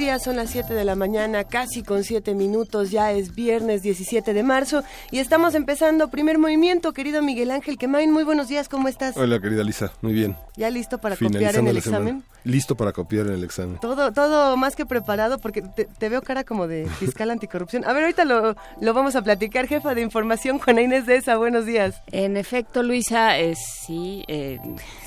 Días, 0.00 0.22
son 0.22 0.36
las 0.36 0.48
7 0.48 0.72
de 0.72 0.82
la 0.82 0.94
mañana, 0.94 1.44
casi 1.44 1.82
con 1.82 2.04
7 2.04 2.34
minutos, 2.34 2.90
ya 2.90 3.12
es 3.12 3.34
viernes 3.34 3.82
17 3.82 4.32
de 4.32 4.42
marzo 4.42 4.82
y 5.10 5.18
estamos 5.18 5.54
empezando 5.54 6.08
primer 6.08 6.38
movimiento, 6.38 6.94
querido 6.94 7.20
Miguel 7.20 7.50
Ángel 7.50 7.76
Quemain, 7.76 8.10
muy 8.10 8.24
buenos 8.24 8.48
días, 8.48 8.70
¿cómo 8.70 8.88
estás? 8.88 9.14
Hola 9.18 9.38
querida 9.40 9.62
Lisa, 9.62 9.92
muy 10.00 10.14
bien. 10.14 10.38
¿Ya 10.56 10.70
listo 10.70 10.98
para 10.98 11.16
copiar 11.16 11.56
en 11.56 11.68
el 11.68 11.76
examen? 11.76 12.24
Listo 12.44 12.74
para 12.76 12.92
copiar 12.92 13.26
en 13.26 13.34
el 13.34 13.44
examen. 13.44 13.78
Todo, 13.78 14.12
todo 14.12 14.56
más 14.56 14.74
que 14.74 14.86
preparado 14.86 15.38
porque 15.38 15.62
te, 15.62 16.08
veo 16.08 16.22
cara 16.22 16.44
como 16.44 16.66
de 16.66 16.86
fiscal 16.98 17.30
anticorrupción. 17.30 17.84
A 17.84 17.92
ver, 17.92 18.04
ahorita 18.04 18.24
lo, 18.24 18.56
lo, 18.80 18.94
vamos 18.94 19.16
a 19.16 19.22
platicar, 19.22 19.66
jefa 19.66 19.94
de 19.94 20.00
información, 20.00 20.58
Juana 20.58 20.80
Inés 20.80 21.04
de 21.04 21.16
esa, 21.16 21.36
buenos 21.36 21.66
días. 21.66 22.02
En 22.10 22.38
efecto, 22.38 22.82
Luisa, 22.82 23.38
eh, 23.38 23.54
sí, 23.56 24.24
eh, 24.28 24.58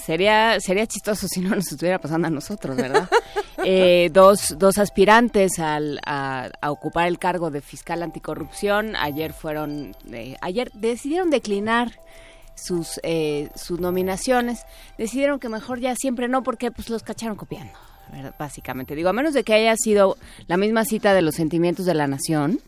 sería, 0.05 0.59
sería 0.59 0.85
chistoso 0.88 1.27
si 1.27 1.39
no 1.39 1.55
nos 1.55 1.71
estuviera 1.71 1.99
pasando 1.99 2.27
a 2.27 2.31
nosotros, 2.31 2.75
¿verdad? 2.75 3.09
Eh, 3.66 4.09
dos, 4.11 4.55
dos 4.57 4.77
aspirantes 4.77 5.57
al, 5.57 5.99
a, 6.05 6.52
ocupar 6.67 7.07
el 7.07 7.17
cargo 7.17 7.49
de 7.49 7.61
fiscal 7.61 8.03
anticorrupción 8.03 8.97
ayer 8.97 9.31
fueron, 9.31 9.95
ayer 10.41 10.70
decidieron 10.73 11.30
declinar 11.30 11.94
sus, 12.55 12.99
eh, 13.03 13.49
sus 13.55 13.80
nominaciones, 13.80 14.66
decidieron 14.97 15.39
que 15.39 15.47
mejor 15.47 15.80
ya 15.80 15.95
siempre 15.95 16.27
no 16.27 16.44
porque 16.44 16.72
pues 16.72 16.89
los 16.89 17.03
cacharon 17.03 17.38
copiando, 17.38 17.73
básicamente. 18.38 18.95
Digo, 18.95 19.08
a 19.08 19.14
menos 19.14 19.33
de 19.33 19.45
que 19.45 19.53
haya 19.53 19.75
sido 19.77 20.17
la 20.47 20.58
misma 20.58 20.83
cita 20.83 21.14
de 21.14 21.22
los 21.22 21.36
sentimientos 21.36 21.86
de 21.86 21.94
la 21.94 22.08
nación, 22.08 22.59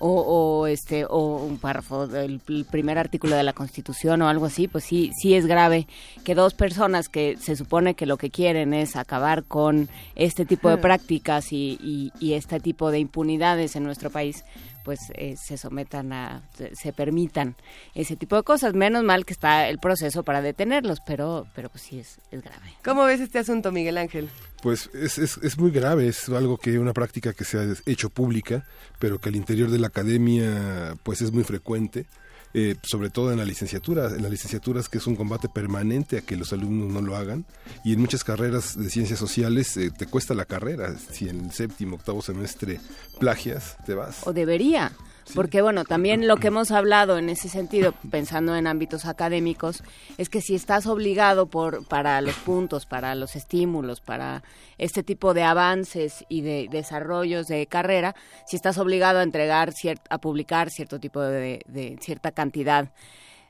o, 0.00 0.66
este 0.66 1.04
o 1.04 1.36
un 1.36 1.58
párrafo 1.58 2.06
del 2.06 2.40
primer 2.40 2.98
artículo 2.98 3.36
de 3.36 3.42
la 3.42 3.52
Constitución 3.52 4.22
o 4.22 4.28
algo 4.28 4.46
así, 4.46 4.66
pues 4.66 4.84
sí 4.84 5.10
sí 5.20 5.34
es 5.34 5.46
grave 5.46 5.86
que 6.24 6.34
dos 6.34 6.54
personas 6.54 7.08
que 7.08 7.36
se 7.38 7.54
supone 7.54 7.94
que 7.94 8.06
lo 8.06 8.16
que 8.16 8.30
quieren 8.30 8.72
es 8.72 8.96
acabar 8.96 9.44
con 9.44 9.88
este 10.16 10.46
tipo 10.46 10.70
de 10.70 10.78
prácticas 10.78 11.52
y, 11.52 11.78
y, 11.82 12.12
y 12.18 12.32
este 12.32 12.60
tipo 12.60 12.90
de 12.90 12.98
impunidades 12.98 13.76
en 13.76 13.84
nuestro 13.84 14.10
país, 14.10 14.44
pues 14.84 14.98
eh, 15.14 15.34
se 15.36 15.56
sometan 15.56 16.12
a, 16.12 16.42
se, 16.72 16.92
permitan 16.92 17.56
ese 17.94 18.16
tipo 18.16 18.36
de 18.36 18.42
cosas. 18.42 18.74
Menos 18.74 19.04
mal 19.04 19.24
que 19.24 19.32
está 19.32 19.68
el 19.68 19.78
proceso 19.78 20.22
para 20.22 20.42
detenerlos, 20.42 21.00
pero, 21.06 21.46
pero 21.54 21.68
pues 21.68 21.82
sí 21.82 21.98
es, 21.98 22.18
es 22.30 22.42
grave. 22.42 22.74
¿Cómo 22.84 23.04
ves 23.04 23.20
este 23.20 23.38
asunto, 23.38 23.72
Miguel 23.72 23.98
Ángel? 23.98 24.28
Pues 24.62 24.90
es, 24.92 25.18
es, 25.18 25.38
es, 25.38 25.58
muy 25.58 25.70
grave, 25.70 26.06
es 26.08 26.28
algo 26.28 26.58
que 26.58 26.78
una 26.78 26.92
práctica 26.92 27.32
que 27.32 27.44
se 27.44 27.58
ha 27.58 27.66
hecho 27.86 28.10
pública, 28.10 28.66
pero 28.98 29.18
que 29.18 29.30
al 29.30 29.36
interior 29.36 29.70
de 29.70 29.78
la 29.78 29.86
academia 29.86 30.94
pues 31.02 31.22
es 31.22 31.32
muy 31.32 31.44
frecuente. 31.44 32.06
Eh, 32.52 32.74
sobre 32.82 33.10
todo 33.10 33.30
en 33.30 33.38
la 33.38 33.44
licenciatura, 33.44 34.08
en 34.08 34.22
las 34.22 34.30
licenciaturas 34.30 34.88
que 34.88 34.98
es 34.98 35.06
un 35.06 35.14
combate 35.14 35.48
permanente 35.48 36.18
a 36.18 36.20
que 36.22 36.36
los 36.36 36.52
alumnos 36.52 36.92
no 36.92 37.00
lo 37.00 37.14
hagan 37.14 37.44
y 37.84 37.92
en 37.92 38.00
muchas 38.00 38.24
carreras 38.24 38.76
de 38.76 38.90
ciencias 38.90 39.20
sociales 39.20 39.76
eh, 39.76 39.92
te 39.96 40.06
cuesta 40.06 40.34
la 40.34 40.46
carrera, 40.46 40.96
si 41.12 41.28
en 41.28 41.44
el 41.44 41.52
séptimo, 41.52 41.94
octavo 41.94 42.22
semestre 42.22 42.80
plagias, 43.20 43.76
te 43.86 43.94
vas. 43.94 44.26
O 44.26 44.32
debería. 44.32 44.90
Porque 45.34 45.62
bueno, 45.62 45.84
también 45.84 46.26
lo 46.26 46.36
que 46.36 46.48
hemos 46.48 46.70
hablado 46.70 47.18
en 47.18 47.28
ese 47.28 47.48
sentido, 47.48 47.94
pensando 48.10 48.56
en 48.56 48.66
ámbitos 48.66 49.06
académicos, 49.06 49.82
es 50.18 50.28
que 50.28 50.40
si 50.40 50.54
estás 50.54 50.86
obligado 50.86 51.46
por 51.46 51.86
para 51.86 52.20
los 52.20 52.34
puntos, 52.36 52.86
para 52.86 53.14
los 53.14 53.36
estímulos, 53.36 54.00
para 54.00 54.42
este 54.78 55.02
tipo 55.02 55.34
de 55.34 55.42
avances 55.42 56.24
y 56.28 56.42
de 56.42 56.68
desarrollos 56.70 57.46
de 57.46 57.66
carrera, 57.66 58.14
si 58.46 58.56
estás 58.56 58.78
obligado 58.78 59.20
a 59.20 59.22
entregar 59.22 59.72
a 60.08 60.18
publicar 60.18 60.70
cierto 60.70 60.98
tipo 60.98 61.20
de, 61.20 61.62
de 61.66 61.96
cierta 62.00 62.32
cantidad 62.32 62.90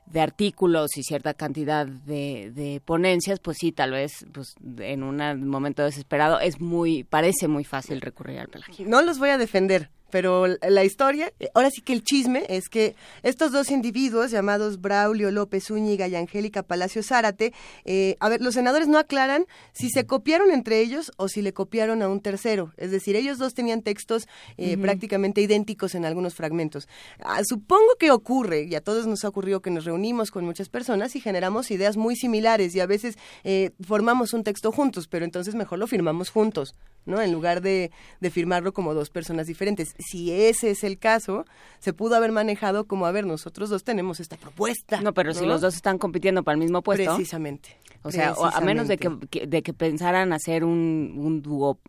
de 0.05 0.19
artículos 0.19 0.97
y 0.97 1.03
cierta 1.03 1.33
cantidad 1.33 1.85
de, 1.85 2.51
de, 2.53 2.81
ponencias, 2.83 3.39
pues 3.39 3.57
sí, 3.59 3.71
tal 3.71 3.91
vez 3.91 4.25
pues, 4.33 4.55
en 4.79 5.03
un 5.03 5.47
momento 5.47 5.83
desesperado 5.83 6.39
es 6.39 6.59
muy, 6.59 7.03
parece 7.03 7.47
muy 7.47 7.63
fácil 7.63 8.01
recurrir 8.01 8.39
al 8.39 8.49
plagio. 8.49 8.85
No 8.87 9.01
los 9.01 9.19
voy 9.19 9.29
a 9.29 9.37
defender, 9.37 9.89
pero 10.11 10.45
la 10.47 10.83
historia, 10.83 11.31
ahora 11.53 11.69
sí 11.71 11.81
que 11.81 11.93
el 11.93 12.03
chisme 12.03 12.45
es 12.49 12.69
que 12.69 12.95
estos 13.23 13.51
dos 13.51 13.71
individuos 13.71 14.31
llamados 14.31 14.81
Braulio 14.81 15.31
López 15.31 15.65
Zúñiga 15.65 16.07
y 16.07 16.15
Angélica 16.15 16.63
Palacio 16.63 17.01
Zárate, 17.03 17.53
eh, 17.85 18.17
a 18.19 18.29
ver, 18.29 18.41
los 18.41 18.53
senadores 18.53 18.87
no 18.87 18.97
aclaran 18.97 19.45
si 19.73 19.89
se 19.89 20.05
copiaron 20.05 20.51
entre 20.51 20.79
ellos 20.79 21.11
o 21.17 21.27
si 21.27 21.41
le 21.41 21.53
copiaron 21.53 22.01
a 22.01 22.09
un 22.09 22.19
tercero. 22.19 22.73
Es 22.77 22.91
decir, 22.91 23.15
ellos 23.15 23.37
dos 23.37 23.53
tenían 23.53 23.81
textos 23.81 24.27
eh, 24.57 24.77
prácticamente 24.77 25.41
idénticos 25.41 25.95
en 25.95 26.05
algunos 26.05 26.35
fragmentos. 26.35 26.87
Ah, 27.19 27.41
supongo 27.43 27.95
que 27.99 28.11
ocurre, 28.11 28.63
y 28.63 28.75
a 28.75 28.81
todos 28.81 29.07
nos 29.07 29.23
ha 29.25 29.29
ocurrido 29.29 29.61
que 29.61 29.71
nos 29.71 29.85
reunimos 29.85 30.31
con 30.31 30.45
muchas 30.45 30.69
personas 30.69 31.15
y 31.15 31.21
generamos 31.21 31.71
ideas 31.71 31.97
muy 31.97 32.15
similares 32.15 32.75
y 32.75 32.79
a 32.79 32.85
veces 32.85 33.17
eh, 33.43 33.71
formamos 33.81 34.33
un 34.33 34.43
texto 34.43 34.71
juntos, 34.71 35.07
pero 35.07 35.25
entonces 35.25 35.55
mejor 35.55 35.79
lo 35.79 35.87
firmamos 35.87 36.29
juntos. 36.29 36.75
¿No? 37.05 37.21
En 37.21 37.31
lugar 37.31 37.61
de, 37.61 37.91
de, 38.19 38.29
firmarlo 38.29 38.73
como 38.73 38.93
dos 38.93 39.09
personas 39.09 39.47
diferentes. 39.47 39.95
Si 39.99 40.31
ese 40.31 40.71
es 40.71 40.83
el 40.83 40.97
caso, 40.97 41.45
se 41.79 41.93
pudo 41.93 42.15
haber 42.15 42.31
manejado 42.31 42.85
como, 42.85 43.05
a 43.05 43.11
ver, 43.11 43.25
nosotros 43.25 43.69
dos 43.69 43.83
tenemos 43.83 44.19
esta 44.19 44.37
propuesta. 44.37 45.01
No, 45.01 45.13
pero 45.13 45.33
si 45.33 45.45
los 45.45 45.61
dos 45.61 45.75
están 45.75 45.97
compitiendo 45.97 46.43
para 46.43 46.55
el 46.55 46.59
mismo 46.59 46.81
puesto. 46.81 47.15
Precisamente. 47.15 47.77
O 48.03 48.11
sea, 48.11 48.33
a 48.53 48.61
menos 48.61 48.87
de 48.87 48.97
que, 48.97 49.09
de 49.47 49.61
que 49.61 49.73
pensaran 49.73 50.33
hacer 50.33 50.63
un, 50.63 51.13
un 51.17 51.41
dúo 51.41 51.79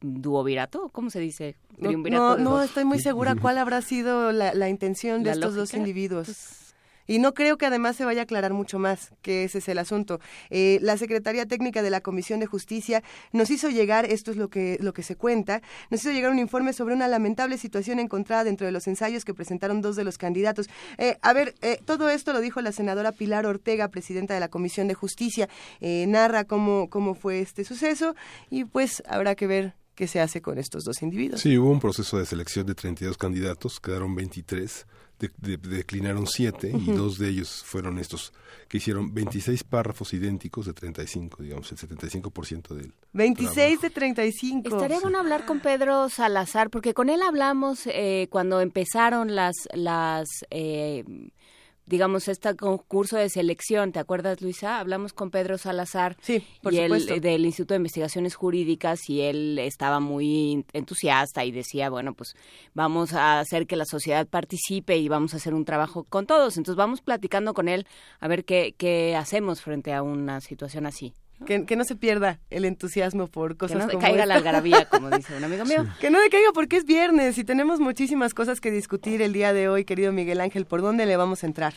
duovirato, 0.00 0.88
¿cómo 0.90 1.10
se 1.10 1.20
dice? 1.20 1.56
No, 1.78 2.36
no, 2.36 2.62
estoy 2.62 2.84
muy 2.84 3.00
segura 3.00 3.34
cuál 3.36 3.58
habrá 3.58 3.82
sido 3.82 4.32
la, 4.32 4.54
la 4.54 4.68
intención 4.68 5.22
de 5.24 5.30
estos 5.30 5.54
dos 5.54 5.74
individuos. 5.74 6.26
Pues, 6.26 6.69
y 7.10 7.18
no 7.18 7.34
creo 7.34 7.58
que 7.58 7.66
además 7.66 7.96
se 7.96 8.04
vaya 8.04 8.20
a 8.20 8.22
aclarar 8.22 8.52
mucho 8.52 8.78
más, 8.78 9.10
que 9.20 9.42
ese 9.42 9.58
es 9.58 9.68
el 9.68 9.78
asunto. 9.78 10.20
Eh, 10.48 10.78
la 10.80 10.96
Secretaría 10.96 11.44
Técnica 11.44 11.82
de 11.82 11.90
la 11.90 12.02
Comisión 12.02 12.38
de 12.38 12.46
Justicia 12.46 13.02
nos 13.32 13.50
hizo 13.50 13.68
llegar, 13.68 14.04
esto 14.04 14.30
es 14.30 14.36
lo 14.36 14.46
que, 14.46 14.78
lo 14.80 14.92
que 14.92 15.02
se 15.02 15.16
cuenta, 15.16 15.60
nos 15.90 16.02
hizo 16.02 16.12
llegar 16.12 16.30
un 16.30 16.38
informe 16.38 16.72
sobre 16.72 16.94
una 16.94 17.08
lamentable 17.08 17.58
situación 17.58 17.98
encontrada 17.98 18.44
dentro 18.44 18.64
de 18.64 18.70
los 18.70 18.86
ensayos 18.86 19.24
que 19.24 19.34
presentaron 19.34 19.80
dos 19.80 19.96
de 19.96 20.04
los 20.04 20.18
candidatos. 20.18 20.68
Eh, 20.98 21.16
a 21.20 21.32
ver, 21.32 21.56
eh, 21.62 21.80
todo 21.84 22.10
esto 22.10 22.32
lo 22.32 22.40
dijo 22.40 22.60
la 22.60 22.70
senadora 22.70 23.10
Pilar 23.10 23.44
Ortega, 23.44 23.88
presidenta 23.88 24.34
de 24.34 24.38
la 24.38 24.48
Comisión 24.48 24.86
de 24.86 24.94
Justicia, 24.94 25.48
narra 25.80 26.44
cómo, 26.44 26.88
cómo 26.90 27.14
fue 27.14 27.40
este 27.40 27.64
suceso 27.64 28.14
y 28.50 28.66
pues 28.66 29.02
habrá 29.08 29.34
que 29.34 29.48
ver 29.48 29.74
qué 29.96 30.06
se 30.06 30.20
hace 30.20 30.40
con 30.40 30.58
estos 30.58 30.84
dos 30.84 31.02
individuos. 31.02 31.40
Sí, 31.40 31.58
hubo 31.58 31.72
un 31.72 31.80
proceso 31.80 32.18
de 32.18 32.26
selección 32.26 32.66
de 32.66 32.76
32 32.76 33.18
candidatos, 33.18 33.80
quedaron 33.80 34.14
23 34.14 34.86
declinaron 35.28 36.26
siete 36.26 36.72
y 36.72 36.92
dos 36.92 37.18
de 37.18 37.28
ellos 37.28 37.62
fueron 37.64 37.98
estos 37.98 38.32
que 38.68 38.78
hicieron 38.78 39.12
26 39.12 39.64
párrafos 39.64 40.14
idénticos 40.14 40.66
de 40.66 40.72
35, 40.72 41.42
digamos, 41.42 41.72
el 41.72 41.78
75% 41.78 42.68
del 42.74 42.92
26 43.12 43.80
de 43.80 43.90
35. 43.90 44.68
Estaría 44.68 45.00
bueno 45.00 45.18
hablar 45.18 45.44
con 45.44 45.58
Pedro 45.60 46.08
Salazar 46.08 46.70
porque 46.70 46.94
con 46.94 47.10
él 47.10 47.20
hablamos 47.22 47.80
eh, 47.86 48.28
cuando 48.30 48.60
empezaron 48.60 49.34
las 49.34 49.56
las 49.74 50.28
eh, 50.50 51.04
digamos, 51.90 52.28
este 52.28 52.54
concurso 52.54 53.16
de 53.16 53.28
selección, 53.28 53.90
¿te 53.90 53.98
acuerdas, 53.98 54.40
Luisa? 54.40 54.78
Hablamos 54.78 55.12
con 55.12 55.32
Pedro 55.32 55.58
Salazar 55.58 56.16
sí, 56.22 56.46
y 56.70 56.76
él, 56.78 57.20
del 57.20 57.44
Instituto 57.44 57.74
de 57.74 57.78
Investigaciones 57.78 58.36
Jurídicas 58.36 59.10
y 59.10 59.22
él 59.22 59.58
estaba 59.58 59.98
muy 59.98 60.64
entusiasta 60.72 61.44
y 61.44 61.50
decía, 61.50 61.90
bueno, 61.90 62.14
pues 62.14 62.36
vamos 62.74 63.12
a 63.12 63.40
hacer 63.40 63.66
que 63.66 63.74
la 63.74 63.86
sociedad 63.86 64.28
participe 64.28 64.96
y 64.98 65.08
vamos 65.08 65.34
a 65.34 65.38
hacer 65.38 65.52
un 65.52 65.64
trabajo 65.64 66.04
con 66.04 66.26
todos. 66.26 66.56
Entonces 66.56 66.76
vamos 66.76 67.00
platicando 67.00 67.54
con 67.54 67.68
él 67.68 67.86
a 68.20 68.28
ver 68.28 68.44
qué, 68.44 68.72
qué 68.78 69.16
hacemos 69.16 69.60
frente 69.60 69.92
a 69.92 70.02
una 70.02 70.40
situación 70.40 70.86
así. 70.86 71.12
Que, 71.46 71.76
no 71.76 71.84
se 71.84 71.96
pierda 71.96 72.38
el 72.50 72.64
entusiasmo 72.64 73.26
por 73.26 73.56
cosas 73.56 73.86
que 73.86 73.94
no 73.94 73.98
caiga 73.98 74.26
la 74.26 74.34
algarabía, 74.34 74.86
como 74.88 75.10
dice 75.10 75.36
un 75.36 75.44
amigo 75.44 75.64
mío. 75.66 75.86
Que 76.00 76.10
no 76.10 76.20
decaiga 76.20 76.50
porque 76.52 76.76
es 76.76 76.84
viernes 76.84 77.38
y 77.38 77.44
tenemos 77.44 77.80
muchísimas 77.80 78.34
cosas 78.34 78.60
que 78.60 78.70
discutir 78.70 79.22
el 79.22 79.32
día 79.32 79.52
de 79.52 79.68
hoy, 79.68 79.84
querido 79.84 80.12
Miguel 80.12 80.40
Ángel. 80.40 80.66
¿Por 80.66 80.82
dónde 80.82 81.06
le 81.06 81.16
vamos 81.16 81.42
a 81.42 81.46
entrar? 81.46 81.74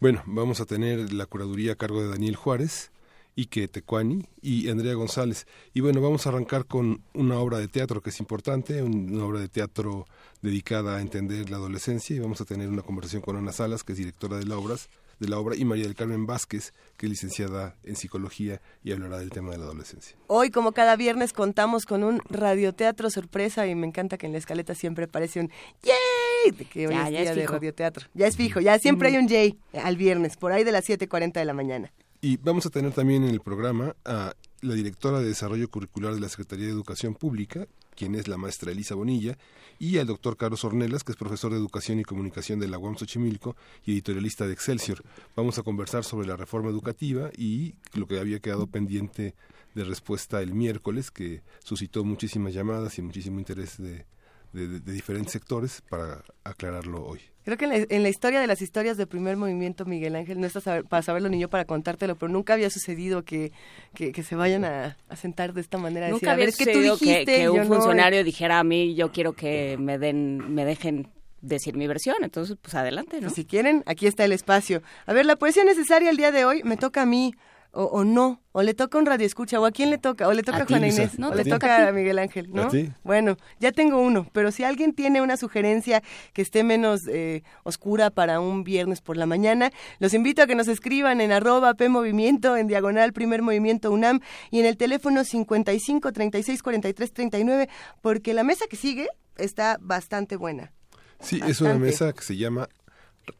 Bueno, 0.00 0.22
vamos 0.26 0.60
a 0.60 0.64
tener 0.64 1.12
la 1.12 1.26
curaduría 1.26 1.72
a 1.72 1.76
cargo 1.76 2.00
de 2.00 2.08
Daniel 2.08 2.36
Juárez, 2.36 2.90
Ike 3.36 3.68
Tecuani 3.68 4.24
y 4.40 4.68
Andrea 4.70 4.94
González. 4.94 5.46
Y 5.74 5.80
bueno, 5.80 6.00
vamos 6.00 6.26
a 6.26 6.30
arrancar 6.30 6.66
con 6.66 7.02
una 7.12 7.38
obra 7.38 7.58
de 7.58 7.68
teatro 7.68 8.00
que 8.00 8.10
es 8.10 8.20
importante, 8.20 8.82
una 8.82 9.24
obra 9.24 9.40
de 9.40 9.48
teatro 9.48 10.06
dedicada 10.40 10.96
a 10.96 11.00
entender 11.00 11.50
la 11.50 11.56
adolescencia 11.56 12.16
y 12.16 12.18
vamos 12.18 12.40
a 12.40 12.44
tener 12.44 12.68
una 12.68 12.82
conversación 12.82 13.22
con 13.22 13.36
Ana 13.36 13.52
Salas, 13.52 13.84
que 13.84 13.92
es 13.92 13.98
directora 13.98 14.38
de 14.38 14.46
la 14.46 14.56
obras 14.56 14.88
de 15.20 15.28
la 15.28 15.38
obra, 15.38 15.54
y 15.54 15.64
María 15.64 15.84
del 15.84 15.94
Carmen 15.94 16.26
Vázquez, 16.26 16.72
que 16.96 17.06
es 17.06 17.10
licenciada 17.10 17.76
en 17.84 17.94
psicología 17.94 18.60
y 18.82 18.92
hablará 18.92 19.18
del 19.18 19.30
tema 19.30 19.52
de 19.52 19.58
la 19.58 19.64
adolescencia. 19.64 20.16
Hoy, 20.26 20.50
como 20.50 20.72
cada 20.72 20.96
viernes, 20.96 21.32
contamos 21.32 21.84
con 21.84 22.02
un 22.02 22.20
radioteatro 22.28 23.10
sorpresa 23.10 23.66
y 23.66 23.74
me 23.74 23.86
encanta 23.86 24.18
que 24.18 24.26
en 24.26 24.32
la 24.32 24.38
escaleta 24.38 24.74
siempre 24.74 25.04
aparece 25.04 25.40
un 25.40 25.50
¡Yay! 25.82 26.50
De 26.52 26.64
que 26.64 26.88
hoy 26.88 26.94
es 26.94 27.08
día 27.10 27.34
de 27.34 27.46
radioteatro. 27.46 28.06
Ya 28.14 28.26
es 28.26 28.36
fijo, 28.36 28.60
ya 28.60 28.78
siempre 28.78 29.08
hay 29.08 29.18
un 29.18 29.28
Yay 29.28 29.58
al 29.74 29.96
viernes, 29.96 30.36
por 30.36 30.52
ahí 30.52 30.64
de 30.64 30.72
las 30.72 30.88
7.40 30.88 31.34
de 31.34 31.44
la 31.44 31.52
mañana. 31.52 31.92
Y 32.22 32.38
vamos 32.38 32.66
a 32.66 32.70
tener 32.70 32.92
también 32.92 33.24
en 33.24 33.30
el 33.30 33.40
programa 33.40 33.94
a 34.04 34.34
la 34.62 34.74
directora 34.74 35.20
de 35.20 35.28
Desarrollo 35.28 35.70
Curricular 35.70 36.14
de 36.14 36.20
la 36.20 36.28
Secretaría 36.28 36.66
de 36.66 36.72
Educación 36.72 37.14
Pública, 37.14 37.66
quien 37.96 38.14
es 38.14 38.28
la 38.28 38.36
maestra 38.36 38.72
Elisa 38.72 38.94
Bonilla, 38.94 39.38
y 39.78 39.98
al 39.98 40.06
doctor 40.06 40.36
Carlos 40.36 40.64
Ornelas, 40.64 41.02
que 41.04 41.12
es 41.12 41.18
profesor 41.18 41.52
de 41.52 41.58
Educación 41.58 41.98
y 41.98 42.04
Comunicación 42.04 42.60
de 42.60 42.68
la 42.68 42.78
UAM 42.78 42.96
Xochimilco 42.96 43.56
y 43.86 43.92
editorialista 43.92 44.46
de 44.46 44.52
Excelsior. 44.52 45.02
Vamos 45.34 45.58
a 45.58 45.62
conversar 45.62 46.04
sobre 46.04 46.26
la 46.26 46.36
reforma 46.36 46.68
educativa 46.68 47.30
y 47.36 47.74
lo 47.94 48.06
que 48.06 48.18
había 48.18 48.40
quedado 48.40 48.66
pendiente 48.66 49.34
de 49.74 49.84
respuesta 49.84 50.42
el 50.42 50.52
miércoles, 50.52 51.10
que 51.10 51.42
suscitó 51.64 52.04
muchísimas 52.04 52.52
llamadas 52.52 52.98
y 52.98 53.02
muchísimo 53.02 53.38
interés 53.38 53.78
de, 53.78 54.04
de, 54.52 54.80
diferentes 54.80 55.32
sectores 55.32 55.82
para 55.88 56.22
aclararlo 56.44 57.04
hoy. 57.04 57.20
Creo 57.44 57.56
que 57.56 57.86
en 57.88 58.02
la, 58.02 58.08
historia 58.08 58.40
de 58.40 58.46
las 58.46 58.60
historias 58.60 58.96
del 58.96 59.08
primer 59.08 59.36
movimiento, 59.36 59.86
Miguel 59.86 60.14
Ángel, 60.14 60.38
no 60.40 60.46
estás 60.46 60.64
para 60.88 61.02
saberlo 61.02 61.30
ni 61.30 61.40
yo 61.40 61.48
para 61.48 61.64
contártelo, 61.64 62.16
pero 62.16 62.30
nunca 62.30 62.52
había 62.52 62.68
sucedido 62.68 63.24
que, 63.24 63.50
que, 63.94 64.22
se 64.22 64.36
vayan 64.36 64.64
a, 64.64 64.96
sentar 65.16 65.54
de 65.54 65.62
esta 65.62 65.78
manera. 65.78 66.10
Nunca 66.10 66.32
había 66.32 66.50
sucedido 66.50 66.98
que, 66.98 67.48
un 67.48 67.66
funcionario 67.66 68.22
dijera 68.24 68.58
a 68.58 68.64
mí, 68.64 68.94
yo 68.94 69.10
quiero 69.10 69.32
que 69.32 69.76
me 69.78 69.98
den, 69.98 70.54
me 70.54 70.66
dejen 70.66 71.08
decir 71.40 71.76
mi 71.76 71.86
versión, 71.86 72.16
entonces 72.20 72.58
pues 72.60 72.74
adelante, 72.74 73.16
¿no? 73.16 73.28
Pues, 73.28 73.34
si 73.34 73.46
quieren, 73.46 73.82
aquí 73.86 74.06
está 74.06 74.24
el 74.24 74.32
espacio. 74.32 74.82
A 75.06 75.14
ver, 75.14 75.24
la 75.24 75.36
poesía 75.36 75.64
necesaria 75.64 76.10
el 76.10 76.18
día 76.18 76.32
de 76.32 76.44
hoy 76.44 76.62
me 76.62 76.76
toca 76.76 77.02
a 77.02 77.06
mí 77.06 77.34
o, 77.72 78.04
no, 78.04 78.42
o 78.52 78.62
le 78.62 78.74
toca 78.74 78.98
un 78.98 79.06
radio 79.06 79.26
escucha, 79.26 79.60
o 79.60 79.64
a 79.64 79.70
quién 79.70 79.90
le 79.90 79.98
toca, 79.98 80.26
o 80.26 80.32
le 80.32 80.42
toca 80.42 80.62
a, 80.62 80.66
Juana 80.66 80.88
Inés, 80.88 81.12
o 81.18 81.34
le 81.34 81.44
toca 81.44 81.88
a, 81.88 81.92
Miguel 81.92 82.18
Ángel, 82.18 82.50
¿no? 82.52 82.68
Bueno, 83.04 83.36
ya 83.60 83.72
tengo 83.72 84.00
uno, 84.00 84.28
pero 84.32 84.50
si 84.50 84.64
alguien 84.64 84.92
tiene 84.92 85.22
una 85.22 85.36
sugerencia 85.36 86.02
que 86.32 86.42
esté 86.42 86.64
menos 86.64 87.06
eh, 87.06 87.42
oscura 87.62 88.10
para 88.10 88.40
un 88.40 88.64
viernes 88.64 89.00
por 89.00 89.16
la 89.16 89.26
mañana, 89.26 89.70
los 89.98 90.14
invito 90.14 90.42
a 90.42 90.46
que 90.46 90.54
nos 90.54 90.68
escriban 90.68 91.20
en 91.20 91.32
arroba 91.32 91.74
P 91.74 91.88
Movimiento, 91.88 92.56
en 92.56 92.66
diagonal 92.66 93.12
Primer 93.12 93.42
Movimiento 93.42 93.92
UNAM 93.92 94.20
y 94.50 94.60
en 94.60 94.66
el 94.66 94.76
teléfono 94.76 95.24
55 95.24 96.12
36 96.12 96.62
43 96.62 97.12
39, 97.12 97.68
porque 98.00 98.34
la 98.34 98.42
mesa 98.42 98.66
que 98.68 98.76
sigue 98.76 99.08
está 99.36 99.78
bastante 99.80 100.36
buena. 100.36 100.72
Sí, 101.20 101.40
es 101.46 101.60
una 101.60 101.74
mesa 101.74 102.12
que 102.12 102.22
se 102.22 102.36
llama 102.36 102.68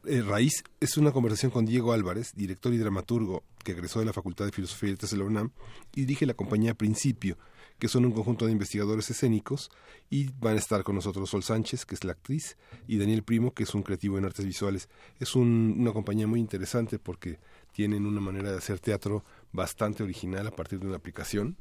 Raíz 0.03 0.63
es 0.79 0.97
una 0.97 1.11
conversación 1.11 1.51
con 1.51 1.65
Diego 1.65 1.93
Álvarez, 1.93 2.33
director 2.35 2.73
y 2.73 2.77
dramaturgo 2.77 3.43
que 3.63 3.71
egresó 3.73 3.99
de 3.99 4.05
la 4.05 4.13
Facultad 4.13 4.45
de 4.45 4.51
Filosofía 4.51 4.89
y 4.89 4.91
Letras 4.93 5.11
de 5.11 5.17
la 5.17 5.25
UNAM 5.25 5.51
y 5.93 6.01
dirige 6.01 6.25
la 6.25 6.33
compañía 6.33 6.73
Principio, 6.73 7.37
que 7.79 7.87
son 7.87 8.05
un 8.05 8.11
conjunto 8.11 8.45
de 8.45 8.51
investigadores 8.51 9.09
escénicos 9.09 9.71
y 10.09 10.29
van 10.39 10.55
a 10.55 10.59
estar 10.59 10.83
con 10.83 10.95
nosotros 10.95 11.29
Sol 11.29 11.43
Sánchez, 11.43 11.85
que 11.85 11.95
es 11.95 12.03
la 12.03 12.11
actriz, 12.11 12.57
y 12.87 12.97
Daniel 12.97 13.23
Primo, 13.23 13.53
que 13.53 13.63
es 13.63 13.73
un 13.73 13.83
creativo 13.83 14.17
en 14.17 14.25
artes 14.25 14.45
visuales. 14.45 14.89
Es 15.19 15.35
una 15.35 15.91
compañía 15.93 16.27
muy 16.27 16.39
interesante 16.39 16.99
porque 16.99 17.39
tienen 17.71 18.05
una 18.05 18.21
manera 18.21 18.51
de 18.51 18.57
hacer 18.57 18.79
teatro 18.79 19.23
bastante 19.51 20.03
original 20.03 20.47
a 20.47 20.51
partir 20.51 20.79
de 20.79 20.87
una 20.87 20.97
aplicación 20.97 21.57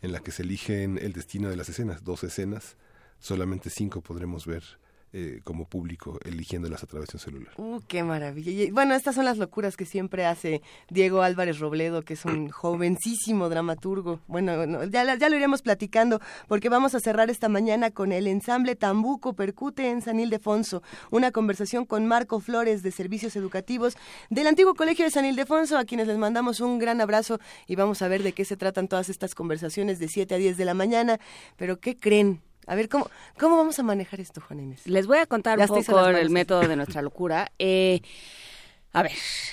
en 0.00 0.12
la 0.12 0.20
que 0.20 0.32
se 0.32 0.42
eligen 0.42 0.98
el 0.98 1.12
destino 1.12 1.48
de 1.48 1.56
las 1.56 1.68
escenas, 1.68 2.02
dos 2.02 2.24
escenas, 2.24 2.76
solamente 3.20 3.70
cinco 3.70 4.00
podremos 4.00 4.46
ver 4.46 4.64
eh, 5.14 5.40
como 5.44 5.66
público 5.66 6.18
eligiéndolas 6.24 6.82
a 6.82 6.86
través 6.86 7.10
de 7.10 7.16
un 7.16 7.20
celular. 7.20 7.52
Uh, 7.58 7.80
qué 7.86 8.02
maravilla. 8.02 8.72
bueno, 8.72 8.94
estas 8.94 9.14
son 9.14 9.26
las 9.26 9.36
locuras 9.36 9.76
que 9.76 9.84
siempre 9.84 10.24
hace 10.24 10.62
Diego 10.88 11.20
Álvarez 11.20 11.58
Robledo, 11.58 12.02
que 12.02 12.14
es 12.14 12.24
un 12.24 12.48
jovencísimo 12.50 13.48
dramaturgo. 13.48 14.20
Bueno, 14.26 14.84
ya, 14.84 15.14
ya 15.16 15.28
lo 15.28 15.36
iremos 15.36 15.60
platicando 15.60 16.20
porque 16.48 16.68
vamos 16.70 16.94
a 16.94 17.00
cerrar 17.00 17.28
esta 17.28 17.48
mañana 17.48 17.90
con 17.90 18.10
el 18.10 18.26
ensamble 18.26 18.74
Tambuco 18.74 19.34
Percute 19.34 19.90
en 19.90 20.00
San 20.00 20.18
Ildefonso, 20.18 20.82
una 21.10 21.30
conversación 21.30 21.84
con 21.84 22.06
Marco 22.06 22.40
Flores 22.40 22.82
de 22.82 22.90
Servicios 22.90 23.36
Educativos 23.36 23.96
del 24.30 24.46
antiguo 24.46 24.74
Colegio 24.74 25.04
de 25.04 25.10
San 25.10 25.26
Ildefonso, 25.26 25.76
a 25.76 25.84
quienes 25.84 26.06
les 26.06 26.16
mandamos 26.16 26.60
un 26.60 26.78
gran 26.78 27.00
abrazo 27.00 27.38
y 27.66 27.76
vamos 27.76 28.00
a 28.02 28.08
ver 28.08 28.22
de 28.22 28.32
qué 28.32 28.44
se 28.44 28.56
tratan 28.56 28.88
todas 28.88 29.08
estas 29.08 29.34
conversaciones 29.34 29.98
de 29.98 30.08
7 30.08 30.34
a 30.34 30.38
10 30.38 30.56
de 30.56 30.64
la 30.64 30.74
mañana. 30.74 31.20
Pero 31.56 31.80
¿qué 31.80 31.96
creen? 31.96 32.40
A 32.66 32.74
ver, 32.74 32.88
¿cómo, 32.88 33.08
¿cómo 33.38 33.56
vamos 33.56 33.78
a 33.78 33.82
manejar 33.82 34.20
esto, 34.20 34.40
Juan 34.40 34.60
Inés? 34.60 34.86
Les 34.86 35.06
voy 35.06 35.18
a 35.18 35.26
contar 35.26 35.58
un 35.58 35.66
poco 35.66 36.06
el 36.08 36.30
método 36.30 36.60
de 36.68 36.76
nuestra 36.76 37.02
locura. 37.02 37.50
Eh, 37.58 38.00
a, 38.92 39.02
ver, 39.02 39.12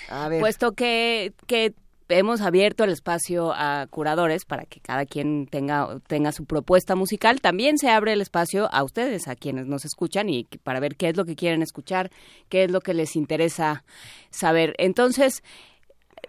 a 0.10 0.28
ver, 0.28 0.40
puesto 0.40 0.74
que, 0.74 1.34
que 1.48 1.74
hemos 2.10 2.42
abierto 2.42 2.84
el 2.84 2.92
espacio 2.92 3.54
a 3.54 3.88
curadores 3.90 4.46
para 4.46 4.66
que 4.66 4.80
cada 4.80 5.06
quien 5.06 5.48
tenga, 5.48 6.00
tenga 6.08 6.32
su 6.32 6.46
propuesta 6.46 6.96
musical. 6.96 7.42
También 7.42 7.78
se 7.78 7.90
abre 7.90 8.14
el 8.14 8.22
espacio 8.22 8.68
a 8.74 8.84
ustedes, 8.84 9.28
a 9.28 9.36
quienes 9.36 9.68
nos 9.68 9.86
escuchan 9.86 10.30
y 10.30 10.46
para 10.64 10.80
ver 10.80 10.96
qué 10.96 11.10
es 11.10 11.18
lo 11.18 11.26
que 11.26 11.36
quieren 11.36 11.62
escuchar, 11.62 12.12
qué 12.50 12.66
es 12.66 12.72
lo 12.72 12.82
que 12.82 12.94
les 12.94 13.16
interesa 13.16 13.84
saber. 14.32 14.76
Entonces, 14.78 15.44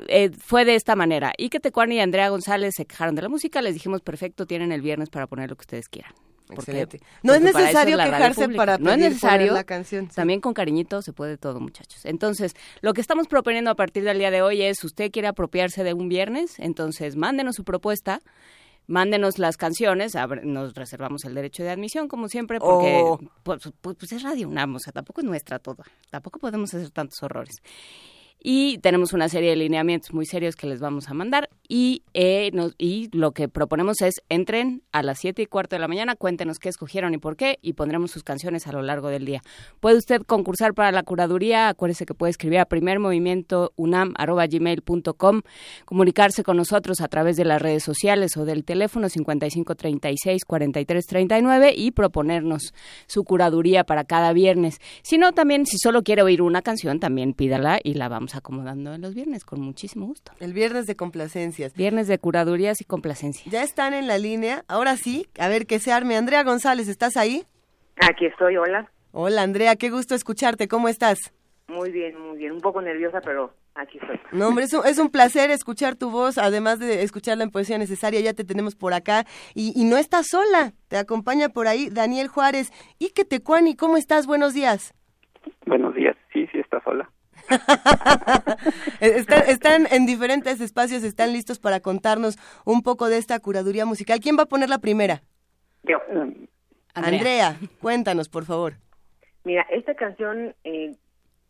eh, 0.09 0.31
fue 0.31 0.65
de 0.65 0.75
esta 0.75 0.97
manera. 0.97 1.33
Y 1.37 1.49
que 1.49 1.61
Tecuani 1.61 1.97
y 1.97 2.01
Andrea 2.01 2.29
González 2.29 2.75
se 2.77 2.87
quejaron 2.87 3.15
de 3.15 3.23
la 3.23 3.29
música, 3.29 3.63
les 3.63 3.75
dijimos, 3.75 4.03
perfecto, 4.03 4.47
tienen 4.47 4.73
el 4.73 4.83
viernes 4.83 5.09
para 5.09 5.27
poner 5.27 5.51
lo 5.51 5.57
que 5.57 5.63
ustedes 5.63 5.89
quieran. 5.89 6.13
Excelente. 6.53 7.01
no 7.23 7.35
es 7.35 7.41
necesario 7.41 7.97
quejarse 7.97 8.49
para 8.51 8.79
no 8.79 8.91
es 8.91 8.99
necesario 8.99 9.53
la 9.53 9.65
canción. 9.65 10.09
También 10.09 10.41
con 10.41 10.55
cariñito 10.55 11.03
se 11.03 11.13
puede 11.13 11.37
todo, 11.37 11.61
muchachos. 11.61 12.05
Entonces, 12.05 12.55
lo 12.81 12.93
que 12.93 13.01
estamos 13.01 13.29
proponiendo 13.29 13.71
a 13.71 13.75
partir 13.75 14.05
del 14.05 14.19
día 14.19 14.31
de 14.31 14.43
hoy 14.43 14.63
es, 14.63 14.83
usted 14.85 15.11
quiere 15.11 15.29
apropiarse 15.29 15.85
de 15.85 15.95
un 15.95 16.09
viernes, 16.09 16.59
entonces 16.59 17.17
mándenos 17.17 17.57
su 17.57 17.65
propuesta 17.65 18.21
mándenos 18.87 19.39
las 19.39 19.57
canciones, 19.57 20.15
nos 20.43 20.75
reservamos 20.75 21.25
el 21.25 21.35
derecho 21.35 21.63
de 21.63 21.71
admisión, 21.71 22.09
como 22.09 22.27
siempre, 22.29 22.59
porque 22.59 23.01
oh. 23.05 23.21
pues, 23.45 23.71
pues, 23.81 23.97
pues, 23.97 24.11
es 24.11 24.23
Radio 24.25 24.49
UNAM, 24.49 24.75
o 24.75 24.79
sea, 24.81 24.93
tampoco 24.93 25.21
es 25.21 25.27
nuestra 25.29 25.61
toda, 25.61 25.85
tampoco 26.11 26.41
podemos 26.41 26.75
hacer 26.75 26.91
tantos 26.91 27.23
horrores 27.23 27.63
y 28.41 28.79
tenemos 28.79 29.13
una 29.13 29.29
serie 29.29 29.51
de 29.51 29.57
lineamientos 29.57 30.13
muy 30.13 30.27
serios 30.27 30.57
que 30.57 30.67
les 30.67 30.81
vamos 30.81 31.09
a 31.09 31.15
mandar 31.15 31.49
y, 31.73 32.03
eh, 32.15 32.51
y 32.79 33.17
lo 33.17 33.31
que 33.31 33.49
proponemos 33.49 34.01
es 34.01 34.15
entren 34.29 34.83
a 34.91 35.05
las 35.05 35.21
7 35.21 35.43
y 35.43 35.47
cuarto 35.47 35.77
de 35.77 35.81
la 35.81 35.87
mañana, 35.87 36.17
cuéntenos 36.17 36.59
qué 36.59 36.69
escogieron 36.69 37.15
y 37.15 37.19
por 37.19 37.37
qué 37.37 37.61
y 37.63 37.75
pondremos 37.75 38.11
sus 38.11 38.25
canciones 38.25 38.67
a 38.67 38.73
lo 38.73 38.83
largo 38.83 39.09
del 39.09 39.25
día. 39.25 39.41
Puede 39.79 39.97
usted 39.97 40.23
concursar 40.23 40.75
para 40.75 40.91
la 40.91 41.05
curaduría, 41.05 41.69
acuérdese 41.69 42.07
que 42.07 42.15
puede 42.15 42.33
escribir 42.33 42.59
a 42.59 42.65
primermovimientounam.gmail.com, 42.65 45.43
comunicarse 45.85 46.43
con 46.43 46.57
nosotros 46.57 47.01
a 47.01 47.07
través 47.07 47.37
de 47.37 47.45
las 47.45 47.63
redes 47.63 47.85
sociales 47.85 48.37
o 48.37 48.45
del 48.45 48.65
teléfono 48.65 49.07
5536-4339 49.07 51.73
y 51.77 51.93
proponernos 51.93 52.75
su 53.07 53.23
curaduría 53.23 53.85
para 53.85 54.03
cada 54.03 54.33
viernes. 54.33 54.81
Si 55.03 55.19
no, 55.19 55.31
también 55.31 55.67
si 55.67 55.79
solo 55.79 56.03
quiere 56.03 56.23
oír 56.23 56.43
una 56.43 56.63
canción, 56.63 56.99
también 56.99 57.33
pídala 57.33 57.79
y 57.81 57.95
la 57.95 58.09
vamos 58.09 58.35
acomodando 58.35 58.93
en 58.93 59.03
los 59.03 59.15
viernes 59.15 59.45
con 59.45 59.61
muchísimo 59.61 60.07
gusto. 60.07 60.33
El 60.41 60.53
viernes 60.53 60.89
de 60.89 60.97
complacencias. 61.61 61.75
Viernes 61.77 62.09
de 62.09 62.19
curadurías 62.19 62.81
y 62.81 62.85
complacencias. 62.85 63.53
Ya 63.53 63.63
están 63.63 63.95
en 63.95 64.07
la 64.07 64.19
línea. 64.19 64.65
Ahora 64.69 64.97
sí, 64.97 65.27
a 65.39 65.49
ver 65.49 65.67
que 65.67 65.79
se 65.79 65.93
arme. 65.93 66.17
Andrea 66.17 66.43
González, 66.43 66.89
¿estás 66.89 67.17
ahí? 67.17 67.45
Aquí 67.97 68.27
estoy, 68.27 68.57
hola. 68.57 68.91
Hola 69.13 69.43
Andrea, 69.43 69.77
qué 69.77 69.91
gusto 69.91 70.15
escucharte. 70.15 70.69
¿Cómo 70.69 70.89
estás? 70.89 71.19
Muy 71.69 71.91
bien, 71.91 72.19
muy 72.19 72.39
bien. 72.39 72.53
Un 72.53 72.61
poco 72.61 72.81
nerviosa, 72.81 73.21
pero 73.21 73.53
aquí 73.75 73.99
estoy. 74.01 74.19
No, 74.33 74.49
hombre, 74.49 74.65
es 74.65 74.73
un, 74.73 74.87
es 74.87 74.99
un 74.99 75.11
placer 75.11 75.51
escuchar 75.51 75.97
tu 75.97 76.11
voz, 76.11 76.39
además 76.39 76.79
de 76.79 77.03
escucharla 77.03 77.45
en 77.45 77.51
Poesía 77.51 77.79
Necesaria, 77.79 78.21
ya 78.21 78.33
te 78.33 78.45
tenemos 78.45 78.75
por 78.75 78.93
acá. 78.93 79.25
Y, 79.55 79.73
y 79.81 79.85
no 79.85 79.97
estás 79.97 80.29
sola, 80.29 80.73
te 80.89 80.97
acompaña 80.97 81.49
por 81.49 81.69
ahí 81.69 81.89
Daniel 81.91 82.29
Juárez. 82.29 82.73
Y 82.99 83.11
que 83.11 83.25
te 83.25 83.41
cuani, 83.41 83.77
¿cómo 83.77 83.97
estás? 83.97 84.27
Buenos 84.27 84.55
días. 84.55 84.95
Buenos 85.67 85.95
días, 85.95 86.17
sí, 86.33 86.49
sí, 86.53 86.59
está 86.59 86.83
sola. 86.83 87.11
están, 89.01 89.87
en 89.91 90.07
diferentes 90.07 90.61
espacios, 90.61 91.03
están 91.03 91.33
listos 91.33 91.59
para 91.59 91.81
contarnos 91.81 92.39
un 92.65 92.83
poco 92.83 93.09
de 93.09 93.19
esta 93.19 93.39
curaduría 93.41 93.87
musical. 93.87 94.21
¿Quién 94.21 94.37
va 94.39 94.45
a 94.45 94.47
poner 94.47 94.69
la 94.69 94.79
primera? 94.79 95.23
Yo. 95.83 95.99
Andrea, 96.95 97.57
cuéntanos, 97.81 98.29
por 98.29 98.45
favor. 98.45 98.75
Mira, 99.45 99.63
esta 99.71 99.95
canción 99.95 100.55
eh, 100.65 100.95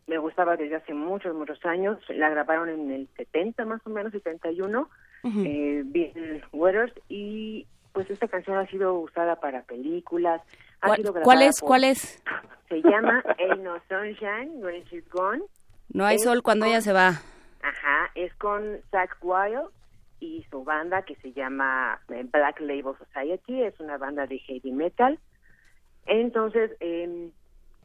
me 0.06 0.18
gustaba 0.18 0.56
desde 0.56 0.76
hace 0.76 0.94
muchos, 0.94 1.34
muchos 1.34 1.64
años. 1.64 1.98
La 2.08 2.30
grabaron 2.30 2.68
en 2.68 2.90
el 2.90 3.08
70, 3.16 3.64
más 3.64 3.80
o 3.86 3.90
menos, 3.90 4.12
71, 4.12 4.88
eh, 5.24 5.82
Bill 5.84 6.44
Waters, 6.52 6.92
y 7.08 7.66
pues 7.92 8.08
esta 8.10 8.28
canción 8.28 8.56
ha 8.56 8.66
sido 8.66 8.94
usada 8.94 9.36
para 9.36 9.62
películas. 9.62 10.40
¿Cuál, 11.22 11.42
es? 11.42 11.60
¿Cuál 11.60 11.84
es? 11.84 12.22
Se 12.68 12.80
llama 12.82 13.22
Ain't 13.38 13.62
No 13.62 13.76
Sunshine 13.88 14.62
When 14.62 14.82
She's 14.84 15.08
Gone. 15.10 15.42
No 15.92 16.06
hay 16.06 16.18
sol 16.18 16.42
cuando 16.42 16.66
ella 16.66 16.80
se 16.80 16.92
va. 16.92 17.20
Ajá, 17.62 18.10
es 18.14 18.32
con 18.34 18.80
Zach 18.90 19.16
Wild 19.20 19.70
y 20.20 20.46
su 20.50 20.62
banda 20.64 21.02
que 21.02 21.16
se 21.16 21.32
llama 21.32 22.00
eh, 22.08 22.24
Black 22.30 22.60
Label 22.60 22.94
Society, 22.98 23.62
es 23.62 23.78
una 23.80 23.98
banda 23.98 24.26
de 24.26 24.38
heavy 24.38 24.72
metal. 24.72 25.18
Entonces, 26.06 26.70
eh, 26.80 27.30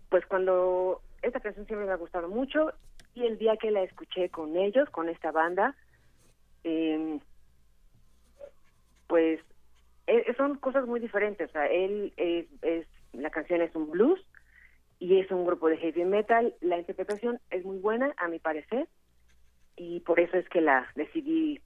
pues 0.09 0.25
cuando 0.27 1.01
esta 1.21 1.39
canción 1.39 1.65
siempre 1.65 1.87
me 1.87 1.93
ha 1.93 1.97
gustado 1.97 2.29
mucho 2.29 2.71
y 3.15 3.25
el 3.25 3.37
día 3.37 3.57
que 3.57 3.71
la 3.71 3.81
escuché 3.81 4.29
con 4.29 4.55
ellos, 4.55 4.89
con 4.89 5.09
esta 5.09 5.31
banda, 5.31 5.75
eh, 6.63 7.19
pues 9.07 9.39
eh, 10.07 10.33
son 10.37 10.57
cosas 10.57 10.85
muy 10.85 10.99
diferentes. 10.99 11.49
O 11.49 11.53
sea, 11.53 11.67
él 11.67 12.13
es, 12.17 12.45
es, 12.61 12.87
la 13.13 13.29
canción 13.29 13.61
es 13.61 13.75
un 13.75 13.89
blues 13.89 14.19
y 15.05 15.19
es 15.19 15.29
un 15.31 15.45
grupo 15.45 15.67
de 15.67 15.77
heavy 15.77 16.05
metal. 16.05 16.53
La 16.61 16.77
interpretación 16.79 17.39
es 17.51 17.63
muy 17.65 17.77
buena, 17.77 18.13
a 18.17 18.27
mi 18.27 18.39
parecer, 18.39 18.87
y 19.75 19.99
por 20.01 20.19
eso 20.19 20.37
es 20.37 20.47
que 20.49 20.61
la 20.61 20.87
decidí 20.95 21.59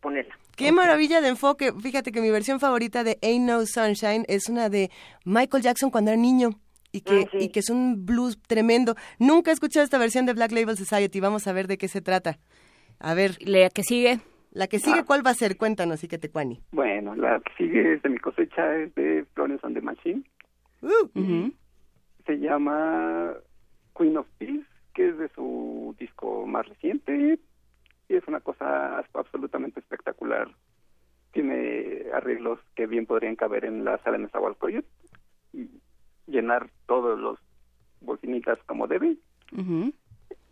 ponerla. 0.00 0.34
Qué 0.56 0.72
maravilla 0.72 1.20
de 1.20 1.28
enfoque. 1.28 1.72
Fíjate 1.72 2.12
que 2.12 2.20
mi 2.20 2.30
versión 2.30 2.60
favorita 2.60 3.04
de 3.04 3.18
Ain't 3.22 3.46
No 3.46 3.64
Sunshine 3.66 4.24
es 4.28 4.48
una 4.48 4.68
de 4.68 4.90
Michael 5.24 5.62
Jackson 5.62 5.90
cuando 5.90 6.10
era 6.10 6.20
niño. 6.20 6.50
Y 6.94 7.00
que, 7.00 7.20
Ah, 7.24 7.28
sí. 7.32 7.38
y 7.44 7.48
que 7.48 7.60
es 7.60 7.70
un 7.70 8.04
blues 8.04 8.38
tremendo. 8.46 8.94
Nunca 9.18 9.50
he 9.50 9.54
escuchado 9.54 9.82
esta 9.82 9.96
versión 9.96 10.26
de 10.26 10.34
Black 10.34 10.52
Label 10.52 10.76
Society. 10.76 11.20
Vamos 11.20 11.46
a 11.46 11.52
ver 11.54 11.66
de 11.66 11.78
qué 11.78 11.88
se 11.88 12.02
trata. 12.02 12.38
A 13.00 13.14
ver, 13.14 13.38
La 13.40 13.70
que 13.70 13.82
sigue. 13.82 14.20
la 14.50 14.66
que 14.66 14.78
sigue, 14.78 15.02
¿cuál 15.04 15.26
va 15.26 15.30
a 15.30 15.34
ser? 15.34 15.56
Cuéntanos, 15.56 16.04
Iquetecuani. 16.04 16.60
Bueno, 16.72 17.14
la 17.16 17.40
que 17.40 17.52
sigue 17.56 17.94
es 17.94 18.02
de 18.02 18.10
mi 18.10 18.18
cosecha, 18.18 18.76
es 18.76 18.94
de 18.94 19.24
Florence 19.32 19.66
on 19.66 19.72
the 19.72 19.80
Machine. 19.80 20.22
Uh, 20.82 21.18
Ujú. 21.18 21.52
Se 22.26 22.38
llama 22.38 23.34
Queen 23.96 24.16
of 24.16 24.26
Peace, 24.38 24.66
que 24.94 25.08
es 25.08 25.18
de 25.18 25.28
su 25.30 25.94
disco 25.98 26.46
más 26.46 26.68
reciente. 26.68 27.38
Y 28.08 28.14
es 28.14 28.26
una 28.26 28.40
cosa 28.40 28.98
absolutamente 29.14 29.80
espectacular. 29.80 30.48
Tiene 31.32 32.06
arreglos 32.12 32.58
que 32.74 32.86
bien 32.86 33.06
podrían 33.06 33.36
caber 33.36 33.64
en 33.64 33.84
la 33.84 33.98
sala 33.98 34.18
de 34.18 34.24
Nezahualcóyotl 34.24 34.88
y 35.54 35.68
llenar 36.26 36.70
todos 36.86 37.18
los 37.18 37.38
bocinitas 38.00 38.58
como 38.66 38.86
debe. 38.86 39.16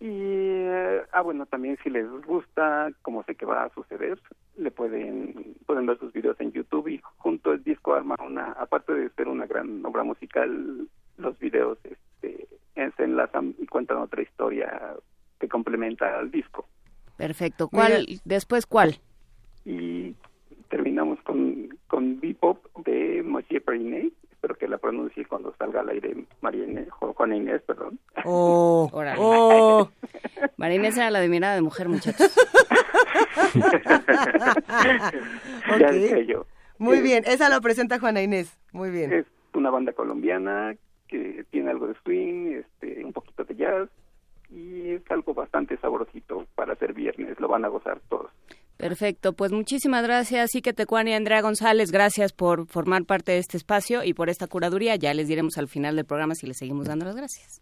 Y, 0.00 0.08
eh, 0.08 1.02
ah, 1.12 1.20
bueno, 1.20 1.44
también 1.46 1.76
si 1.82 1.90
les 1.90 2.08
gusta, 2.24 2.90
como 3.02 3.22
sé 3.24 3.34
que 3.34 3.44
va 3.44 3.64
a 3.64 3.74
suceder, 3.74 4.18
le 4.56 4.70
pueden, 4.70 5.56
pueden 5.66 5.84
ver 5.84 5.98
sus 5.98 6.12
videos 6.12 6.40
en 6.40 6.52
YouTube 6.52 6.88
y 6.88 7.00
junto 7.18 7.52
el 7.52 7.62
disco 7.62 7.94
arma 7.94 8.16
una, 8.26 8.52
aparte 8.52 8.94
de 8.94 9.10
ser 9.10 9.28
una 9.28 9.46
gran 9.46 9.84
obra 9.84 10.02
musical, 10.02 10.88
los 11.20 11.38
videos 11.38 11.78
este, 11.84 12.48
se 12.74 13.04
enlazan 13.04 13.54
y 13.58 13.66
cuentan 13.66 13.98
otra 13.98 14.22
historia 14.22 14.94
que 15.38 15.48
complementa 15.48 16.18
al 16.18 16.30
disco. 16.30 16.66
Perfecto. 17.16 17.68
¿Cuál? 17.68 18.06
Después, 18.24 18.66
¿cuál? 18.66 18.98
Y 19.64 20.14
terminamos 20.68 21.18
con, 21.22 21.68
con 21.86 22.18
Bebop 22.20 22.64
de 22.84 23.22
Monsieur 23.24 23.62
Periné, 23.62 24.10
espero 24.30 24.54
que 24.54 24.66
la 24.68 24.78
pronuncie 24.78 25.26
cuando 25.26 25.54
salga 25.58 25.80
al 25.80 25.90
aire 25.90 26.24
María 26.40 26.64
Inés, 26.64 26.88
Ju- 26.88 27.14
Juana 27.14 27.36
Inés, 27.36 27.60
perdón. 27.66 27.98
oh, 28.24 28.90
oh. 29.18 29.90
María 30.56 30.76
Inés 30.76 30.96
era 30.96 31.10
la 31.10 31.20
de 31.20 31.28
mirada 31.28 31.54
de 31.54 31.60
mujer, 31.62 31.88
muchachos. 31.88 32.34
Ya 35.78 35.90
decía 35.92 36.22
yo. 36.22 36.46
Muy 36.78 36.98
Eh, 36.98 37.02
bien, 37.02 37.24
esa 37.26 37.48
lo 37.48 37.60
presenta 37.60 37.98
Juana 37.98 38.22
Inés. 38.22 38.58
Muy 38.72 38.90
bien. 38.90 39.12
Es 39.12 39.26
una 39.54 39.70
banda 39.70 39.92
colombiana 39.92 40.74
que 41.10 41.44
tiene 41.50 41.70
algo 41.70 41.88
de 41.88 41.94
swing, 42.04 42.60
este, 42.60 43.04
un 43.04 43.12
poquito 43.12 43.44
de 43.44 43.56
jazz 43.56 43.88
y 44.50 44.90
es 44.90 45.02
algo 45.10 45.34
bastante 45.34 45.76
sabrosito 45.78 46.46
para 46.54 46.72
hacer 46.74 46.92
viernes. 46.92 47.38
Lo 47.40 47.48
van 47.48 47.64
a 47.64 47.68
gozar 47.68 48.00
todos. 48.08 48.30
Perfecto, 48.76 49.34
pues 49.34 49.52
muchísimas 49.52 50.02
gracias, 50.02 50.54
Ike 50.54 50.72
Tecuani 50.72 51.10
y 51.10 51.14
Andrea 51.14 51.42
González, 51.42 51.92
gracias 51.92 52.32
por 52.32 52.66
formar 52.66 53.04
parte 53.04 53.32
de 53.32 53.38
este 53.38 53.58
espacio 53.58 54.04
y 54.04 54.14
por 54.14 54.30
esta 54.30 54.46
curaduría. 54.46 54.96
Ya 54.96 55.12
les 55.12 55.28
diremos 55.28 55.58
al 55.58 55.68
final 55.68 55.96
del 55.96 56.06
programa 56.06 56.34
si 56.34 56.46
les 56.46 56.56
seguimos 56.56 56.86
dando 56.86 57.04
las 57.04 57.14
gracias. 57.14 57.60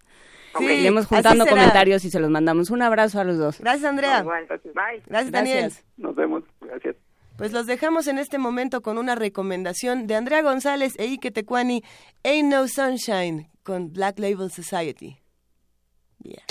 Sí, 0.57 0.65
Iremos 0.65 1.07
así 1.07 1.15
juntando 1.15 1.47
comentarios 1.47 2.05
y 2.05 2.11
se 2.11 2.21
los 2.21 2.31
mandamos. 2.31 2.71
Un 2.71 2.83
abrazo 2.83 3.21
a 3.21 3.25
los 3.25 3.37
dos. 3.37 3.61
Gracias, 3.61 3.85
Andrea. 3.85 4.21
Igual. 4.21 4.47
Bye. 4.47 5.03
Gracias, 5.07 5.33
Daniel. 5.33 5.61
Gracias. 5.61 5.85
Nos 5.97 6.15
vemos. 6.15 6.45
Gracias. 6.61 6.97
Pues 7.39 7.53
los 7.53 7.67
dejamos 7.67 8.09
en 8.09 8.19
este 8.19 8.37
momento 8.37 8.83
con 8.83 8.99
una 8.99 9.15
recomendación 9.15 10.09
de 10.09 10.17
Andrea 10.17 10.43
González 10.43 10.95
e 10.99 11.07
Ike 11.07 11.31
Tecuani, 11.31 11.85
Ain't 12.25 12.51
No 12.51 12.67
Sunshine, 12.67 13.49
con 13.63 13.93
Black 13.93 14.19
Label 14.19 14.51
Society. 14.51 15.21
Yeah. 16.25 16.43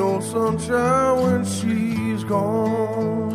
No 0.00 0.18
sunshine 0.20 1.22
when 1.22 1.44
she's 1.44 2.24
gone. 2.24 3.32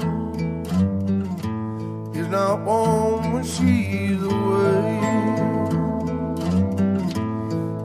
It's 2.16 2.28
not 2.30 2.66
warm 2.66 3.34
when 3.34 3.44
she's 3.44 4.20
away. 4.24 5.25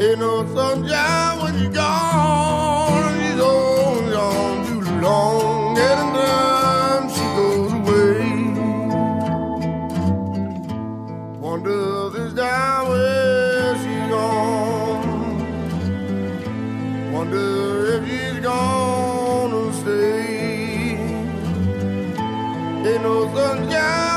Ain't 0.00 0.18
no 0.18 0.46
sunshine 0.54 1.38
when 1.42 1.52
she's 1.60 1.68
gone. 1.68 3.20
She's 3.20 3.38
always 3.38 4.10
gone 4.14 4.66
too 4.66 4.80
long. 5.02 5.76
Every 5.78 6.12
time 6.18 7.10
she 7.10 7.24
goes 7.36 7.72
away. 7.80 8.22
Wonder 11.38 12.08
this 12.14 12.32
time 12.32 12.88
where 12.88 13.76
she's 13.82 14.08
gone. 14.08 15.04
Wonder 17.12 17.48
if 17.94 18.02
she's 18.08 18.40
gonna 18.40 19.72
stay. 19.80 20.96
Ain't 22.88 23.02
no 23.02 23.16
sunshine 23.34 24.09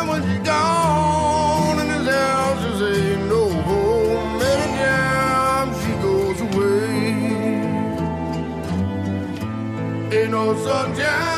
no 10.34 10.56
sunshine 10.56 11.33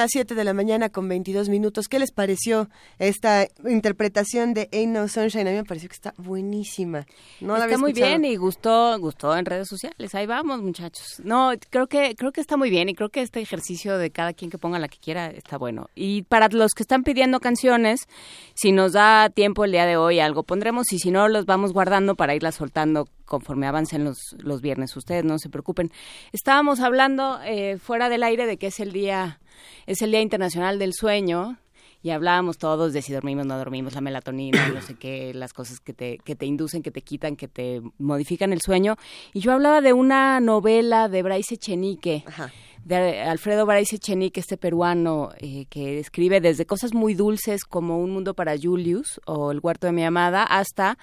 las 0.00 0.12
7 0.12 0.34
de 0.34 0.44
la 0.44 0.54
mañana 0.54 0.88
con 0.88 1.10
22 1.10 1.50
minutos. 1.50 1.86
¿Qué 1.86 1.98
les 1.98 2.10
pareció 2.10 2.70
esta 2.98 3.46
interpretación 3.68 4.54
de 4.54 4.70
Ain't 4.72 4.94
No 4.94 5.08
Sunshine? 5.08 5.46
A 5.46 5.50
mí 5.50 5.56
me 5.58 5.64
pareció 5.64 5.90
que 5.90 5.94
está 5.94 6.14
buenísima. 6.16 7.04
No 7.42 7.58
la 7.58 7.64
había 7.64 7.74
está 7.74 7.80
muy 7.84 7.92
bien 7.92 8.24
y 8.24 8.36
gustó, 8.36 8.98
gustó 8.98 9.36
en 9.36 9.44
redes 9.44 9.68
sociales. 9.68 10.14
Ahí 10.14 10.24
vamos, 10.24 10.62
muchachos. 10.62 11.20
No, 11.22 11.52
creo 11.68 11.86
que 11.86 12.14
creo 12.16 12.32
que 12.32 12.40
está 12.40 12.56
muy 12.56 12.70
bien 12.70 12.88
y 12.88 12.94
creo 12.94 13.10
que 13.10 13.20
este 13.20 13.40
ejercicio 13.42 13.98
de 13.98 14.10
cada 14.10 14.32
quien 14.32 14.50
que 14.50 14.56
ponga 14.56 14.78
la 14.78 14.88
que 14.88 14.96
quiera 14.96 15.26
está 15.26 15.58
bueno. 15.58 15.90
Y 15.94 16.22
para 16.22 16.48
los 16.48 16.72
que 16.72 16.82
están 16.82 17.02
pidiendo 17.02 17.38
canciones, 17.40 18.08
si 18.54 18.72
nos 18.72 18.92
da 18.92 19.28
tiempo 19.28 19.66
el 19.66 19.72
día 19.72 19.84
de 19.84 19.98
hoy 19.98 20.18
algo 20.18 20.44
pondremos 20.44 20.94
y 20.94 20.98
si 20.98 21.10
no 21.10 21.28
los 21.28 21.44
vamos 21.44 21.74
guardando 21.74 22.14
para 22.14 22.34
irlas 22.34 22.54
soltando 22.54 23.06
conforme 23.26 23.66
avancen 23.66 24.04
los, 24.04 24.34
los 24.38 24.62
viernes. 24.62 24.96
Ustedes 24.96 25.24
no 25.24 25.38
se 25.38 25.50
preocupen. 25.50 25.92
Estábamos 26.32 26.80
hablando 26.80 27.38
eh, 27.44 27.76
fuera 27.76 28.08
del 28.08 28.22
aire 28.22 28.46
de 28.46 28.56
que 28.56 28.68
es 28.68 28.80
el 28.80 28.92
día 28.92 29.39
es 29.86 30.02
el 30.02 30.10
Día 30.10 30.20
Internacional 30.20 30.78
del 30.78 30.92
Sueño 30.94 31.58
y 32.02 32.10
hablábamos 32.10 32.56
todos 32.56 32.92
de 32.92 33.02
si 33.02 33.12
dormimos, 33.12 33.46
no 33.46 33.58
dormimos, 33.58 33.94
la 33.94 34.00
melatonina, 34.00 34.68
no 34.68 34.80
sé 34.80 34.94
qué, 34.94 35.34
las 35.34 35.52
cosas 35.52 35.80
que 35.80 35.92
te, 35.92 36.18
que 36.18 36.34
te 36.34 36.46
inducen, 36.46 36.82
que 36.82 36.90
te 36.90 37.02
quitan, 37.02 37.36
que 37.36 37.46
te 37.46 37.82
modifican 37.98 38.52
el 38.52 38.60
sueño. 38.62 38.96
Y 39.34 39.40
yo 39.40 39.52
hablaba 39.52 39.80
de 39.80 39.92
una 39.92 40.40
novela 40.40 41.08
de 41.08 41.22
Bryce 41.22 41.56
Echenique, 41.56 42.24
Ajá. 42.26 42.50
de 42.84 43.20
Alfredo 43.20 43.66
Bryce 43.66 43.96
Echenique, 43.96 44.40
este 44.40 44.56
peruano 44.56 45.30
eh, 45.38 45.66
que 45.68 45.98
escribe 45.98 46.40
desde 46.40 46.64
cosas 46.64 46.94
muy 46.94 47.12
dulces 47.12 47.64
como 47.64 47.98
Un 47.98 48.12
mundo 48.12 48.32
para 48.32 48.56
Julius 48.56 49.20
o 49.26 49.50
El 49.50 49.60
huerto 49.62 49.86
de 49.86 49.92
mi 49.92 50.04
amada 50.04 50.42
hasta 50.44 50.96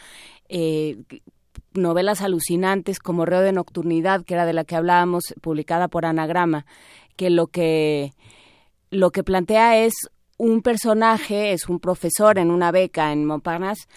eh, 0.50 0.98
novelas 1.74 2.22
alucinantes 2.22 2.98
como 2.98 3.26
Reo 3.26 3.42
de 3.42 3.52
Nocturnidad, 3.52 4.26
que 4.26 4.34
era 4.34 4.48
de 4.48 4.54
la 4.54 4.64
que 4.64 4.76
hablábamos, 4.76 5.36
publicada 5.42 5.90
por 5.90 6.08
Anagrama, 6.08 6.66
que 7.16 7.30
lo 7.30 7.48
que 7.48 8.14
lo 8.90 9.12
que 9.12 9.24
plantea 9.24 9.84
es 9.84 9.94
un 10.38 10.62
personaje, 10.62 11.52
es 11.52 11.68
un 11.68 11.80
profesor 11.80 12.38
en 12.38 12.52
una 12.52 12.72
beca 12.72 13.12
en 13.12 13.26
Montparnasse 13.26 13.88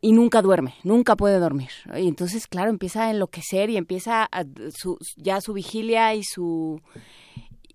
y 0.00 0.12
nunca 0.12 0.42
duerme, 0.42 0.74
nunca 0.84 1.16
puede 1.16 1.38
dormir. 1.38 1.70
Y 1.96 2.08
entonces, 2.08 2.46
claro, 2.46 2.70
empieza 2.70 3.04
a 3.04 3.10
enloquecer 3.10 3.70
y 3.70 3.76
empieza 3.76 4.24
a, 4.30 4.44
su, 4.74 4.98
ya 5.16 5.40
su 5.40 5.52
vigilia 5.52 6.14
y 6.14 6.22
su 6.22 6.80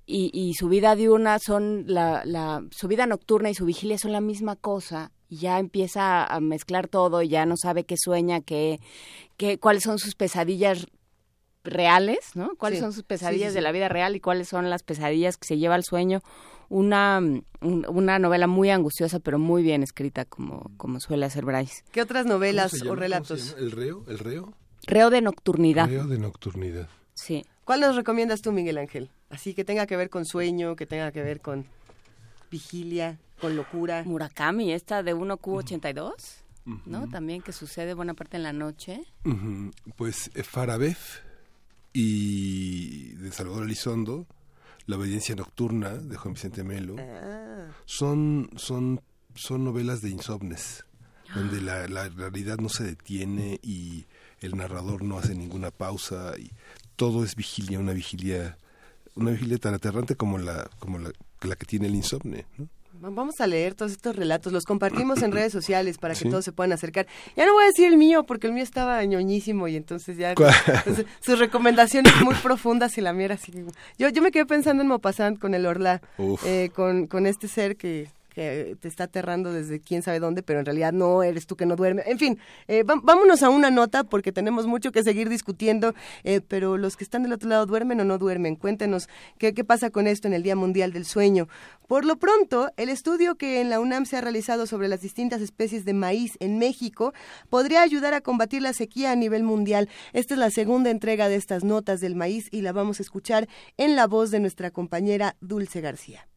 y, 0.06 0.54
su 0.56 0.68
vida 0.68 0.96
diurna 0.96 1.40
son 1.40 1.86
la, 1.88 2.24
la 2.26 2.64
su 2.72 2.88
vida 2.88 3.08
nocturna 3.08 3.50
y 3.50 3.56
su 3.56 3.66
vigilia 3.66 3.98
son 3.98 4.12
la 4.12 4.22
misma 4.22 4.56
cosa 4.56 5.12
y 5.30 5.38
ya 5.38 5.60
empieza 5.60 6.26
a 6.26 6.40
mezclar 6.40 6.88
todo 6.88 7.22
y 7.22 7.30
ya 7.30 7.46
no 7.46 7.56
sabe 7.58 7.86
qué 7.86 7.96
sueña, 7.98 8.42
qué, 8.42 8.80
qué 9.38 9.58
cuáles 9.58 9.84
son 9.84 10.00
sus 10.00 10.16
pesadillas 10.16 10.88
reales, 11.64 12.20
¿no? 12.36 12.56
¿Cuáles 12.58 12.80
Sí. 12.80 12.84
son 12.84 12.94
sus 12.94 13.04
pesadillas 13.04 13.50
Sí, 13.50 13.54
sí, 13.54 13.56
de 13.56 13.62
la 13.62 13.72
vida 13.72 13.88
real 13.90 14.16
y 14.16 14.20
cuáles 14.20 14.48
son 14.50 14.70
las 14.70 14.84
pesadillas 14.84 15.38
que 15.38 15.48
se 15.48 15.58
lleva 15.58 15.76
al 15.76 15.84
sueño? 15.84 16.22
Una, 16.70 17.20
un- 17.20 17.86
una 17.88 18.20
novela 18.20 18.48
muy 18.48 18.70
angustiosa, 18.70 19.20
pero 19.20 19.38
muy 19.40 19.64
bien 19.64 19.84
escrita, 19.84 20.26
como, 20.26 20.72
como 20.78 21.00
suele 21.00 21.26
hacer 21.26 21.46
Bryce. 21.46 21.84
¿Qué 21.92 22.02
otras 22.02 22.24
¿Cómo 22.24 22.34
novelas 22.36 22.82
o 22.84 22.96
relatos? 22.96 23.56
¿El 23.58 23.72
reo? 23.72 24.04
¿El 24.08 24.20
reo? 24.20 24.54
Reo 24.88 25.10
de 25.10 25.22
nocturnidad. 25.22 25.88
Reo 25.88 26.08
de 26.08 26.18
nocturnidad. 26.20 26.90
Sí. 27.14 27.46
¿Cuál 27.64 27.80
nos 27.82 27.96
recomiendas 27.96 28.42
tú, 28.42 28.52
Miguel 28.52 28.78
Ángel? 28.78 29.10
Así 29.30 29.54
que 29.54 29.64
tenga 29.64 29.86
que 29.88 29.96
ver 29.96 30.10
con 30.10 30.26
sueño, 30.26 30.76
que 30.76 30.86
tenga 30.86 31.12
que 31.12 31.22
ver 31.24 31.40
con 31.42 31.66
vigilia, 32.52 33.20
con 33.40 33.56
locura. 33.56 34.04
Murakami, 34.06 34.74
esta 34.74 35.04
de 35.04 35.16
1Q82, 35.16 36.14
¿no? 36.86 37.08
También 37.10 37.42
que 37.42 37.52
sucede 37.54 37.94
buena 37.94 38.14
parte 38.14 38.38
en 38.38 38.44
la 38.44 38.54
noche. 38.54 39.04
Pues 39.96 40.30
eh, 40.36 40.44
Farabef 40.44 41.20
y 41.94 43.14
de 43.14 43.32
Salvador 43.32 43.64
Elizondo, 43.66 44.26
La 44.86 44.98
obediencia 44.98 45.36
nocturna 45.36 45.90
de 45.96 46.18
Juan 46.18 46.34
Vicente 46.34 46.64
Melo, 46.64 46.96
Ah, 47.00 47.68
son, 47.86 48.50
son, 48.58 49.02
son 49.36 49.64
novelas 49.64 50.02
de 50.02 50.10
insomnes, 50.10 50.86
donde 51.34 51.62
la, 51.62 51.88
la 51.88 52.10
realidad 52.10 52.58
no 52.58 52.70
se 52.70 52.84
detiene 52.84 53.60
y 53.64 54.06
el 54.42 54.58
narrador 54.58 55.04
no 55.04 55.18
hace 55.18 55.36
ninguna 55.36 55.72
pausa 55.72 56.34
y 56.38 56.52
todo 56.96 57.24
es 57.24 57.36
vigilia, 57.36 57.80
una 57.80 57.94
vigilia, 57.94 58.58
una 59.16 59.32
vigilia 59.32 59.58
tan 59.58 59.74
aterrante 59.74 60.16
como 60.16 60.38
la, 60.38 60.70
como 60.80 61.00
la, 61.00 61.12
la 61.42 61.56
que 61.56 61.66
tiene 61.66 61.88
el 61.88 61.96
insomne. 61.96 62.46
¿no? 62.58 62.68
Va- 63.04 63.10
vamos 63.10 63.40
a 63.42 63.48
leer 63.48 63.76
todos 63.76 63.92
estos 63.92 64.16
relatos, 64.16 64.54
los 64.54 64.64
compartimos 64.64 65.22
en 65.22 65.32
redes 65.34 65.52
sociales 65.52 65.98
para 65.98 66.14
que 66.14 66.22
Sí. 66.22 66.30
todos 66.30 66.46
se 66.46 66.52
puedan 66.52 66.72
acercar. 66.74 67.08
Ya 67.36 67.46
no 67.46 67.54
voy 67.54 67.64
a 67.64 67.68
decir 67.68 67.88
el 67.88 67.98
mío 67.98 68.24
porque 68.24 68.48
el 68.48 68.54
mío 68.54 68.64
estaba 68.64 69.04
ñoñísimo 69.04 69.68
y 69.68 69.76
entonces 69.76 70.18
ya 70.18 70.34
sus 71.22 71.40
recomendaciones 71.40 72.14
muy 72.22 72.36
profundas 72.36 72.98
y 72.98 73.02
la 73.02 73.14
mía 73.14 73.26
era 73.26 73.36
así. 73.36 73.52
Yo, 73.98 74.10
yo 74.10 74.22
me 74.22 74.32
quedé 74.32 74.46
pensando 74.46 74.82
en 74.84 74.90
Maupassant 74.90 75.40
con 75.40 75.54
el 75.54 75.66
Orla, 75.66 76.02
eh, 76.46 76.70
con, 76.76 77.08
con 77.08 77.26
este 77.28 77.48
ser 77.48 77.76
que, 77.76 78.10
que 78.34 78.76
te 78.80 78.88
está 78.88 79.06
aterrando 79.06 79.52
desde 79.52 79.80
quién 79.80 80.02
sabe 80.02 80.20
dónde, 80.20 80.44
pero 80.44 80.60
en 80.60 80.66
realidad 80.66 80.94
no 80.94 81.24
eres 81.24 81.48
tú 81.48 81.56
que 81.56 81.66
no 81.66 81.76
duerme. 81.76 82.04
En 82.06 82.20
fin, 82.20 82.40
eh, 82.68 82.84
vámonos 82.86 83.44
a 83.44 83.50
una 83.50 83.72
nota 83.72 84.04
porque 84.04 84.32
tenemos 84.32 84.68
mucho 84.68 84.92
que 84.92 85.04
seguir 85.04 85.30
discutiendo, 85.30 85.94
eh, 86.24 86.42
pero 86.48 86.78
los 86.78 86.98
que 86.98 87.04
están 87.04 87.24
del 87.24 87.34
otro 87.34 87.50
lado 87.50 87.66
duermen 87.66 88.00
o 88.02 88.04
no 88.04 88.18
duermen. 88.18 88.56
Cuéntenos 88.56 89.08
qué, 89.38 89.54
qué 89.54 89.64
pasa 89.64 89.90
con 89.90 90.08
esto 90.08 90.28
en 90.28 90.34
el 90.34 90.44
Día 90.44 90.56
Mundial 90.56 90.94
del 90.94 91.06
Sueño. 91.06 91.48
Por 91.88 92.06
lo 92.06 92.18
pronto, 92.18 92.72
el 92.78 92.90
estudio 92.90 93.36
que 93.36 93.62
en 93.62 93.70
la 93.70 93.80
UNAM 93.80 94.06
se 94.06 94.18
ha 94.18 94.22
realizado 94.22 94.66
sobre 94.66 94.88
las 94.88 95.02
distintas 95.02 95.42
especies 95.42 95.86
de 95.86 95.94
maíz 95.94 96.38
en 96.40 96.58
México 96.58 97.14
podría 97.50 97.82
ayudar 97.82 98.14
a 98.14 98.22
combatir 98.22 98.62
la 98.62 98.74
sequía 98.74 99.12
a 99.12 99.16
nivel 99.16 99.44
mundial. 99.44 99.90
Esta 100.14 100.34
es 100.34 100.40
la 100.40 100.50
segunda 100.50 100.90
entrega 100.90 101.30
de 101.30 101.36
estas 101.36 101.64
notas 101.64 102.02
del 102.02 102.16
maíz 102.16 102.48
y 102.52 102.62
la 102.62 102.72
vamos 102.72 103.00
a 103.00 103.04
escuchar 103.04 103.48
en 103.78 103.96
la 103.96 104.08
voz 104.08 104.32
de 104.32 104.40
nuestra 104.40 104.72
compañera 104.72 105.36
Dulce 105.42 105.82
García. 105.82 106.28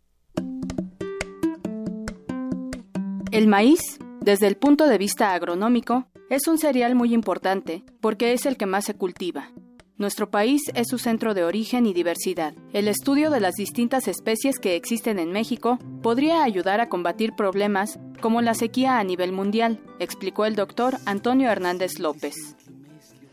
El 3.32 3.48
maíz, 3.48 3.80
desde 4.20 4.46
el 4.46 4.56
punto 4.56 4.86
de 4.86 4.98
vista 4.98 5.34
agronómico, 5.34 6.06
es 6.30 6.46
un 6.46 6.58
cereal 6.58 6.94
muy 6.94 7.12
importante 7.12 7.82
porque 8.00 8.32
es 8.32 8.46
el 8.46 8.56
que 8.56 8.66
más 8.66 8.84
se 8.84 8.94
cultiva. 8.94 9.50
Nuestro 9.98 10.30
país 10.30 10.62
es 10.74 10.86
su 10.88 10.98
centro 10.98 11.34
de 11.34 11.42
origen 11.42 11.86
y 11.86 11.92
diversidad. 11.92 12.54
El 12.72 12.86
estudio 12.86 13.30
de 13.30 13.40
las 13.40 13.54
distintas 13.54 14.06
especies 14.06 14.60
que 14.60 14.76
existen 14.76 15.18
en 15.18 15.32
México 15.32 15.78
podría 16.02 16.44
ayudar 16.44 16.80
a 16.80 16.88
combatir 16.88 17.32
problemas 17.32 17.98
como 18.20 18.42
la 18.42 18.54
sequía 18.54 19.00
a 19.00 19.04
nivel 19.04 19.32
mundial, 19.32 19.80
explicó 19.98 20.44
el 20.44 20.54
doctor 20.54 20.98
Antonio 21.04 21.50
Hernández 21.50 21.98
López. 21.98 22.34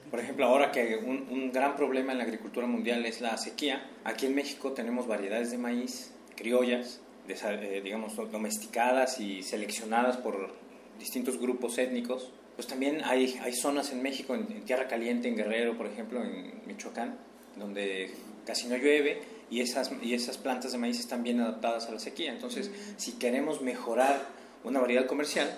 Por 0.10 0.20
ejemplo, 0.20 0.46
ahora 0.46 0.72
que 0.72 0.98
un, 1.06 1.28
un 1.30 1.52
gran 1.52 1.76
problema 1.76 2.14
en 2.14 2.18
la 2.18 2.24
agricultura 2.24 2.66
mundial 2.66 3.06
es 3.06 3.22
la 3.22 3.38
sequía, 3.38 3.86
aquí 4.04 4.26
en 4.26 4.34
México 4.34 4.72
tenemos 4.72 5.06
variedades 5.06 5.52
de 5.52 5.60
maíz 5.60 6.14
criollas, 6.36 7.03
digamos, 7.28 8.16
domesticadas 8.32 9.20
y 9.20 9.44
seleccionadas 9.44 10.18
por 10.18 10.52
distintos 11.00 11.40
grupos 11.40 11.78
étnicos. 11.78 12.32
Pues 12.56 12.68
también 12.68 13.02
hay, 13.04 13.40
hay 13.42 13.54
zonas 13.54 13.92
en 13.92 14.02
México, 14.04 14.36
en, 14.36 14.52
en 14.52 14.64
Tierra 14.64 14.88
Caliente, 14.88 15.28
en 15.28 15.36
Guerrero, 15.36 15.78
por 15.78 15.88
ejemplo, 15.88 16.24
en 16.24 16.62
Michoacán, 16.68 17.18
donde 17.56 18.12
casi 18.46 18.68
no 18.68 18.78
llueve 18.78 19.22
y 19.50 19.62
esas, 19.62 19.92
y 20.02 20.14
esas 20.14 20.38
plantas 20.38 20.72
de 20.72 20.78
maíz 20.78 21.00
están 21.00 21.24
bien 21.24 21.40
adaptadas 21.40 21.88
a 21.88 21.92
la 21.92 22.00
sequía. 22.00 22.32
Entonces, 22.32 22.72
si 22.98 23.14
queremos 23.14 23.62
mejorar 23.62 24.28
una 24.64 24.80
variedad 24.80 25.06
comercial, 25.06 25.50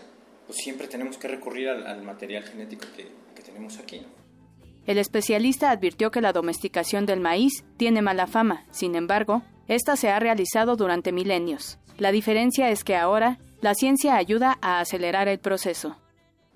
pues 0.45 0.57
siempre 0.59 0.87
tenemos 0.87 1.17
que 1.17 1.27
recurrir 1.27 1.69
al, 1.69 1.85
al 1.85 2.01
material 2.03 2.43
genético 2.43 2.85
que, 2.95 3.07
que 3.35 3.41
tenemos 3.41 3.77
aquí. 3.79 3.99
¿no? 3.99 4.07
El 4.85 4.99
especialista 4.99 5.71
advirtió 5.71 6.11
que 6.11 6.21
la 6.21 6.31
domesticación 6.31 7.05
del 7.05 7.19
maíz 7.19 7.63
tiene 7.77 8.01
mala 8.01 8.27
fama, 8.27 8.65
sin 8.69 8.95
embargo, 8.95 9.41
esta 9.67 9.95
se 9.95 10.09
ha 10.09 10.19
realizado 10.19 10.75
durante 10.75 11.11
milenios. 11.11 11.79
La 11.97 12.11
diferencia 12.11 12.69
es 12.69 12.83
que 12.83 12.95
ahora 12.95 13.39
la 13.61 13.73
ciencia 13.73 14.15
ayuda 14.15 14.57
a 14.61 14.79
acelerar 14.79 15.27
el 15.27 15.39
proceso. 15.39 15.97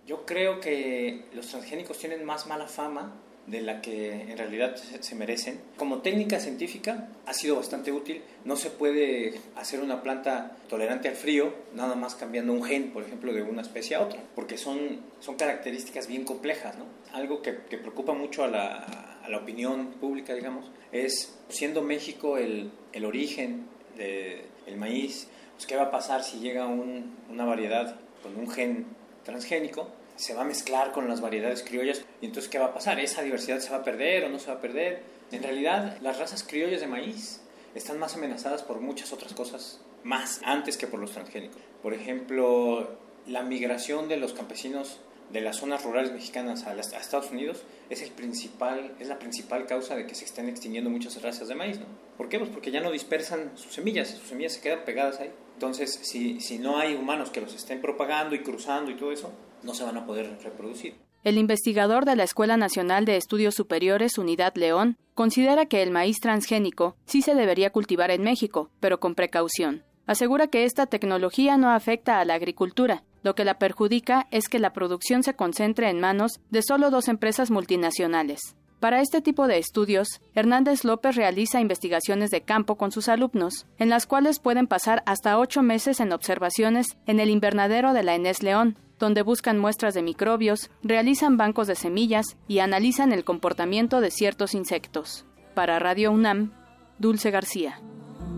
Yo 0.06 0.26
creo 0.26 0.60
que 0.60 1.26
los 1.34 1.48
transgénicos 1.48 1.98
tienen 1.98 2.26
más 2.26 2.48
mala 2.48 2.68
fama 2.68 3.14
de 3.50 3.62
la 3.62 3.82
que 3.82 4.12
en 4.12 4.38
realidad 4.38 4.76
se 4.76 5.16
merecen. 5.16 5.60
Como 5.78 6.00
técnica 6.00 6.40
científica 6.40 7.10
ha 7.26 7.34
sido 7.34 7.56
bastante 7.56 7.92
útil. 7.92 8.22
No 8.46 8.56
se 8.56 8.70
puede 8.70 9.40
hacer 9.56 9.80
una 9.80 10.04
planta 10.04 10.56
tolerante 10.68 11.08
al 11.08 11.16
frío 11.16 11.54
nada 11.74 11.96
más 11.96 12.16
cambiando 12.16 12.54
un 12.54 12.64
gen, 12.64 12.92
por 12.92 13.04
ejemplo, 13.04 13.34
de 13.34 13.42
una 13.42 13.62
especie 13.62 13.96
a 13.96 14.02
otra, 14.02 14.22
porque 14.36 14.58
son, 14.58 15.00
son 15.20 15.36
características 15.36 16.08
bien 16.08 16.26
complejas. 16.26 16.76
¿no? 16.78 16.86
Algo 17.14 17.42
que, 17.42 17.58
que 17.70 17.78
preocupa 17.78 18.14
mucho 18.14 18.44
a 18.44 18.48
la, 18.48 18.76
a 19.24 19.30
la 19.30 19.38
opinión 19.38 19.88
pública, 20.00 20.34
digamos, 20.34 20.66
es 20.92 21.36
siendo 21.50 21.82
México 21.82 22.38
el, 22.38 22.72
el 22.94 23.06
origen 23.06 23.66
del 23.98 24.78
maíz, 24.78 25.28
pues, 25.56 25.66
¿qué 25.66 25.76
va 25.76 25.84
a 25.84 25.92
pasar 25.92 26.24
si 26.24 26.40
llega 26.40 26.66
un- 26.68 27.16
una 27.30 27.46
variedad 27.46 27.96
con 28.24 28.36
un 28.38 28.50
gen 28.50 28.86
transgénico, 29.24 29.88
se 30.16 30.34
va 30.34 30.42
a 30.42 30.46
mezclar 30.46 30.92
con 30.92 31.08
las 31.08 31.22
variedades 31.22 31.64
criollas 31.64 32.04
y 32.22 32.26
entonces 32.26 32.50
¿qué 32.50 32.60
va 32.60 32.66
a 32.68 32.74
pasar? 32.74 33.00
¿Esa 33.00 33.22
diversidad 33.22 33.60
se 33.60 33.70
va 33.70 33.78
a 33.78 33.84
perder 33.84 34.26
o 34.26 34.30
no 34.30 34.40
se 34.40 34.48
va 34.48 34.56
a 34.58 34.62
perder? 34.62 35.02
En 35.32 35.44
realidad, 35.44 35.98
las 36.02 36.18
razas 36.18 36.44
criollas 36.44 36.82
de 36.82 36.88
maíz 36.88 37.42
están 37.76 38.00
más 38.00 38.16
amenazadas 38.16 38.64
por 38.64 38.80
muchas 38.82 39.14
otras 39.14 39.34
cosas, 39.34 39.80
más 40.04 40.42
antes 40.44 40.76
que 40.78 40.88
por 40.88 41.00
los 41.00 41.12
transgénicos. 41.12 41.62
Por 41.84 41.94
ejemplo, 41.94 42.98
la 43.28 43.44
migración 43.44 44.08
de 44.10 44.18
los 44.18 44.34
campesinos 44.34 45.00
de 45.32 45.42
las 45.42 45.58
zonas 45.58 45.84
rurales 45.84 46.12
mexicanas 46.12 46.66
a, 46.66 46.74
las- 46.74 46.94
Estados 46.94 47.32
Unidos 47.32 47.64
es, 47.90 48.02
el 48.02 48.12
principal, 48.12 48.94
es 49.00 49.08
la 49.08 49.20
principal 49.20 49.66
causa 49.66 49.96
de 49.96 50.06
que 50.08 50.16
se 50.16 50.26
estén 50.26 50.50
extinguiendo 50.50 50.90
muchas 50.90 51.22
razas 51.22 51.48
de 51.48 51.56
maíz. 51.56 51.80
¿no? 51.80 51.86
¿Por 52.18 52.30
qué? 52.30 52.40
Pues 52.40 52.52
porque 52.52 52.72
ya 52.72 52.82
no 52.82 52.92
dispersan 52.92 53.52
sus 53.56 53.74
semillas, 53.74 54.10
sus 54.10 54.28
semillas 54.30 54.54
se 54.54 54.62
quedan 54.62 54.84
pegadas 54.86 55.20
ahí. 55.20 55.32
Entonces, 55.54 56.00
si, 56.04 56.40
si 56.40 56.58
no 56.58 56.78
hay 56.78 56.96
humanos 56.96 57.30
que 57.32 57.42
los 57.42 57.54
estén 57.54 57.82
propagando 57.82 58.34
y 58.36 58.40
cruzando 58.44 58.92
y 58.92 58.96
todo 58.96 59.12
eso, 59.12 59.32
no 59.64 59.74
se 59.74 59.84
van 59.84 59.98
a 59.98 60.06
poder 60.06 60.38
reproducir. 60.44 60.96
El 61.24 61.38
investigador 61.38 62.06
de 62.06 62.16
la 62.16 62.24
Escuela 62.24 62.56
Nacional 62.56 63.04
de 63.04 63.18
Estudios 63.18 63.54
Superiores 63.56 64.18
Unidad 64.18 64.54
León 64.56 64.98
considera 65.16 65.66
que 65.66 65.84
el 65.84 65.92
maíz 65.92 66.20
transgénico 66.22 66.96
sí 67.06 67.22
se 67.22 67.36
debería 67.36 67.72
cultivar 67.72 68.10
en 68.10 68.24
México, 68.24 68.70
pero 68.80 69.02
con 69.02 69.16
precaución. 69.16 69.84
Asegura 70.06 70.48
que 70.48 70.64
esta 70.64 70.86
tecnología 70.86 71.58
no 71.58 71.70
afecta 71.72 72.20
a 72.20 72.26
la 72.26 72.36
agricultura. 72.36 73.04
Lo 73.24 73.36
que 73.36 73.46
la 73.46 73.60
perjudica 73.60 74.28
es 74.32 74.48
que 74.48 74.60
la 74.60 74.74
producción 74.74 75.24
se 75.24 75.36
concentre 75.36 75.90
en 75.90 76.00
manos 76.00 76.40
de 76.50 76.62
solo 76.62 76.90
dos 76.90 77.08
empresas 77.08 77.52
multinacionales. 77.52 78.56
Para 78.80 79.02
este 79.02 79.20
tipo 79.22 79.48
de 79.48 79.58
estudios, 79.58 80.22
Hernández 80.36 80.86
López 80.86 81.18
realiza 81.18 81.60
investigaciones 81.60 82.32
de 82.32 82.42
campo 82.42 82.78
con 82.78 82.94
sus 82.94 83.10
alumnos, 83.10 83.66
en 83.78 83.90
las 83.90 84.06
cuales 84.08 84.40
pueden 84.40 84.68
pasar 84.68 85.04
hasta 85.06 85.38
ocho 85.38 85.62
meses 85.62 86.00
en 86.00 86.14
observaciones 86.14 86.98
en 87.06 87.20
el 87.20 87.30
invernadero 87.30 87.92
de 87.92 88.04
la 88.04 88.16
Enes 88.16 88.42
León, 88.42 88.78
donde 88.98 89.22
buscan 89.22 89.58
muestras 89.58 89.96
de 89.96 90.02
microbios, 90.02 90.70
realizan 90.82 91.36
bancos 91.36 91.68
de 91.68 91.76
semillas 91.76 92.38
y 92.48 92.60
analizan 92.60 93.12
el 93.12 93.26
comportamiento 93.26 94.00
de 94.00 94.12
ciertos 94.12 94.54
insectos. 94.54 95.26
Para 95.56 95.78
Radio 95.80 96.12
UNAM, 96.12 96.54
Dulce 97.00 97.32
García. 97.32 97.82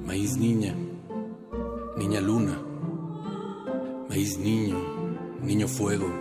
Maíz 0.06 0.38
niña, 0.38 0.76
niña 1.98 2.20
luna, 2.20 2.60
maíz 4.12 4.38
niño, 4.38 4.76
niño 5.42 5.70
fuego, 5.70 6.12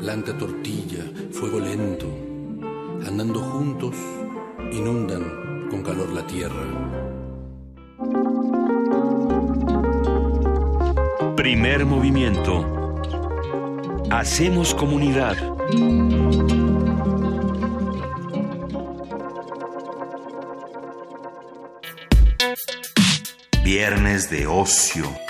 blanca 0.00 0.32
tortilla, 0.38 1.04
fuego 1.32 1.60
lento, 1.60 2.06
andando 3.06 3.40
juntos, 3.40 3.94
inundan 4.72 5.68
con 5.68 5.82
calor 5.82 6.08
la 6.14 6.26
tierra. 6.26 6.64
Primer 11.36 11.84
movimiento. 11.84 12.64
Hacemos 14.10 14.74
comunidad. 14.74 15.36
Viernes 23.62 24.30
de 24.30 24.46
ocio. 24.46 25.27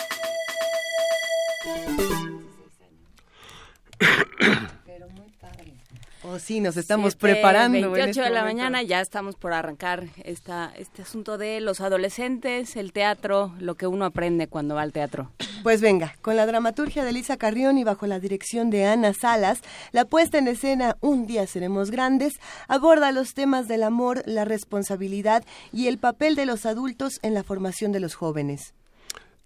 Oh, 6.30 6.38
sí, 6.38 6.60
nos 6.60 6.76
estamos 6.76 7.12
Siete, 7.12 7.20
preparando. 7.34 7.78
en 7.78 7.84
28 7.92 8.10
este 8.10 8.20
de 8.22 8.30
la 8.30 8.40
momento. 8.40 8.56
mañana 8.58 8.82
ya 8.82 9.00
estamos 9.00 9.36
por 9.36 9.52
arrancar 9.54 10.08
esta, 10.24 10.72
este 10.76 11.02
asunto 11.02 11.38
de 11.38 11.60
los 11.60 11.80
adolescentes, 11.80 12.76
el 12.76 12.92
teatro, 12.92 13.54
lo 13.60 13.76
que 13.76 13.86
uno 13.86 14.04
aprende 14.04 14.46
cuando 14.46 14.74
va 14.74 14.82
al 14.82 14.92
teatro. 14.92 15.30
Pues 15.62 15.80
venga, 15.80 16.16
con 16.20 16.36
la 16.36 16.44
dramaturgia 16.44 17.04
de 17.04 17.10
Elisa 17.10 17.36
Carrión 17.38 17.78
y 17.78 17.84
bajo 17.84 18.06
la 18.06 18.20
dirección 18.20 18.68
de 18.68 18.84
Ana 18.84 19.14
Salas, 19.14 19.60
la 19.92 20.04
puesta 20.04 20.38
en 20.38 20.48
escena 20.48 20.96
Un 21.00 21.26
día 21.26 21.46
seremos 21.46 21.90
grandes 21.90 22.34
aborda 22.66 23.10
los 23.12 23.32
temas 23.32 23.66
del 23.66 23.82
amor, 23.82 24.22
la 24.26 24.44
responsabilidad 24.44 25.44
y 25.72 25.86
el 25.86 25.98
papel 25.98 26.34
de 26.34 26.46
los 26.46 26.66
adultos 26.66 27.20
en 27.22 27.32
la 27.32 27.42
formación 27.42 27.90
de 27.92 28.00
los 28.00 28.14
jóvenes. 28.16 28.74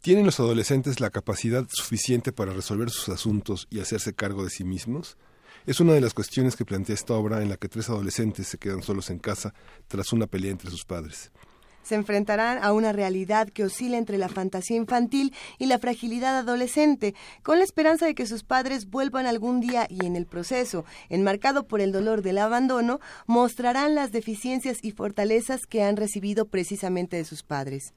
¿Tienen 0.03 0.27
los 0.27 0.41
adolescentes 0.41 0.99
la 0.99 1.11
capacidad 1.11 1.65
suficiente 1.71 2.33
para 2.33 2.53
resolver 2.53 2.91
sus 2.91 3.09
asuntos 3.09 3.69
y 3.71 3.79
hacerse 3.79 4.13
cargo 4.13 4.43
de 4.43 4.51
sí 4.51 4.65
mismos? 4.65 5.17
Es 5.65 5.79
una 5.79 5.93
de 5.93 6.01
las 6.01 6.13
cuestiones 6.13 6.57
que 6.57 6.65
plantea 6.65 6.97
esta 6.97 7.15
obra 7.15 7.41
en 7.41 7.49
la 7.49 7.57
que 7.57 7.69
tres 7.69 7.89
adolescentes 7.89 8.49
se 8.49 8.59
quedan 8.59 8.83
solos 8.83 9.11
en 9.11 9.21
casa 9.21 9.55
tras 9.87 10.13
una 10.13 10.27
pelea 10.27 10.51
entre 10.51 10.73
sus 10.73 10.85
padres. 10.85 11.31
Se 11.85 11.95
enfrentarán 11.95 12.59
a 12.65 12.73
una 12.73 12.93
realidad 12.93 13.49
que 13.49 13.63
oscila 13.63 13.97
entre 13.97 14.19
la 14.19 14.29
fantasía 14.29 14.77
infantil 14.77 15.33
y 15.61 15.67
la 15.67 15.79
fragilidad 15.79 16.37
adolescente, 16.37 17.15
con 17.45 17.59
la 17.59 17.65
esperanza 17.65 18.05
de 18.05 18.17
que 18.17 18.27
sus 18.27 18.43
padres 18.43 18.91
vuelvan 18.91 19.27
algún 19.27 19.61
día 19.61 19.87
y 19.89 20.05
en 20.05 20.17
el 20.17 20.27
proceso, 20.27 20.85
enmarcado 21.11 21.69
por 21.69 21.81
el 21.81 21.93
dolor 21.93 22.23
del 22.23 22.39
abandono, 22.39 22.99
mostrarán 23.29 23.95
las 23.95 24.11
deficiencias 24.11 24.79
y 24.83 24.91
fortalezas 24.91 25.65
que 25.65 25.85
han 25.85 25.97
recibido 25.97 26.49
precisamente 26.49 27.17
de 27.17 27.25
sus 27.25 27.45
padres. 27.45 27.95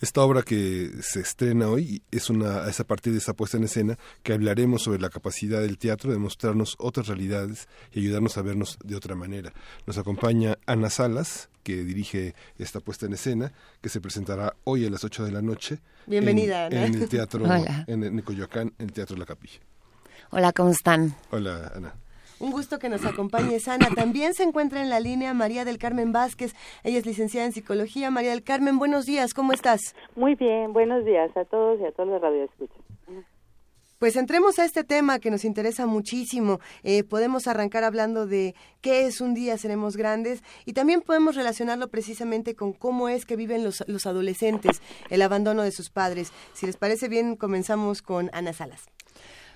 Esta 0.00 0.22
obra 0.22 0.42
que 0.42 0.90
se 1.02 1.20
estrena 1.20 1.68
hoy 1.68 2.02
es, 2.10 2.28
una, 2.28 2.68
es 2.68 2.80
a 2.80 2.84
partir 2.84 3.12
de 3.12 3.20
esa 3.20 3.32
puesta 3.32 3.56
en 3.56 3.64
escena 3.64 3.96
que 4.22 4.32
hablaremos 4.32 4.82
sobre 4.82 5.00
la 5.00 5.08
capacidad 5.08 5.60
del 5.60 5.78
teatro 5.78 6.10
de 6.10 6.18
mostrarnos 6.18 6.74
otras 6.78 7.06
realidades 7.06 7.68
y 7.92 8.00
ayudarnos 8.00 8.36
a 8.36 8.42
vernos 8.42 8.76
de 8.84 8.96
otra 8.96 9.14
manera. 9.14 9.52
Nos 9.86 9.96
acompaña 9.96 10.58
Ana 10.66 10.90
Salas, 10.90 11.48
que 11.62 11.84
dirige 11.84 12.34
esta 12.58 12.80
puesta 12.80 13.06
en 13.06 13.14
escena, 13.14 13.52
que 13.80 13.88
se 13.88 14.00
presentará 14.00 14.54
hoy 14.64 14.84
a 14.84 14.90
las 14.90 15.04
8 15.04 15.24
de 15.24 15.32
la 15.32 15.42
noche. 15.42 15.78
Bienvenida, 16.06 16.66
en, 16.66 16.74
Ana. 16.76 16.86
En 16.86 16.94
el 16.94 17.08
teatro, 17.08 17.44
Hola. 17.44 17.84
en, 17.86 18.02
en 18.02 18.20
Coyoacán, 18.22 18.74
en 18.78 18.86
el 18.86 18.92
Teatro 18.92 19.16
La 19.16 19.24
Capilla. 19.26 19.60
Hola, 20.30 20.52
¿cómo 20.52 20.70
están? 20.70 21.14
Hola, 21.30 21.72
Ana. 21.74 21.94
Un 22.40 22.50
gusto 22.50 22.78
que 22.78 22.88
nos 22.88 23.04
acompañes, 23.04 23.68
Ana. 23.68 23.88
También 23.94 24.34
se 24.34 24.42
encuentra 24.42 24.82
en 24.82 24.90
la 24.90 25.00
línea 25.00 25.32
María 25.34 25.64
del 25.64 25.78
Carmen 25.78 26.12
Vázquez. 26.12 26.54
Ella 26.82 26.98
es 26.98 27.06
licenciada 27.06 27.46
en 27.46 27.52
psicología. 27.52 28.10
María 28.10 28.30
del 28.30 28.42
Carmen, 28.42 28.78
buenos 28.78 29.06
días, 29.06 29.34
¿cómo 29.34 29.52
estás? 29.52 29.94
Muy 30.16 30.34
bien, 30.34 30.72
buenos 30.72 31.04
días 31.04 31.34
a 31.36 31.44
todos 31.44 31.80
y 31.80 31.84
a 31.84 31.92
todos 31.92 32.08
los 32.08 32.20
radioescuchas. 32.20 32.76
Pues 33.98 34.16
entremos 34.16 34.58
a 34.58 34.64
este 34.64 34.84
tema 34.84 35.18
que 35.18 35.30
nos 35.30 35.44
interesa 35.44 35.86
muchísimo. 35.86 36.58
Eh, 36.82 37.04
podemos 37.04 37.46
arrancar 37.46 37.84
hablando 37.84 38.26
de 38.26 38.54
qué 38.80 39.06
es 39.06 39.20
un 39.20 39.32
día 39.32 39.56
seremos 39.56 39.96
grandes 39.96 40.42
y 40.66 40.72
también 40.72 41.00
podemos 41.00 41.36
relacionarlo 41.36 41.88
precisamente 41.88 42.54
con 42.54 42.72
cómo 42.72 43.08
es 43.08 43.24
que 43.24 43.36
viven 43.36 43.64
los, 43.64 43.84
los 43.86 44.06
adolescentes, 44.06 44.82
el 45.08 45.22
abandono 45.22 45.62
de 45.62 45.70
sus 45.70 45.88
padres. 45.88 46.32
Si 46.52 46.66
les 46.66 46.76
parece 46.76 47.08
bien, 47.08 47.36
comenzamos 47.36 48.02
con 48.02 48.28
Ana 48.34 48.52
Salas. 48.52 48.93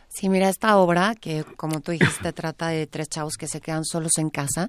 Sí, 0.08 0.28
mira, 0.28 0.48
esta 0.48 0.76
obra, 0.78 1.14
que 1.14 1.44
como 1.56 1.80
tú 1.80 1.92
dijiste, 1.92 2.32
trata 2.32 2.68
de 2.68 2.86
tres 2.86 3.08
chavos 3.08 3.34
que 3.36 3.46
se 3.46 3.60
quedan 3.60 3.84
solos 3.84 4.12
en 4.18 4.30
casa, 4.30 4.68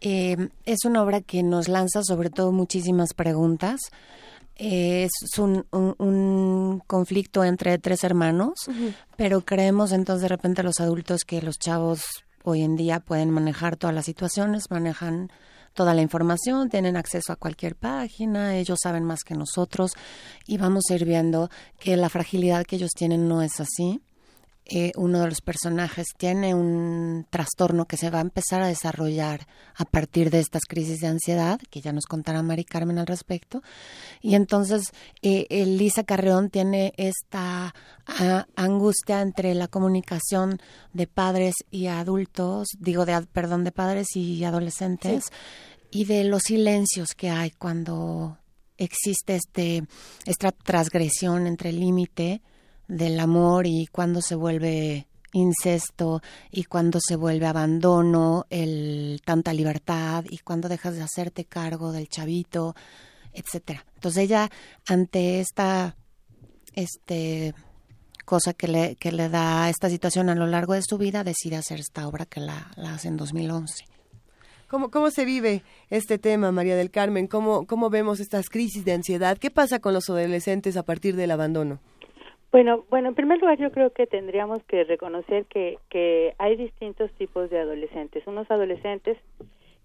eh, 0.00 0.36
es 0.64 0.84
una 0.84 1.02
obra 1.02 1.20
que 1.20 1.42
nos 1.42 1.68
lanza 1.68 2.02
sobre 2.02 2.30
todo 2.30 2.52
muchísimas 2.52 3.12
preguntas. 3.14 3.80
Eh, 4.56 5.04
es 5.04 5.38
un, 5.38 5.66
un- 5.72 5.94
un 5.98 6.82
conflicto 6.86 7.42
entre 7.44 7.78
tres 7.78 8.04
hermanos, 8.04 8.54
pero 9.16 9.40
creemos 9.44 9.92
entonces 9.92 10.22
de 10.22 10.28
repente 10.28 10.62
los 10.62 10.78
adultos 10.80 11.22
que 11.24 11.42
los 11.42 11.58
chavos 11.58 12.02
hoy 12.44 12.62
en 12.62 12.76
día 12.76 13.00
pueden 13.00 13.30
manejar 13.30 13.76
todas 13.76 13.94
las 13.94 14.04
situaciones, 14.04 14.70
manejan 14.70 15.30
toda 15.74 15.94
la 15.94 16.02
información, 16.02 16.68
tienen 16.68 16.96
acceso 16.96 17.32
a 17.32 17.36
cualquier 17.36 17.76
página, 17.76 18.56
ellos 18.56 18.78
saben 18.82 19.04
más 19.04 19.20
que 19.24 19.34
nosotros 19.34 19.92
y 20.46 20.58
vamos 20.58 20.84
a 20.90 20.94
ir 20.94 21.04
viendo 21.06 21.48
que 21.80 21.96
la 21.96 22.08
fragilidad 22.10 22.64
que 22.64 22.76
ellos 22.76 22.90
tienen 22.94 23.26
no 23.28 23.42
es 23.42 23.58
así. 23.58 24.00
Eh, 24.64 24.92
uno 24.96 25.20
de 25.20 25.28
los 25.28 25.40
personajes 25.40 26.06
tiene 26.16 26.54
un 26.54 27.26
trastorno 27.30 27.86
que 27.86 27.96
se 27.96 28.10
va 28.10 28.18
a 28.18 28.22
empezar 28.22 28.62
a 28.62 28.68
desarrollar 28.68 29.46
a 29.74 29.84
partir 29.84 30.30
de 30.30 30.38
estas 30.38 30.62
crisis 30.68 31.00
de 31.00 31.08
ansiedad, 31.08 31.60
que 31.68 31.80
ya 31.80 31.92
nos 31.92 32.06
contará 32.06 32.42
Mari 32.42 32.64
Carmen 32.64 32.98
al 32.98 33.08
respecto. 33.08 33.62
Y 34.20 34.36
entonces 34.36 34.92
eh, 35.20 35.46
Elisa 35.50 36.04
Carreón 36.04 36.48
tiene 36.48 36.94
esta 36.96 37.74
ah, 38.06 38.46
angustia 38.54 39.20
entre 39.20 39.54
la 39.54 39.66
comunicación 39.66 40.60
de 40.92 41.08
padres 41.08 41.54
y 41.70 41.88
adultos, 41.88 42.68
digo, 42.78 43.04
de, 43.04 43.20
perdón, 43.32 43.64
de 43.64 43.72
padres 43.72 44.14
y 44.14 44.44
adolescentes, 44.44 45.24
y 45.90 46.04
de 46.04 46.24
los 46.24 46.42
silencios 46.44 47.14
que 47.16 47.30
hay 47.30 47.50
cuando 47.50 48.38
existe 48.78 49.36
este 49.36 49.84
esta 50.24 50.50
transgresión 50.50 51.46
entre 51.46 51.70
el 51.70 51.80
límite 51.80 52.42
del 52.88 53.18
amor 53.20 53.66
y 53.66 53.86
cuando 53.86 54.20
se 54.20 54.34
vuelve 54.34 55.06
incesto 55.32 56.22
y 56.50 56.64
cuando 56.64 57.00
se 57.00 57.16
vuelve 57.16 57.46
abandono, 57.46 58.46
el 58.50 59.20
tanta 59.24 59.52
libertad 59.52 60.24
y 60.28 60.38
cuando 60.38 60.68
dejas 60.68 60.94
de 60.94 61.02
hacerte 61.02 61.44
cargo 61.44 61.92
del 61.92 62.08
chavito, 62.08 62.74
etcétera. 63.32 63.84
Entonces 63.94 64.24
ella 64.24 64.50
ante 64.86 65.40
esta 65.40 65.96
este 66.74 67.54
cosa 68.24 68.52
que 68.52 68.68
le 68.68 68.96
que 68.96 69.12
le 69.12 69.28
da 69.28 69.68
esta 69.68 69.88
situación 69.88 70.28
a 70.28 70.34
lo 70.34 70.46
largo 70.46 70.74
de 70.74 70.82
su 70.82 70.98
vida 70.98 71.24
decide 71.24 71.56
hacer 71.56 71.80
esta 71.80 72.06
obra 72.06 72.26
que 72.26 72.40
la, 72.40 72.70
la 72.76 72.94
hace 72.94 73.08
en 73.08 73.16
2011. 73.16 73.84
¿Cómo, 74.68 74.90
¿Cómo 74.90 75.10
se 75.10 75.26
vive 75.26 75.64
este 75.90 76.16
tema, 76.16 76.50
María 76.50 76.76
del 76.76 76.90
Carmen? 76.90 77.26
¿Cómo, 77.26 77.66
¿Cómo 77.66 77.90
vemos 77.90 78.20
estas 78.20 78.48
crisis 78.48 78.86
de 78.86 78.94
ansiedad? 78.94 79.36
¿Qué 79.36 79.50
pasa 79.50 79.80
con 79.80 79.92
los 79.92 80.08
adolescentes 80.08 80.78
a 80.78 80.82
partir 80.82 81.14
del 81.14 81.30
abandono? 81.30 81.78
Bueno, 82.52 82.84
bueno, 82.90 83.08
en 83.08 83.14
primer 83.14 83.40
lugar 83.40 83.58
yo 83.58 83.72
creo 83.72 83.94
que 83.94 84.06
tendríamos 84.06 84.62
que 84.64 84.84
reconocer 84.84 85.46
que, 85.46 85.78
que 85.88 86.34
hay 86.36 86.56
distintos 86.56 87.10
tipos 87.12 87.48
de 87.48 87.58
adolescentes. 87.58 88.26
Unos 88.26 88.50
adolescentes 88.50 89.16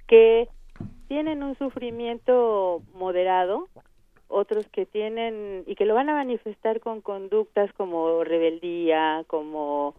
que 0.05 0.49
tienen 1.07 1.43
un 1.43 1.57
sufrimiento 1.57 2.81
moderado, 2.93 3.69
otros 4.27 4.67
que 4.67 4.85
tienen 4.85 5.63
y 5.65 5.75
que 5.75 5.85
lo 5.85 5.95
van 5.95 6.09
a 6.09 6.15
manifestar 6.15 6.81
con 6.81 6.99
conductas 6.99 7.71
como 7.71 8.25
rebeldía, 8.25 9.23
como 9.27 9.95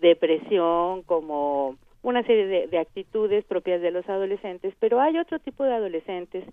depresión, 0.00 1.02
como 1.02 1.76
una 2.02 2.22
serie 2.22 2.46
de, 2.46 2.66
de 2.68 2.78
actitudes 2.78 3.44
propias 3.44 3.82
de 3.82 3.90
los 3.90 4.08
adolescentes, 4.08 4.72
pero 4.80 5.02
hay 5.02 5.18
otro 5.18 5.38
tipo 5.38 5.64
de 5.64 5.74
adolescentes 5.74 6.44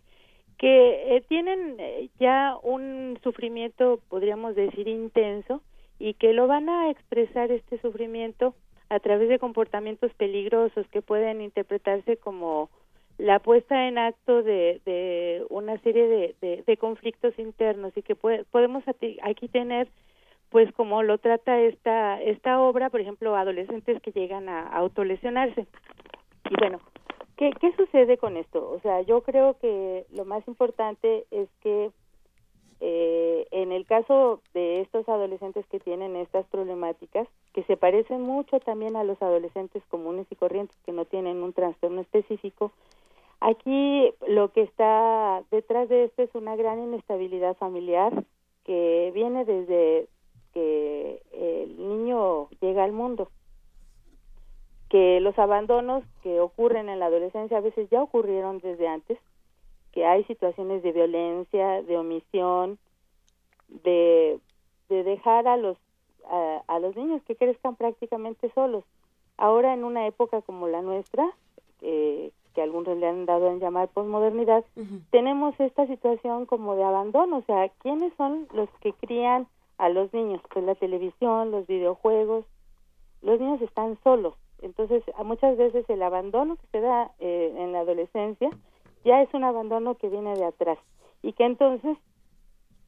que 0.58 1.16
eh, 1.16 1.22
tienen 1.28 1.76
eh, 1.80 2.10
ya 2.20 2.56
un 2.62 3.20
sufrimiento, 3.24 4.00
podríamos 4.10 4.56
decir, 4.56 4.88
intenso 4.88 5.62
y 6.00 6.13
que 6.16 6.34
lo 6.34 6.48
van 6.48 6.70
a 6.70 6.89
expresar 6.89 7.52
este 7.52 7.80
sufrimiento 7.80 8.56
a 8.89 9.00
través 9.00 9.30
de 9.30 9.39
comportamientos 9.39 10.13
peligrosos 10.13 10.88
que 10.89 11.02
pueden 11.02 11.42
interpretarse 11.42 12.18
como 12.18 12.70
la 13.18 13.39
puesta 13.39 13.88
en 13.88 13.98
acto 13.98 14.44
de, 14.44 14.82
de 14.86 15.46
una 15.50 15.78
serie 15.80 16.36
de, 16.42 16.63
de, 16.66 16.78
conflictos 16.78 17.38
internos 17.38 17.94
y 17.96 18.02
que 18.02 18.16
puede- 18.16 18.44
podemos 18.46 18.84
aquí 19.22 19.48
tener 19.48 19.88
pues 20.50 20.72
como 20.74 21.02
lo 21.02 21.18
trata 21.18 21.60
esta 21.62 22.22
esta 22.22 22.60
obra 22.62 22.89
por 22.89 23.02
ejemplo 23.02 23.36
adolescentes 23.36 24.02
que 24.02 24.12
llegan 24.12 24.50
a 24.50 24.68
autolesionarse. 24.68 25.66
Y 26.50 26.56
bueno 26.60 26.80
¿Qué, 27.43 27.51
¿Qué 27.60 27.75
sucede 27.75 28.17
con 28.17 28.38
esto? 28.38 28.71
O 28.71 28.79
sea, 28.79 29.01
yo 29.01 29.21
creo 29.21 29.58
que 29.60 30.06
lo 30.13 30.23
más 30.23 30.47
importante 30.47 31.25
es 31.29 31.49
que 31.60 31.91
eh, 32.79 33.47
en 33.51 33.73
el 33.73 33.86
caso 33.86 34.39
de 34.53 34.79
estos 34.79 35.10
adolescentes 35.10 35.65
que 35.67 35.82
tienen 35.82 36.15
estas 36.15 36.45
problemáticas, 36.45 37.27
que 37.51 37.63
se 37.63 37.75
parecen 37.75 38.21
mucho 38.21 38.62
también 38.62 38.95
a 38.95 39.03
los 39.03 39.21
adolescentes 39.21 39.84
comunes 39.89 40.25
y 40.29 40.38
corrientes 40.38 40.77
que 40.86 40.93
no 40.93 41.03
tienen 41.03 41.43
un 41.43 41.51
trastorno 41.51 41.99
específico, 41.99 42.71
aquí 43.41 44.13
lo 44.25 44.53
que 44.53 44.62
está 44.62 45.43
detrás 45.51 45.89
de 45.89 46.06
esto 46.06 46.21
es 46.21 46.34
una 46.36 46.56
gran 46.56 46.79
inestabilidad 46.79 47.58
familiar 47.58 48.23
que 48.63 49.12
viene 49.13 49.43
desde 49.43 50.08
que 50.53 51.21
el 51.34 51.77
niño 51.77 52.47
llega 52.62 52.86
al 52.86 52.93
mundo 52.93 53.27
que 54.93 55.19
los 55.21 55.39
abandonos 55.39 56.03
que 56.21 56.39
ocurren 56.39 56.88
en 56.88 56.99
la 56.99 57.08
adolescencia 57.08 57.58
a 57.58 57.62
veces 57.62 57.89
ya 57.89 58.03
ocurrieron 58.03 58.60
desde 58.60 58.88
antes, 58.88 59.17
que 59.91 60.06
hay 60.06 60.23
situaciones 60.25 60.84
de 60.84 60.91
violencia, 60.91 61.82
de 61.82 61.97
omisión, 61.97 62.77
de, 63.69 64.39
de 64.89 65.03
dejar 65.03 65.47
a 65.47 65.58
los 65.58 65.77
a, 66.29 66.62
a 66.67 66.77
los 66.77 66.95
niños 66.95 67.23
que 67.23 67.36
crezcan 67.36 67.75
prácticamente 67.75 68.51
solos. 68.53 68.84
Ahora 69.36 69.73
en 69.73 69.84
una 69.84 70.06
época 70.06 70.43
como 70.43 70.67
la 70.67 70.84
nuestra, 70.84 71.27
eh, 71.82 72.29
que 72.53 72.62
algunos 72.62 72.95
le 72.95 73.08
han 73.08 73.25
dado 73.25 73.47
en 73.47 73.60
llamar 73.60 73.88
posmodernidad, 73.88 74.63
tenemos 75.10 75.60
esta 75.60 75.88
situación 75.88 76.45
como 76.45 76.75
de 76.75 76.84
abandono, 76.84 77.38
o 77.38 77.41
sea, 77.47 77.67
¿quiénes 77.79 78.13
son 78.15 78.47
los 78.53 78.69
que 78.82 78.93
crían 78.93 79.47
a 79.79 79.89
los 79.89 80.13
niños? 80.13 80.39
Pues 80.53 80.63
la 80.63 80.75
televisión, 80.75 81.49
los 81.49 81.65
videojuegos, 81.65 82.45
los 83.23 83.39
niños 83.39 83.60
están 83.63 83.97
solos. 84.03 84.36
Entonces, 84.63 85.04
muchas 85.23 85.58
veces 85.58 85.88
el 85.89 86.02
abandono 86.02 86.56
que 86.56 86.67
se 86.71 86.80
da 86.80 87.12
eh, 87.19 87.54
en 87.58 87.73
la 87.73 87.82
adolescencia 87.82 88.49
ya 89.04 89.21
es 89.21 89.34
un 89.34 89.43
abandono 89.43 89.95
que 89.95 90.08
viene 90.08 90.34
de 90.36 90.45
atrás 90.45 90.78
y 91.21 91.34
que 91.34 91.43
entonces 91.43 91.97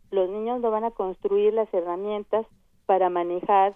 los 0.09 0.29
niños 0.29 0.61
no 0.61 0.71
van 0.71 0.85
a 0.85 0.91
construir 0.91 1.53
las 1.53 1.71
herramientas 1.73 2.45
para 2.85 3.09
manejar 3.09 3.75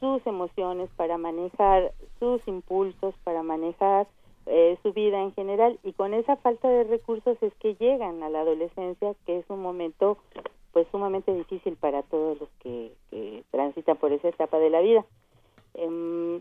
sus 0.00 0.26
emociones, 0.26 0.88
para 0.96 1.18
manejar 1.18 1.92
sus 2.18 2.40
impulsos, 2.48 3.14
para 3.22 3.42
manejar 3.42 4.06
eh, 4.46 4.78
su 4.82 4.94
vida 4.94 5.20
en 5.20 5.34
general 5.34 5.78
y 5.84 5.92
con 5.92 6.14
esa 6.14 6.36
falta 6.36 6.68
de 6.68 6.84
recursos 6.84 7.36
es 7.42 7.52
que 7.56 7.74
llegan 7.74 8.22
a 8.22 8.30
la 8.30 8.40
adolescencia, 8.40 9.14
que 9.26 9.38
es 9.38 9.44
un 9.50 9.60
momento 9.60 10.16
pues 10.72 10.86
sumamente 10.90 11.34
difícil 11.34 11.76
para 11.76 12.02
todos 12.02 12.40
los 12.40 12.48
que, 12.60 12.92
que 13.10 13.44
transitan 13.50 13.98
por 13.98 14.12
esa 14.12 14.28
etapa 14.28 14.58
de 14.58 14.70
la 14.70 14.80
vida. 14.80 15.04
Em, 15.74 16.40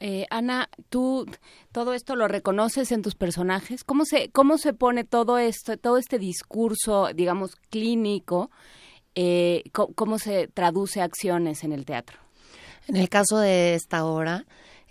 Eh, 0.00 0.26
Ana, 0.30 0.70
tú 0.88 1.26
todo 1.72 1.92
esto 1.92 2.16
lo 2.16 2.26
reconoces 2.26 2.90
en 2.90 3.02
tus 3.02 3.14
personajes. 3.14 3.84
¿Cómo 3.84 4.06
se 4.06 4.30
cómo 4.30 4.56
se 4.56 4.72
pone 4.72 5.04
todo 5.04 5.38
esto, 5.38 5.76
todo 5.76 5.98
este 5.98 6.18
discurso, 6.18 7.10
digamos 7.14 7.56
clínico, 7.68 8.50
eh, 9.14 9.62
cómo 9.72 10.18
se 10.18 10.48
traduce 10.48 11.02
a 11.02 11.04
acciones 11.04 11.64
en 11.64 11.72
el 11.72 11.84
teatro? 11.84 12.18
En 12.88 12.96
el 12.96 13.10
caso 13.10 13.38
de 13.38 13.74
esta 13.74 14.06
obra, 14.06 14.46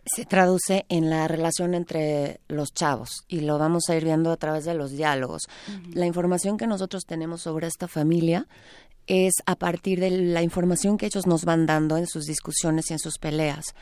se 0.05 0.25
traduce 0.25 0.85
en 0.89 1.09
la 1.09 1.27
relación 1.27 1.73
entre 1.73 2.39
los 2.47 2.73
chavos 2.73 3.23
y 3.27 3.41
lo 3.41 3.57
vamos 3.57 3.89
a 3.89 3.95
ir 3.95 4.03
viendo 4.03 4.31
a 4.31 4.37
través 4.37 4.65
de 4.65 4.73
los 4.73 4.91
diálogos. 4.91 5.43
La 5.93 6.05
información 6.05 6.57
que 6.57 6.67
nosotros 6.67 7.05
tenemos 7.05 7.41
sobre 7.41 7.67
esta 7.67 7.87
familia 7.87 8.47
es 9.09 9.33
a 9.47 9.55
partir 9.55 9.99
de 9.99 10.11
la 10.11 10.43
información 10.43 10.97
que 10.97 11.07
ellos 11.07 11.25
nos 11.25 11.43
van 11.43 11.65
dando 11.65 11.97
en 11.97 12.05
sus 12.05 12.25
discusiones 12.25 12.89
y 12.89 12.93
en 12.93 12.99
sus 12.99 13.17
peleas. 13.17 13.73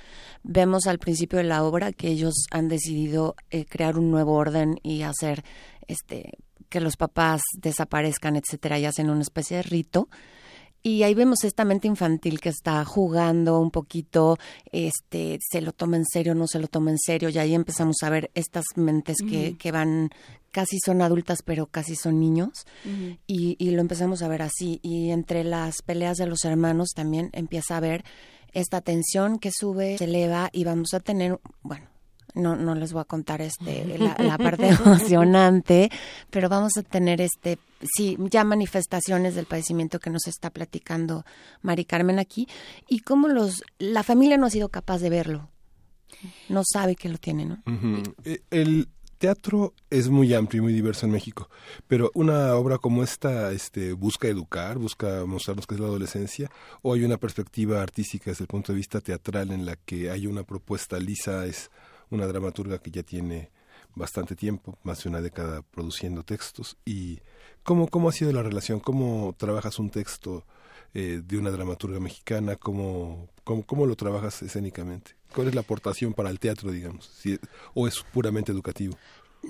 Vemos 0.42 0.88
al 0.88 1.00
principio 1.00 1.38
de 1.38 1.44
la 1.44 1.64
obra 1.64 1.92
que 1.92 2.08
ellos 2.08 2.34
han 2.50 2.70
decidido 2.70 3.36
eh, 3.52 3.66
crear 3.66 4.00
un 4.00 4.10
nuevo 4.10 4.34
orden 4.34 4.80
y 4.84 5.02
hacer 5.02 5.44
este 5.88 6.32
que 6.70 6.80
los 6.82 6.98
papás 6.98 7.42
desaparezcan, 7.58 8.36
etcétera, 8.36 8.80
y 8.80 8.86
hacen 8.86 9.10
una 9.10 9.22
especie 9.22 9.58
de 9.58 9.64
rito. 9.64 10.10
Y 10.88 11.04
ahí 11.04 11.14
vemos 11.14 11.44
esta 11.44 11.66
mente 11.66 11.90
infantil 11.90 12.40
que 12.40 12.48
está 12.48 12.86
jugando 12.86 13.60
un 13.60 13.72
poquito, 13.72 14.38
este, 14.72 15.38
se 15.42 15.60
lo 15.60 15.74
toma 15.74 15.98
en 15.98 16.06
serio, 16.06 16.34
no 16.34 16.48
se 16.48 16.60
lo 16.60 16.70
toma 16.70 16.92
en 16.92 16.98
serio, 16.98 17.28
y 17.28 17.38
ahí 17.38 17.54
empezamos 17.54 17.98
a 18.04 18.10
ver 18.10 18.32
estas 18.36 18.64
mentes 18.78 19.18
que, 19.18 19.58
que 19.58 19.74
van, 19.74 20.12
casi 20.50 20.78
son 20.80 21.02
adultas, 21.02 21.40
pero 21.44 21.66
casi 21.66 21.98
son 21.98 22.22
niños, 22.22 22.66
y, 23.28 23.58
y 23.60 23.72
lo 23.72 23.82
empezamos 23.82 24.22
a 24.22 24.30
ver 24.30 24.42
así. 24.42 24.80
Y 24.82 25.12
entre 25.12 25.44
las 25.44 25.82
peleas 25.82 26.16
de 26.16 26.28
los 26.28 26.46
hermanos 26.46 26.92
también 26.96 27.32
empieza 27.34 27.76
a 27.76 27.82
ver 27.82 28.06
esta 28.54 28.80
tensión 28.80 29.40
que 29.40 29.52
sube, 29.52 29.98
se 29.98 30.06
eleva, 30.06 30.50
y 30.54 30.64
vamos 30.64 30.94
a 30.94 31.02
tener, 31.02 31.38
bueno, 31.64 31.90
no, 32.38 32.56
no 32.56 32.76
les 32.76 32.94
voy 32.94 33.02
a 33.02 33.06
contar 33.06 33.42
este 33.42 33.86
la, 33.98 34.16
la 34.20 34.38
parte 34.38 34.70
emocionante, 34.70 35.90
pero 36.30 36.50
vamos 36.50 36.78
a 36.78 36.84
tener 36.84 37.22
este 37.22 37.58
sí 37.82 38.18
ya 38.32 38.44
manifestaciones 38.44 39.36
del 39.36 39.46
padecimiento 39.46 40.00
que 40.00 40.10
nos 40.10 40.28
está 40.28 40.50
platicando 40.50 41.26
Mari 41.62 41.86
Carmen 41.86 42.20
aquí 42.20 42.48
y 42.88 43.00
cómo 43.00 43.28
los 43.28 43.64
la 43.80 44.04
familia 44.04 44.38
no 44.38 44.48
ha 44.48 44.52
sido 44.52 44.70
capaz 44.70 45.00
de 45.00 45.10
verlo, 45.10 45.50
no 46.50 46.64
sabe 46.66 46.96
que 46.96 47.10
lo 47.10 47.18
tiene, 47.18 47.46
¿no? 47.46 47.64
Eh, 48.24 48.42
El 48.50 48.90
teatro 49.18 49.74
es 49.90 50.10
muy 50.10 50.34
amplio 50.34 50.62
y 50.62 50.64
muy 50.64 50.74
diverso 50.74 51.06
en 51.06 51.12
México, 51.12 51.50
pero 51.88 52.12
una 52.14 52.56
obra 52.56 52.78
como 52.78 53.04
esta 53.04 53.52
este, 53.52 53.94
busca 53.94 54.28
educar, 54.28 54.78
busca 54.78 55.26
mostrarnos 55.26 55.66
qué 55.66 55.76
es 55.76 55.82
la 55.82 55.88
adolescencia, 55.88 56.52
o 56.82 56.94
hay 56.94 57.04
una 57.04 57.18
perspectiva 57.18 57.82
artística 57.82 58.32
desde 58.32 58.44
el 58.44 58.48
punto 58.48 58.72
de 58.72 58.78
vista 58.78 59.02
teatral 59.02 59.52
en 59.52 59.66
la 59.66 59.76
que 59.76 60.12
hay 60.12 60.28
una 60.28 60.44
propuesta. 60.44 61.00
Lisa 61.00 61.46
es 61.46 61.72
una 62.10 62.28
dramaturga 62.28 62.80
que 62.80 62.92
ya 62.92 63.04
tiene 63.04 63.52
bastante 63.96 64.36
tiempo, 64.36 64.78
más 64.84 65.04
de 65.04 65.10
una 65.10 65.22
década 65.22 65.62
produciendo 65.62 66.24
textos. 66.24 66.78
¿Y 66.86 67.20
cómo, 67.64 67.88
cómo 67.88 68.10
ha 68.10 68.12
sido 68.12 68.32
la 68.32 68.44
relación? 68.44 68.80
¿Cómo 68.80 69.36
trabajas 69.38 69.80
un 69.80 69.90
texto 69.90 70.46
eh, 70.94 71.22
de 71.26 71.38
una 71.38 71.52
dramaturga 71.52 72.00
mexicana? 72.00 72.56
¿Cómo, 72.56 73.28
cómo, 73.44 73.86
lo 73.86 73.96
trabajas 73.96 74.42
escénicamente? 74.44 75.16
¿Cuál 75.34 75.48
es 75.50 75.56
la 75.56 75.62
aportación 75.62 76.14
para 76.14 76.30
el 76.30 76.40
teatro, 76.40 76.72
digamos? 76.72 77.06
Si- 77.08 77.40
¿O 77.74 77.88
es 77.88 78.02
puramente 78.14 78.52
educativo? 78.52 78.98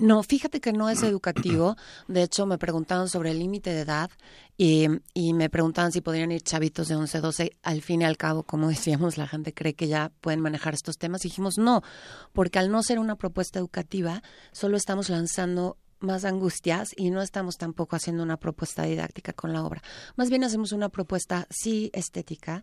No, 0.00 0.22
fíjate 0.22 0.60
que 0.60 0.72
no 0.72 0.88
es 0.88 1.02
educativo. 1.02 1.76
De 2.06 2.22
hecho, 2.22 2.46
me 2.46 2.58
preguntaban 2.58 3.08
sobre 3.08 3.32
el 3.32 3.38
límite 3.38 3.70
de 3.70 3.80
edad 3.80 4.10
y, 4.56 4.88
me 5.34 5.50
preguntaban 5.50 5.92
si 5.92 6.00
podrían 6.00 6.32
ir 6.32 6.42
chavitos 6.42 6.88
de 6.88 6.96
11, 6.96 7.20
12. 7.20 7.52
Al 7.62 7.82
fin 7.82 8.02
y 8.02 8.04
al 8.04 8.16
cabo, 8.16 8.44
como 8.44 8.68
decíamos, 8.68 9.18
la 9.18 9.26
gente 9.26 9.52
cree 9.52 9.74
que 9.74 9.88
ya 9.88 10.12
pueden 10.20 10.40
manejar 10.40 10.74
estos 10.74 10.98
temas. 10.98 11.22
Dijimos 11.22 11.58
no, 11.58 11.82
porque 12.32 12.58
al 12.58 12.70
no 12.70 12.82
ser 12.82 12.98
una 12.98 13.16
propuesta 13.16 13.58
educativa, 13.58 14.22
solo 14.52 14.76
estamos 14.76 15.08
lanzando 15.08 15.76
más 16.00 16.24
angustias 16.24 16.90
y 16.96 17.10
no 17.10 17.20
estamos 17.22 17.56
tampoco 17.56 17.96
haciendo 17.96 18.22
una 18.22 18.36
propuesta 18.36 18.84
didáctica 18.84 19.32
con 19.32 19.52
la 19.52 19.64
obra. 19.64 19.82
Más 20.16 20.30
bien 20.30 20.44
hacemos 20.44 20.72
una 20.72 20.88
propuesta, 20.88 21.46
sí, 21.50 21.90
estética. 21.92 22.62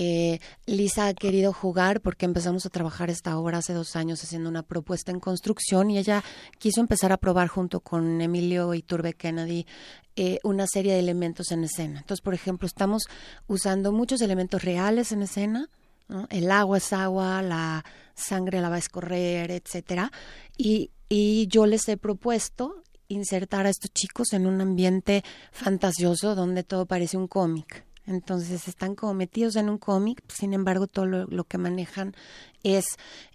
Eh, 0.00 0.38
Lisa 0.66 1.08
ha 1.08 1.14
querido 1.14 1.52
jugar 1.52 2.00
porque 2.00 2.24
empezamos 2.24 2.64
a 2.64 2.70
trabajar 2.70 3.10
esta 3.10 3.36
obra 3.36 3.58
hace 3.58 3.72
dos 3.72 3.96
años 3.96 4.22
haciendo 4.22 4.48
una 4.48 4.62
propuesta 4.62 5.10
en 5.10 5.18
construcción 5.18 5.90
y 5.90 5.98
ella 5.98 6.22
quiso 6.60 6.80
empezar 6.80 7.10
a 7.10 7.16
probar 7.16 7.48
junto 7.48 7.80
con 7.80 8.20
Emilio 8.20 8.74
Iturbe 8.74 9.14
Kennedy 9.14 9.66
eh, 10.14 10.38
una 10.44 10.68
serie 10.68 10.92
de 10.92 11.00
elementos 11.00 11.50
en 11.50 11.64
escena. 11.64 11.98
Entonces, 11.98 12.22
por 12.22 12.32
ejemplo, 12.32 12.66
estamos 12.68 13.08
usando 13.48 13.90
muchos 13.90 14.20
elementos 14.20 14.62
reales 14.62 15.10
en 15.10 15.22
escena. 15.22 15.68
El 16.30 16.52
agua 16.52 16.78
es 16.78 16.92
agua, 16.92 17.42
la 17.42 17.84
sangre 18.14 18.60
la 18.60 18.68
va 18.68 18.76
a 18.76 18.78
escorrer, 18.78 19.50
etcétera. 19.50 20.12
Y 20.56 20.92
yo 21.48 21.66
les 21.66 21.88
he 21.88 21.96
propuesto 21.96 22.84
insertar 23.08 23.66
a 23.66 23.70
estos 23.70 23.90
chicos 23.90 24.32
en 24.32 24.46
un 24.46 24.60
ambiente 24.60 25.24
fantasioso 25.50 26.36
donde 26.36 26.62
todo 26.62 26.86
parece 26.86 27.16
un 27.16 27.26
cómic. 27.26 27.87
Entonces 28.08 28.66
están 28.68 28.94
como 28.94 29.12
metidos 29.12 29.54
en 29.56 29.68
un 29.68 29.76
cómic, 29.76 30.22
sin 30.28 30.54
embargo 30.54 30.86
todo 30.86 31.06
lo, 31.06 31.44
que 31.44 31.58
manejan 31.58 32.14
es 32.62 32.86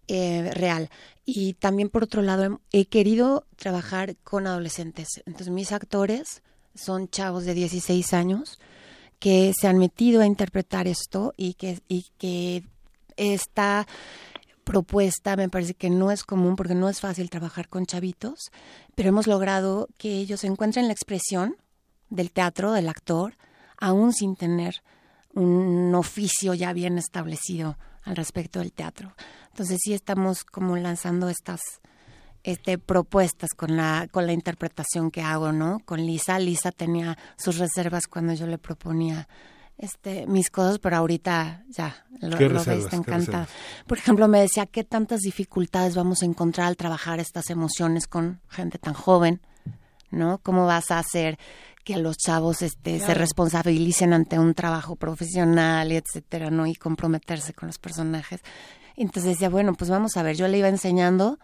eh, 0.08 0.52
real. 0.54 0.90
Y 1.26 1.54
también 1.54 1.90
por 1.90 2.04
otro 2.04 2.24
lado 2.24 2.60
he, 2.72 2.80
he 2.82 2.86
querido 2.86 3.46
trabajar 3.56 4.16
con 4.24 4.48
adolescentes. 4.48 5.22
Entonces 5.28 5.50
mis 5.50 5.72
actores 5.72 6.42
son 6.74 7.08
chavos 7.08 7.46
de 7.46 7.54
16 7.54 8.14
años 8.14 8.60
que 9.20 9.54
se 9.58 9.68
han 9.68 9.78
metido 9.78 10.22
a 10.22 10.26
interpretar 10.26 10.88
esto 10.88 11.34
y 11.38 11.54
que, 11.54 11.80
y 11.88 12.08
que 12.18 12.64
esta 13.16 13.88
propuesta 14.64 15.36
me 15.36 15.50
parece 15.50 15.76
que 15.76 15.90
no 15.90 16.10
es 16.12 16.24
común 16.24 16.56
porque 16.56 16.76
no 16.76 16.90
es 16.90 17.00
fácil 17.00 17.30
trabajar 17.30 17.70
con 17.70 17.86
chavitos, 17.86 18.52
pero 18.96 19.10
hemos 19.10 19.28
logrado 19.28 19.88
que 19.98 20.18
ellos 20.18 20.44
encuentren 20.44 20.88
la 20.88 20.94
expresión 20.94 21.58
del 22.10 22.32
teatro, 22.32 22.72
del 22.72 22.90
actor, 22.90 23.36
aún 23.84 24.14
sin 24.14 24.38
tener 24.38 24.82
un 25.34 25.94
oficio 25.94 26.54
ya 26.54 26.72
bien 26.72 26.98
establecido 26.98 27.78
al 28.04 28.16
respecto 28.16 28.60
del 28.60 28.72
teatro. 28.72 29.14
Entonces 29.50 29.80
sí 29.84 29.94
estamos 29.94 30.46
como 30.46 30.78
lanzando 30.78 31.28
estas 31.28 31.60
este, 32.44 32.78
propuestas 32.78 33.50
con 33.56 33.76
la, 33.76 34.08
con 34.10 34.26
la 34.26 34.32
interpretación 34.32 35.12
que 35.12 35.22
hago, 35.22 35.52
¿no? 35.52 35.80
Con 35.84 36.06
Lisa. 36.06 36.40
Lisa 36.40 36.72
tenía 36.72 37.18
sus 37.38 37.58
reservas 37.58 38.08
cuando 38.08 38.34
yo 38.34 38.48
le 38.48 38.58
proponía 38.58 39.28
este, 39.78 40.28
mis 40.28 40.50
cosas, 40.50 40.80
pero 40.80 40.96
ahorita 40.96 41.66
ya 41.68 42.06
lo, 42.22 42.38
¿Qué 42.38 42.48
lo 42.48 42.60
reservas? 42.60 42.66
ves, 42.68 42.78
está 42.86 42.90
¿Qué 42.90 42.96
encantada. 42.96 43.44
reservas? 43.46 43.86
Por 43.86 43.98
ejemplo, 43.98 44.28
me 44.30 44.40
decía 44.40 44.66
qué 44.66 44.86
tantas 44.86 45.20
dificultades 45.22 45.96
vamos 45.96 46.22
a 46.22 46.26
encontrar 46.26 46.68
al 46.68 46.78
trabajar 46.78 47.20
estas 47.20 47.50
emociones 47.50 48.08
con 48.08 48.40
gente 48.50 48.78
tan 48.78 48.94
joven, 48.94 49.42
¿no? 50.10 50.38
¿Cómo 50.38 50.66
vas 50.66 50.90
a 50.92 51.00
hacer 51.00 51.38
que 51.84 51.98
los 51.98 52.18
chavos 52.18 52.62
este, 52.62 53.00
se 53.00 53.14
responsabilicen 53.14 54.14
ante 54.14 54.40
un 54.40 54.54
trabajo 54.54 54.96
profesional 54.96 55.92
y 55.92 55.98
etcétera, 55.98 56.50
¿no? 56.50 56.66
Y 56.66 56.76
comprometerse 56.76 57.54
con 57.54 57.68
los 57.68 57.78
personajes. 57.78 58.42
Entonces 58.96 59.34
decía, 59.34 59.50
bueno, 59.50 59.74
pues 59.74 59.90
vamos 59.90 60.18
a 60.18 60.24
ver, 60.24 60.36
yo 60.36 60.48
le 60.48 60.60
iba 60.60 60.68
enseñando 60.68 61.40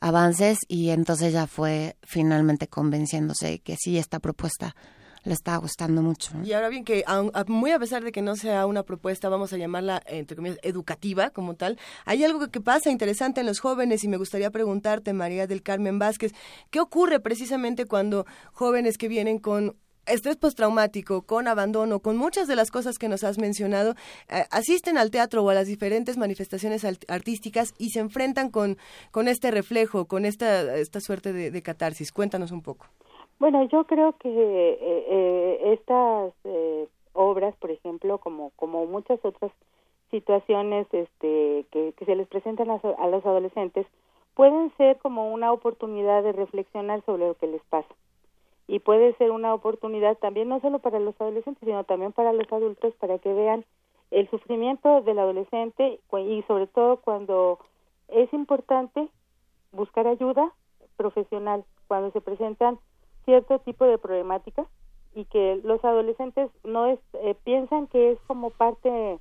avances 0.00 0.58
y 0.68 0.90
entonces 0.90 1.32
ya 1.32 1.46
fue 1.46 1.96
finalmente 2.02 2.68
convenciéndose 2.68 3.60
que 3.60 3.76
sí, 3.76 3.98
esta 3.98 4.18
propuesta 4.18 4.76
le 5.24 5.32
estaba 5.34 5.56
gustando 5.58 6.02
mucho. 6.02 6.32
Y 6.44 6.52
ahora 6.52 6.68
bien, 6.68 6.84
que 6.84 7.02
a- 7.06 7.44
muy 7.48 7.70
a 7.72 7.78
pesar 7.78 8.04
de 8.04 8.12
que 8.12 8.22
no 8.22 8.36
sea 8.36 8.66
una 8.66 8.82
propuesta, 8.82 9.28
vamos 9.28 9.52
a 9.52 9.56
llamarla, 9.56 10.02
entre 10.06 10.36
comillas, 10.36 10.58
educativa 10.62 11.30
como 11.30 11.54
tal, 11.54 11.78
hay 12.04 12.22
algo 12.24 12.48
que- 12.48 12.60
pasa 12.60 12.90
interesante 12.90 13.40
en 13.40 13.46
los 13.46 13.60
jóvenes 13.60 14.04
y 14.04 14.08
me 14.08 14.16
gustaría 14.16 14.50
preguntarte, 14.50 15.12
María 15.12 15.46
del 15.46 15.62
Carmen 15.62 15.98
Vázquez, 15.98 16.32
¿qué 16.70 16.80
ocurre 16.80 17.20
precisamente 17.20 17.84
cuando 17.86 18.26
jóvenes 18.52 18.96
que 18.96 19.08
vienen 19.08 19.38
con 19.38 19.76
estrés 20.06 20.36
postraumático, 20.36 21.22
con 21.22 21.48
abandono, 21.48 22.00
con 22.00 22.16
muchas 22.18 22.46
de 22.46 22.56
las 22.56 22.70
cosas 22.70 22.98
que 22.98 23.08
nos 23.08 23.24
has 23.24 23.38
mencionado, 23.38 23.94
eh, 24.28 24.44
asisten 24.50 24.98
al 24.98 25.10
teatro 25.10 25.42
o 25.42 25.48
a 25.50 25.54
las 25.54 25.66
diferentes 25.66 26.18
manifestaciones 26.18 26.84
artísticas 27.08 27.72
y 27.78 27.88
se 27.90 28.00
enfrentan 28.00 28.50
con, 28.50 28.76
con 29.10 29.28
este 29.28 29.50
reflejo, 29.50 30.06
con 30.06 30.26
esta, 30.26 30.76
esta 30.76 31.00
suerte 31.00 31.32
de 31.32 31.62
catarsis? 31.62 32.12
Cuéntanos 32.12 32.50
un 32.50 32.60
poco. 32.60 32.86
Bueno, 33.44 33.62
yo 33.64 33.84
creo 33.84 34.14
que 34.16 34.30
eh, 34.30 34.78
eh, 34.80 35.72
estas 35.74 36.32
eh, 36.44 36.88
obras, 37.12 37.54
por 37.56 37.70
ejemplo, 37.70 38.16
como 38.16 38.52
como 38.56 38.86
muchas 38.86 39.22
otras 39.22 39.52
situaciones 40.10 40.86
este, 40.92 41.66
que, 41.70 41.92
se 42.06 42.16
les 42.16 42.26
presentan 42.26 42.70
a, 42.70 42.76
a 42.76 43.06
los 43.06 43.26
adolescentes, 43.26 43.86
pueden 44.32 44.74
ser 44.78 44.96
como 44.96 45.30
una 45.30 45.52
oportunidad 45.52 46.22
de 46.22 46.32
reflexionar 46.32 47.04
sobre 47.04 47.28
lo 47.28 47.34
que 47.34 47.46
les 47.46 47.60
pasa. 47.64 47.94
Y 48.66 48.78
puede 48.78 49.12
ser 49.16 49.30
una 49.30 49.52
oportunidad 49.52 50.16
también 50.16 50.48
no 50.48 50.60
solo 50.60 50.78
para 50.78 50.98
los 50.98 51.14
adolescentes, 51.20 51.68
sino 51.68 51.84
también 51.84 52.12
para 52.12 52.32
los 52.32 52.50
adultos, 52.50 52.94
para 52.94 53.18
que 53.18 53.34
vean 53.34 53.66
el 54.10 54.26
sufrimiento 54.30 55.02
del 55.02 55.18
adolescente 55.18 56.00
y 56.16 56.42
sobre 56.48 56.66
todo 56.66 56.96
cuando 56.96 57.58
es 58.08 58.32
importante 58.32 59.06
buscar 59.70 60.06
ayuda 60.06 60.50
profesional 60.96 61.62
cuando 61.88 62.10
se 62.12 62.22
presentan 62.22 62.78
cierto 63.24 63.58
tipo 63.60 63.84
de 63.84 63.98
problemáticas 63.98 64.66
y 65.14 65.24
que 65.26 65.60
los 65.62 65.84
adolescentes 65.84 66.50
no 66.64 66.86
es 66.86 66.98
eh, 67.14 67.34
piensan 67.44 67.86
que 67.86 68.12
es 68.12 68.18
como 68.26 68.50
parte 68.50 69.18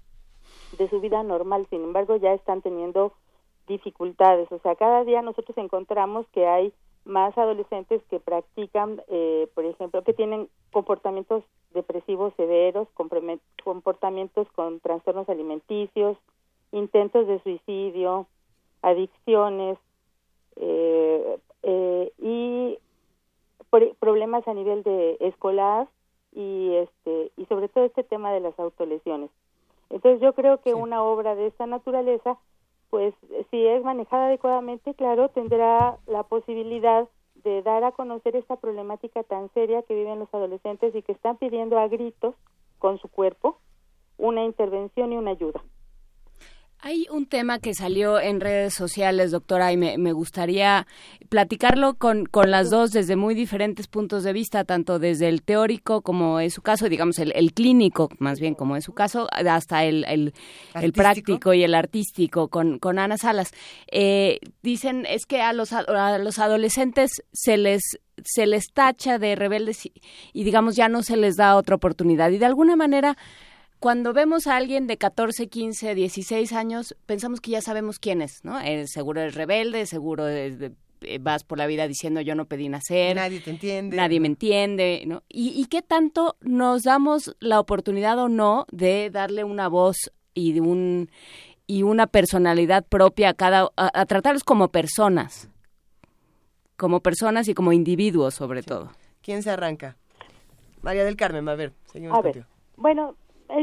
de 0.77 0.89
su 0.89 0.99
vida 0.99 1.23
normal, 1.23 1.67
sin 1.69 1.83
embargo 1.83 2.15
ya 2.15 2.33
están 2.33 2.61
teniendo 2.61 3.13
dificultades, 3.67 4.51
o 4.51 4.59
sea, 4.59 4.75
cada 4.75 5.03
día 5.03 5.21
nosotros 5.21 5.57
encontramos 5.57 6.27
que 6.33 6.47
hay 6.47 6.73
más 7.05 7.37
adolescentes 7.37 8.01
que 8.09 8.19
practican, 8.19 9.01
eh, 9.07 9.47
por 9.53 9.65
ejemplo, 9.65 10.03
que 10.03 10.13
tienen 10.13 10.49
comportamientos 10.71 11.43
depresivos 11.73 12.33
severos, 12.35 12.87
comportamientos 12.93 14.47
con 14.53 14.79
trastornos 14.79 15.27
alimenticios, 15.27 16.17
intentos 16.71 17.27
de 17.27 17.41
suicidio, 17.41 18.27
adicciones 18.81 19.77
eh, 20.55 21.37
eh, 21.63 22.11
y 22.19 22.77
problemas 23.99 24.47
a 24.47 24.53
nivel 24.53 24.83
de 24.83 25.17
escolar 25.19 25.87
y 26.31 26.75
este 26.75 27.31
y 27.37 27.45
sobre 27.45 27.69
todo 27.69 27.85
este 27.85 28.03
tema 28.03 28.31
de 28.31 28.39
las 28.39 28.57
autolesiones. 28.59 29.29
Entonces 29.89 30.21
yo 30.21 30.33
creo 30.33 30.59
que 30.61 30.73
una 30.73 31.03
obra 31.03 31.35
de 31.35 31.47
esta 31.47 31.67
naturaleza, 31.67 32.37
pues 32.89 33.13
si 33.51 33.65
es 33.65 33.83
manejada 33.83 34.27
adecuadamente, 34.27 34.93
claro, 34.95 35.29
tendrá 35.29 35.97
la 36.07 36.23
posibilidad 36.23 37.07
de 37.43 37.61
dar 37.61 37.83
a 37.83 37.91
conocer 37.91 38.35
esta 38.35 38.55
problemática 38.55 39.23
tan 39.23 39.51
seria 39.53 39.83
que 39.83 39.95
viven 39.95 40.19
los 40.19 40.33
adolescentes 40.33 40.95
y 40.95 41.01
que 41.01 41.11
están 41.11 41.37
pidiendo 41.37 41.77
a 41.77 41.87
gritos 41.87 42.35
con 42.79 42.97
su 42.99 43.07
cuerpo 43.07 43.57
una 44.17 44.43
intervención 44.43 45.11
y 45.11 45.17
una 45.17 45.31
ayuda. 45.31 45.61
Hay 46.85 47.07
un 47.09 47.27
tema 47.27 47.59
que 47.59 47.73
salió 47.73 48.19
en 48.19 48.41
redes 48.41 48.73
sociales, 48.73 49.31
doctora, 49.31 49.71
y 49.71 49.77
me, 49.77 49.97
me 49.97 50.11
gustaría 50.11 50.85
platicarlo 51.29 51.93
con, 51.93 52.25
con 52.25 52.51
las 52.51 52.69
dos 52.71 52.91
desde 52.91 53.15
muy 53.15 53.35
diferentes 53.35 53.87
puntos 53.87 54.25
de 54.25 54.33
vista, 54.33 54.65
tanto 54.65 54.99
desde 54.99 55.29
el 55.29 55.43
teórico 55.43 56.01
como 56.01 56.41
es 56.41 56.55
su 56.55 56.61
caso, 56.61 56.89
digamos 56.89 57.19
el, 57.19 57.31
el 57.37 57.53
clínico, 57.53 58.09
más 58.19 58.41
bien 58.41 58.53
como 58.53 58.75
es 58.75 58.83
su 58.83 58.91
caso, 58.91 59.29
hasta 59.31 59.85
el, 59.85 60.03
el, 60.03 60.91
práctico 60.91 61.53
y 61.53 61.63
el 61.63 61.73
artístico 61.73 62.49
con, 62.49 62.79
con 62.79 62.99
Ana 62.99 63.17
Salas. 63.17 63.51
Eh, 63.89 64.39
dicen 64.61 65.05
es 65.07 65.25
que 65.25 65.41
a 65.41 65.53
los, 65.53 65.71
a, 65.71 65.85
a 65.87 66.17
los 66.17 66.37
adolescentes 66.37 67.23
se 67.31 67.55
les 67.55 67.81
se 68.25 68.45
les 68.45 68.65
tacha 68.73 69.19
de 69.19 69.35
rebeldes 69.35 69.85
y, 69.85 69.93
y 70.33 70.43
digamos 70.43 70.75
ya 70.75 70.89
no 70.89 71.01
se 71.01 71.15
les 71.15 71.37
da 71.37 71.55
otra 71.55 71.77
oportunidad 71.77 72.29
y 72.29 72.37
de 72.37 72.45
alguna 72.45 72.75
manera 72.75 73.17
cuando 73.83 74.13
vemos 74.13 74.47
a 74.47 74.55
alguien 74.55 74.87
de 74.87 74.97
14, 74.97 75.49
15, 75.49 75.93
16 75.93 76.53
años, 76.53 76.95
pensamos 77.05 77.41
que 77.41 77.51
ya 77.51 77.61
sabemos 77.61 77.99
quién 77.99 78.21
es, 78.21 78.39
¿no? 78.45 78.57
Eh, 78.61 78.87
seguro 78.87 79.19
es 79.21 79.35
rebelde, 79.35 79.85
seguro 79.85 80.25
es 80.29 80.57
de- 80.57 80.71
eh, 81.01 81.19
vas 81.19 81.43
por 81.43 81.57
la 81.57 81.67
vida 81.67 81.85
diciendo 81.85 82.21
yo 82.21 82.33
no 82.33 82.45
pedí 82.45 82.69
nacer, 82.69 83.17
Nadie 83.17 83.41
te 83.41 83.49
entiende. 83.49 83.97
nadie 83.97 84.21
me 84.21 84.27
entiende, 84.27 85.03
¿no? 85.05 85.21
¿Y, 85.27 85.49
y 85.49 85.65
qué 85.65 85.81
tanto 85.81 86.37
nos 86.39 86.83
damos 86.83 87.35
la 87.41 87.59
oportunidad 87.59 88.17
o 88.19 88.29
no 88.29 88.65
de 88.71 89.09
darle 89.09 89.43
una 89.43 89.67
voz 89.67 89.97
y 90.33 90.53
de 90.53 90.61
un 90.61 91.09
y 91.67 91.83
una 91.83 92.07
personalidad 92.07 92.85
propia 92.85 93.29
a 93.29 93.33
cada 93.33 93.69
a, 93.75 93.99
a 93.99 94.05
tratarlos 94.05 94.45
como 94.45 94.69
personas, 94.69 95.49
como 96.77 97.01
personas 97.01 97.49
y 97.49 97.53
como 97.53 97.73
individuos 97.73 98.33
sobre 98.35 98.63
todo. 98.63 98.91
¿Quién 99.21 99.43
se 99.43 99.49
arranca? 99.49 99.97
María 100.81 101.03
del 101.03 101.17
Carmen, 101.17 101.49
a 101.49 101.55
ver, 101.55 101.73
seguimos 101.91 102.17
A 102.17 102.21
ver, 102.21 102.33
contigo. 102.33 102.45
bueno, 102.77 103.15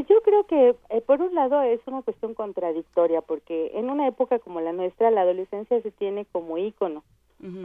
yo 0.07 0.21
creo 0.21 0.45
que 0.45 0.75
eh, 0.89 1.01
por 1.01 1.21
un 1.21 1.33
lado 1.35 1.61
es 1.61 1.79
una 1.85 2.01
cuestión 2.01 2.33
contradictoria 2.33 3.21
porque 3.21 3.71
en 3.75 3.89
una 3.89 4.07
época 4.07 4.39
como 4.39 4.61
la 4.61 4.73
nuestra 4.73 5.11
la 5.11 5.21
adolescencia 5.21 5.81
se 5.81 5.91
tiene 5.91 6.25
como 6.25 6.57
ícono, 6.57 7.03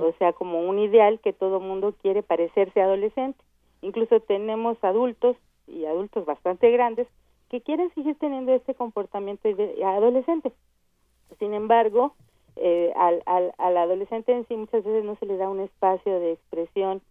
o 0.01 0.13
sea, 0.19 0.33
como 0.33 0.67
un 0.67 0.79
ideal 0.79 1.21
que 1.21 1.35
todo 1.35 1.61
mundo 1.61 1.95
quiere 2.01 2.23
parecerse 2.23 2.81
adolescente. 2.81 3.39
Incluso 3.83 4.21
tenemos 4.21 4.83
adultos 4.83 5.37
y 5.67 5.85
adultos 5.85 6.25
bastante 6.25 6.71
grandes 6.71 7.07
que 7.51 7.61
quieren 7.61 7.93
seguir 7.95 8.17
teniendo 8.19 8.53
este 8.53 8.75
comportamiento 8.75 9.49
adolescente. 9.85 10.53
Sin 11.39 11.53
embargo, 11.53 12.15
eh, 12.57 12.93
al, 12.97 13.23
al, 13.27 13.53
al 13.59 13.77
adolescente 13.77 14.33
en 14.33 14.47
sí 14.49 14.57
muchas 14.57 14.83
veces 14.83 15.05
no 15.05 15.17
se 15.17 15.27
le 15.27 15.37
da 15.37 15.51
un 15.51 15.61
espacio 15.61 16.19
de 16.21 16.33
expresión 16.33 17.03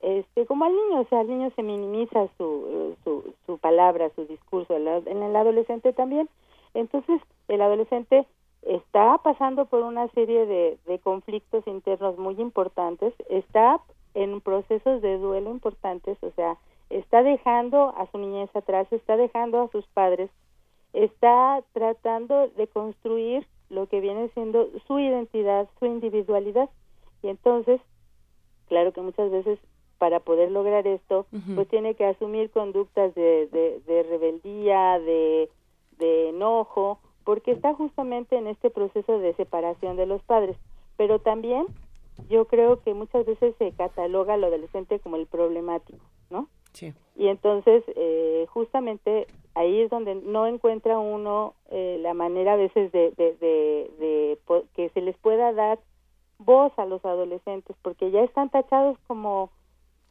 este 0.00 0.46
como 0.46 0.64
al 0.64 0.72
niño, 0.72 1.00
o 1.00 1.04
sea, 1.06 1.20
al 1.20 1.28
niño 1.28 1.50
se 1.56 1.62
minimiza 1.62 2.28
su, 2.36 2.96
su, 3.04 3.34
su 3.46 3.58
palabra, 3.58 4.10
su 4.14 4.26
discurso, 4.26 4.76
en 4.76 5.22
el 5.22 5.36
adolescente 5.36 5.92
también. 5.92 6.28
Entonces, 6.74 7.20
el 7.48 7.60
adolescente 7.60 8.26
está 8.62 9.18
pasando 9.18 9.66
por 9.66 9.82
una 9.82 10.08
serie 10.08 10.46
de, 10.46 10.78
de 10.86 10.98
conflictos 10.98 11.66
internos 11.66 12.18
muy 12.18 12.40
importantes, 12.40 13.14
está 13.28 13.80
en 14.14 14.40
procesos 14.40 15.02
de 15.02 15.18
duelo 15.18 15.50
importantes, 15.50 16.16
o 16.22 16.30
sea, 16.32 16.56
está 16.90 17.22
dejando 17.22 17.94
a 17.96 18.06
su 18.10 18.18
niñez 18.18 18.54
atrás, 18.54 18.86
está 18.92 19.16
dejando 19.16 19.62
a 19.62 19.68
sus 19.68 19.86
padres, 19.88 20.30
está 20.92 21.62
tratando 21.72 22.48
de 22.48 22.66
construir 22.68 23.46
lo 23.68 23.86
que 23.88 24.00
viene 24.00 24.28
siendo 24.30 24.68
su 24.86 24.98
identidad, 24.98 25.68
su 25.78 25.86
individualidad. 25.86 26.70
Y 27.22 27.28
entonces, 27.28 27.80
claro 28.68 28.92
que 28.92 29.00
muchas 29.00 29.30
veces 29.30 29.58
para 29.98 30.20
poder 30.20 30.50
lograr 30.50 30.86
esto, 30.86 31.26
pues 31.54 31.68
tiene 31.68 31.94
que 31.94 32.04
asumir 32.04 32.50
conductas 32.50 33.14
de, 33.14 33.48
de, 33.48 33.80
de 33.86 34.02
rebeldía, 34.02 34.98
de, 34.98 35.48
de 35.98 36.28
enojo, 36.30 36.98
porque 37.24 37.52
está 37.52 37.74
justamente 37.74 38.36
en 38.36 38.46
este 38.46 38.70
proceso 38.70 39.18
de 39.18 39.34
separación 39.34 39.96
de 39.96 40.06
los 40.06 40.22
padres. 40.22 40.56
Pero 40.96 41.18
también 41.18 41.66
yo 42.28 42.46
creo 42.46 42.80
que 42.82 42.94
muchas 42.94 43.26
veces 43.26 43.54
se 43.58 43.72
cataloga 43.72 44.34
al 44.34 44.44
adolescente 44.44 45.00
como 45.00 45.16
el 45.16 45.26
problemático, 45.26 46.04
¿no? 46.30 46.48
Sí. 46.72 46.92
Y 47.16 47.28
entonces, 47.28 47.84
eh, 47.94 48.46
justamente 48.50 49.26
ahí 49.54 49.80
es 49.80 49.90
donde 49.90 50.16
no 50.16 50.46
encuentra 50.46 50.98
uno 50.98 51.54
eh, 51.70 51.98
la 52.00 52.14
manera 52.14 52.54
a 52.54 52.56
veces 52.56 52.90
de, 52.92 53.12
de, 53.12 53.36
de, 53.40 54.38
que 54.74 54.88
se 54.90 55.00
les 55.00 55.16
pueda 55.18 55.52
dar 55.52 55.78
voz 56.38 56.72
a 56.76 56.84
los 56.84 57.04
adolescentes, 57.04 57.76
porque 57.82 58.10
ya 58.10 58.22
están 58.22 58.50
tachados 58.50 58.98
como 59.06 59.50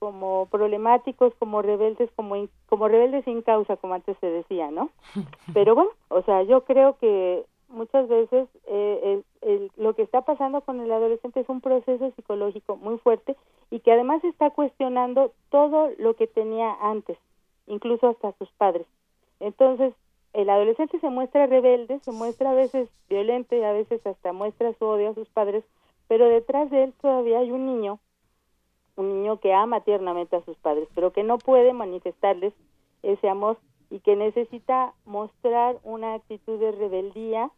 como 0.04 0.48
problemáticos, 0.52 1.34
como 1.40 1.62
rebeldes, 1.62 2.10
como 2.18 2.36
in- 2.36 2.50
como 2.68 2.90
rebeldes 2.90 3.24
sin 3.24 3.42
causa, 3.42 3.78
como 3.78 3.94
antes 3.94 4.18
se 4.20 4.28
decía, 4.28 4.70
¿no? 4.70 4.90
Pero 5.54 5.76
bueno, 5.76 5.92
o 6.10 6.22
sea, 6.24 6.44
yo 6.44 6.66
creo 6.66 6.98
que 7.00 7.46
muchas 7.70 8.10
veces 8.10 8.50
eh, 8.68 9.00
el- 9.42 9.50
el- 9.50 9.72
lo 9.78 9.96
que 9.96 10.02
está 10.02 10.22
pasando 10.22 10.60
con 10.60 10.82
el 10.82 10.92
adolescente 10.92 11.40
es 11.40 11.48
un 11.48 11.62
proceso 11.62 12.12
psicológico 12.18 12.76
muy 12.76 12.98
fuerte 12.98 13.38
y 13.72 13.80
que 13.80 13.94
además 13.94 14.22
está 14.26 14.50
cuestionando 14.50 15.32
todo 15.50 15.90
lo 15.98 16.16
que 16.16 16.28
tenía 16.28 16.76
antes, 16.82 17.18
incluso 17.68 18.10
hasta 18.10 18.34
sus 18.34 18.50
padres. 18.58 18.86
Entonces, 19.40 19.94
el 20.34 20.50
adolescente 20.50 21.00
se 21.00 21.10
muestra 21.10 21.48
rebelde, 21.48 22.00
se 22.04 22.12
muestra 22.12 22.52
a 22.52 22.56
veces 22.56 22.90
violento 23.10 23.56
y 23.56 23.64
a 23.64 23.72
veces 23.72 24.06
hasta 24.06 24.34
muestra 24.34 24.74
su 24.74 24.86
odio 24.86 25.12
a 25.12 25.14
sus 25.14 25.30
padres, 25.30 25.64
pero 26.10 26.28
detrás 26.28 26.70
de 26.72 26.84
él 26.84 26.94
todavía 27.02 27.40
hay 27.40 27.52
un 27.52 27.66
niño, 27.66 28.00
un 28.96 29.10
niño 29.10 29.40
que 29.40 29.54
ama 29.54 29.82
tiernamente 29.82 30.36
a 30.36 30.46
sus 30.46 30.58
padres, 30.58 30.88
pero 30.94 31.12
que 31.12 31.24
no 31.24 31.38
puede 31.38 31.74
manifestarles 31.74 32.54
ese 33.02 33.28
amor 33.30 33.58
y 33.90 34.00
que 34.00 34.16
necesita 34.16 34.94
mostrar 35.06 35.78
una 35.84 36.16
actitud 36.16 36.60
de 36.60 36.72
rebeldía 36.72 37.52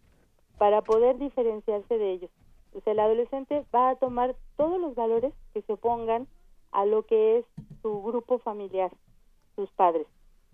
para 0.57 0.81
poder 0.81 1.17
diferenciarse 1.17 1.97
de 1.97 2.11
ellos. 2.11 2.31
O 2.73 2.81
sea, 2.81 2.93
el 2.93 2.99
adolescente 2.99 3.65
va 3.73 3.89
a 3.89 3.95
tomar 3.95 4.35
todos 4.57 4.79
los 4.79 4.95
valores 4.95 5.33
que 5.53 5.61
se 5.61 5.73
opongan 5.73 6.27
a 6.71 6.85
lo 6.85 7.03
que 7.03 7.37
es 7.37 7.45
su 7.81 8.01
grupo 8.01 8.39
familiar, 8.39 8.91
sus 9.55 9.69
padres. 9.71 10.07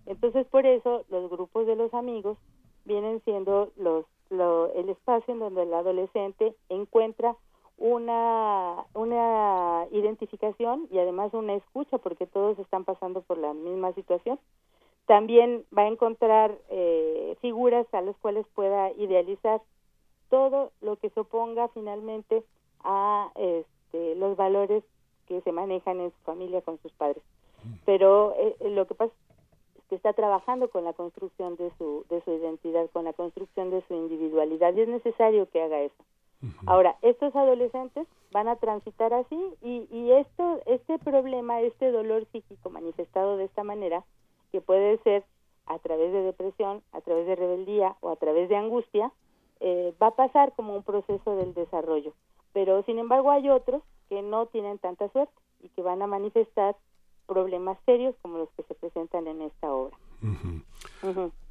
Entonces, 0.06 0.46
por 0.48 0.66
eso 0.66 1.04
los 1.10 1.30
grupos 1.30 1.66
de 1.68 1.76
los 1.76 1.94
amigos 1.94 2.38
vienen 2.86 3.22
siendo 3.24 3.72
los 3.76 4.06
lo- 4.30 4.72
el 4.74 4.88
espacio 4.90 5.34
en 5.34 5.42
donde 5.42 5.64
el 5.64 5.74
adolescente 5.74 6.56
encuentra 6.70 7.36
una 7.78 8.86
una 8.94 9.86
identificación 9.92 10.88
y 10.92 11.00
además 11.00 11.34
una 11.34 11.54
escucha 11.54 11.98
porque 11.98 12.28
todos 12.28 12.58
están 12.60 12.86
pasando 12.86 13.22
por 13.22 13.38
la 13.38 13.54
misma 13.54 13.94
situación. 13.94 14.40
También 15.08 15.66
va 15.76 15.84
a 15.84 15.88
encontrar 15.88 16.58
eh, 16.70 17.36
figuras 17.42 17.86
a 17.94 18.02
las 18.02 18.16
cuales 18.18 18.46
pueda 18.54 18.92
idealizar 18.92 19.62
todo 20.30 20.72
lo 20.82 20.96
que 20.96 21.10
se 21.10 21.20
oponga 21.20 21.68
finalmente 21.70 22.44
a 22.84 23.32
este, 23.36 24.16
los 24.16 24.38
valores 24.38 24.84
que 25.28 25.42
se 25.42 25.52
manejan 25.52 26.00
en 26.00 26.12
su 26.12 26.18
familia 26.24 26.62
con 26.62 26.80
sus 26.82 26.92
padres. 26.94 27.24
Pero 27.86 28.34
eh, 28.38 28.56
eh, 28.60 28.70
lo 28.70 28.88
que 28.88 28.96
pasa 28.96 29.14
es 29.78 29.84
que 29.90 29.96
está 29.96 30.14
trabajando 30.14 30.70
con 30.70 30.84
la 30.84 30.94
construcción 30.94 31.56
de 31.58 31.72
su 31.78 32.06
de 32.10 32.22
su 32.22 32.32
identidad 32.32 32.90
con 32.92 33.04
la 33.06 33.14
construcción 33.14 33.70
de 33.72 33.84
su 33.88 33.94
individualidad 33.94 34.74
y 34.74 34.82
es 34.82 34.88
necesario 34.88 35.50
que 35.50 35.62
haga 35.62 35.82
eso 35.82 36.04
Ahora, 36.66 36.96
estos 37.02 37.36
adolescentes 37.36 38.08
van 38.32 38.48
a 38.48 38.56
transitar 38.56 39.14
así 39.14 39.40
y, 39.62 39.88
y 39.92 40.12
esto, 40.14 40.62
este 40.66 40.98
problema, 41.00 41.62
este 41.62 41.92
dolor 41.92 42.26
psíquico 42.32 42.70
manifestado 42.70 43.38
de 43.38 43.46
esta 43.46 43.64
manera, 43.64 44.04
que 44.52 44.60
puede 44.62 44.98
ser 45.04 45.24
a 45.68 45.78
través 45.80 46.12
de 46.12 46.22
depresión, 46.24 46.82
a 46.94 47.02
través 47.02 47.28
de 47.28 47.36
rebeldía 47.36 47.96
o 48.02 48.10
a 48.10 48.16
través 48.16 48.50
de 48.50 48.56
angustia, 48.56 49.12
eh, 49.60 49.94
va 50.02 50.08
a 50.08 50.16
pasar 50.16 50.54
como 50.56 50.76
un 50.76 50.84
proceso 50.84 51.36
del 51.36 51.54
desarrollo. 51.54 52.14
Pero, 52.54 52.84
sin 52.84 52.98
embargo, 53.00 53.32
hay 53.32 53.48
otros 53.50 53.84
que 54.10 54.22
no 54.22 54.48
tienen 54.48 54.80
tanta 54.80 55.08
suerte 55.10 55.34
y 55.64 55.70
que 55.70 55.82
van 55.84 56.02
a 56.02 56.08
manifestar 56.08 56.76
problemas 57.28 57.78
serios 57.86 58.16
como 58.22 58.40
los 58.40 58.50
que 58.58 58.64
se 58.64 58.74
presentan 58.74 59.28
en 59.28 59.42
esta 59.44 59.72
obra. 59.72 59.96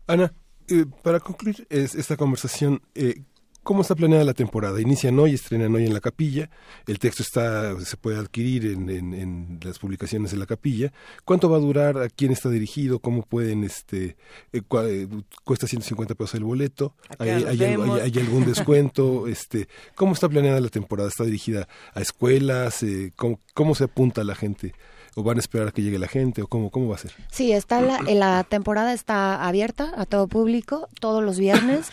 Ana, 0.07 0.33
eh, 0.69 0.85
para 1.03 1.21
concluir 1.21 1.67
es- 1.71 1.95
esta 1.95 2.17
conversación, 2.17 2.81
eh, 2.95 3.23
¿cómo 3.63 3.83
está 3.83 3.95
planeada 3.95 4.25
la 4.25 4.35
temporada? 4.35 4.81
Inician 4.81 5.19
hoy, 5.19 5.35
estrenan 5.35 5.75
hoy 5.75 5.85
en 5.87 5.95
la 5.95 6.01
capilla, 6.01 6.51
el 6.87 6.99
texto 6.99 7.23
está 7.23 7.79
se 7.81 7.97
puede 7.97 8.19
adquirir 8.19 8.67
en, 8.67 8.89
en- 8.91 9.15
en 9.15 9.61
las 9.63 9.79
publicaciones 9.79 10.31
de 10.31 10.37
la 10.37 10.47
capilla. 10.47 10.93
¿Cuánto 11.25 11.49
va 11.51 11.57
a 11.57 11.61
durar? 11.61 11.99
¿A 11.99 12.09
quién 12.09 12.33
está 12.33 12.49
dirigido? 12.49 12.99
¿Cómo 13.01 13.23
pueden? 13.23 13.65
este 13.65 14.17
eh, 14.53 14.63
cua- 14.63 14.89
eh, 14.89 15.09
Cuesta 15.45 15.67
150 15.67 16.15
pesos 16.15 16.35
el 16.35 16.45
boleto. 16.45 16.95
¿Hay, 17.19 17.31
hay 17.31 17.65
algo- 17.65 17.95
hay- 17.95 18.01
hay 18.13 18.19
algún 18.19 18.45
descuento? 18.45 19.27
este 19.29 19.69
¿Cómo 19.95 20.15
está 20.15 20.29
planeada 20.29 20.61
la 20.61 20.69
temporada? 20.69 21.09
¿Está 21.09 21.25
dirigida 21.25 21.69
a 21.95 22.01
escuelas? 22.01 22.83
Eh, 22.83 23.13
¿cómo, 23.17 23.41
¿Cómo 23.55 23.75
se 23.75 23.85
apunta 23.85 24.25
la 24.25 24.35
gente? 24.35 24.75
¿O 25.15 25.23
van 25.23 25.39
a 25.39 25.41
esperar 25.41 25.69
a 25.69 25.71
que 25.73 25.83
llegue 25.83 25.99
la 25.99 26.09
gente? 26.09 26.43
¿O 26.43 26.47
cómo, 26.47 26.71
cómo 26.71 26.89
va 26.89 26.97
a 26.97 26.99
ser? 26.99 27.13
Sí, 27.31 27.53
está 27.53 27.81
la, 27.81 27.99
eh, 28.07 28.15
la 28.15 28.45
temporada 28.45 28.93
está 28.93 29.47
abierta 29.47 29.93
a 29.97 30.07
todo 30.07 30.29
público 30.29 30.89
todos 31.01 31.23
los 31.23 31.39
viernes 31.39 31.91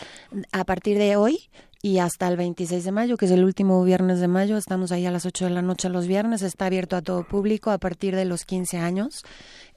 a 0.51 0.63
partir 0.65 0.97
de 0.97 1.15
hoy 1.15 1.49
y 1.82 1.99
hasta 1.99 2.28
el 2.28 2.38
26 2.38 2.84
de 2.84 2.91
mayo, 2.91 3.18
que 3.18 3.26
es 3.26 3.32
el 3.32 3.43
último 3.43 3.84
viernes 3.84 4.20
de 4.20 4.28
mayo. 4.28 4.57
Estamos 4.57 4.91
ahí 4.91 5.05
a 5.05 5.11
las 5.11 5.26
8 5.26 5.45
de 5.45 5.51
la 5.51 5.61
noche 5.61 5.89
los 5.89 6.07
viernes. 6.07 6.41
Está 6.41 6.65
abierto 6.65 6.95
a 6.95 7.01
todo 7.01 7.24
público 7.24 7.72
a 7.72 7.78
partir 7.78 8.15
de 8.15 8.26
los 8.26 8.45
15 8.45 8.78
años. 8.78 9.24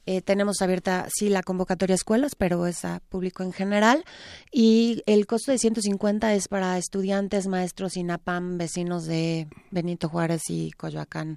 Eh, 0.07 0.22
tenemos 0.22 0.62
abierta, 0.62 1.07
sí, 1.11 1.28
la 1.28 1.43
convocatoria 1.43 1.95
a 1.95 1.97
escuelas, 1.97 2.34
pero 2.34 2.66
es 2.66 2.84
a 2.84 3.01
público 3.11 3.43
en 3.43 3.53
general. 3.53 4.05
Y 4.51 5.03
el 5.07 5.26
costo 5.26 5.53
de 5.53 5.59
150 5.59 6.34
es 6.34 6.49
para 6.49 6.78
estudiantes, 6.78 7.47
maestros, 7.47 7.97
INAPAM, 7.97 8.57
vecinos 8.57 9.05
de 9.05 9.47
Benito 9.70 10.09
Juárez 10.09 10.43
y 10.49 10.72
Coyoacán. 10.72 11.36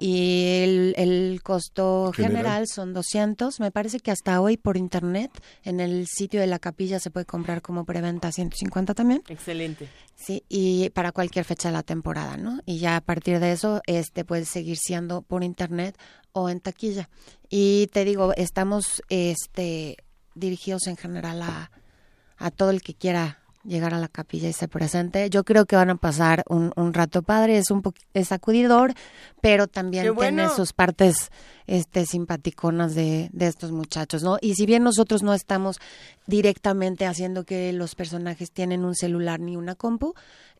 Y 0.00 0.62
el, 0.64 0.94
el 0.96 1.40
costo 1.42 2.10
General. 2.14 2.36
general. 2.38 2.66
son 2.66 2.94
200. 2.94 3.60
Me 3.60 3.70
parece 3.70 4.00
que 4.00 4.10
hasta 4.10 4.40
hoy 4.40 4.56
por 4.56 4.76
internet 4.78 5.30
en 5.62 5.78
el 5.78 6.06
sitio 6.08 6.40
de 6.40 6.46
la 6.46 6.58
capilla 6.58 6.98
se 6.98 7.10
puede 7.10 7.26
comprar 7.26 7.60
como 7.60 7.84
preventa 7.84 8.32
150 8.32 8.94
también. 8.94 9.22
Excelente. 9.28 9.88
Sí, 10.14 10.42
y 10.48 10.88
para 10.90 11.12
cualquier 11.12 11.44
fecha 11.44 11.68
de 11.68 11.74
la 11.74 11.82
temporada, 11.82 12.36
¿no? 12.38 12.60
Y 12.64 12.78
ya 12.78 12.96
a 12.96 13.00
partir 13.02 13.40
de 13.40 13.52
eso, 13.52 13.82
este 13.86 14.24
puede 14.24 14.46
seguir 14.46 14.78
siendo 14.78 15.22
por 15.22 15.44
internet 15.44 15.96
o 16.32 16.48
en 16.48 16.60
taquilla. 16.60 17.08
Y 17.50 17.88
te 17.88 18.04
digo, 18.04 18.32
estamos 18.36 19.02
este 19.10 19.96
dirigidos 20.34 20.86
en 20.86 20.96
general 20.96 21.42
a, 21.42 21.70
a 22.38 22.50
todo 22.50 22.70
el 22.70 22.80
que 22.82 22.94
quiera 22.94 23.38
llegar 23.64 23.92
a 23.94 23.98
la 23.98 24.08
capilla 24.08 24.48
y 24.48 24.52
se 24.52 24.68
presente. 24.68 25.28
Yo 25.30 25.44
creo 25.44 25.66
que 25.66 25.76
van 25.76 25.90
a 25.90 25.96
pasar 25.96 26.44
un, 26.48 26.72
un 26.76 26.94
rato 26.94 27.22
padre, 27.22 27.58
es 27.58 27.70
un 27.70 27.82
es 28.14 28.28
sacudidor, 28.28 28.94
pero 29.40 29.66
también 29.66 30.14
tiene 30.16 30.48
sus 30.48 30.72
partes 30.72 31.30
este 31.66 32.06
simpaticonas 32.06 32.94
de, 32.94 33.28
de 33.32 33.46
estos 33.46 33.70
muchachos, 33.70 34.22
¿no? 34.22 34.38
Y 34.40 34.54
si 34.54 34.66
bien 34.66 34.82
nosotros 34.82 35.22
no 35.22 35.34
estamos 35.34 35.78
directamente 36.26 37.06
haciendo 37.06 37.44
que 37.44 37.72
los 37.72 37.94
personajes 37.94 38.50
tienen 38.50 38.84
un 38.84 38.94
celular 38.94 39.40
ni 39.40 39.56
una 39.56 39.74
compu, 39.74 40.14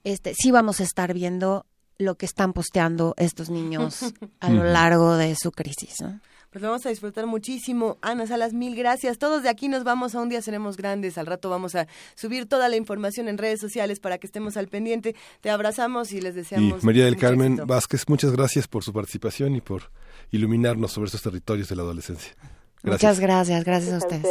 este 0.04 0.34
sí 0.34 0.50
vamos 0.50 0.80
a 0.80 0.84
estar 0.84 1.14
viendo 1.14 1.66
lo 1.98 2.14
que 2.16 2.26
están 2.26 2.52
posteando 2.52 3.14
estos 3.18 3.50
niños 3.50 4.00
a 4.40 4.50
lo 4.50 4.64
largo 4.64 5.16
de 5.16 5.36
su 5.36 5.52
crisis, 5.52 5.96
¿no? 6.00 6.20
Pues 6.50 6.62
lo 6.62 6.68
vamos 6.68 6.84
a 6.84 6.88
disfrutar 6.88 7.26
muchísimo. 7.26 7.98
Ana 8.02 8.26
Salas, 8.26 8.52
mil 8.52 8.74
gracias. 8.74 9.18
Todos 9.18 9.44
de 9.44 9.48
aquí 9.48 9.68
nos 9.68 9.84
vamos 9.84 10.16
a 10.16 10.20
un 10.20 10.28
día 10.28 10.42
seremos 10.42 10.76
grandes. 10.76 11.16
Al 11.16 11.26
rato 11.26 11.48
vamos 11.48 11.76
a 11.76 11.86
subir 12.16 12.46
toda 12.46 12.68
la 12.68 12.76
información 12.76 13.28
en 13.28 13.38
redes 13.38 13.60
sociales 13.60 14.00
para 14.00 14.18
que 14.18 14.26
estemos 14.26 14.56
al 14.56 14.66
pendiente. 14.66 15.14
Te 15.40 15.50
abrazamos 15.50 16.10
y 16.12 16.20
les 16.20 16.34
Y 16.34 16.38
deseamos. 16.38 16.82
María 16.82 17.04
del 17.04 17.16
Carmen 17.16 17.52
éxito. 17.52 17.66
Vázquez, 17.66 18.08
muchas 18.08 18.32
gracias 18.32 18.66
por 18.66 18.82
su 18.82 18.92
participación 18.92 19.54
y 19.54 19.60
por 19.60 19.92
iluminarnos 20.32 20.90
sobre 20.90 21.06
estos 21.06 21.22
territorios 21.22 21.68
de 21.68 21.76
la 21.76 21.82
adolescencia. 21.82 22.34
Muchas 22.82 23.20
gracias, 23.20 23.64
gracias 23.64 23.94
a 23.94 23.98
ustedes. 23.98 24.26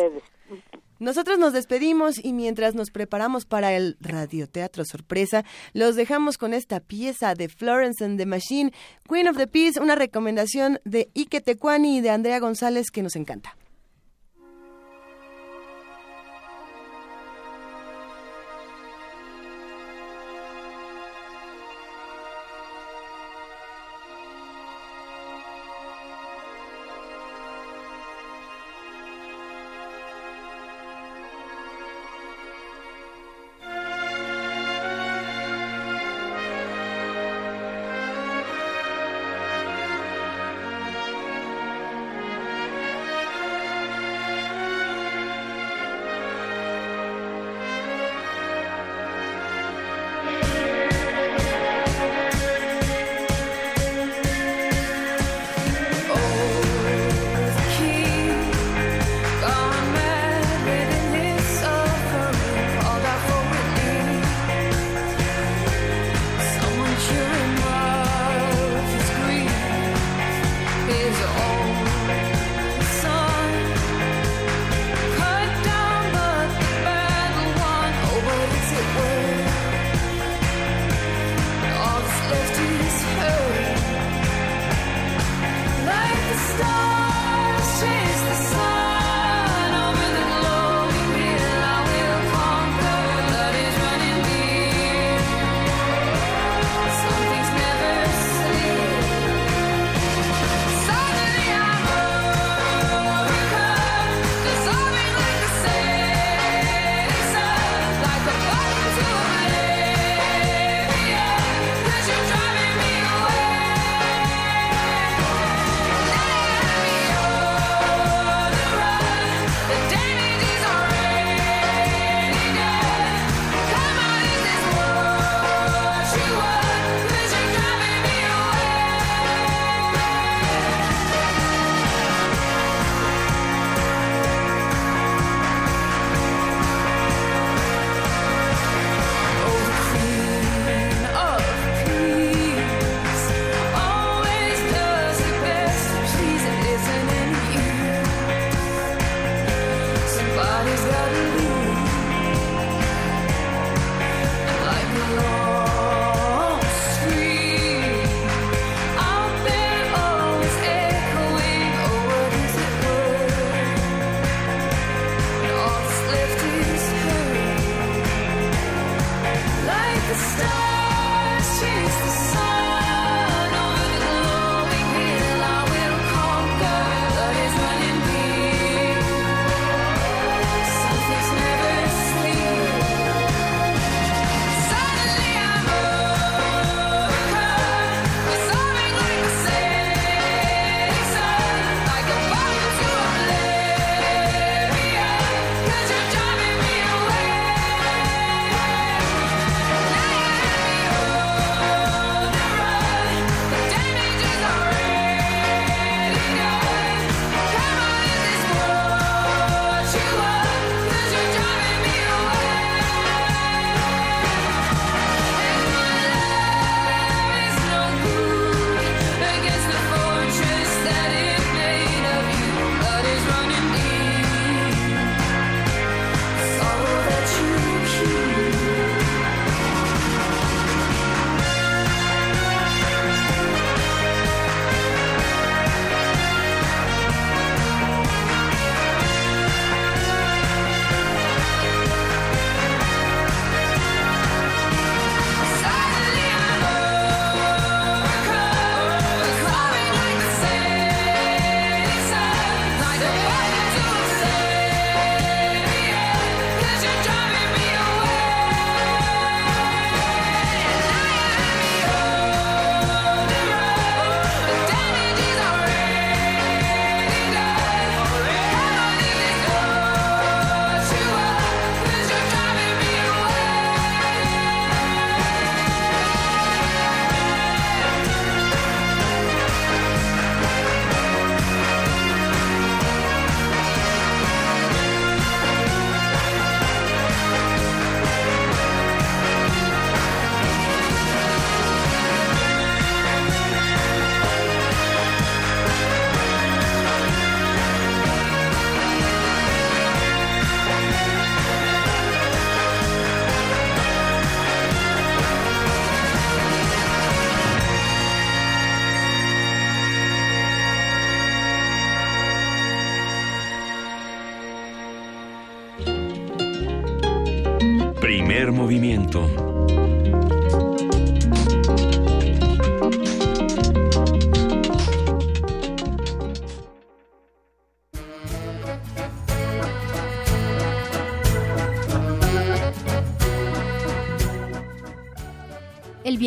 Nosotros 1.00 1.40
nos 1.40 1.54
despedimos 1.54 2.24
y 2.24 2.34
mientras 2.34 2.76
nos 2.76 2.92
preparamos 2.92 3.46
para 3.46 3.74
el 3.74 3.96
radioteatro 4.02 4.84
sorpresa, 4.84 5.46
los 5.74 5.96
dejamos 5.96 6.38
con 6.38 6.54
esta 6.54 6.82
pieza 6.82 7.36
de 7.36 7.48
Florence 7.48 8.04
and 8.04 8.18
the 8.18 8.26
Machine, 8.26 8.74
Queen 9.08 9.30
of 9.30 9.38
the 9.38 9.48
Peace, 9.48 9.80
una 9.80 9.96
recomendación 9.96 10.80
de 10.84 11.10
Ike 11.14 11.40
Tecuani 11.40 11.98
y 11.98 12.02
de 12.02 12.10
Andrea 12.10 12.40
González 12.40 12.92
que 12.92 13.02
nos 13.02 13.16
encanta. 13.16 13.56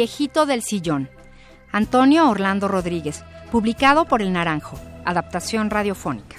Viejito 0.03 0.46
del 0.46 0.64
sillón. 0.64 1.09
Antonio 1.70 2.28
Orlando 2.28 2.66
Rodríguez, 2.66 3.22
publicado 3.53 4.05
por 4.05 4.20
El 4.20 4.32
Naranjo, 4.32 4.76
adaptación 5.05 5.70
radiofónica. 5.70 6.32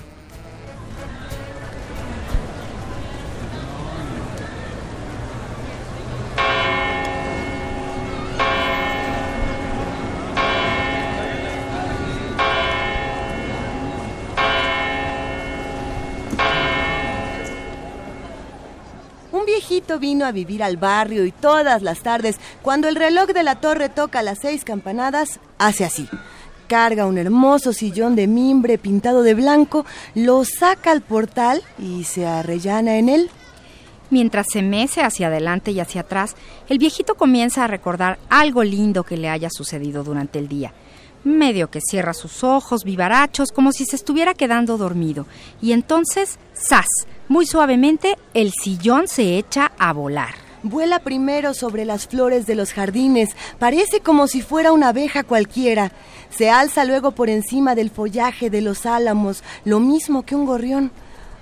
Vino 20.00 20.26
a 20.26 20.32
vivir 20.32 20.64
al 20.64 20.78
barrio 20.78 21.26
y 21.26 21.32
todas 21.32 21.82
las 21.82 22.00
tardes, 22.00 22.38
cuando 22.62 22.88
el 22.88 22.96
reloj 22.96 23.28
de 23.28 23.44
la 23.44 23.56
torre 23.56 23.90
toca 23.90 24.24
las 24.24 24.40
seis 24.40 24.64
campanadas, 24.64 25.40
hace 25.58 25.86
así. 25.86 26.08
Carga 26.68 27.06
un 27.06 27.18
hermoso 27.18 27.74
sillón 27.74 28.16
de 28.16 28.28
mimbre 28.28 28.78
pintado 28.78 29.22
de 29.22 29.34
blanco, 29.34 29.86
lo 30.16 30.44
saca 30.46 30.92
al 30.92 31.02
portal 31.02 31.62
y 31.78 32.04
se 32.06 32.26
arrellana 32.26 32.98
en 32.98 33.10
él. 33.10 33.30
Mientras 34.10 34.48
se 34.52 34.62
mece 34.62 35.02
hacia 35.02 35.28
adelante 35.28 35.72
y 35.72 35.80
hacia 35.80 36.02
atrás, 36.02 36.36
el 36.70 36.78
viejito 36.78 37.16
comienza 37.16 37.64
a 37.64 37.68
recordar 37.68 38.20
algo 38.30 38.64
lindo 38.64 39.04
que 39.04 39.18
le 39.18 39.30
haya 39.30 39.50
sucedido 39.50 40.04
durante 40.04 40.40
el 40.40 40.48
día. 40.48 40.74
Medio 41.24 41.72
que 41.72 41.82
cierra 41.82 42.14
sus 42.14 42.44
ojos 42.44 42.84
vivarachos 42.84 43.52
como 43.52 43.72
si 43.72 43.86
se 43.86 43.96
estuviera 43.96 44.34
quedando 44.34 44.78
dormido. 44.78 45.26
Y 45.62 45.72
entonces, 45.72 46.38
¡zas! 46.56 46.88
Muy 47.30 47.46
suavemente, 47.46 48.18
el 48.34 48.52
sillón 48.52 49.08
se 49.08 49.38
echa 49.38 49.72
a 49.80 49.94
volar. 49.94 50.36
Vuela 50.62 51.00
primero 51.00 51.54
sobre 51.54 51.86
las 51.86 52.08
flores 52.08 52.46
de 52.46 52.56
los 52.56 52.74
jardines, 52.74 53.30
parece 53.60 54.02
como 54.02 54.28
si 54.28 54.42
fuera 54.42 54.72
una 54.72 54.90
abeja 54.90 55.24
cualquiera. 55.24 55.92
Se 56.30 56.50
alza 56.50 56.84
luego 56.86 57.12
por 57.12 57.30
encima 57.30 57.76
del 57.76 57.90
follaje 57.90 58.50
de 58.50 58.62
los 58.62 58.86
álamos, 58.86 59.44
lo 59.64 59.80
mismo 59.80 60.24
que 60.24 60.36
un 60.36 60.46
gorrión. 60.46 60.92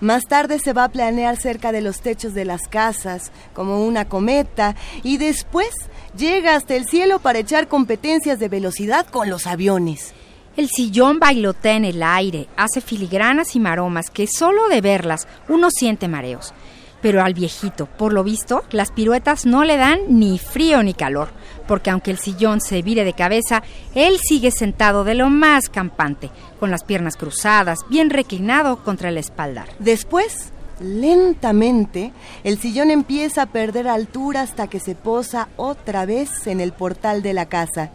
Más 0.02 0.26
tarde 0.26 0.60
se 0.60 0.74
va 0.74 0.86
a 0.86 0.90
planear 0.90 1.38
cerca 1.38 1.72
de 1.72 1.82
los 1.82 2.02
techos 2.02 2.34
de 2.34 2.46
las 2.46 2.68
casas, 2.68 3.32
como 3.54 3.86
una 3.86 4.06
cometa, 4.06 4.76
y 5.04 5.18
después 5.18 5.70
llega 6.16 6.56
hasta 6.56 6.76
el 6.76 6.86
cielo 6.86 7.20
para 7.20 7.40
echar 7.40 7.68
competencias 7.68 8.40
de 8.40 8.50
velocidad 8.50 9.06
con 9.08 9.30
los 9.30 9.46
aviones. 9.46 10.14
El 10.58 10.68
sillón 10.68 11.18
bailotea 11.18 11.78
en 11.78 11.86
el 11.86 12.04
aire, 12.04 12.49
hace 12.58 12.82
filigranas 12.82 13.56
y 13.56 13.60
maromas 13.62 14.10
que 14.10 14.28
solo 14.28 14.68
de 14.68 14.82
verlas 14.82 15.26
uno 15.47 15.70
siente 15.72 16.10
mareos. 16.10 16.54
Pero 17.02 17.24
al 17.24 17.34
viejito, 17.34 17.86
por 17.86 18.12
lo 18.12 18.24
visto, 18.24 18.64
las 18.72 18.91
piruetas 18.91 19.45
no 19.45 19.64
le 19.64 19.78
dan 19.78 20.02
ni 20.10 20.38
frío 20.38 20.84
ni 20.84 20.93
calor, 20.93 21.30
porque 21.70 21.89
aunque 21.89 22.12
el 22.12 22.18
sillón 22.18 22.60
se 22.60 22.82
vire 22.82 23.06
de 23.06 23.14
cabeza, 23.14 23.64
él 23.95 24.20
sigue 24.22 24.52
sentado 24.52 25.06
de 25.06 25.16
lo 25.16 25.30
más 25.30 25.70
campante, 25.70 26.30
con 26.60 26.70
las 26.70 26.84
piernas 26.84 27.16
cruzadas, 27.16 27.80
bien 27.89 28.10
reclinado 28.10 28.84
contra 28.84 29.08
el 29.08 29.18
espaldar. 29.18 29.70
Después, 29.80 30.52
lentamente, 30.82 32.12
el 32.43 32.60
sillón 32.60 32.91
empieza 32.91 33.43
a 33.43 33.52
perder 33.54 33.88
altura 33.88 34.41
hasta 34.41 34.68
que 34.68 34.82
se 34.82 34.95
posa 34.95 35.47
otra 35.56 36.06
vez 36.06 36.45
en 36.45 36.60
el 36.60 36.74
portal 36.74 37.24
de 37.24 37.34
la 37.34 37.47
casa 37.47 37.91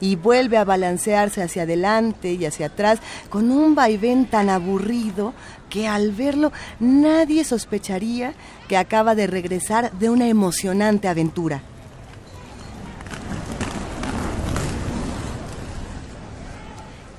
y 0.00 0.16
vuelve 0.16 0.56
a 0.56 0.64
balancearse 0.64 1.42
hacia 1.42 1.62
adelante 1.62 2.32
y 2.32 2.44
hacia 2.44 2.66
atrás 2.66 3.00
con 3.30 3.50
un 3.50 3.74
vaivén 3.74 4.26
tan 4.26 4.50
aburrido 4.50 5.34
que 5.68 5.86
al 5.86 6.12
verlo 6.12 6.52
nadie 6.80 7.44
sospecharía 7.44 8.34
que 8.68 8.76
acaba 8.76 9.14
de 9.14 9.26
regresar 9.26 9.92
de 9.92 10.10
una 10.10 10.28
emocionante 10.28 11.08
aventura. 11.08 11.62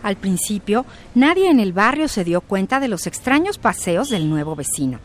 Al 0.02 0.16
principio, 0.16 0.86
nadie 1.14 1.50
en 1.50 1.60
el 1.60 1.74
barrio 1.74 2.08
se 2.08 2.24
dio 2.24 2.42
cuenta 2.42 2.80
de 2.80 2.88
los 2.88 3.06
extraños 3.06 3.58
paseos 3.58 4.10
del 4.10 4.30
nuevo 4.30 4.56
vecino. 4.56 5.00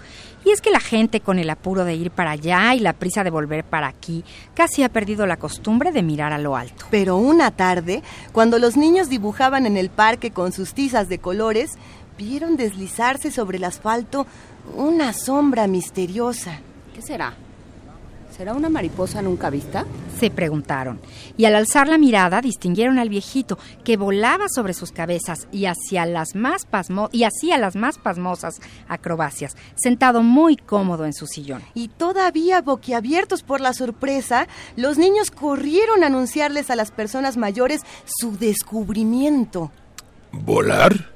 Y 0.44 0.50
es 0.50 0.60
que 0.60 0.70
la 0.70 0.80
gente 0.80 1.20
con 1.20 1.38
el 1.38 1.48
apuro 1.48 1.84
de 1.84 1.94
ir 1.94 2.10
para 2.10 2.32
allá 2.32 2.74
y 2.74 2.80
la 2.80 2.92
prisa 2.92 3.24
de 3.24 3.30
volver 3.30 3.64
para 3.64 3.88
aquí 3.88 4.24
casi 4.54 4.82
ha 4.82 4.90
perdido 4.90 5.26
la 5.26 5.38
costumbre 5.38 5.90
de 5.90 6.02
mirar 6.02 6.32
a 6.32 6.38
lo 6.38 6.56
alto. 6.56 6.86
Pero 6.90 7.16
una 7.16 7.50
tarde, 7.50 8.02
cuando 8.32 8.58
los 8.58 8.76
niños 8.76 9.08
dibujaban 9.08 9.64
en 9.64 9.76
el 9.76 9.88
parque 9.88 10.32
con 10.32 10.52
sus 10.52 10.74
tizas 10.74 11.08
de 11.08 11.18
colores, 11.18 11.72
vieron 12.18 12.56
deslizarse 12.56 13.30
sobre 13.30 13.56
el 13.56 13.64
asfalto 13.64 14.26
una 14.76 15.12
sombra 15.12 15.66
misteriosa. 15.66 16.60
¿Qué 16.94 17.02
será? 17.02 17.34
¿Será 18.36 18.52
una 18.52 18.68
mariposa 18.68 19.22
nunca 19.22 19.48
vista? 19.48 19.86
Se 20.18 20.28
preguntaron, 20.28 20.98
y 21.36 21.44
al 21.44 21.54
alzar 21.54 21.86
la 21.86 21.98
mirada 21.98 22.40
distinguieron 22.40 22.98
al 22.98 23.08
viejito 23.08 23.58
que 23.84 23.96
volaba 23.96 24.48
sobre 24.48 24.74
sus 24.74 24.90
cabezas 24.90 25.46
y 25.52 25.66
hacia 25.66 26.04
las 26.04 26.34
más 26.34 26.66
pasmo 26.66 27.10
y 27.12 27.22
hacía 27.22 27.58
las 27.58 27.76
más 27.76 27.96
pasmosas 27.96 28.60
acrobacias, 28.88 29.56
sentado 29.76 30.24
muy 30.24 30.56
cómodo 30.56 31.04
en 31.04 31.12
su 31.12 31.28
sillón. 31.28 31.62
Y 31.74 31.88
todavía 31.88 32.60
boquiabiertos 32.60 33.44
por 33.44 33.60
la 33.60 33.72
sorpresa, 33.72 34.48
los 34.74 34.98
niños 34.98 35.30
corrieron 35.30 36.02
a 36.02 36.08
anunciarles 36.08 36.70
a 36.70 36.76
las 36.76 36.90
personas 36.90 37.36
mayores 37.36 37.82
su 38.04 38.36
descubrimiento. 38.36 39.70
¿Volar? 40.32 41.12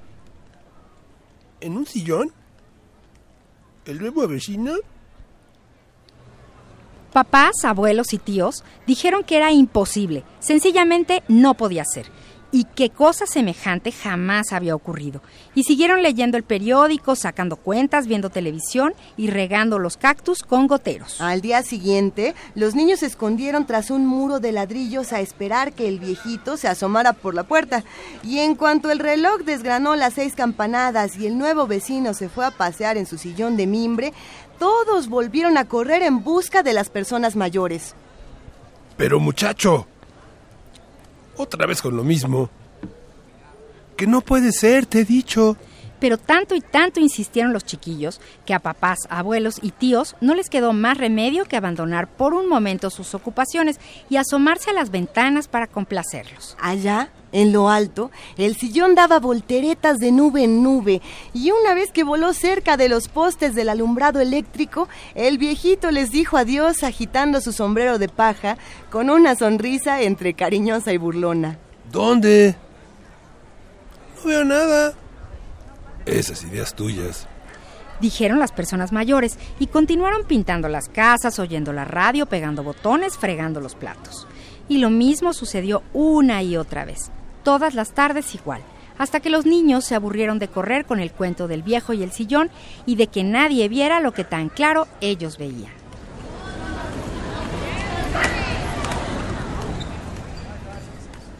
¿En 1.61 1.77
un 1.77 1.85
sillón? 1.85 2.31
¿El 3.87 3.99
nuevo 3.99 4.29
vecino? 4.29 4.75
Papás, 7.19 7.64
abuelos 7.64 8.12
y 8.12 8.19
tíos 8.19 8.62
dijeron 8.87 9.25
que 9.25 9.39
era 9.39 9.51
imposible, 9.51 10.23
sencillamente 10.39 11.25
no 11.27 11.55
podía 11.55 11.85
ser, 11.85 12.07
y 12.53 12.62
que 12.62 12.91
cosa 12.91 13.27
semejante 13.27 13.91
jamás 13.91 14.53
había 14.53 14.77
ocurrido. 14.77 15.21
Y 15.57 15.64
siguieron 15.64 16.01
leyendo 16.01 16.37
el 16.37 16.45
periódico, 16.45 17.16
sacando 17.16 17.57
cuentas, 17.57 18.07
viendo 18.07 18.31
televisión 18.31 18.95
y 19.16 19.31
regando 19.31 19.81
los 19.81 19.97
cactus 19.97 20.45
con 20.45 20.69
goteros. 20.69 21.21
Al 21.21 21.41
día 21.41 21.64
siguiente, 21.64 22.37
los 22.55 22.77
niños 22.77 23.01
se 23.01 23.07
escondieron 23.07 23.66
tras 23.66 23.91
un 23.91 24.07
muro 24.07 24.39
de 24.39 24.53
ladrillos 24.53 25.12
a 25.12 25.21
esperar 25.21 25.73
que 25.73 25.89
el 25.89 25.99
viejito 25.99 26.57
se 26.57 26.69
asomara 26.69 27.14
por 27.14 27.35
la 27.35 27.43
puerta. 27.43 27.83
Y 28.23 28.39
en 28.39 28.55
cuanto 28.55 28.93
el 28.93 29.01
reloj 29.01 29.41
desgranó 29.41 29.97
las 29.97 30.14
seis 30.14 30.35
campanadas 30.37 31.16
y 31.19 31.27
el 31.27 31.37
nuevo 31.37 31.66
vecino 31.66 32.14
se 32.14 32.29
fue 32.29 32.47
a 32.47 32.53
pasear 32.53 32.97
en 32.97 33.07
su 33.07 33.19
sillón 33.19 33.57
de 33.57 33.66
mimbre, 33.66 34.12
todos 34.59 35.09
volvieron 35.09 35.57
a 35.57 35.67
correr 35.67 36.03
en 36.03 36.23
busca 36.23 36.63
de 36.63 36.73
las 36.73 36.91
personas 36.91 37.37
mayores. 37.37 37.95
Pero 38.97 39.21
muchacho, 39.21 39.87
otra 41.37 41.67
vez 41.67 41.81
con 41.81 41.97
lo 41.97 42.05
mismo. 42.05 42.51
Que 43.97 44.07
no 44.07 44.21
puede 44.21 44.53
ser, 44.53 44.87
te 44.87 45.01
he 45.01 45.05
dicho. 45.05 45.57
Pero 46.01 46.19
tanto 46.19 46.55
y 46.55 46.61
tanto 46.61 47.01
insistieron 47.01 47.53
los 47.53 47.65
chiquillos 47.65 48.21
que 48.47 48.55
a 48.55 48.61
papás, 48.61 49.01
abuelos 49.11 49.59
y 49.63 49.71
tíos 49.71 50.17
no 50.21 50.35
les 50.35 50.49
quedó 50.49 50.73
más 50.73 50.99
remedio 50.99 51.45
que 51.45 51.57
abandonar 51.57 52.09
por 52.09 52.35
un 52.35 52.49
momento 52.49 52.91
sus 52.91 53.15
ocupaciones 53.15 53.81
y 54.09 54.17
asomarse 54.17 54.71
a 54.71 54.75
las 54.75 54.91
ventanas 54.91 55.49
para 55.49 55.67
complacerlos. 55.67 56.57
Allá, 56.61 57.11
en 57.33 57.53
lo 57.53 57.69
alto, 57.69 58.11
el 58.37 58.57
sillón 58.57 58.95
daba 58.95 59.19
volteretas 59.19 59.99
de 59.99 60.13
nube 60.13 60.45
en 60.45 60.63
nube 60.63 61.03
y 61.35 61.51
una 61.51 61.75
vez 61.75 61.91
que 61.93 62.05
voló 62.05 62.33
cerca 62.33 62.77
de 62.77 62.89
los 62.89 63.09
postes 63.09 63.55
del 63.55 63.69
alumbrado 63.69 64.21
eléctrico, 64.21 64.89
el 65.15 65.39
viejito 65.39 65.91
les 65.91 66.11
dijo 66.11 66.37
adiós 66.37 66.83
agitando 66.83 67.41
su 67.41 67.53
sombrero 67.53 67.99
de 67.99 68.09
paja 68.09 68.57
con 68.91 69.11
una 69.11 69.35
sonrisa 69.35 70.03
entre 70.03 70.35
cariñosa 70.35 70.93
y 70.93 70.97
burlona. 70.97 71.59
¿Dónde? 71.91 72.57
No 74.17 74.29
veo 74.31 74.45
nada. 74.45 74.95
Esas 76.07 76.45
ideas 76.45 76.75
tuyas. 76.75 77.27
Dijeron 78.01 78.39
las 78.39 78.53
personas 78.53 78.93
mayores 78.93 79.39
y 79.59 79.67
continuaron 79.67 80.25
pintando 80.25 80.69
las 80.69 80.89
casas, 80.89 81.39
oyendo 81.39 81.73
la 81.73 81.85
radio, 81.85 82.27
pegando 82.27 82.63
botones, 82.63 83.19
fregando 83.19 83.61
los 83.61 83.75
platos. 83.75 84.27
Y 84.69 84.79
lo 84.79 84.91
mismo 84.91 85.33
sucedió 85.33 85.83
una 85.93 86.43
y 86.43 86.57
otra 86.57 86.85
vez, 86.85 87.11
todas 87.43 87.75
las 87.75 87.93
tardes 87.93 88.35
igual, 88.35 88.63
hasta 88.99 89.21
que 89.21 89.31
los 89.31 89.47
niños 89.47 89.85
se 89.85 89.95
aburrieron 89.95 90.39
de 90.39 90.49
correr 90.49 90.85
con 90.85 91.01
el 91.01 91.13
cuento 91.13 91.49
del 91.49 91.63
viejo 91.63 91.93
y 91.93 92.03
el 92.03 92.13
sillón 92.13 92.51
y 92.87 92.97
de 92.97 93.07
que 93.09 93.25
nadie 93.25 93.69
viera 93.69 94.01
lo 94.01 94.13
que 94.13 94.25
tan 94.25 94.49
claro 94.49 94.87
ellos 95.01 95.39
veían. 95.39 95.78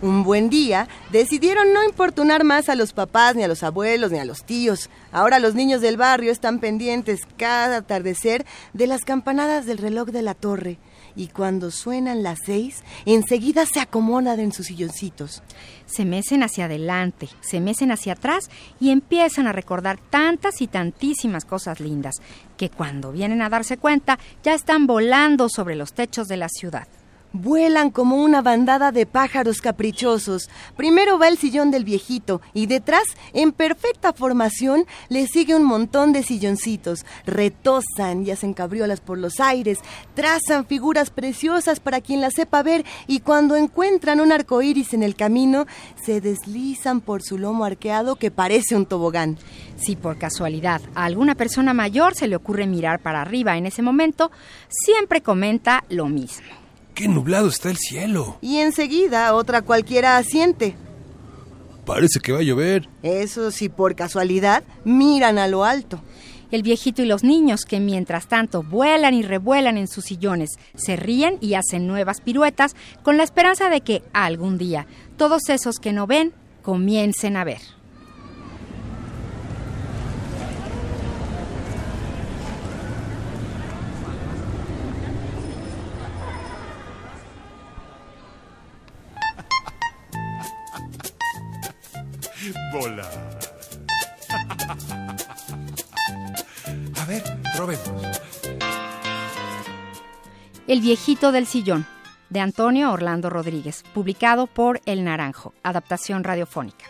Un 0.01 0.22
buen 0.22 0.49
día 0.49 0.86
decidieron 1.11 1.72
no 1.72 1.82
importunar 1.82 2.44
más 2.44 2.68
a 2.68 2.76
los 2.76 2.92
papás, 2.92 3.34
ni 3.34 3.42
a 3.42 3.49
los 3.49 3.64
abuelos, 3.64 4.12
ni 4.12 4.18
a 4.20 4.24
los 4.24 4.44
tíos. 4.44 4.90
Ahora 5.11 5.40
los 5.40 5.57
niños 5.57 5.80
del 5.80 5.96
barrio 5.96 6.30
están 6.30 6.61
pendientes 6.61 7.22
cada 7.36 7.78
atardecer 7.78 8.46
de 8.72 8.86
las 8.86 9.05
campanadas 9.05 9.66
del 9.66 9.78
reloj 9.78 10.11
de 10.11 10.22
la 10.22 10.34
torre. 10.34 10.78
Y 11.16 11.26
cuando 11.26 11.72
suenan 11.72 12.22
las 12.22 12.38
seis, 12.46 12.84
enseguida 13.07 13.66
se 13.66 13.80
acomodan 13.80 14.38
en 14.38 14.53
sus 14.53 14.66
silloncitos. 14.66 15.42
Se 15.86 16.05
mecen 16.05 16.44
hacia 16.44 16.66
adelante, 16.66 17.28
se 17.40 17.59
mecen 17.59 17.90
hacia 17.90 18.12
atrás 18.12 18.51
y 18.78 18.90
empiezan 18.90 19.49
a 19.49 19.53
recordar 19.53 19.99
tantas 19.99 20.62
y 20.62 20.68
tantísimas 20.68 21.44
cosas 21.44 21.80
lindas 21.80 22.14
que 22.57 22.70
cuando 22.70 23.11
vienen 23.11 23.42
a 23.42 23.49
darse 23.49 23.78
cuenta 23.78 24.20
ya 24.44 24.55
están 24.55 24.86
volando 24.86 25.49
sobre 25.49 25.74
los 25.74 25.92
techos 25.92 26.28
de 26.28 26.36
la 26.36 26.49
ciudad. 26.49 26.86
Vuelan 27.33 27.91
como 27.91 28.16
una 28.16 28.41
bandada 28.41 28.91
de 28.91 29.05
pájaros 29.05 29.61
caprichosos. 29.61 30.49
Primero 30.76 31.18
va 31.18 31.29
el 31.29 31.37
sillón 31.37 31.70
del 31.70 31.85
viejito 31.85 32.41
y 32.55 32.66
detrás, 32.66 33.05
en 33.35 33.53
perfecta 33.53 34.14
formación, 34.14 34.87
le 35.11 35.26
sigue 35.26 35.55
un 35.55 35.64
montón 35.64 36.12
de 36.14 36.22
silloncitos. 36.22 37.05
Retosan 37.26 38.26
y 38.26 38.31
hacen 38.31 38.55
cabriolas 38.55 39.01
por 39.01 39.18
los 39.18 39.41
aires, 39.41 39.81
trazan 40.14 40.66
figuras 40.66 41.11
preciosas 41.11 41.81
para 41.81 42.01
quien 42.01 42.22
las 42.22 42.33
sepa 42.35 42.62
ver 42.62 42.87
y 43.07 43.20
cuando 43.20 43.57
encuentran 43.57 44.20
un 44.20 44.33
arco 44.33 44.62
iris 44.62 44.95
en 44.95 45.03
el 45.03 45.14
camino, 45.14 45.66
se 46.03 46.22
deslizan 46.22 47.03
por 47.03 47.22
su 47.22 47.37
lomo 47.37 47.64
arqueado 47.64 48.16
que 48.16 48.31
parece 48.31 48.74
un 48.74 48.87
tobogán. 48.87 49.39
Si 49.76 49.97
por 49.97 50.18
casualidad 50.18 50.81
a 50.95 51.05
alguna 51.05 51.35
persona 51.35 51.74
mayor 51.74 52.14
se 52.14 52.26
le 52.26 52.37
ocurre 52.37 52.66
mirar 52.66 53.01
para 53.01 53.20
arriba 53.20 53.57
en 53.59 53.66
ese 53.66 53.83
momento, 53.83 54.31
siempre 54.68 55.20
comenta 55.20 55.85
lo 55.91 56.07
mismo. 56.07 56.58
¡Qué 56.99 57.07
nublado 57.07 57.46
está 57.46 57.70
el 57.70 57.76
cielo! 57.76 58.38
Y 58.40 58.57
enseguida 58.57 59.32
otra 59.32 59.62
cualquiera 59.62 60.16
asiente. 60.16 60.74
Parece 61.86 62.18
que 62.18 62.32
va 62.32 62.40
a 62.40 62.42
llover. 62.42 62.88
Eso 63.05 63.53
si 63.53 63.68
por 63.68 63.94
casualidad 63.94 64.64
miran 64.82 65.38
a 65.38 65.46
lo 65.46 65.64
alto. 65.64 66.03
El 66.51 66.64
viejito 66.64 67.01
y 67.01 67.07
los 67.07 67.22
niños 67.22 67.61
que 67.66 67.78
mientras 67.78 68.26
tanto 68.26 68.64
vuelan 68.64 69.14
y 69.14 69.22
revuelan 69.22 69.78
en 69.78 69.86
sus 69.86 70.07
sillones, 70.07 70.59
se 70.74 70.96
ríen 70.96 71.38
y 71.40 71.55
hacen 71.55 71.86
nuevas 71.86 72.20
piruetas 72.20 72.74
con 73.05 73.16
la 73.16 73.22
esperanza 73.22 73.70
de 73.70 73.80
que 73.82 74.03
algún 74.12 74.59
día 74.59 74.88
todos 75.16 75.51
esos 75.51 75.76
que 75.76 75.92
no 75.92 76.09
ven 76.09 76.32
comiencen 76.62 77.36
a 77.36 77.44
ver. 77.44 77.61
Volar. 92.73 93.39
A 96.97 97.05
ver, 97.07 97.23
probemos. 97.57 98.21
El 100.66 100.81
viejito 100.81 101.33
del 101.33 101.47
sillón, 101.47 101.87
de 102.29 102.41
Antonio 102.41 102.93
Orlando 102.93 103.31
Rodríguez, 103.31 103.85
publicado 103.95 104.47
por 104.47 104.83
El 104.85 105.05
Naranjo, 105.05 105.55
adaptación 105.62 106.25
radiofónica. 106.25 106.85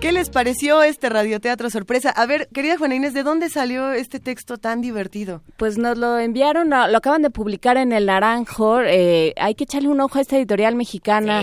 ¿Qué 0.00 0.12
les 0.12 0.30
pareció 0.30 0.82
este 0.82 1.08
radioteatro 1.08 1.70
sorpresa? 1.70 2.10
A 2.10 2.24
ver, 2.24 2.48
querida 2.54 2.78
Juana 2.78 2.94
Inés, 2.94 3.14
¿de 3.14 3.24
dónde 3.24 3.50
salió 3.50 3.92
este 3.92 4.20
texto 4.20 4.56
tan 4.56 4.80
divertido? 4.80 5.42
Pues 5.56 5.76
nos 5.76 5.98
lo 5.98 6.18
enviaron, 6.18 6.70
lo 6.70 6.96
acaban 6.96 7.22
de 7.22 7.30
publicar 7.30 7.76
en 7.76 7.92
El 7.92 8.06
Naranjo. 8.06 8.80
eh, 8.82 9.34
hay 9.36 9.54
que 9.54 9.64
echarle 9.64 9.88
un 9.88 10.00
ojo 10.00 10.18
a 10.18 10.22
esta 10.22 10.36
editorial 10.36 10.76
mexicana. 10.76 11.42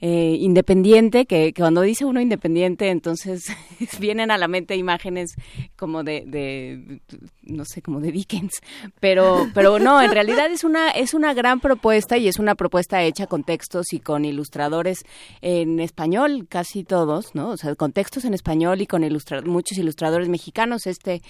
Eh, 0.00 0.36
independiente, 0.38 1.26
que, 1.26 1.52
cuando 1.52 1.80
dice 1.80 2.04
uno 2.04 2.20
independiente, 2.20 2.88
entonces 2.88 3.46
vienen 4.00 4.30
a 4.30 4.38
la 4.38 4.46
mente 4.46 4.76
imágenes 4.76 5.34
como 5.76 6.04
de, 6.04 6.24
de, 6.26 7.00
no 7.42 7.64
sé, 7.64 7.82
como 7.82 8.00
de 8.00 8.12
Dickens, 8.12 8.60
pero, 9.00 9.48
pero 9.54 9.78
no, 9.78 10.00
en 10.00 10.12
realidad 10.12 10.50
es 10.52 10.62
una, 10.62 10.90
es 10.90 11.14
una 11.14 11.34
gran 11.34 11.60
propuesta 11.60 12.16
y 12.16 12.28
es 12.28 12.38
una 12.38 12.54
propuesta 12.54 13.02
hecha 13.02 13.26
con 13.26 13.42
textos 13.42 13.92
y 13.92 13.98
con 13.98 14.24
ilustradores 14.24 15.04
en 15.40 15.80
español, 15.80 16.46
casi 16.48 16.84
todos, 16.84 17.34
¿no? 17.34 17.50
O 17.50 17.56
sea, 17.56 17.74
con 17.74 17.92
textos 17.92 18.24
en 18.24 18.34
español 18.34 18.80
y 18.80 18.86
con 18.86 19.02
ilustra 19.04 19.42
muchos 19.42 19.78
ilustradores 19.78 20.28
mexicanos. 20.28 20.86
Este, 20.86 21.22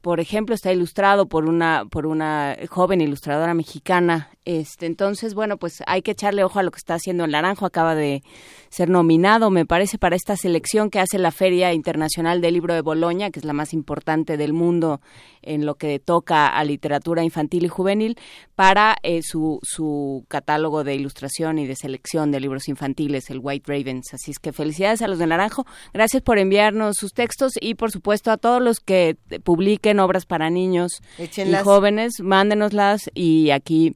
por 0.00 0.18
ejemplo, 0.20 0.54
está 0.54 0.72
ilustrado 0.72 1.26
por 1.26 1.46
una 1.46 1.84
por 1.90 2.06
una 2.06 2.56
joven 2.68 3.00
ilustradora 3.00 3.54
mexicana. 3.54 4.30
Este, 4.50 4.86
entonces, 4.86 5.34
bueno, 5.34 5.58
pues 5.58 5.80
hay 5.86 6.02
que 6.02 6.10
echarle 6.10 6.42
ojo 6.42 6.58
a 6.58 6.64
lo 6.64 6.72
que 6.72 6.78
está 6.78 6.94
haciendo 6.94 7.24
el 7.24 7.30
Naranjo. 7.30 7.66
Acaba 7.66 7.94
de 7.94 8.24
ser 8.68 8.88
nominado, 8.88 9.48
me 9.48 9.64
parece, 9.64 9.96
para 9.96 10.16
esta 10.16 10.36
selección 10.36 10.90
que 10.90 10.98
hace 10.98 11.20
la 11.20 11.30
Feria 11.30 11.72
Internacional 11.72 12.40
del 12.40 12.54
Libro 12.54 12.74
de 12.74 12.80
Boloña, 12.80 13.30
que 13.30 13.38
es 13.38 13.44
la 13.44 13.52
más 13.52 13.72
importante 13.72 14.36
del 14.36 14.52
mundo 14.52 15.00
en 15.42 15.66
lo 15.66 15.76
que 15.76 16.00
toca 16.00 16.48
a 16.48 16.64
literatura 16.64 17.22
infantil 17.22 17.64
y 17.64 17.68
juvenil, 17.68 18.18
para 18.56 18.96
eh, 19.04 19.20
su, 19.22 19.60
su 19.62 20.24
catálogo 20.26 20.82
de 20.82 20.96
ilustración 20.96 21.60
y 21.60 21.68
de 21.68 21.76
selección 21.76 22.32
de 22.32 22.40
libros 22.40 22.66
infantiles, 22.66 23.30
el 23.30 23.38
White 23.40 23.72
Ravens. 23.72 24.12
Así 24.14 24.32
es 24.32 24.40
que 24.40 24.52
felicidades 24.52 25.00
a 25.00 25.06
los 25.06 25.20
de 25.20 25.28
Naranjo. 25.28 25.64
Gracias 25.94 26.24
por 26.24 26.38
enviarnos 26.38 26.96
sus 26.96 27.12
textos 27.12 27.52
y, 27.60 27.76
por 27.76 27.92
supuesto, 27.92 28.32
a 28.32 28.36
todos 28.36 28.60
los 28.60 28.80
que 28.80 29.16
publiquen 29.44 30.00
obras 30.00 30.26
para 30.26 30.50
niños 30.50 31.02
Échenlas. 31.18 31.60
y 31.60 31.64
jóvenes, 31.64 32.14
mándenoslas 32.20 33.12
y 33.14 33.50
aquí 33.50 33.94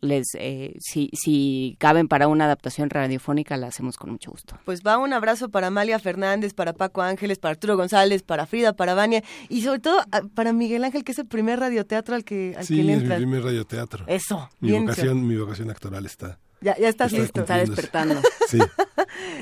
les 0.00 0.26
eh, 0.34 0.74
si, 0.80 1.10
si 1.12 1.76
caben 1.78 2.08
para 2.08 2.28
una 2.28 2.46
adaptación 2.46 2.90
radiofónica 2.90 3.56
la 3.56 3.66
hacemos 3.68 3.96
con 3.96 4.10
mucho 4.10 4.30
gusto. 4.30 4.58
Pues 4.64 4.82
va 4.86 4.98
un 4.98 5.12
abrazo 5.12 5.48
para 5.50 5.66
Amalia 5.68 5.98
Fernández, 5.98 6.54
para 6.54 6.72
Paco 6.72 7.02
Ángeles, 7.02 7.38
para 7.38 7.52
Arturo 7.52 7.76
González, 7.76 8.22
para 8.22 8.46
Frida, 8.46 8.72
para 8.72 8.94
Vania 8.94 9.22
y 9.48 9.62
sobre 9.62 9.80
todo 9.80 10.00
a- 10.12 10.22
para 10.34 10.52
Miguel 10.52 10.84
Ángel, 10.84 11.04
que 11.04 11.12
es 11.12 11.18
el 11.18 11.26
primer 11.26 11.60
radioteatro 11.60 12.14
al 12.14 12.24
que, 12.24 12.54
al 12.56 12.60
que 12.60 12.66
Sí, 12.66 12.82
le 12.82 12.92
es 12.92 12.98
mi 12.98 13.02
entra. 13.04 13.16
primer 13.16 13.42
radioteatro. 13.44 14.04
Eso, 14.06 14.48
Mi 14.60 14.70
bien 14.70 14.82
vocación, 14.84 15.26
mi 15.26 15.36
vocación 15.36 15.70
actoral 15.70 16.06
está. 16.06 16.38
Ya, 16.62 16.76
ya 16.78 16.88
estás 16.88 17.12
está 17.12 17.56
listo. 17.58 17.80
cumpliéndose. 17.80 18.22
Sí. 18.50 18.58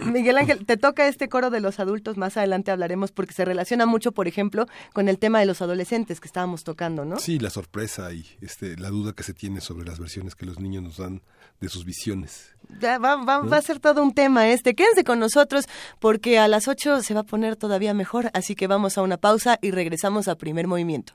Miguel 0.04 0.36
Ángel, 0.38 0.64
te 0.66 0.76
toca 0.76 1.08
este 1.08 1.28
coro 1.28 1.50
de 1.50 1.60
los 1.60 1.80
adultos, 1.80 2.16
más 2.16 2.36
adelante 2.36 2.70
hablaremos 2.70 3.10
porque 3.10 3.32
se 3.34 3.44
relaciona 3.44 3.86
mucho, 3.86 4.12
por 4.12 4.28
ejemplo, 4.28 4.66
con 4.92 5.08
el 5.08 5.18
tema 5.18 5.40
de 5.40 5.46
los 5.46 5.62
adolescentes 5.62 6.20
que 6.20 6.26
estábamos 6.28 6.62
tocando, 6.64 7.04
¿no? 7.04 7.18
Sí, 7.18 7.38
la 7.38 7.50
sorpresa 7.50 8.12
y 8.12 8.24
este, 8.42 8.76
la 8.76 8.88
duda 8.90 9.14
que 9.14 9.22
se 9.22 9.32
tiene 9.34 9.60
sobre 9.60 9.86
las 9.86 9.98
versiones 9.98 10.34
que 10.34 10.46
los 10.46 10.60
niños 10.60 10.82
nos 10.82 10.96
dan 10.98 11.22
de 11.60 11.68
sus 11.68 11.84
visiones. 11.84 12.54
Ya 12.80 12.98
va, 12.98 13.16
va- 13.16 13.40
va 13.40 13.56
a 13.56 13.62
ser 13.62 13.80
todo 13.80 14.02
un 14.02 14.12
tema 14.14 14.48
este. 14.48 14.74
Quédense 14.74 15.02
con 15.04 15.18
nosotros 15.18 15.64
porque 15.98 16.38
a 16.38 16.46
las 16.48 16.68
8 16.68 17.02
se 17.02 17.14
va 17.14 17.20
a 17.20 17.24
poner 17.24 17.56
todavía 17.56 17.94
mejor, 17.94 18.30
así 18.34 18.54
que 18.54 18.66
vamos 18.66 18.96
a 18.98 19.02
una 19.02 19.16
pausa 19.16 19.58
y 19.62 19.70
regresamos 19.72 20.28
a 20.28 20.36
primer 20.36 20.66
movimiento. 20.68 21.14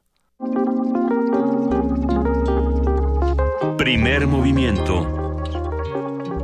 Primer 3.77 4.27
movimiento. 4.27 5.22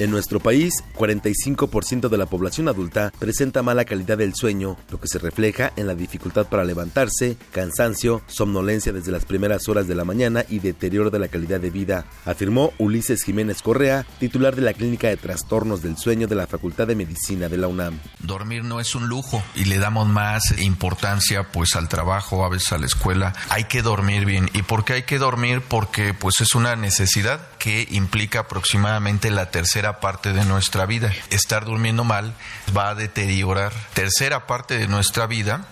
En 0.00 0.10
nuestro 0.10 0.40
país, 0.40 0.82
45% 0.96 2.08
de 2.08 2.16
la 2.16 2.24
población 2.24 2.68
adulta 2.68 3.12
presenta 3.18 3.62
mala 3.62 3.84
calidad 3.84 4.16
del 4.16 4.34
sueño, 4.34 4.78
lo 4.90 4.98
que 4.98 5.08
se 5.08 5.18
refleja 5.18 5.74
en 5.76 5.86
la 5.86 5.94
dificultad 5.94 6.46
para 6.46 6.64
levantarse, 6.64 7.36
cansancio, 7.52 8.22
somnolencia 8.26 8.94
desde 8.94 9.12
las 9.12 9.26
primeras 9.26 9.68
horas 9.68 9.86
de 9.88 9.94
la 9.94 10.06
mañana 10.06 10.46
y 10.48 10.60
deterioro 10.60 11.10
de 11.10 11.18
la 11.18 11.28
calidad 11.28 11.60
de 11.60 11.68
vida, 11.68 12.06
afirmó 12.24 12.72
Ulises 12.78 13.22
Jiménez 13.24 13.60
Correa, 13.60 14.06
titular 14.18 14.56
de 14.56 14.62
la 14.62 14.72
Clínica 14.72 15.08
de 15.08 15.18
Trastornos 15.18 15.82
del 15.82 15.98
Sueño 15.98 16.26
de 16.26 16.34
la 16.34 16.46
Facultad 16.46 16.86
de 16.86 16.96
Medicina 16.96 17.50
de 17.50 17.58
la 17.58 17.68
UNAM. 17.68 18.00
Dormir 18.20 18.64
no 18.64 18.80
es 18.80 18.94
un 18.94 19.06
lujo 19.06 19.42
y 19.54 19.66
le 19.66 19.76
damos 19.76 20.08
más 20.08 20.58
importancia 20.62 21.52
pues 21.52 21.76
al 21.76 21.90
trabajo, 21.90 22.42
a 22.46 22.48
veces 22.48 22.72
a 22.72 22.78
la 22.78 22.86
escuela. 22.86 23.34
Hay 23.50 23.64
que 23.64 23.82
dormir 23.82 24.24
bien. 24.24 24.48
¿Y 24.54 24.62
por 24.62 24.86
qué 24.86 24.94
hay 24.94 25.02
que 25.02 25.18
dormir? 25.18 25.60
Porque 25.60 26.14
pues 26.14 26.40
es 26.40 26.54
una 26.54 26.74
necesidad 26.74 27.50
que 27.60 27.86
implica 27.90 28.40
aproximadamente 28.40 29.30
la 29.30 29.50
tercera 29.50 30.00
parte 30.00 30.32
de 30.32 30.44
nuestra 30.46 30.86
vida. 30.86 31.12
Estar 31.28 31.66
durmiendo 31.66 32.04
mal 32.04 32.34
va 32.76 32.88
a 32.88 32.94
deteriorar 32.94 33.72
tercera 33.92 34.46
parte 34.46 34.78
de 34.78 34.88
nuestra 34.88 35.26
vida 35.26 35.66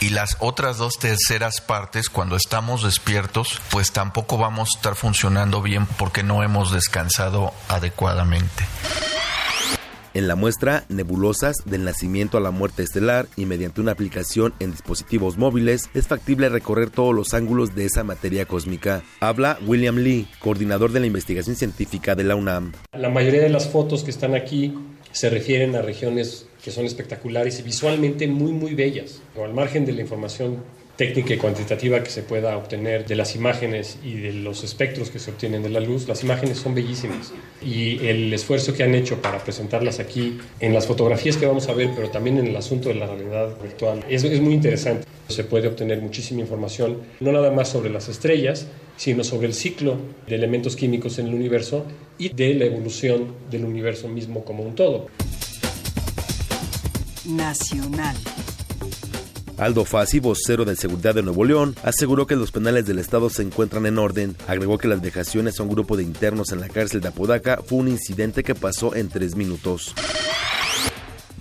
y 0.00 0.08
las 0.08 0.38
otras 0.40 0.78
dos 0.78 0.98
terceras 0.98 1.60
partes 1.60 2.08
cuando 2.08 2.34
estamos 2.36 2.82
despiertos 2.82 3.60
pues 3.70 3.92
tampoco 3.92 4.38
vamos 4.38 4.70
a 4.74 4.78
estar 4.78 4.96
funcionando 4.96 5.60
bien 5.60 5.86
porque 5.86 6.22
no 6.22 6.42
hemos 6.42 6.72
descansado 6.72 7.52
adecuadamente. 7.68 8.64
En 10.14 10.28
la 10.28 10.36
muestra 10.36 10.84
Nebulosas 10.88 11.56
del 11.64 11.82
nacimiento 11.82 12.38
a 12.38 12.40
la 12.40 12.52
muerte 12.52 12.84
estelar 12.84 13.26
y 13.36 13.46
mediante 13.46 13.80
una 13.80 13.90
aplicación 13.90 14.54
en 14.60 14.70
dispositivos 14.70 15.38
móviles 15.38 15.90
es 15.92 16.06
factible 16.06 16.48
recorrer 16.48 16.90
todos 16.90 17.12
los 17.12 17.34
ángulos 17.34 17.74
de 17.74 17.86
esa 17.86 18.04
materia 18.04 18.46
cósmica. 18.46 19.02
Habla 19.18 19.58
William 19.66 19.96
Lee, 19.96 20.28
coordinador 20.38 20.92
de 20.92 21.00
la 21.00 21.06
investigación 21.06 21.56
científica 21.56 22.14
de 22.14 22.22
la 22.22 22.36
UNAM. 22.36 22.70
La 22.92 23.10
mayoría 23.10 23.42
de 23.42 23.48
las 23.48 23.68
fotos 23.68 24.04
que 24.04 24.12
están 24.12 24.36
aquí 24.36 24.72
se 25.10 25.30
refieren 25.30 25.74
a 25.74 25.82
regiones 25.82 26.46
que 26.62 26.70
son 26.70 26.84
espectaculares 26.84 27.58
y 27.58 27.62
visualmente 27.64 28.28
muy 28.28 28.52
muy 28.52 28.74
bellas, 28.74 29.20
o 29.36 29.44
al 29.44 29.52
margen 29.52 29.84
de 29.84 29.94
la 29.94 30.02
información 30.02 30.58
técnica 30.96 31.34
y 31.34 31.38
cuantitativa 31.38 32.02
que 32.02 32.10
se 32.10 32.22
pueda 32.22 32.56
obtener 32.56 33.06
de 33.06 33.16
las 33.16 33.34
imágenes 33.34 33.98
y 34.04 34.14
de 34.14 34.32
los 34.32 34.62
espectros 34.62 35.10
que 35.10 35.18
se 35.18 35.30
obtienen 35.30 35.62
de 35.62 35.70
la 35.70 35.80
luz, 35.80 36.06
las 36.06 36.22
imágenes 36.22 36.58
son 36.58 36.74
bellísimas. 36.74 37.32
Y 37.62 38.06
el 38.06 38.32
esfuerzo 38.32 38.74
que 38.74 38.84
han 38.84 38.94
hecho 38.94 39.20
para 39.20 39.38
presentarlas 39.38 39.98
aquí 39.98 40.38
en 40.60 40.72
las 40.72 40.86
fotografías 40.86 41.36
que 41.36 41.46
vamos 41.46 41.68
a 41.68 41.74
ver, 41.74 41.90
pero 41.96 42.10
también 42.10 42.38
en 42.38 42.46
el 42.46 42.56
asunto 42.56 42.88
de 42.88 42.94
la 42.94 43.06
realidad 43.06 43.60
virtual, 43.60 44.04
es, 44.08 44.24
es 44.24 44.40
muy 44.40 44.54
interesante. 44.54 45.06
Se 45.28 45.42
puede 45.42 45.68
obtener 45.68 46.00
muchísima 46.00 46.42
información, 46.42 46.98
no 47.20 47.32
nada 47.32 47.50
más 47.50 47.70
sobre 47.70 47.90
las 47.90 48.08
estrellas, 48.08 48.66
sino 48.96 49.24
sobre 49.24 49.46
el 49.48 49.54
ciclo 49.54 49.96
de 50.28 50.36
elementos 50.36 50.76
químicos 50.76 51.18
en 51.18 51.26
el 51.28 51.34
universo 51.34 51.86
y 52.18 52.28
de 52.28 52.54
la 52.54 52.66
evolución 52.66 53.34
del 53.50 53.64
universo 53.64 54.08
mismo 54.08 54.44
como 54.44 54.62
un 54.62 54.74
todo. 54.74 55.08
Nacional. 57.24 58.16
Aldo 59.58 59.84
Fassi, 59.84 60.20
vocero 60.20 60.64
de 60.64 60.76
Seguridad 60.76 61.14
de 61.14 61.22
Nuevo 61.22 61.44
León, 61.44 61.76
aseguró 61.82 62.26
que 62.26 62.36
los 62.36 62.50
penales 62.50 62.86
del 62.86 62.98
Estado 62.98 63.30
se 63.30 63.42
encuentran 63.42 63.86
en 63.86 63.98
orden. 63.98 64.36
Agregó 64.48 64.78
que 64.78 64.88
las 64.88 65.00
vejaciones 65.00 65.58
a 65.58 65.62
un 65.62 65.70
grupo 65.70 65.96
de 65.96 66.02
internos 66.02 66.52
en 66.52 66.60
la 66.60 66.68
cárcel 66.68 67.00
de 67.00 67.08
Apodaca 67.08 67.60
fue 67.64 67.78
un 67.78 67.88
incidente 67.88 68.42
que 68.42 68.54
pasó 68.54 68.94
en 68.94 69.08
tres 69.08 69.36
minutos. 69.36 69.94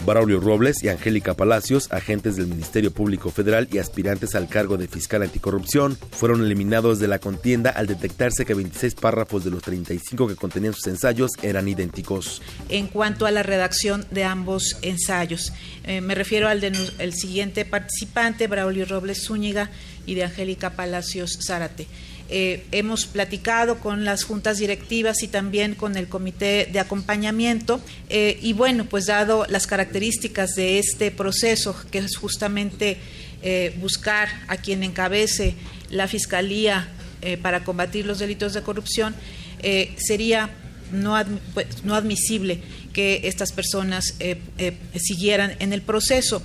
Braulio 0.05 0.39
Robles 0.39 0.83
y 0.83 0.89
Angélica 0.89 1.33
Palacios, 1.33 1.91
agentes 1.91 2.35
del 2.35 2.47
Ministerio 2.47 2.91
Público 2.91 3.31
Federal 3.31 3.67
y 3.71 3.77
aspirantes 3.77 4.35
al 4.35 4.49
cargo 4.49 4.77
de 4.77 4.87
fiscal 4.87 5.23
anticorrupción, 5.23 5.97
fueron 6.11 6.43
eliminados 6.43 6.99
de 6.99 7.07
la 7.07 7.19
contienda 7.19 7.69
al 7.69 7.87
detectarse 7.87 8.45
que 8.45 8.53
26 8.53 8.95
párrafos 8.95 9.43
de 9.43 9.51
los 9.51 9.63
35 9.63 10.27
que 10.27 10.35
contenían 10.35 10.73
sus 10.73 10.87
ensayos 10.87 11.31
eran 11.41 11.67
idénticos. 11.67 12.41
En 12.69 12.87
cuanto 12.87 13.25
a 13.25 13.31
la 13.31 13.43
redacción 13.43 14.05
de 14.11 14.23
ambos 14.25 14.77
ensayos, 14.81 15.53
eh, 15.85 16.01
me 16.01 16.15
refiero 16.15 16.47
al 16.47 17.13
siguiente 17.13 17.65
participante, 17.65 18.47
Braulio 18.47 18.85
Robles 18.85 19.25
Zúñiga, 19.25 19.69
y 20.05 20.15
de 20.15 20.23
Angélica 20.23 20.71
Palacios 20.71 21.39
Zárate. 21.41 21.87
Eh, 22.35 22.65
hemos 22.71 23.05
platicado 23.05 23.77
con 23.77 24.05
las 24.05 24.23
juntas 24.23 24.57
directivas 24.57 25.21
y 25.21 25.27
también 25.27 25.75
con 25.75 25.95
el 25.97 26.07
comité 26.07 26.67
de 26.71 26.79
acompañamiento 26.79 27.79
eh, 28.09 28.39
y 28.41 28.53
bueno, 28.53 28.85
pues 28.85 29.05
dado 29.05 29.45
las 29.49 29.67
características 29.67 30.55
de 30.55 30.79
este 30.79 31.11
proceso, 31.11 31.75
que 31.91 31.99
es 31.99 32.17
justamente 32.17 32.97
eh, 33.43 33.77
buscar 33.79 34.29
a 34.47 34.57
quien 34.57 34.81
encabece 34.81 35.53
la 35.91 36.07
Fiscalía 36.07 36.89
para 37.43 37.63
combatir 37.63 38.07
los 38.07 38.17
delitos 38.17 38.53
de 38.53 38.63
corrupción, 38.63 39.15
sería 39.95 40.49
no, 40.91 41.15
pues, 41.53 41.85
no, 41.85 41.95
admisible 41.95 42.59
que 42.91 43.21
estas 43.25 43.53
personas 43.53 44.15
siguieran 44.95 45.55
en 45.59 45.71
el 45.71 45.83
proceso. 45.83 46.43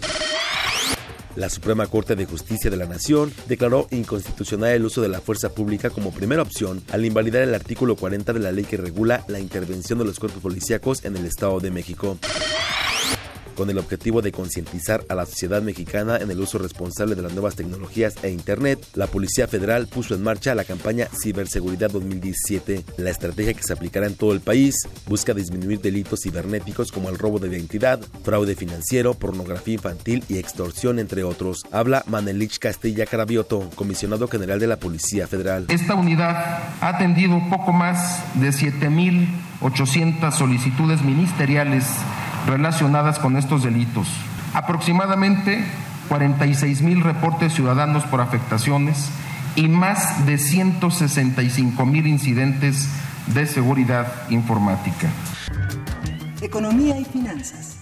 La 1.38 1.48
Suprema 1.48 1.86
Corte 1.86 2.16
de 2.16 2.26
Justicia 2.26 2.68
de 2.68 2.76
la 2.76 2.86
Nación 2.86 3.32
declaró 3.46 3.86
inconstitucional 3.92 4.72
el 4.72 4.84
uso 4.84 5.00
de 5.02 5.08
la 5.08 5.20
fuerza 5.20 5.50
pública 5.50 5.88
como 5.88 6.10
primera 6.10 6.42
opción 6.42 6.82
al 6.90 7.04
invalidar 7.04 7.42
el 7.42 7.54
artículo 7.54 7.94
40 7.94 8.32
de 8.32 8.40
la 8.40 8.50
ley 8.50 8.64
que 8.64 8.76
regula 8.76 9.24
la 9.28 9.38
intervención 9.38 10.00
de 10.00 10.04
los 10.04 10.18
cuerpos 10.18 10.42
policíacos 10.42 11.04
en 11.04 11.16
el 11.16 11.24
Estado 11.26 11.60
de 11.60 11.70
México 11.70 12.18
con 13.58 13.70
el 13.70 13.78
objetivo 13.78 14.22
de 14.22 14.30
concientizar 14.30 15.04
a 15.08 15.16
la 15.16 15.26
sociedad 15.26 15.60
mexicana 15.62 16.16
en 16.16 16.30
el 16.30 16.38
uso 16.38 16.58
responsable 16.58 17.16
de 17.16 17.22
las 17.22 17.32
nuevas 17.32 17.56
tecnologías 17.56 18.14
e 18.22 18.30
Internet, 18.30 18.78
la 18.94 19.08
Policía 19.08 19.48
Federal 19.48 19.88
puso 19.88 20.14
en 20.14 20.22
marcha 20.22 20.54
la 20.54 20.62
campaña 20.62 21.08
Ciberseguridad 21.20 21.90
2017. 21.90 22.84
La 22.98 23.10
estrategia 23.10 23.54
que 23.54 23.64
se 23.64 23.72
aplicará 23.72 24.06
en 24.06 24.14
todo 24.14 24.32
el 24.32 24.40
país 24.40 24.76
busca 25.08 25.34
disminuir 25.34 25.80
delitos 25.80 26.20
cibernéticos 26.22 26.92
como 26.92 27.08
el 27.08 27.18
robo 27.18 27.40
de 27.40 27.48
identidad, 27.48 27.98
fraude 28.22 28.54
financiero, 28.54 29.14
pornografía 29.14 29.74
infantil 29.74 30.22
y 30.28 30.38
extorsión, 30.38 31.00
entre 31.00 31.24
otros. 31.24 31.64
Habla 31.72 32.04
Manelich 32.06 32.60
Castilla 32.60 33.06
Carabioto, 33.06 33.68
comisionado 33.74 34.28
general 34.28 34.60
de 34.60 34.68
la 34.68 34.76
Policía 34.76 35.26
Federal. 35.26 35.66
Esta 35.68 35.96
unidad 35.96 36.62
ha 36.80 36.88
atendido 36.90 37.42
poco 37.50 37.72
más 37.72 38.22
de 38.40 38.50
7.800 38.50 40.30
solicitudes 40.30 41.02
ministeriales 41.02 41.84
relacionadas 42.48 43.18
con 43.18 43.36
estos 43.36 43.62
delitos. 43.62 44.08
Aproximadamente 44.54 45.64
46 46.08 46.82
mil 46.82 47.02
reportes 47.02 47.52
ciudadanos 47.52 48.04
por 48.04 48.20
afectaciones 48.20 49.10
y 49.54 49.68
más 49.68 50.26
de 50.26 50.38
165 50.38 51.86
mil 51.86 52.06
incidentes 52.06 52.88
de 53.34 53.46
seguridad 53.46 54.10
informática. 54.30 55.08
Economía 56.40 56.98
y 56.98 57.04
finanzas. 57.04 57.77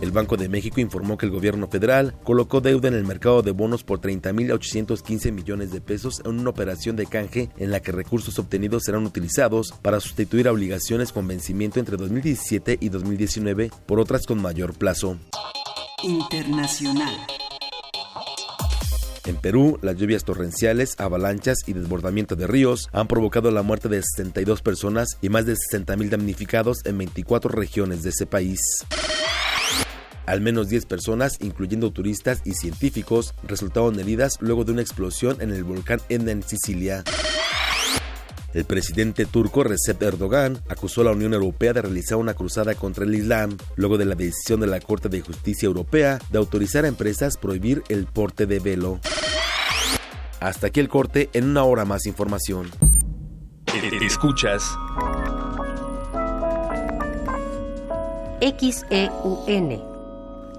El 0.00 0.12
Banco 0.12 0.38
de 0.38 0.48
México 0.48 0.80
informó 0.80 1.18
que 1.18 1.26
el 1.26 1.32
gobierno 1.32 1.68
federal 1.68 2.14
colocó 2.24 2.62
deuda 2.62 2.88
en 2.88 2.94
el 2.94 3.04
mercado 3.04 3.42
de 3.42 3.50
bonos 3.50 3.84
por 3.84 4.00
30.815 4.00 5.30
millones 5.30 5.72
de 5.72 5.82
pesos 5.82 6.22
en 6.24 6.40
una 6.40 6.50
operación 6.50 6.96
de 6.96 7.04
canje 7.04 7.50
en 7.58 7.70
la 7.70 7.80
que 7.80 7.92
recursos 7.92 8.38
obtenidos 8.38 8.84
serán 8.84 9.04
utilizados 9.04 9.72
para 9.82 10.00
sustituir 10.00 10.48
obligaciones 10.48 11.12
con 11.12 11.28
vencimiento 11.28 11.80
entre 11.80 11.98
2017 11.98 12.78
y 12.80 12.88
2019 12.88 13.70
por 13.84 14.00
otras 14.00 14.26
con 14.26 14.40
mayor 14.40 14.72
plazo. 14.72 15.18
Internacional. 16.02 17.14
En 19.26 19.36
Perú, 19.36 19.78
las 19.82 19.96
lluvias 19.96 20.24
torrenciales, 20.24 20.94
avalanchas 20.98 21.58
y 21.66 21.74
desbordamiento 21.74 22.36
de 22.36 22.46
ríos 22.46 22.88
han 22.92 23.06
provocado 23.06 23.50
la 23.50 23.62
muerte 23.62 23.90
de 23.90 24.02
62 24.02 24.62
personas 24.62 25.18
y 25.20 25.28
más 25.28 25.44
de 25.44 25.52
60.000 25.52 26.08
damnificados 26.08 26.78
en 26.86 26.96
24 26.96 27.50
regiones 27.50 28.02
de 28.02 28.10
ese 28.10 28.24
país. 28.24 28.60
Al 30.30 30.40
menos 30.40 30.68
10 30.68 30.86
personas, 30.86 31.38
incluyendo 31.40 31.90
turistas 31.90 32.40
y 32.44 32.52
científicos, 32.52 33.34
resultaron 33.42 33.98
heridas 33.98 34.36
luego 34.38 34.62
de 34.62 34.70
una 34.70 34.80
explosión 34.80 35.38
en 35.40 35.50
el 35.50 35.64
volcán 35.64 36.00
Etna 36.08 36.30
en 36.30 36.44
Sicilia. 36.44 37.02
El 38.54 38.64
presidente 38.64 39.26
turco 39.26 39.64
Recep 39.64 40.00
Erdogan 40.00 40.60
acusó 40.68 41.00
a 41.00 41.04
la 41.06 41.10
Unión 41.10 41.34
Europea 41.34 41.72
de 41.72 41.82
realizar 41.82 42.16
una 42.16 42.34
cruzada 42.34 42.76
contra 42.76 43.04
el 43.04 43.16
Islam, 43.16 43.56
luego 43.74 43.98
de 43.98 44.04
la 44.04 44.14
decisión 44.14 44.60
de 44.60 44.68
la 44.68 44.78
Corte 44.78 45.08
de 45.08 45.20
Justicia 45.20 45.66
Europea 45.66 46.20
de 46.30 46.38
autorizar 46.38 46.84
a 46.84 46.88
empresas 46.88 47.36
prohibir 47.36 47.82
el 47.88 48.06
porte 48.06 48.46
de 48.46 48.60
velo. 48.60 49.00
Hasta 50.38 50.68
aquí 50.68 50.78
el 50.78 50.88
corte, 50.88 51.28
en 51.32 51.46
una 51.46 51.64
hora 51.64 51.84
más 51.84 52.06
información. 52.06 52.70
Escuchas 54.00 54.62
XEUN 58.40 59.89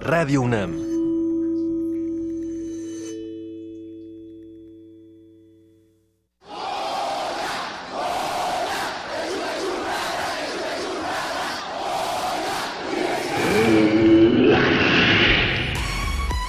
Radio 0.04 0.40
UNAM. 0.42 0.72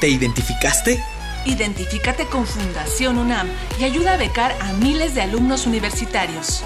¿Te 0.01 0.09
identificaste? 0.09 0.99
Identifícate 1.45 2.25
con 2.25 2.47
Fundación 2.47 3.19
UNAM 3.19 3.47
y 3.79 3.83
ayuda 3.83 4.13
a 4.13 4.17
becar 4.17 4.51
a 4.61 4.73
miles 4.73 5.13
de 5.13 5.21
alumnos 5.21 5.67
universitarios. 5.67 6.63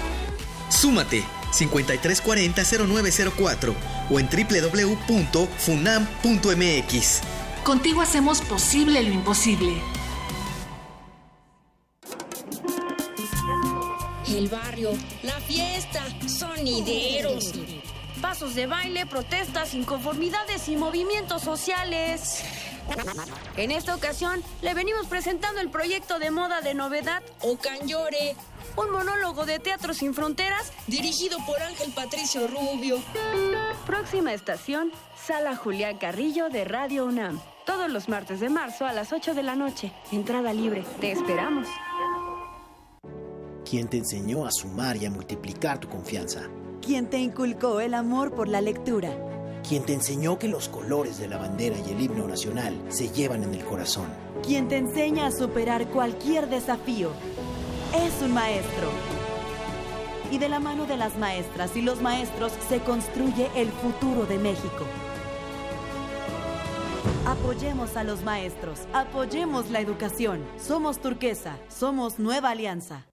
Súmate 0.70 1.37
5340-0904 1.52 3.74
o 4.10 4.18
en 4.18 4.28
www.funam.mx. 4.28 7.20
Contigo 7.64 8.00
hacemos 8.00 8.40
posible 8.42 9.02
lo 9.02 9.12
imposible. 9.12 9.82
El 14.26 14.48
barrio, 14.48 14.92
la 15.22 15.38
fiesta, 15.40 16.04
sonideros. 16.26 17.52
Pasos 18.20 18.54
de 18.54 18.66
baile, 18.66 19.06
protestas, 19.06 19.72
inconformidades 19.74 20.68
y 20.68 20.76
movimientos 20.76 21.42
sociales. 21.42 22.42
En 23.56 23.70
esta 23.70 23.94
ocasión 23.94 24.42
le 24.62 24.74
venimos 24.74 25.06
presentando 25.06 25.60
el 25.60 25.70
proyecto 25.70 26.18
de 26.18 26.30
moda 26.30 26.60
de 26.60 26.74
novedad 26.74 27.22
Ocanyore, 27.40 28.36
un 28.76 28.90
monólogo 28.90 29.46
de 29.46 29.58
teatro 29.58 29.94
sin 29.94 30.14
fronteras 30.14 30.72
dirigido 30.86 31.38
por 31.46 31.60
Ángel 31.62 31.92
Patricio 31.92 32.46
Rubio. 32.46 32.98
Próxima 33.86 34.32
estación, 34.32 34.92
Sala 35.26 35.56
Julián 35.56 35.98
Carrillo 35.98 36.48
de 36.48 36.64
Radio 36.64 37.06
UNAM. 37.06 37.40
Todos 37.66 37.90
los 37.90 38.08
martes 38.08 38.40
de 38.40 38.48
marzo 38.48 38.86
a 38.86 38.92
las 38.92 39.12
8 39.12 39.34
de 39.34 39.42
la 39.42 39.54
noche. 39.54 39.92
Entrada 40.12 40.54
libre. 40.54 40.84
Te 41.00 41.12
esperamos. 41.12 41.66
¿Quién 43.68 43.88
te 43.88 43.98
enseñó 43.98 44.46
a 44.46 44.50
sumar 44.50 44.96
y 44.96 45.04
a 45.04 45.10
multiplicar 45.10 45.78
tu 45.78 45.88
confianza? 45.88 46.48
¿Quién 46.80 47.10
te 47.10 47.18
inculcó 47.18 47.80
el 47.80 47.92
amor 47.92 48.34
por 48.34 48.48
la 48.48 48.62
lectura? 48.62 49.10
¿Quién 49.66 49.84
te 49.84 49.92
enseñó 49.92 50.38
que 50.38 50.48
los 50.48 50.68
colores 50.68 51.18
de 51.18 51.28
la 51.28 51.38
bandera 51.38 51.76
y 51.78 51.92
el 51.92 52.00
himno 52.00 52.26
nacional 52.26 52.74
se 52.88 53.08
llevan 53.10 53.42
en 53.42 53.54
el 53.54 53.64
corazón? 53.64 54.06
¿Quién 54.42 54.68
te 54.68 54.76
enseña 54.76 55.26
a 55.26 55.30
superar 55.30 55.88
cualquier 55.88 56.48
desafío? 56.48 57.10
Es 57.94 58.22
un 58.22 58.32
maestro. 58.32 58.88
Y 60.30 60.38
de 60.38 60.48
la 60.48 60.60
mano 60.60 60.86
de 60.86 60.96
las 60.96 61.16
maestras 61.18 61.76
y 61.76 61.82
los 61.82 62.00
maestros 62.00 62.52
se 62.68 62.80
construye 62.80 63.50
el 63.54 63.68
futuro 63.68 64.26
de 64.26 64.38
México. 64.38 64.84
Apoyemos 67.26 67.96
a 67.96 68.04
los 68.04 68.22
maestros, 68.22 68.80
apoyemos 68.94 69.70
la 69.70 69.80
educación. 69.80 70.42
Somos 70.58 71.00
turquesa, 71.00 71.58
somos 71.68 72.18
nueva 72.18 72.50
alianza. 72.50 73.04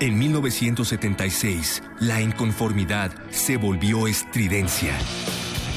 En 0.00 0.18
1976, 0.18 1.82
la 2.00 2.20
inconformidad 2.20 3.12
se 3.30 3.56
volvió 3.56 4.06
estridencia. 4.06 4.94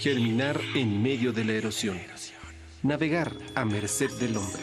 Germinar 0.00 0.60
en 0.74 1.00
medio 1.02 1.34
de 1.34 1.44
la 1.44 1.52
erosión. 1.52 2.00
Navegar 2.82 3.36
a 3.54 3.66
merced 3.66 4.10
del 4.12 4.38
hombre. 4.38 4.62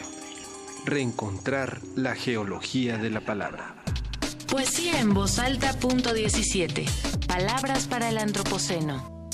Reencontrar 0.84 1.80
la 1.94 2.16
geología 2.16 2.98
de 2.98 3.10
la 3.10 3.20
palabra. 3.20 3.76
Poesía 4.50 4.98
en 4.98 5.14
voz 5.14 5.38
alta, 5.38 5.78
punto 5.78 6.12
17. 6.12 6.84
Palabras 7.28 7.86
para 7.86 8.08
el 8.08 8.18
antropoceno. 8.18 9.30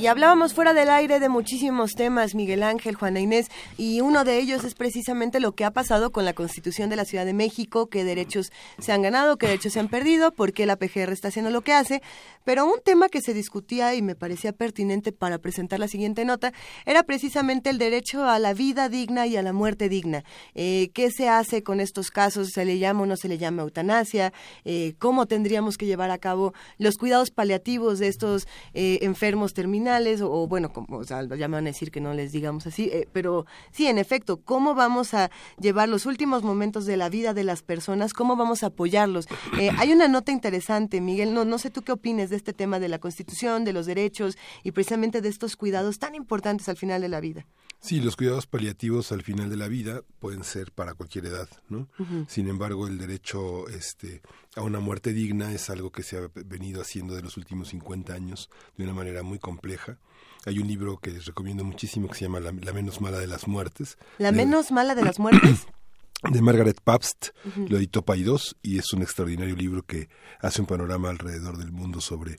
Y 0.00 0.06
hablábamos 0.06 0.54
fuera 0.54 0.72
del 0.72 0.88
aire 0.88 1.20
de 1.20 1.28
muchísimos 1.28 1.92
temas, 1.92 2.34
Miguel 2.34 2.62
Ángel, 2.62 2.94
Juana 2.94 3.20
Inés, 3.20 3.48
y 3.76 4.00
uno 4.00 4.24
de 4.24 4.38
ellos 4.38 4.64
es 4.64 4.74
precisamente 4.74 5.40
lo 5.40 5.52
que 5.52 5.66
ha 5.66 5.72
pasado 5.72 6.10
con 6.10 6.24
la 6.24 6.32
Constitución 6.32 6.88
de 6.88 6.96
la 6.96 7.04
Ciudad 7.04 7.26
de 7.26 7.34
México, 7.34 7.88
qué 7.88 8.02
derechos 8.02 8.50
se 8.78 8.92
han 8.92 9.02
ganado, 9.02 9.36
qué 9.36 9.48
derechos 9.48 9.74
se 9.74 9.78
han 9.78 9.88
perdido, 9.88 10.32
por 10.32 10.54
qué 10.54 10.64
la 10.64 10.76
PGR 10.76 11.12
está 11.12 11.28
haciendo 11.28 11.50
lo 11.50 11.60
que 11.60 11.74
hace. 11.74 12.00
Pero 12.44 12.64
un 12.64 12.80
tema 12.82 13.10
que 13.10 13.20
se 13.20 13.34
discutía 13.34 13.94
y 13.94 14.00
me 14.00 14.14
parecía 14.14 14.54
pertinente 14.54 15.12
para 15.12 15.36
presentar 15.36 15.78
la 15.78 15.86
siguiente 15.86 16.24
nota 16.24 16.54
era 16.86 17.02
precisamente 17.02 17.68
el 17.68 17.76
derecho 17.76 18.24
a 18.24 18.38
la 18.38 18.54
vida 18.54 18.88
digna 18.88 19.26
y 19.26 19.36
a 19.36 19.42
la 19.42 19.52
muerte 19.52 19.90
digna. 19.90 20.24
Eh, 20.54 20.88
¿Qué 20.94 21.10
se 21.10 21.28
hace 21.28 21.62
con 21.62 21.78
estos 21.78 22.10
casos? 22.10 22.52
¿Se 22.54 22.64
le 22.64 22.78
llama 22.78 23.02
o 23.02 23.06
no 23.06 23.18
se 23.18 23.28
le 23.28 23.36
llama 23.36 23.64
eutanasia? 23.64 24.32
Eh, 24.64 24.94
¿Cómo 24.98 25.26
tendríamos 25.26 25.76
que 25.76 25.84
llevar 25.84 26.10
a 26.10 26.16
cabo 26.16 26.54
los 26.78 26.96
cuidados 26.96 27.30
paliativos 27.30 27.98
de 27.98 28.08
estos 28.08 28.48
eh, 28.72 29.00
enfermos 29.02 29.52
terminales? 29.52 29.89
O, 30.22 30.42
o 30.42 30.46
bueno, 30.46 30.72
como 30.72 30.98
o 30.98 31.04
sea, 31.04 31.22
ya 31.24 31.48
me 31.48 31.56
van 31.56 31.64
a 31.64 31.70
decir 31.70 31.90
que 31.90 32.00
no 32.00 32.14
les 32.14 32.32
digamos 32.32 32.66
así, 32.66 32.90
eh, 32.92 33.08
pero 33.12 33.46
sí, 33.72 33.86
en 33.86 33.98
efecto, 33.98 34.38
¿cómo 34.38 34.74
vamos 34.74 35.14
a 35.14 35.30
llevar 35.60 35.88
los 35.88 36.06
últimos 36.06 36.42
momentos 36.42 36.86
de 36.86 36.96
la 36.96 37.08
vida 37.08 37.34
de 37.34 37.44
las 37.44 37.62
personas? 37.62 38.12
¿Cómo 38.12 38.36
vamos 38.36 38.62
a 38.62 38.66
apoyarlos? 38.66 39.26
Eh, 39.58 39.70
hay 39.78 39.92
una 39.92 40.08
nota 40.08 40.32
interesante, 40.32 41.00
Miguel, 41.00 41.34
no, 41.34 41.44
no 41.44 41.58
sé 41.58 41.70
tú 41.70 41.82
qué 41.82 41.92
opines 41.92 42.30
de 42.30 42.36
este 42.36 42.52
tema 42.52 42.78
de 42.78 42.88
la 42.88 42.98
Constitución, 42.98 43.64
de 43.64 43.72
los 43.72 43.86
derechos 43.86 44.38
y 44.62 44.72
precisamente 44.72 45.20
de 45.20 45.28
estos 45.28 45.56
cuidados 45.56 45.98
tan 45.98 46.14
importantes 46.14 46.68
al 46.68 46.76
final 46.76 47.00
de 47.00 47.08
la 47.08 47.20
vida. 47.20 47.46
Sí, 47.80 48.00
los 48.00 48.14
cuidados 48.16 48.46
paliativos 48.46 49.10
al 49.10 49.22
final 49.22 49.48
de 49.48 49.56
la 49.56 49.66
vida 49.66 50.02
pueden 50.18 50.44
ser 50.44 50.70
para 50.70 50.92
cualquier 50.94 51.26
edad, 51.26 51.48
¿no? 51.70 51.88
Sin 52.28 52.48
embargo, 52.48 52.86
el 52.86 52.98
derecho 52.98 53.68
este, 53.68 54.20
a 54.54 54.60
una 54.62 54.80
muerte 54.80 55.12
digna 55.14 55.52
es 55.52 55.70
algo 55.70 55.90
que 55.90 56.02
se 56.02 56.18
ha 56.18 56.28
venido 56.44 56.82
haciendo 56.82 57.14
de 57.14 57.22
los 57.22 57.36
últimos 57.38 57.68
50 57.68 58.12
años 58.12 58.50
de 58.76 58.84
una 58.84 58.92
manera 58.92 59.22
muy 59.22 59.38
compleja. 59.38 59.98
Hay 60.44 60.58
un 60.58 60.68
libro 60.68 60.98
que 60.98 61.10
les 61.10 61.24
recomiendo 61.24 61.64
muchísimo 61.64 62.08
que 62.08 62.14
se 62.16 62.26
llama 62.26 62.40
La, 62.40 62.52
La 62.52 62.72
menos 62.74 63.00
mala 63.00 63.18
de 63.18 63.26
las 63.26 63.48
muertes. 63.48 63.96
La 64.18 64.30
de- 64.30 64.36
menos 64.36 64.70
mala 64.72 64.94
de 64.94 65.02
las 65.04 65.18
muertes. 65.18 65.66
de 66.28 66.42
Margaret 66.42 66.80
Pabst, 66.82 67.28
lo 67.56 67.78
editó 67.78 68.04
Paidós 68.04 68.56
y 68.62 68.78
es 68.78 68.92
un 68.92 69.02
extraordinario 69.02 69.56
libro 69.56 69.82
que 69.84 70.08
hace 70.40 70.60
un 70.60 70.66
panorama 70.66 71.08
alrededor 71.08 71.56
del 71.56 71.72
mundo 71.72 72.00
sobre 72.00 72.36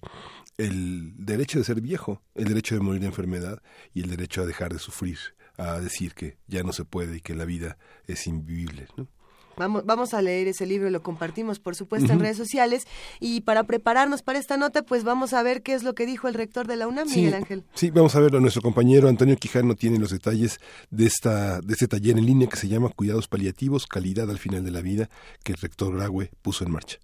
el 0.57 1.13
derecho 1.17 1.57
de 1.57 1.65
ser 1.65 1.81
viejo, 1.81 2.21
el 2.35 2.45
derecho 2.45 2.75
de 2.75 2.81
morir 2.81 3.01
de 3.01 3.07
enfermedad 3.07 3.61
y 3.93 4.01
el 4.01 4.09
derecho 4.09 4.41
a 4.41 4.45
dejar 4.45 4.71
de 4.73 4.79
sufrir, 4.79 5.17
a 5.57 5.79
decir 5.79 6.13
que 6.13 6.37
ya 6.47 6.63
no 6.63 6.73
se 6.73 6.85
puede 6.85 7.17
y 7.17 7.21
que 7.21 7.33
la 7.33 7.45
vida 7.45 7.77
es 8.05 8.27
invivible. 8.27 8.87
¿no? 8.97 9.07
Vamos, 9.57 9.85
vamos 9.85 10.13
a 10.13 10.21
leer 10.21 10.47
ese 10.47 10.65
libro, 10.65 10.89
lo 10.89 11.01
compartimos 11.01 11.59
por 11.59 11.75
supuesto 11.75 12.11
en 12.13 12.19
redes 12.19 12.37
sociales 12.37 12.85
y 13.19 13.41
para 13.41 13.63
prepararnos 13.63 14.21
para 14.21 14.39
esta 14.39 14.57
nota 14.57 14.83
pues 14.83 15.03
vamos 15.03 15.33
a 15.33 15.43
ver 15.43 15.61
qué 15.61 15.73
es 15.73 15.83
lo 15.83 15.93
que 15.93 16.05
dijo 16.05 16.27
el 16.27 16.33
rector 16.33 16.67
de 16.67 16.75
la 16.75 16.87
UNAM, 16.87 17.07
Miguel 17.09 17.33
Ángel. 17.33 17.63
sí, 17.73 17.91
vamos 17.91 18.15
a 18.15 18.19
verlo. 18.19 18.39
Nuestro 18.39 18.61
compañero 18.61 19.07
Antonio 19.09 19.35
Quijano 19.37 19.75
tiene 19.75 19.99
los 19.99 20.11
detalles 20.11 20.59
de 20.89 21.05
esta 21.05 21.61
de 21.61 21.73
este 21.73 21.87
taller 21.87 22.17
en 22.17 22.25
línea 22.25 22.47
que 22.47 22.57
se 22.57 22.67
llama 22.67 22.89
Cuidados 22.89 23.27
paliativos, 23.27 23.87
calidad 23.87 24.29
al 24.29 24.39
final 24.39 24.63
de 24.63 24.71
la 24.71 24.81
vida, 24.81 25.09
que 25.43 25.53
el 25.53 25.59
rector 25.59 25.95
Graue 25.95 26.31
puso 26.41 26.63
en 26.63 26.71
marcha. 26.71 26.97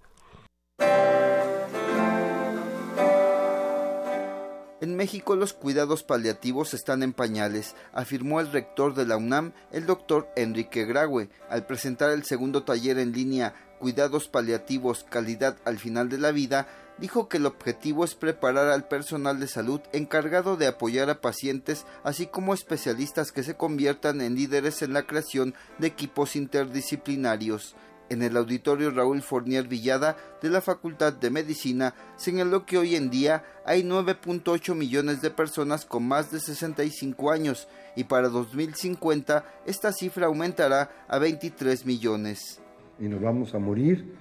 En 4.80 4.96
México 4.96 5.36
los 5.36 5.54
cuidados 5.54 6.04
paliativos 6.04 6.76
están 6.76 7.02
en 7.02 7.12
pañales, 7.12 7.76
afirmó 7.94 8.40
el 8.40 8.52
rector 8.52 8.94
de 8.94 9.08
la 9.08 9.18
UNAM, 9.18 9.54
el 9.72 9.88
doctor 9.88 10.30
Enrique 10.36 10.86
Graue, 10.86 11.30
al 11.50 11.66
presentar 11.66 12.12
el 12.12 12.26
segundo 12.26 12.64
taller 12.64 13.00
en 13.00 13.12
línea 13.12 13.56
Cuidados 13.80 14.28
paliativos, 14.28 15.04
calidad 15.04 15.58
al 15.64 15.78
final 15.78 16.10
de 16.10 16.18
la 16.18 16.32
vida, 16.32 16.68
dijo 16.98 17.28
que 17.28 17.38
el 17.38 17.46
objetivo 17.46 18.04
es 18.04 18.16
preparar 18.16 18.70
al 18.70 18.88
personal 18.88 19.40
de 19.40 19.48
salud 19.48 19.82
encargado 19.94 20.58
de 20.58 20.66
apoyar 20.68 21.10
a 21.12 21.22
pacientes, 21.22 21.86
así 22.04 22.26
como 22.26 22.56
especialistas 22.56 23.32
que 23.32 23.44
se 23.44 23.56
conviertan 23.56 24.22
en 24.22 24.36
líderes 24.36 24.82
en 24.82 24.94
la 24.94 25.04
creación 25.04 25.54
de 25.78 25.88
equipos 25.88 26.36
interdisciplinarios. 26.36 27.76
En 28.10 28.22
el 28.22 28.38
auditorio 28.38 28.92
Raúl 28.92 29.22
Fournier 29.22 29.68
Villada 29.68 30.16
de 30.42 30.50
la 30.50 30.62
Facultad 30.62 31.12
de 31.12 31.30
Medicina 31.30 31.94
señaló 32.16 32.66
que 32.66 32.78
hoy 32.78 32.96
en 32.96 33.10
día 33.10 33.44
hay 33.66 33.84
9.8 33.84 34.76
millones 34.76 35.22
de 35.22 35.30
personas 35.30 35.86
con 35.86 36.08
más 36.08 36.32
de 36.32 36.40
65 36.40 37.32
años 37.32 37.68
y 37.98 38.06
para 38.06 38.30
2050 38.30 39.44
esta 39.66 39.92
cifra 39.92 40.28
aumentará 40.28 40.90
a 41.10 41.20
23 41.20 41.86
millones. 41.86 42.62
y 43.00 43.08
nos 43.08 43.22
vamos 43.22 43.54
a 43.54 43.60
morir, 43.60 44.14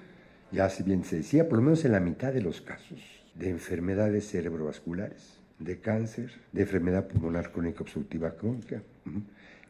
ya 0.51 0.69
si 0.69 0.83
bien 0.83 1.03
se 1.03 1.17
decía, 1.17 1.47
por 1.47 1.57
lo 1.59 1.63
menos 1.63 1.83
en 1.85 1.93
la 1.93 1.99
mitad 1.99 2.33
de 2.33 2.41
los 2.41 2.61
casos, 2.61 2.99
de 3.35 3.49
enfermedades 3.49 4.29
cerebrovasculares, 4.29 5.39
de 5.59 5.79
cáncer, 5.79 6.31
de 6.51 6.61
enfermedad 6.63 7.07
pulmonar 7.07 7.51
crónica 7.51 7.81
obstructiva 7.81 8.31
crónica. 8.31 8.81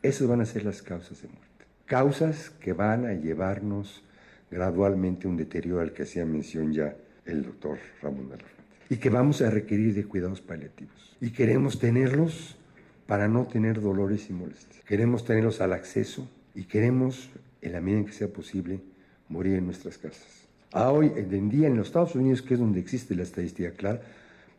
Esas 0.01 0.28
van 0.28 0.41
a 0.41 0.45
ser 0.45 0.65
las 0.65 0.82
causas 0.82 1.22
de 1.22 1.28
muerte. 1.28 1.45
Causas 1.86 2.49
que 2.49 2.74
van 2.74 3.05
a 3.05 3.13
llevarnos 3.13 4.03
gradualmente 4.49 5.27
un 5.27 5.37
deterioro 5.37 5.81
al 5.81 5.93
que 5.93 6.03
hacía 6.03 6.25
mención 6.25 6.73
ya 6.73 6.95
el 7.25 7.43
doctor 7.43 7.77
Ramón 8.01 8.29
de 8.29 8.37
la 8.37 8.43
Fuente. 8.43 8.63
Y 8.89 8.97
que 8.97 9.09
vamos 9.09 9.41
a 9.41 9.49
requerir 9.49 9.93
de 9.93 10.05
cuidados 10.05 10.41
paliativos. 10.41 11.15
Y 11.19 11.31
queremos 11.31 11.79
tenerlos 11.79 12.57
para 13.05 13.27
no 13.27 13.45
tener 13.45 13.81
dolores 13.81 14.29
y 14.29 14.33
molestias. 14.33 14.83
Queremos 14.85 15.25
tenerlos 15.25 15.61
al 15.61 15.73
acceso 15.73 16.29
y 16.55 16.65
queremos, 16.65 17.29
en 17.61 17.73
la 17.73 17.81
medida 17.81 17.99
en 17.99 18.05
que 18.05 18.13
sea 18.13 18.27
posible, 18.27 18.79
morir 19.29 19.55
en 19.55 19.65
nuestras 19.65 19.97
casas. 19.97 20.47
A 20.71 20.91
hoy 20.91 21.11
en 21.15 21.49
día 21.49 21.67
en 21.67 21.77
los 21.77 21.87
Estados 21.87 22.15
Unidos, 22.15 22.41
que 22.41 22.53
es 22.53 22.59
donde 22.59 22.79
existe 22.79 23.15
la 23.15 23.23
estadística 23.23 23.71
clara, 23.71 24.01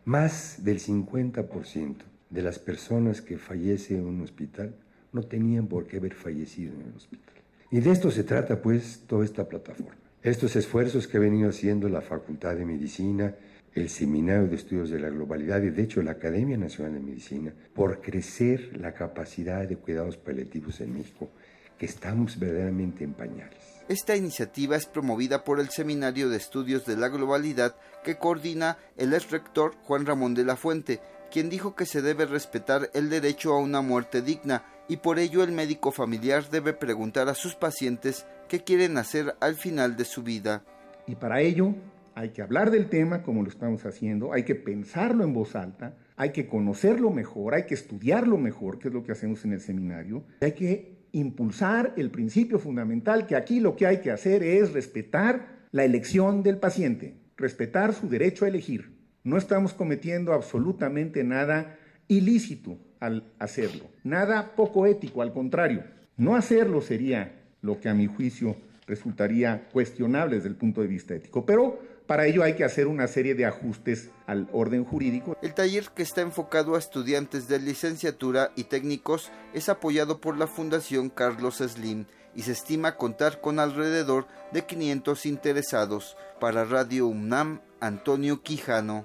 más 0.05 0.65
del 0.65 0.81
50% 0.81 1.97
de 2.31 2.43
las 2.43 2.59
personas 2.59 3.21
que 3.21 3.39
fallecen 3.39 3.99
en 3.99 4.07
un 4.07 4.23
hospital 4.23 4.75
no 5.13 5.23
tenían 5.23 5.67
por 5.67 5.87
qué 5.87 5.99
haber 5.99 6.15
fallecido 6.15 6.75
en 6.75 6.89
el 6.89 6.95
hospital. 6.95 7.35
Y 7.71 7.81
de 7.81 7.91
esto 7.91 8.11
se 8.11 8.25
trata 8.25 8.63
pues 8.63 9.03
toda 9.07 9.25
esta 9.25 9.47
plataforma. 9.47 9.95
Estos 10.23 10.57
esfuerzos 10.57 11.07
que 11.07 11.19
ha 11.19 11.21
venido 11.21 11.51
haciendo 11.51 11.89
la 11.89 12.01
Facultad 12.01 12.57
de 12.57 12.65
Medicina, 12.65 13.35
el 13.75 13.91
Seminario 13.91 14.49
de 14.49 14.57
Estudios 14.57 14.91
de 14.91 14.99
la 14.99 15.11
Globalidad 15.11 15.63
y 15.63 15.71
de 15.71 15.83
hecho 15.83 16.03
la 16.03 16.13
Academia 16.13 16.57
Nacional 16.57 16.95
de 16.95 17.01
Medicina, 17.01 17.53
por 17.75 18.01
crecer 18.01 18.77
la 18.79 18.95
capacidad 18.95 19.69
de 19.69 19.77
cuidados 19.77 20.17
paliativos 20.17 20.81
en 20.81 20.95
México, 20.95 21.29
que 21.77 21.87
estamos 21.87 22.39
verdaderamente 22.39 23.05
en 23.05 23.13
pañales. 23.13 23.59
Esta 23.89 24.17
iniciativa 24.17 24.77
es 24.77 24.87
promovida 24.87 25.45
por 25.45 25.61
el 25.61 25.69
Seminario 25.69 26.29
de 26.31 26.39
Estudios 26.39 26.85
de 26.87 26.97
la 26.97 27.09
Globalidad 27.09 27.77
que 28.03 28.17
coordina 28.17 28.79
el 28.97 29.13
ex 29.13 29.31
rector 29.31 29.75
Juan 29.83 30.07
Ramón 30.07 30.35
de 30.35 30.45
la 30.45 30.57
Fuente, 30.57 31.01
quien 31.31 31.51
dijo 31.51 31.77
que 31.77 31.87
se 31.87 32.03
debe 32.03 32.25
respetar 32.27 32.91
el 32.95 33.11
derecho 33.11 33.53
a 33.53 33.61
una 33.61 33.83
muerte 33.83 34.23
digna 34.23 34.65
y 34.89 34.97
por 34.97 35.19
ello 35.19 35.45
el 35.45 35.53
médico 35.53 35.93
familiar 35.93 36.49
debe 36.51 36.73
preguntar 36.73 37.29
a 37.29 37.35
sus 37.35 37.55
pacientes 37.55 38.27
qué 38.49 38.65
quieren 38.65 38.97
hacer 38.97 39.35
al 39.41 39.55
final 39.55 39.97
de 39.97 40.05
su 40.05 40.23
vida. 40.23 40.65
Y 41.07 41.15
para 41.15 41.41
ello 41.43 41.75
hay 42.15 42.31
que 42.31 42.43
hablar 42.43 42.71
del 42.71 42.89
tema 42.89 43.23
como 43.23 43.43
lo 43.43 43.49
estamos 43.49 43.85
haciendo, 43.85 44.33
hay 44.33 44.43
que 44.43 44.55
pensarlo 44.55 45.25
en 45.25 45.35
voz 45.35 45.55
alta, 45.55 45.97
hay 46.17 46.33
que 46.33 46.49
conocerlo 46.49 47.11
mejor, 47.11 47.55
hay 47.55 47.67
que 47.67 47.75
estudiarlo 47.75 48.39
mejor, 48.39 48.79
que 48.79 48.89
es 48.89 48.95
lo 48.95 49.05
que 49.05 49.13
hacemos 49.13 49.45
en 49.45 49.53
el 49.53 49.61
seminario, 49.61 50.25
hay 50.41 50.53
que 50.53 50.99
impulsar 51.13 51.95
el 51.97 52.11
principio 52.11 52.59
fundamental 52.59 53.27
que 53.27 53.37
aquí 53.37 53.61
lo 53.61 53.77
que 53.77 53.87
hay 53.87 54.01
que 54.01 54.11
hacer 54.11 54.43
es 54.43 54.73
respetar 54.73 55.59
la 55.71 55.85
elección 55.85 56.43
del 56.43 56.59
paciente, 56.59 57.15
respetar 57.37 57.93
su 57.93 58.09
derecho 58.09 58.45
a 58.45 58.49
elegir. 58.49 58.97
No 59.23 59.37
estamos 59.37 59.75
cometiendo 59.75 60.33
absolutamente 60.33 61.23
nada 61.25 61.77
ilícito 62.09 62.79
al 63.01 63.25
hacerlo, 63.39 63.89
nada 64.05 64.55
poco 64.57 64.87
ético, 64.87 65.23
al 65.23 65.33
contrario. 65.33 65.85
No 66.17 66.37
hacerlo 66.37 66.81
sería 66.81 67.35
lo 67.63 67.81
que 67.81 67.89
a 67.89 67.95
mi 67.95 68.07
juicio 68.07 68.57
resultaría 68.87 69.69
cuestionable 69.73 70.37
desde 70.37 70.49
el 70.49 70.57
punto 70.57 70.81
de 70.81 70.87
vista 70.87 71.15
ético, 71.15 71.45
pero 71.45 71.79
para 72.09 72.27
ello 72.27 72.43
hay 72.43 72.55
que 72.55 72.65
hacer 72.65 72.87
una 72.87 73.07
serie 73.07 73.35
de 73.35 73.45
ajustes 73.45 74.11
al 74.27 74.49
orden 74.53 74.83
jurídico. 74.83 75.37
El 75.43 75.53
taller 75.53 75.91
que 75.95 76.03
está 76.03 76.23
enfocado 76.23 76.75
a 76.75 76.79
estudiantes 76.79 77.49
de 77.49 77.59
licenciatura 77.59 78.51
y 78.57 78.65
técnicos 78.65 79.31
es 79.53 79.69
apoyado 79.69 80.19
por 80.19 80.39
la 80.39 80.47
Fundación 80.47 81.11
Carlos 81.11 81.59
Slim 81.59 82.07
y 82.35 82.43
se 82.43 82.53
estima 82.53 82.97
contar 82.97 83.43
con 83.43 83.59
alrededor 83.59 84.27
de 84.53 84.65
500 84.65 85.27
interesados. 85.27 86.17
Para 86.41 86.65
Radio 86.65 87.09
UNAM, 87.09 87.61
Antonio 87.81 88.43
Quijano. 88.43 89.05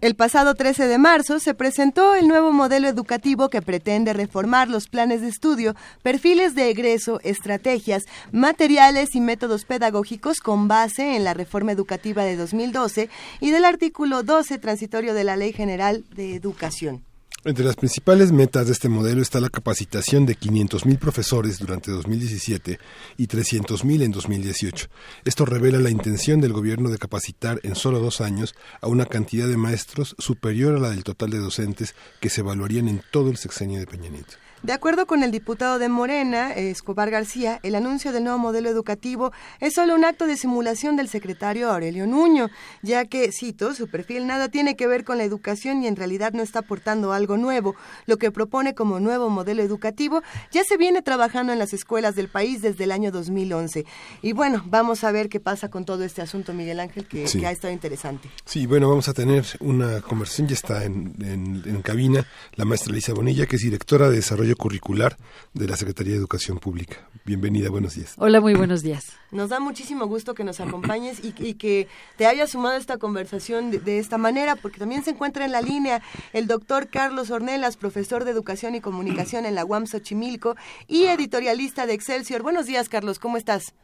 El 0.00 0.14
pasado 0.14 0.54
13 0.54 0.86
de 0.86 0.96
marzo 0.96 1.40
se 1.40 1.54
presentó 1.54 2.14
el 2.14 2.28
nuevo 2.28 2.52
modelo 2.52 2.86
educativo 2.86 3.48
que 3.48 3.62
pretende 3.62 4.12
reformar 4.12 4.68
los 4.68 4.86
planes 4.86 5.22
de 5.22 5.28
estudio, 5.28 5.74
perfiles 6.04 6.54
de 6.54 6.70
egreso, 6.70 7.18
estrategias, 7.24 8.04
materiales 8.30 9.16
y 9.16 9.20
métodos 9.20 9.64
pedagógicos 9.64 10.38
con 10.38 10.68
base 10.68 11.16
en 11.16 11.24
la 11.24 11.34
reforma 11.34 11.72
educativa 11.72 12.22
de 12.22 12.36
2012 12.36 13.10
y 13.40 13.50
del 13.50 13.64
artículo 13.64 14.22
12 14.22 14.58
transitorio 14.58 15.14
de 15.14 15.24
la 15.24 15.34
Ley 15.34 15.52
General 15.52 16.04
de 16.14 16.36
Educación. 16.36 17.07
Entre 17.44 17.64
las 17.64 17.76
principales 17.76 18.32
metas 18.32 18.66
de 18.66 18.72
este 18.72 18.88
modelo 18.88 19.22
está 19.22 19.40
la 19.40 19.48
capacitación 19.48 20.26
de 20.26 20.36
500.000 20.36 20.98
profesores 20.98 21.58
durante 21.58 21.92
2017 21.92 22.78
y 23.16 23.26
300.000 23.28 24.02
en 24.02 24.10
2018. 24.10 24.88
Esto 25.24 25.44
revela 25.46 25.78
la 25.78 25.90
intención 25.90 26.40
del 26.40 26.52
gobierno 26.52 26.90
de 26.90 26.98
capacitar 26.98 27.60
en 27.62 27.76
solo 27.76 28.00
dos 28.00 28.20
años 28.20 28.56
a 28.80 28.88
una 28.88 29.06
cantidad 29.06 29.46
de 29.46 29.56
maestros 29.56 30.16
superior 30.18 30.74
a 30.74 30.80
la 30.80 30.90
del 30.90 31.04
total 31.04 31.30
de 31.30 31.38
docentes 31.38 31.94
que 32.20 32.28
se 32.28 32.40
evaluarían 32.40 32.88
en 32.88 33.02
todo 33.12 33.30
el 33.30 33.36
sexenio 33.36 33.78
de 33.78 33.86
Peña 33.86 34.10
Nieto. 34.10 34.34
De 34.62 34.72
acuerdo 34.72 35.06
con 35.06 35.22
el 35.22 35.30
diputado 35.30 35.78
de 35.78 35.88
Morena, 35.88 36.52
Escobar 36.52 37.10
García, 37.12 37.60
el 37.62 37.76
anuncio 37.76 38.10
del 38.10 38.24
nuevo 38.24 38.40
modelo 38.40 38.68
educativo 38.68 39.30
es 39.60 39.74
solo 39.74 39.94
un 39.94 40.04
acto 40.04 40.26
de 40.26 40.36
simulación 40.36 40.96
del 40.96 41.08
secretario 41.08 41.70
Aurelio 41.70 42.08
Nuño, 42.08 42.48
ya 42.82 43.04
que, 43.04 43.30
cito, 43.30 43.72
su 43.72 43.86
perfil 43.86 44.26
nada 44.26 44.48
tiene 44.48 44.74
que 44.74 44.88
ver 44.88 45.04
con 45.04 45.16
la 45.16 45.22
educación 45.22 45.84
y 45.84 45.86
en 45.86 45.94
realidad 45.94 46.32
no 46.32 46.42
está 46.42 46.58
aportando 46.58 47.12
algo 47.12 47.36
nuevo. 47.36 47.76
Lo 48.06 48.16
que 48.16 48.32
propone 48.32 48.74
como 48.74 48.98
nuevo 48.98 49.30
modelo 49.30 49.62
educativo 49.62 50.22
ya 50.50 50.64
se 50.64 50.76
viene 50.76 51.02
trabajando 51.02 51.52
en 51.52 51.60
las 51.60 51.72
escuelas 51.72 52.16
del 52.16 52.26
país 52.26 52.60
desde 52.60 52.82
el 52.82 52.90
año 52.90 53.12
2011. 53.12 53.86
Y 54.22 54.32
bueno, 54.32 54.64
vamos 54.66 55.04
a 55.04 55.12
ver 55.12 55.28
qué 55.28 55.38
pasa 55.38 55.70
con 55.70 55.84
todo 55.84 56.02
este 56.02 56.20
asunto, 56.20 56.52
Miguel 56.52 56.80
Ángel, 56.80 57.06
que, 57.06 57.26
ha 57.46 57.52
estado 57.52 57.72
interesante. 57.72 58.28
Sí, 58.44 58.66
bueno, 58.66 58.88
vamos 58.88 59.08
a 59.08 59.14
tener 59.14 59.44
una 59.60 60.00
conversación, 60.00 60.48
ya 60.48 60.54
está 60.54 60.84
en, 60.84 61.14
en 61.20 61.80
cabina 61.82 62.26
la 62.56 62.64
maestra 62.64 62.92
Elisa 62.92 63.12
Bonilla, 63.12 63.46
que 63.46 63.54
es 63.54 63.62
directora 63.62 64.10
de 64.10 64.16
Desarrollo 64.16 64.47
Curricular 64.54 65.16
de 65.54 65.66
la 65.66 65.76
Secretaría 65.76 66.12
de 66.12 66.18
Educación 66.18 66.58
Pública. 66.58 66.96
Bienvenida, 67.24 67.70
buenos 67.70 67.94
días. 67.94 68.14
Hola, 68.18 68.40
muy 68.40 68.54
buenos 68.54 68.82
días. 68.82 69.16
Nos 69.30 69.50
da 69.50 69.60
muchísimo 69.60 70.06
gusto 70.06 70.34
que 70.34 70.44
nos 70.44 70.60
acompañes 70.60 71.22
y, 71.22 71.54
que 71.54 71.86
te 72.16 72.26
hayas 72.26 72.50
sumado 72.50 72.76
a 72.76 72.78
esta 72.78 72.96
conversación 72.96 73.70
de, 73.70 73.98
esta 73.98 74.16
manera, 74.16 74.56
porque 74.56 74.78
también 74.78 75.02
se 75.02 75.10
encuentra 75.10 75.44
en 75.44 75.52
la 75.52 75.60
línea 75.60 76.00
el 76.32 76.46
doctor 76.46 76.88
Carlos 76.88 77.30
Ornelas, 77.30 77.76
profesor 77.76 78.24
de 78.24 78.30
Educación 78.30 78.74
y 78.74 78.80
Comunicación 78.80 79.44
en 79.44 79.54
la 79.54 79.66
UAM 79.66 79.86
Xochimilco 79.86 80.56
y 80.86 81.04
editorialista 81.04 81.84
de 81.84 81.92
Excelsior. 81.92 82.42
Buenos 82.42 82.64
días, 82.64 82.88
Carlos, 82.88 83.18
¿cómo 83.18 83.36
estás? 83.36 83.74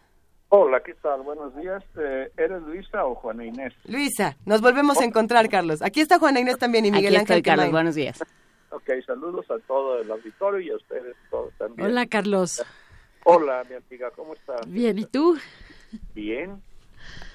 Hola, 0.49 0.81
¿qué 0.81 0.95
tal? 0.95 1.23
Buenos 1.23 1.55
días. 1.57 1.82
Eh, 1.99 2.31
¿Eres 2.36 2.62
Luisa 2.62 3.05
o 3.05 3.16
Juana 3.16 3.45
Inés? 3.45 3.74
Luisa, 3.85 4.36
nos 4.47 4.61
volvemos 4.61 4.97
a 4.99 5.01
oh. 5.01 5.05
encontrar, 5.05 5.49
Carlos. 5.49 5.82
Aquí 5.82 6.01
está 6.01 6.19
Juana 6.19 6.41
Inés 6.41 6.59
también 6.59 6.86
y 6.86 6.93
Miguel 6.93 7.16
Aquí 7.16 7.20
Ángel. 7.23 7.43
Carlos, 7.43 7.70
buenos 7.70 7.95
días. 7.95 8.23
Ok, 8.75 8.91
saludos 9.07 9.49
a 9.53 9.59
todo 9.61 10.01
el 10.01 10.11
auditorio 10.11 10.59
y 10.59 10.71
a 10.71 10.77
ustedes 10.77 11.15
todos 11.31 11.53
también. 11.55 11.89
Hola, 11.89 12.07
Carlos. 12.07 12.61
Hola, 13.23 13.65
mi 13.71 13.77
amiga, 13.77 14.11
¿cómo 14.11 14.35
estás? 14.35 14.69
Bien, 14.69 14.99
¿y 14.99 15.05
tú? 15.05 15.39
Bien. 16.13 16.61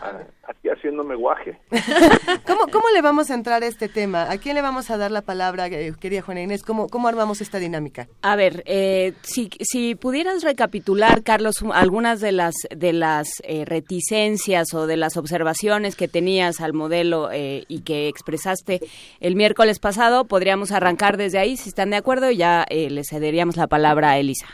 Aquí 0.02 0.70
haciéndome 0.70 1.16
guaje. 1.16 1.58
¿Cómo, 2.48 2.68
¿Cómo 2.72 2.86
le 2.94 3.02
vamos 3.02 3.30
a 3.30 3.34
entrar 3.34 3.64
a 3.64 3.68
este 3.68 3.90
tema? 3.90 4.32
¿A 4.32 4.38
quién 4.38 4.56
le 4.56 4.62
vamos 4.62 4.90
a 4.90 4.98
dar 4.98 5.12
la 5.12 5.22
palabra, 5.22 5.68
eh, 5.68 5.94
querida 6.00 6.22
Juana 6.22 6.42
Inés? 6.42 6.64
¿Cómo, 6.64 6.88
cómo 6.88 7.08
armamos 7.08 7.42
esta 7.42 7.60
dinámica? 7.60 8.08
A 8.22 8.36
ver, 8.36 8.64
eh, 8.66 9.14
si, 9.22 9.50
si 9.60 9.96
pudieras 9.96 10.44
recapitular, 10.44 11.24
Carlos, 11.24 11.56
algunas 11.74 12.22
de 12.22 12.32
las, 12.32 12.56
de 12.74 12.94
las 12.94 13.28
eh, 13.44 13.66
reticencias 13.66 14.74
o 14.74 14.88
de 14.88 14.98
las 14.98 15.18
observaciones 15.18 15.96
que 15.96 16.08
tenías 16.08 16.62
al 16.62 16.74
modelo 16.74 17.30
y 17.32 17.82
que 17.82 18.08
expresaste 18.08 18.80
el 19.20 19.36
miércoles 19.36 19.80
pasado, 19.80 20.26
podríamos 20.26 20.72
arrancar 20.72 21.18
desde 21.18 21.40
ahí, 21.40 21.58
si 21.58 21.70
están 21.70 21.90
de 21.90 21.98
acuerdo, 21.98 22.32
y 22.32 22.38
ya 22.38 22.66
le 22.70 23.04
cederíamos 23.04 23.58
la 23.58 23.68
palabra 23.68 24.12
a 24.12 24.20
Elisa. 24.20 24.48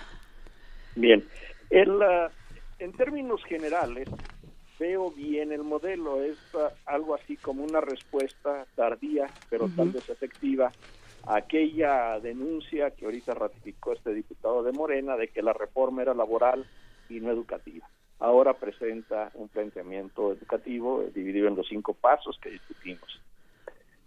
Bien. 0.95 1.23
El, 1.69 1.91
en 2.79 2.91
términos 2.93 3.43
generales, 3.45 4.09
veo 4.79 5.11
bien 5.11 5.51
el 5.51 5.63
modelo, 5.63 6.23
es 6.23 6.37
uh, 6.53 6.69
algo 6.85 7.15
así 7.15 7.37
como 7.37 7.63
una 7.63 7.81
respuesta 7.81 8.65
tardía, 8.75 9.29
pero 9.49 9.69
tal 9.75 9.91
vez 9.91 10.07
efectiva, 10.09 10.71
a 11.23 11.37
aquella 11.37 12.19
denuncia 12.19 12.91
que 12.91 13.05
ahorita 13.05 13.33
ratificó 13.33 13.93
este 13.93 14.13
diputado 14.13 14.63
de 14.63 14.71
Morena 14.71 15.15
de 15.17 15.29
que 15.29 15.41
la 15.41 15.53
reforma 15.53 16.01
era 16.01 16.13
laboral 16.13 16.65
y 17.09 17.19
no 17.19 17.31
educativa. 17.31 17.87
Ahora 18.19 18.53
presenta 18.53 19.31
un 19.33 19.49
planteamiento 19.49 20.31
educativo 20.31 21.01
eh, 21.01 21.11
dividido 21.13 21.47
en 21.47 21.55
los 21.55 21.67
cinco 21.67 21.93
pasos 21.93 22.37
que 22.41 22.49
discutimos. 22.49 23.21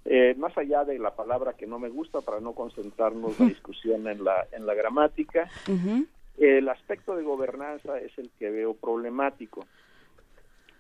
Eh, 0.05 0.35
más 0.39 0.57
allá 0.57 0.85
de 0.85 0.99
la 0.99 1.15
palabra 1.15 1.53
que 1.53 1.67
no 1.67 1.79
me 1.79 1.91
gusta 1.91 2.23
para 2.23 2.41
no 2.41 2.53
concentrarnos 2.53 3.39
la 3.39 3.47
discusión 3.49 4.09
en 4.09 4.25
la 4.25 4.47
en 4.53 4.65
la 4.65 4.75
gramática, 4.75 5.51
el 6.39 6.69
aspecto 6.69 7.17
de 7.17 7.25
gobernanza 7.25 7.99
es 7.99 8.17
el 8.17 8.31
que 8.39 8.49
veo 8.49 8.75
problemático. 8.75 9.67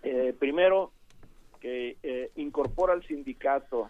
Eh, 0.02 0.34
primero, 0.38 0.92
que 1.60 1.96
eh, 2.02 2.30
incorpora 2.36 2.92
al 2.92 3.04
sindicato, 3.04 3.88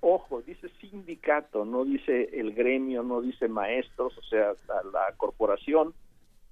ojo, 0.00 0.42
dice 0.42 0.68
sindicato, 0.80 1.64
no 1.64 1.84
dice 1.84 2.30
el 2.32 2.54
gremio, 2.54 3.02
no 3.02 3.20
dice 3.20 3.48
maestros, 3.48 4.16
o 4.16 4.22
sea, 4.22 4.50
a 4.50 4.84
la 4.92 5.14
corporación 5.16 5.94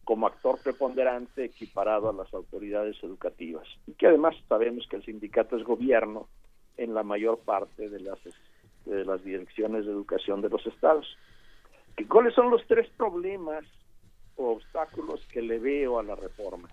como 0.04 0.26
actor 0.26 0.58
preponderante 0.62 1.44
equiparado 1.44 2.10
a 2.10 2.12
las 2.12 2.32
autoridades 2.34 2.96
educativas. 3.02 3.66
Y 3.86 3.92
que 3.92 4.08
además 4.08 4.34
sabemos 4.48 4.86
que 4.88 4.96
el 4.96 5.04
sindicato 5.04 5.56
es 5.56 5.64
gobierno 5.64 6.28
en 6.76 6.94
la 6.94 7.02
mayor 7.02 7.38
parte 7.38 7.88
de 7.88 8.00
las, 8.00 8.18
de 8.84 9.04
las 9.04 9.22
direcciones 9.22 9.86
de 9.86 9.92
educación 9.92 10.40
de 10.40 10.48
los 10.48 10.66
estados. 10.66 11.06
¿Cuáles 12.08 12.34
son 12.34 12.50
los 12.50 12.66
tres 12.66 12.88
problemas 12.96 13.64
o 14.36 14.52
obstáculos 14.52 15.24
que 15.32 15.42
le 15.42 15.58
veo 15.58 15.98
a 15.98 16.02
la 16.02 16.16
reforma? 16.16 16.68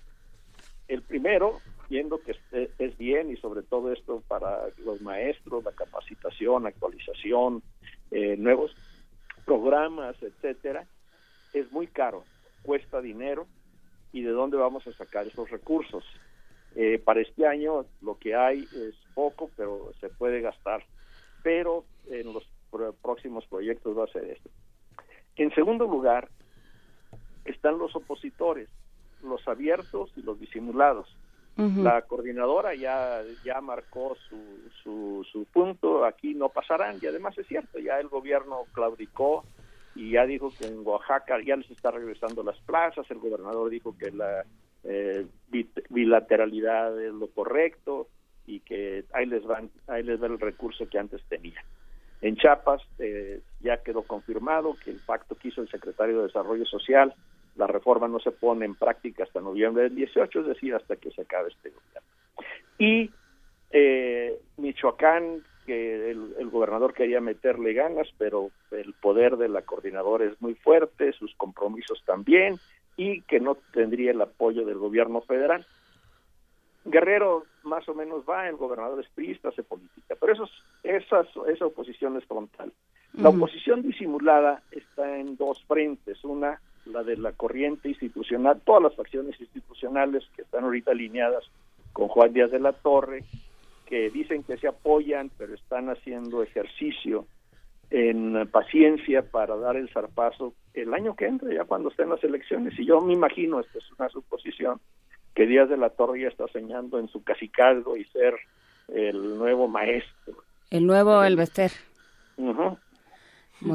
El 0.90 1.03
primero 1.03 1.61
viendo 1.90 2.22
que 2.22 2.36
es 2.78 2.98
bien 2.98 3.32
y 3.32 3.38
sobre 3.38 3.64
todo 3.64 3.91
esto 3.91 4.22
para 4.28 4.68
los 4.78 5.02
maestros, 5.02 5.64
la 5.64 5.72
capacitación, 5.72 6.68
actualización, 6.68 7.64
eh, 8.11 8.36
nuevos 8.38 8.76
programas, 9.45 10.16
etcétera, 10.22 10.86
es 11.53 11.72
muy 11.72 11.88
caro, 11.88 12.24
cuesta 12.61 13.02
dinero 13.02 13.48
y 14.11 14.22
de 14.22 14.32
dónde 14.32 14.57
vamos 14.57 14.86
a 14.88 14.94
sacar 14.94 15.26
esos 15.26 15.49
recursos. 15.49 16.03
Eh, 16.76 16.99
para 17.03 17.22
este 17.22 17.48
año 17.48 17.86
lo 18.02 18.18
que 18.20 18.36
hay 18.36 18.60
es 18.60 18.95
poco, 19.16 19.49
pero 19.56 19.91
se 19.99 20.10
puede 20.10 20.41
gastar, 20.41 20.84
pero 21.41 21.86
en 22.07 22.34
los 22.34 22.48
próximos 23.02 23.45
proyectos 23.48 23.98
va 23.98 24.03
a 24.03 24.11
ser 24.11 24.26
esto. 24.26 24.49
En 25.36 25.53
segundo 25.56 25.86
lugar, 25.86 26.30
están 27.45 27.80
los 27.80 27.95
opositores, 27.95 28.70
los 29.24 29.48
abiertos 29.48 30.12
y 30.16 30.22
los 30.22 30.40
disimulados. 30.40 31.08
La 31.58 32.04
coordinadora 32.04 32.74
ya, 32.74 33.22
ya 33.44 33.60
marcó 33.60 34.16
su, 34.30 35.26
su, 35.30 35.46
punto, 35.52 36.06
aquí 36.06 36.34
no 36.34 36.48
pasarán, 36.48 37.00
y 37.02 37.06
además 37.06 37.38
es 37.38 37.48
cierto, 37.48 37.80
ya 37.80 38.00
el 38.00 38.08
gobierno 38.08 38.64
claudicó 38.72 39.44
y 39.94 40.12
ya 40.12 40.26
dijo 40.26 40.54
que 40.58 40.68
en 40.68 40.88
Oaxaca 40.88 41.36
ya 41.46 41.58
les 41.58 41.70
está 41.70 41.91
regresando 41.91 42.44
las 42.44 42.58
plazas, 42.62 43.12
el 43.12 43.18
gobernador 43.18 43.70
dijo 43.70 43.94
que 43.98 44.10
la 44.10 44.46
eh, 44.86 45.28
bilateralidad 45.90 46.98
es 47.02 47.14
lo 47.14 47.28
correcto 47.28 48.08
y 48.46 48.62
que 48.62 49.04
ahí 49.14 49.26
les 49.26 49.44
van 49.44 49.70
ahí 49.88 50.04
les 50.04 50.22
va 50.22 50.28
el 50.28 50.40
recurso 50.40 50.88
que 50.88 50.98
antes 50.98 51.22
tenía. 51.28 51.62
En 52.22 52.36
Chiapas 52.36 52.82
eh, 53.00 53.41
ya 53.62 53.84
quedó 53.84 54.04
confirmado 54.04 54.76
que 54.84 54.91
el 54.91 55.00
pacto 55.06 55.36
que 55.36 55.50
hizo 55.50 55.62
el 55.62 55.70
secretario 55.70 56.18
de 56.20 56.28
Desarrollo 56.28 56.66
Social 56.66 57.14
la 57.60 57.68
reforma 57.68 58.07
no 58.07 58.19
se 58.19 58.31
pone 58.31 58.65
en 58.65 58.73
práctica 58.73 59.23
hasta 59.23 59.41
noviembre 59.41 59.84
del 59.84 59.95
18, 59.95 60.40
es 60.40 60.48
decir, 60.48 60.73
hasta 60.73 60.95
que 60.95 61.11
se 61.11 61.23
acabe 61.23 61.49
este 61.49 61.72
gobierno. 61.72 62.10
Y 62.77 63.11
eh, 63.72 64.40
Michoacán, 64.56 65.44
que 65.65 66.10
el, 66.10 66.49
gobernador 66.49 66.94
quería 66.94 67.19
meterle 67.19 67.73
ganas, 67.73 68.07
pero 68.18 68.49
el 68.72 68.94
poder 68.94 69.36
de 69.36 69.49
la 69.49 69.64
coordinadora 69.64 70.23
es 70.23 70.41
muy 70.41 70.56
fuerte, 70.56 71.11
sus 71.11 71.36
compromisos 71.36 72.02
también, 72.06 72.56
y 72.95 73.22
que 73.23 73.41
no 73.41 73.57
tendría 73.73 74.11
el 74.11 74.22
apoyo 74.22 74.65
del 74.65 74.77
gobierno 74.77 75.19
federal. 75.22 75.65
Guerrero 76.86 77.44
más 77.64 77.88
o 77.90 77.94
menos 77.94 78.23
va, 78.27 78.48
el 78.48 78.56
gobernador 78.56 79.02
es 79.02 79.10
priista, 79.10 79.49
hace 79.49 79.64
política, 79.64 80.15
pero 80.18 80.31
eso, 80.31 80.49
esa, 80.81 81.27
esa 81.52 81.65
oposición 81.65 82.15
es 82.15 82.23
frontal. 82.23 82.72
La 83.14 83.30
oposición 83.30 83.81
disimulada 83.81 84.61
está 84.72 85.18
en 85.18 85.36
dos 85.36 85.61
frentes, 85.65 86.23
una 86.23 86.61
la 86.90 87.03
de 87.03 87.18
la 87.18 87.32
corriente 87.32 87.90
institucional, 87.90 88.61
todas 88.66 88.84
las 88.84 88.95
facciones 88.95 89.40
institucionales 89.40 90.24
que 90.36 90.41
están 90.41 90.64
ahorita 90.64 90.91
alineadas 90.91 91.44
con 91.94 92.07
Juan 92.07 92.34
Díaz 92.34 92.52
de 92.52 92.60
la 92.60 92.74
Torre, 92.74 93.24
que 93.86 94.10
dicen 94.10 94.44
que 94.44 94.57
se 94.57 94.68
apoyan, 94.68 95.32
pero 95.38 95.53
están 95.53 95.90
haciendo 95.90 96.44
ejercicio 96.44 97.26
en 97.90 98.48
paciencia 98.52 99.24
para 99.24 99.56
dar 99.56 99.76
el 99.76 99.90
zarpazo 99.90 100.53
el 100.76 100.94
año 100.94 101.16
que 101.16 101.26
entra, 101.26 101.52
ya 101.52 101.66
cuando 101.66 101.90
estén 101.90 102.10
las 102.10 102.24
elecciones. 102.24 102.78
Y 102.78 102.86
yo 102.86 103.02
me 103.02 103.14
imagino, 103.14 103.60
esta 103.60 103.80
es 103.80 103.91
una 103.98 104.10
suposición, 104.10 104.80
que 105.34 105.48
Díaz 105.48 105.70
de 105.70 105.78
la 105.78 105.90
Torre 105.90 106.22
ya 106.22 106.28
está 106.28 106.48
soñando 106.48 106.99
en 106.99 107.07
su 107.07 107.24
casicalgo 107.24 107.98
y 107.98 108.06
ser 108.06 108.36
el 108.90 109.38
nuevo 109.38 109.68
maestro. 109.68 110.36
El 110.70 110.86
nuevo 110.86 111.24
Elvester. 111.24 111.72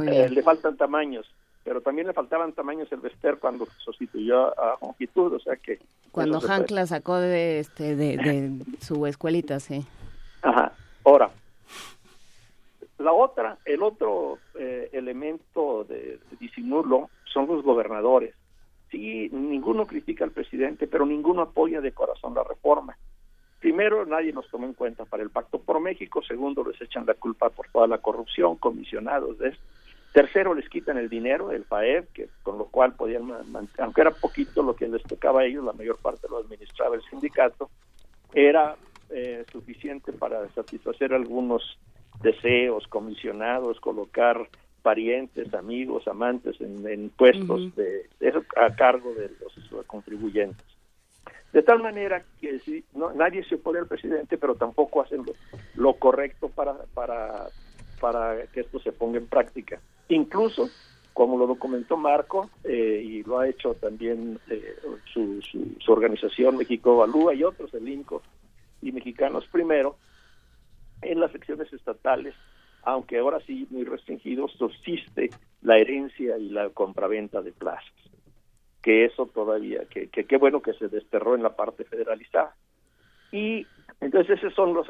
Eh, 0.06 0.28
le 0.30 0.42
faltan 0.42 0.76
tamaños 0.76 1.26
pero 1.64 1.80
también 1.80 2.06
le 2.06 2.12
faltaban 2.12 2.52
tamaños 2.52 2.92
el 2.92 3.00
Vester 3.00 3.38
cuando 3.38 3.66
sustituyó 3.78 4.48
a 4.60 4.76
Longitud, 4.82 5.32
o 5.32 5.40
sea 5.40 5.56
que... 5.56 5.80
Cuando 6.12 6.40
Hank 6.40 6.70
la 6.70 6.86
sacó 6.86 7.16
de, 7.16 7.58
este, 7.58 7.96
de, 7.96 8.52
su 8.80 9.06
escuelita, 9.06 9.58
sí. 9.58 9.84
Ajá, 10.42 10.72
ahora, 11.04 11.30
la 12.98 13.12
otra, 13.12 13.58
el 13.64 13.82
otro 13.82 14.38
eh, 14.56 14.90
elemento 14.92 15.84
de, 15.84 16.18
de 16.18 16.36
disimulo 16.38 17.08
son 17.24 17.46
los 17.46 17.64
gobernadores. 17.64 18.34
Sí, 18.90 19.28
ninguno 19.32 19.86
critica 19.86 20.24
al 20.24 20.30
presidente, 20.30 20.86
pero 20.86 21.04
ninguno 21.06 21.42
apoya 21.42 21.80
de 21.80 21.92
corazón 21.92 22.34
la 22.34 22.44
reforma. 22.44 22.96
Primero, 23.58 24.04
nadie 24.04 24.32
nos 24.32 24.48
tomó 24.50 24.66
en 24.66 24.74
cuenta 24.74 25.06
para 25.06 25.22
el 25.22 25.30
Pacto 25.30 25.58
por 25.58 25.80
México. 25.80 26.22
Segundo, 26.22 26.62
les 26.62 26.80
echan 26.80 27.06
la 27.06 27.14
culpa 27.14 27.48
por 27.48 27.66
toda 27.70 27.88
la 27.88 27.98
corrupción, 27.98 28.56
comisionados 28.56 29.38
de 29.38 29.48
esto 29.48 29.64
Tercero, 30.14 30.54
les 30.54 30.68
quitan 30.68 30.96
el 30.96 31.08
dinero, 31.08 31.50
el 31.50 31.64
FAED, 31.64 32.04
que 32.14 32.28
con 32.44 32.56
lo 32.56 32.66
cual 32.66 32.94
podían, 32.94 33.32
aunque 33.78 34.00
era 34.00 34.12
poquito 34.12 34.62
lo 34.62 34.76
que 34.76 34.86
les 34.86 35.02
tocaba 35.02 35.40
a 35.40 35.44
ellos, 35.44 35.64
la 35.64 35.72
mayor 35.72 35.98
parte 35.98 36.28
lo 36.30 36.38
administraba 36.38 36.94
el 36.94 37.02
sindicato, 37.02 37.68
era 38.32 38.76
eh, 39.10 39.44
suficiente 39.50 40.12
para 40.12 40.48
satisfacer 40.50 41.12
algunos 41.12 41.80
deseos, 42.22 42.86
comisionados, 42.86 43.80
colocar 43.80 44.48
parientes, 44.82 45.52
amigos, 45.52 46.06
amantes 46.06 46.60
en, 46.60 47.10
puestos 47.10 47.74
de, 47.74 48.08
a 48.54 48.72
cargo 48.76 49.14
de 49.14 49.32
los 49.40 49.84
contribuyentes. 49.88 50.64
De 51.52 51.64
tal 51.64 51.82
manera 51.82 52.22
que 52.40 52.60
si, 52.60 52.84
no, 52.94 53.12
nadie 53.14 53.42
se 53.42 53.56
opone 53.56 53.80
al 53.80 53.88
presidente, 53.88 54.38
pero 54.38 54.54
tampoco 54.54 55.02
hacen 55.02 55.24
lo, 55.74 55.94
correcto 55.94 56.50
para, 56.50 56.74
para, 56.94 57.48
para 58.00 58.46
que 58.52 58.60
esto 58.60 58.78
se 58.78 58.92
ponga 58.92 59.18
en 59.18 59.26
práctica. 59.26 59.80
Incluso, 60.08 60.68
como 61.12 61.38
lo 61.38 61.46
documentó 61.46 61.96
Marco, 61.96 62.50
eh, 62.64 63.02
y 63.04 63.22
lo 63.22 63.38
ha 63.38 63.48
hecho 63.48 63.74
también 63.74 64.38
eh, 64.50 64.76
su, 65.12 65.40
organización 65.86 66.56
México 66.56 66.94
Evalúa 66.94 67.34
y 67.34 67.44
otros, 67.44 67.72
el 67.74 67.88
INCO 67.88 68.22
y 68.82 68.92
Mexicanos 68.92 69.46
Primero, 69.50 69.96
en 71.02 71.20
las 71.20 71.32
secciones 71.32 71.72
estatales 71.72 72.34
aunque 72.84 73.18
ahora 73.18 73.40
sí 73.46 73.66
muy 73.70 73.84
restringido, 73.84 74.48
subsiste 74.48 75.30
la 75.62 75.78
herencia 75.78 76.36
y 76.38 76.50
la 76.50 76.68
compraventa 76.70 77.40
de 77.40 77.52
plazas. 77.52 77.92
Que 78.82 79.06
eso 79.06 79.26
todavía, 79.26 79.86
que 79.86 80.08
qué 80.08 80.36
bueno 80.36 80.60
que 80.60 80.74
se 80.74 80.88
desterró 80.88 81.34
en 81.34 81.42
la 81.42 81.56
parte 81.56 81.84
federalizada. 81.84 82.54
Y 83.32 83.66
entonces 84.00 84.38
esos 84.38 84.54
son 84.54 84.74
los... 84.74 84.86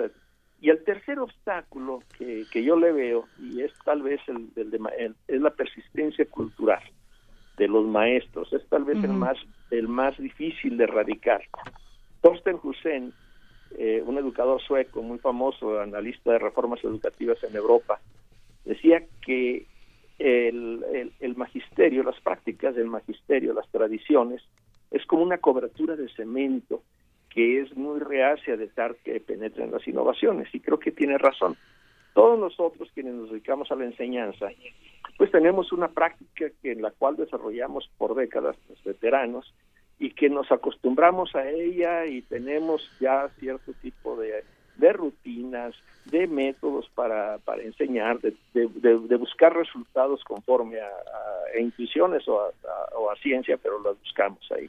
Y 0.65 0.71
el 0.71 0.83
tercer 0.83 1.19
obstáculo 1.19 2.03
que, 2.17 2.47
que 2.51 2.65
yo 2.65 2.75
le 2.75 2.91
veo, 2.91 3.27
y 3.39 3.61
es 3.61 3.71
tal 3.85 4.01
vez 4.01 4.19
el, 4.29 4.49
de, 4.55 5.13
es 5.29 5.41
la 5.43 5.51
persistencia 5.51 6.25
cultural 6.25 6.81
de 7.59 7.69
los 7.69 7.85
maestros, 7.85 8.51
es 8.51 8.67
tal 8.71 8.85
vez 8.85 8.97
el 9.05 9.13
más 9.13 9.37
el 9.71 9.89
más 9.89 10.17
difícil 10.17 10.79
de 10.79 10.85
erradicar. 10.85 11.43
Torsten 12.23 12.59
Hussein 12.63 13.13
eh, 13.77 14.03
un 14.07 14.17
educador 14.17 14.59
sueco 14.63 15.03
muy 15.03 15.19
famoso, 15.19 15.79
analista 15.79 16.33
de 16.33 16.39
reformas 16.39 16.83
educativas 16.83 17.45
en 17.45 17.55
Europa, 17.57 18.01
decía 18.65 19.05
que 19.21 19.67
el, 20.19 21.13
el, 21.21 21.37
magisterio, 21.37 22.03
las 22.05 22.19
prácticas 22.23 22.75
del 22.75 22.87
magisterio, 22.87 23.53
las 23.53 23.69
tradiciones, 23.69 24.41
es 24.91 25.05
como 25.05 25.25
una 25.25 25.37
cobertura 25.37 25.95
de 25.95 26.09
cemento 26.09 26.83
que 27.35 27.61
es 27.61 27.77
muy 27.77 27.99
reacia 27.99 28.57
de 28.57 28.67
dejar 28.67 28.95
que 28.97 29.21
penetren 29.21 29.73
las 29.73 29.87
innovaciones 29.89 30.49
y 30.55 30.61
creo 30.61 30.79
que 30.79 30.93
tiene 30.93 31.19
razón. 31.19 31.57
Todos 32.15 32.39
nosotros 32.39 32.89
quienes 32.95 33.15
nos 33.15 33.31
dedicamos 33.31 33.71
a 33.73 33.75
la 33.75 33.85
enseñanza, 33.85 34.47
pues 35.19 35.33
tenemos 35.33 35.73
una 35.73 35.89
práctica 35.89 36.47
que 36.63 36.73
en 36.73 36.83
la 36.83 36.93
cual 36.93 37.17
desarrollamos 37.17 37.91
por 37.99 38.15
décadas 38.15 38.57
los 38.69 38.83
veteranos 38.85 39.53
y 39.99 40.11
que 40.11 40.29
nos 40.29 40.51
acostumbramos 40.53 41.35
a 41.35 41.49
ella 41.49 42.07
y 42.07 42.23
tenemos 42.23 42.89
ya 43.01 43.29
cierto 43.41 43.73
tipo 43.83 44.17
de, 44.17 44.45
de 44.77 44.93
rutinas, 44.93 45.75
de 46.05 46.27
métodos 46.27 46.89
para, 46.95 47.39
para 47.39 47.63
enseñar, 47.63 48.21
de, 48.21 48.35
de, 48.53 49.17
buscar 49.17 49.57
resultados 49.57 50.23
conforme 50.25 50.81
a, 50.81 50.91
intuiciones 51.59 52.27
a, 52.29 52.97
o 52.97 53.11
a, 53.11 53.17
ciencia, 53.17 53.57
pero 53.57 53.83
las 53.83 53.99
buscamos 54.01 54.41
ahí. 54.53 54.69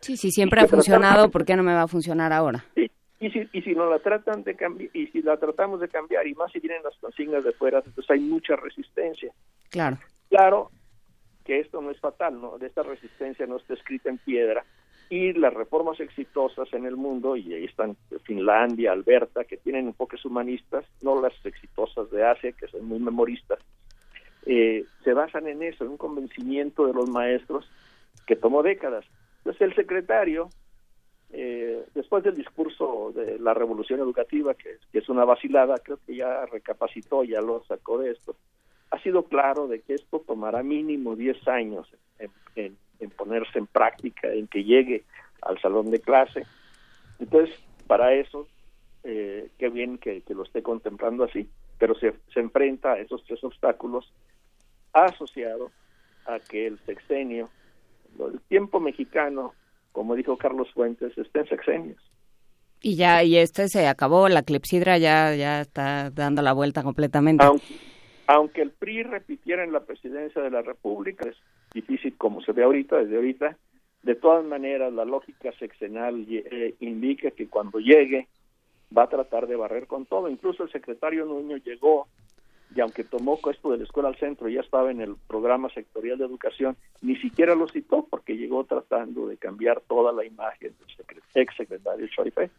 Sí, 0.00 0.16
sí, 0.16 0.30
siempre 0.30 0.60
ha 0.60 0.66
funcionado, 0.66 1.30
¿por 1.30 1.44
qué 1.44 1.56
no 1.56 1.62
me 1.62 1.74
va 1.74 1.82
a 1.82 1.88
funcionar 1.88 2.32
ahora? 2.32 2.64
Sí, 2.74 2.90
y 3.20 3.30
si, 3.30 3.48
y 3.52 3.62
si 3.62 3.74
no 3.74 3.90
la 3.90 3.98
tratan 3.98 4.44
de 4.44 4.54
cambiar, 4.54 4.90
y 4.94 5.06
si 5.08 5.22
la 5.22 5.36
tratamos 5.36 5.80
de 5.80 5.88
cambiar, 5.88 6.26
y 6.26 6.34
más 6.34 6.52
si 6.52 6.60
vienen 6.60 6.82
las 6.82 6.96
consignas 6.98 7.44
de 7.44 7.52
fuera, 7.52 7.78
entonces 7.78 8.10
hay 8.10 8.20
mucha 8.20 8.56
resistencia. 8.56 9.32
Claro. 9.70 9.98
Claro, 10.28 10.70
que 11.44 11.60
esto 11.60 11.80
no 11.80 11.90
es 11.90 11.98
fatal, 11.98 12.40
¿no? 12.40 12.58
De 12.58 12.66
esta 12.66 12.82
resistencia 12.82 13.46
no 13.46 13.56
está 13.56 13.74
escrita 13.74 14.10
en 14.10 14.18
piedra 14.18 14.64
y 15.10 15.32
las 15.32 15.54
reformas 15.54 15.98
exitosas 16.00 16.72
en 16.74 16.84
el 16.84 16.96
mundo, 16.96 17.36
y 17.36 17.54
ahí 17.54 17.64
están 17.64 17.96
Finlandia, 18.24 18.92
Alberta, 18.92 19.44
que 19.44 19.56
tienen 19.56 19.86
enfoques 19.86 20.24
humanistas, 20.24 20.84
no 21.00 21.20
las 21.20 21.32
exitosas 21.44 22.10
de 22.10 22.24
Asia, 22.24 22.52
que 22.52 22.68
son 22.68 22.84
muy 22.84 22.98
memoristas, 22.98 23.58
eh, 24.44 24.84
se 25.04 25.12
basan 25.14 25.46
en 25.46 25.62
eso, 25.62 25.84
en 25.84 25.92
un 25.92 25.96
convencimiento 25.96 26.86
de 26.86 26.92
los 26.92 27.08
maestros 27.08 27.70
que 28.26 28.36
tomó 28.36 28.62
décadas. 28.62 29.04
Entonces 29.38 29.62
el 29.62 29.74
secretario, 29.74 30.50
eh, 31.30 31.84
después 31.94 32.24
del 32.24 32.34
discurso 32.34 33.12
de 33.14 33.38
la 33.38 33.54
revolución 33.54 34.00
educativa, 34.00 34.54
que, 34.54 34.76
que, 34.92 34.98
es 34.98 35.08
una 35.08 35.24
vacilada, 35.24 35.76
creo 35.78 35.98
que 36.06 36.16
ya 36.16 36.46
recapacitó, 36.46 37.24
ya 37.24 37.40
lo 37.40 37.64
sacó 37.64 37.98
de 37.98 38.10
esto, 38.12 38.36
ha 38.90 38.98
sido 39.00 39.24
claro 39.24 39.68
de 39.68 39.80
que 39.80 39.94
esto 39.94 40.20
tomará 40.20 40.62
mínimo 40.62 41.16
10 41.16 41.46
años 41.48 41.88
en, 42.18 43.10
ponerse 43.16 43.58
en 43.58 43.66
práctica, 43.66 44.32
en 44.32 44.46
que 44.48 44.64
llegue 44.64 45.04
al 45.42 45.60
salón 45.60 45.90
de 45.90 46.00
clase. 46.00 46.44
Entonces, 47.18 47.54
para 47.86 48.12
eso, 48.14 48.48
eh, 49.04 49.50
qué 49.58 49.68
bien 49.68 49.98
que, 49.98 50.22
lo 50.28 50.42
esté 50.42 50.62
contemplando 50.62 51.24
así, 51.24 51.48
pero 51.78 51.94
se, 51.94 52.14
se 52.32 52.40
enfrenta 52.40 52.92
a 52.92 52.98
esos 52.98 53.24
tres 53.24 53.42
obstáculos 53.44 54.12
asociado 54.92 55.70
a 56.26 56.40
que 56.40 56.66
el 56.66 56.78
sexenio, 56.80 57.48
el 58.26 58.40
tiempo 58.48 58.80
mexicano, 58.80 59.54
como 59.92 60.14
dijo 60.14 60.36
Carlos 60.36 60.68
Fuentes, 60.74 61.16
está 61.16 61.40
en 61.40 61.48
sexenios. 61.48 62.10
Y 62.80 62.96
ya, 62.96 63.22
y 63.24 63.36
este 63.36 63.68
se 63.68 63.86
acabó, 63.86 64.28
la 64.28 64.42
clepsidra 64.42 64.98
ya, 64.98 65.34
ya 65.34 65.60
está 65.60 66.10
dando 66.10 66.42
la 66.42 66.52
vuelta 66.52 66.82
completamente. 66.82 67.44
Aunque 68.26 68.62
el 68.62 68.70
PRI 68.72 69.04
repitiera 69.04 69.64
en 69.64 69.72
la 69.72 69.84
presidencia 69.84 70.42
de 70.42 70.50
la 70.50 70.62
República, 70.62 71.28
es 71.28 71.36
difícil 71.72 72.16
como 72.16 72.42
se 72.42 72.52
ve 72.52 72.62
ahorita, 72.62 72.98
desde 72.98 73.16
ahorita, 73.16 73.56
de 74.02 74.14
todas 74.14 74.44
maneras 74.44 74.92
la 74.92 75.04
lógica 75.04 75.50
sexenal 75.58 76.24
eh, 76.28 76.74
indica 76.80 77.30
que 77.30 77.48
cuando 77.48 77.80
llegue 77.80 78.28
va 78.96 79.04
a 79.04 79.08
tratar 79.08 79.46
de 79.46 79.56
barrer 79.56 79.86
con 79.86 80.06
todo. 80.06 80.28
Incluso 80.28 80.62
el 80.64 80.70
secretario 80.70 81.24
Nuño 81.24 81.56
llegó 81.56 82.08
y 82.74 82.80
aunque 82.80 83.04
tomó 83.04 83.38
esto 83.50 83.70
de 83.70 83.78
la 83.78 83.84
escuela 83.84 84.08
al 84.08 84.16
centro, 84.16 84.48
ya 84.48 84.60
estaba 84.60 84.90
en 84.90 85.00
el 85.00 85.16
programa 85.26 85.68
sectorial 85.70 86.18
de 86.18 86.26
educación, 86.26 86.76
ni 87.00 87.16
siquiera 87.16 87.54
lo 87.54 87.68
citó 87.68 88.06
porque 88.08 88.36
llegó 88.36 88.64
tratando 88.64 89.26
de 89.26 89.36
cambiar 89.36 89.80
toda 89.88 90.12
la 90.12 90.24
imagen 90.24 90.74
del 90.78 91.22
ex 91.34 91.56
secretario 91.56 92.06
Chorifé. 92.08 92.50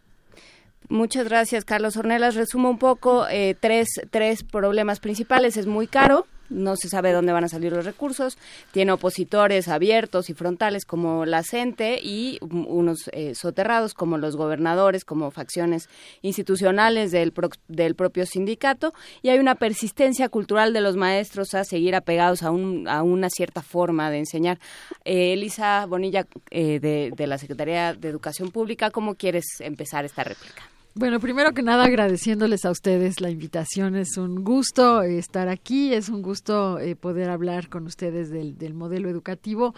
Muchas 0.87 1.27
gracias, 1.27 1.65
Carlos 1.65 1.97
Ornelas. 1.97 2.35
Resumo 2.35 2.69
un 2.69 2.79
poco 2.79 3.27
eh, 3.27 3.55
tres, 3.59 3.87
tres 4.09 4.43
problemas 4.43 4.99
principales. 4.99 5.57
Es 5.57 5.67
muy 5.67 5.87
caro, 5.87 6.25
no 6.49 6.75
se 6.75 6.89
sabe 6.89 7.11
dónde 7.11 7.33
van 7.33 7.43
a 7.43 7.49
salir 7.49 7.71
los 7.71 7.85
recursos, 7.85 8.37
tiene 8.71 8.91
opositores 8.91 9.67
abiertos 9.67 10.29
y 10.29 10.33
frontales 10.33 10.85
como 10.85 11.25
la 11.25 11.43
CENTE 11.43 11.99
y 12.01 12.39
unos 12.41 13.09
eh, 13.13 13.35
soterrados 13.35 13.93
como 13.93 14.17
los 14.17 14.35
gobernadores, 14.35 15.05
como 15.05 15.31
facciones 15.31 15.89
institucionales 16.21 17.11
del, 17.11 17.33
del 17.67 17.95
propio 17.95 18.25
sindicato 18.25 18.93
y 19.21 19.29
hay 19.29 19.39
una 19.39 19.55
persistencia 19.55 20.29
cultural 20.29 20.73
de 20.73 20.81
los 20.81 20.95
maestros 20.95 21.53
a 21.53 21.63
seguir 21.63 21.95
apegados 21.95 22.43
a, 22.43 22.51
un, 22.51 22.87
a 22.87 23.03
una 23.03 23.29
cierta 23.29 23.61
forma 23.61 24.09
de 24.11 24.19
enseñar. 24.19 24.59
Eh, 25.05 25.33
Elisa 25.33 25.85
Bonilla, 25.85 26.27
de, 26.49 27.11
de 27.15 27.27
la 27.27 27.37
Secretaría 27.37 27.93
de 27.93 28.09
Educación 28.09 28.51
Pública, 28.51 28.91
¿cómo 28.91 29.15
quieres 29.15 29.45
empezar 29.59 30.05
esta 30.05 30.23
réplica? 30.23 30.63
Bueno, 30.99 31.21
primero 31.21 31.53
que 31.53 31.61
nada 31.61 31.85
agradeciéndoles 31.85 32.65
a 32.65 32.71
ustedes 32.71 33.21
la 33.21 33.29
invitación. 33.29 33.95
Es 33.95 34.17
un 34.17 34.43
gusto 34.43 35.01
eh, 35.01 35.17
estar 35.17 35.47
aquí, 35.47 35.93
es 35.93 36.09
un 36.09 36.21
gusto 36.21 36.77
eh, 36.77 36.97
poder 36.97 37.29
hablar 37.29 37.69
con 37.69 37.85
ustedes 37.85 38.29
del, 38.29 38.57
del, 38.57 38.73
modelo 38.73 39.07
educativo 39.07 39.73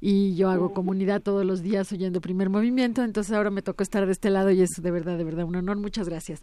y 0.00 0.34
yo 0.34 0.48
hago 0.48 0.72
comunidad 0.72 1.20
todos 1.20 1.44
los 1.44 1.60
días 1.60 1.92
oyendo 1.92 2.22
primer 2.22 2.48
movimiento, 2.48 3.04
entonces 3.04 3.34
ahora 3.34 3.50
me 3.50 3.60
tocó 3.60 3.82
estar 3.82 4.06
de 4.06 4.12
este 4.12 4.30
lado 4.30 4.50
y 4.50 4.62
es 4.62 4.70
de 4.80 4.90
verdad, 4.90 5.18
de 5.18 5.24
verdad 5.24 5.44
un 5.44 5.56
honor. 5.56 5.76
Muchas 5.76 6.08
gracias. 6.08 6.40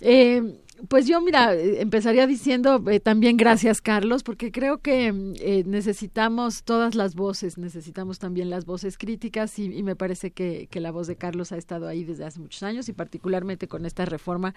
Eh, 0.00 0.60
pues 0.88 1.06
yo, 1.06 1.20
mira, 1.20 1.54
empezaría 1.54 2.26
diciendo 2.26 2.82
eh, 2.90 3.00
también 3.00 3.36
gracias, 3.36 3.80
Carlos, 3.80 4.22
porque 4.22 4.50
creo 4.50 4.78
que 4.78 5.08
eh, 5.08 5.64
necesitamos 5.66 6.62
todas 6.64 6.94
las 6.94 7.14
voces, 7.14 7.58
necesitamos 7.58 8.18
también 8.18 8.50
las 8.50 8.64
voces 8.64 8.96
críticas 8.96 9.58
y, 9.58 9.82
me 9.82 9.96
parece 9.96 10.30
que, 10.30 10.68
que, 10.70 10.80
la 10.80 10.90
voz 10.90 11.06
de 11.06 11.16
Carlos 11.16 11.52
ha 11.52 11.56
estado 11.56 11.88
ahí 11.88 12.04
desde 12.04 12.24
hace 12.24 12.40
muchos 12.40 12.62
años 12.62 12.88
y 12.88 12.92
particularmente 12.92 13.68
con 13.68 13.86
esta 13.86 14.04
reforma, 14.04 14.54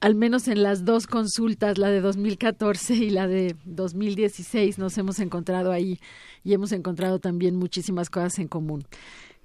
al 0.00 0.14
menos 0.14 0.48
en 0.48 0.62
las 0.62 0.84
dos 0.84 1.06
consultas, 1.06 1.78
la 1.78 1.90
de 1.90 2.00
2014 2.00 2.94
y 2.94 3.10
la 3.10 3.28
de 3.28 3.56
2016, 3.64 4.78
nos 4.78 4.96
hemos 4.98 5.20
encontrado 5.20 5.72
ahí 5.72 6.00
y 6.42 6.54
hemos 6.54 6.72
encontrado 6.72 7.18
también 7.18 7.56
muchísimas 7.56 8.08
cosas 8.08 8.38
en 8.38 8.48
común. 8.48 8.84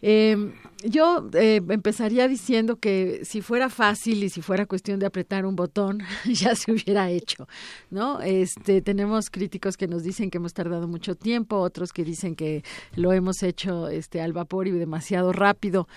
Eh, 0.07 0.52
yo 0.84 1.27
eh, 1.34 1.61
empezaría 1.69 2.27
diciendo 2.27 2.76
que 2.76 3.22
si 3.23 3.41
fuera 3.41 3.72
fácil 3.72 4.23
y 4.23 4.30
si 4.30 4.44
fuera 4.44 4.68
cuestión 4.68 4.99
de 4.99 5.07
apretar 5.07 5.48
un 5.48 5.56
botón, 5.56 6.03
ya 6.26 6.53
se 6.53 6.72
hubiera 6.72 7.10
hecho, 7.10 7.48
¿no? 7.90 8.22
Este, 8.22 8.84
tenemos 8.84 9.32
críticos 9.32 9.77
que 9.77 9.88
nos 9.88 10.03
dicen 10.03 10.30
que 10.30 10.38
hemos 10.38 10.53
tardado 10.53 10.88
mucho 10.88 11.15
tiempo, 11.15 11.57
otros 11.57 11.91
que 11.91 12.03
dicen 12.03 12.36
que 12.36 12.64
lo 12.95 13.14
hemos 13.14 13.41
hecho 13.41 13.88
este, 13.88 14.22
al 14.22 14.32
vapor 14.32 14.68
y 14.68 14.72
demasiado 14.72 15.34
rápido. 15.34 15.88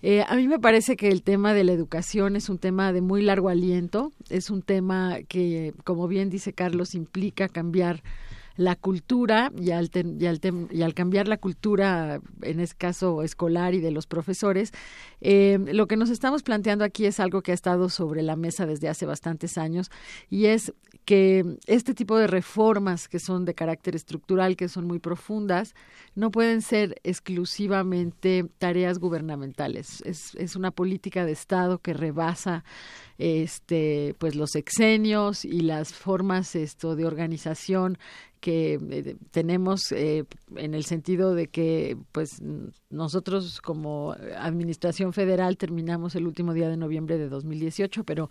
Eh, 0.00 0.22
a 0.28 0.36
mí 0.36 0.46
me 0.46 0.60
parece 0.60 0.94
que 0.94 1.08
el 1.08 1.24
tema 1.24 1.52
de 1.52 1.64
la 1.64 1.72
educación 1.72 2.36
es 2.36 2.48
un 2.48 2.58
tema 2.58 2.92
de 2.92 3.00
muy 3.00 3.20
largo 3.20 3.48
aliento, 3.48 4.12
es 4.30 4.48
un 4.48 4.62
tema 4.62 5.18
que, 5.28 5.74
como 5.82 6.06
bien 6.06 6.30
dice 6.30 6.52
Carlos, 6.52 6.94
implica 6.94 7.48
cambiar 7.48 8.04
la 8.56 8.76
cultura 8.76 9.52
y 9.58 9.70
al, 9.70 9.90
y 10.18 10.26
al, 10.26 10.40
y 10.70 10.82
al 10.82 10.94
cambiar 10.94 11.28
la 11.28 11.36
cultura, 11.36 12.20
en 12.42 12.60
este 12.60 12.76
caso 12.76 13.22
escolar 13.22 13.74
y 13.74 13.80
de 13.80 13.90
los 13.90 14.06
profesores, 14.06 14.72
eh, 15.20 15.58
lo 15.72 15.86
que 15.86 15.96
nos 15.96 16.10
estamos 16.10 16.42
planteando 16.42 16.84
aquí 16.84 17.06
es 17.06 17.20
algo 17.20 17.42
que 17.42 17.52
ha 17.52 17.54
estado 17.54 17.88
sobre 17.88 18.22
la 18.22 18.36
mesa 18.36 18.66
desde 18.66 18.88
hace 18.88 19.06
bastantes 19.06 19.58
años 19.58 19.90
y 20.30 20.46
es 20.46 20.72
que 21.06 21.56
este 21.66 21.94
tipo 21.94 22.18
de 22.18 22.26
reformas 22.26 23.08
que 23.08 23.20
son 23.20 23.44
de 23.44 23.54
carácter 23.54 23.94
estructural, 23.94 24.56
que 24.56 24.68
son 24.68 24.88
muy 24.88 24.98
profundas, 24.98 25.74
no 26.16 26.32
pueden 26.32 26.62
ser 26.62 27.00
exclusivamente 27.04 28.44
tareas 28.58 28.98
gubernamentales. 28.98 30.02
Es, 30.02 30.34
es 30.34 30.56
una 30.56 30.72
política 30.72 31.24
de 31.24 31.30
Estado 31.30 31.78
que 31.78 31.94
rebasa 31.94 32.64
este 33.18 34.16
pues 34.18 34.34
los 34.34 34.56
exenios 34.56 35.44
y 35.44 35.60
las 35.60 35.94
formas 35.94 36.56
esto 36.56 36.96
de 36.96 37.06
organización 37.06 37.98
que 38.40 38.74
eh, 38.74 39.16
tenemos 39.30 39.92
eh, 39.92 40.24
en 40.56 40.74
el 40.74 40.84
sentido 40.84 41.34
de 41.34 41.46
que 41.46 41.96
pues 42.12 42.42
nosotros 42.90 43.60
como 43.62 44.14
administración 44.36 45.12
federal 45.12 45.56
terminamos 45.56 46.14
el 46.14 46.26
último 46.26 46.52
día 46.52 46.68
de 46.68 46.76
noviembre 46.76 47.16
de 47.16 47.28
2018 47.28 48.04
pero 48.04 48.28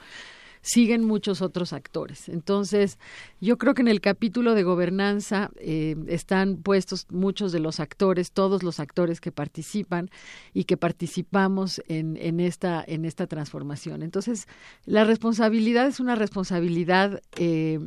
siguen 0.65 1.03
muchos 1.03 1.43
otros 1.43 1.73
actores. 1.73 2.27
Entonces, 2.27 2.97
yo 3.39 3.59
creo 3.59 3.75
que 3.75 3.83
en 3.83 3.87
el 3.87 4.01
capítulo 4.01 4.55
de 4.55 4.63
gobernanza 4.63 5.51
eh, 5.57 5.95
están 6.07 6.57
puestos 6.57 7.05
muchos 7.11 7.51
de 7.51 7.59
los 7.59 7.79
actores, 7.79 8.31
todos 8.31 8.63
los 8.63 8.79
actores 8.79 9.21
que 9.21 9.31
participan 9.31 10.09
y 10.55 10.63
que 10.63 10.75
participamos 10.75 11.83
en, 11.87 12.17
en, 12.17 12.39
esta, 12.39 12.83
en 12.87 13.05
esta 13.05 13.27
transformación. 13.27 14.01
Entonces, 14.01 14.47
la 14.85 15.03
responsabilidad 15.03 15.85
es 15.85 15.99
una 15.99 16.15
responsabilidad 16.15 17.21
eh, 17.37 17.79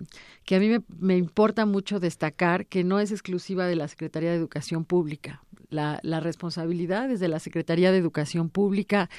que 0.44 0.55
a 0.55 0.60
mí 0.60 0.68
me, 0.68 0.80
me, 1.00 1.16
importa 1.16 1.66
mucho 1.66 1.98
destacar, 1.98 2.66
que 2.66 2.84
no 2.84 3.00
es 3.00 3.10
exclusiva 3.10 3.66
de 3.66 3.74
la 3.74 3.88
Secretaría 3.88 4.30
de 4.30 4.36
Educación 4.36 4.84
Pública. 4.84 5.42
La, 5.68 5.98
la 6.05 6.20
responsabilidad 6.20 7.10
es 7.10 7.18
de 7.18 7.28
la 7.28 7.40
Secretaría 7.40 7.90
de 7.90 7.98
Educación 7.98 8.50
Pública 8.50 9.10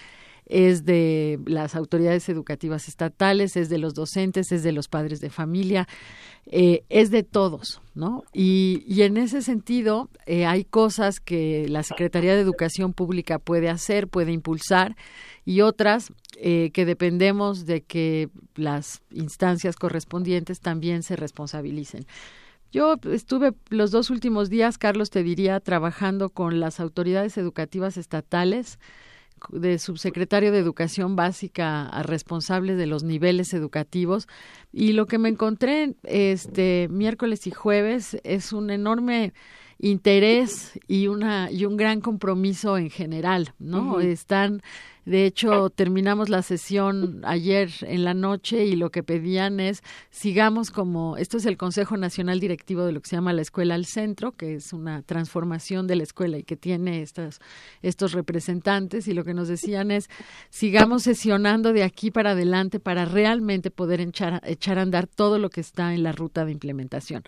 es 0.49 0.83
de 0.83 1.39
las 1.45 1.75
autoridades 1.75 2.27
educativas 2.27 2.87
estatales, 2.87 3.55
es 3.55 3.69
de 3.69 3.77
los 3.77 3.93
docentes, 3.93 4.51
es 4.51 4.63
de 4.63 4.71
los 4.71 4.87
padres 4.87 5.21
de 5.21 5.29
familia, 5.29 5.87
eh, 6.47 6.83
es 6.89 7.11
de 7.11 7.21
todos, 7.21 7.81
¿no? 7.93 8.23
Y, 8.33 8.83
y 8.87 9.03
en 9.03 9.17
ese 9.17 9.43
sentido 9.43 10.09
eh, 10.25 10.47
hay 10.47 10.65
cosas 10.65 11.19
que 11.19 11.67
la 11.69 11.83
Secretaría 11.83 12.33
de 12.33 12.41
Educación 12.41 12.93
Pública 12.93 13.37
puede 13.37 13.69
hacer, 13.69 14.07
puede 14.07 14.31
impulsar 14.31 14.95
y 15.45 15.61
otras 15.61 16.11
eh, 16.37 16.71
que 16.73 16.85
dependemos 16.85 17.67
de 17.67 17.81
que 17.81 18.29
las 18.55 19.01
instancias 19.11 19.75
correspondientes 19.75 20.59
también 20.59 21.03
se 21.03 21.15
responsabilicen. 21.15 22.07
Yo 22.71 22.95
estuve 23.11 23.53
los 23.69 23.91
dos 23.91 24.09
últimos 24.09 24.49
días, 24.49 24.77
Carlos, 24.77 25.09
te 25.09 25.23
diría, 25.23 25.59
trabajando 25.59 26.29
con 26.29 26.59
las 26.59 26.79
autoridades 26.79 27.37
educativas 27.37 27.97
estatales, 27.97 28.79
de 29.51 29.79
subsecretario 29.79 30.51
de 30.51 30.59
Educación 30.59 31.15
Básica 31.15 31.87
a 31.87 32.03
responsable 32.03 32.75
de 32.75 32.87
los 32.87 33.03
niveles 33.03 33.53
educativos 33.53 34.27
y 34.71 34.93
lo 34.93 35.07
que 35.07 35.17
me 35.17 35.29
encontré 35.29 35.95
este 36.03 36.87
miércoles 36.89 37.47
y 37.47 37.51
jueves 37.51 38.17
es 38.23 38.53
un 38.53 38.69
enorme 38.69 39.33
interés 39.79 40.79
y 40.87 41.07
una 41.07 41.49
y 41.51 41.65
un 41.65 41.77
gran 41.77 42.01
compromiso 42.01 42.77
en 42.77 42.89
general, 42.89 43.53
¿no? 43.59 43.99
Están 43.99 44.61
de 45.09 45.25
hecho, 45.25 45.71
terminamos 45.71 46.29
la 46.29 46.43
sesión 46.43 47.21
ayer 47.23 47.71
en 47.81 48.03
la 48.03 48.13
noche 48.13 48.65
y 48.65 48.75
lo 48.75 48.91
que 48.91 49.01
pedían 49.01 49.59
es 49.59 49.81
sigamos 50.11 50.69
como, 50.69 51.17
esto 51.17 51.37
es 51.37 51.47
el 51.47 51.57
Consejo 51.57 51.97
Nacional 51.97 52.39
Directivo 52.39 52.85
de 52.85 52.91
lo 52.91 53.01
que 53.01 53.09
se 53.09 53.15
llama 53.15 53.33
la 53.33 53.41
Escuela 53.41 53.73
al 53.73 53.87
Centro, 53.87 54.33
que 54.33 54.53
es 54.53 54.71
una 54.71 55.01
transformación 55.01 55.87
de 55.87 55.95
la 55.95 56.03
escuela 56.03 56.37
y 56.37 56.43
que 56.43 56.55
tiene 56.55 57.01
estas, 57.01 57.39
estos 57.81 58.11
representantes 58.11 59.07
y 59.07 59.15
lo 59.15 59.23
que 59.23 59.33
nos 59.33 59.47
decían 59.47 59.89
es 59.89 60.11
sigamos 60.51 61.01
sesionando 61.01 61.73
de 61.73 61.81
aquí 61.81 62.11
para 62.11 62.31
adelante 62.33 62.79
para 62.79 63.05
realmente 63.05 63.71
poder 63.71 64.01
echar, 64.01 64.39
echar 64.45 64.77
a 64.77 64.83
andar 64.83 65.07
todo 65.07 65.39
lo 65.39 65.49
que 65.49 65.61
está 65.61 65.95
en 65.95 66.03
la 66.03 66.11
ruta 66.11 66.45
de 66.45 66.51
implementación. 66.51 67.23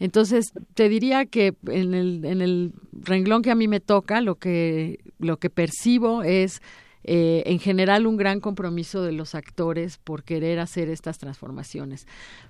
Entonces, 0.00 0.52
te 0.74 0.88
diría 0.88 1.26
que 1.26 1.54
en 1.68 1.94
el, 1.94 2.24
en 2.24 2.42
el 2.42 2.72
renglón 2.92 3.42
que 3.42 3.52
a 3.52 3.54
mí 3.54 3.68
me 3.68 3.78
toca, 3.78 4.20
lo 4.20 4.34
que, 4.34 4.98
lo 5.20 5.36
que 5.36 5.48
percibo 5.48 6.24
es 6.24 6.60
eh, 7.04 7.42
en 7.46 7.58
general 7.58 8.06
un 8.06 8.16
gran 8.16 8.40
compromiso 8.40 9.02
de 9.02 9.12
los 9.12 9.34
actores 9.34 9.98
por 9.98 10.22
querer 10.22 10.58
hacer 10.58 10.90
estas 10.90 11.18
transformaciones. 11.18 12.06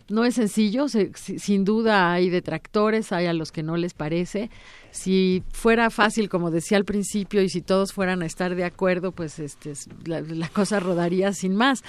No 0.09 0.25
es 0.25 0.35
sencillo, 0.35 0.87
sin 0.89 1.65
duda 1.65 2.13
hay 2.13 2.31
detractores, 2.31 3.13
hay 3.13 3.27
a 3.27 3.33
los 3.33 3.53
que 3.53 3.63
no 3.63 3.77
les 3.77 3.95
parece. 3.95 4.51
Si 4.91 5.45
fuera 5.53 5.91
fácil, 5.91 6.29
como 6.29 6.51
decía 6.51 6.79
al 6.79 6.85
principio, 6.85 7.43
y 7.43 7.49
si 7.49 7.61
todos 7.61 7.93
fueran 7.93 8.23
a 8.23 8.27
estar 8.27 8.57
de 8.57 8.65
acuerdo, 8.65 9.13
pues 9.13 9.39
este, 9.39 9.73
la, 10.05 10.21
la 10.21 10.49
cosa 10.49 10.81
rodaría 10.81 11.33
sin 11.33 11.55
más. 11.55 11.85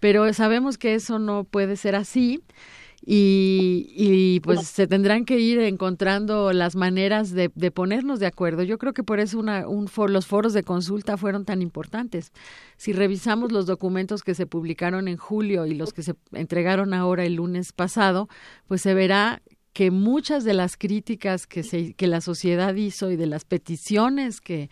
Pero 0.00 0.32
sabemos 0.32 0.78
que 0.78 0.94
eso 0.94 1.18
no 1.18 1.44
puede 1.44 1.76
ser 1.76 1.96
así 1.96 2.42
y, 3.08 3.86
y 3.94 4.40
pues 4.40 4.66
se 4.66 4.88
tendrán 4.88 5.24
que 5.24 5.38
ir 5.38 5.60
encontrando 5.60 6.52
las 6.52 6.74
maneras 6.74 7.30
de, 7.30 7.52
de 7.54 7.70
ponernos 7.70 8.18
de 8.18 8.26
acuerdo. 8.26 8.64
Yo 8.64 8.78
creo 8.78 8.92
que 8.92 9.04
por 9.04 9.20
eso 9.20 9.38
una, 9.38 9.68
un 9.68 9.86
for, 9.86 10.10
los 10.10 10.26
foros 10.26 10.52
de 10.52 10.64
consulta 10.64 11.16
fueron 11.16 11.44
tan 11.44 11.62
importantes. 11.62 12.32
Si 12.76 12.92
revisamos 12.92 13.52
los 13.52 13.66
documentos 13.66 14.24
que 14.24 14.34
se 14.34 14.46
publicaron 14.46 15.06
en 15.06 15.18
julio 15.18 15.66
y 15.66 15.74
los 15.74 15.92
que 15.92 16.02
se 16.02 16.14
entregaron 16.32 16.94
ahora 16.94 17.24
el 17.24 17.34
lunes 17.34 17.72
pasado, 17.72 18.28
pues 18.66 18.82
se 18.82 18.92
verá 18.92 19.40
que 19.72 19.92
muchas 19.92 20.42
de 20.42 20.54
las 20.54 20.76
críticas 20.76 21.46
que, 21.46 21.62
se, 21.62 21.94
que 21.94 22.08
la 22.08 22.20
sociedad 22.20 22.74
hizo 22.74 23.12
y 23.12 23.16
de 23.16 23.26
las 23.26 23.44
peticiones 23.44 24.40
que, 24.40 24.68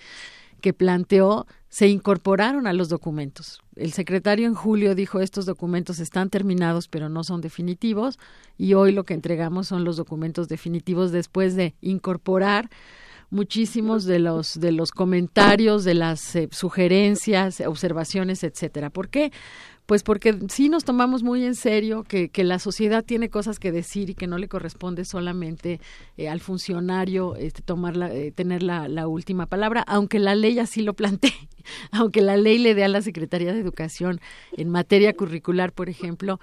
que 0.60 0.72
planteó 0.72 1.46
se 1.68 1.86
incorporaron 1.86 2.66
a 2.66 2.72
los 2.72 2.88
documentos. 2.88 3.60
El 3.76 3.92
secretario 3.92 4.46
en 4.46 4.54
julio 4.54 4.94
dijo 4.94 5.20
estos 5.20 5.46
documentos 5.46 5.98
están 5.98 6.30
terminados 6.30 6.88
pero 6.88 7.08
no 7.08 7.24
son 7.24 7.40
definitivos 7.40 8.18
y 8.56 8.74
hoy 8.74 8.92
lo 8.92 9.04
que 9.04 9.14
entregamos 9.14 9.68
son 9.68 9.84
los 9.84 9.96
documentos 9.96 10.48
definitivos 10.48 11.12
después 11.12 11.56
de 11.56 11.74
incorporar 11.80 12.70
muchísimos 13.30 14.04
de 14.04 14.20
los 14.20 14.60
de 14.60 14.72
los 14.72 14.92
comentarios, 14.92 15.84
de 15.84 15.94
las 15.94 16.36
eh, 16.36 16.48
sugerencias, 16.52 17.60
observaciones, 17.60 18.44
etcétera. 18.44 18.90
¿Por 18.90 19.08
qué? 19.08 19.32
Pues 19.86 20.02
porque 20.02 20.38
sí 20.48 20.70
nos 20.70 20.84
tomamos 20.84 21.22
muy 21.22 21.44
en 21.44 21.54
serio 21.54 22.04
que, 22.04 22.30
que, 22.30 22.42
la 22.42 22.58
sociedad 22.58 23.04
tiene 23.04 23.28
cosas 23.28 23.58
que 23.58 23.70
decir 23.70 24.08
y 24.08 24.14
que 24.14 24.26
no 24.26 24.38
le 24.38 24.48
corresponde 24.48 25.04
solamente 25.04 25.78
eh, 26.16 26.28
al 26.28 26.40
funcionario 26.40 27.36
este, 27.36 27.60
tomar 27.60 27.94
la, 27.94 28.14
eh, 28.14 28.32
tener 28.32 28.62
la, 28.62 28.88
la, 28.88 29.06
última 29.08 29.44
palabra, 29.44 29.84
aunque 29.86 30.18
la 30.18 30.34
ley 30.34 30.58
así 30.58 30.80
lo 30.80 30.94
plantee, 30.94 31.34
aunque 31.92 32.22
la 32.22 32.36
ley 32.36 32.58
le 32.58 32.74
dé 32.74 32.84
a 32.84 32.88
la 32.88 33.02
Secretaría 33.02 33.52
de 33.52 33.60
Educación 33.60 34.20
en 34.56 34.68
materia 34.68 35.14
curricular, 35.14 35.72
por 35.72 35.88
ejemplo, 35.88 36.40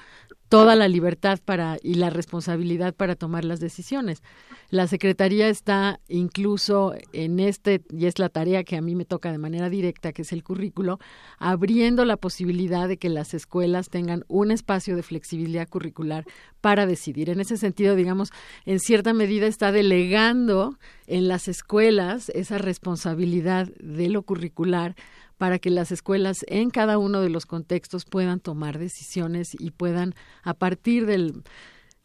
toda 0.51 0.75
la 0.75 0.89
libertad 0.89 1.39
para 1.45 1.77
y 1.81 1.93
la 1.93 2.09
responsabilidad 2.09 2.93
para 2.93 3.15
tomar 3.15 3.45
las 3.45 3.61
decisiones. 3.61 4.21
La 4.69 4.85
Secretaría 4.87 5.47
está 5.47 6.01
incluso 6.09 6.93
en 7.13 7.39
este, 7.39 7.81
y 7.89 8.05
es 8.05 8.19
la 8.19 8.27
tarea 8.27 8.65
que 8.65 8.75
a 8.75 8.81
mí 8.81 8.93
me 8.93 9.05
toca 9.05 9.31
de 9.31 9.37
manera 9.37 9.69
directa, 9.69 10.11
que 10.11 10.23
es 10.23 10.33
el 10.33 10.43
currículo, 10.43 10.99
abriendo 11.39 12.03
la 12.03 12.17
posibilidad 12.17 12.89
de 12.89 12.97
que 12.97 13.07
las 13.07 13.33
escuelas 13.33 13.89
tengan 13.89 14.25
un 14.27 14.51
espacio 14.51 14.97
de 14.97 15.03
flexibilidad 15.03 15.69
curricular 15.69 16.25
para 16.59 16.85
decidir. 16.85 17.29
En 17.29 17.39
ese 17.39 17.55
sentido, 17.55 17.95
digamos, 17.95 18.31
en 18.65 18.81
cierta 18.81 19.13
medida 19.13 19.47
está 19.47 19.71
delegando 19.71 20.77
en 21.11 21.27
las 21.27 21.47
escuelas 21.47 22.29
esa 22.29 22.57
responsabilidad 22.57 23.67
de 23.79 24.09
lo 24.09 24.23
curricular 24.23 24.95
para 25.37 25.59
que 25.59 25.69
las 25.69 25.91
escuelas 25.91 26.45
en 26.47 26.69
cada 26.69 26.97
uno 26.97 27.19
de 27.21 27.29
los 27.29 27.45
contextos 27.45 28.05
puedan 28.05 28.39
tomar 28.39 28.79
decisiones 28.79 29.55
y 29.59 29.71
puedan, 29.71 30.15
a 30.43 30.53
partir 30.53 31.05
del 31.05 31.43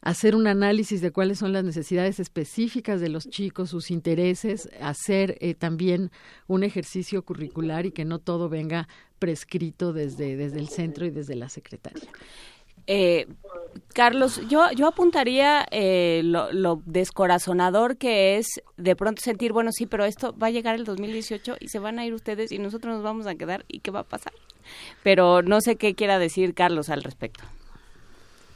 hacer 0.00 0.34
un 0.34 0.46
análisis 0.46 1.00
de 1.00 1.10
cuáles 1.10 1.38
son 1.38 1.52
las 1.52 1.64
necesidades 1.64 2.20
específicas 2.20 3.00
de 3.00 3.08
los 3.08 3.28
chicos, 3.28 3.70
sus 3.70 3.90
intereses, 3.90 4.68
hacer 4.80 5.36
eh, 5.40 5.54
también 5.54 6.10
un 6.46 6.64
ejercicio 6.64 7.24
curricular 7.24 7.86
y 7.86 7.92
que 7.92 8.04
no 8.04 8.18
todo 8.18 8.48
venga 8.48 8.88
prescrito 9.18 9.92
desde, 9.92 10.36
desde 10.36 10.58
el 10.58 10.68
centro 10.68 11.06
y 11.06 11.10
desde 11.10 11.34
la 11.34 11.48
secretaria. 11.48 12.08
Eh, 12.86 13.26
Carlos, 13.94 14.40
yo, 14.48 14.70
yo 14.72 14.86
apuntaría 14.86 15.66
eh, 15.70 16.20
lo, 16.24 16.52
lo, 16.52 16.82
descorazonador 16.86 17.96
que 17.96 18.36
es 18.36 18.62
de 18.76 18.94
pronto 18.94 19.22
sentir, 19.22 19.52
bueno, 19.52 19.70
sí, 19.72 19.86
pero 19.86 20.04
esto 20.04 20.34
va 20.38 20.48
a 20.48 20.50
llegar 20.50 20.74
el 20.74 20.84
2018 20.84 21.56
y 21.60 21.68
se 21.68 21.78
van 21.78 21.98
a 21.98 22.06
ir 22.06 22.14
ustedes 22.14 22.52
y 22.52 22.58
nosotros 22.58 22.94
nos 22.94 23.02
vamos 23.02 23.26
a 23.26 23.34
quedar 23.34 23.64
y 23.68 23.80
qué 23.80 23.90
va 23.90 24.00
a 24.00 24.04
pasar. 24.04 24.32
Pero 25.02 25.42
no 25.42 25.60
sé 25.60 25.76
qué 25.76 25.94
quiera 25.94 26.18
decir 26.18 26.54
Carlos 26.54 26.90
al 26.90 27.02
respecto. 27.02 27.44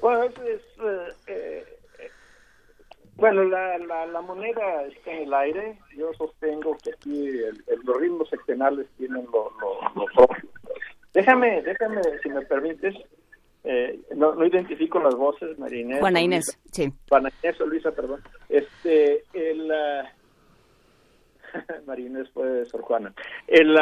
Bueno, 0.01 0.24
es, 0.24 0.32
es 0.39 0.62
eh, 0.78 1.15
eh, 1.27 1.65
bueno, 3.16 3.44
la, 3.44 3.78
la, 3.78 4.07
la, 4.07 4.20
moneda 4.23 4.85
está 4.86 5.12
en 5.12 5.24
el 5.24 5.35
aire. 5.35 5.78
Yo 5.97 6.12
sostengo 6.15 6.77
que 6.82 6.93
aquí 6.93 7.28
el, 7.28 7.62
el, 7.66 7.81
los 7.85 7.97
ritmos 7.98 8.28
seccionales 8.31 8.86
tienen 8.97 9.27
lo, 9.27 9.52
lo, 9.61 10.07
lo. 10.07 10.28
Déjame, 11.12 11.62
déjame, 11.62 12.01
si 12.23 12.31
me 12.31 12.40
permites, 12.43 12.94
eh, 13.65 14.01
no, 14.16 14.35
no 14.35 14.47
identifico 14.47 15.01
las 15.01 15.15
voces, 15.15 15.59
María 15.59 15.81
Inés. 15.81 16.01
Juana 16.01 16.20
Inés, 16.20 16.59
sí. 16.73 16.93
Juana 17.09 17.31
Inés 17.43 17.61
o 17.61 17.66
Luisa, 17.66 17.93
perdón. 17.93 18.23
Este, 18.49 19.24
el... 19.35 19.70
ah, 19.70 20.11
María 21.87 22.07
Inés 22.07 22.28
puede 22.32 22.65
ser 22.66 22.81
Juana. 22.81 23.12
El, 23.47 23.77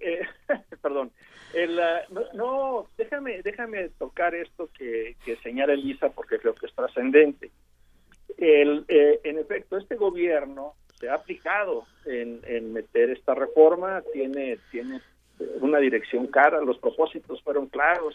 eh, 0.00 0.20
perdón. 0.82 1.10
El, 1.52 1.78
ah, 1.80 2.02
no, 2.10 2.20
no, 2.34 2.86
déjame, 2.96 3.42
déjame 3.42 3.88
tocar 3.98 4.34
esto 4.34 4.68
que, 4.76 5.16
que 5.24 5.36
señala 5.36 5.72
Elisa 5.72 6.10
porque 6.10 6.38
creo 6.38 6.54
que 6.54 6.66
es 6.66 6.74
trascendente. 6.74 7.50
El, 8.36 8.84
eh, 8.88 9.20
en 9.24 9.38
efecto, 9.38 9.78
este 9.78 9.96
gobierno 9.96 10.74
se 11.00 11.08
ha 11.08 11.14
aplicado 11.14 11.86
en, 12.04 12.40
en 12.44 12.72
meter 12.72 13.10
esta 13.10 13.34
reforma, 13.34 14.02
tiene, 14.12 14.58
tiene 14.70 15.00
una 15.60 15.78
dirección 15.78 16.26
cara, 16.28 16.60
los 16.60 16.78
propósitos 16.78 17.42
fueron 17.42 17.66
claros 17.66 18.14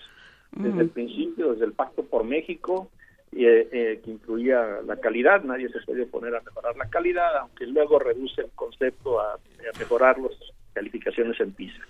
desde 0.52 0.82
el 0.82 0.90
principio, 0.90 1.53
desde 1.53 1.65
el 1.65 1.73
Pacto 1.73 2.03
por 2.03 2.23
México, 2.23 2.90
eh, 3.32 3.69
eh, 3.72 4.02
que 4.03 4.11
incluía 4.11 4.82
la 4.86 4.98
calidad, 4.98 5.44
nadie 5.44 5.69
se 5.69 5.80
puede 5.82 6.03
oponer 6.03 6.36
a 6.36 6.41
mejorar 6.41 6.76
la 6.76 6.90
calidad, 6.90 7.38
aunque 7.38 7.65
luego 7.65 7.99
reduce 7.99 8.41
el 8.41 8.52
concepto 8.52 9.22
a, 9.22 9.36
a 9.36 9.80
mejorar 9.80 10.19
las 10.19 10.34
calificaciones 10.73 11.40
en 11.40 11.53
PISA. 11.53 11.82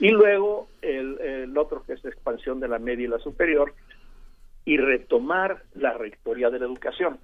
Y 0.00 0.10
luego 0.10 0.68
el, 0.82 1.20
el 1.20 1.56
otro 1.56 1.84
que 1.84 1.92
es 1.92 2.02
la 2.02 2.10
expansión 2.10 2.58
de 2.58 2.68
la 2.68 2.80
media 2.80 3.04
y 3.04 3.08
la 3.08 3.18
superior, 3.18 3.72
y 4.64 4.76
retomar 4.76 5.62
la 5.74 5.92
rectoría 5.94 6.50
de 6.50 6.58
la 6.58 6.66
educación. 6.66 7.18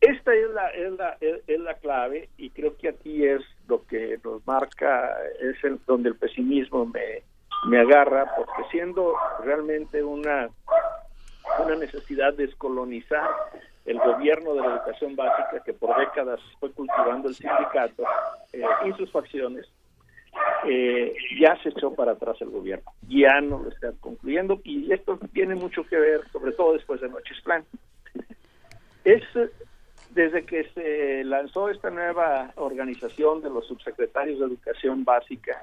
Esta 0.00 0.34
es 0.34 0.50
la, 0.50 0.68
es 0.70 0.92
la, 0.92 1.16
es, 1.20 1.40
es 1.46 1.60
la 1.60 1.74
clave 1.74 2.28
y 2.36 2.50
creo 2.50 2.76
que 2.76 2.88
aquí 2.88 3.24
es 3.24 3.40
lo 3.68 3.86
que 3.86 4.18
nos 4.24 4.44
marca, 4.46 5.16
es 5.40 5.62
el, 5.62 5.78
donde 5.86 6.08
el 6.08 6.16
pesimismo 6.16 6.86
me, 6.86 7.22
me 7.64 7.78
agarra, 7.78 8.34
porque 8.36 8.68
siendo 8.70 9.14
realmente 9.44 10.02
una, 10.02 10.48
una 11.58 11.74
necesidad 11.76 12.34
de 12.34 12.46
descolonizar 12.46 13.28
el 13.84 13.98
gobierno 13.98 14.54
de 14.54 14.60
la 14.60 14.76
educación 14.76 15.16
básica 15.16 15.62
que 15.64 15.72
por 15.72 15.96
décadas 15.98 16.40
fue 16.60 16.70
cultivando 16.72 17.28
el 17.28 17.34
sindicato 17.34 18.04
eh, 18.52 18.62
y 18.86 18.92
sus 18.92 19.10
facciones, 19.10 19.68
eh, 20.64 21.14
ya 21.40 21.56
se 21.62 21.70
echó 21.70 21.92
para 21.94 22.12
atrás 22.12 22.40
el 22.40 22.50
gobierno, 22.50 22.90
ya 23.08 23.40
no 23.40 23.58
lo 23.58 23.70
está 23.70 23.92
concluyendo 24.00 24.60
y 24.64 24.92
esto 24.92 25.18
tiene 25.32 25.54
mucho 25.54 25.84
que 25.84 25.96
ver, 25.96 26.20
sobre 26.30 26.52
todo 26.52 26.74
después 26.74 27.00
de 27.00 27.08
Noches 27.08 27.40
Plan. 27.42 27.64
Es 29.04 29.22
desde 30.10 30.44
que 30.44 30.64
se 30.74 31.24
lanzó 31.24 31.68
esta 31.68 31.90
nueva 31.90 32.52
organización 32.56 33.42
de 33.42 33.50
los 33.50 33.66
subsecretarios 33.66 34.38
de 34.38 34.46
educación 34.46 35.04
básica, 35.04 35.60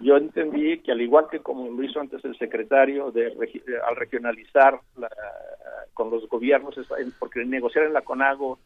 yo 0.00 0.16
entendí 0.16 0.78
que 0.80 0.92
al 0.92 1.00
igual 1.00 1.26
que 1.30 1.40
como 1.40 1.70
lo 1.70 1.82
hizo 1.82 2.00
antes 2.00 2.24
el 2.24 2.36
secretario 2.36 3.10
de, 3.10 3.32
al 3.88 3.96
regionalizar 3.96 4.80
la, 4.96 5.08
con 5.94 6.10
los 6.10 6.28
gobiernos, 6.28 6.74
porque 7.18 7.44
negociar 7.44 7.86
en 7.86 7.92
la 7.92 8.02
CONAGO 8.02 8.58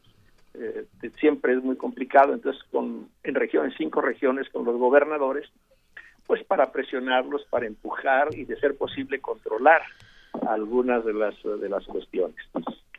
eh, 0.54 0.84
siempre 1.20 1.52
es 1.52 1.62
muy 1.62 1.76
complicado, 1.76 2.32
entonces 2.32 2.62
con 2.70 3.08
en 3.22 3.34
regiones, 3.34 3.74
cinco 3.76 4.00
regiones 4.00 4.48
con 4.50 4.64
los 4.64 4.76
gobernadores, 4.76 5.48
pues 6.26 6.42
para 6.44 6.72
presionarlos, 6.72 7.44
para 7.50 7.66
empujar 7.66 8.34
y 8.34 8.44
de 8.44 8.58
ser 8.58 8.76
posible 8.76 9.20
controlar 9.20 9.82
algunas 10.48 11.04
de 11.04 11.14
las 11.14 11.34
de 11.42 11.68
las 11.68 11.84
cuestiones. 11.86 12.36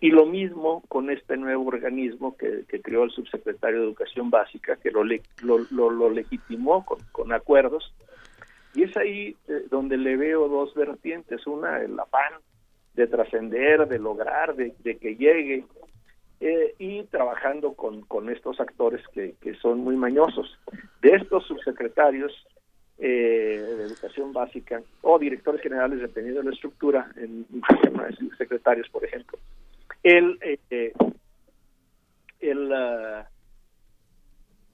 Y 0.02 0.12
lo 0.12 0.26
mismo 0.26 0.82
con 0.88 1.10
este 1.10 1.36
nuevo 1.36 1.66
organismo 1.66 2.38
que, 2.38 2.64
que 2.70 2.82
creó 2.82 3.04
el 3.04 3.12
subsecretario 3.12 3.80
de 3.80 3.86
Educación 3.86 4.30
Básica, 4.30 4.78
que 4.78 4.92
lo, 4.92 5.04
lo, 5.04 5.58
lo, 5.72 5.90
lo 5.90 6.10
legitimó 6.10 6.86
con, 6.86 7.00
con, 7.12 7.34
acuerdos. 7.34 7.94
Y 8.80 8.84
es 8.84 8.96
ahí 8.96 9.36
eh, 9.50 9.66
donde 9.70 9.98
le 9.98 10.16
veo 10.16 10.48
dos 10.48 10.74
vertientes. 10.74 11.46
Una, 11.46 11.82
el 11.82 12.00
afán 12.00 12.32
de 12.94 13.08
trascender, 13.08 13.86
de 13.90 14.00
lograr, 14.00 14.56
de, 14.56 14.74
de 14.80 14.98
que 14.98 15.18
llegue, 15.18 15.66
eh, 16.40 16.76
y 16.80 17.04
trabajando 17.04 17.74
con, 17.74 18.04
con 18.04 18.30
estos 18.30 18.58
actores 18.62 19.06
que, 19.10 19.36
que 19.42 19.56
son 19.56 19.80
muy 19.80 19.98
mañosos. 19.98 20.58
De 21.02 21.10
estos 21.16 21.46
subsecretarios, 21.46 22.32
eh, 23.00 23.62
de 23.78 23.84
educación 23.84 24.32
básica 24.32 24.82
o 25.02 25.20
directores 25.20 25.60
generales 25.60 26.00
dependiendo 26.00 26.42
de 26.42 26.50
la 26.50 26.56
estructura 26.56 27.10
en 27.16 27.46
secretarios 28.38 28.90
por 28.90 29.06
ejemplo 29.06 29.40
el, 30.04 30.38
el 32.42 32.72
uh, 32.74 33.24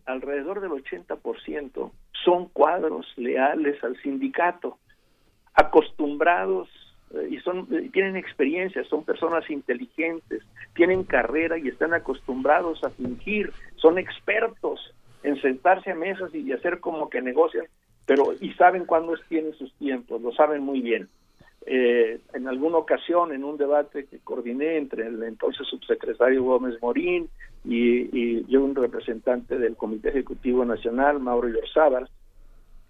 alrededor 0.05 0.61
del 0.61 0.71
80% 0.71 1.91
son 2.23 2.47
cuadros 2.49 3.05
leales 3.17 3.83
al 3.83 3.99
sindicato, 4.01 4.77
acostumbrados 5.53 6.69
eh, 7.11 7.27
y 7.31 7.39
son 7.39 7.67
tienen 7.91 8.15
experiencia, 8.15 8.83
son 8.85 9.03
personas 9.03 9.49
inteligentes, 9.49 10.43
tienen 10.73 11.03
carrera 11.03 11.57
y 11.57 11.67
están 11.67 11.93
acostumbrados 11.93 12.83
a 12.83 12.89
fingir, 12.89 13.51
son 13.75 13.97
expertos 13.97 14.93
en 15.23 15.41
sentarse 15.41 15.91
a 15.91 15.95
mesas 15.95 16.33
y 16.33 16.51
hacer 16.51 16.79
como 16.79 17.09
que 17.09 17.21
negocian, 17.21 17.65
pero 18.05 18.33
y 18.39 18.53
saben 18.53 18.85
cuándo 18.85 19.15
tienen 19.27 19.53
sus 19.53 19.73
tiempos, 19.73 20.21
lo 20.21 20.31
saben 20.33 20.61
muy 20.61 20.81
bien. 20.81 21.09
Eh, 21.67 22.19
en 22.33 22.47
alguna 22.47 22.77
ocasión, 22.77 23.33
en 23.33 23.43
un 23.43 23.57
debate 23.57 24.05
que 24.05 24.19
coordiné 24.19 24.77
entre 24.77 25.07
el 25.07 25.23
entonces 25.23 25.65
subsecretario 25.67 26.43
Gómez 26.43 26.79
Morín 26.79 27.27
y, 27.65 28.09
y 28.11 28.45
yo, 28.47 28.63
un 28.63 28.75
representante 28.75 29.57
del 29.57 29.75
Comité 29.75 30.09
Ejecutivo 30.09 30.65
Nacional, 30.65 31.19
Mauro 31.19 31.49
Yorzábal, 31.49 32.09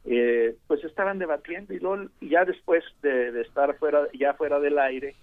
eh, 0.05 0.55
pues 0.67 0.83
estaban 0.83 1.17
debatiendo 1.17 1.73
y, 1.73 1.79
luego, 1.79 2.09
ya 2.21 2.45
después 2.45 2.83
de, 3.01 3.31
de, 3.31 3.41
estar 3.41 3.75
fuera, 3.77 4.07
ya 4.13 4.33
fuera 4.33 4.59
del 4.59 4.77
aire, 4.77 5.15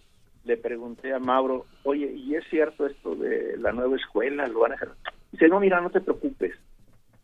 le 0.44 0.56
pregunté 0.56 1.12
a 1.12 1.20
Mauro, 1.20 1.66
oye, 1.84 2.12
¿y 2.12 2.34
es 2.34 2.44
cierto 2.50 2.86
esto 2.86 3.14
de 3.14 3.56
la 3.58 3.72
nueva 3.72 3.96
escuela? 3.96 4.48
¿Lo 4.48 4.60
van 4.60 4.72
a 4.72 4.74
hacer? 4.74 4.88
Dice, 5.30 5.48
no, 5.48 5.60
mira, 5.60 5.80
no 5.80 5.90
te 5.90 6.00
preocupes, 6.00 6.54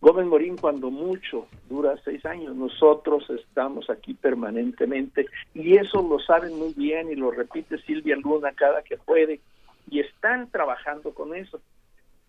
Gómez 0.00 0.26
Morín, 0.26 0.56
cuando 0.56 0.90
mucho, 0.90 1.48
dura 1.68 1.96
seis 2.04 2.24
años. 2.24 2.54
Nosotros 2.54 3.28
estamos 3.30 3.90
aquí 3.90 4.14
permanentemente 4.14 5.26
y 5.54 5.76
eso 5.76 6.06
lo 6.08 6.20
saben 6.20 6.56
muy 6.56 6.72
bien 6.74 7.10
y 7.10 7.16
lo 7.16 7.32
repite 7.32 7.78
Silvia 7.78 8.16
Luna 8.16 8.52
cada 8.52 8.82
que 8.82 8.96
puede 8.96 9.40
y 9.90 10.00
están 10.00 10.50
trabajando 10.50 11.12
con 11.12 11.34
eso. 11.34 11.60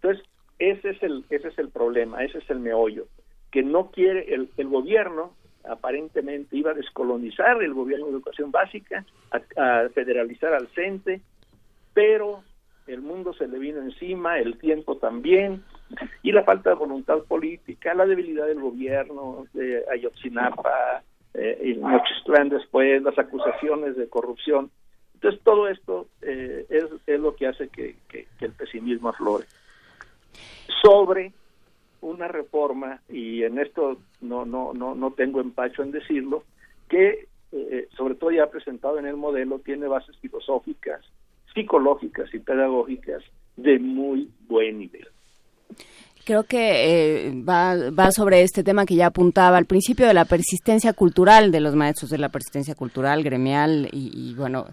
Entonces, 0.01 0.25
ese 0.59 0.89
es 0.89 1.03
el, 1.03 1.25
ese 1.29 1.49
es 1.49 1.59
el 1.59 1.69
problema, 1.69 2.23
ese 2.23 2.39
es 2.39 2.49
el 2.49 2.59
meollo, 2.59 3.07
que 3.51 3.63
no 3.63 3.91
quiere 3.91 4.33
el, 4.33 4.49
el 4.57 4.67
gobierno, 4.67 5.33
aparentemente 5.67 6.55
iba 6.55 6.71
a 6.71 6.75
descolonizar 6.75 7.61
el 7.61 7.73
gobierno 7.73 8.07
de 8.07 8.13
educación 8.13 8.51
básica, 8.51 9.05
a, 9.31 9.89
federalizar 9.93 10.53
al 10.53 10.67
CENTE, 10.69 11.21
pero 11.93 12.43
el 12.87 13.01
mundo 13.01 13.33
se 13.33 13.47
le 13.47 13.59
vino 13.59 13.81
encima, 13.81 14.39
el 14.39 14.57
tiempo 14.57 14.97
también, 14.97 15.63
y 16.23 16.31
la 16.31 16.43
falta 16.43 16.71
de 16.71 16.75
voluntad 16.75 17.19
política, 17.27 17.93
la 17.93 18.05
debilidad 18.05 18.47
del 18.47 18.59
gobierno 18.59 19.45
de 19.53 19.83
Ayotzinapa, 19.91 21.03
eh, 21.33 21.79
después, 22.49 23.01
las 23.03 23.17
acusaciones 23.17 23.95
de 23.95 24.07
corrupción. 24.09 24.71
Entonces 25.15 25.41
todo 25.43 25.67
esto 25.67 26.07
eh, 26.21 26.65
es, 26.69 26.85
es, 27.05 27.19
lo 27.19 27.35
que 27.35 27.47
hace 27.47 27.67
que, 27.67 27.95
que, 28.07 28.27
que, 28.37 28.45
el 28.45 28.53
pesimismo 28.53 29.09
aflore. 29.09 29.45
Sobre 30.83 31.33
una 32.01 32.27
reforma, 32.27 33.01
y 33.09 33.43
en 33.43 33.59
esto 33.59 33.97
no, 34.21 34.45
no, 34.45 34.73
no, 34.73 34.95
no 34.95 35.11
tengo 35.11 35.41
empacho 35.41 35.83
en 35.83 35.91
decirlo, 35.91 36.43
que 36.87 37.27
eh, 37.51 37.87
sobre 37.97 38.15
todo 38.15 38.31
ya 38.31 38.49
presentado 38.49 38.99
en 38.99 39.05
el 39.05 39.17
modelo, 39.17 39.59
tiene 39.59 39.87
bases 39.87 40.15
filosóficas, 40.17 41.01
psicológicas 41.53 42.33
y 42.33 42.39
pedagógicas 42.39 43.23
de 43.57 43.79
muy 43.79 44.29
buen 44.47 44.79
nivel. 44.79 45.07
Creo 46.29 46.43
que 46.43 47.25
eh, 47.25 47.41
va, 47.41 47.89
va 47.89 48.11
sobre 48.11 48.43
este 48.43 48.63
tema 48.63 48.85
que 48.85 48.93
ya 48.93 49.07
apuntaba 49.07 49.57
al 49.57 49.65
principio 49.65 50.05
de 50.05 50.13
la 50.13 50.25
persistencia 50.25 50.93
cultural 50.93 51.51
de 51.51 51.59
los 51.59 51.73
maestros, 51.73 52.11
de 52.11 52.19
la 52.19 52.29
persistencia 52.29 52.75
cultural, 52.75 53.23
gremial 53.23 53.89
y, 53.91 54.11
y 54.13 54.35
bueno, 54.35 54.67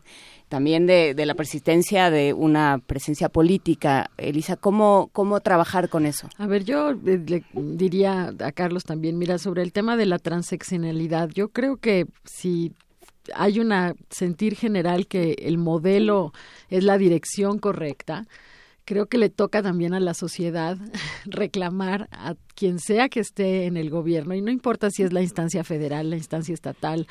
también 0.51 0.87
de, 0.87 1.15
la 1.17 1.35
persistencia 1.35 2.11
de 2.11 2.35
una 2.35 2.83
presencia 2.87 3.31
política. 3.31 4.11
Elisa, 4.19 4.57
¿cómo, 4.57 5.09
¿cómo 5.15 5.41
trabajar 5.41 5.89
con 5.89 6.05
eso? 6.05 6.29
A 6.37 6.47
ver, 6.47 6.65
yo 6.65 6.93
le 6.93 7.43
diría 7.55 8.35
a 8.39 8.53
Carlos 8.53 8.85
también, 8.85 9.17
mira, 9.17 9.39
sobre 9.39 9.63
el 9.63 9.73
tema 9.73 9.97
de 9.97 10.05
la 10.05 10.19
transeccionalidad, 10.19 11.31
yo 11.31 11.49
creo 11.49 11.79
que 11.79 12.05
si 12.27 12.75
hay 13.35 13.61
un 13.61 13.73
sentir 14.11 14.57
general 14.57 15.07
que 15.07 15.37
el 15.39 15.57
modelo 15.57 16.35
es 16.69 16.85
la 16.85 16.99
dirección 16.99 17.59
correcta, 17.59 18.27
creo 18.87 19.07
que 19.07 19.19
le 19.19 19.29
toca 19.29 19.63
también 19.63 19.93
a 19.93 20.01
la 20.01 20.15
sociedad 20.15 20.79
reclamar 21.27 22.09
a 22.13 22.37
quien 22.55 22.79
sea 22.79 23.11
que 23.11 23.21
esté 23.21 23.67
en 23.67 23.77
el 23.77 23.91
gobierno, 23.91 24.35
y 24.35 24.41
no 24.41 24.51
importa 24.51 24.91
si 24.91 25.03
es 25.03 25.13
la 25.13 25.21
instancia 25.21 25.63
federal, 25.65 26.09
la 26.09 26.17
instancia 26.17 26.55
estatal, 26.55 27.07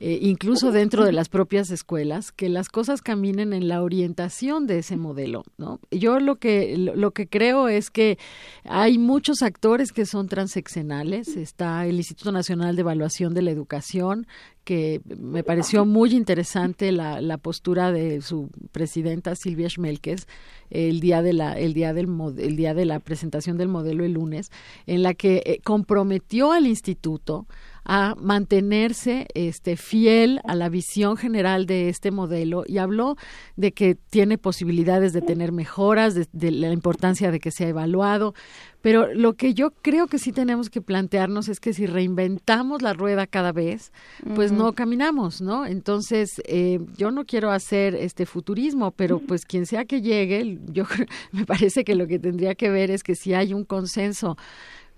eh, 0.00 0.18
incluso 0.22 0.70
dentro 0.70 1.04
de 1.04 1.12
las 1.12 1.28
propias 1.28 1.70
escuelas, 1.70 2.30
que 2.32 2.48
las 2.48 2.68
cosas 2.68 3.02
caminen 3.02 3.52
en 3.52 3.68
la 3.68 3.82
orientación 3.82 4.66
de 4.66 4.78
ese 4.78 4.96
modelo, 4.96 5.42
¿no? 5.56 5.80
Yo 5.90 6.20
lo 6.20 6.36
que 6.36 6.76
lo 6.76 7.10
que 7.10 7.26
creo 7.26 7.68
es 7.68 7.90
que 7.90 8.18
hay 8.64 8.98
muchos 8.98 9.42
actores 9.42 9.92
que 9.92 10.06
son 10.06 10.28
transeccionales, 10.28 11.36
está 11.36 11.86
el 11.86 11.96
Instituto 11.96 12.32
Nacional 12.32 12.76
de 12.76 12.82
Evaluación 12.82 13.34
de 13.34 13.42
la 13.42 13.50
Educación, 13.50 14.26
que 14.64 15.00
me 15.18 15.42
pareció 15.42 15.86
muy 15.86 16.14
interesante 16.14 16.92
la, 16.92 17.22
la 17.22 17.38
postura 17.38 17.90
de 17.90 18.20
su 18.20 18.50
presidenta 18.70 19.34
Silvia 19.34 19.70
Schmelkes 19.70 20.26
el 20.70 21.00
día 21.00 21.22
de 21.22 21.32
la 21.32 21.58
el 21.58 21.72
día 21.72 21.94
del 21.94 22.08
el 22.36 22.56
día 22.56 22.74
de 22.74 22.84
la 22.84 23.00
presentación 23.00 23.56
del 23.56 23.68
modelo 23.68 24.04
el 24.04 24.12
lunes 24.12 24.50
en 24.86 25.02
la 25.02 25.14
que 25.14 25.42
eh, 25.46 25.60
comprometió 25.64 26.52
al 26.52 26.66
instituto 26.66 27.46
a 27.88 28.14
mantenerse 28.20 29.26
este 29.32 29.78
fiel 29.78 30.40
a 30.44 30.54
la 30.54 30.68
visión 30.68 31.16
general 31.16 31.64
de 31.64 31.88
este 31.88 32.10
modelo 32.10 32.64
y 32.66 32.76
habló 32.76 33.16
de 33.56 33.72
que 33.72 33.94
tiene 33.94 34.36
posibilidades 34.36 35.14
de 35.14 35.22
tener 35.22 35.52
mejoras, 35.52 36.14
de, 36.14 36.50
la 36.50 36.70
importancia 36.70 37.30
de 37.30 37.40
que 37.40 37.50
sea 37.50 37.68
evaluado, 37.68 38.34
pero 38.82 39.12
lo 39.14 39.32
que 39.34 39.54
yo 39.54 39.70
creo 39.70 40.06
que 40.06 40.18
sí 40.18 40.32
tenemos 40.32 40.68
que 40.68 40.82
plantearnos 40.82 41.48
es 41.48 41.60
que 41.60 41.72
si 41.72 41.86
reinventamos 41.86 42.82
la 42.82 42.92
rueda 42.92 43.26
cada 43.26 43.52
vez, 43.52 43.90
pues 44.34 44.52
no 44.52 44.74
caminamos, 44.74 45.40
¿no? 45.40 45.66
Entonces, 45.66 46.42
eh, 46.44 46.78
yo 46.96 47.10
no 47.10 47.24
quiero 47.24 47.50
hacer 47.50 47.94
este 47.94 48.26
futurismo, 48.26 48.90
pero 48.92 49.18
pues 49.18 49.46
quien 49.46 49.64
sea 49.64 49.86
que 49.86 50.02
llegue, 50.02 50.58
yo 50.66 50.84
me 51.32 51.46
parece 51.46 51.84
que 51.84 51.94
lo 51.94 52.06
que 52.06 52.18
tendría 52.18 52.54
que 52.54 52.68
ver 52.68 52.90
es 52.90 53.02
que 53.02 53.14
si 53.14 53.32
hay 53.32 53.54
un 53.54 53.64
consenso 53.64 54.36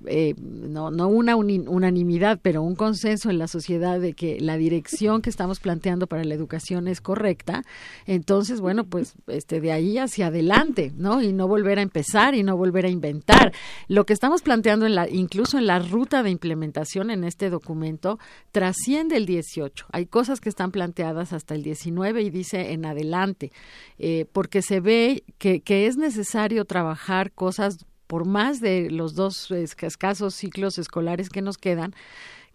eh, 0.06 0.34
no, 0.38 0.90
no 0.90 1.08
una 1.08 1.36
unanimidad, 1.36 2.38
pero 2.42 2.62
un 2.62 2.74
consenso 2.74 3.30
en 3.30 3.38
la 3.38 3.48
sociedad 3.48 4.00
de 4.00 4.14
que 4.14 4.40
la 4.40 4.56
dirección 4.56 5.22
que 5.22 5.30
estamos 5.30 5.60
planteando 5.60 6.06
para 6.06 6.24
la 6.24 6.34
educación 6.34 6.88
es 6.88 7.00
correcta, 7.00 7.62
entonces, 8.06 8.60
bueno, 8.60 8.84
pues 8.84 9.14
este, 9.26 9.60
de 9.60 9.72
ahí 9.72 9.98
hacia 9.98 10.28
adelante, 10.28 10.92
¿no? 10.96 11.22
Y 11.22 11.32
no 11.32 11.48
volver 11.48 11.78
a 11.78 11.82
empezar 11.82 12.34
y 12.34 12.42
no 12.42 12.56
volver 12.56 12.86
a 12.86 12.88
inventar. 12.88 13.52
Lo 13.88 14.06
que 14.06 14.12
estamos 14.12 14.42
planteando, 14.42 14.86
en 14.86 14.94
la, 14.94 15.08
incluso 15.08 15.58
en 15.58 15.66
la 15.66 15.78
ruta 15.78 16.22
de 16.22 16.30
implementación 16.30 17.10
en 17.10 17.24
este 17.24 17.50
documento, 17.50 18.18
trasciende 18.52 19.16
el 19.16 19.26
18. 19.26 19.86
Hay 19.92 20.06
cosas 20.06 20.40
que 20.40 20.48
están 20.48 20.70
planteadas 20.70 21.32
hasta 21.32 21.54
el 21.54 21.62
19 21.62 22.22
y 22.22 22.30
dice 22.30 22.72
en 22.72 22.84
adelante, 22.86 23.52
eh, 23.98 24.26
porque 24.32 24.62
se 24.62 24.80
ve 24.80 25.24
que, 25.38 25.60
que 25.60 25.86
es 25.86 25.96
necesario 25.96 26.64
trabajar 26.64 27.32
cosas 27.32 27.86
por 28.10 28.26
más 28.26 28.60
de 28.60 28.90
los 28.90 29.14
dos 29.14 29.52
escasos 29.52 30.34
ciclos 30.34 30.78
escolares 30.78 31.28
que 31.28 31.42
nos 31.42 31.58
quedan, 31.58 31.94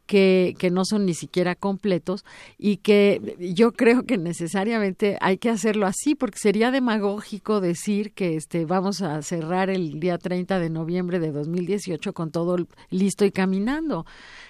que, 0.06 0.54
que, 0.60 0.70
no 0.70 0.84
son 0.84 1.06
ni 1.06 1.14
siquiera 1.14 1.56
completos 1.56 2.26
y 2.58 2.78
que 2.78 3.38
yo 3.40 3.72
creo 3.72 4.04
que 4.04 4.18
necesariamente 4.18 5.18
hay 5.22 5.38
que 5.38 5.50
hacerlo 5.50 5.88
así 5.88 6.14
porque 6.14 6.40
sería 6.40 6.72
demagógico 6.72 7.62
decir 7.62 8.12
que 8.12 8.36
este 8.36 8.66
vamos 8.66 9.02
a 9.02 9.22
cerrar 9.22 9.70
el 9.70 10.02
día 10.02 10.18
30 10.18 10.60
de 10.60 10.70
noviembre 10.70 11.20
de 11.20 11.32
2018 11.32 12.12
con 12.12 12.32
todo 12.32 12.58
listo 12.90 13.24
y 13.24 13.32
caminando. 13.32 14.06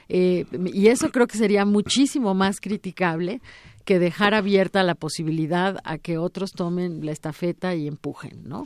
Eh, 0.10 0.45
y 0.73 0.88
eso 0.88 1.11
creo 1.11 1.27
que 1.27 1.38
sería 1.38 1.65
muchísimo 1.65 2.34
más 2.34 2.60
criticable 2.60 3.41
que 3.86 3.99
dejar 3.99 4.34
abierta 4.34 4.82
la 4.82 4.95
posibilidad 4.95 5.77
a 5.84 5.99
que 5.99 6.18
otros 6.18 6.53
tomen 6.53 7.06
la 7.06 7.11
estafeta 7.11 7.76
y 7.76 7.88
empujen, 7.88 8.41
¿no? 8.44 8.64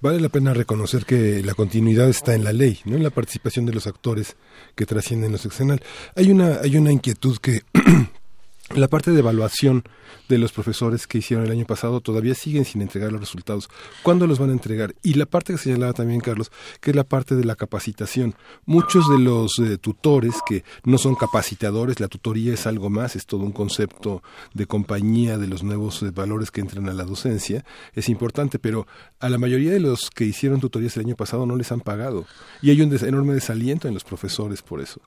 Vale 0.00 0.20
la 0.20 0.28
pena 0.28 0.54
reconocer 0.54 1.04
que 1.04 1.42
la 1.42 1.54
continuidad 1.54 2.08
está 2.08 2.34
en 2.34 2.44
la 2.44 2.52
ley, 2.52 2.80
no 2.84 2.96
en 2.96 3.02
la 3.02 3.10
participación 3.10 3.66
de 3.66 3.72
los 3.72 3.86
actores 3.86 4.36
que 4.76 4.86
trascienden 4.86 5.32
lo 5.32 5.38
seccional. 5.38 5.82
Hay 6.14 6.30
una, 6.30 6.60
hay 6.62 6.76
una 6.76 6.92
inquietud 6.92 7.38
que 7.38 7.62
La 8.70 8.88
parte 8.88 9.10
de 9.10 9.18
evaluación 9.18 9.84
de 10.28 10.38
los 10.38 10.52
profesores 10.52 11.06
que 11.06 11.18
hicieron 11.18 11.44
el 11.44 11.52
año 11.52 11.66
pasado 11.66 12.00
todavía 12.00 12.34
siguen 12.34 12.64
sin 12.64 12.80
entregar 12.80 13.12
los 13.12 13.20
resultados. 13.20 13.68
¿Cuándo 14.02 14.26
los 14.26 14.38
van 14.38 14.48
a 14.48 14.54
entregar? 14.54 14.94
Y 15.02 15.14
la 15.14 15.26
parte 15.26 15.52
que 15.52 15.58
señalaba 15.58 15.92
también 15.92 16.20
Carlos, 16.20 16.50
que 16.80 16.90
es 16.90 16.96
la 16.96 17.04
parte 17.04 17.34
de 17.34 17.44
la 17.44 17.54
capacitación. 17.54 18.34
Muchos 18.64 19.10
de 19.10 19.18
los 19.18 19.58
eh, 19.58 19.76
tutores 19.76 20.36
que 20.48 20.64
no 20.84 20.96
son 20.96 21.16
capacitadores, 21.16 22.00
la 22.00 22.08
tutoría 22.08 22.54
es 22.54 22.66
algo 22.66 22.88
más, 22.88 23.14
es 23.14 23.26
todo 23.26 23.42
un 23.42 23.52
concepto 23.52 24.22
de 24.54 24.64
compañía 24.66 25.36
de 25.36 25.48
los 25.48 25.62
nuevos 25.62 26.02
eh, 26.02 26.10
valores 26.10 26.50
que 26.50 26.62
entran 26.62 26.88
a 26.88 26.94
la 26.94 27.04
docencia, 27.04 27.66
es 27.92 28.08
importante, 28.08 28.58
pero 28.58 28.86
a 29.20 29.28
la 29.28 29.36
mayoría 29.36 29.72
de 29.72 29.80
los 29.80 30.08
que 30.08 30.24
hicieron 30.24 30.60
tutorías 30.60 30.96
el 30.96 31.04
año 31.04 31.16
pasado 31.16 31.44
no 31.44 31.56
les 31.56 31.72
han 31.72 31.80
pagado. 31.80 32.24
Y 32.62 32.70
hay 32.70 32.80
un 32.80 32.96
enorme 32.96 33.34
desaliento 33.34 33.86
en 33.86 33.94
los 33.94 34.04
profesores 34.04 34.62
por 34.62 34.80
eso. 34.80 35.02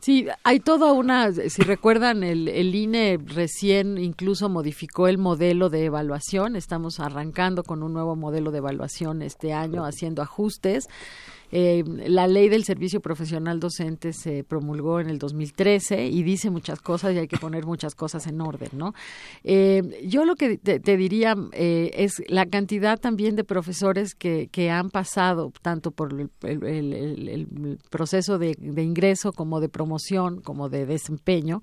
Sí, 0.00 0.26
hay 0.44 0.60
toda 0.60 0.92
una, 0.92 1.30
si 1.30 1.62
recuerdan, 1.62 2.24
el, 2.24 2.48
el 2.48 2.74
INE 2.74 3.18
recién 3.22 3.98
incluso 3.98 4.48
modificó 4.48 5.08
el 5.08 5.18
modelo 5.18 5.68
de 5.68 5.84
evaluación, 5.84 6.56
estamos 6.56 7.00
arrancando 7.00 7.64
con 7.64 7.82
un 7.82 7.92
nuevo 7.92 8.16
modelo 8.16 8.50
de 8.50 8.58
evaluación 8.58 9.20
este 9.20 9.52
año, 9.52 9.84
haciendo 9.84 10.22
ajustes. 10.22 10.88
Eh, 11.52 11.84
la 12.06 12.26
ley 12.26 12.48
del 12.48 12.64
servicio 12.64 13.00
profesional 13.00 13.60
docente 13.60 14.12
se 14.12 14.44
promulgó 14.44 15.00
en 15.00 15.10
el 15.10 15.18
2013 15.18 16.06
y 16.06 16.22
dice 16.22 16.50
muchas 16.50 16.80
cosas 16.80 17.14
y 17.14 17.18
hay 17.18 17.28
que 17.28 17.38
poner 17.38 17.66
muchas 17.66 17.94
cosas 17.94 18.26
en 18.26 18.40
orden, 18.40 18.70
¿no? 18.72 18.94
Eh, 19.44 20.00
yo 20.06 20.24
lo 20.24 20.36
que 20.36 20.58
te, 20.58 20.96
diría 20.96 21.34
eh, 21.52 21.90
es 21.94 22.22
la 22.28 22.46
cantidad 22.46 22.98
también 22.98 23.36
de 23.36 23.44
profesores 23.44 24.14
que, 24.14 24.48
que 24.48 24.70
han 24.70 24.90
pasado 24.90 25.52
tanto 25.62 25.90
por 25.90 26.12
el, 26.12 26.30
el, 26.42 27.78
proceso 27.90 28.38
de, 28.38 28.56
de 28.58 28.82
ingreso 28.82 29.32
como 29.32 29.60
de 29.60 29.68
promoción 29.68 30.40
como 30.40 30.68
de 30.68 30.86
desempeño 30.86 31.62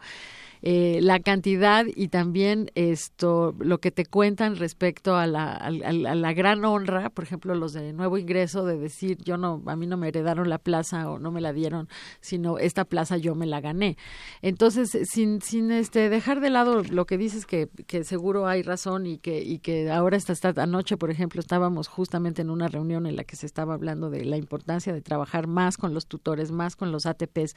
eh, 0.62 1.00
la 1.02 1.20
cantidad 1.20 1.86
y 1.96 2.08
también 2.08 2.72
esto 2.76 3.56
lo 3.60 3.80
que 3.80 3.92
te 3.92 4.06
cuentan 4.06 4.56
respecto 4.56 5.16
a 5.16 5.28
la, 5.28 5.70
la 5.70 6.34
gran 6.34 6.66
honra, 6.66 7.10
por 7.10 7.24
ejemplo, 7.24 7.56
los 7.56 7.74
de 7.74 7.94
nuevo 7.94 8.18
ingreso, 8.18 8.66
de 8.66 8.78
decir 8.78 9.18
yo 9.24 9.38
no, 9.38 9.62
a 9.68 9.76
mí 9.76 9.88
no 9.88 9.98
me 9.98 10.08
heredaron 10.08 10.50
la 10.50 10.58
plaza 10.58 11.10
o 11.10 11.20
no 11.20 11.32
me 11.32 11.42
la 11.42 11.54
dieron, 11.54 11.88
sino 12.22 12.58
esta 12.58 12.86
plaza 12.86 13.18
yo 13.18 13.36
me 13.36 13.46
la 13.46 13.62
gané. 13.62 13.98
Entonces, 14.42 14.98
sin, 15.10 15.42
sin 15.42 15.72
este 15.72 16.10
dejar 16.10 16.40
de 16.40 16.50
lado 16.50 16.84
lo 16.84 17.06
que 17.06 17.18
dices 17.18 17.46
que, 17.46 17.70
que 17.88 18.04
seguro 18.04 18.48
hay 18.48 18.64
razón 18.64 19.06
y 19.06 19.20
que, 19.20 19.42
y 19.42 19.60
que 19.60 19.92
ahora 19.92 20.18
esta, 20.18 20.34
esta 20.34 20.50
anoche, 20.58 20.98
por 20.98 21.12
ejemplo, 21.12 21.40
estábamos 21.40 21.88
justamente 21.88 22.42
en 22.42 22.50
una 22.50 22.68
reunión 22.68 23.06
en 23.06 23.16
la 23.16 23.24
que 23.24 23.36
se 23.36 23.46
estaba 23.46 23.74
hablando 23.74 24.10
de 24.10 24.26
la 24.26 24.38
importancia 24.38 24.94
de 24.94 25.02
trabajar 25.02 25.48
más 25.48 25.78
con 25.78 25.94
los 25.94 26.08
tutores, 26.08 26.52
más 26.52 26.76
con 26.76 26.92
los 26.92 27.06
ATPs 27.06 27.56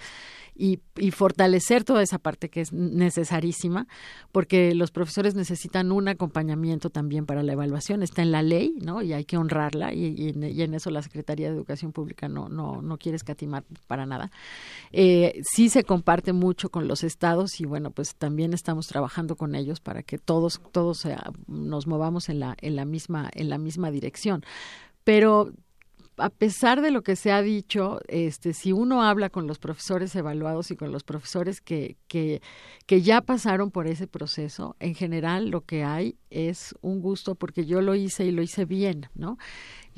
y 0.54 0.78
fortalecer 1.12 1.84
toda 1.84 2.02
esa 2.02 2.18
parte 2.18 2.50
que 2.50 2.60
es 2.60 2.72
necesarísima 2.90 3.86
porque 4.32 4.74
los 4.74 4.90
profesores 4.90 5.34
necesitan 5.34 5.92
un 5.92 6.08
acompañamiento 6.08 6.90
también 6.90 7.26
para 7.26 7.42
la 7.42 7.52
evaluación. 7.52 8.02
Está 8.02 8.22
en 8.22 8.32
la 8.32 8.42
ley, 8.42 8.74
¿no? 8.80 9.02
Y 9.02 9.12
hay 9.12 9.24
que 9.24 9.36
honrarla 9.36 9.92
y, 9.92 10.28
en, 10.28 10.74
eso 10.74 10.90
la 10.90 11.02
Secretaría 11.02 11.48
de 11.48 11.56
Educación 11.56 11.92
Pública 11.92 12.28
no, 12.28 12.48
no, 12.48 12.82
no 12.82 12.98
quiere 12.98 13.16
escatimar 13.16 13.64
para 13.86 14.06
nada. 14.06 14.30
Eh, 14.92 15.40
sí 15.42 15.68
se 15.68 15.84
comparte 15.84 16.32
mucho 16.32 16.70
con 16.70 16.88
los 16.88 17.04
estados 17.04 17.60
y 17.60 17.64
bueno, 17.64 17.90
pues 17.90 18.14
también 18.14 18.52
estamos 18.52 18.86
trabajando 18.86 19.36
con 19.36 19.54
ellos 19.54 19.80
para 19.80 20.02
que 20.02 20.18
todos, 20.18 20.60
todos 20.72 21.06
nos 21.46 21.86
movamos 21.86 22.28
en 22.28 22.40
la, 22.40 22.56
en 22.60 22.76
la 22.76 22.84
misma, 22.84 23.30
en 23.34 23.48
la 23.48 23.58
misma 23.58 23.90
dirección. 23.90 24.44
Pero 25.04 25.52
a 26.20 26.30
pesar 26.30 26.82
de 26.82 26.90
lo 26.90 27.02
que 27.02 27.16
se 27.16 27.32
ha 27.32 27.42
dicho, 27.42 28.00
este, 28.08 28.52
si 28.52 28.72
uno 28.72 29.02
habla 29.02 29.30
con 29.30 29.46
los 29.46 29.58
profesores 29.58 30.14
evaluados 30.14 30.70
y 30.70 30.76
con 30.76 30.92
los 30.92 31.04
profesores 31.04 31.60
que, 31.60 31.96
que, 32.08 32.42
que 32.86 33.02
ya 33.02 33.20
pasaron 33.20 33.70
por 33.70 33.86
ese 33.86 34.06
proceso, 34.06 34.76
en 34.80 34.94
general 34.94 35.48
lo 35.48 35.62
que 35.62 35.84
hay 35.84 36.16
es 36.30 36.74
un 36.80 37.00
gusto 37.00 37.34
porque 37.34 37.66
yo 37.66 37.80
lo 37.80 37.94
hice 37.94 38.24
y 38.24 38.30
lo 38.30 38.42
hice 38.42 38.64
bien, 38.64 39.08
¿no? 39.14 39.38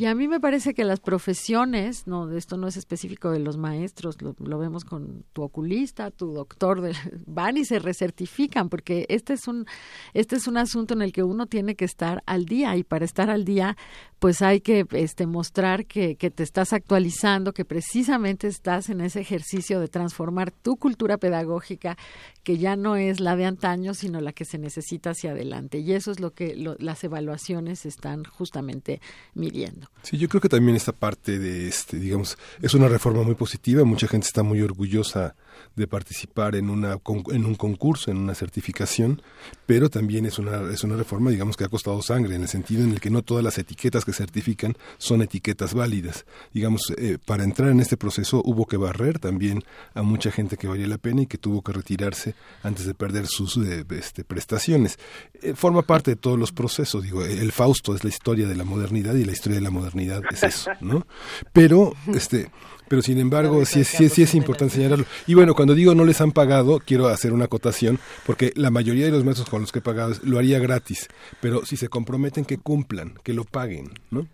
Y 0.03 0.07
a 0.07 0.17
mí 0.17 0.27
me 0.27 0.41
parece 0.41 0.75
que 0.75 0.83
las 0.83 0.99
profesiones, 0.99 2.09
no, 2.09 2.29
esto 2.37 2.57
no 2.57 2.67
es 2.67 2.77
específico 2.77 3.31
de 3.31 3.39
los 3.39 3.57
maestros, 3.57 4.17
lo, 4.21 4.59
vemos 4.59 4.85
con 4.85 5.25
tu 5.33 5.43
oculista, 5.43 6.11
tu 6.11 6.33
doctor, 6.33 6.83
van 7.27 7.57
y 7.57 7.65
se 7.65 7.79
recertifican, 7.79 8.69
porque 8.69 9.07
este 9.09 9.35
es 9.35 9.47
un, 9.47 9.65
este 10.13 10.35
es 10.35 10.49
un 10.49 10.57
asunto 10.57 10.95
en 10.95 11.03
el 11.03 11.13
que 11.13 11.23
uno 11.23 11.47
tiene 11.47 11.77
que 11.77 11.85
estar 11.85 12.21
al 12.27 12.47
día, 12.47 12.75
y 12.75 12.83
para 12.83 13.05
estar 13.05 13.31
al 13.31 13.45
día, 13.45 13.77
pues 14.19 14.43
hay 14.43 14.61
que 14.61 14.85
este, 14.91 15.29
mostrar 15.29 15.87
que, 15.87 16.17
que 16.17 16.33
te 16.33 16.43
estás 16.43 16.73
actualizando, 16.73 17.53
que 17.53 17.65
precisamente 17.65 18.49
estás 18.49 18.89
en 18.89 19.03
ese 19.03 19.21
ejercicio 19.21 19.79
de 19.79 19.87
transformar 19.87 20.51
tu 20.51 20.79
cultura 20.79 21.17
pedagógica, 21.17 21.97
que 22.43 22.59
ya 22.59 22.75
no 22.75 22.97
es 22.97 23.21
la 23.21 23.37
de 23.37 23.45
antaño, 23.45 23.95
sino 23.95 24.21
la 24.21 24.33
que 24.33 24.47
se 24.47 24.59
necesita 24.59 25.11
hacia 25.11 25.31
adelante. 25.31 25.79
Y 25.79 25.93
eso 25.93 26.11
es 26.11 26.19
lo 26.19 26.33
que 26.33 26.57
las 26.57 27.05
evaluaciones 27.05 27.87
están 27.87 28.25
justamente 28.25 29.01
midiendo. 29.35 29.92
Sí, 30.03 30.19
yo 30.19 30.29
creo 30.29 30.41
que 30.41 30.49
también 30.49 30.77
esta 30.77 30.93
parte 30.93 31.39
de 31.39 31.69
este, 31.69 31.99
digamos, 31.99 32.37
es 32.61 32.75
una 32.75 32.89
reforma 32.89 33.23
muy 33.23 33.35
positiva. 33.35 33.85
Mucha 33.85 34.09
gente 34.09 34.27
está 34.27 34.43
muy 34.43 34.61
orgullosa 34.61 35.37
de 35.77 35.87
participar 35.87 36.57
en 36.57 36.71
una 36.71 36.99
en 37.31 37.45
un 37.45 37.55
concurso, 37.55 38.11
en 38.11 38.19
una 38.19 38.35
certificación, 38.35 39.23
pero 39.67 39.89
también 39.89 40.27
es 40.27 40.39
una 40.39 40.73
es 40.73 40.85
una 40.85 40.97
reforma, 40.97 41.31
digamos, 41.31 41.57
que 41.57 41.65
ha 41.65 41.69
costado 41.69 42.03
sangre 42.03 42.37
en 42.37 42.43
el 42.43 42.49
sentido 42.49 42.85
en 42.85 42.93
el 42.93 43.01
que 43.01 43.11
no 43.11 43.23
todas 43.23 43.45
las 43.45 43.59
etiquetas 43.59 44.05
que 44.05 44.13
certifican 44.13 44.77
son 44.99 45.23
etiquetas 45.23 45.75
válidas. 45.75 46.27
Digamos, 46.53 46.93
eh, 46.97 47.19
para 47.25 47.45
entrar 47.45 47.71
en 47.71 47.81
este 47.81 47.97
proceso 47.97 48.43
hubo 48.45 48.67
que 48.67 48.77
barrer 48.77 49.19
también 49.19 49.65
a 49.95 50.03
mucha 50.03 50.31
gente 50.31 50.57
que 50.57 50.69
valía 50.69 50.87
la 50.87 50.99
pena 50.99 51.23
y 51.23 51.27
que 51.27 51.39
tuvo 51.39 51.63
que 51.63 51.73
retirarse 51.73 52.35
antes 52.63 52.87
de 52.87 52.95
perder 52.95 53.27
sus 53.27 53.57
eh, 53.57 53.85
este, 53.91 54.25
prestaciones. 54.25 54.99
Eh, 55.43 55.55
forma 55.55 55.83
parte 55.83 56.13
de 56.13 56.17
todos 56.17 56.39
los 56.39 56.53
procesos. 56.53 57.03
Digo, 57.03 57.25
el 57.25 57.53
Fausto 57.53 57.95
es 57.95 58.05
la 58.05 58.11
historia 58.11 58.47
de 58.47 58.57
la 58.57 58.65
modernidad 58.65 59.15
y 59.15 59.25
la 59.25 59.33
historia 59.33 59.57
de 59.57 59.63
la 59.63 59.71
modernidad 59.71 60.23
es 60.31 60.43
eso, 60.43 60.71
¿no? 60.81 61.07
Pero 61.53 61.95
este 62.15 62.51
Pero 62.89 63.01
sin 63.03 63.19
embargo, 63.19 63.65
sí, 63.65 63.81
es- 63.81 63.89
sí, 63.89 64.05
es- 64.05 64.13
sí 64.13 64.23
es 64.23 64.35
importante 64.35 64.75
señalarlo. 64.75 65.07
Y 65.27 65.35
bueno, 65.35 65.55
cuando 65.55 65.75
digo 65.75 65.95
no 65.95 66.05
les 66.05 66.21
han 66.21 66.33
pagado, 66.33 66.79
quiero 66.85 67.09
hacer 67.09 67.33
una 67.33 67.47
acotación, 67.47 67.99
porque 68.27 68.53
la 68.55 68.71
mayoría 68.71 69.07
de 69.07 69.13
los 69.13 69.25
maestros 69.25 69.49
con 69.49 69.63
los 69.63 69.73
que 69.73 69.79
he 69.79 69.83
pagado 69.83 70.15
lo 70.25 70.39
haría 70.39 70.59
gratis, 70.59 71.09
pero 71.41 71.65
si 71.65 71.77
se 71.77 71.89
comprometen 71.89 72.45
que 72.45 72.59
cumplan, 72.59 73.15
que 73.23 73.33
lo 73.33 73.45
paguen, 73.45 73.91
¿no? 74.11 74.27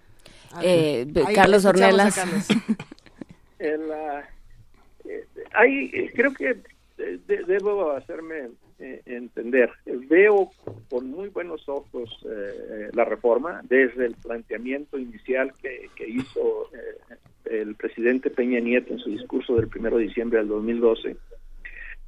Eh, 0.62 1.06
Ahí 1.26 1.34
Carlos 1.34 1.64
Ornelas. 1.66 2.14
Carlos. 2.14 2.44
El, 3.58 3.92
ah, 3.92 4.22
eh, 5.04 5.24
hay, 5.54 5.90
eh, 5.92 6.12
creo 6.14 6.32
que 6.32 6.50
eh, 6.98 7.18
de- 7.26 7.44
debo 7.46 7.92
hacerme 7.92 8.48
eh, 8.78 9.02
entender. 9.06 9.70
Veo 9.86 10.50
con 10.88 11.10
muy 11.10 11.28
buenos 11.28 11.68
ojos 11.68 12.10
eh, 12.28 12.88
la 12.92 13.04
reforma 13.04 13.60
desde 13.68 14.06
el 14.06 14.14
planteamiento 14.14 14.98
inicial 14.98 15.52
que, 15.60 15.88
que 15.96 16.08
hizo 16.08 16.68
eh, 16.74 17.16
el 17.60 17.74
presidente 17.74 18.30
Peña 18.30 18.60
Nieto 18.60 18.92
en 18.92 18.98
su 19.00 19.10
discurso 19.10 19.56
del 19.56 19.68
primero 19.68 19.96
de 19.96 20.04
diciembre 20.04 20.38
del 20.38 20.48
2012 20.48 21.16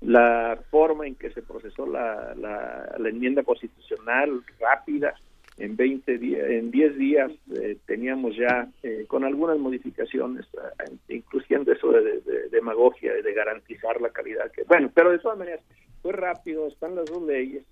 la 0.02 0.58
forma 0.70 1.06
en 1.06 1.14
que 1.14 1.30
se 1.30 1.42
procesó 1.42 1.86
la, 1.86 2.34
la, 2.34 2.96
la 2.98 3.08
enmienda 3.10 3.42
constitucional 3.42 4.40
rápida 4.58 5.14
en 5.58 5.76
20 5.76 6.16
días, 6.16 6.48
en 6.48 6.70
10 6.70 6.96
días 6.96 7.30
eh, 7.54 7.76
teníamos 7.84 8.34
ya 8.34 8.66
eh, 8.82 9.04
con 9.06 9.24
algunas 9.24 9.58
modificaciones, 9.58 10.46
eh, 10.54 10.90
incluyendo 11.08 11.70
eso 11.72 11.92
de, 11.92 12.02
de- 12.02 12.20
de 12.22 12.48
demagogia, 12.48 13.12
de 13.12 13.34
garantizar 13.34 14.00
la 14.00 14.08
calidad 14.08 14.50
que, 14.52 14.62
bueno, 14.64 14.90
pero 14.94 15.10
de 15.10 15.18
todas 15.18 15.36
maneras 15.38 15.60
fue 16.02 16.12
rápido, 16.12 16.66
están 16.68 16.94
las 16.94 17.08
dos 17.08 17.22
leyes 17.22 17.64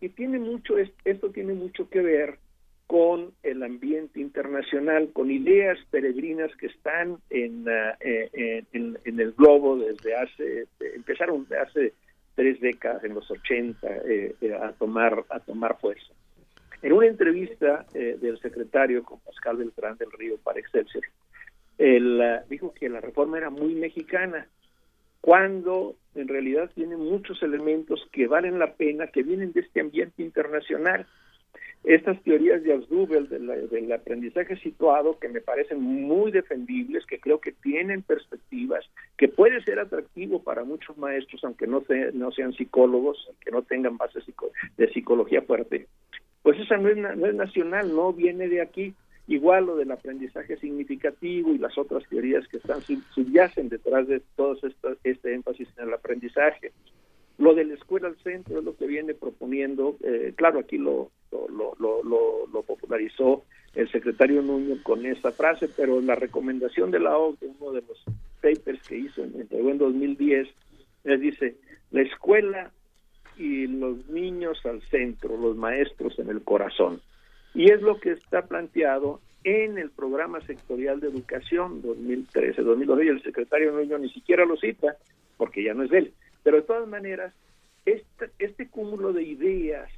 y 0.00 0.08
tiene 0.10 0.38
mucho, 0.38 0.78
es- 0.78 0.92
esto 1.04 1.30
tiene 1.30 1.54
mucho 1.54 1.88
que 1.88 2.00
ver 2.00 2.38
con 2.86 3.32
el 3.42 3.62
ambiente 3.62 4.20
internacional, 4.20 5.10
con 5.12 5.30
ideas 5.30 5.78
peregrinas 5.90 6.54
que 6.56 6.66
están 6.66 7.18
en, 7.30 7.66
ah, 7.68 7.96
eh, 8.00 8.64
en, 8.72 8.98
en 9.04 9.20
el 9.20 9.32
globo 9.32 9.78
desde 9.78 10.14
hace, 10.14 10.66
empezaron 10.80 11.46
de 11.48 11.58
hace 11.58 11.92
tres 12.34 12.60
décadas, 12.60 13.04
en 13.04 13.14
los 13.14 13.30
80, 13.30 13.86
eh, 14.06 14.34
eh, 14.40 14.54
a 14.54 14.72
tomar 14.72 15.24
a 15.30 15.40
tomar 15.40 15.78
fuerza. 15.80 16.12
En 16.82 16.92
una 16.92 17.06
entrevista 17.06 17.86
eh, 17.94 18.18
del 18.20 18.38
secretario 18.40 19.04
con 19.04 19.20
Pascal 19.20 19.56
Beltrán 19.58 19.96
del 19.98 20.10
Río 20.10 20.36
para 20.38 20.58
Excelsior, 20.58 21.04
él 21.78 22.20
ah, 22.20 22.42
dijo 22.48 22.74
que 22.74 22.88
la 22.88 23.00
reforma 23.00 23.38
era 23.38 23.50
muy 23.50 23.74
mexicana, 23.74 24.46
cuando 25.20 25.94
en 26.14 26.28
realidad 26.28 26.70
tiene 26.74 26.96
muchos 26.96 27.42
elementos 27.42 28.06
que 28.12 28.26
valen 28.26 28.58
la 28.58 28.74
pena, 28.74 29.06
que 29.08 29.22
vienen 29.22 29.52
de 29.52 29.60
este 29.60 29.80
ambiente 29.80 30.22
internacional. 30.22 31.06
Estas 31.84 32.22
teorías 32.22 32.62
de 32.62 33.38
la- 33.40 33.56
del 33.56 33.92
aprendizaje 33.92 34.56
situado, 34.56 35.18
que 35.18 35.28
me 35.28 35.40
parecen 35.40 35.80
muy 35.80 36.30
defendibles, 36.30 37.04
que 37.06 37.18
creo 37.18 37.40
que 37.40 37.50
tienen 37.50 38.02
perspectivas, 38.02 38.84
que 39.18 39.26
puede 39.26 39.60
ser 39.64 39.80
atractivo 39.80 40.42
para 40.44 40.62
muchos 40.62 40.96
maestros, 40.96 41.42
aunque 41.42 41.66
no, 41.66 41.80
se- 41.82 42.12
no 42.12 42.30
sean 42.30 42.52
psicólogos, 42.52 43.28
que 43.40 43.50
no 43.50 43.62
tengan 43.62 43.96
base 43.96 44.20
de 44.76 44.92
psicología 44.92 45.42
fuerte, 45.42 45.86
pues 46.42 46.58
esa 46.60 46.76
no 46.76 46.88
es 46.88 47.34
nacional, 47.34 47.94
no 47.94 48.12
viene 48.12 48.48
de 48.48 48.60
aquí. 48.60 48.94
Igual 49.32 49.64
lo 49.64 49.76
del 49.76 49.90
aprendizaje 49.90 50.58
significativo 50.58 51.54
y 51.54 51.58
las 51.58 51.78
otras 51.78 52.06
teorías 52.08 52.46
que 52.48 52.58
están 52.58 52.82
sub- 52.82 53.02
subyacen 53.14 53.70
detrás 53.70 54.06
de 54.06 54.20
todo 54.36 54.58
este 55.04 55.32
énfasis 55.34 55.68
en 55.78 55.88
el 55.88 55.94
aprendizaje. 55.94 56.72
Lo 57.38 57.54
de 57.54 57.64
la 57.64 57.74
escuela 57.74 58.08
al 58.08 58.16
centro 58.18 58.58
es 58.58 58.64
lo 58.64 58.76
que 58.76 58.86
viene 58.86 59.14
proponiendo, 59.14 59.96
eh, 60.04 60.34
claro, 60.36 60.58
aquí 60.58 60.76
lo, 60.76 61.10
popularizó 62.66 63.42
el 63.74 63.90
secretario 63.90 64.42
Nuño 64.42 64.76
con 64.82 65.06
esa 65.06 65.32
frase, 65.32 65.68
pero 65.74 66.00
la 66.00 66.14
recomendación 66.14 66.90
de 66.90 67.00
la 67.00 67.16
OCDE, 67.16 67.50
uno 67.58 67.72
de 67.72 67.82
los 67.88 68.04
papers 68.42 68.82
que 68.86 68.98
hizo, 68.98 69.24
en- 69.24 69.40
entregó 69.40 69.70
en 69.70 69.78
2010, 69.78 70.48
les 71.04 71.20
dice, 71.20 71.56
la 71.90 72.02
escuela 72.02 72.70
y 73.38 73.66
los 73.66 74.06
niños 74.08 74.64
al 74.66 74.82
centro, 74.82 75.36
los 75.38 75.56
maestros 75.56 76.18
en 76.18 76.28
el 76.28 76.42
corazón. 76.42 77.00
Y 77.54 77.70
es 77.70 77.82
lo 77.82 77.98
que 77.98 78.12
está 78.12 78.42
planteado 78.42 79.20
en 79.44 79.78
el 79.78 79.90
programa 79.90 80.40
sectorial 80.42 81.00
de 81.00 81.08
educación 81.08 81.82
2013-2012, 81.82 83.04
y 83.04 83.08
el 83.08 83.22
secretario 83.22 83.72
Nuño 83.72 83.98
ni 83.98 84.08
siquiera 84.10 84.44
lo 84.44 84.56
cita, 84.56 84.96
porque 85.36 85.64
ya 85.64 85.74
no 85.74 85.82
es 85.82 85.92
él. 85.92 86.12
Pero 86.42 86.58
de 86.58 86.62
todas 86.62 86.88
maneras, 86.88 87.34
este, 87.84 88.30
este 88.38 88.68
cúmulo 88.68 89.12
de 89.12 89.24
ideas, 89.24 89.90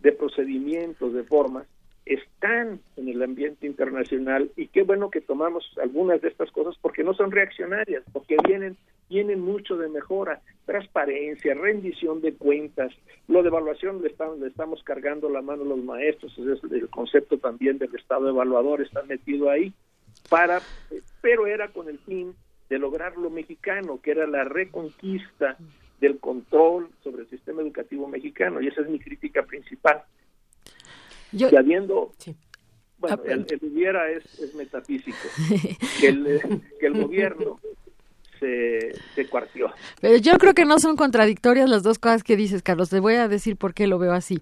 de 0.00 0.12
procedimientos, 0.12 1.14
de 1.14 1.24
formas, 1.24 1.66
están 2.04 2.80
en 2.96 3.08
el 3.08 3.22
ambiente 3.22 3.66
internacional 3.66 4.50
y 4.56 4.68
qué 4.68 4.82
bueno 4.82 5.10
que 5.10 5.22
tomamos 5.22 5.64
algunas 5.82 6.20
de 6.20 6.28
estas 6.28 6.50
cosas 6.50 6.76
porque 6.80 7.02
no 7.02 7.14
son 7.14 7.30
reaccionarias, 7.30 8.04
porque 8.12 8.36
vienen 8.46 8.76
vienen 9.08 9.40
mucho 9.40 9.76
de 9.76 9.88
mejora, 9.88 10.40
transparencia, 10.66 11.54
rendición 11.54 12.20
de 12.20 12.34
cuentas, 12.34 12.92
lo 13.28 13.42
de 13.42 13.48
evaluación 13.48 14.02
le 14.02 14.08
estamos, 14.08 14.38
le 14.38 14.48
estamos 14.48 14.82
cargando 14.82 15.28
la 15.28 15.42
mano 15.42 15.62
a 15.62 15.66
los 15.66 15.78
maestros, 15.84 16.32
es 16.38 16.62
el 16.72 16.88
concepto 16.88 17.38
también 17.38 17.78
del 17.78 17.94
estado 17.94 18.28
evaluador 18.28 18.80
está 18.80 19.02
metido 19.02 19.50
ahí, 19.50 19.72
para, 20.28 20.62
pero 21.20 21.46
era 21.46 21.68
con 21.68 21.88
el 21.88 21.98
fin 22.00 22.34
de 22.70 22.78
lograr 22.78 23.16
lo 23.16 23.28
mexicano, 23.30 24.00
que 24.02 24.12
era 24.12 24.26
la 24.26 24.44
reconquista 24.44 25.58
del 26.00 26.18
control 26.18 26.88
sobre 27.02 27.22
el 27.22 27.28
sistema 27.30 27.62
educativo 27.62 28.08
mexicano, 28.08 28.60
y 28.60 28.68
esa 28.68 28.80
es 28.82 28.88
mi 28.88 28.98
crítica 28.98 29.42
principal. 29.44 30.02
Yo- 31.32 31.50
que 31.50 31.58
habiendo, 31.58 32.12
bueno, 32.98 33.16
Ah, 33.22 33.32
el, 33.32 33.46
el 33.50 33.60
hubiera 33.70 34.10
es, 34.10 34.24
es 34.38 34.54
metafísico, 34.54 35.16
que 36.00 36.08
el, 36.08 36.40
que 36.80 36.86
el 36.86 36.94
gobierno 37.02 37.60
se, 39.14 39.26
cuartió. 39.26 39.72
Pero 40.00 40.16
yo 40.18 40.38
creo 40.38 40.54
que 40.54 40.64
no 40.64 40.78
son 40.78 40.96
contradictorias 40.96 41.68
las 41.68 41.82
dos 41.82 41.98
cosas 41.98 42.22
que 42.22 42.36
dices, 42.36 42.62
Carlos. 42.62 42.90
Te 42.90 43.00
voy 43.00 43.14
a 43.14 43.28
decir 43.28 43.56
por 43.56 43.74
qué 43.74 43.86
lo 43.86 43.98
veo 43.98 44.12
así. 44.12 44.40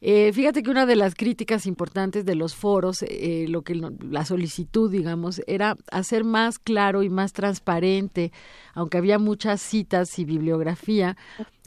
Eh, 0.00 0.32
fíjate 0.34 0.62
que 0.62 0.70
una 0.70 0.84
de 0.84 0.96
las 0.96 1.14
críticas 1.14 1.64
importantes 1.64 2.26
de 2.26 2.34
los 2.34 2.54
foros, 2.54 3.02
eh, 3.02 3.46
lo 3.48 3.62
que 3.62 3.74
la 3.74 4.26
solicitud, 4.26 4.90
digamos, 4.90 5.40
era 5.46 5.78
hacer 5.90 6.24
más 6.24 6.58
claro 6.58 7.02
y 7.02 7.08
más 7.08 7.32
transparente, 7.32 8.30
aunque 8.74 8.98
había 8.98 9.18
muchas 9.18 9.62
citas 9.62 10.18
y 10.18 10.26
bibliografía, 10.26 11.16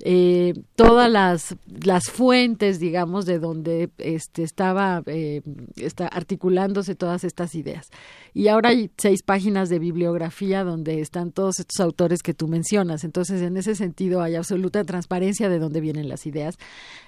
eh, 0.04 0.54
todas 0.76 1.10
las, 1.10 1.56
las 1.84 2.06
fuentes, 2.12 2.80
digamos, 2.80 3.26
de 3.26 3.40
donde 3.40 3.90
este, 3.98 4.44
estaba 4.44 5.02
eh, 5.08 5.42
está 5.76 6.08
articulándose 6.08 6.96
todas 6.96 7.24
estas 7.24 7.56
ideas. 7.56 7.90
Y 8.34 8.50
ahora 8.50 8.70
hay 8.70 8.92
seis 8.98 9.24
páginas 9.24 9.70
de 9.70 9.80
bibliografía 9.80 10.64
donde 10.64 11.02
están 11.02 11.32
todos 11.32 11.60
estos 11.60 11.80
autores 11.80 12.22
que 12.22 12.36
tú 12.36 12.48
mencionas. 12.48 13.04
Entonces, 13.04 13.42
en 13.42 13.58
ese 13.58 13.74
sentido, 13.74 14.22
hay 14.22 14.36
absoluta 14.36 14.84
transparencia 14.84 15.50
de 15.50 15.58
dónde 15.58 15.82
vienen 15.82 16.08
las 16.08 16.28
ideas. 16.28 16.58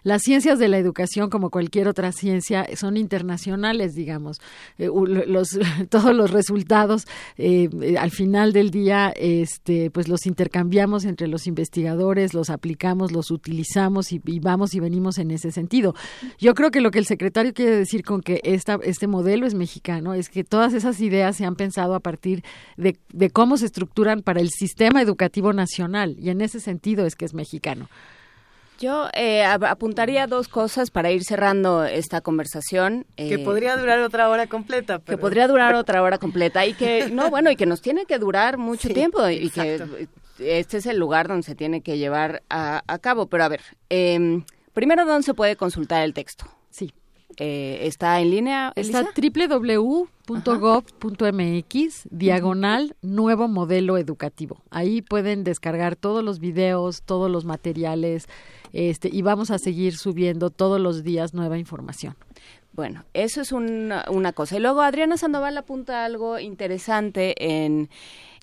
Las 0.02 0.24
ciencias 0.24 0.58
de 0.58 0.68
la 0.70 0.80
educación, 0.80 1.30
como 1.30 1.52
cualquier 1.52 1.88
otra 1.88 2.12
ciencia, 2.12 2.66
son 2.76 2.98
internacionales, 2.98 3.94
digamos. 3.94 4.42
Eh, 4.80 4.90
los, 5.28 5.50
todos 5.90 6.16
los 6.16 6.32
resultados, 6.32 7.06
eh, 7.38 7.70
al 8.00 8.10
final 8.10 8.52
del 8.52 8.72
día, 8.72 9.14
este, 9.16 9.92
pues 9.92 10.08
los 10.08 10.26
intercambiamos 10.26 11.06
entre 11.06 11.28
los 11.28 11.46
investigadores, 11.46 12.34
los 12.34 12.50
aplicamos, 12.80 13.12
los 13.12 13.30
utilizamos 13.30 14.14
y, 14.14 14.22
y 14.26 14.40
vamos 14.40 14.74
y 14.74 14.80
venimos 14.80 15.18
en 15.18 15.32
ese 15.32 15.52
sentido. 15.52 15.96
Yo 16.40 16.54
creo 16.56 16.72
que 16.72 16.80
lo 16.80 16.92
que 16.92 17.00
el 17.00 17.06
secretario 17.06 17.54
quiere 17.54 17.76
decir 17.76 18.04
con 18.04 18.22
que 18.22 18.40
esta, 18.44 18.80
este 18.84 19.06
modelo 19.08 19.46
es 19.46 19.54
mexicano 19.54 20.14
es 20.14 20.30
que 20.30 20.46
todas 20.46 20.74
esas 20.74 21.02
ideas 21.02 21.36
se 21.36 21.44
han 21.46 21.56
pensado 21.58 21.94
a 21.94 22.00
partir 22.00 22.42
de, 22.78 22.96
de 23.12 23.30
cómo 23.32 23.58
se 23.58 23.66
estructuran 23.66 24.22
para 24.22 24.40
el 24.40 24.50
sistema 24.50 25.02
educativo 25.02 25.52
nacional 25.52 26.16
y 26.20 26.30
en 26.30 26.40
ese 26.40 26.62
sentido 26.62 27.06
es 27.06 27.16
que 27.16 27.26
es 27.26 27.34
mexicano. 27.34 27.90
Yo 28.80 29.10
eh, 29.14 29.44
ap- 29.44 29.66
apuntaría 29.66 30.26
dos 30.26 30.48
cosas 30.48 30.90
para 30.90 31.12
ir 31.12 31.26
cerrando 31.26 31.84
esta 31.84 32.22
conversación. 32.22 33.06
Que 33.18 33.34
eh, 33.34 33.40
podría 33.40 33.76
durar 33.76 34.00
otra 34.00 34.30
hora 34.30 34.48
completa. 34.48 35.00
que 35.00 35.18
podría 35.18 35.50
durar 35.50 35.76
otra 35.76 36.02
hora 36.02 36.18
completa 36.18 36.66
y 36.66 36.74
que 36.76 37.10
no 37.12 37.30
bueno 37.30 37.52
y 37.52 37.58
que 37.58 37.66
nos 37.66 37.82
tiene 37.82 38.06
que 38.06 38.18
durar 38.20 38.58
mucho 38.58 38.88
Sí, 38.88 38.94
tiempo 38.94 39.28
y 39.28 39.48
exacto. 39.48 39.98
que 39.98 40.08
este 40.40 40.78
es 40.78 40.86
el 40.86 40.98
lugar 40.98 41.28
donde 41.28 41.44
se 41.44 41.56
tiene 41.56 41.82
que 41.82 41.98
llevar 41.98 42.44
a, 42.50 42.84
a 42.88 43.00
cabo 43.00 43.28
pero 43.28 43.44
a 43.44 43.50
ver 43.50 43.62
em, 43.90 44.44
primero 44.74 45.06
dónde 45.06 45.24
se 45.24 45.34
puede 45.34 45.56
consultar 45.56 46.04
el 46.04 46.14
texto 46.14 46.46
sí 46.70 46.94
está 47.38 48.20
en 48.20 48.32
línea 48.32 48.74
Está 48.76 49.08
www.gov.mx, 49.16 50.18
diagonal 52.10 52.96
nuevo 53.02 53.48
modelo 53.48 53.98
educativo. 53.98 54.62
Ahí 54.70 55.02
pueden 55.02 55.44
descargar 55.44 55.96
todos 55.96 56.24
los 56.24 56.40
videos, 56.40 57.02
todos 57.04 57.32
los 57.32 57.46
materiales, 57.46 58.28
este, 58.74 59.10
y 59.12 59.22
vamos 59.22 59.52
a 59.52 59.60
seguir 59.60 59.96
subiendo 59.96 60.50
todos 60.50 60.82
los 60.82 61.04
días 61.04 61.34
nueva 61.34 61.58
información. 61.58 62.16
Bueno, 62.74 63.06
eso 63.14 63.42
es 63.42 63.52
una, 63.52 64.06
una 64.10 64.32
cosa. 64.34 64.58
Y 64.58 64.60
luego 64.60 64.82
Adriana 64.82 65.18
Sandoval 65.18 65.58
apunta 65.58 66.06
algo 66.06 66.40
interesante 66.40 67.64
en 67.64 67.90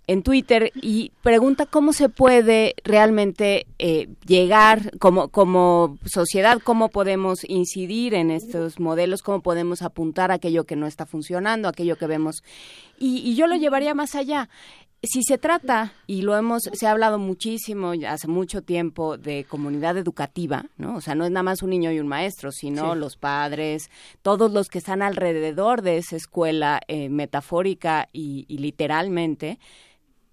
en 0.06 0.22
Twitter 0.22 0.72
y 0.74 1.12
pregunta 1.22 1.66
cómo 1.66 1.92
se 1.92 2.08
puede 2.08 2.74
realmente 2.84 3.66
eh, 3.78 4.08
llegar 4.26 4.96
como, 4.98 5.28
como 5.28 5.98
sociedad, 6.04 6.60
cómo 6.62 6.88
podemos 6.88 7.40
incidir 7.48 8.14
en 8.14 8.30
estos 8.30 8.78
modelos, 8.78 9.22
cómo 9.22 9.40
podemos 9.40 9.82
apuntar 9.82 10.30
aquello 10.30 10.64
que 10.64 10.76
no 10.76 10.86
está 10.86 11.06
funcionando, 11.06 11.68
aquello 11.68 11.96
que 11.96 12.06
vemos. 12.06 12.42
Y, 12.98 13.18
y 13.18 13.34
yo 13.34 13.46
lo 13.46 13.56
llevaría 13.56 13.94
más 13.94 14.14
allá 14.14 14.48
si 15.02 15.22
se 15.22 15.38
trata, 15.38 15.92
y 16.06 16.22
lo 16.22 16.36
hemos, 16.36 16.62
se 16.72 16.86
ha 16.86 16.90
hablado 16.90 17.18
muchísimo 17.18 17.92
hace 18.08 18.28
mucho 18.28 18.62
tiempo 18.62 19.16
de 19.16 19.44
comunidad 19.44 19.96
educativa, 19.96 20.66
¿no? 20.76 20.96
O 20.96 21.00
sea, 21.00 21.14
no 21.14 21.24
es 21.24 21.30
nada 21.30 21.42
más 21.42 21.62
un 21.62 21.70
niño 21.70 21.92
y 21.92 22.00
un 22.00 22.08
maestro, 22.08 22.50
sino 22.50 22.94
los 22.94 23.16
padres, 23.16 23.90
todos 24.22 24.52
los 24.52 24.68
que 24.68 24.78
están 24.78 25.02
alrededor 25.02 25.82
de 25.82 25.98
esa 25.98 26.16
escuela 26.16 26.80
eh, 26.88 27.08
metafórica 27.08 28.08
y, 28.12 28.46
y, 28.48 28.58
literalmente 28.58 29.58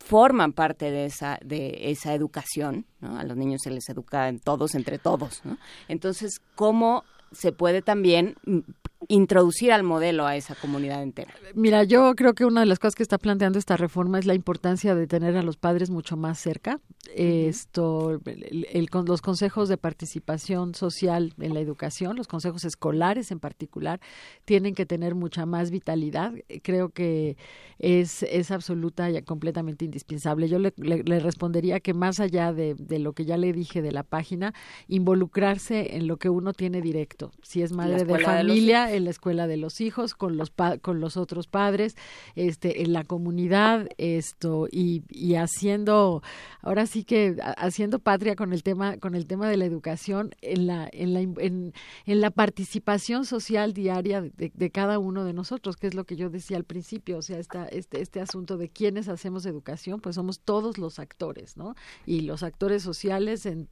forman 0.03 0.53
parte 0.53 0.91
de 0.91 1.05
esa 1.05 1.39
de 1.43 1.91
esa 1.91 2.13
educación, 2.13 2.85
¿no? 2.99 3.17
A 3.17 3.23
los 3.23 3.37
niños 3.37 3.61
se 3.63 3.71
les 3.71 3.87
educa 3.89 4.27
en 4.27 4.39
todos 4.39 4.75
entre 4.75 4.99
todos, 4.99 5.41
¿no? 5.45 5.57
Entonces, 5.87 6.41
¿cómo 6.55 7.03
se 7.31 7.51
puede 7.51 7.81
también 7.81 8.35
introducir 9.07 9.71
al 9.71 9.83
modelo 9.83 10.25
a 10.25 10.35
esa 10.35 10.55
comunidad 10.55 11.01
entera. 11.01 11.33
Mira, 11.53 11.83
yo 11.83 12.13
creo 12.15 12.33
que 12.33 12.45
una 12.45 12.61
de 12.61 12.65
las 12.65 12.79
cosas 12.79 12.95
que 12.95 13.03
está 13.03 13.17
planteando 13.17 13.59
esta 13.59 13.77
reforma 13.77 14.19
es 14.19 14.25
la 14.25 14.33
importancia 14.33 14.95
de 14.95 15.07
tener 15.07 15.37
a 15.37 15.43
los 15.43 15.57
padres 15.57 15.89
mucho 15.89 16.17
más 16.17 16.39
cerca. 16.39 16.79
Esto, 17.15 18.21
el, 18.25 18.89
con 18.89 19.05
los 19.05 19.21
consejos 19.21 19.69
de 19.69 19.77
participación 19.77 20.73
social 20.73 21.33
en 21.39 21.53
la 21.53 21.59
educación, 21.59 22.15
los 22.15 22.27
consejos 22.27 22.63
escolares 22.65 23.31
en 23.31 23.39
particular, 23.39 23.99
tienen 24.45 24.73
que 24.73 24.85
tener 24.85 25.15
mucha 25.15 25.45
más 25.45 25.69
vitalidad. 25.69 26.33
Creo 26.61 26.89
que 26.89 27.37
es, 27.79 28.23
es 28.23 28.51
absoluta 28.51 29.09
y 29.09 29.21
completamente 29.23 29.85
indispensable. 29.85 30.47
Yo 30.47 30.59
le, 30.59 30.73
le, 30.77 31.19
respondería 31.19 31.79
que 31.79 31.93
más 31.93 32.19
allá 32.19 32.53
de, 32.53 32.75
de, 32.75 32.99
lo 32.99 33.13
que 33.13 33.25
ya 33.25 33.37
le 33.37 33.51
dije 33.53 33.81
de 33.81 33.91
la 33.91 34.03
página, 34.03 34.53
involucrarse 34.87 35.97
en 35.97 36.07
lo 36.07 36.17
que 36.17 36.29
uno 36.29 36.53
tiene 36.53 36.81
directo. 36.81 37.31
Si 37.41 37.61
es 37.61 37.71
madre 37.71 38.05
de 38.05 38.19
familia, 38.19 38.92
en 38.95 39.05
la 39.05 39.09
escuela 39.09 39.47
de 39.47 39.57
los 39.57 39.81
hijos, 39.81 40.13
con 40.13 40.37
los 40.37 40.51
con 40.81 40.99
los 40.99 41.17
otros 41.17 41.47
padres, 41.47 41.95
este, 42.35 42.81
en 42.83 42.93
la 42.93 43.03
comunidad, 43.03 43.89
esto 43.97 44.67
y, 44.71 45.03
y 45.09 45.35
haciendo, 45.35 46.21
ahora 46.61 46.85
sí 46.85 47.03
que 47.03 47.35
haciendo 47.57 47.99
patria 47.99 48.35
con 48.35 48.53
el 48.53 48.63
tema 48.63 48.97
con 48.97 49.15
el 49.15 49.25
tema 49.25 49.49
de 49.49 49.57
la 49.57 49.65
educación 49.65 50.31
en 50.41 50.67
la 50.67 50.89
en 50.91 51.13
la 51.13 51.21
en, 51.21 51.73
la 52.05 52.31
participación 52.31 53.25
social 53.25 53.73
diaria 53.73 54.21
de, 54.21 54.51
de, 54.53 54.69
cada 54.69 54.99
uno 54.99 55.25
de 55.25 55.33
nosotros, 55.33 55.75
que 55.77 55.87
es 55.87 55.93
lo 55.93 56.05
que 56.05 56.15
yo 56.15 56.29
decía 56.29 56.57
al 56.57 56.63
principio, 56.63 57.17
o 57.17 57.21
sea, 57.21 57.39
esta, 57.39 57.65
este 57.67 58.01
este 58.01 58.21
asunto 58.21 58.57
de 58.57 58.69
quiénes 58.69 59.07
hacemos 59.09 59.45
educación, 59.45 59.99
pues 59.99 60.15
somos 60.15 60.39
todos 60.39 60.77
los 60.77 60.99
actores, 60.99 61.57
¿no? 61.57 61.75
Y 62.05 62.21
los 62.21 62.43
actores 62.43 62.83
sociales 62.83 63.45
en 63.45 63.67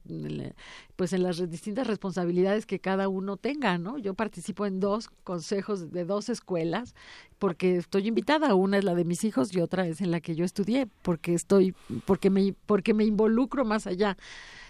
pues 0.96 1.12
en 1.12 1.22
las 1.22 1.50
distintas 1.50 1.86
responsabilidades 1.86 2.66
que 2.66 2.80
cada 2.80 3.08
uno 3.08 3.36
tenga, 3.36 3.78
¿no? 3.78 3.98
Yo 3.98 4.14
participo 4.14 4.66
en 4.66 4.80
dos 4.80 5.10
consejos 5.24 5.92
de 5.92 6.04
dos 6.04 6.28
escuelas 6.28 6.94
porque 7.38 7.76
estoy 7.76 8.06
invitada 8.06 8.54
una 8.54 8.78
es 8.78 8.84
la 8.84 8.94
de 8.94 9.04
mis 9.04 9.24
hijos 9.24 9.54
y 9.54 9.60
otra 9.60 9.86
es 9.86 10.00
en 10.00 10.10
la 10.10 10.20
que 10.20 10.34
yo 10.34 10.44
estudié 10.44 10.86
porque 11.02 11.34
estoy 11.34 11.74
porque 12.04 12.30
me 12.30 12.54
porque 12.66 12.94
me 12.94 13.04
involucro 13.04 13.64
más 13.64 13.86
allá 13.86 14.16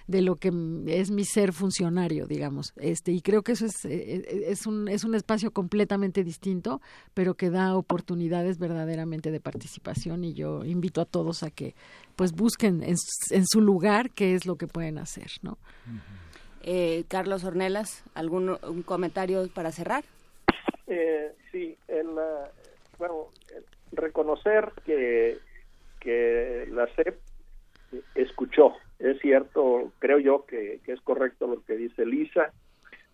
de 0.07 0.23
lo 0.23 0.37
que 0.37 0.53
es 0.87 1.11
mi 1.11 1.25
ser 1.25 1.53
funcionario, 1.53 2.27
digamos. 2.27 2.73
Este, 2.77 3.13
y 3.13 3.21
creo 3.21 3.43
que 3.43 3.53
eso 3.53 3.67
es, 3.67 3.85
es, 3.85 4.67
un, 4.67 4.89
es 4.89 5.05
un 5.05 5.15
espacio 5.15 5.53
completamente 5.53 6.25
distinto, 6.25 6.81
pero 7.15 7.35
que 7.35 7.51
da 7.51 7.77
oportunidades 7.77 8.59
verdaderamente 8.59 9.31
de 9.31 9.41
participación 9.41 10.25
y 10.25 10.35
yo 10.35 10.65
invito 10.65 11.01
a 11.01 11.05
todos 11.05 11.43
a 11.43 11.51
que 11.51 11.75
pues 12.17 12.33
busquen 12.33 12.83
en, 12.83 12.97
en 13.31 13.47
su 13.47 13.61
lugar 13.61 14.11
qué 14.11 14.35
es 14.35 14.47
lo 14.47 14.57
que 14.57 14.67
pueden 14.67 14.99
hacer, 14.99 15.31
¿no? 15.43 15.59
Eh, 16.63 17.05
Carlos 17.09 17.45
Ornelas, 17.45 18.05
¿algún 18.15 18.57
un 18.63 18.83
comentario 18.83 19.49
para 19.49 19.73
cerrar? 19.73 20.05
Eh, 20.87 21.33
sí, 21.51 21.77
el, 21.89 22.09
bueno, 22.99 23.29
reconocer 23.93 24.73
que, 24.85 25.39
que 26.01 26.67
la 26.71 26.87
CEP 26.89 27.19
escuchó, 28.15 28.75
es 28.99 29.19
cierto, 29.21 29.93
creo 29.99 30.19
yo 30.19 30.47
que, 30.47 30.81
que 30.85 30.93
es 30.93 31.01
correcto 31.01 31.47
lo 31.47 31.63
que 31.65 31.77
dice 31.77 32.07
Lisa, 32.07 32.53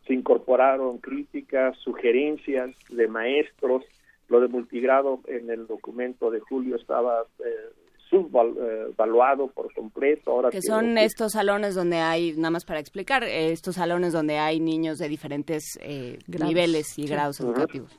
se 0.06 0.14
incorporaron 0.14 0.98
críticas, 0.98 1.76
sugerencias 1.78 2.70
de 2.88 3.08
maestros, 3.08 3.84
lo 4.28 4.40
de 4.40 4.48
multigrado 4.48 5.20
en 5.26 5.50
el 5.50 5.66
documento 5.66 6.30
de 6.30 6.40
Julio 6.40 6.76
estaba 6.76 7.26
eh, 7.44 7.70
subvaluado 8.08 9.48
por 9.48 9.72
completo. 9.74 10.32
Ahora 10.32 10.50
que 10.50 10.62
son 10.62 10.98
estos 10.98 11.32
salones 11.32 11.74
donde 11.74 11.98
hay, 11.98 12.32
nada 12.36 12.50
más 12.50 12.64
para 12.64 12.80
explicar, 12.80 13.24
estos 13.24 13.76
salones 13.76 14.12
donde 14.12 14.38
hay 14.38 14.60
niños 14.60 14.98
de 14.98 15.08
diferentes 15.08 15.78
eh, 15.80 16.18
niveles 16.26 16.98
y 16.98 17.06
grados 17.06 17.40
educativos. 17.40 17.96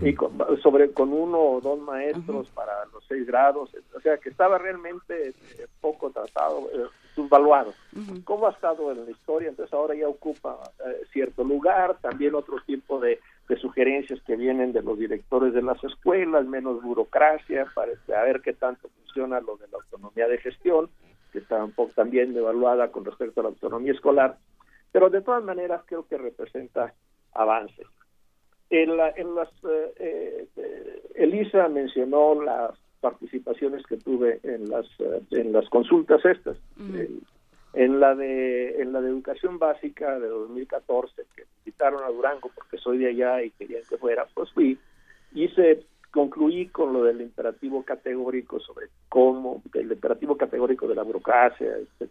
Y 0.00 0.14
con, 0.14 0.38
sobre 0.62 0.92
con 0.92 1.12
uno 1.12 1.38
o 1.38 1.60
dos 1.60 1.80
maestros 1.80 2.48
para 2.50 2.84
los 2.92 3.04
seis 3.08 3.26
grados, 3.26 3.70
o 3.96 4.00
sea 4.00 4.16
que 4.18 4.28
estaba 4.28 4.56
realmente 4.56 5.30
eh, 5.30 5.66
poco 5.80 6.10
tratado, 6.10 6.68
eh, 6.72 6.86
subvaluado. 7.16 7.74
¿Cómo 8.22 8.46
ha 8.46 8.52
estado 8.52 8.92
en 8.92 9.04
la 9.04 9.10
historia? 9.10 9.48
Entonces 9.48 9.74
ahora 9.74 9.96
ya 9.96 10.06
ocupa 10.06 10.56
eh, 10.86 11.02
cierto 11.12 11.42
lugar, 11.42 11.96
también 12.00 12.36
otro 12.36 12.58
tipo 12.64 13.00
de, 13.00 13.18
de, 13.48 13.56
sugerencias 13.56 14.20
que 14.22 14.36
vienen 14.36 14.72
de 14.72 14.82
los 14.82 14.98
directores 14.98 15.52
de 15.52 15.62
las 15.62 15.82
escuelas, 15.84 16.46
menos 16.46 16.82
burocracia, 16.82 17.66
para 17.74 17.92
saber 18.06 18.40
qué 18.40 18.52
tanto 18.52 18.88
funciona 18.88 19.40
lo 19.40 19.56
de 19.56 19.68
la 19.68 19.78
autonomía 19.78 20.26
de 20.28 20.38
gestión, 20.38 20.88
que 21.32 21.38
está 21.38 21.62
un 21.64 21.72
poco 21.72 21.92
también 21.94 22.34
devaluada 22.34 22.90
con 22.90 23.04
respecto 23.04 23.40
a 23.40 23.44
la 23.44 23.48
autonomía 23.50 23.92
escolar, 23.92 24.38
pero 24.90 25.10
de 25.10 25.22
todas 25.22 25.42
maneras 25.42 25.82
creo 25.86 26.06
que 26.06 26.18
representa 26.18 26.94
avances. 27.32 27.86
En, 28.70 28.96
la, 28.96 29.10
en 29.10 29.34
las, 29.34 29.48
eh, 29.64 30.46
eh, 30.56 31.02
Elisa 31.14 31.68
mencionó 31.68 32.42
las 32.42 32.78
participaciones 33.00 33.84
que 33.86 33.98
tuve 33.98 34.40
en 34.44 34.70
las 34.70 34.86
eh, 35.00 35.20
en 35.32 35.52
las 35.52 35.68
consultas 35.68 36.24
estas 36.24 36.56
en 37.74 38.00
la 38.00 38.14
de 38.14 38.82
en 38.82 38.92
la 38.92 39.00
de 39.00 39.08
educación 39.08 39.58
básica 39.58 40.18
de 40.18 40.28
2014 40.28 41.22
que 41.34 41.44
invitaron 41.64 42.02
a 42.04 42.08
Durango 42.08 42.50
porque 42.54 42.76
soy 42.78 42.98
de 42.98 43.08
allá 43.08 43.42
y 43.42 43.50
querían 43.50 43.82
que 43.88 43.96
fuera 43.96 44.26
pues 44.34 44.50
fui. 44.52 44.78
Hice 45.34 45.84
concluí 46.10 46.68
con 46.68 46.92
lo 46.92 47.04
del 47.04 47.22
imperativo 47.22 47.82
categórico 47.82 48.60
sobre 48.60 48.88
cómo 49.08 49.62
el 49.72 49.92
imperativo 49.92 50.36
categórico 50.36 50.86
de 50.86 50.94
la 50.94 51.02
burocracia 51.02 51.76
este, 51.78 52.08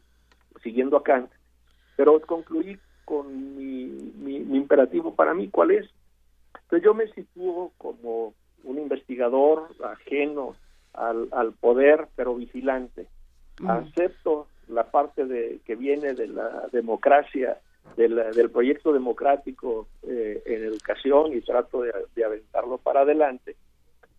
siguiendo 0.63 0.97
a 0.97 1.03
Kant 1.03 1.29
pero 1.95 2.19
concluí 2.21 2.79
con 3.05 3.55
mi, 3.55 3.85
mi, 4.17 4.39
mi 4.39 4.57
imperativo. 4.57 5.13
Para 5.13 5.33
mí 5.33 5.49
cuál 5.49 5.71
es 5.71 5.87
entonces 6.71 6.85
yo 6.85 6.93
me 6.93 7.07
sitúo 7.07 7.73
como 7.77 8.33
un 8.63 8.77
investigador 8.79 9.67
ajeno 9.83 10.55
al, 10.93 11.27
al 11.31 11.51
poder, 11.51 12.07
pero 12.15 12.35
vigilante. 12.35 13.07
Acepto 13.67 14.47
la 14.67 14.89
parte 14.89 15.25
de 15.25 15.59
que 15.65 15.75
viene 15.75 16.13
de 16.13 16.27
la 16.27 16.67
democracia, 16.71 17.59
del 17.95 18.49
proyecto 18.51 18.93
democrático 18.93 19.87
eh, 20.03 20.41
en 20.45 20.63
educación 20.63 21.33
y 21.33 21.41
trato 21.41 21.81
de, 21.81 22.23
aventarlo 22.23 22.77
para 22.77 23.01
adelante, 23.01 23.55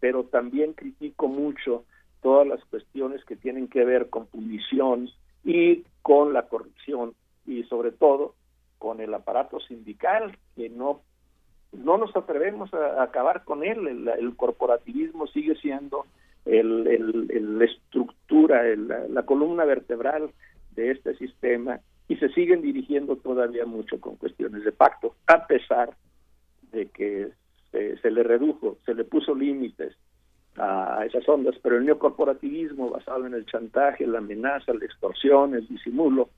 pero 0.00 0.24
también 0.24 0.72
critico 0.72 1.28
mucho 1.28 1.84
todas 2.20 2.46
las 2.46 2.64
cuestiones 2.66 3.24
que 3.24 3.36
tienen 3.36 3.68
que 3.68 3.84
ver 3.84 4.10
con 4.10 4.26
punición 4.26 5.08
y 5.44 5.84
con 6.02 6.32
la 6.32 6.42
corrupción 6.42 7.14
y 7.46 7.62
sobre 7.64 7.92
todo 7.92 8.34
con 8.78 9.00
el 9.00 9.14
aparato 9.14 9.60
sindical 9.60 10.36
que 10.56 10.68
no 10.68 11.00
no 11.72 11.96
nos 11.96 12.14
atrevemos 12.14 12.72
a, 12.74 13.02
acabar 13.02 13.44
con 13.44 13.64
él. 13.64 14.06
El 14.18 14.36
corporativismo 14.36 15.26
sigue 15.26 15.54
siendo 15.56 16.04
el, 16.44 16.86
el, 16.86 17.58
la 17.58 17.64
estructura, 17.64 18.62
la 18.76 19.22
columna 19.24 19.64
vertebral 19.64 20.30
de 20.74 20.90
este 20.90 21.14
sistema 21.16 21.80
y 22.08 22.16
se 22.16 22.28
siguen 22.30 22.62
dirigiendo 22.62 23.16
todavía 23.16 23.64
mucho 23.64 24.00
con 24.00 24.16
cuestiones 24.16 24.64
de 24.64 24.72
pacto, 24.72 25.14
a 25.26 25.46
pesar 25.46 25.96
de 26.72 26.86
que 26.86 27.28
se, 27.70 27.96
se 27.98 28.10
le 28.10 28.22
redujo, 28.22 28.78
se 28.84 28.94
le 28.94 29.04
puso 29.04 29.34
límites 29.34 29.94
a 30.56 31.04
esas 31.06 31.26
ondas, 31.28 31.54
pero 31.62 31.78
el 31.78 31.86
neocorporativismo 31.86 32.90
basado 32.90 33.26
en 33.26 33.34
el 33.34 33.46
chantaje, 33.46 34.06
la 34.06 34.18
amenaza, 34.18 34.74
la 34.74 34.84
extorsión, 34.84 35.54
el 35.54 35.66
disimulo, 35.66 36.28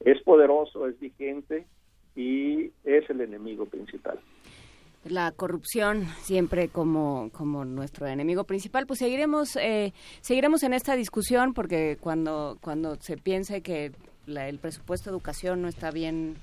es 0.00 0.22
poderoso, 0.22 0.86
es 0.86 0.98
vigente 1.00 1.66
y 2.14 2.70
es 2.84 3.08
el 3.10 3.20
enemigo 3.20 3.66
principal 3.66 4.18
la 5.04 5.32
corrupción 5.32 6.06
siempre 6.22 6.68
como, 6.68 7.30
como 7.32 7.64
nuestro 7.64 8.06
enemigo 8.06 8.44
principal, 8.44 8.86
pues 8.86 8.98
seguiremos 8.98 9.56
eh, 9.56 9.92
seguiremos 10.20 10.62
en 10.62 10.74
esta 10.74 10.96
discusión 10.96 11.54
porque 11.54 11.96
cuando 12.00 12.58
cuando 12.60 12.96
se 13.00 13.16
piense 13.16 13.62
que 13.62 13.92
el 14.26 14.58
presupuesto 14.58 15.10
de 15.10 15.14
educación 15.16 15.62
no 15.62 15.68
está 15.68 15.90
bien 15.90 16.36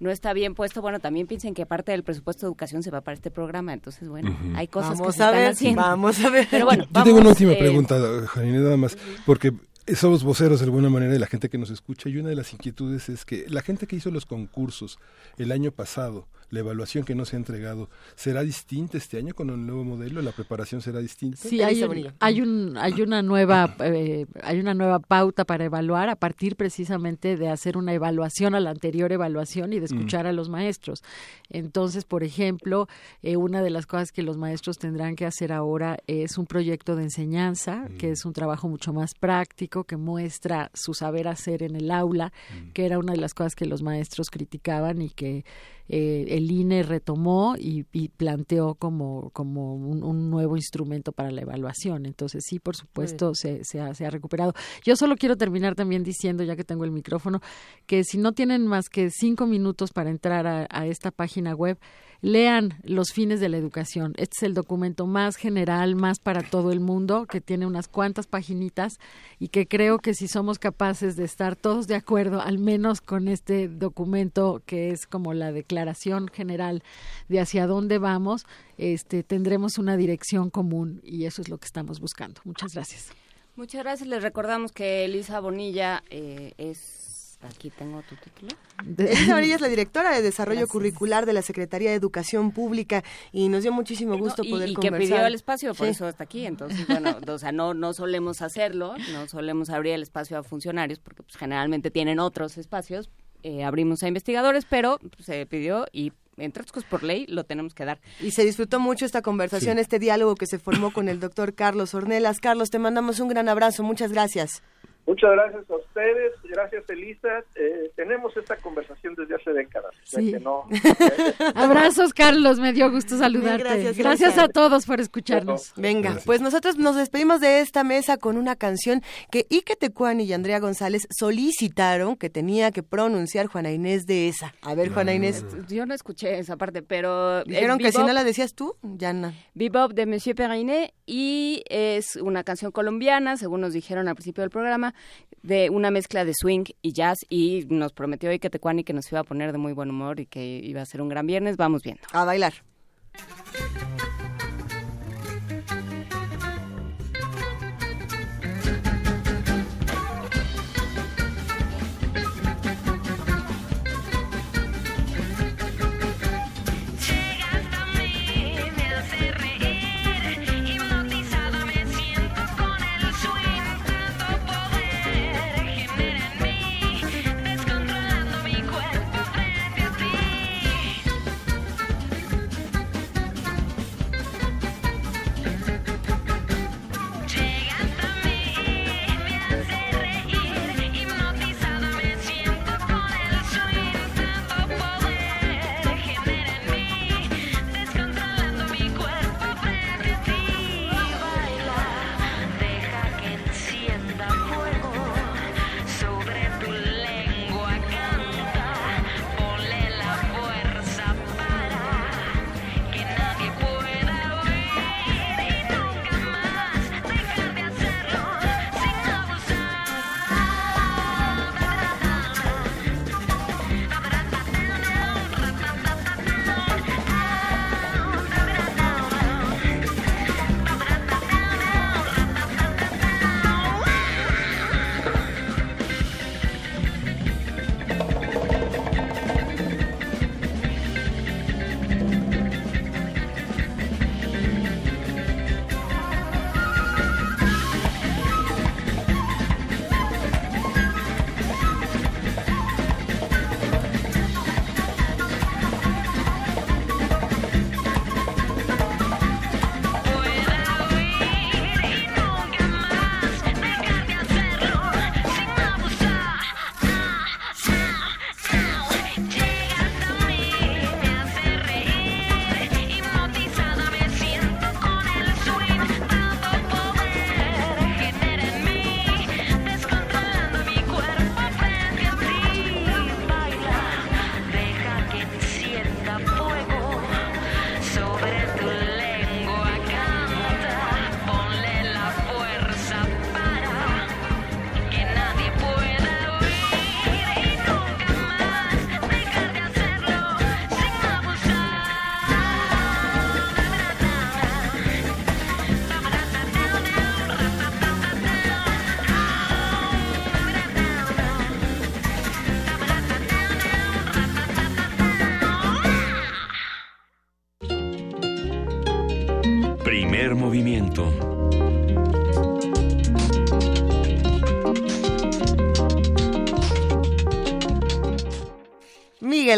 no 0.00 0.10
está 0.10 0.32
bien 0.32 0.54
puesto, 0.54 0.82
bueno, 0.82 0.98
también 1.00 1.26
piensen 1.26 1.54
que 1.54 1.66
parte 1.66 1.92
del 1.92 2.02
presupuesto 2.02 2.46
de 2.46 2.50
educación 2.50 2.82
se 2.82 2.90
va 2.90 3.00
para 3.00 3.14
este 3.14 3.30
programa, 3.30 3.72
entonces, 3.72 4.08
bueno, 4.08 4.36
hay 4.54 4.66
cosas 4.66 4.98
Vamos 4.98 5.06
que 5.06 5.12
se 5.18 5.22
a 5.22 5.26
están 5.26 5.40
ver, 5.40 5.50
haciendo. 5.50 5.82
vamos 5.82 6.24
a 6.24 6.30
ver. 6.30 6.48
Pero 6.50 6.64
bueno, 6.66 6.84
Yo 6.92 7.04
tengo 7.04 7.18
una 7.18 7.28
última 7.30 7.52
eh, 7.52 7.58
pregunta, 7.58 7.96
Janine, 8.26 8.58
nada 8.58 8.76
más, 8.76 8.98
porque 9.24 9.52
somos 9.96 10.24
voceros 10.24 10.60
de 10.60 10.64
alguna 10.66 10.90
manera 10.90 11.12
de 11.12 11.18
la 11.18 11.26
gente 11.26 11.48
que 11.48 11.58
nos 11.58 11.70
escucha 11.70 12.08
y 12.08 12.16
una 12.16 12.30
de 12.30 12.34
las 12.34 12.52
inquietudes 12.52 13.08
es 13.08 13.24
que 13.24 13.46
la 13.48 13.62
gente 13.62 13.86
que 13.86 13.96
hizo 13.96 14.10
los 14.10 14.26
concursos 14.26 14.98
el 15.38 15.52
año 15.52 15.70
pasado, 15.70 16.26
la 16.54 16.60
evaluación 16.60 17.04
que 17.04 17.14
no 17.14 17.24
se 17.24 17.36
ha 17.36 17.38
entregado, 17.38 17.90
¿será 18.16 18.42
distinta 18.42 18.96
este 18.96 19.18
año 19.18 19.34
con 19.34 19.50
el 19.50 19.66
nuevo 19.66 19.84
modelo? 19.84 20.22
¿La 20.22 20.32
preparación 20.32 20.80
será 20.80 21.00
distinta? 21.00 21.36
Sí, 21.36 21.60
hay, 21.62 21.82
un- 21.82 21.90
hay, 22.20 22.40
un, 22.40 22.76
hay 22.78 23.02
una 23.02 23.22
nueva 23.22 23.76
eh, 23.80 24.26
hay 24.42 24.60
una 24.60 24.72
nueva 24.72 25.00
pauta 25.00 25.44
para 25.44 25.64
evaluar 25.64 26.08
a 26.08 26.16
partir 26.16 26.56
precisamente 26.56 27.36
de 27.36 27.48
hacer 27.50 27.76
una 27.76 27.92
evaluación 27.92 28.54
a 28.54 28.60
la 28.60 28.70
anterior 28.70 29.12
evaluación 29.12 29.72
y 29.72 29.78
de 29.80 29.86
escuchar 29.86 30.26
a 30.26 30.32
los 30.32 30.48
maestros. 30.48 31.02
Entonces, 31.50 32.04
por 32.04 32.22
ejemplo, 32.24 32.88
eh, 33.22 33.36
una 33.36 33.62
de 33.62 33.70
las 33.70 33.86
cosas 33.86 34.12
que 34.12 34.22
los 34.22 34.36
maestros 34.36 34.78
tendrán 34.78 35.16
que 35.16 35.26
hacer 35.26 35.52
ahora 35.52 35.98
es 36.06 36.38
un 36.38 36.46
proyecto 36.46 36.96
de 36.96 37.02
enseñanza, 37.04 37.88
que 37.98 38.10
es 38.12 38.24
un 38.24 38.32
trabajo 38.32 38.68
mucho 38.68 38.92
más 38.92 39.14
práctico, 39.14 39.84
que 39.84 39.96
muestra 39.96 40.70
su 40.74 40.94
saber 40.94 41.28
hacer 41.28 41.62
en 41.62 41.76
el 41.76 41.90
aula, 41.90 42.32
que 42.72 42.86
era 42.86 42.98
una 42.98 43.12
de 43.12 43.18
las 43.18 43.34
cosas 43.34 43.54
que 43.54 43.66
los 43.66 43.82
maestros 43.82 44.30
criticaban 44.30 45.02
y 45.02 45.10
que 45.10 45.44
eh, 45.88 46.26
el 46.28 46.50
INE 46.50 46.82
retomó 46.82 47.56
y, 47.58 47.84
y 47.92 48.08
planteó 48.08 48.74
como, 48.74 49.30
como 49.30 49.74
un, 49.74 50.02
un 50.02 50.30
nuevo 50.30 50.56
instrumento 50.56 51.12
para 51.12 51.30
la 51.30 51.42
evaluación. 51.42 52.06
Entonces, 52.06 52.44
sí, 52.46 52.58
por 52.58 52.76
supuesto, 52.76 53.32
se, 53.34 53.64
se, 53.64 53.80
ha, 53.80 53.94
se 53.94 54.06
ha 54.06 54.10
recuperado. 54.10 54.54
Yo 54.84 54.96
solo 54.96 55.16
quiero 55.16 55.36
terminar 55.36 55.74
también 55.74 56.02
diciendo, 56.02 56.42
ya 56.44 56.56
que 56.56 56.64
tengo 56.64 56.84
el 56.84 56.90
micrófono, 56.90 57.40
que 57.86 58.04
si 58.04 58.18
no 58.18 58.32
tienen 58.32 58.66
más 58.66 58.88
que 58.88 59.10
cinco 59.10 59.46
minutos 59.46 59.92
para 59.92 60.10
entrar 60.10 60.46
a, 60.46 60.66
a 60.70 60.86
esta 60.86 61.10
página 61.10 61.54
web, 61.54 61.78
lean 62.20 62.74
los 62.82 63.12
fines 63.12 63.40
de 63.40 63.48
la 63.48 63.56
educación. 63.56 64.14
Este 64.16 64.36
es 64.38 64.42
el 64.44 64.54
documento 64.54 65.06
más 65.06 65.36
general, 65.36 65.96
más 65.96 66.18
para 66.18 66.42
todo 66.42 66.72
el 66.72 66.80
mundo, 66.80 67.26
que 67.26 67.40
tiene 67.40 67.66
unas 67.66 67.88
cuantas 67.88 68.26
paginitas 68.26 68.98
y 69.38 69.48
que 69.48 69.66
creo 69.66 69.98
que 69.98 70.14
si 70.14 70.28
somos 70.28 70.58
capaces 70.58 71.16
de 71.16 71.24
estar 71.24 71.56
todos 71.56 71.86
de 71.86 71.96
acuerdo, 71.96 72.40
al 72.40 72.58
menos 72.58 73.00
con 73.00 73.28
este 73.28 73.68
documento 73.68 74.62
que 74.66 74.90
es 74.90 75.06
como 75.06 75.34
la 75.34 75.52
declaración 75.52 76.28
general 76.28 76.82
de 77.28 77.40
hacia 77.40 77.66
dónde 77.66 77.98
vamos, 77.98 78.46
este, 78.78 79.22
tendremos 79.22 79.78
una 79.78 79.96
dirección 79.96 80.50
común 80.50 81.00
y 81.04 81.26
eso 81.26 81.42
es 81.42 81.48
lo 81.48 81.58
que 81.58 81.66
estamos 81.66 82.00
buscando. 82.00 82.40
Muchas 82.44 82.74
gracias. 82.74 83.10
Muchas 83.56 83.84
gracias. 83.84 84.08
Les 84.08 84.22
recordamos 84.22 84.72
que 84.72 85.04
Elisa 85.04 85.40
Bonilla 85.40 86.02
eh, 86.10 86.54
es... 86.58 87.03
Aquí 87.48 87.70
tengo 87.70 88.02
tu 88.02 88.14
título. 88.16 88.48
Elisa 88.96 89.34
Bonilla 89.34 89.54
es 89.56 89.60
la 89.60 89.68
directora 89.68 90.12
de 90.14 90.22
Desarrollo 90.22 90.66
Curricular 90.66 91.26
de 91.26 91.32
la 91.34 91.42
Secretaría 91.42 91.90
de 91.90 91.96
Educación 91.96 92.52
Pública 92.52 93.04
y 93.32 93.48
nos 93.48 93.62
dio 93.62 93.72
muchísimo 93.72 94.16
gusto 94.16 94.42
y, 94.44 94.50
poder 94.50 94.68
y 94.70 94.74
que 94.74 94.88
conversar. 94.88 95.16
pidió 95.16 95.26
el 95.26 95.34
espacio, 95.34 95.74
por 95.74 95.86
Sí. 95.86 95.90
eso 95.92 96.08
está 96.08 96.24
aquí. 96.24 96.46
Entonces, 96.46 96.86
bueno, 96.86 97.16
o 97.28 97.38
sea, 97.38 97.52
no, 97.52 97.74
no 97.74 97.92
solemos 97.92 98.40
hacerlo, 98.42 98.94
no 99.12 99.28
solemos 99.28 99.68
abrir 99.70 99.92
el 99.94 100.02
espacio 100.02 100.38
a 100.38 100.42
funcionarios, 100.42 100.98
porque 101.00 101.22
pues, 101.22 101.36
generalmente 101.36 101.90
tienen 101.90 102.18
otros 102.18 102.56
espacios. 102.56 103.10
Eh, 103.42 103.62
abrimos 103.62 104.02
a 104.02 104.08
investigadores, 104.08 104.64
pero 104.64 104.98
pues, 104.98 105.26
se 105.26 105.44
pidió 105.44 105.86
y 105.92 106.12
entre 106.38 106.62
otras 106.62 106.72
cosas 106.72 106.88
por 106.88 107.02
ley 107.02 107.26
lo 107.28 107.44
tenemos 107.44 107.74
que 107.74 107.84
dar. 107.84 108.00
Y 108.20 108.30
se 108.30 108.42
disfrutó 108.44 108.80
mucho 108.80 109.04
esta 109.04 109.20
conversación, 109.20 109.76
Sí. 109.76 109.82
este 109.82 109.98
diálogo 109.98 110.34
que 110.34 110.46
se 110.46 110.58
formó 110.58 110.92
con 110.92 111.08
el 111.10 111.20
doctor 111.20 111.54
Carlos 111.54 111.94
Ornelas. 111.94 112.40
Carlos, 112.40 112.70
te 112.70 112.78
mandamos 112.78 113.20
un 113.20 113.28
gran 113.28 113.48
abrazo. 113.50 113.82
Muchas 113.82 114.10
gracias. 114.12 114.62
Muchas 115.06 115.32
gracias 115.32 115.70
a 115.70 115.76
ustedes, 115.76 116.32
gracias 116.44 116.88
Elisa. 116.88 117.44
Eh, 117.56 117.90
tenemos 117.94 118.34
esta 118.36 118.56
conversación 118.56 119.14
desde 119.14 119.34
hace 119.34 119.52
décadas. 119.52 119.92
Sí. 120.04 120.32
que 120.32 120.40
no, 120.40 120.66
Abrazos, 121.54 122.14
Carlos, 122.14 122.58
me 122.58 122.72
dio 122.72 122.90
gusto 122.90 123.18
saludarte. 123.18 123.92
gracias, 123.92 124.38
a 124.38 124.48
todos 124.48 124.86
por 124.86 125.00
escucharnos. 125.00 125.74
Venga, 125.76 126.16
pues 126.24 126.40
nosotros 126.40 126.78
nos 126.78 126.96
despedimos 126.96 127.40
de 127.40 127.60
esta 127.60 127.84
mesa 127.84 128.16
con 128.16 128.38
una 128.38 128.56
canción 128.56 129.02
que 129.30 129.46
Ike 129.50 129.76
Tecuani 129.76 130.24
y 130.24 130.32
Andrea 130.32 130.58
González 130.58 131.06
solicitaron 131.10 132.16
que 132.16 132.30
tenía 132.30 132.70
que 132.70 132.82
pronunciar 132.82 133.46
Juana 133.46 133.72
Inés 133.72 134.06
de 134.06 134.28
esa. 134.28 134.54
A 134.62 134.74
ver, 134.74 134.90
Juana 134.90 135.12
Inés. 135.12 135.44
Yo 135.68 135.84
no 135.84 135.92
escuché 135.92 136.38
esa 136.38 136.56
parte, 136.56 136.82
pero... 136.82 137.44
Dijeron 137.44 137.78
es 137.80 137.86
que 137.86 137.92
si 137.92 137.98
no 137.98 138.12
la 138.12 138.24
decías 138.24 138.54
tú, 138.54 138.76
ya 138.82 139.12
no. 139.12 139.32
Bebop 139.52 139.92
de 139.92 140.06
Monsieur 140.06 140.34
Perrinet 140.34 140.94
y 141.06 141.62
es 141.68 142.16
una 142.16 142.42
canción 142.42 142.72
colombiana, 142.72 143.36
según 143.36 143.60
nos 143.60 143.74
dijeron 143.74 144.08
al 144.08 144.14
principio 144.14 144.42
del 144.42 144.50
programa, 144.50 144.93
de 145.42 145.70
una 145.70 145.90
mezcla 145.90 146.24
de 146.24 146.32
swing 146.34 146.64
y 146.82 146.92
jazz 146.92 147.18
y 147.28 147.66
nos 147.68 147.92
prometió 147.92 148.30
hoy 148.30 148.38
que 148.38 148.50
Tecuani 148.50 148.82
que 148.82 148.92
nos 148.92 149.10
iba 149.12 149.20
a 149.20 149.24
poner 149.24 149.52
de 149.52 149.58
muy 149.58 149.72
buen 149.72 149.90
humor 149.90 150.20
y 150.20 150.26
que 150.26 150.42
iba 150.44 150.80
a 150.80 150.86
ser 150.86 151.02
un 151.02 151.08
gran 151.08 151.26
viernes. 151.26 151.56
Vamos 151.56 151.82
viendo. 151.82 152.02
A 152.12 152.24
bailar. 152.24 152.54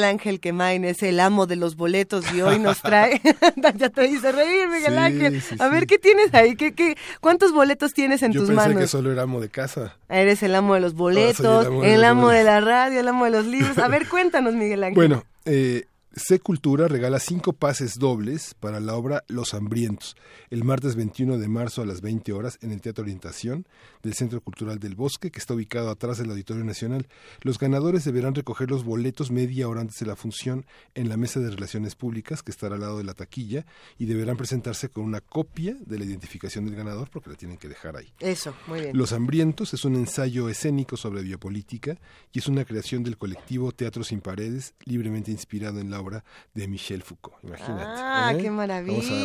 Ángel 0.06 0.40
Quemain 0.40 0.84
es 0.84 1.02
el 1.02 1.20
amo 1.20 1.46
de 1.46 1.56
los 1.56 1.76
boletos 1.76 2.24
y 2.34 2.40
hoy 2.40 2.58
nos 2.58 2.80
trae. 2.82 3.20
ya 3.76 3.90
te 3.90 4.06
hice 4.06 4.32
reír, 4.32 4.68
Miguel 4.68 4.92
Sí, 4.94 4.98
Ángel. 4.98 5.42
sí, 5.42 5.56
A 5.58 5.66
sí. 5.66 5.70
ver, 5.70 5.86
¿qué 5.86 5.98
tienes 5.98 6.32
ahí? 6.34 6.56
¿Qué, 6.56 6.72
qué, 6.72 6.96
¿Cuántos 7.20 7.52
boletos 7.52 7.92
tienes 7.92 8.22
en 8.22 8.32
Yo 8.32 8.40
tus 8.40 8.48
pensé 8.48 8.62
manos? 8.68 8.80
que 8.80 8.86
solo 8.88 9.12
era 9.12 9.22
amo 9.22 9.40
de 9.40 9.48
casa. 9.50 9.96
Eres 10.08 10.42
el 10.42 10.54
amo 10.54 10.74
de 10.74 10.80
los 10.80 10.94
boletos, 10.94 11.66
el 11.66 11.72
amo 11.72 11.84
el 11.84 12.00
de 12.00 12.06
amo, 12.06 12.22
los 12.22 12.32
de, 12.32 12.44
la 12.44 12.60
radio, 12.60 13.00
el 13.00 13.08
amo 13.08 13.24
de 13.26 13.30
los 13.32 13.46
libros. 13.46 13.76
A 13.78 13.88
ver, 13.88 14.08
cuéntanos, 14.08 14.54
Miguel 14.54 14.82
Ángel. 14.84 14.94
Bueno, 14.94 15.24
eh, 15.44 15.84
C 16.18 16.40
Cultura 16.40 16.88
regala 16.88 17.18
cinco 17.18 17.52
pases 17.52 17.98
dobles 17.98 18.54
para 18.54 18.80
la 18.80 18.94
obra 18.94 19.24
Los 19.28 19.52
Hambrientos, 19.52 20.16
el 20.48 20.64
martes 20.64 20.96
21 20.96 21.36
de 21.36 21.46
marzo 21.46 21.82
a 21.82 21.84
las 21.84 22.00
20 22.00 22.32
horas 22.32 22.58
en 22.62 22.72
el 22.72 22.80
Teatro 22.80 23.02
Orientación 23.02 23.68
del 24.02 24.14
Centro 24.14 24.40
Cultural 24.40 24.78
del 24.78 24.94
Bosque, 24.94 25.30
que 25.30 25.38
está 25.38 25.52
ubicado 25.52 25.90
atrás 25.90 26.16
del 26.16 26.30
Auditorio 26.30 26.64
Nacional. 26.64 27.06
Los 27.42 27.58
ganadores 27.58 28.04
deberán 28.04 28.34
recoger 28.34 28.70
los 28.70 28.82
boletos 28.82 29.30
media 29.30 29.68
hora 29.68 29.82
antes 29.82 29.98
de 29.98 30.06
la 30.06 30.16
función 30.16 30.64
en 30.94 31.10
la 31.10 31.18
mesa 31.18 31.38
de 31.38 31.50
Relaciones 31.50 31.96
Públicas, 31.96 32.42
que 32.42 32.50
estará 32.50 32.76
al 32.76 32.80
lado 32.80 32.96
de 32.96 33.04
la 33.04 33.12
taquilla, 33.12 33.66
y 33.98 34.06
deberán 34.06 34.38
presentarse 34.38 34.88
con 34.88 35.04
una 35.04 35.20
copia 35.20 35.76
de 35.84 35.98
la 35.98 36.06
identificación 36.06 36.64
del 36.64 36.76
ganador, 36.76 37.10
porque 37.10 37.28
la 37.28 37.36
tienen 37.36 37.58
que 37.58 37.68
dejar 37.68 37.94
ahí. 37.94 38.10
Eso, 38.20 38.54
muy 38.68 38.80
bien. 38.80 38.96
Los 38.96 39.12
Hambrientos 39.12 39.74
es 39.74 39.84
un 39.84 39.96
ensayo 39.96 40.48
escénico 40.48 40.96
sobre 40.96 41.20
biopolítica 41.20 41.98
y 42.32 42.38
es 42.38 42.46
una 42.48 42.64
creación 42.64 43.02
del 43.02 43.18
colectivo 43.18 43.70
Teatro 43.72 44.02
Sin 44.02 44.22
Paredes, 44.22 44.72
libremente 44.86 45.30
inspirado 45.30 45.78
en 45.78 45.90
la 45.90 46.05
obra 46.06 46.24
de 46.54 46.68
Michel 46.68 47.02
Foucault. 47.02 47.36
Imagínate. 47.42 47.84
Ah, 47.86 48.32
¿eh? 48.32 48.38
qué 48.40 48.48
Vamos 48.48 48.70
a, 48.70 48.74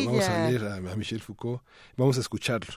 vamos 0.04 0.24
a 0.24 0.30
maravilla. 0.30 0.48
leer 0.48 0.64
a, 0.88 0.92
a 0.92 0.96
Michel 0.96 1.20
Foucault, 1.20 1.62
vamos 1.96 2.16
a 2.18 2.20
escucharlo. 2.20 2.74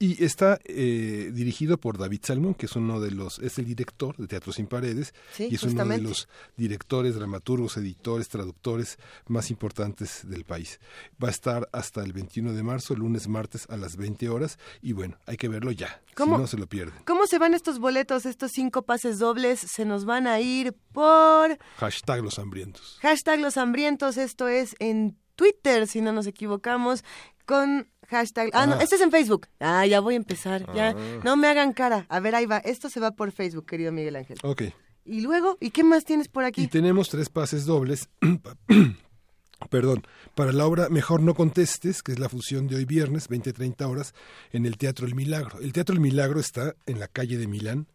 Y 0.00 0.22
está 0.24 0.60
eh, 0.64 1.30
dirigido 1.34 1.76
por 1.78 1.98
David 1.98 2.20
Salmon, 2.22 2.54
que 2.54 2.66
es 2.66 2.76
uno 2.76 3.00
de 3.00 3.10
los, 3.10 3.40
es 3.40 3.58
el 3.58 3.64
director 3.64 4.16
de 4.16 4.28
Teatro 4.28 4.52
Sin 4.52 4.68
Paredes, 4.68 5.12
Sí, 5.32 5.48
y 5.50 5.56
es 5.56 5.62
uno 5.64 5.84
de 5.84 5.98
los 5.98 6.28
directores, 6.56 7.16
dramaturgos, 7.16 7.76
editores, 7.78 8.28
traductores 8.28 8.96
más 9.26 9.50
importantes 9.50 10.20
del 10.28 10.44
país. 10.44 10.78
Va 11.22 11.26
a 11.28 11.30
estar 11.32 11.68
hasta 11.72 12.04
el 12.04 12.12
21 12.12 12.52
de 12.52 12.62
marzo, 12.62 12.94
lunes, 12.94 13.26
martes 13.26 13.66
a 13.70 13.76
las 13.76 13.96
20 13.96 14.28
horas, 14.28 14.58
y 14.82 14.92
bueno, 14.92 15.18
hay 15.26 15.36
que 15.36 15.48
verlo 15.48 15.72
ya, 15.72 16.00
¿Cómo? 16.14 16.36
si 16.36 16.42
no 16.42 16.46
se 16.46 16.56
lo 16.58 16.68
pierden. 16.68 16.94
¿Cómo 17.04 17.26
se 17.26 17.38
van 17.40 17.54
estos 17.54 17.80
boletos, 17.80 18.24
estos 18.24 18.52
cinco 18.52 18.82
pases 18.82 19.18
dobles? 19.18 19.58
Se 19.58 19.84
nos 19.84 20.04
van 20.04 20.28
a 20.28 20.40
ir 20.40 20.74
por 20.92 21.58
Hashtag 21.78 22.22
los 22.22 22.38
hambrientos. 22.38 22.98
hashtag 23.02 23.40
los 23.40 23.56
hambrientos. 23.56 24.16
Esto 24.16 24.46
es 24.46 24.76
en 24.78 25.16
Twitter, 25.34 25.88
si 25.88 26.00
no 26.00 26.12
nos 26.12 26.28
equivocamos, 26.28 27.02
con 27.46 27.88
hashtag... 28.08 28.50
Ah, 28.52 28.66
no, 28.66 28.74
Ah. 28.74 28.82
este 28.82 28.96
es 28.96 29.00
en 29.00 29.10
Facebook. 29.10 29.46
Ah, 29.60 29.86
ya 29.86 30.00
voy 30.00 30.14
a 30.14 30.16
empezar. 30.16 30.66
Ya, 30.74 30.90
Ah. 30.90 31.20
no 31.24 31.36
me 31.36 31.46
hagan 31.48 31.72
cara. 31.72 32.06
A 32.08 32.20
ver, 32.20 32.34
ahí 32.34 32.46
va. 32.46 32.58
Esto 32.58 32.88
se 32.90 33.00
va 33.00 33.12
por 33.12 33.30
Facebook, 33.32 33.66
querido 33.66 33.92
Miguel 33.92 34.16
Ángel. 34.16 34.38
Ok. 34.42 34.62
Y 35.04 35.20
luego, 35.22 35.56
¿y 35.60 35.70
qué 35.70 35.84
más 35.84 36.04
tienes 36.04 36.28
por 36.28 36.44
aquí? 36.44 36.62
Y 36.64 36.66
tenemos 36.68 37.08
tres 37.08 37.28
pases 37.30 37.64
dobles. 37.64 38.08
Perdón, 39.70 40.04
para 40.34 40.52
la 40.52 40.66
obra 40.66 40.88
Mejor 40.88 41.20
no 41.20 41.34
contestes, 41.34 42.02
que 42.02 42.12
es 42.12 42.18
la 42.18 42.28
función 42.28 42.68
de 42.68 42.76
hoy 42.76 42.84
viernes, 42.84 43.28
20-30 43.28 43.88
horas, 43.88 44.14
en 44.52 44.66
el 44.66 44.78
Teatro 44.78 45.06
El 45.06 45.14
Milagro. 45.14 45.58
El 45.60 45.72
Teatro 45.72 45.94
El 45.94 46.00
Milagro 46.00 46.38
está 46.40 46.76
en 46.86 47.00
la 47.00 47.08
calle 47.08 47.36
de 47.38 47.48
Milán, 47.48 47.88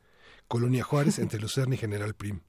Colonia 0.47 0.83
Juárez, 0.83 1.19
entre 1.19 1.39
Lucerna 1.39 1.75
y 1.75 1.77
General 1.77 2.13
Prim. 2.15 2.41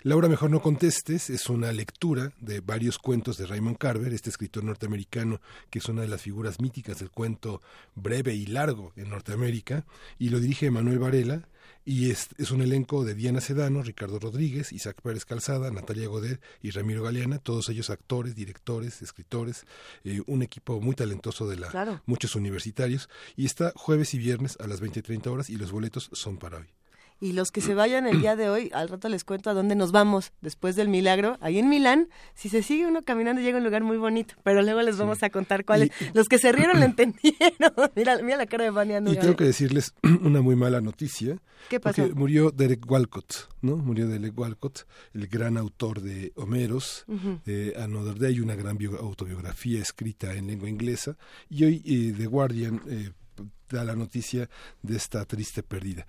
La 0.00 0.16
obra 0.16 0.28
Mejor 0.28 0.50
no 0.50 0.60
contestes 0.60 1.30
es 1.30 1.48
una 1.48 1.70
lectura 1.72 2.32
de 2.40 2.60
varios 2.60 2.98
cuentos 2.98 3.36
de 3.36 3.46
Raymond 3.46 3.78
Carver, 3.78 4.12
este 4.12 4.30
escritor 4.30 4.64
norteamericano 4.64 5.40
que 5.70 5.78
es 5.78 5.86
una 5.86 6.02
de 6.02 6.08
las 6.08 6.22
figuras 6.22 6.60
míticas 6.60 6.98
del 6.98 7.10
cuento 7.10 7.62
breve 7.94 8.34
y 8.34 8.46
largo 8.46 8.92
en 8.96 9.10
Norteamérica, 9.10 9.84
y 10.18 10.30
lo 10.30 10.40
dirige 10.40 10.70
Manuel 10.70 10.98
Varela, 10.98 11.48
y 11.84 12.10
es, 12.10 12.28
es 12.38 12.50
un 12.50 12.62
elenco 12.62 13.04
de 13.04 13.14
Diana 13.14 13.40
Sedano, 13.40 13.82
Ricardo 13.82 14.18
Rodríguez, 14.18 14.72
Isaac 14.72 15.00
Pérez 15.02 15.24
Calzada, 15.24 15.70
Natalia 15.70 16.08
Goder 16.08 16.40
y 16.62 16.70
Ramiro 16.70 17.02
Galeana, 17.02 17.38
todos 17.38 17.68
ellos 17.68 17.90
actores, 17.90 18.34
directores, 18.34 19.02
escritores, 19.02 19.66
eh, 20.04 20.20
un 20.26 20.42
equipo 20.42 20.80
muy 20.80 20.94
talentoso 20.94 21.48
de 21.48 21.56
la 21.56 21.68
Claro. 21.68 22.02
muchos 22.06 22.34
universitarios, 22.36 23.08
y 23.36 23.46
está 23.46 23.72
jueves 23.76 24.14
y 24.14 24.18
viernes 24.18 24.56
a 24.60 24.66
las 24.66 24.80
20 24.80 25.00
y 25.00 25.02
30 25.02 25.30
horas 25.30 25.50
y 25.50 25.56
los 25.56 25.70
boletos 25.70 26.10
son 26.12 26.38
para 26.38 26.58
hoy. 26.58 26.66
Y 27.22 27.34
los 27.34 27.52
que 27.52 27.60
se 27.60 27.74
vayan 27.74 28.06
el 28.08 28.20
día 28.20 28.34
de 28.34 28.50
hoy, 28.50 28.68
al 28.74 28.88
rato 28.88 29.08
les 29.08 29.22
cuento 29.22 29.48
a 29.48 29.54
dónde 29.54 29.76
nos 29.76 29.92
vamos 29.92 30.32
después 30.40 30.74
del 30.74 30.88
milagro. 30.88 31.38
Ahí 31.40 31.58
en 31.60 31.68
Milán, 31.68 32.08
si 32.34 32.48
se 32.48 32.64
sigue 32.64 32.84
uno 32.86 33.02
caminando, 33.02 33.40
llega 33.40 33.56
a 33.56 33.58
un 33.58 33.64
lugar 33.64 33.84
muy 33.84 33.96
bonito. 33.96 34.34
Pero 34.42 34.60
luego 34.62 34.82
les 34.82 34.96
vamos 34.98 35.22
a 35.22 35.30
contar 35.30 35.64
cuáles. 35.64 35.90
Los 36.14 36.26
que 36.26 36.38
se 36.38 36.50
rieron 36.50 36.80
lo 36.80 36.84
entendieron. 36.84 37.32
mira, 37.94 38.18
mira 38.22 38.36
la 38.38 38.46
cara 38.46 38.64
de 38.64 38.70
Vania. 38.70 39.00
Y 39.06 39.16
tengo 39.16 39.36
que 39.36 39.44
decirles 39.44 39.94
una 40.22 40.40
muy 40.42 40.56
mala 40.56 40.80
noticia. 40.80 41.38
¿Qué 41.70 41.78
pasó? 41.78 42.02
Porque 42.02 42.14
murió 42.18 42.50
Derek 42.50 42.90
Walcott, 42.90 43.48
¿no? 43.60 43.76
Murió 43.76 44.08
Derek 44.08 44.36
Walcott, 44.36 44.80
el 45.14 45.28
gran 45.28 45.56
autor 45.56 46.00
de 46.00 46.32
Homeros, 46.34 47.04
Ujú. 47.06 47.38
de 47.44 47.74
Another 47.78 48.18
Day, 48.18 48.40
una 48.40 48.56
gran 48.56 48.76
bio- 48.76 48.98
autobiografía 48.98 49.80
escrita 49.80 50.34
en 50.34 50.48
lengua 50.48 50.68
inglesa. 50.68 51.16
Y 51.48 51.64
hoy 51.66 51.82
eh, 51.86 52.14
The 52.16 52.26
Guardian 52.26 52.80
eh, 52.88 53.12
da 53.70 53.84
la 53.84 53.94
noticia 53.94 54.50
de 54.82 54.96
esta 54.96 55.24
triste 55.24 55.62
pérdida. 55.62 56.04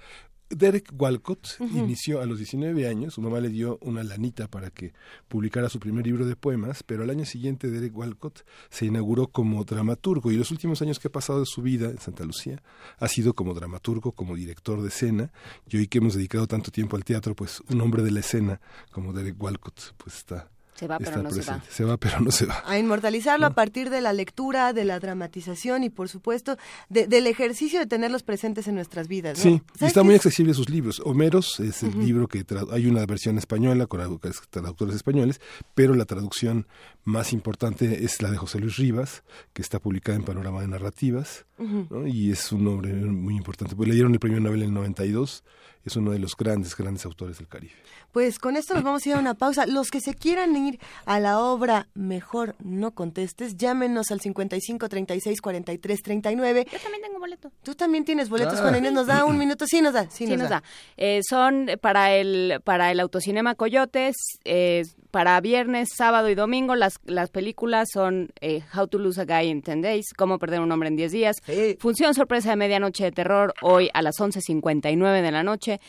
Derek 0.56 0.92
Walcott 0.98 1.60
inició 1.60 2.22
a 2.22 2.26
los 2.26 2.38
19 2.38 2.88
años, 2.88 3.16
su 3.16 3.22
mamá 3.22 3.40
le 3.40 3.50
dio 3.50 3.78
una 3.82 4.04
lanita 4.04 4.48
para 4.48 4.70
que 4.70 4.94
publicara 5.28 5.70
su 5.70 5.80
primer 5.80 6.06
libro 6.06 6.26
de 6.26 6.36
poemas, 6.36 6.84
pero 6.84 7.04
al 7.04 7.10
año 7.10 7.26
siguiente 7.26 7.70
Derek 7.70 7.96
Walcott 7.96 8.46
se 8.70 8.86
inauguró 8.86 9.28
como 9.28 9.64
dramaturgo 9.64 10.32
y 10.32 10.38
los 10.38 10.52
últimos 10.52 10.82
años 10.82 11.00
que 11.00 11.08
ha 11.08 11.12
pasado 11.12 11.40
de 11.40 11.46
su 11.46 11.62
vida 11.62 11.90
en 11.90 12.00
Santa 12.00 12.26
Lucía 12.26 12.62
ha 12.98 13.08
sido 13.08 13.34
como 13.34 13.54
dramaturgo, 13.54 14.12
como 14.12 14.36
director 14.36 14.82
de 14.82 14.90
escena 14.90 15.32
y 15.70 15.78
hoy 15.78 15.88
que 15.88 16.00
hemos 16.00 16.16
dedicado 16.16 16.48
tanto 16.48 16.72
tiempo 16.72 16.96
al 16.96 17.04
teatro, 17.04 17.36
pues 17.36 17.62
un 17.70 17.82
hombre 17.82 18.04
de 18.04 18.12
la 18.12 18.20
escena 18.20 18.62
como 18.92 19.14
Derek 19.14 19.42
Walcott 19.42 19.94
pues 19.98 20.18
está 20.18 20.50
Se 20.76 20.88
va, 20.88 20.98
pero 20.98 21.22
no 21.22 21.30
se 21.32 21.41
va. 21.41 21.62
Se 21.70 21.84
va, 21.84 21.98
pero 21.98 22.20
no 22.20 22.32
se 22.32 22.45
va. 22.45 22.64
A 22.66 22.78
inmortalizarlo 22.80 23.45
a 23.45 23.52
partir 23.52 23.90
de 23.90 24.02
la 24.02 24.12
lectura, 24.12 24.74
de 24.74 24.86
la 24.86 25.00
dramatización 25.00 25.84
y, 25.84 25.90
por 25.90 26.10
supuesto, 26.10 26.58
de- 26.90 27.08
del 27.08 27.28
ejercicio 27.28 27.80
de 27.80 27.86
tenerlos 27.86 28.24
presentes 28.24 28.68
en 28.68 28.76
nuestras 28.76 29.08
vidas. 29.08 29.38
¿no? 29.38 29.44
Sí, 29.44 29.50
y 29.50 29.78
¿Sabes 29.78 29.90
está 29.91 30.04
muy 30.04 30.16
es? 30.16 30.20
accesible 30.22 30.54
sus 30.54 30.70
libros. 30.70 31.02
Homeros 31.06 31.60
es 31.60 31.84
el 31.84 31.98
libro 32.04 32.28
que 32.28 32.44
hay 32.72 32.88
una 32.88 33.06
versión 33.06 33.38
española 33.38 33.86
con 33.86 34.02
tradu- 34.02 34.20
traductores 34.50 34.95
españoles, 34.95 35.40
pero 35.76 35.94
la 35.94 36.06
traducción 36.06 36.68
más 37.06 37.34
importante 37.34 38.04
es 38.04 38.22
la 38.22 38.32
de 38.32 38.38
José 38.38 38.60
Luis 38.60 38.78
Rivas, 38.78 39.24
que 39.54 39.62
está 39.62 39.80
publicada 39.80 40.18
en 40.18 40.24
Panorama 40.24 40.62
de 40.62 40.68
Narrativas. 40.68 41.45
¿no? 41.60 42.08
y 42.08 42.30
es 42.32 42.52
un 42.52 42.68
hombre 42.68 42.91
muy 42.94 43.36
importante. 43.38 43.74
Pues 43.76 43.88
le 43.88 43.94
dieron 43.95 44.12
el 44.12 44.20
premio 44.20 44.40
Nobel 44.41 44.64
en 44.64 44.70
el 44.70 44.74
92, 44.74 45.44
es 45.86 45.95
uno 45.95 46.12
de 46.12 46.20
los 46.20 46.36
grandes, 46.36 46.76
grandes 46.76 47.06
autores 47.06 47.38
del 47.38 47.48
Caribe. 47.48 47.74
Pues 48.14 48.40
con 48.40 48.56
esto 48.56 48.73
nos 48.76 48.84
vamos 48.84 49.06
a 49.06 49.10
ir 49.10 49.15
a 49.15 49.19
una 49.19 49.34
pausa. 49.34 49.65
Los 49.65 49.90
que 49.91 49.99
se 49.99 50.14
quieran 50.14 50.56
ir 50.56 50.80
a 51.06 51.19
la 51.19 51.40
obra 51.40 51.88
Mejor 51.95 52.56
no 52.64 52.91
contestes, 52.91 53.57
llámenos 53.57 54.11
al 54.11 54.22
55 54.22 54.88
36 54.88 55.41
43 55.41 56.02
39. 56.02 56.68
Yo 56.72 56.80
también 56.80 57.02
tengo 57.03 57.19
boleto. 57.19 57.52
Tú 57.64 57.76
también 57.76 58.06
tienes 58.06 58.30
boletos, 58.30 58.60
Ah. 58.60 58.61
Juan 58.61 58.76
Inés. 58.77 58.94
¿Nos 58.94 59.07
da 59.07 59.26
un 59.26 59.38
minuto? 59.38 59.65
Sí, 59.68 59.81
nos 59.81 59.94
da. 59.94 60.10
Sí, 60.10 60.27
Sí, 60.27 60.38
nos 60.38 60.49
da. 60.49 60.64
Eh, 60.95 61.22
son 61.27 61.68
para 61.81 62.14
el 62.14 62.61
para 62.64 62.91
el 62.91 62.99
autocinema 62.99 63.56
Coyotes 63.56 64.15
eh, 64.45 64.84
para 65.14 65.40
viernes, 65.41 65.90
sábado 65.95 66.27
y 66.27 66.34
domingo. 66.34 66.73
Las 66.73 66.99
las 67.06 67.30
películas 67.30 67.88
son 67.94 68.30
eh, 68.41 68.64
How 68.76 68.88
to 68.88 68.98
Lose 68.98 69.22
a 69.22 69.26
Guy 69.26 69.48
in 69.48 69.61
10 69.61 69.84
Days, 69.84 70.11
Cómo 70.18 70.40
perder 70.40 70.60
un 70.60 70.72
hombre 70.72 70.90
en 70.90 70.95
10 70.95 71.11
días. 71.11 71.35
Función 71.77 72.15
sorpresa 72.15 72.49
de 72.49 72.56
medianoche 72.56 73.03
de 73.03 73.11
terror 73.11 73.53
hoy 73.61 73.91
a 73.94 74.02
las 74.02 74.15
11:59 74.19 75.22
de 75.22 75.31
la 75.31 75.44
noche. 75.44 75.80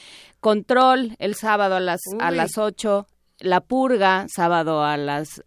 Control 0.41 1.17
el 1.19 1.37
sábado 1.37 1.77
a 1.77 1.81
las 1.81 2.03
a 2.21 2.31
las 2.31 2.59
8. 2.59 3.07
La 3.39 3.63
Purga 3.63 4.27
sábado 4.29 4.85
a 4.85 4.99
las 4.99 5.43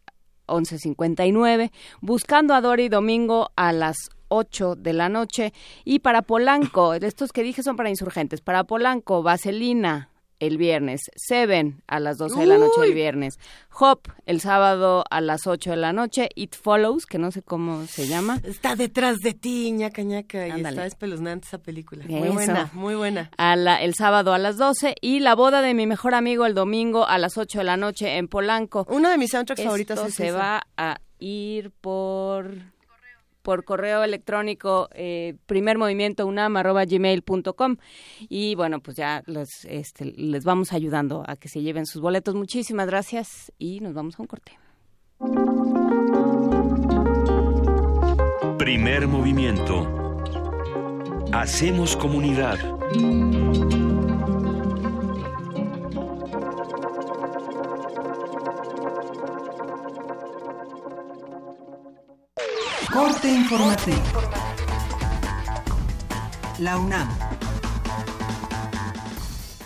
11.59, 0.48 1.72
Buscando 2.02 2.56
a 2.56 2.62
Dory 2.62 2.90
domingo 2.90 3.52
a 3.56 3.74
las 3.74 3.98
8 4.30 4.76
de 4.76 4.94
la 4.94 5.08
noche 5.08 5.54
y 5.86 6.00
para 6.00 6.24
Polanco, 6.24 6.96
estos 6.96 7.32
que 7.32 7.44
dije 7.44 7.62
son 7.62 7.76
para 7.76 7.90
insurgentes, 7.90 8.42
para 8.42 8.64
Polanco, 8.64 9.22
Vaselina 9.22 10.10
el 10.40 10.58
viernes, 10.58 11.02
Seven 11.16 11.82
a 11.88 12.00
las 12.00 12.18
12 12.18 12.40
de 12.42 12.46
la 12.46 12.58
noche 12.58 12.82
el 12.84 12.94
viernes, 12.94 13.40
Hop 13.80 14.02
el 14.26 14.40
sábado 14.42 15.04
a 15.10 15.22
las 15.22 15.48
8 15.48 15.72
de 15.72 15.78
la 15.78 15.94
noche, 15.94 16.30
It 16.36 16.56
Follows, 16.56 17.06
que 17.06 17.18
no 17.18 17.32
sé 17.32 17.42
cómo 17.42 17.86
se 17.88 18.08
llama. 18.08 18.40
Está 18.44 18.76
detrás 18.76 19.18
de 19.18 19.34
ti, 19.34 19.72
ñaca, 19.72 20.02
ñaca. 20.04 20.48
Y 20.48 20.62
está 20.62 20.86
espeluznante 20.86 21.48
esa 21.48 21.58
película. 21.58 22.04
Muy 22.08 22.30
buena, 22.30 22.70
muy 22.74 22.96
buena. 22.96 23.32
a 23.38 23.56
la- 23.56 23.82
el 23.82 23.94
sábado 23.96 24.34
a 24.34 24.38
las 24.38 24.58
12 24.58 24.96
y 25.02 25.20
la 25.20 25.36
boda 25.36 25.62
de 25.62 25.74
mi 25.74 25.88
mejor 25.88 26.14
amigo 26.16 26.46
el 26.46 26.54
domingo 26.54 27.08
a 27.08 27.18
las 27.18 27.38
8 27.38 27.60
de 27.60 27.64
la 27.64 27.78
noche 27.78 28.18
en 28.18 28.28
Polanco. 28.28 28.86
Uno 28.90 29.10
de 29.10 29.18
mis 29.18 29.32
soundtracks 29.32 29.60
Esto 29.60 29.68
favoritos 29.70 30.00
es 30.08 30.14
se 30.14 30.28
ese. 30.28 30.32
va 30.38 30.62
a 30.78 31.00
ir 31.20 31.72
por 31.82 32.52
por 33.48 33.64
correo 33.64 34.04
electrónico 34.04 34.90
eh, 34.92 35.36
primermovimientounam@gmail.com 35.46 37.78
y 38.28 38.56
bueno 38.56 38.82
pues 38.82 38.98
ya 38.98 39.24
este, 39.64 40.04
les 40.04 40.44
vamos 40.44 40.74
ayudando 40.74 41.24
a 41.26 41.38
que 41.38 41.48
se 41.48 41.62
lleven 41.62 41.86
sus 41.86 42.02
boletos 42.02 42.36
muchísimas 42.36 42.88
gracias 42.88 43.54
y 43.58 43.80
nos 43.80 43.94
vamos 43.94 44.20
a 44.20 44.24
un 44.24 44.28
corte 44.28 44.60
Primer 48.58 49.08
movimiento. 49.08 49.88
Hacemos 51.32 51.96
comunidad. 51.96 52.58
Corte 62.92 63.28
informativo. 63.28 63.98
La 66.60 66.78
UNAM. 66.78 67.10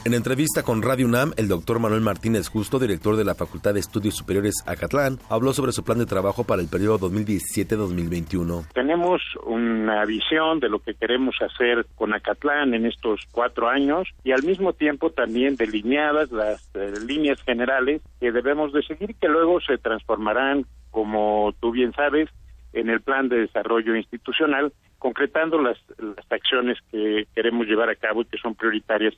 En 0.04 0.16
entrevista 0.16 0.64
con 0.64 0.82
Radio 0.82 1.06
UNAM, 1.06 1.32
el 1.38 1.48
doctor 1.48 1.80
Manuel 1.80 2.02
Martínez 2.02 2.50
Justo, 2.50 2.80
director 2.80 3.16
de 3.16 3.24
la 3.24 3.36
Facultad 3.36 3.76
de 3.76 3.80
Estudios 3.80 4.16
Superiores 4.16 4.56
Acatlán, 4.66 5.20
habló 5.30 5.54
sobre 5.54 5.72
su 5.72 5.84
plan 5.84 6.00
de 6.00 6.08
trabajo 6.08 6.44
para 6.44 6.64
el 6.64 6.68
periodo 6.68 7.12
2017-2021. 7.12 8.66
Tenemos 8.74 9.22
una 9.46 10.04
visión 10.06 10.60
de 10.60 10.70
lo 10.70 10.80
que 10.80 10.96
queremos 10.96 11.36
hacer 11.42 11.86
con 11.94 12.16
Acatlán 12.16 12.74
en 12.74 12.88
estos 12.88 13.22
cuatro 13.32 13.70
años 13.70 14.08
y 14.24 14.32
al 14.32 14.42
mismo 14.42 14.74
tiempo 14.74 15.12
también 15.12 15.56
delineadas 15.58 16.32
las 16.32 16.68
eh, 16.74 16.94
líneas 17.06 17.40
generales 17.44 18.02
que 18.20 18.32
debemos 18.32 18.74
de 18.74 18.82
seguir 18.82 19.16
que 19.16 19.28
luego 19.28 19.62
se 19.62 19.78
transformarán, 19.78 20.66
como 20.90 21.54
tú 21.60 21.72
bien 21.72 21.94
sabes, 21.94 22.28
en 22.74 22.90
el 22.90 23.02
plan 23.02 23.30
de 23.30 23.40
desarrollo 23.42 23.96
institucional, 23.96 24.74
concretando 25.00 25.62
las, 25.62 25.78
las 25.98 26.32
acciones 26.32 26.78
que 26.92 27.28
queremos 27.34 27.68
llevar 27.68 27.90
a 27.90 27.96
cabo 27.96 28.22
y 28.22 28.26
que 28.26 28.38
son 28.38 28.56
prioritarias 28.56 29.14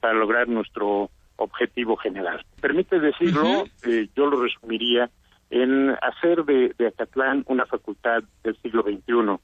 para 0.00 0.14
lograr 0.14 0.48
nuestro 0.48 1.10
objetivo 1.36 1.96
general. 1.96 2.44
Permite 2.60 2.98
decirlo, 2.98 3.64
eh, 3.86 4.08
yo 4.16 4.26
lo 4.26 4.42
resumiría 4.42 5.10
en 5.50 5.90
hacer 6.02 6.44
de, 6.44 6.74
de 6.76 6.88
Acatlán 6.88 7.44
una 7.46 7.64
facultad 7.66 8.22
del 8.42 8.56
siglo 8.60 8.82
XXI, 8.82 9.38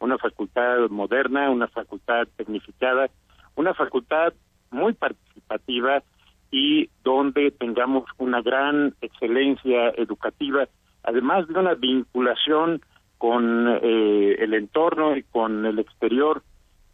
una 0.00 0.18
facultad 0.18 0.88
moderna, 0.90 1.50
una 1.50 1.66
facultad 1.68 2.28
tecnificada, 2.36 3.10
una 3.56 3.74
facultad 3.74 4.34
muy 4.70 4.92
participativa 4.92 6.02
y 6.50 6.90
donde 7.02 7.50
tengamos 7.50 8.04
una 8.18 8.40
gran 8.40 8.94
excelencia 9.00 9.90
educativa, 9.96 10.68
además 11.02 11.48
de 11.48 11.58
una 11.58 11.74
vinculación 11.74 12.80
con 13.18 13.68
eh, 13.82 14.36
el 14.38 14.54
entorno 14.54 15.16
y 15.16 15.24
con 15.24 15.66
el 15.66 15.78
exterior 15.78 16.42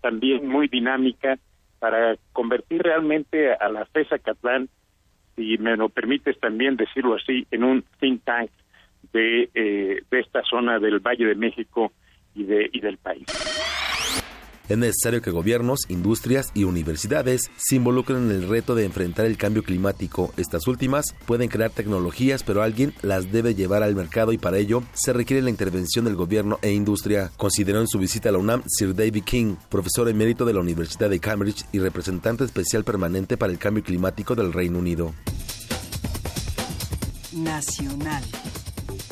también 0.01 0.47
muy 0.49 0.69
dinámica 0.69 1.39
para 1.79 2.17
convertir 2.33 2.83
realmente 2.83 3.53
a 3.53 3.69
la 3.69 3.85
FESA 3.87 4.19
Catlán, 4.19 4.69
si 5.37 5.59
me 5.59 5.77
lo 5.77 5.89
permites 5.89 6.39
también 6.41 6.77
decirlo 6.77 7.15
así, 7.15 7.47
en 7.51 7.65
un 7.65 7.85
think 8.01 8.25
tank 8.25 8.51
de, 9.13 9.51
eh, 9.55 10.03
de 10.11 10.21
esta 10.21 10.43
zona 10.43 10.79
del 10.79 11.01
Valle 11.01 11.27
de 11.27 11.35
México 11.35 11.93
y, 12.35 12.45
de, 12.45 12.69
y 12.73 12.81
del 12.81 12.97
país. 12.99 13.27
Es 14.69 14.79
necesario 14.79 15.21
que 15.21 15.31
gobiernos, 15.31 15.81
industrias 15.89 16.51
y 16.55 16.65
universidades 16.65 17.51
se 17.57 17.77
involucren 17.77 18.31
en 18.31 18.31
el 18.31 18.49
reto 18.49 18.75
de 18.75 18.85
enfrentar 18.85 19.27
el 19.27 19.37
cambio 19.37 19.63
climático. 19.63 20.33
Estas 20.37 20.67
últimas 20.67 21.15
pueden 21.27 21.49
crear 21.49 21.71
tecnologías, 21.71 22.43
pero 22.43 22.63
alguien 22.63 22.95
las 23.03 23.31
debe 23.31 23.55
llevar 23.55 23.83
al 23.83 23.95
mercado 23.95 24.33
y 24.33 24.39
para 24.39 24.59
ello 24.59 24.83
se 24.95 25.13
requiere 25.13 25.43
la 25.43 25.51
intervención 25.51 26.07
del 26.07 26.17
gobierno 26.17 26.59
e 26.63 26.73
industria, 26.73 27.31
consideró 27.37 27.81
en 27.81 27.89
su 27.89 27.99
visita 27.99 28.31
a 28.31 28.33
la 28.33 28.39
UNAM 28.39 28.63
Sir 28.67 28.95
David 28.95 29.25
King, 29.25 29.57
profesor 29.69 30.09
emérito 30.09 30.45
de 30.45 30.55
la 30.55 30.61
Universidad 30.61 31.11
de 31.11 31.21
Cambridge 31.21 31.67
y 31.73 31.79
representante 31.79 32.45
especial 32.45 32.85
permanente 32.85 33.37
para 33.37 33.53
el 33.53 33.59
cambio 33.59 33.85
climático 33.85 34.35
del 34.35 34.53
Reino 34.53 34.79
Unido. 34.79 35.13
Nacional. 37.33 38.23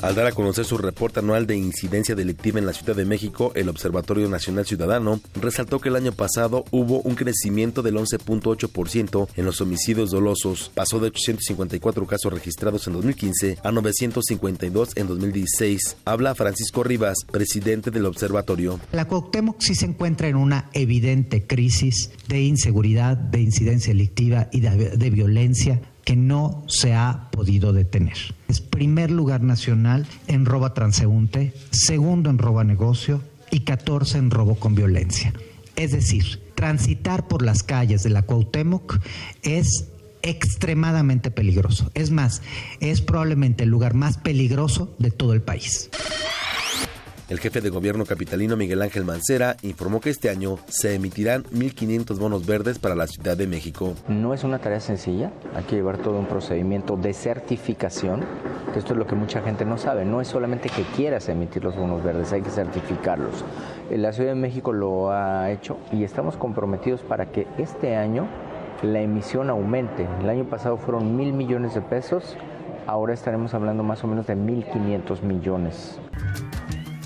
Al 0.03 0.17
dar 0.17 0.27
a 0.27 0.33
conocer 0.33 0.65
su 0.65 0.79
reporte 0.79 1.21
anual 1.21 1.47
de 1.47 1.57
incidencia 1.57 2.17
delictiva 2.17 2.59
en 2.59 2.67
la 2.67 2.73
Ciudad 2.73 2.97
de 2.97 3.05
México, 3.05 3.53
el 3.55 3.69
Observatorio 3.69 4.29
Nacional 4.29 4.67
Ciudadano 4.67 5.21
resaltó 5.41 5.79
que 5.79 5.91
el 5.91 5.95
año 5.95 6.11
pasado 6.11 6.65
hubo 6.73 7.01
un 7.03 7.15
crecimiento 7.15 7.83
del 7.83 7.95
11.8% 7.95 9.29
en 9.37 9.45
los 9.45 9.61
homicidios 9.61 10.11
dolosos. 10.11 10.73
Pasó 10.75 10.99
de 10.99 11.07
854 11.07 12.05
casos 12.09 12.33
registrados 12.33 12.85
en 12.89 12.95
2015 12.95 13.59
a 13.63 13.71
952 13.71 14.97
en 14.97 15.07
2016. 15.07 15.99
Habla 16.05 16.35
Francisco 16.35 16.83
Rivas, 16.83 17.19
presidente 17.31 17.93
del 17.93 18.07
observatorio. 18.07 18.81
La 18.91 19.07
Cuauhtémoc 19.07 19.61
sí 19.61 19.77
se 19.77 19.87
encuentra 19.87 20.27
en 20.27 20.35
una 20.35 20.69
evidente 20.73 21.47
crisis 21.47 22.11
de 22.27 22.43
inseguridad, 22.43 23.17
de 23.17 23.41
incidencia 23.41 23.93
delictiva 23.93 24.49
y 24.51 24.63
de, 24.63 24.97
de 24.97 25.11
violencia 25.11 25.81
que 26.05 26.17
no 26.17 26.65
se 26.69 26.95
ha 26.95 27.29
podido 27.31 27.73
detener. 27.73 28.17
Es 28.49 28.61
primer 28.61 29.11
lugar 29.11 29.43
nacional 29.43 30.07
en 30.27 30.45
robo 30.45 30.67
a 30.67 30.75
transeúnte, 30.75 31.55
segundo 31.71 32.31
en 32.31 32.39
robo 32.39 32.61
a 32.61 32.65
negocio 32.65 33.23
y 33.51 33.61
14 33.61 34.19
en 34.19 34.31
robo 34.31 34.57
con 34.57 34.75
violencia. 34.75 35.33
Es 35.77 35.93
decir, 35.93 36.43
transitar 36.55 37.29
por 37.29 37.43
las 37.43 37.63
calles 37.63 38.03
de 38.03 38.11
la 38.11 38.23
Cuauhtémoc 38.23 38.99
es 39.43 39.89
extremadamente 40.23 41.31
peligroso. 41.31 41.91
Es 41.95 42.11
más, 42.11 42.43
es 42.81 43.01
probablemente 43.01 43.65
el 43.65 43.71
lugar 43.71 43.95
más 43.95 44.19
peligroso 44.19 44.95
de 44.99 45.11
todo 45.11 45.33
el 45.33 45.43
país. 45.43 45.91
El 47.33 47.41
jefe 47.41 47.63
de 47.63 47.71
gobierno 47.71 48.05
capitalino 48.05 48.59
Miguel 48.59 48.83
Ángel 48.83 49.07
Mancera 49.07 49.57
informó 49.63 50.01
que 50.01 50.11
este 50.11 50.29
año 50.29 50.59
se 50.69 50.95
emitirán 50.97 51.45
1.500 51.45 52.19
bonos 52.19 52.45
verdes 52.45 52.79
para 52.79 52.95
la 52.95 53.07
Ciudad 53.07 53.39
de 53.39 53.47
México. 53.47 53.95
No 54.07 54.35
es 54.35 54.45
una 54.45 54.59
tarea 54.59 54.81
sencilla, 54.81 55.33
hay 55.55 55.65
que 55.65 55.77
llevar 55.77 55.97
todo 55.97 56.19
un 56.19 56.27
procedimiento 56.27 56.95
de 56.99 57.15
certificación, 57.15 58.21
que 58.75 58.81
esto 58.81 58.93
es 58.93 58.99
lo 58.99 59.07
que 59.07 59.15
mucha 59.15 59.41
gente 59.41 59.65
no 59.65 59.79
sabe, 59.79 60.05
no 60.05 60.21
es 60.21 60.29
solamente 60.29 60.69
que 60.69 60.83
quieras 60.95 61.27
emitir 61.31 61.65
los 61.65 61.75
bonos 61.75 62.05
verdes, 62.05 62.31
hay 62.35 62.43
que 62.43 62.51
certificarlos. 62.51 63.47
La 63.91 64.13
Ciudad 64.13 64.33
de 64.33 64.39
México 64.39 64.75
lo 64.75 65.11
ha 65.11 65.51
hecho 65.51 65.79
y 65.91 66.05
estamos 66.05 66.37
comprometidos 66.37 67.01
para 67.01 67.33
que 67.33 67.47
este 67.57 67.97
año 67.97 68.29
la 68.83 69.01
emisión 69.01 69.49
aumente. 69.49 70.07
El 70.21 70.29
año 70.29 70.45
pasado 70.51 70.77
fueron 70.77 71.17
mil 71.17 71.33
millones 71.33 71.73
de 71.73 71.81
pesos, 71.81 72.37
ahora 72.87 73.15
estaremos 73.15 73.55
hablando 73.55 73.83
más 73.83 74.05
o 74.05 74.07
menos 74.07 74.27
de 74.27 74.37
1.500 74.37 75.23
millones. 75.23 75.99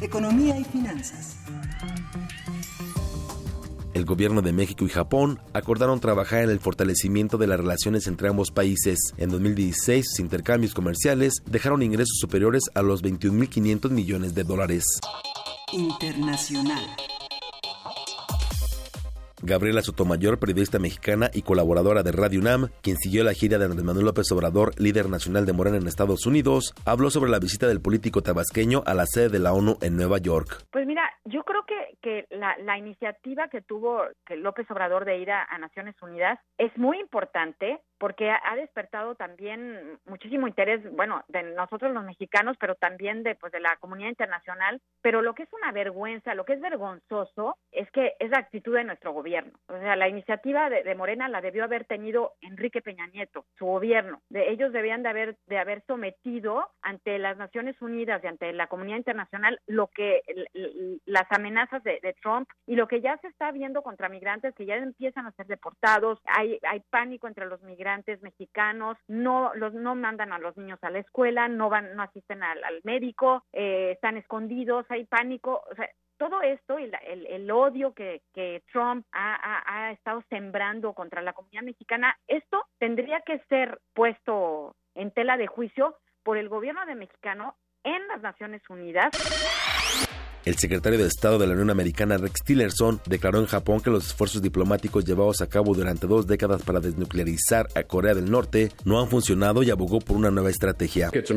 Economía 0.01 0.59
y 0.59 0.65
finanzas. 0.65 1.37
El 3.95 4.05
gobierno 4.05 4.43
de 4.43 4.53
México 4.53 4.85
y 4.85 4.91
Japón 4.91 5.41
acordaron 5.55 6.01
trabajar 6.01 6.43
en 6.43 6.51
el 6.51 6.61
fortalecimiento 6.61 7.39
de 7.39 7.47
las 7.47 7.59
relaciones 7.59 8.07
entre 8.07 8.29
ambos 8.29 8.51
países. 8.51 8.99
En 9.17 9.31
2016, 9.31 10.05
sus 10.07 10.21
intercambios 10.21 10.75
comerciales 10.75 11.43
dejaron 11.47 11.83
ingresos 11.83 12.19
superiores 12.21 12.65
a 12.75 12.83
los 12.83 13.03
21.500 13.03 13.91
millones 13.91 14.35
de 14.35 14.45
dólares. 14.45 14.85
Internacional. 15.73 16.85
Gabriela 19.47 19.81
Sotomayor, 19.81 20.39
periodista 20.39 20.79
mexicana 20.79 21.31
y 21.33 21.43
colaboradora 21.43 22.03
de 22.03 22.13
Radio 22.13 22.41
UNAM, 22.41 22.69
quien 22.83 22.97
siguió 22.97 23.23
la 23.23 23.33
gira 23.33 23.59
de 23.59 23.65
Andrés 23.65 23.85
Manuel 23.85 24.07
López 24.07 24.31
Obrador, 24.33 24.73
líder 24.79 25.09
nacional 25.09 25.47
de 25.47 25.53
Morena 25.53 25.77
en 25.77 25.87
Estados 25.87 26.27
Unidos, 26.27 26.75
habló 26.85 27.11
sobre 27.11 27.31
la 27.31 27.39
visita 27.39 27.69
del 27.69 27.81
político 27.81 28.23
tabasqueño 28.23 28.83
a 28.85 28.95
la 28.95 29.07
sede 29.07 29.29
de 29.29 29.39
la 29.39 29.53
ONU 29.53 29.79
en 29.81 29.97
Nueva 29.97 30.19
York. 30.19 30.65
Pues 30.73 30.87
mira, 30.87 31.09
yo 31.25 31.45
creo 31.45 31.65
que, 31.65 31.97
que 32.03 32.27
la, 32.37 32.57
la 32.59 32.77
iniciativa 32.77 33.49
que 33.49 33.63
tuvo 33.63 34.03
que 34.27 34.37
López 34.37 34.71
Obrador 34.71 35.05
de 35.05 35.19
ir 35.19 35.31
a, 35.31 35.45
a 35.45 35.59
Naciones 35.59 35.95
Unidas 36.03 36.39
es 36.59 36.77
muy 36.77 36.99
importante 36.99 37.81
porque 37.99 38.31
ha, 38.31 38.57
despertado 38.57 39.15
también 39.15 39.99
muchísimo 40.07 40.47
interés, 40.47 40.81
bueno, 40.95 41.25
de 41.29 41.43
nosotros 41.43 41.93
los 41.93 42.05
mexicanos, 42.05 42.57
pero 42.61 42.75
también 42.75 43.23
de 43.23 43.35
pues 43.35 43.53
de 43.53 43.61
la 43.61 43.77
comunidad 43.77 44.11
internacional. 44.11 44.81
Pero 45.03 45.23
lo 45.23 45.35
que 45.35 45.45
es 45.45 45.53
una 45.53 45.73
vergüenza, 45.73 46.35
lo 46.35 46.45
que 46.45 46.55
es 46.55 46.61
vergonzoso, 46.61 47.57
es 47.73 47.91
que 47.91 48.15
es 48.19 48.31
la 48.31 48.39
actitud 48.39 48.75
de 48.75 48.85
nuestro 48.85 49.13
gobierno. 49.13 49.36
O 49.69 49.79
sea, 49.79 49.97
la 49.97 50.09
iniciativa 50.09 50.71
de, 50.71 50.95
Morena 50.95 51.29
la 51.29 51.41
debió 51.41 51.65
haber 51.65 51.85
tenido 51.85 52.33
Enrique 52.41 52.81
Peña 52.81 53.07
Nieto, 53.09 53.45
su 53.59 53.67
gobierno. 53.67 54.23
De 54.29 54.51
ellos 54.51 54.73
debían 54.73 55.03
de 55.03 55.09
haber 55.09 55.37
de 55.47 55.59
haber 55.59 55.83
sometido 55.87 56.69
ante 56.83 57.19
las 57.19 57.37
Naciones 57.37 57.81
Unidas 57.83 58.23
y 58.23 58.27
ante 58.27 58.53
la 58.53 58.67
comunidad 58.67 58.99
internacional 58.99 59.61
lo 59.67 59.89
que 59.89 60.23
las 61.05 61.27
amenazas 61.31 61.83
de, 61.83 62.01
de 62.03 62.15
Trump 62.15 62.49
y 62.67 62.77
lo 62.77 62.89
que 62.89 63.01
ya 63.01 63.17
se 63.19 63.29
está 63.29 63.51
viendo 63.53 63.83
contra 63.83 64.09
migrantes 64.09 64.55
que 64.55 64.67
ya 64.67 64.77
empiezan 64.77 65.27
a 65.27 65.33
ser 65.33 65.47
deportados. 65.47 66.21
Hay 66.25 66.59
hay 66.63 66.81
pánico 66.91 67.29
entre 67.29 67.47
los 67.47 67.63
migrantes 67.63 68.23
mexicanos. 68.23 68.97
No 69.09 69.53
los 69.55 69.75
no 69.75 69.95
mandan 69.95 70.33
a 70.33 70.39
los 70.39 70.57
niños 70.57 70.79
a 70.83 70.91
la 70.91 70.99
escuela, 71.01 71.49
no 71.49 71.69
van 71.69 71.95
no 71.95 72.03
asisten 72.03 72.43
al, 72.43 72.63
al 72.65 72.81
médico, 72.85 73.45
eh, 73.53 73.93
están 73.93 74.17
escondidos. 74.17 74.87
Hay 74.91 75.05
pánico. 75.05 75.63
O 75.71 75.75
sea, 75.75 75.89
todo 76.19 76.43
esto 76.43 76.79
y 76.79 76.87
la- 76.89 76.99
el, 76.99 77.27
el 77.27 77.51
odio 77.51 77.93
que, 77.95 78.23
que 78.35 78.63
Trump 78.73 79.05
ha, 79.13 79.35
ha- 79.35 79.87
ha 79.89 79.93
estado 79.93 80.23
sembrando 80.31 80.93
contra 80.95 81.23
la 81.23 81.33
comunidad 81.33 81.63
mexicana, 81.63 82.17
esto 82.29 82.65
tendría 82.79 83.21
que 83.27 83.39
ser 83.49 83.81
puesto 83.95 84.75
en 84.95 85.11
tela 85.11 85.37
de 85.37 85.47
juicio 85.47 85.97
por 86.23 86.37
el 86.39 86.49
gobierno 86.49 86.85
de 86.87 86.95
mexicano 86.95 87.57
en 87.85 88.07
las 88.09 88.21
Naciones 88.23 88.63
Unidas. 88.69 89.11
El 90.45 90.55
secretario 90.55 90.97
de 90.99 91.07
Estado 91.07 91.39
de 91.41 91.47
la 91.49 91.55
Unión 91.55 91.71
Americana, 91.71 92.19
Rex 92.19 92.45
Tillerson, 92.45 93.01
declaró 93.07 93.41
en 93.41 93.47
Japón 93.47 93.81
que 93.81 93.91
los 93.91 94.07
esfuerzos 94.07 94.41
diplomáticos 94.43 95.05
llevados 95.05 95.41
a 95.43 95.49
cabo 95.49 95.75
durante 95.75 96.07
dos 96.07 96.25
décadas 96.29 96.63
para 96.63 96.79
desnuclearizar 96.79 97.67
a 97.75 97.83
Corea 97.83 98.15
del 98.15 98.31
Norte 98.31 98.69
no 98.85 99.01
han 99.01 99.09
funcionado 99.09 99.65
y 99.65 99.71
abogó 99.71 99.99
por 99.99 100.17
una 100.17 100.31
nueva 100.31 100.51
estrategia. 100.51 101.11
It's 101.13 101.33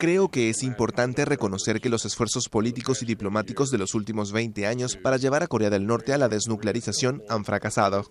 important 0.00 0.06
to 0.06 0.06
recognize 0.06 0.06
that 0.06 0.06
Creo 0.06 0.28
que 0.28 0.48
es 0.48 0.62
importante 0.62 1.24
reconocer 1.24 1.80
que 1.80 1.88
los 1.88 2.04
esfuerzos 2.04 2.48
políticos 2.48 3.02
y 3.02 3.06
diplomáticos 3.06 3.70
de 3.70 3.78
los 3.78 3.94
últimos 3.94 4.30
20 4.32 4.66
años 4.66 4.96
para 4.96 5.16
llevar 5.16 5.42
a 5.42 5.48
Corea 5.48 5.70
del 5.70 5.86
Norte 5.86 6.12
a 6.12 6.18
la 6.18 6.28
desnuclearización 6.28 7.24
han 7.28 7.44
fracasado. 7.44 8.04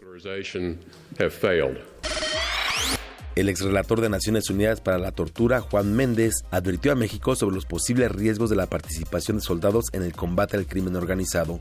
El 3.36 3.50
exrelator 3.50 4.02
de 4.02 4.10
Naciones 4.10 4.50
Unidas 4.50 4.82
para 4.82 4.98
la 4.98 5.12
Tortura, 5.12 5.62
Juan 5.62 5.96
Méndez, 5.96 6.34
advirtió 6.52 6.92
a 6.92 6.96
México 6.96 7.36
sobre 7.36 7.56
los 7.56 7.66
posibles 7.66 8.12
riesgos 8.12 8.50
de 8.50 8.56
la 8.58 8.66
participación 8.66 9.38
de 9.38 9.44
soldados 9.44 9.86
en 9.94 10.04
el 10.04 10.14
combate 10.14 10.58
al 10.58 10.66
crimen 10.66 10.96
organizado. 10.96 11.60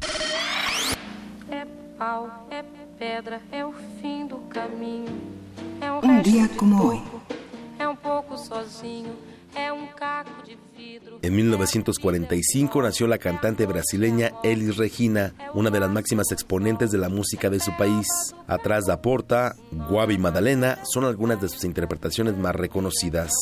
Un 6.03 6.23
día 6.23 6.51
como 6.57 6.83
hoy. 6.83 7.03
En 11.23 11.35
1945 11.35 12.83
nació 12.83 13.07
la 13.07 13.19
cantante 13.19 13.67
brasileña 13.67 14.33
Elis 14.43 14.77
Regina, 14.77 15.35
una 15.55 15.71
de 15.71 15.81
las 15.81 15.91
máximas 15.91 16.31
exponentes 16.31 16.91
de 16.91 16.99
la 16.99 17.09
música 17.09 17.51
de 17.51 17.61
su 17.61 17.77
país. 17.77 18.07
Atrás 18.47 18.85
da 18.87 19.01
Porta, 19.01 19.57
Guavi 19.73 20.19
Madalena 20.19 20.79
son 20.85 21.05
algunas 21.05 21.41
de 21.41 21.49
sus 21.49 21.65
interpretaciones 21.65 22.37
más 22.37 22.55
reconocidas. 22.55 23.33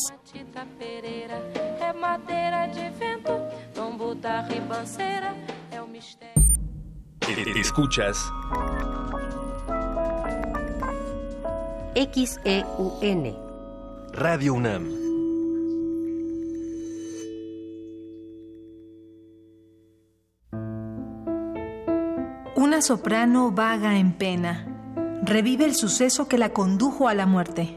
Escuchas 7.56 8.32
XEUN. 11.94 13.36
Radio 14.12 14.54
UNAM. 14.54 15.03
Una 22.64 22.80
soprano 22.80 23.50
vaga 23.50 23.98
en 23.98 24.14
pena. 24.14 24.64
Revive 25.22 25.66
el 25.66 25.74
suceso 25.74 26.28
que 26.28 26.38
la 26.38 26.48
condujo 26.48 27.08
a 27.08 27.14
la 27.14 27.26
muerte. 27.26 27.76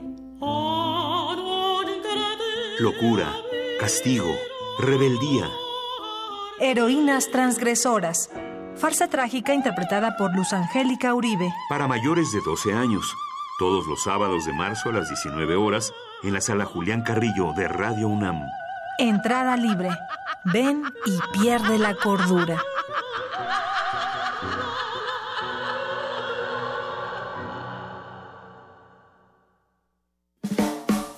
Locura, 2.80 3.28
castigo, 3.82 4.34
rebeldía. 4.80 5.50
Heroínas 6.62 7.30
transgresoras. 7.30 8.30
Farsa 8.78 9.10
trágica 9.10 9.54
interpretada 9.54 10.16
por 10.16 10.34
Luz 10.34 10.54
Angélica 10.54 11.14
Uribe. 11.14 11.54
Para 11.68 11.90
mayores 11.90 12.32
de 12.32 12.40
12 12.46 12.72
años. 12.74 13.14
Todos 13.60 13.88
los 13.88 14.04
sábados 14.04 14.46
de 14.46 14.54
marzo 14.54 14.88
a 14.88 14.94
las 14.94 15.10
19 15.10 15.58
horas 15.58 15.92
en 16.24 16.32
la 16.32 16.40
sala 16.40 16.64
Julián 16.64 17.02
Carrillo 17.02 17.52
de 17.58 17.68
Radio 17.68 18.08
UNAM. 18.08 18.42
Entrada 19.00 19.58
libre. 19.58 19.90
Ven 20.46 20.82
y 21.06 21.20
pierde 21.38 21.78
la 21.78 21.94
cordura. 21.96 22.64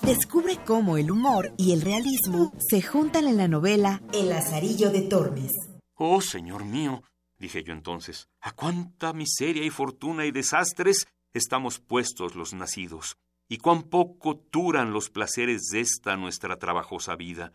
Descubre 0.10 0.58
cómo 0.66 0.98
el 0.98 1.12
humor 1.12 1.54
y 1.56 1.72
el 1.72 1.84
realismo 1.84 2.52
se 2.58 2.82
juntan 2.82 3.28
en 3.28 3.38
la 3.38 3.48
novela 3.48 4.02
El 4.12 4.30
Lazarillo 4.30 4.90
de 4.90 5.04
Tormes. 5.04 5.52
Oh, 5.94 6.20
señor 6.20 6.66
mío, 6.66 7.04
dije 7.38 7.64
yo 7.64 7.74
entonces, 7.74 8.28
a 8.42 8.54
cuánta 8.54 9.14
miseria 9.14 9.64
y 9.64 9.70
fortuna 9.70 10.26
y 10.26 10.32
desastres 10.32 11.06
estamos 11.32 11.78
puestos 11.78 12.34
los 12.34 12.56
nacidos, 12.56 13.18
y 13.48 13.60
cuán 13.60 13.84
poco 13.84 14.42
duran 14.52 14.94
los 14.94 15.12
placeres 15.12 15.68
de 15.72 15.82
esta 15.82 16.18
nuestra 16.18 16.58
trabajosa 16.58 17.16
vida. 17.16 17.54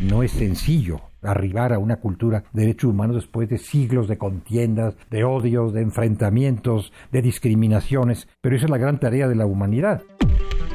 No 0.00 0.22
es 0.22 0.32
sencillo 0.32 1.02
arribar 1.22 1.74
a 1.74 1.78
una 1.78 1.96
cultura 1.96 2.44
de 2.54 2.62
derechos 2.62 2.90
humanos 2.90 3.16
después 3.16 3.50
de 3.50 3.58
siglos 3.58 4.08
de 4.08 4.16
contiendas, 4.16 4.94
de 5.10 5.24
odios, 5.24 5.74
de 5.74 5.82
enfrentamientos, 5.82 6.90
de 7.12 7.20
discriminaciones, 7.20 8.26
pero 8.40 8.56
esa 8.56 8.64
es 8.64 8.70
la 8.70 8.78
gran 8.78 8.98
tarea 8.98 9.28
de 9.28 9.34
la 9.34 9.44
humanidad. 9.44 10.02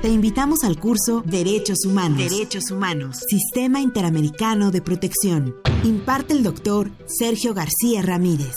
Te 0.03 0.09
invitamos 0.09 0.63
al 0.63 0.77
curso 0.79 1.23
Derechos 1.25 1.85
Humanos. 1.85 2.19
Derechos 2.19 2.69
Humanos. 2.69 3.23
Sistema 3.27 3.81
Interamericano 3.81 4.69
de 4.69 4.83
Protección. 4.83 5.55
Imparte 5.83 6.33
el 6.33 6.43
doctor 6.43 6.91
Sergio 7.07 7.55
García 7.55 8.03
Ramírez. 8.03 8.53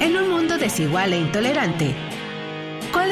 En 0.00 0.16
un 0.16 0.28
mundo 0.28 0.58
desigual 0.58 1.14
e 1.14 1.18
intolerante, 1.18 1.94
¿cuál 1.94 2.13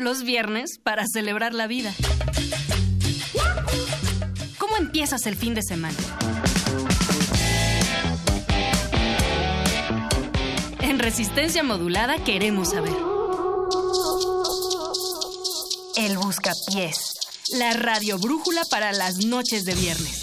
Los 0.00 0.22
viernes 0.22 0.78
para 0.82 1.04
celebrar 1.06 1.52
la 1.52 1.66
vida. 1.66 1.92
¿Cómo 4.56 4.78
empiezas 4.78 5.26
el 5.26 5.36
fin 5.36 5.52
de 5.54 5.62
semana? 5.62 5.98
En 10.80 10.98
resistencia 10.98 11.62
modulada 11.62 12.16
queremos 12.24 12.70
saber. 12.70 12.94
El 15.96 16.16
Buscapiés. 16.16 16.96
La 17.58 17.74
radio 17.74 18.18
brújula 18.18 18.62
para 18.70 18.92
las 18.92 19.26
noches 19.26 19.66
de 19.66 19.74
viernes. 19.74 20.22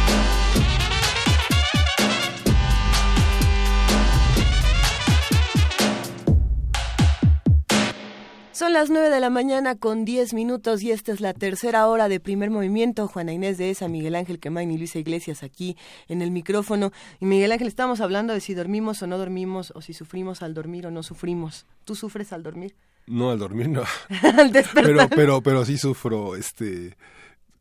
Son 8.55 8.73
las 8.73 8.89
9 8.89 9.11
de 9.11 9.19
la 9.19 9.31
mañana 9.31 9.75
con 9.75 10.05
10 10.05 10.33
minutos 10.33 10.81
y 10.85 10.93
esta 10.93 11.11
es 11.11 11.21
la 11.21 11.35
tercera 11.35 11.89
hora 11.89 12.09
de 12.09 12.21
primer 12.21 12.51
movimiento. 12.51 13.09
Juana 13.09 13.33
Inés 13.33 13.59
de 13.59 13.71
esa, 13.71 13.89
Miguel 13.89 14.15
Ángel 14.15 14.39
Quemain 14.39 14.71
y 14.71 14.79
Luisa 14.79 15.01
Iglesias 15.01 15.43
aquí 15.43 15.77
en 16.07 16.23
el 16.23 16.31
micrófono. 16.31 16.93
Y 17.19 17.27
Miguel 17.27 17.51
Ángel, 17.51 17.67
estamos 17.67 18.01
hablando 18.01 18.33
de 18.33 18.41
si 18.41 18.55
dormimos 18.55 19.03
o 19.03 19.09
no 19.09 19.19
dormimos, 19.19 19.73
o 19.75 19.83
si 19.83 19.93
sufrimos 19.93 20.41
al 20.41 20.55
dormir 20.55 20.87
o 20.87 20.93
no 20.93 21.03
sufrimos. 21.03 21.67
¿Tú 21.85 21.97
sufres 21.97 22.33
al 22.33 22.45
dormir? 22.45 22.77
No, 23.09 23.33
al 23.33 23.41
dormir 23.41 23.69
no. 23.69 23.83
al 24.39 24.53
despertar. 24.53 24.85
Pero, 24.85 25.09
pero, 25.09 25.43
pero 25.43 25.65
sí 25.65 25.77
sufro 25.77 26.37
este 26.37 26.97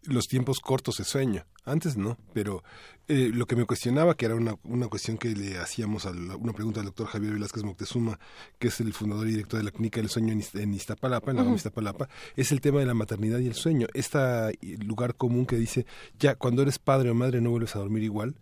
los 0.03 0.27
tiempos 0.27 0.59
cortos 0.59 0.97
de 0.97 1.05
sueño. 1.05 1.43
Antes 1.65 1.97
no, 1.97 2.19
pero 2.33 2.63
eh, 3.07 3.31
lo 3.33 3.45
que 3.45 3.55
me 3.55 3.65
cuestionaba, 3.65 4.15
que 4.15 4.25
era 4.25 4.35
una, 4.35 4.55
una 4.63 4.87
cuestión 4.87 5.17
que 5.17 5.29
le 5.35 5.57
hacíamos 5.57 6.05
a 6.05 6.13
la- 6.13 6.35
una 6.37 6.53
pregunta 6.53 6.79
al 6.79 6.85
doctor 6.85 7.07
Javier 7.07 7.33
Velázquez 7.33 7.63
Moctezuma, 7.63 8.19
que 8.59 8.69
es 8.69 8.79
el 8.79 8.93
fundador 8.93 9.27
y 9.27 9.31
director 9.31 9.57
de 9.59 9.63
la 9.65 9.71
Clínica 9.71 9.99
del 9.99 10.09
Sueño 10.09 10.31
en, 10.31 10.39
Iz- 10.41 10.59
en 10.59 10.73
Iztapalapa, 10.73 11.31
en 11.31 11.37
la. 11.37 11.43
Roma 11.43 11.55
Iztapalapa, 11.57 12.07
es 12.35 12.51
el 12.51 12.61
tema 12.61 12.79
de 12.79 12.85
la 12.85 12.93
maternidad 12.93 13.39
y 13.39 13.47
el 13.47 13.55
sueño. 13.55 13.87
Este 13.93 14.19
lugar 14.85 15.15
común 15.15 15.45
que 15.45 15.57
dice, 15.57 15.85
ya 16.19 16.35
cuando 16.35 16.61
eres 16.61 16.79
padre 16.79 17.09
o 17.09 17.13
madre 17.15 17.41
no 17.41 17.49
vuelves 17.51 17.75
a 17.75 17.79
dormir 17.79 18.03
igual. 18.03 18.35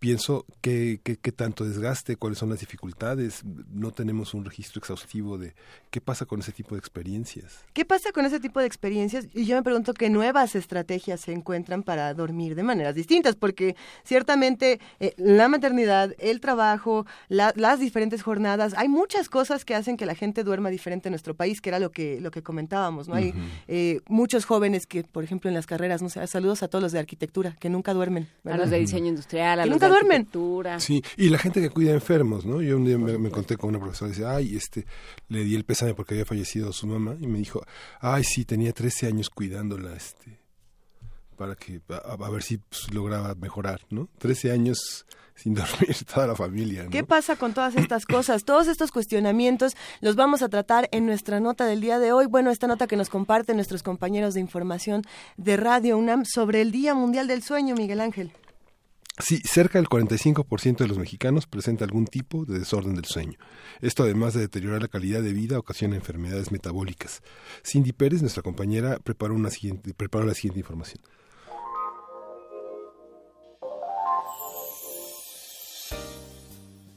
Pienso 0.00 0.46
qué 0.62 0.98
qué 1.04 1.16
qué 1.18 1.30
tanto 1.30 1.64
desgaste, 1.64 2.16
cuáles 2.16 2.38
son 2.38 2.48
las 2.48 2.60
dificultades. 2.60 3.42
No 3.70 3.90
tenemos 3.92 4.32
un 4.32 4.46
registro 4.46 4.78
exhaustivo 4.80 5.36
de 5.36 5.52
qué 5.90 6.00
pasa 6.00 6.24
con 6.24 6.40
ese 6.40 6.52
tipo 6.52 6.74
de 6.74 6.78
experiencias. 6.78 7.58
¿Qué 7.74 7.84
pasa 7.84 8.10
con 8.10 8.24
ese 8.24 8.40
tipo 8.40 8.60
de 8.60 8.66
experiencias? 8.66 9.26
Y 9.34 9.44
yo 9.44 9.56
me 9.56 9.62
pregunto 9.62 9.92
qué 9.92 10.08
nuevas 10.08 10.54
estrategias 10.54 11.20
se 11.20 11.32
encuentran 11.32 11.82
para 11.82 12.14
dormir 12.14 12.54
de 12.54 12.62
maneras 12.62 12.94
distintas, 12.94 13.36
porque 13.36 13.76
ciertamente 14.02 14.80
eh, 15.00 15.12
la 15.18 15.48
maternidad, 15.48 16.14
el 16.18 16.40
trabajo, 16.40 17.04
la- 17.28 17.52
las 17.54 17.78
diferentes 17.78 18.22
jornadas, 18.22 18.72
hay 18.78 18.88
muchas 18.88 19.28
cosas 19.28 19.66
que 19.66 19.74
hacen 19.74 19.98
que 19.98 20.06
la 20.06 20.14
gente 20.14 20.44
duerma 20.44 20.70
diferente 20.70 21.08
en 21.08 21.12
nuestro 21.12 21.34
país, 21.34 21.60
que 21.60 21.68
era 21.68 21.78
lo 21.78 21.92
que 21.92 22.22
lo 22.22 22.30
que 22.30 22.42
comentábamos, 22.42 23.06
¿no? 23.06 23.16
Hay 23.16 23.34
eh, 23.68 24.00
muchos 24.08 24.46
jóvenes 24.46 24.86
que, 24.86 25.04
por 25.04 25.24
ejemplo, 25.24 25.48
en 25.50 25.54
las 25.54 25.66
carreras, 25.66 26.00
no 26.00 26.08
sé, 26.08 26.26
saludos 26.26 26.62
a 26.62 26.68
todos 26.68 26.82
los 26.82 26.92
de 26.92 27.00
arquitectura, 27.00 27.54
que 27.60 27.68
nunca 27.68 27.92
duermen. 27.92 28.28
A 28.46 28.56
los 28.56 28.70
de 28.70 28.78
diseño 28.78 29.08
industrial, 29.08 29.60
a 29.60 29.64
Que 29.64 29.68
los 29.70 29.78
de 29.80 29.89
duermen. 29.90 30.28
Sí, 30.78 31.02
y 31.16 31.28
la 31.28 31.38
gente 31.38 31.60
que 31.60 31.70
cuida 31.70 31.92
enfermos, 31.92 32.44
¿no? 32.44 32.62
Yo 32.62 32.76
un 32.76 32.84
día 32.84 32.98
me, 32.98 33.18
me 33.18 33.30
conté 33.30 33.56
con 33.56 33.70
una 33.70 33.78
profesora 33.78 34.10
y 34.10 34.14
dice, 34.14 34.26
ay, 34.26 34.56
este, 34.56 34.86
le 35.28 35.44
di 35.44 35.54
el 35.54 35.64
pésame 35.64 35.94
porque 35.94 36.14
había 36.14 36.24
fallecido 36.24 36.72
su 36.72 36.86
mamá 36.86 37.16
y 37.20 37.26
me 37.26 37.38
dijo, 37.38 37.62
ay, 38.00 38.24
sí, 38.24 38.44
tenía 38.44 38.72
13 38.72 39.06
años 39.06 39.30
cuidándola, 39.30 39.94
este, 39.94 40.38
para 41.36 41.54
que, 41.54 41.80
a, 41.88 42.12
a 42.12 42.30
ver 42.30 42.42
si 42.42 42.58
pues, 42.58 42.92
lograba 42.92 43.34
mejorar, 43.34 43.80
¿no? 43.90 44.08
13 44.18 44.52
años 44.52 45.06
sin 45.40 45.54
dormir 45.54 45.96
toda 46.12 46.26
la 46.26 46.36
familia, 46.36 46.84
¿no? 46.84 46.90
¿Qué 46.90 47.04
pasa 47.04 47.36
con 47.36 47.54
todas 47.54 47.74
estas 47.76 48.04
cosas? 48.04 48.44
Todos 48.44 48.68
estos 48.68 48.92
cuestionamientos 48.92 49.76
los 50.00 50.16
vamos 50.16 50.42
a 50.42 50.48
tratar 50.48 50.88
en 50.92 51.06
nuestra 51.06 51.40
nota 51.40 51.64
del 51.64 51.80
día 51.80 51.98
de 51.98 52.12
hoy. 52.12 52.26
Bueno, 52.26 52.50
esta 52.50 52.66
nota 52.66 52.86
que 52.86 52.96
nos 52.96 53.08
comparten 53.08 53.56
nuestros 53.56 53.82
compañeros 53.82 54.34
de 54.34 54.40
información 54.40 55.02
de 55.36 55.56
Radio 55.56 55.96
UNAM 55.96 56.24
sobre 56.24 56.60
el 56.60 56.72
Día 56.72 56.94
Mundial 56.94 57.26
del 57.26 57.42
Sueño, 57.42 57.74
Miguel 57.74 58.00
Ángel. 58.00 58.32
Sí, 59.20 59.40
cerca 59.44 59.78
del 59.78 59.88
45% 59.88 60.78
de 60.78 60.88
los 60.88 60.98
mexicanos 60.98 61.46
presenta 61.46 61.84
algún 61.84 62.06
tipo 62.06 62.44
de 62.44 62.58
desorden 62.58 62.94
del 62.94 63.04
sueño. 63.04 63.38
Esto, 63.80 64.02
además 64.02 64.34
de 64.34 64.40
deteriorar 64.40 64.82
la 64.82 64.88
calidad 64.88 65.22
de 65.22 65.32
vida, 65.32 65.58
ocasiona 65.58 65.96
enfermedades 65.96 66.50
metabólicas. 66.52 67.22
Cindy 67.64 67.92
Pérez, 67.92 68.22
nuestra 68.22 68.42
compañera, 68.42 68.98
preparó, 68.98 69.38
la 69.38 69.50
siguiente 69.50 70.58
información. 70.58 71.02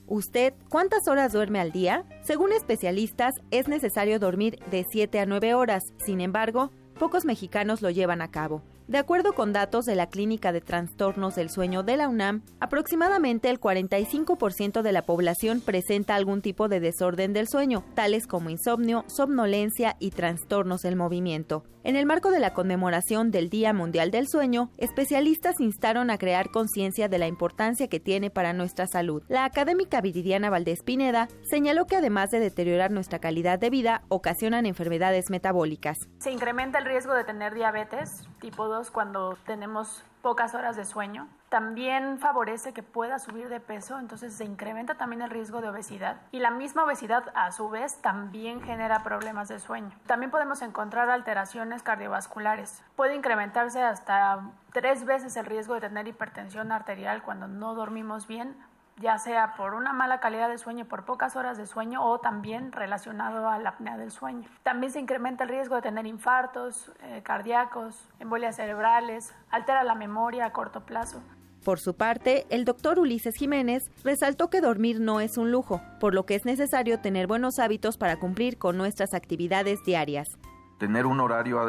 ¿Usted 0.07 0.53
cuántas 0.69 1.07
horas 1.07 1.33
duerme 1.33 1.59
al 1.59 1.71
día? 1.71 2.05
Según 2.23 2.51
especialistas, 2.53 3.35
es 3.51 3.67
necesario 3.67 4.19
dormir 4.19 4.59
de 4.69 4.85
7 4.89 5.19
a 5.19 5.25
9 5.25 5.55
horas. 5.55 5.83
Sin 6.05 6.21
embargo, 6.21 6.71
pocos 6.99 7.25
mexicanos 7.25 7.81
lo 7.81 7.89
llevan 7.89 8.21
a 8.21 8.29
cabo. 8.29 8.61
De 8.87 8.97
acuerdo 8.97 9.31
con 9.33 9.53
datos 9.53 9.85
de 9.85 9.95
la 9.95 10.07
Clínica 10.07 10.51
de 10.51 10.59
Trastornos 10.59 11.35
del 11.35 11.49
Sueño 11.49 11.83
de 11.83 11.95
la 11.95 12.09
UNAM, 12.09 12.43
aproximadamente 12.59 13.49
el 13.49 13.61
45% 13.61 14.81
de 14.81 14.91
la 14.91 15.03
población 15.03 15.61
presenta 15.61 16.15
algún 16.15 16.41
tipo 16.41 16.67
de 16.67 16.81
desorden 16.81 17.31
del 17.31 17.47
sueño, 17.47 17.85
tales 17.95 18.27
como 18.27 18.49
insomnio, 18.49 19.05
somnolencia 19.07 19.95
y 19.99 20.11
trastornos 20.11 20.81
del 20.81 20.97
movimiento. 20.97 21.63
En 21.85 21.97
el 21.97 22.05
marco 22.05 22.31
de 22.31 22.39
la 22.39 22.53
conmemoración 22.53 23.29
del 23.29 23.49
Día 23.49 23.73
Mundial 23.73 24.09
del 24.09 24.29
Sueño, 24.29 24.71
especialistas 24.77 25.59
instaron 25.59 26.09
a 26.09 26.17
crear 26.17 26.49
conciencia 26.49 27.09
de 27.09 27.17
la 27.17 27.27
importancia 27.27 27.89
que 27.89 27.99
tiene 27.99 28.29
para 28.29 28.53
nuestra 28.53 28.87
salud. 28.87 29.21
La 29.27 29.43
académica 29.43 29.99
Viridiana 29.99 30.49
Valdés 30.49 30.81
Pineda 30.81 31.27
señaló 31.41 31.85
que 31.85 31.97
además 31.97 32.31
de 32.31 32.39
deteriorar 32.39 32.91
nuestra 32.91 33.19
calidad 33.19 33.59
de 33.59 33.69
vida, 33.69 34.03
ocasionan 34.07 34.65
enfermedades 34.65 35.29
metabólicas. 35.29 35.97
Se 36.19 36.31
incrementa 36.31 36.79
el 36.79 36.85
riesgo 36.85 37.13
de 37.13 37.25
tener 37.25 37.53
diabetes 37.53 38.29
tipo 38.39 38.69
2 38.69 38.72
cuando 38.91 39.37
tenemos 39.45 40.03
pocas 40.21 40.55
horas 40.55 40.75
de 40.75 40.85
sueño. 40.85 41.27
También 41.49 42.17
favorece 42.17 42.73
que 42.73 42.81
pueda 42.81 43.19
subir 43.19 43.49
de 43.49 43.59
peso, 43.59 43.99
entonces 43.99 44.33
se 44.33 44.45
incrementa 44.45 44.95
también 44.95 45.21
el 45.21 45.29
riesgo 45.29 45.61
de 45.61 45.69
obesidad. 45.69 46.21
Y 46.31 46.39
la 46.39 46.49
misma 46.49 46.85
obesidad, 46.85 47.25
a 47.35 47.51
su 47.51 47.69
vez, 47.69 48.01
también 48.01 48.61
genera 48.61 49.03
problemas 49.03 49.49
de 49.49 49.59
sueño. 49.59 49.91
También 50.07 50.31
podemos 50.31 50.61
encontrar 50.61 51.09
alteraciones 51.09 51.83
cardiovasculares. 51.83 52.81
Puede 52.95 53.15
incrementarse 53.15 53.83
hasta 53.83 54.49
tres 54.71 55.05
veces 55.05 55.35
el 55.37 55.45
riesgo 55.45 55.75
de 55.75 55.81
tener 55.81 56.07
hipertensión 56.07 56.71
arterial 56.71 57.21
cuando 57.21 57.47
no 57.47 57.75
dormimos 57.75 58.25
bien 58.25 58.55
ya 58.97 59.17
sea 59.17 59.55
por 59.55 59.73
una 59.73 59.93
mala 59.93 60.19
calidad 60.19 60.49
de 60.49 60.57
sueño, 60.57 60.85
por 60.85 61.05
pocas 61.05 61.35
horas 61.35 61.57
de 61.57 61.65
sueño 61.65 62.03
o 62.03 62.19
también 62.19 62.71
relacionado 62.71 63.49
a 63.49 63.57
la 63.59 63.69
apnea 63.69 63.97
del 63.97 64.11
sueño. 64.11 64.47
También 64.63 64.91
se 64.91 64.99
incrementa 64.99 65.43
el 65.43 65.49
riesgo 65.49 65.75
de 65.75 65.81
tener 65.81 66.05
infartos 66.05 66.91
eh, 67.01 67.21
cardíacos, 67.23 68.09
embolias 68.19 68.55
cerebrales, 68.55 69.33
altera 69.49 69.83
la 69.83 69.95
memoria 69.95 70.45
a 70.45 70.51
corto 70.51 70.81
plazo. 70.81 71.21
Por 71.63 71.79
su 71.79 71.95
parte, 71.95 72.45
el 72.49 72.65
doctor 72.65 72.99
Ulises 72.99 73.35
Jiménez 73.35 73.89
resaltó 74.03 74.49
que 74.49 74.59
dormir 74.59 74.99
no 74.99 75.21
es 75.21 75.37
un 75.37 75.49
lujo, 75.49 75.81
por 76.01 76.13
lo 76.13 76.25
que 76.25 76.35
es 76.35 76.43
necesario 76.43 76.99
tener 76.99 77.25
buenos 77.25 77.57
hábitos 77.57 77.97
para 77.97 78.17
cumplir 78.19 78.57
con 78.57 78.77
nuestras 78.77 79.13
actividades 79.13 79.79
diarias. 79.85 80.37
tener 80.77 81.05
un 81.05 81.21
horario 81.21 81.61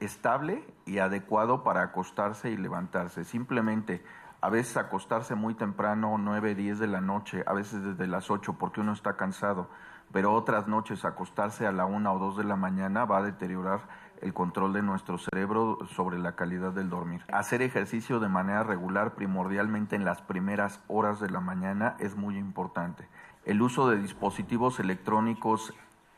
estable 0.00 0.64
y 0.86 1.00
adecuado 1.00 1.62
para 1.62 1.82
acostarse 1.82 2.50
y 2.50 2.56
levantarse. 2.56 3.24
Simplemente 3.24 4.02
a 4.40 4.50
veces 4.50 4.76
acostarse 4.76 5.34
muy 5.34 5.54
temprano, 5.54 6.16
9, 6.18 6.54
10 6.54 6.78
de 6.78 6.86
la 6.86 7.00
noche, 7.00 7.42
a 7.46 7.52
veces 7.52 7.82
desde 7.82 8.06
las 8.06 8.30
8 8.30 8.54
porque 8.54 8.80
uno 8.80 8.92
está 8.92 9.16
cansado, 9.16 9.68
pero 10.12 10.32
otras 10.32 10.68
noches 10.68 11.04
acostarse 11.04 11.66
a 11.66 11.72
la 11.72 11.86
1 11.86 12.12
o 12.12 12.18
2 12.18 12.36
de 12.38 12.44
la 12.44 12.56
mañana 12.56 13.04
va 13.04 13.18
a 13.18 13.22
deteriorar 13.22 13.80
el 14.22 14.32
control 14.32 14.72
de 14.72 14.82
nuestro 14.82 15.18
cerebro 15.18 15.78
sobre 15.94 16.18
la 16.18 16.34
calidad 16.34 16.72
del 16.72 16.90
dormir. 16.90 17.24
Hacer 17.32 17.62
ejercicio 17.62 18.20
de 18.20 18.28
manera 18.28 18.62
regular, 18.62 19.14
primordialmente 19.14 19.96
en 19.96 20.04
las 20.04 20.22
primeras 20.22 20.80
horas 20.88 21.20
de 21.20 21.30
la 21.30 21.40
mañana, 21.40 21.96
es 21.98 22.16
muy 22.16 22.36
importante. 22.36 23.08
El 23.44 23.62
uso 23.62 23.88
de 23.88 23.98
dispositivos 23.98 24.80
electrónicos 24.80 25.74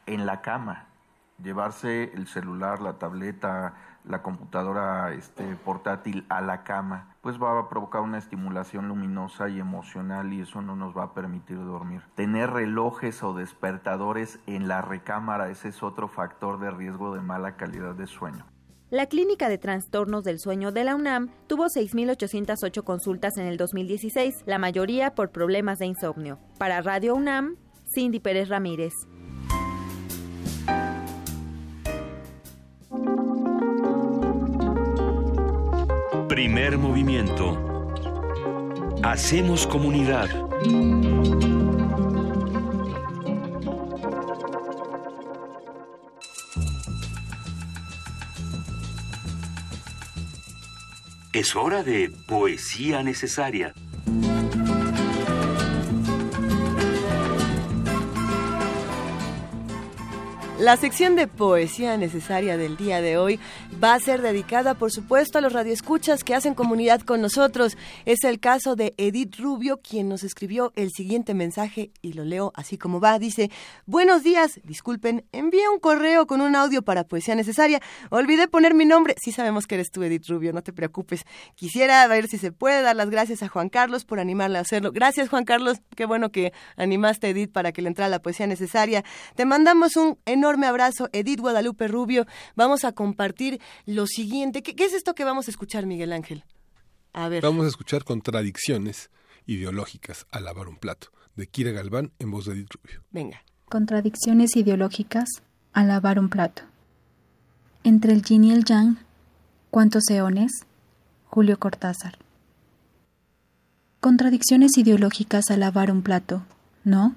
en 0.07 0.27
la 0.27 0.41
cama, 0.41 0.87
llevarse 1.43 2.13
el 2.15 2.27
celular, 2.27 2.81
la 2.81 2.95
tableta, 2.95 3.75
la 4.05 4.23
computadora 4.23 5.13
este, 5.13 5.57
portátil 5.57 6.27
a 6.29 6.41
la 6.41 6.63
cama, 6.65 7.10
pues 7.21 7.41
va 7.41 7.59
a 7.59 7.69
provocar 7.69 8.01
una 8.03 8.19
estimulación 8.19 8.89
luminosa 8.89 9.49
y 9.49 9.59
emocional 9.59 10.33
y 10.33 10.41
eso 10.41 10.63
no 10.63 10.77
nos 10.77 10.97
va 10.97 11.05
a 11.05 11.15
permitir 11.15 11.59
dormir. 11.59 12.03
Tener 12.15 12.51
relojes 12.51 13.23
o 13.23 13.35
despertadores 13.35 14.41
en 14.47 14.69
la 14.69 14.83
recámara, 14.83 15.51
ese 15.51 15.69
es 15.69 15.83
otro 15.83 16.09
factor 16.09 16.59
de 16.61 16.71
riesgo 16.71 17.15
de 17.15 17.21
mala 17.21 17.57
calidad 17.57 17.95
de 17.95 18.07
sueño. 18.07 18.47
La 18.91 19.07
Clínica 19.07 19.49
de 19.49 19.57
Trastornos 19.57 20.25
del 20.25 20.41
Sueño 20.41 20.73
de 20.73 20.83
la 20.83 20.97
UNAM 20.97 21.31
tuvo 21.47 21.67
6.808 21.67 22.83
consultas 22.83 23.39
en 23.39 23.47
el 23.47 23.57
2016, 23.57 24.43
la 24.47 24.59
mayoría 24.59 25.15
por 25.15 25.31
problemas 25.31 25.79
de 25.79 25.87
insomnio. 25.87 26.41
Para 26.59 26.83
Radio 26.83 27.15
UNAM, 27.15 27.57
Cindy 27.87 28.19
Pérez 28.19 28.49
Ramírez. 28.49 28.95
Primer 36.41 36.79
movimiento. 36.79 37.93
Hacemos 39.03 39.67
comunidad. 39.67 40.31
Es 51.35 51.55
hora 51.55 51.83
de 51.83 52.11
poesía 52.27 53.03
necesaria. 53.03 53.75
La 60.61 60.77
sección 60.77 61.17
de 61.17 61.27
poesía 61.27 61.97
necesaria 61.97 62.59
del 62.59 62.77
día 62.77 63.01
de 63.01 63.17
hoy 63.17 63.41
va 63.83 63.95
a 63.95 64.01
ser 64.01 64.21
dedicada, 64.21 64.75
por 64.75 64.93
supuesto, 64.93 65.39
a 65.39 65.41
los 65.41 65.53
radioescuchas 65.53 66.23
que 66.23 66.35
hacen 66.35 66.55
comunidad 66.55 67.01
con 67.01 67.23
nosotros. 67.23 67.79
Es 68.05 68.25
el 68.25 68.39
caso 68.39 68.77
de 68.77 68.95
Edith 68.99 69.37
Rubio, 69.39 69.79
quien 69.79 70.09
nos 70.09 70.23
escribió 70.23 70.73
el 70.77 70.91
siguiente 70.91 71.33
mensaje 71.33 71.91
y 72.03 72.13
lo 72.13 72.25
leo 72.25 72.53
así 72.55 72.77
como 72.77 73.01
va. 73.01 73.19
Dice, 73.19 73.51
buenos 73.87 74.23
días, 74.23 74.61
disculpen, 74.65 75.25
envié 75.33 75.69
un 75.69 75.79
correo 75.79 76.27
con 76.27 76.43
un 76.43 76.57
audio 76.57 76.83
para 76.83 77.05
poesía 77.05 77.35
necesaria. 77.35 77.81
Olvidé 78.11 78.49
poner 78.49 78.75
mi 78.75 78.85
nombre. 78.85 79.15
Sí 79.23 79.33
sabemos 79.33 79.67
que 79.67 79.77
eres 79.77 79.91
tú, 79.91 80.03
Edith 80.03 80.29
Rubio, 80.29 80.53
no 80.53 80.63
te 80.63 80.73
preocupes. 80.73 81.25
Quisiera 81.55 82.07
ver 82.07 82.29
si 82.29 82.37
se 82.37 82.53
puede 82.53 82.83
dar 82.83 82.97
las 82.97 83.09
gracias 83.09 83.43
a 83.43 83.49
Juan 83.49 83.71
Carlos 83.71 84.05
por 84.05 84.21
animarle 84.21 84.59
a 84.59 84.63
hacerlo. 84.63 84.93
Gracias, 84.93 85.31
Juan 85.31 85.45
Carlos. 85.45 85.79
Qué 85.97 86.05
bueno 86.05 86.31
que 86.31 86.53
animaste 86.77 87.29
a 87.29 87.31
Edith 87.31 87.53
para 87.53 87.73
que 87.73 87.81
le 87.81 87.89
entrara 87.89 88.11
la 88.11 88.21
poesía 88.21 88.47
necesaria. 88.47 89.05
Te 89.37 89.47
mandamos 89.47 89.97
un 89.97 90.19
enorme 90.27 90.67
abrazo, 90.67 91.09
Edith 91.13 91.41
Guadalupe 91.41 91.89
Rubio. 91.89 92.27
Vamos 92.57 92.85
a 92.85 92.93
compartir 92.93 93.61
lo 93.87 94.07
siguiente. 94.07 94.63
¿Qué, 94.63 94.85
es 94.85 94.93
esto 94.93 95.15
que 95.15 95.25
vamos 95.25 95.49
a 95.49 95.51
escuchar, 95.51 95.87
Miguel 95.87 96.13
Ángel? 96.13 96.45
A 97.13 97.29
ver. 97.29 97.43
Vamos 97.43 97.65
a 97.65 97.69
escuchar 97.69 98.05
contradicciones 98.05 99.11
ideológicas 99.47 100.27
a 100.31 100.41
lavar 100.41 100.69
un 100.69 100.77
plato, 100.77 101.09
de 101.37 101.47
Kira 101.47 101.73
Galván 101.73 102.13
en 102.19 102.31
voz 102.31 102.47
de 102.47 102.53
Edith 102.53 102.73
Rubio. 102.73 103.03
Venga. 103.11 103.43
Contradicciones 103.69 104.57
ideológicas 104.57 105.29
a 105.73 105.85
lavar 105.85 106.19
un 106.19 106.29
plato. 106.29 106.63
Entre 107.85 108.13
el 108.13 108.23
yin 108.23 108.45
y 108.45 108.53
el 108.53 108.65
yang, 108.65 108.99
¿cuántos 109.71 110.09
eones? 110.11 110.53
Julio 111.25 111.59
Cortázar. 111.59 112.19
Contradicciones 114.01 114.77
ideológicas 114.77 115.51
a 115.51 115.57
lavar 115.57 115.91
un 115.91 116.03
plato, 116.03 116.43
¿no? 116.85 117.15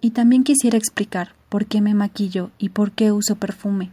Y 0.00 0.10
también 0.10 0.44
quisiera 0.44 0.76
explicar 0.76 1.34
por 1.48 1.66
qué 1.66 1.80
me 1.80 1.94
maquillo 1.94 2.50
y 2.58 2.70
por 2.70 2.92
qué 2.92 3.12
uso 3.12 3.36
perfume, 3.36 3.90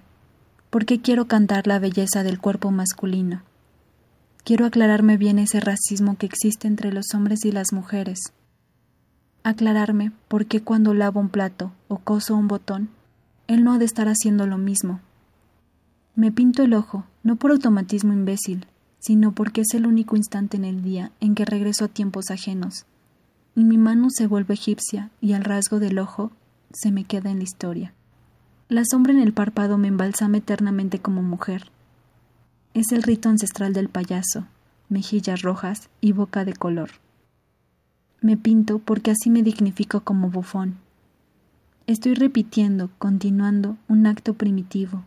por 0.69 0.85
qué 0.85 1.01
quiero 1.01 1.25
cantar 1.25 1.65
la 1.65 1.79
belleza 1.79 2.23
del 2.23 2.39
cuerpo 2.39 2.71
masculino. 2.71 3.41
Quiero 4.43 4.65
aclararme 4.65 5.17
bien 5.17 5.39
ese 5.39 5.59
racismo 5.59 6.17
que 6.17 6.25
existe 6.25 6.67
entre 6.67 6.91
los 6.91 7.13
hombres 7.13 7.43
y 7.45 7.51
las 7.51 7.73
mujeres. 7.73 8.19
Aclararme 9.43 10.11
por 10.27 10.45
qué 10.45 10.61
cuando 10.61 10.93
lavo 10.93 11.19
un 11.19 11.29
plato 11.29 11.71
o 11.87 11.97
coso 11.97 12.35
un 12.35 12.47
botón, 12.47 12.89
él 13.47 13.63
no 13.63 13.73
ha 13.73 13.77
de 13.79 13.85
estar 13.85 14.07
haciendo 14.07 14.45
lo 14.45 14.57
mismo. 14.57 14.99
Me 16.15 16.31
pinto 16.31 16.63
el 16.63 16.73
ojo, 16.73 17.05
no 17.23 17.35
por 17.35 17.51
automatismo 17.51 18.13
imbécil, 18.13 18.67
sino 18.99 19.31
porque 19.31 19.61
es 19.61 19.73
el 19.73 19.87
único 19.87 20.17
instante 20.17 20.57
en 20.57 20.65
el 20.65 20.83
día 20.83 21.11
en 21.19 21.33
que 21.33 21.45
regreso 21.45 21.85
a 21.85 21.87
tiempos 21.87 22.29
ajenos, 22.29 22.85
y 23.55 23.63
mi 23.63 23.77
mano 23.77 24.07
se 24.09 24.27
vuelve 24.27 24.53
egipcia 24.53 25.09
y 25.19 25.33
el 25.33 25.43
rasgo 25.43 25.79
del 25.79 25.97
ojo 25.97 26.31
se 26.71 26.91
me 26.91 27.05
queda 27.05 27.31
en 27.31 27.37
la 27.37 27.43
historia. 27.43 27.93
La 28.69 28.83
sombra 28.85 29.13
en 29.13 29.19
el 29.19 29.33
párpado 29.33 29.79
me 29.79 29.87
embalsama 29.87 30.37
eternamente 30.37 30.99
como 30.99 31.23
mujer. 31.23 31.71
Es 32.75 32.91
el 32.91 33.01
rito 33.01 33.27
ancestral 33.27 33.73
del 33.73 33.89
payaso, 33.89 34.45
mejillas 34.89 35.41
rojas 35.41 35.89
y 36.01 36.11
boca 36.11 36.45
de 36.45 36.53
color. 36.53 36.91
Me 38.21 38.37
pinto 38.37 38.77
porque 38.77 39.09
así 39.09 39.31
me 39.31 39.41
dignifico 39.41 40.01
como 40.01 40.29
bufón. 40.29 40.75
Estoy 41.87 42.13
repitiendo, 42.13 42.91
continuando, 42.99 43.75
un 43.87 44.05
acto 44.05 44.35
primitivo. 44.35 45.03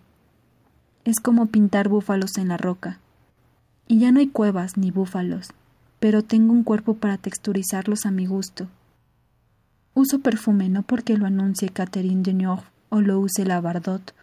Es 1.05 1.21
como 1.21 1.47
pintar 1.47 1.89
búfalos 1.89 2.39
en 2.39 2.49
la 2.49 2.57
roca. 2.57 2.99
Y 3.87 4.01
ya 4.01 4.11
no 4.11 4.19
hay 4.19 4.27
cuevas 4.27 4.77
ni 4.77 4.91
búfalos, 4.91 5.51
pero 6.01 6.25
tengo 6.25 6.53
un 6.53 6.65
cuerpo 6.65 6.95
para 6.95 7.17
texturizarlos 7.17 8.07
a 8.07 8.11
mi 8.11 8.27
gusto. 8.27 8.67
Uso 9.95 10.19
perfume 10.19 10.69
no 10.69 10.83
porque 10.83 11.17
lo 11.17 11.27
anuncie 11.27 11.69
Catherine 11.69 12.25
Deneuve 12.25 12.72
o 12.93 13.01
lo 13.01 13.19
use 13.19 13.47
la 13.47 13.59
Bardot, 13.59 14.15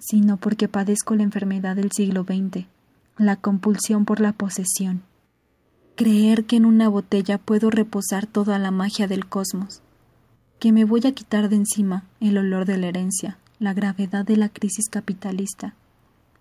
sino 0.00 0.38
porque 0.38 0.66
padezco 0.66 1.14
la 1.14 1.22
enfermedad 1.22 1.76
del 1.76 1.92
siglo 1.92 2.24
XX, 2.24 2.66
la 3.16 3.36
compulsión 3.36 4.04
por 4.04 4.18
la 4.18 4.32
posesión. 4.32 5.02
Creer 5.94 6.44
que 6.44 6.56
en 6.56 6.64
una 6.64 6.88
botella 6.88 7.38
puedo 7.38 7.70
reposar 7.70 8.26
toda 8.26 8.58
la 8.58 8.72
magia 8.72 9.06
del 9.06 9.28
cosmos, 9.28 9.82
que 10.58 10.72
me 10.72 10.84
voy 10.84 11.02
a 11.06 11.12
quitar 11.12 11.48
de 11.48 11.54
encima 11.54 12.06
el 12.18 12.38
olor 12.38 12.64
de 12.64 12.78
la 12.78 12.88
herencia, 12.88 13.38
la 13.60 13.72
gravedad 13.72 14.24
de 14.24 14.36
la 14.36 14.48
crisis 14.48 14.88
capitalista, 14.90 15.74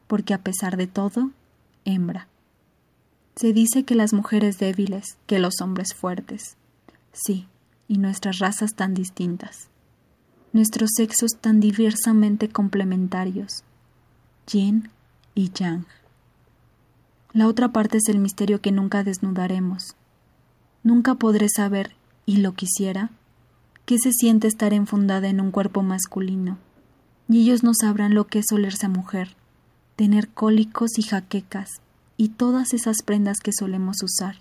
porque 0.07 0.33
a 0.33 0.39
pesar 0.39 0.77
de 0.77 0.87
todo, 0.87 1.29
hembra. 1.85 2.27
Se 3.35 3.53
dice 3.53 3.83
que 3.83 3.93
las 3.93 4.13
mujeres 4.13 4.57
débiles, 4.57 5.17
que 5.27 5.37
los 5.37 5.61
hombres 5.61 5.93
fuertes. 5.93 6.57
Sí, 7.13 7.45
y 7.87 7.99
nuestras 7.99 8.39
razas 8.39 8.73
tan 8.73 8.95
distintas. 8.95 9.69
Nuestros 10.57 10.89
sexos 10.95 11.33
tan 11.39 11.59
diversamente 11.59 12.49
complementarios. 12.49 13.63
Yin 14.47 14.89
y 15.35 15.51
Yang. 15.51 15.85
La 17.31 17.47
otra 17.47 17.71
parte 17.71 17.99
es 17.99 18.09
el 18.09 18.17
misterio 18.17 18.59
que 18.59 18.71
nunca 18.71 19.03
desnudaremos. 19.03 19.95
Nunca 20.81 21.13
podré 21.13 21.47
saber, 21.47 21.91
y 22.25 22.37
lo 22.37 22.55
quisiera, 22.55 23.11
qué 23.85 23.99
se 23.99 24.11
siente 24.11 24.47
estar 24.47 24.73
enfundada 24.73 25.27
en 25.27 25.41
un 25.41 25.51
cuerpo 25.51 25.83
masculino, 25.83 26.57
y 27.29 27.43
ellos 27.43 27.61
no 27.61 27.73
sabrán 27.79 28.15
lo 28.15 28.25
que 28.25 28.39
es 28.39 28.47
olerse 28.51 28.87
a 28.87 28.89
mujer, 28.89 29.35
tener 29.95 30.27
cólicos 30.27 30.97
y 30.97 31.03
jaquecas, 31.03 31.69
y 32.17 32.29
todas 32.29 32.73
esas 32.73 33.03
prendas 33.05 33.41
que 33.43 33.51
solemos 33.53 33.97
usar. 34.01 34.37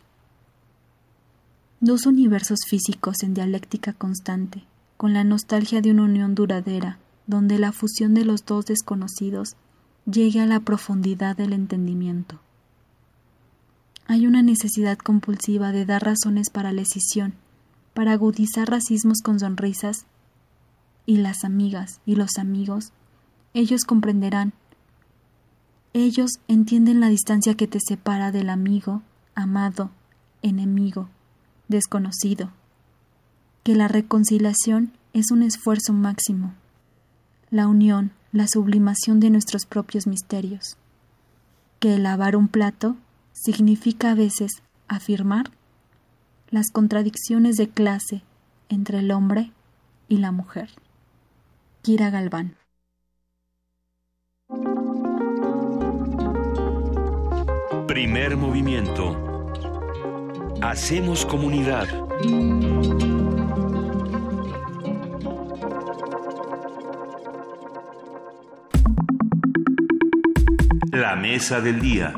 Dos 1.80 2.06
universos 2.06 2.60
físicos 2.66 3.22
en 3.22 3.34
dialéctica 3.34 3.92
constante, 3.92 4.64
con 4.96 5.12
la 5.12 5.24
nostalgia 5.24 5.80
de 5.80 5.90
una 5.90 6.04
unión 6.04 6.34
duradera, 6.34 6.98
donde 7.26 7.58
la 7.58 7.72
fusión 7.72 8.14
de 8.14 8.24
los 8.24 8.44
dos 8.44 8.66
desconocidos 8.66 9.56
llegue 10.10 10.40
a 10.40 10.46
la 10.46 10.60
profundidad 10.60 11.36
del 11.36 11.52
entendimiento. 11.52 12.40
Hay 14.06 14.26
una 14.26 14.42
necesidad 14.42 14.98
compulsiva 14.98 15.72
de 15.72 15.84
dar 15.84 16.04
razones 16.04 16.50
para 16.50 16.72
la 16.72 16.82
escisión, 16.82 17.34
para 17.94 18.12
agudizar 18.12 18.70
racismos 18.70 19.20
con 19.22 19.40
sonrisas, 19.40 20.06
y 21.06 21.18
las 21.18 21.44
amigas 21.44 22.00
y 22.04 22.16
los 22.16 22.36
amigos, 22.38 22.92
ellos 23.54 23.84
comprenderán 23.84 24.52
ellos 25.98 26.40
entienden 26.46 27.00
la 27.00 27.08
distancia 27.08 27.54
que 27.54 27.66
te 27.66 27.80
separa 27.80 28.30
del 28.30 28.50
amigo, 28.50 29.00
amado, 29.34 29.90
enemigo, 30.42 31.08
desconocido, 31.68 32.50
que 33.66 33.74
la 33.74 33.88
reconciliación 33.88 34.92
es 35.12 35.32
un 35.32 35.42
esfuerzo 35.42 35.92
máximo, 35.92 36.54
la 37.50 37.66
unión, 37.66 38.12
la 38.30 38.46
sublimación 38.46 39.18
de 39.18 39.28
nuestros 39.28 39.66
propios 39.66 40.06
misterios, 40.06 40.76
que 41.80 41.98
lavar 41.98 42.36
un 42.36 42.46
plato 42.46 42.94
significa 43.32 44.12
a 44.12 44.14
veces 44.14 44.52
afirmar 44.86 45.50
las 46.48 46.70
contradicciones 46.70 47.56
de 47.56 47.68
clase 47.68 48.22
entre 48.68 49.00
el 49.00 49.10
hombre 49.10 49.50
y 50.08 50.18
la 50.18 50.30
mujer. 50.30 50.70
Kira 51.82 52.10
Galván 52.10 52.54
Primer 57.88 58.36
movimiento. 58.36 59.44
Hacemos 60.62 61.26
comunidad. 61.26 61.88
La 71.06 71.14
mesa 71.14 71.60
del 71.60 71.78
día. 71.78 72.12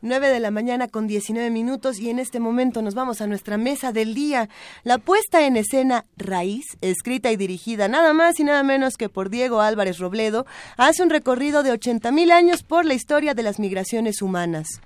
9 0.00 0.28
de 0.30 0.40
la 0.40 0.50
mañana 0.50 0.88
con 0.88 1.06
19 1.06 1.50
minutos 1.50 1.98
y 1.98 2.08
en 2.08 2.18
este 2.18 2.40
momento 2.40 2.80
nos 2.80 2.94
vamos 2.94 3.20
a 3.20 3.26
nuestra 3.26 3.58
mesa 3.58 3.92
del 3.92 4.14
día. 4.14 4.48
La 4.82 4.96
puesta 4.96 5.46
en 5.46 5.58
escena 5.58 6.06
Raíz, 6.16 6.78
escrita 6.80 7.30
y 7.32 7.36
dirigida 7.36 7.86
nada 7.86 8.14
más 8.14 8.40
y 8.40 8.44
nada 8.44 8.62
menos 8.62 8.96
que 8.96 9.10
por 9.10 9.28
Diego 9.28 9.60
Álvarez 9.60 9.98
Robledo, 9.98 10.46
hace 10.78 11.02
un 11.02 11.10
recorrido 11.10 11.62
de 11.62 11.74
80.000 11.74 12.32
años 12.32 12.62
por 12.62 12.86
la 12.86 12.94
historia 12.94 13.34
de 13.34 13.42
las 13.42 13.58
migraciones 13.58 14.22
humanas. 14.22 14.80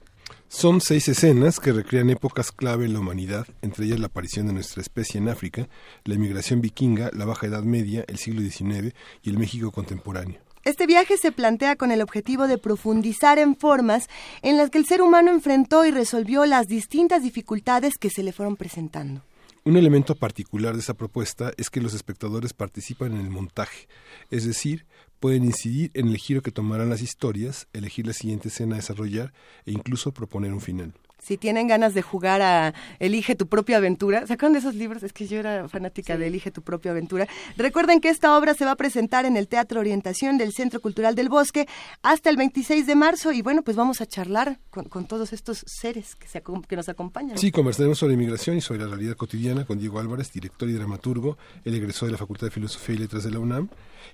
Son 0.49 0.81
seis 0.81 1.07
escenas 1.07 1.61
que 1.61 1.71
recrean 1.71 2.11
épocas 2.11 2.51
clave 2.51 2.87
en 2.87 2.93
la 2.93 2.99
humanidad, 2.99 3.47
entre 3.63 3.85
ellas 3.85 4.01
la 4.01 4.07
aparición 4.07 4.49
de 4.49 4.53
nuestra 4.53 4.83
especie 4.83 5.19
en 5.19 5.29
África, 5.29 5.69
la 6.03 6.17
inmigración 6.17 6.61
vikinga, 6.61 7.11
la 7.13 7.25
Baja 7.25 7.47
Edad 7.47 7.63
Media, 7.63 8.05
el 8.09 8.19
siglo 8.19 8.41
XIX 8.41 8.97
y 9.23 9.31
el 9.31 9.39
México 9.39 9.71
contemporáneo. 9.71 10.46
Este 10.67 10.89
viaje 10.89 11.17
se 11.17 11.31
plantea 11.31 11.77
con 11.77 11.93
el 11.93 12.03
objetivo 12.03 12.49
de 12.49 12.59
profundizar 12.59 13.39
en 13.39 13.55
formas 13.55 14.09
en 14.43 14.57
las 14.57 14.69
que 14.69 14.79
el 14.79 14.85
ser 14.85 15.01
humano 15.01 15.31
enfrentó 15.31 15.87
y 15.87 15.93
resolvió 15.93 16.45
las 16.45 16.67
distintas 16.67 17.23
dificultades 17.23 17.95
que 18.01 18.11
se 18.11 18.25
le 18.25 18.33
fueron 18.33 18.57
presentando. 18.57 19.23
Un 19.63 19.77
elemento 19.77 20.17
particular 20.17 20.75
de 20.75 20.81
esta 20.81 20.95
propuesta 20.95 21.53
es 21.57 21.71
que 21.71 21.81
los 21.81 21.95
espectadores 21.95 22.53
participan 22.53 23.13
en 23.13 23.21
el 23.21 23.31
montaje, 23.31 23.87
es 24.33 24.45
decir, 24.45 24.87
pueden 25.21 25.45
incidir 25.45 25.93
en 25.95 26.09
el 26.09 26.17
giro 26.17 26.43
que 26.43 26.51
tomarán 26.51 26.91
las 26.91 27.01
historias, 27.01 27.69
elegir 27.73 28.05
la 28.05 28.13
siguiente 28.13 28.49
escena 28.49 28.75
a 28.75 28.79
desarrollar 28.79 29.33
e 29.67 29.71
incluso 29.71 30.11
proponer 30.11 30.53
un 30.53 30.61
final 30.61 30.95
si 31.27 31.37
tienen 31.37 31.67
ganas 31.67 31.93
de 31.93 32.03
jugar 32.03 32.41
a 32.41 32.73
Elige 33.01 33.35
tu 33.35 33.49
propia 33.49 33.79
aventura, 33.79 34.27
¿sacaron 34.29 34.53
de 34.53 34.61
esos 34.61 34.77
libros? 34.77 35.03
Es 35.03 35.13
que 35.13 35.27
yo 35.27 35.39
era 35.39 35.69
fanática 35.69 36.17
de 36.17 36.29
Elige 36.29 36.53
tu 36.53 36.63
propia 36.63 36.93
aventura. 36.93 37.27
Recuerden 37.57 38.01
que 38.01 38.11
esta 38.11 38.39
obra 38.39 38.55
se 38.55 38.65
va 38.65 38.73
a 38.73 38.77
presentar 38.77 39.25
en 39.25 39.37
el 39.37 39.49
Teatro 39.49 39.81
Orientación 39.81 40.39
del 40.39 40.53
Centro 40.53 40.81
Cultural 40.81 41.17
del 41.17 41.29
Bosque 41.29 41.67
hasta 42.03 42.31
el 42.31 42.37
26 42.37 42.87
de 42.87 42.95
marzo 42.95 43.33
y 43.33 43.43
bueno, 43.43 43.63
pues 43.63 43.77
vamos 43.77 44.01
a 44.01 44.07
charlar 44.07 44.61
con, 44.71 45.07
todos 45.07 45.33
estos 45.33 45.65
seres 45.67 46.15
que, 46.15 46.29
se, 46.29 46.43
que 46.69 46.77
nos 46.77 46.89
acompañan. 46.89 47.37
Sí, 47.39 47.51
conversaremos 47.51 47.99
sobre 47.99 48.15
inmigración 48.15 48.57
y 48.57 48.61
sobre 48.61 48.81
la 48.81 48.87
realidad 48.87 49.17
cotidiana 49.17 49.65
con 49.65 49.79
Diego 49.79 49.99
Álvarez, 49.99 50.33
director 50.33 50.69
y 50.69 50.75
dramaturgo. 50.75 51.39
Él 51.65 51.75
egresó 51.75 52.07
de 52.07 52.13
la 52.13 52.19
Facultad 52.19 52.47
de 52.47 52.53
Filosofía 52.53 52.95
y 52.95 52.99
Letras 52.99 53.25
de 53.25 53.33
la 53.33 53.41
UNAM 53.41 53.69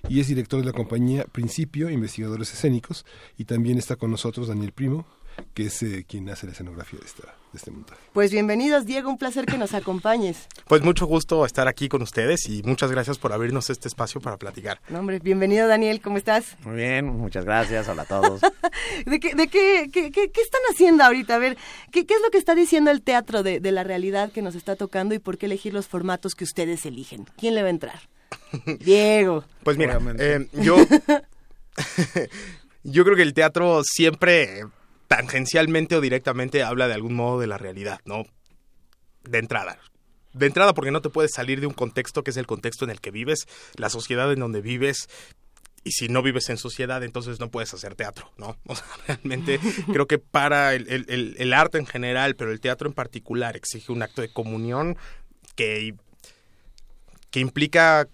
y 0.09 0.19
es 0.19 0.27
director 0.27 0.59
de 0.59 0.65
la 0.65 0.73
compañía 0.73 1.25
Principio, 1.25 1.91
Investigadores 1.91 2.51
Escénicos 2.53 3.05
y 3.37 3.45
también 3.45 3.77
está 3.77 3.97
con 3.97 4.09
nosotros 4.09 4.47
Daniel 4.47 4.71
Primo, 4.71 5.05
que 5.53 5.67
es 5.67 5.81
eh, 5.83 6.05
quien 6.07 6.29
hace 6.29 6.45
la 6.45 6.53
escenografía 6.53 6.99
de, 6.99 7.05
esta, 7.05 7.23
de 7.23 7.57
este 7.57 7.71
montaje. 7.71 8.01
Pues 8.13 8.31
bienvenidos, 8.31 8.85
Diego, 8.85 9.09
un 9.09 9.17
placer 9.17 9.45
que 9.45 9.57
nos 9.57 9.73
acompañes. 9.73 10.47
Pues 10.67 10.81
mucho 10.81 11.05
gusto 11.05 11.45
estar 11.45 11.67
aquí 11.67 11.89
con 11.89 12.01
ustedes 12.01 12.47
y 12.49 12.63
muchas 12.63 12.91
gracias 12.91 13.17
por 13.17 13.33
abrirnos 13.33 13.69
este 13.69 13.87
espacio 13.87 14.21
para 14.21 14.37
platicar. 14.37 14.81
No, 14.89 14.99
hombre, 14.99 15.19
bienvenido, 15.19 15.67
Daniel, 15.67 16.01
¿cómo 16.01 16.17
estás? 16.17 16.57
Muy 16.63 16.75
bien, 16.75 17.05
muchas 17.05 17.45
gracias, 17.45 17.87
hola 17.87 18.03
a 18.03 18.05
todos. 18.05 18.41
¿De, 19.05 19.19
qué, 19.19 19.35
de 19.35 19.47
qué, 19.47 19.89
qué, 19.91 20.11
qué, 20.11 20.41
están 20.41 20.61
haciendo 20.71 21.03
ahorita? 21.03 21.35
A 21.35 21.39
ver, 21.39 21.57
¿qué, 21.91 22.05
¿qué, 22.05 22.15
es 22.15 22.21
lo 22.21 22.31
que 22.31 22.37
está 22.37 22.55
diciendo 22.55 22.91
el 22.91 23.01
teatro 23.01 23.43
de, 23.43 23.59
de 23.59 23.71
la 23.71 23.83
realidad 23.83 24.31
que 24.31 24.41
nos 24.41 24.55
está 24.55 24.75
tocando 24.75 25.15
y 25.15 25.19
por 25.19 25.37
qué 25.37 25.45
elegir 25.45 25.73
los 25.73 25.87
formatos 25.87 26.35
que 26.35 26.43
ustedes 26.43 26.85
eligen? 26.85 27.25
¿Quién 27.37 27.55
le 27.55 27.61
va 27.61 27.67
a 27.67 27.71
entrar? 27.71 27.99
Diego. 28.79 29.43
Pues 29.63 29.77
mira, 29.77 29.99
eh, 30.17 30.47
yo... 30.53 30.77
yo 32.83 33.03
creo 33.03 33.15
que 33.15 33.23
el 33.23 33.33
teatro 33.33 33.81
siempre 33.83 34.63
tangencialmente 35.07 35.95
o 35.95 36.01
directamente 36.01 36.63
habla 36.63 36.87
de 36.87 36.93
algún 36.93 37.15
modo 37.15 37.39
de 37.39 37.47
la 37.47 37.57
realidad, 37.57 37.99
¿no? 38.05 38.23
De 39.23 39.37
entrada. 39.37 39.79
De 40.33 40.47
entrada 40.47 40.73
porque 40.73 40.91
no 40.91 41.01
te 41.01 41.09
puedes 41.09 41.31
salir 41.31 41.61
de 41.61 41.67
un 41.67 41.73
contexto 41.73 42.23
que 42.23 42.31
es 42.31 42.37
el 42.37 42.47
contexto 42.47 42.85
en 42.85 42.91
el 42.91 42.99
que 42.99 43.11
vives, 43.11 43.47
la 43.75 43.89
sociedad 43.89 44.31
en 44.31 44.39
donde 44.39 44.61
vives, 44.61 45.07
y 45.83 45.91
si 45.91 46.07
no 46.07 46.21
vives 46.21 46.49
en 46.49 46.57
sociedad, 46.57 47.03
entonces 47.03 47.39
no 47.39 47.51
puedes 47.51 47.73
hacer 47.73 47.95
teatro, 47.95 48.31
¿no? 48.37 48.57
O 48.65 48.75
sea, 48.75 48.85
realmente 49.07 49.59
creo 49.91 50.07
que 50.07 50.17
para 50.17 50.73
el, 50.73 51.53
arte 51.53 51.77
en 51.77 51.85
general, 51.85 52.35
pero 52.35 52.51
el 52.51 52.61
teatro 52.61 52.87
en 52.87 52.93
particular, 52.93 53.55
exige 53.55 53.91
un 53.91 54.01
acto 54.01 54.21
de 54.21 54.31
comunión 54.31 54.97
que, 55.55 55.95
que 57.29 57.39
implica 57.39 58.07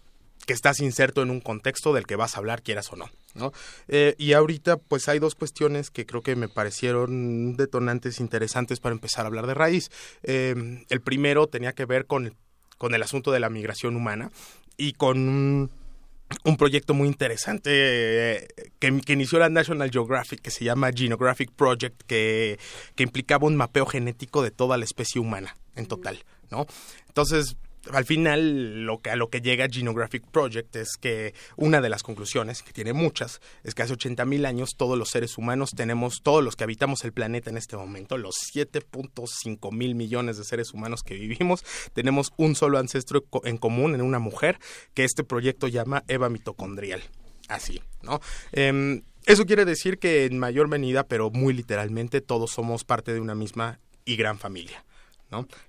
que 0.45 0.53
estás 0.53 0.79
inserto 0.79 1.21
en 1.21 1.29
un 1.29 1.41
contexto 1.41 1.93
del 1.93 2.07
que 2.07 2.15
vas 2.15 2.35
a 2.35 2.39
hablar, 2.39 2.63
quieras 2.63 2.91
o 2.91 2.95
no. 2.95 3.09
Eh, 3.87 4.15
y 4.17 4.33
ahorita 4.33 4.77
pues 4.77 5.07
hay 5.09 5.19
dos 5.19 5.35
cuestiones 5.35 5.89
que 5.89 6.05
creo 6.05 6.21
que 6.21 6.35
me 6.35 6.49
parecieron 6.49 7.55
detonantes 7.55 8.19
interesantes 8.19 8.79
para 8.79 8.93
empezar 8.93 9.25
a 9.25 9.27
hablar 9.27 9.47
de 9.47 9.53
raíz. 9.53 9.91
Eh, 10.23 10.83
el 10.89 11.01
primero 11.01 11.47
tenía 11.47 11.73
que 11.73 11.85
ver 11.85 12.05
con, 12.05 12.35
con 12.77 12.93
el 12.93 13.03
asunto 13.03 13.31
de 13.31 13.39
la 13.39 13.49
migración 13.49 13.95
humana 13.95 14.31
y 14.77 14.93
con 14.93 15.69
un 16.43 16.57
proyecto 16.57 16.93
muy 16.93 17.07
interesante 17.07 17.69
eh, 17.73 18.47
que, 18.79 19.01
que, 19.01 19.13
inició 19.13 19.39
la 19.39 19.49
National 19.49 19.89
Geographic, 19.89 20.41
que 20.41 20.51
se 20.51 20.63
llama 20.63 20.91
Genographic 20.93 21.51
Project, 21.51 22.03
que, 22.03 22.59
que 22.95 23.03
implicaba 23.03 23.47
un 23.47 23.55
mapeo 23.55 23.85
genético 23.85 24.43
de 24.43 24.51
toda 24.51 24.77
la 24.77 24.85
especie 24.85 25.19
humana 25.19 25.55
en 25.75 25.87
total, 25.87 26.23
¿no? 26.51 26.67
Entonces, 27.07 27.55
al 27.91 28.06
final 28.06 28.85
lo 28.85 29.01
que 29.01 29.10
a 29.10 29.15
lo 29.15 29.30
que 29.30 29.41
llega 29.41 29.68
Genographic 29.69 30.26
Project 30.27 30.76
es 30.76 30.97
que 30.99 31.34
una 31.56 31.81
de 31.81 31.89
las 31.89 32.03
conclusiones, 32.03 32.61
que 32.61 32.73
tiene 32.73 32.93
muchas, 32.93 33.41
es 33.64 33.73
que 33.73 33.84
hace 33.84 33.93
80.000 33.93 34.45
años 34.45 34.72
todos 34.77 34.97
los 34.97 35.10
seres 35.10 35.38
humanos 35.38 35.72
tenemos, 35.76 36.19
todos 36.22 36.43
los 36.43 36.56
que 36.56 36.64
habitamos 36.64 37.03
el 37.03 37.14
planeta 37.14 37.49
en 37.49 37.57
este 37.57 37.77
momento, 37.77 38.18
los 38.18 38.35
7.5 38.53 39.72
mil 39.72 39.95
millones 39.95 40.38
de 40.38 40.43
seres 40.43 40.73
humanos 40.73 41.01
que 41.03 41.15
vivimos, 41.15 41.64
tenemos 41.93 42.31
un 42.38 42.56
solo 42.56 42.77
ancestro 42.77 43.23
en 43.43 43.57
común 43.57 43.95
en 43.95 44.01
una 44.01 44.19
mujer 44.19 44.60
que 44.93 45.03
este 45.03 45.23
proyecto 45.23 45.68
llama 45.68 46.03
Eva 46.07 46.30
mitocondrial. 46.30 47.01
Así, 47.47 47.81
¿no? 48.03 48.22
Em, 48.51 49.01
eso 49.26 49.45
quiere 49.45 49.65
decir 49.65 49.97
que 49.97 50.26
en 50.26 50.38
mayor 50.38 50.68
medida, 50.68 51.03
pero 51.03 51.31
muy 51.31 51.53
literalmente, 51.53 52.22
todos 52.22 52.51
somos 52.51 52.84
parte 52.84 53.14
de 53.14 53.19
una 53.19 53.35
misma 53.35 53.80
y 54.06 54.15
gran 54.15 54.38
familia. 54.38 54.84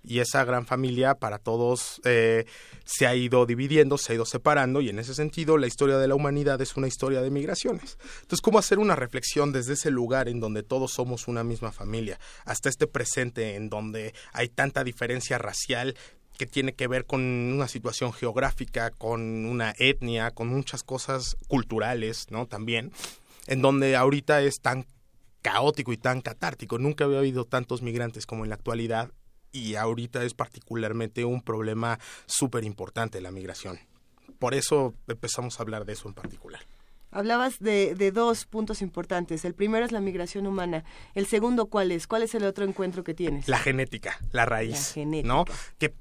Y 0.02 0.20
esa 0.20 0.44
gran 0.44 0.66
familia 0.66 1.14
para 1.14 1.38
todos 1.38 2.00
eh, 2.04 2.46
se 2.84 3.06
ha 3.06 3.14
ido 3.14 3.46
dividiendo, 3.46 3.98
se 3.98 4.12
ha 4.12 4.14
ido 4.14 4.24
separando 4.24 4.80
y 4.80 4.88
en 4.88 4.98
ese 4.98 5.14
sentido 5.14 5.58
la 5.58 5.66
historia 5.66 5.98
de 5.98 6.08
la 6.08 6.14
humanidad 6.14 6.60
es 6.60 6.76
una 6.76 6.88
historia 6.88 7.20
de 7.20 7.30
migraciones. 7.30 7.98
Entonces, 8.22 8.40
¿cómo 8.40 8.58
hacer 8.58 8.78
una 8.78 8.96
reflexión 8.96 9.52
desde 9.52 9.74
ese 9.74 9.90
lugar 9.90 10.28
en 10.28 10.40
donde 10.40 10.62
todos 10.62 10.92
somos 10.92 11.28
una 11.28 11.44
misma 11.44 11.72
familia 11.72 12.18
hasta 12.44 12.68
este 12.68 12.86
presente 12.86 13.56
en 13.56 13.68
donde 13.68 14.14
hay 14.32 14.48
tanta 14.48 14.84
diferencia 14.84 15.38
racial 15.38 15.94
que 16.38 16.46
tiene 16.46 16.72
que 16.72 16.88
ver 16.88 17.04
con 17.04 17.20
una 17.20 17.68
situación 17.68 18.14
geográfica, 18.14 18.90
con 18.90 19.44
una 19.44 19.74
etnia, 19.78 20.30
con 20.30 20.48
muchas 20.48 20.82
cosas 20.82 21.36
culturales, 21.48 22.28
¿no? 22.30 22.46
También, 22.46 22.92
en 23.46 23.60
donde 23.60 23.94
ahorita 23.94 24.40
es 24.40 24.60
tan 24.60 24.86
caótico 25.42 25.92
y 25.92 25.98
tan 25.98 26.22
catártico. 26.22 26.78
Nunca 26.78 27.04
había 27.04 27.18
habido 27.18 27.44
tantos 27.44 27.82
migrantes 27.82 28.24
como 28.24 28.44
en 28.44 28.50
la 28.50 28.54
actualidad 28.54 29.10
y 29.52 29.74
ahorita 29.74 30.24
es 30.24 30.34
particularmente 30.34 31.24
un 31.24 31.42
problema 31.42 31.98
súper 32.26 32.64
importante 32.64 33.20
la 33.20 33.30
migración. 33.30 33.78
Por 34.38 34.54
eso 34.54 34.94
empezamos 35.06 35.58
a 35.58 35.62
hablar 35.62 35.84
de 35.84 35.92
eso 35.92 36.08
en 36.08 36.14
particular. 36.14 36.62
Hablabas 37.12 37.58
de, 37.58 37.96
de, 37.96 38.12
dos 38.12 38.46
puntos 38.46 38.82
importantes. 38.82 39.44
El 39.44 39.54
primero 39.54 39.84
es 39.84 39.90
la 39.90 40.00
migración 40.00 40.46
humana. 40.46 40.84
El 41.14 41.26
segundo, 41.26 41.66
¿cuál 41.66 41.90
es? 41.90 42.06
¿Cuál 42.06 42.22
es 42.22 42.34
el 42.36 42.44
otro 42.44 42.64
encuentro 42.64 43.02
que 43.02 43.14
tienes? 43.14 43.48
La 43.48 43.58
genética, 43.58 44.18
la 44.30 44.46
raíz. 44.46 44.94
¿No? 45.24 45.44
Que 45.78 45.92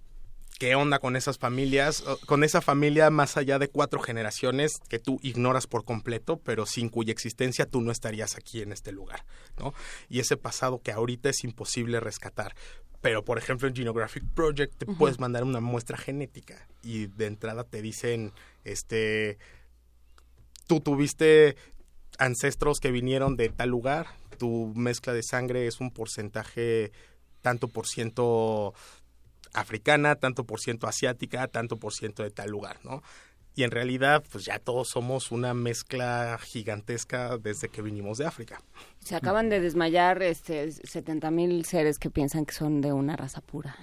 qué 0.60 0.76
onda 0.76 1.00
con 1.00 1.16
esas 1.16 1.40
familias, 1.40 2.04
con 2.26 2.44
esa 2.44 2.62
familia 2.62 3.10
más 3.10 3.38
allá 3.38 3.58
de 3.60 3.70
cuatro 3.70 4.02
generaciones 4.02 4.80
que 4.90 5.00
tú 5.00 5.18
ignoras 5.24 5.68
por 5.68 5.86
completo, 5.86 6.38
pero 6.38 6.66
sin 6.66 6.90
cuya 6.90 7.14
existencia 7.14 7.66
tú 7.66 7.82
no 7.82 7.92
estarías 7.92 8.36
aquí 8.36 8.62
en 8.62 8.74
este 8.74 8.92
lugar, 8.92 9.26
¿no? 9.58 9.74
Y 10.10 10.20
ese 10.20 10.36
pasado 10.36 10.82
que 10.82 10.92
ahorita 10.92 11.30
es 11.30 11.46
imposible 11.46 12.02
rescatar. 12.02 12.56
Pero, 13.02 13.24
por 13.24 13.38
ejemplo, 13.38 13.68
en 13.68 13.76
Genographic 13.76 14.24
Project 14.34 14.76
te 14.78 14.86
puedes 14.86 15.20
mandar 15.20 15.44
una 15.44 15.62
muestra 15.62 15.98
genética 15.98 16.68
y 16.84 17.08
de 17.08 17.28
entrada 17.28 17.64
te 17.64 17.82
dicen, 17.82 18.34
este, 18.66 19.38
tú 20.68 20.82
tuviste 20.82 21.56
ancestros 22.18 22.80
que 22.80 22.92
vinieron 22.92 23.38
de 23.38 23.50
tal 23.50 23.70
lugar, 23.70 24.08
tu 24.38 24.74
mezcla 24.76 25.14
de 25.14 25.24
sangre 25.24 25.68
es 25.68 25.80
un 25.80 25.92
porcentaje 25.92 26.92
tanto 27.42 27.70
por 27.70 27.88
ciento 27.88 28.74
africana, 29.54 30.16
tanto 30.16 30.44
por 30.44 30.60
ciento 30.60 30.88
asiática, 30.88 31.48
tanto 31.48 31.78
por 31.78 31.94
ciento 31.94 32.24
de 32.24 32.32
tal 32.32 32.50
lugar, 32.50 32.80
¿no? 32.84 33.02
Y 33.60 33.64
en 33.64 33.72
realidad 33.72 34.24
pues 34.32 34.46
ya 34.46 34.58
todos 34.58 34.88
somos 34.88 35.34
una 35.34 35.54
mezcla 35.54 36.40
gigantesca 36.42 37.38
desde 37.38 37.68
que 37.68 37.82
vinimos 37.82 38.18
de 38.18 38.26
África. 38.26 38.62
Se 39.02 39.18
acaban 39.18 39.50
de 39.50 39.60
desmayar 39.60 40.24
este 40.24 40.72
70 40.72 41.30
mil 41.30 41.66
seres 41.66 42.00
que 42.00 42.10
piensan 42.10 42.46
que 42.46 42.54
son 42.54 42.80
de 42.80 42.94
una 42.94 43.18
raza 43.18 43.42
pura 43.42 43.76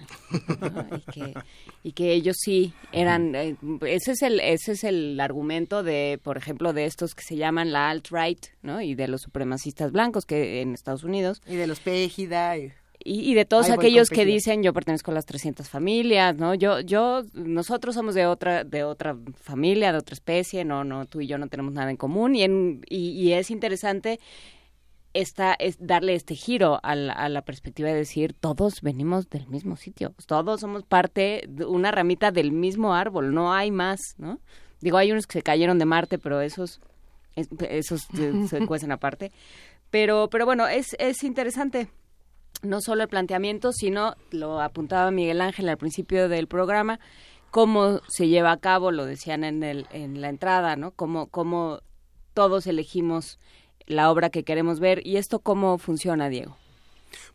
y, 1.82 1.92
que, 1.92 2.12
ellos 2.14 2.36
sí 2.38 2.72
eran 2.90 3.34
eh, 3.34 3.56
ese 3.82 4.12
es 4.12 4.22
el 4.22 4.40
ese 4.40 4.72
es 4.72 4.82
el 4.82 5.20
argumento 5.20 5.82
de 5.82 6.18
por 6.22 6.38
ejemplo 6.38 6.72
de 6.72 6.86
estos 6.86 7.14
que 7.14 7.22
se 7.22 7.36
llaman 7.36 7.70
la 7.70 7.90
alt 7.90 8.08
right 8.10 8.46
no 8.62 8.80
y 8.80 8.94
de 8.94 9.08
los 9.08 9.20
supremacistas 9.20 9.92
blancos 9.92 10.24
que 10.24 10.62
en 10.62 10.72
Estados 10.72 11.05
Unidos 11.05 11.42
y 11.46 11.56
de 11.56 11.66
los 11.66 11.80
Pejida 11.80 12.56
y 12.56 12.72
y, 13.05 13.34
de 13.34 13.44
todos 13.44 13.66
aquellos 13.70 14.08
que 14.10 14.25
dicen 14.25 14.62
yo 14.62 14.73
pertenezco 14.73 15.10
a 15.10 15.15
las 15.15 15.26
300 15.26 15.68
familias, 15.68 16.36
¿no? 16.36 16.55
Yo, 16.55 16.81
yo, 16.81 17.23
nosotros 17.34 17.94
somos 17.94 18.15
de 18.15 18.26
otra, 18.26 18.65
de 18.65 18.84
otra 18.84 19.16
familia, 19.34 19.92
de 19.92 19.99
otra 19.99 20.15
especie, 20.15 20.65
no, 20.65 20.84
no, 20.84 21.07
tú 21.07 21.20
y 21.20 21.26
yo 21.26 21.39
no 21.39 21.49
tenemos 21.49 21.73
nada 21.73 21.91
en 21.91 21.97
común 21.97 22.34
y, 22.34 22.42
en, 22.42 22.83
y, 22.89 23.33
es 23.33 23.50
interesante 23.50 24.18
esta 25.15 25.55
es 25.55 25.76
darle 25.81 26.15
este 26.15 26.34
giro 26.34 26.78
a 26.83 26.94
la, 26.94 27.12
a 27.15 27.28
la 27.31 27.42
perspectiva 27.42 27.89
de 27.89 27.94
decir 27.94 28.34
todos 28.34 28.83
venimos 28.83 29.31
del 29.31 29.47
mismo 29.49 29.76
sitio, 29.76 30.12
todos 30.26 30.60
somos 30.60 30.83
parte 30.83 31.44
de 31.49 31.65
una 31.65 31.91
ramita 31.91 32.31
del 32.33 32.52
mismo 32.52 32.94
árbol, 32.94 33.33
no 33.33 33.52
hay 33.55 33.70
más, 33.70 34.00
¿no? 34.18 34.41
Digo, 34.81 34.99
hay 34.99 35.10
unos 35.12 35.26
que 35.26 35.39
se 35.39 35.42
cayeron 35.42 35.78
de 35.78 35.86
Marte, 35.86 36.18
pero 36.18 36.42
esos 36.42 36.81
es- 37.34 37.49
esos 37.70 38.02
se, 38.15 38.47
se 38.49 38.66
cuecen 38.66 38.92
aparte. 38.92 39.33
Pero 39.91 40.28
pero 40.31 40.44
bueno, 40.44 40.66
es 40.68 40.94
es 40.99 41.23
interesante 41.25 41.89
no 42.62 42.81
solo 42.81 43.02
el 43.02 43.09
planteamiento, 43.09 43.73
sino 43.73 44.15
lo 44.31 44.60
apuntaba 44.60 45.10
Miguel 45.10 45.41
Ángel 45.41 45.68
al 45.68 45.76
principio 45.76 46.28
del 46.28 46.47
programa, 46.47 47.01
cómo 47.51 48.01
se 48.09 48.28
lleva 48.28 48.52
a 48.52 48.59
cabo, 48.59 48.91
lo 48.91 49.07
decían 49.07 49.44
en, 49.44 49.62
el, 49.62 49.86
en 49.91 50.20
la 50.20 50.28
entrada, 50.28 50.76
¿no? 50.76 50.91
Cómo, 50.91 51.28
cómo 51.28 51.81
todos 52.35 52.67
elegimos 52.67 53.39
la 53.86 54.10
obra 54.10 54.31
que 54.31 54.44
queremos 54.44 54.81
ver 54.81 55.07
y 55.07 55.17
esto 55.17 55.39
cómo 55.39 55.78
funciona, 55.78 56.28
Diego. 56.28 56.57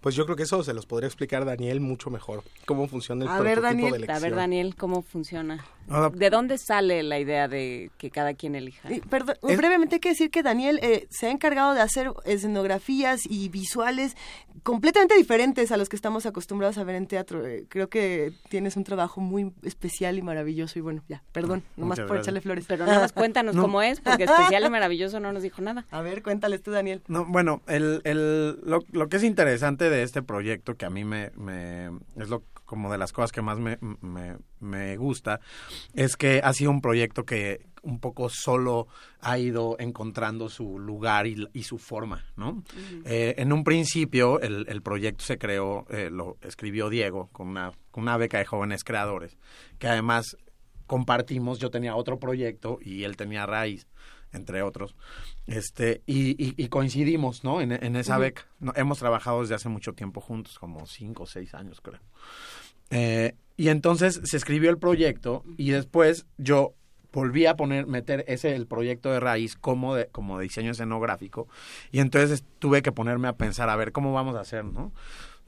Pues 0.01 0.16
yo 0.16 0.25
creo 0.25 0.35
que 0.35 0.43
eso 0.43 0.64
se 0.64 0.74
los 0.74 0.85
podría 0.85 1.08
explicar 1.08 1.45
Daniel 1.45 1.80
mucho 1.80 2.09
mejor, 2.09 2.43
cómo 2.66 2.88
funciona 2.88 3.25
el 3.25 3.30
A 3.32 3.40
ver, 3.40 3.59
prototipo 3.59 3.61
de 3.61 3.67
Daniel, 3.67 3.93
a 3.93 3.98
elección. 3.98 4.22
ver, 4.22 4.35
Daniel, 4.35 4.75
cómo 4.75 5.01
funciona. 5.01 5.66
Ah, 5.90 6.09
¿De 6.14 6.30
dónde 6.30 6.58
sale 6.58 7.03
la 7.03 7.19
idea 7.19 7.48
de 7.48 7.91
que 7.98 8.11
cada 8.11 8.33
quien 8.33 8.56
elija? 8.56 8.91
Y, 8.91 9.00
perdón, 9.01 9.35
Es- 9.48 9.58
brevemente 9.58 9.95
hay 9.95 10.00
que 10.00 10.09
decir 10.09 10.30
que 10.32 10.43
Daniel 10.43 10.80
eh, 10.83 11.08
se 11.09 11.27
ha 11.27 11.32
encargado 11.32 11.74
de 11.74 11.82
hacer 11.82 12.11
escenografías 12.25 13.22
y 13.30 13.50
visuales 13.50 14.16
completamente 14.64 15.16
diferentes 15.16 15.72
a 15.72 15.77
los 15.77 15.90
que 15.90 15.95
estamos 15.95 16.25
acostumbrados 16.25 16.77
a 16.77 16.83
ver 16.83 16.95
en 16.95 17.08
teatro. 17.08 17.45
Eh, 17.45 17.66
creo 17.69 17.90
que 17.90 18.33
tienes 18.50 18.75
un 18.77 18.83
trabajo 18.83 19.22
muy 19.22 19.51
especial 19.64 20.17
y 20.17 20.22
maravilloso 20.22 20.77
y 20.77 20.82
bueno, 20.82 21.03
ya, 21.08 21.24
perdón, 21.32 21.64
nomás 21.77 21.98
Muchas 21.98 22.08
por 22.08 22.16
gracias. 22.17 22.25
echarle 22.27 22.41
flores. 22.41 22.66
Pero 22.67 22.85
nada 22.85 23.00
más 23.00 23.11
cuéntanos 23.14 23.56
No. 23.56 23.61
cómo 23.64 23.82
es, 23.82 24.00
porque 24.01 24.25
especial 24.25 24.64
y 24.66 24.69
maravilloso 24.69 25.19
no 25.19 25.32
nos 25.33 25.43
dijo 25.43 25.61
nada. 25.61 25.85
A 25.91 26.01
ver, 26.01 26.22
cuéntales 26.24 26.61
tú, 26.61 26.72
Daniel. 26.72 27.01
No, 27.08 27.25
bueno, 27.25 27.61
el, 27.67 28.01
el, 28.03 28.59
lo, 28.64 28.83
lo 28.91 29.09
que 29.09 29.17
es 29.17 29.24
interesante 29.24 29.60
de 29.61 30.03
este 30.03 30.23
proyecto, 30.23 30.75
que 30.75 30.85
a 30.85 30.90
mí 30.90 31.06
me, 31.06 31.31
me 31.35 31.91
es 32.15 32.30
lo 32.30 32.43
como 32.65 32.91
de 32.91 32.98
las 32.98 33.11
cosas 33.11 33.31
que 33.31 33.41
más 33.41 33.59
me, 33.59 33.77
me, 34.01 34.38
me 34.61 34.95
gusta, 34.95 35.41
es 35.93 36.15
que 36.15 36.40
ha 36.41 36.53
sido 36.53 36.72
un 36.72 36.80
proyecto 36.80 37.25
que 37.25 37.65
un 37.83 37.99
poco 37.99 38.30
solo 38.30 38.88
ha 39.19 39.38
ido 39.38 39.75
encontrando 39.77 40.48
su 40.48 40.80
lugar 40.80 41.27
y, 41.27 41.48
y 41.53 41.64
su 41.64 41.77
forma, 41.77 42.23
¿no? 42.38 42.64
Eh, 43.03 43.35
en 43.38 43.51
un 43.51 43.64
principio 43.65 44.40
el, 44.40 44.65
el 44.69 44.81
proyecto 44.81 45.25
se 45.25 45.38
creó, 45.38 45.85
eh, 45.90 46.09
lo 46.09 46.38
escribió 46.41 46.90
Diego 46.90 47.27
con 47.33 47.49
una, 47.49 47.73
con 47.91 48.03
una 48.03 48.17
beca 48.17 48.38
de 48.38 48.45
jóvenes 48.45 48.83
creadores, 48.85 49.38
que 49.77 49.88
además 49.88 50.38
compartimos, 50.88 51.59
yo 51.59 51.69
tenía 51.72 51.95
otro 51.95 52.19
proyecto 52.19 52.77
y 52.81 53.03
él 53.03 53.17
tenía 53.17 53.45
raíz, 53.45 53.88
entre 54.34 54.61
otros, 54.64 54.95
este, 55.48 56.01
y, 56.06 56.32
y- 56.43 56.53
y 56.58 56.68
coincidimos, 56.69 57.43
¿no? 57.43 57.61
En, 57.61 57.72
en 57.72 57.95
esa 57.95 58.18
beca. 58.18 58.45
No, 58.60 58.72
hemos 58.76 59.00
trabajado 59.00 59.42
desde 59.42 59.56
hace 59.56 59.69
mucho 59.69 59.93
tiempo 59.93 60.22
juntos, 60.22 60.58
como 60.60 60.85
cinco 60.88 61.24
o 61.24 61.26
seis 61.26 61.53
años, 61.53 61.82
creo. 61.82 62.00
Eh, 62.90 63.35
y 63.58 63.69
entonces 63.69 64.22
se 64.24 64.38
escribió 64.38 64.69
el 64.69 64.77
proyecto 64.77 65.43
y 65.58 65.72
después 65.72 66.26
yo 66.38 66.74
volví 67.14 67.45
a 67.45 67.56
poner, 67.56 67.88
meter 67.88 68.24
ese, 68.27 68.56
el 68.56 68.68
proyecto 68.68 69.11
de 69.11 69.19
raíz 69.19 69.56
como 69.56 69.95
de, 69.95 70.08
como 70.08 70.38
de 70.38 70.43
diseño 70.43 70.72
escenográfico 70.72 71.48
y 71.92 72.00
entonces 72.00 72.43
tuve 72.60 72.82
que 72.82 72.92
ponerme 72.93 73.27
a 73.27 73.34
pensar, 73.34 73.69
a 73.69 73.76
ver, 73.76 73.92
¿cómo 73.92 74.14
vamos 74.14 74.35
a 74.35 74.40
hacer, 74.42 74.64
no? 74.66 74.93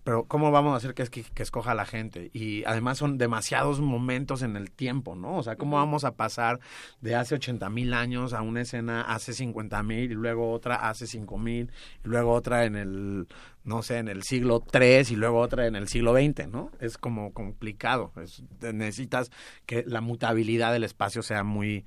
Pero 0.04 0.26
¿cómo 0.26 0.52
vamos 0.52 0.74
a 0.74 0.78
hacer 0.78 0.94
que, 0.94 1.06
que, 1.08 1.24
que 1.24 1.44
escoja 1.44 1.74
la 1.74 1.86
gente? 1.86 2.30
Y 2.34 2.64
además 2.66 2.98
son 2.98 3.18
demasiados 3.18 3.80
momentos 3.80 4.42
en 4.42 4.58
el 4.58 4.70
tiempo, 4.72 5.16
¿no? 5.16 5.38
O 5.38 5.44
sea, 5.44 5.56
¿cómo 5.56 5.78
vamos 5.78 6.04
a 6.04 6.16
pasar 6.16 6.60
de 7.02 7.16
hace 7.16 7.36
80 7.36 7.70
mil 7.70 7.94
años 7.94 8.34
a 8.34 8.42
una 8.42 8.62
escena 8.62 9.02
hace 9.02 9.34
50 9.34 9.82
mil 9.84 10.12
y 10.12 10.16
luego 10.16 10.52
otra 10.52 10.90
hace 10.90 11.08
5 11.08 11.38
mil 11.38 11.72
y 12.04 12.08
luego 12.08 12.32
otra 12.34 12.66
en 12.66 12.76
el, 12.76 13.28
no 13.64 13.82
sé, 13.82 14.00
en 14.00 14.10
el 14.10 14.24
siglo 14.24 14.60
3 14.60 15.10
y 15.12 15.16
luego 15.16 15.40
otra 15.40 15.68
en 15.68 15.76
el 15.76 15.88
siglo 15.88 16.14
XX, 16.14 16.48
¿no? 16.50 16.72
Es 16.82 16.98
como 16.98 17.32
complicado. 17.34 18.12
Es- 18.22 18.44
necesitas 18.74 19.32
que 19.66 19.84
la 19.88 20.02
mutabilidad 20.02 20.74
del 20.74 20.84
espacio 20.84 21.24
sea 21.24 21.44
muy, 21.44 21.86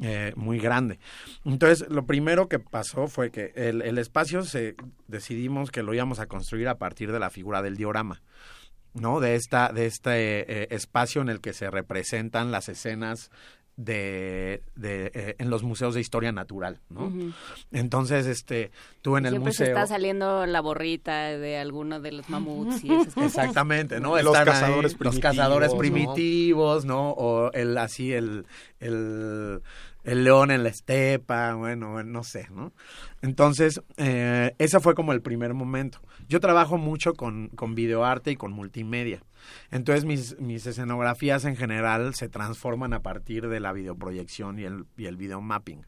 eh, 0.00 0.32
muy 0.36 0.58
grande. 0.58 0.98
Entonces, 1.44 1.88
lo 1.88 2.06
primero 2.06 2.48
que 2.48 2.58
pasó 2.58 3.08
fue 3.08 3.30
que 3.30 3.52
el, 3.54 3.98
espacio 3.98 4.42
se 4.42 4.76
decidimos 5.08 5.70
que 5.70 5.82
lo 5.82 5.94
íbamos 5.94 6.18
a 6.18 6.26
construir 6.26 6.68
a 6.68 6.78
partir 6.78 7.12
de 7.12 7.18
la 7.18 7.30
figura 7.30 7.62
del 7.62 7.76
diorama. 7.76 8.22
¿no? 8.92 9.20
De 9.20 9.34
esta, 9.34 9.72
de 9.72 9.86
este 9.86 10.62
eh, 10.62 10.68
espacio 10.70 11.20
en 11.20 11.28
el 11.28 11.40
que 11.40 11.52
se 11.52 11.70
representan 11.70 12.50
las 12.50 12.68
escenas 12.68 13.30
de, 13.76 14.62
de 14.74 15.10
eh, 15.14 15.36
en 15.38 15.50
los 15.50 15.62
museos 15.62 15.94
de 15.94 16.00
historia 16.00 16.32
natural, 16.32 16.80
¿no? 16.88 17.06
Ujú. 17.06 17.32
Entonces, 17.72 18.26
este, 18.26 18.70
tú 19.02 19.16
en 19.18 19.26
el 19.26 19.32
Siempre 19.32 19.52
se 19.52 19.64
museo 19.64 19.76
está 19.76 19.86
saliendo 19.86 20.46
la 20.46 20.60
borrita 20.60 21.36
de 21.36 21.58
alguno 21.58 22.00
de 22.00 22.12
los 22.12 22.28
mamuts 22.30 22.82
y 22.82 22.92
esas 22.92 23.14
cosas. 23.14 23.34
Exactamente, 23.34 24.00
¿no? 24.00 24.16
Los 24.16 24.34
Están 24.34 24.48
ahí, 24.48 24.54
cazadores 24.54 24.92
los 24.92 24.98
primitivos, 24.98 25.36
cazadores 25.36 25.72
¿no? 25.72 25.78
primitivos, 25.78 26.84
¿no? 26.86 27.10
O 27.10 27.52
el 27.52 27.76
así 27.76 28.12
el 28.12 28.46
el 28.80 29.60
el 30.06 30.22
león 30.22 30.52
en 30.52 30.62
la 30.62 30.68
estepa, 30.68 31.54
bueno, 31.54 32.02
no 32.04 32.22
sé, 32.22 32.46
¿no? 32.52 32.72
Entonces, 33.22 33.82
eh, 33.96 34.54
ese 34.58 34.78
fue 34.78 34.94
como 34.94 35.12
el 35.12 35.20
primer 35.20 35.52
momento. 35.52 36.00
Yo 36.28 36.38
trabajo 36.38 36.78
mucho 36.78 37.14
con, 37.14 37.48
con 37.48 37.74
videoarte 37.74 38.30
y 38.30 38.36
con 38.36 38.52
multimedia. 38.52 39.20
Entonces, 39.72 40.04
mis, 40.04 40.38
mis 40.38 40.64
escenografías 40.64 41.44
en 41.44 41.56
general 41.56 42.14
se 42.14 42.28
transforman 42.28 42.92
a 42.92 43.02
partir 43.02 43.48
de 43.48 43.58
la 43.58 43.72
videoproyección 43.72 44.60
y 44.60 44.62
el, 44.62 44.86
y 44.96 45.06
el 45.06 45.16
video 45.16 45.40
mapping. 45.40 45.84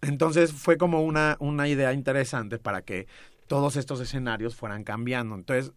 Entonces, 0.00 0.54
fue 0.54 0.78
como 0.78 1.02
una, 1.02 1.36
una 1.38 1.68
idea 1.68 1.92
interesante 1.92 2.58
para 2.58 2.80
que 2.80 3.06
todos 3.46 3.76
estos 3.76 4.00
escenarios 4.00 4.56
fueran 4.56 4.84
cambiando. 4.84 5.34
Entonces, 5.34 5.74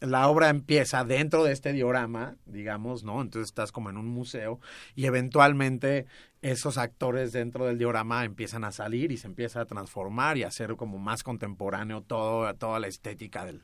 la 0.00 0.28
obra 0.28 0.50
empieza 0.50 1.04
dentro 1.04 1.42
de 1.44 1.52
este 1.52 1.72
diorama, 1.72 2.36
digamos, 2.44 3.02
¿no? 3.02 3.22
Entonces 3.22 3.48
estás 3.48 3.72
como 3.72 3.88
en 3.90 3.96
un 3.96 4.06
museo 4.08 4.60
y 4.94 5.06
eventualmente 5.06 6.06
esos 6.42 6.76
actores 6.78 7.32
dentro 7.32 7.64
del 7.66 7.78
diorama 7.78 8.24
empiezan 8.24 8.64
a 8.64 8.72
salir 8.72 9.10
y 9.10 9.16
se 9.16 9.26
empieza 9.26 9.62
a 9.62 9.64
transformar 9.64 10.36
y 10.36 10.44
a 10.44 10.48
hacer 10.48 10.76
como 10.76 10.98
más 10.98 11.22
contemporáneo 11.22 12.02
todo, 12.02 12.52
toda 12.54 12.78
la 12.78 12.86
estética 12.88 13.44
del- 13.46 13.62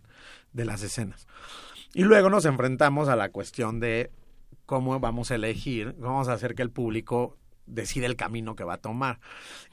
de 0.52 0.64
las 0.64 0.82
escenas. 0.82 1.26
Y 1.94 2.02
luego 2.04 2.30
nos 2.30 2.44
enfrentamos 2.46 3.08
a 3.08 3.16
la 3.16 3.28
cuestión 3.28 3.78
de 3.78 4.10
cómo 4.64 4.98
vamos 5.00 5.30
a 5.30 5.34
elegir, 5.34 5.94
cómo 5.96 6.12
vamos 6.14 6.28
a 6.28 6.32
hacer 6.32 6.54
que 6.54 6.62
el 6.62 6.70
público 6.70 7.36
decide 7.66 8.06
el 8.06 8.16
camino 8.16 8.56
que 8.56 8.64
va 8.64 8.74
a 8.74 8.78
tomar. 8.78 9.20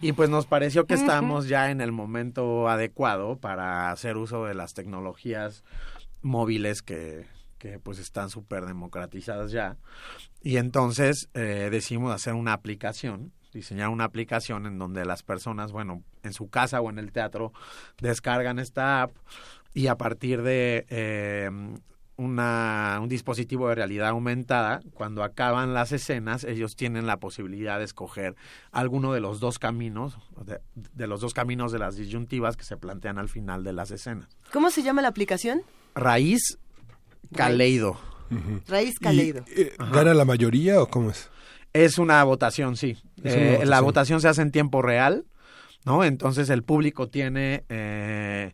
Y 0.02 0.12
pues 0.12 0.30
nos 0.30 0.46
pareció 0.46 0.86
que 0.86 0.94
estamos 0.94 1.48
ya 1.48 1.72
en 1.72 1.82
el 1.82 1.92
momento 1.92 2.68
adecuado 2.70 3.38
para 3.40 3.92
hacer 3.92 4.18
uso 4.18 4.46
de 4.46 4.54
las 4.54 4.74
tecnologías 4.74 5.64
móviles 6.22 6.82
que, 6.82 7.26
que 7.58 7.80
pues 7.80 8.00
están 8.00 8.30
súper 8.30 8.66
democratizadas 8.66 9.52
ya. 9.52 9.78
Y 10.42 10.58
entonces 10.58 11.30
eh, 11.34 11.70
decidimos 11.72 12.14
hacer 12.14 12.34
una 12.34 12.54
aplicación, 12.54 13.34
diseñar 13.54 13.90
una 13.90 14.06
aplicación 14.06 14.66
en 14.66 14.80
donde 14.80 15.06
las 15.06 15.24
personas, 15.24 15.72
bueno, 15.72 16.04
en 16.24 16.34
su 16.34 16.50
casa 16.50 16.82
o 16.82 16.90
en 16.90 17.00
el 17.00 17.12
teatro, 17.12 17.52
descargan 18.00 18.60
esta 18.60 19.04
app 19.04 19.12
y 19.74 19.88
a 19.88 19.96
partir 19.96 20.42
de 20.42 20.86
eh, 20.90 21.50
una, 22.16 23.00
un 23.02 23.08
dispositivo 23.08 23.70
de 23.70 23.76
realidad 23.76 24.10
aumentada, 24.10 24.82
cuando 24.94 25.24
acaban 25.24 25.74
las 25.74 25.92
escenas, 25.92 26.44
ellos 26.44 26.76
tienen 26.76 27.08
la 27.08 27.18
posibilidad 27.18 27.80
de 27.80 27.86
escoger 27.86 28.36
alguno 28.72 29.14
de 29.14 29.22
los 29.22 29.40
dos 29.40 29.58
caminos, 29.58 30.18
de, 30.44 30.60
de 30.76 31.08
los 31.08 31.22
dos 31.22 31.34
caminos 31.34 31.72
de 31.72 31.80
las 31.80 31.96
disyuntivas 31.96 32.58
que 32.58 32.66
se 32.66 32.78
plantean 32.78 33.20
al 33.20 33.30
final 33.30 33.64
de 33.64 33.74
las 33.74 33.92
escenas. 33.92 34.28
¿Cómo 34.52 34.70
se 34.70 34.84
llama 34.84 35.02
la 35.02 35.08
aplicación? 35.08 35.62
Raíz 35.96 36.58
Caleido. 37.36 38.00
Raíz 38.68 39.00
Caleido. 39.00 39.44
eh, 39.56 39.74
¿Gana 39.92 40.14
la 40.14 40.26
mayoría 40.26 40.82
o 40.82 40.88
cómo 40.88 41.10
es? 41.12 41.30
Es 41.74 41.98
una 41.98 42.24
votación, 42.24 42.76
sí. 42.78 42.98
Eh, 43.24 43.52
votación. 43.52 43.70
La 43.70 43.82
votación 43.82 44.22
se 44.22 44.28
hace 44.28 44.42
en 44.42 44.52
tiempo 44.52 44.82
real, 44.82 45.26
¿no? 45.86 46.04
Entonces 46.04 46.50
el 46.50 46.64
público 46.64 47.08
tiene 47.10 47.64
eh, 47.70 48.54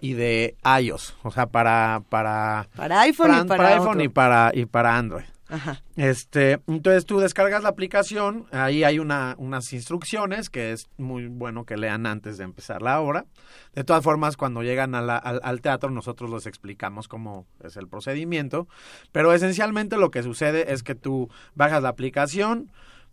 y 0.00 0.14
de 0.14 0.56
iOS, 0.80 1.14
o 1.22 1.30
sea, 1.30 1.46
para 1.46 2.02
para 2.08 2.66
Para 2.74 3.02
iPhone 3.02 3.30
y 3.44 3.48
para 3.48 3.68
iPhone 3.68 3.88
otro. 3.90 4.02
y 4.02 4.08
para 4.08 4.50
y 4.52 4.66
para 4.66 4.96
Android. 4.96 5.24
Ajá. 5.52 5.82
Este, 5.96 6.60
entonces 6.66 7.04
tú 7.04 7.18
descargas 7.20 7.62
la 7.62 7.68
aplicación, 7.68 8.46
ahí 8.52 8.84
hay 8.84 8.98
una, 8.98 9.34
unas 9.38 9.72
instrucciones 9.72 10.48
que 10.48 10.72
es 10.72 10.88
muy 10.96 11.26
bueno 11.26 11.64
que 11.64 11.76
lean 11.76 12.06
antes 12.06 12.38
de 12.38 12.44
empezar 12.44 12.80
la 12.80 13.00
obra. 13.00 13.26
De 13.74 13.84
todas 13.84 14.02
formas, 14.02 14.36
cuando 14.36 14.62
llegan 14.62 14.94
a 14.94 15.02
la- 15.02 15.18
al, 15.18 15.40
al 15.44 15.60
teatro, 15.60 15.90
nosotros 15.90 16.30
les 16.30 16.46
explicamos 16.46 17.06
cómo 17.06 17.46
es 17.62 17.76
el 17.76 17.86
procedimiento. 17.86 18.66
Pero 19.12 19.32
esencialmente 19.34 19.98
lo 19.98 20.10
que 20.10 20.22
sucede 20.22 20.72
es 20.72 20.82
que 20.82 20.94
tú 20.94 21.28
bajas 21.54 21.82
la 21.82 21.90
aplicación, 21.90 22.72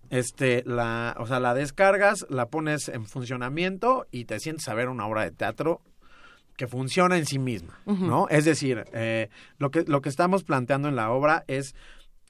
este, 0.09 0.63
la, 0.65 1.15
o 1.19 1.27
sea, 1.27 1.39
la 1.39 1.53
descargas, 1.53 2.25
la 2.29 2.47
pones 2.47 2.87
en 2.89 3.05
funcionamiento 3.05 4.07
y 4.11 4.25
te 4.25 4.39
sientes 4.39 4.67
a 4.69 4.73
ver 4.73 4.87
una 4.89 5.05
obra 5.05 5.23
de 5.23 5.31
teatro 5.31 5.81
que 6.57 6.67
funciona 6.67 7.17
en 7.17 7.25
sí 7.25 7.39
misma. 7.39 7.79
Es 8.29 8.43
decir, 8.43 8.83
eh, 8.91 9.29
lo, 9.59 9.71
que, 9.71 9.83
lo 9.87 10.01
que 10.01 10.09
estamos 10.09 10.43
planteando 10.43 10.89
en 10.89 10.95
la 10.97 11.09
obra 11.11 11.45
es, 11.47 11.73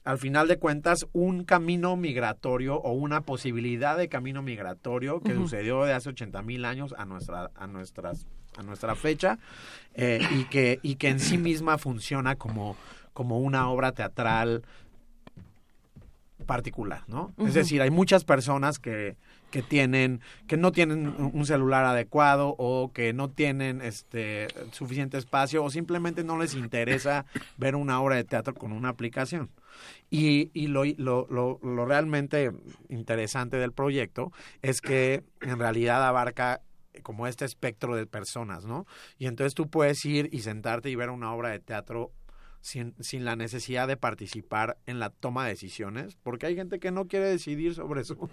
al 0.04 0.18
final 0.18 0.48
de 0.48 0.58
cuentas, 0.58 1.06
un 1.12 1.44
camino 1.44 1.96
migratorio 1.96 2.76
o 2.76 2.92
una 2.92 3.20
posibilidad 3.20 3.98
de 3.98 4.08
camino 4.08 4.42
migratorio 4.42 5.20
que 5.20 5.34
sucedió 5.34 5.84
de 5.84 5.92
hace 5.92 6.08
80 6.08 6.42
mil 6.42 6.64
años 6.64 6.94
a 6.96 7.04
nuestra, 7.04 7.50
a 7.54 7.66
nuestras, 7.66 8.26
a 8.56 8.62
nuestra 8.62 8.94
fecha 8.94 9.38
eh, 9.94 10.20
y, 10.32 10.44
que, 10.44 10.78
y 10.82 10.96
que 10.96 11.08
en 11.08 11.20
sí 11.20 11.36
misma 11.36 11.76
funciona 11.76 12.36
como, 12.36 12.76
como 13.12 13.40
una 13.40 13.68
obra 13.68 13.92
teatral 13.92 14.62
particular, 16.46 17.04
¿no? 17.06 17.32
Es 17.38 17.54
decir, 17.54 17.82
hay 17.82 17.90
muchas 17.90 18.24
personas 18.24 18.78
que, 18.78 19.16
que 19.50 19.62
tienen, 19.62 20.20
que 20.46 20.56
no 20.56 20.72
tienen 20.72 21.06
un 21.06 21.30
un 21.34 21.46
celular 21.46 21.84
adecuado 21.84 22.54
o 22.58 22.90
que 22.92 23.12
no 23.12 23.28
tienen 23.28 23.82
este 23.82 24.48
suficiente 24.72 25.18
espacio 25.18 25.62
o 25.62 25.70
simplemente 25.70 26.24
no 26.24 26.38
les 26.38 26.54
interesa 26.54 27.26
ver 27.58 27.76
una 27.76 28.00
obra 28.00 28.16
de 28.16 28.24
teatro 28.24 28.54
con 28.54 28.72
una 28.72 28.88
aplicación. 28.88 29.50
Y, 30.10 30.50
y 30.54 30.66
lo, 30.66 30.84
lo, 30.84 31.26
lo, 31.30 31.58
lo 31.62 31.86
realmente 31.86 32.52
interesante 32.88 33.56
del 33.56 33.72
proyecto 33.72 34.32
es 34.62 34.80
que 34.80 35.24
en 35.40 35.58
realidad 35.58 36.06
abarca 36.06 36.60
como 37.02 37.26
este 37.26 37.44
espectro 37.44 37.96
de 37.96 38.06
personas, 38.06 38.64
¿no? 38.64 38.86
Y 39.18 39.26
entonces 39.26 39.54
tú 39.54 39.68
puedes 39.68 40.04
ir 40.04 40.28
y 40.32 40.40
sentarte 40.40 40.90
y 40.90 40.96
ver 40.96 41.10
una 41.10 41.32
obra 41.32 41.50
de 41.50 41.60
teatro 41.60 42.12
sin, 42.62 42.94
sin 43.00 43.24
la 43.24 43.36
necesidad 43.36 43.88
de 43.88 43.96
participar 43.96 44.76
en 44.86 44.98
la 44.98 45.10
toma 45.10 45.44
de 45.44 45.50
decisiones, 45.50 46.16
porque 46.22 46.46
hay 46.46 46.54
gente 46.56 46.78
que 46.78 46.90
no 46.90 47.06
quiere 47.06 47.28
decidir 47.30 47.74
sobre 47.74 48.04
su, 48.04 48.28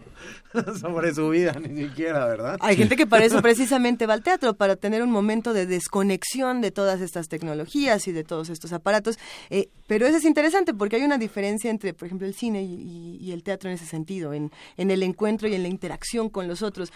sobre 0.80 1.14
su 1.14 1.30
vida, 1.30 1.53
ni 1.53 1.83
siquiera, 1.88 2.25
¿verdad? 2.25 2.57
Hay 2.61 2.75
gente 2.75 2.95
que 2.95 3.07
para 3.07 3.25
eso 3.25 3.41
precisamente 3.41 4.06
va 4.06 4.14
al 4.14 4.23
teatro, 4.23 4.53
para 4.56 4.75
tener 4.75 5.01
un 5.01 5.11
momento 5.11 5.53
de 5.53 5.65
desconexión 5.65 6.61
de 6.61 6.72
todas 6.72 6.99
estas 7.01 7.30
tecnologías 7.30 8.07
y 8.07 8.11
de 8.11 8.23
todos 8.23 8.49
estos 8.49 8.73
aparatos. 8.73 9.17
Eh, 9.49 9.69
pero 9.88 10.06
eso 10.06 10.17
es 10.17 10.25
interesante 10.25 10.73
porque 10.73 10.97
hay 10.97 11.03
una 11.03 11.17
diferencia 11.17 11.72
entre, 11.72 11.93
por 11.93 12.07
ejemplo, 12.07 12.27
el 12.27 12.33
cine 12.33 12.64
y, 12.64 12.73
y- 12.73 13.17
y 13.22 13.31
el 13.31 13.43
teatro 13.43 13.69
en 13.69 13.75
ese 13.75 13.85
sentido, 13.85 14.33
en, 14.33 14.51
en 14.75 14.91
el 14.91 15.03
encuentro 15.03 15.47
y 15.47 15.56
en 15.56 15.64
la 15.64 15.69
interacción 15.69 16.30
con 16.30 16.47
los 16.47 16.61
otros. 16.61 16.91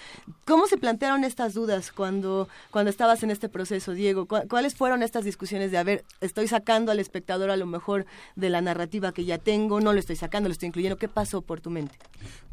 ¿Cómo 0.46 0.68
se 0.68 0.78
plantearon 0.78 1.24
estas 1.24 1.54
dudas 1.54 1.92
cuando, 1.92 2.48
cuando 2.72 2.90
estabas 2.92 3.24
en 3.24 3.32
este 3.32 3.48
proceso, 3.50 3.94
Diego? 3.94 4.26
¿Cu- 4.28 4.48
¿Cuáles 4.50 4.76
fueron 4.76 5.02
estas 5.04 5.24
discusiones 5.24 5.72
de, 5.72 5.78
a 5.78 5.84
ver, 5.84 6.04
estoy 6.20 6.48
sacando 6.48 6.92
al 6.92 7.00
espectador 7.00 7.21
a 7.30 7.58
lo 7.58 7.66
mejor 7.66 8.06
de 8.36 8.50
la 8.50 8.62
narrativa 8.62 9.12
que 9.12 9.26
ya 9.26 9.38
tengo, 9.38 9.80
no 9.82 9.94
lo 9.94 10.00
estoy 10.00 10.16
sacando, 10.16 10.50
lo 10.50 10.54
estoy 10.54 10.68
incluyendo? 10.68 10.98
¿Qué 10.98 11.08
pasó 11.08 11.42
por 11.42 11.62
tu 11.62 11.70
mente? 11.70 11.96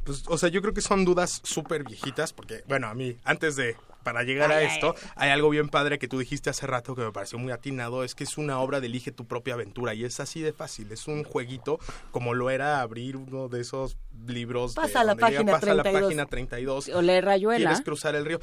Pues, 0.05 0.25
o 0.27 0.39
sea, 0.39 0.49
yo 0.49 0.63
creo 0.63 0.73
que 0.73 0.81
son 0.81 1.05
dudas 1.05 1.41
súper 1.45 1.85
viejitas, 1.85 2.33
porque, 2.33 2.63
bueno, 2.67 2.87
a 2.87 2.95
mí, 2.95 3.17
antes 3.25 3.57
de, 3.57 3.77
para 4.03 4.23
llegar 4.23 4.51
a 4.51 4.63
esto, 4.63 4.95
hay 5.17 5.31
algo 5.31 5.51
bien 5.51 5.69
padre 5.69 5.99
que 5.99 6.09
tú 6.09 6.19
dijiste 6.19 6.49
hace 6.49 6.67
rato 6.67 6.95
que 6.95 7.03
me 7.03 7.13
pareció 7.13 7.39
muy 7.39 7.53
atinado, 7.53 8.05
es 8.05 8.15
que 8.15 8.25
es 8.25 8.39
una 8.39 8.59
obra 8.61 8.81
de 8.81 8.87
elige 8.87 9.13
tu 9.13 9.27
propia 9.27 9.55
aventura, 9.55 9.95
y 9.95 10.05
es 10.05 10.19
así 10.21 10.41
de 10.41 10.53
fácil, 10.53 10.91
es 10.93 11.09
un 11.09 11.25
jueguito 11.25 11.79
como 12.11 12.35
lo 12.35 12.51
era 12.51 12.81
abrir 12.81 13.17
uno 13.17 13.49
de 13.49 13.61
esos 13.61 13.99
libros. 14.27 14.75
de 14.75 14.81
Pasa 14.81 15.01
a 15.01 15.05
la 15.05 15.15
donde 15.15 15.27
llega, 15.27 15.39
página 15.39 15.53
pasa 15.53 15.73
a 15.73 15.75
la 15.75 15.83
32. 15.83 16.09
página 16.09 16.27
32. 16.27 16.89
O 16.89 17.03
leer 17.03 17.25
Rayuela. 17.25 17.59
Quieres 17.59 17.85
cruzar 17.85 18.15
el 18.15 18.25
río. 18.25 18.41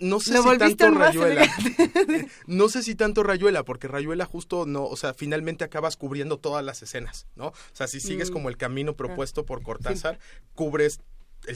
No 0.00 0.20
sé 0.20 0.36
si 0.40 0.58
tanto 0.58 0.90
Rayuela. 0.90 1.46
no 2.46 2.68
sé 2.68 2.82
si 2.82 2.94
tanto 2.94 3.22
Rayuela, 3.22 3.64
porque 3.64 3.88
Rayuela 3.88 4.24
justo 4.24 4.66
no, 4.66 4.84
o 4.84 4.96
sea, 4.96 5.14
finalmente 5.14 5.64
acabas 5.64 5.96
cubriendo 5.96 6.38
todas 6.38 6.64
las 6.64 6.82
escenas, 6.82 7.26
¿no? 7.34 7.48
O 7.48 7.54
sea, 7.72 7.86
si 7.86 8.00
sigues 8.00 8.30
Mm. 8.30 8.32
como 8.32 8.48
el 8.48 8.56
camino 8.56 8.94
propuesto 8.96 9.44
por 9.44 9.62
Cortázar, 10.02 10.18
cubres 10.54 11.00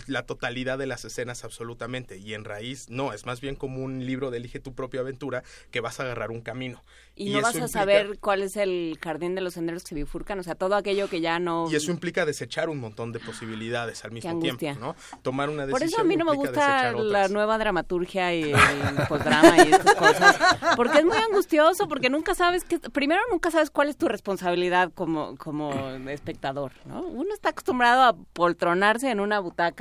la 0.07 0.25
totalidad 0.25 0.78
de 0.78 0.86
las 0.86 1.05
escenas 1.05 1.44
absolutamente. 1.44 2.18
Y 2.18 2.34
en 2.34 2.44
raíz, 2.44 2.89
no, 2.89 3.12
es 3.12 3.26
más 3.26 3.41
bien 3.41 3.57
como 3.57 3.83
un 3.83 4.07
libro 4.07 4.31
de 4.31 4.39
Elige 4.39 4.60
tu 4.60 4.75
propia 4.75 5.00
aventura 5.00 5.42
que 5.70 5.81
vas 5.81 6.00
a 6.00 6.05
agarrar 6.05 6.31
un 6.31 6.41
camino. 6.41 6.83
Y, 7.15 7.31
no 7.31 7.42
vas 7.42 7.55
a 7.55 7.58
implica- 7.58 7.68
saber 7.68 8.18
cuál 8.20 8.42
es 8.42 8.57
el 8.57 8.99
jardín 9.02 9.34
de 9.34 9.41
los 9.41 9.55
senderos 9.55 9.83
que 9.83 9.89
se 9.91 9.94
bifurcan, 9.97 10.39
o 10.39 10.42
sea, 10.42 10.55
todo 10.55 10.76
aquello 10.76 11.08
que 11.08 11.20
ya 11.20 11.39
no... 11.39 11.68
Y 11.70 11.75
eso 11.75 11.91
implica 11.91 12.25
desechar 12.25 12.68
un 12.68 12.78
montón 12.78 13.12
de 13.12 13.18
posibilidades 13.18 14.05
al 14.05 14.12
mismo 14.12 14.39
tiempo. 14.39 14.94
Tomar 15.23 15.50
una 15.50 15.67
decisión. 15.67 15.81
Por 15.81 15.83
eso 15.83 16.00
a 16.00 16.05
mí 16.05 16.17
no 16.17 16.25
me 16.25 16.34
gusta 16.36 16.92
la 16.92 17.28
nueva 17.28 17.58
dramaturgia 17.58 18.34
y 18.34 18.52
el 18.52 19.07
posdrama 19.08 19.57
y 19.57 19.73
estas 19.73 19.94
cosas, 19.94 20.36
porque 20.76 20.99
es 20.99 21.05
muy 21.05 21.17
angustioso, 21.17 21.89
porque 21.89 22.08
nunca 22.10 22.34
sabes 22.34 22.65
que, 22.65 22.78
primero 22.78 23.20
nunca 23.31 23.50
sabes 23.50 23.70
cuál 23.70 23.89
es 23.89 23.97
tu 23.97 24.08
responsabilidad 24.08 24.92
como, 24.94 25.36
como 25.36 25.73
espectador, 26.08 26.73
¿no? 26.84 27.02
Uno 27.02 27.34
está 27.34 27.50
acostumbrado 27.50 28.02
a 28.02 28.17
poltronarse 28.33 29.10
en 29.10 29.20
una 29.20 29.41
butaca 29.41 29.77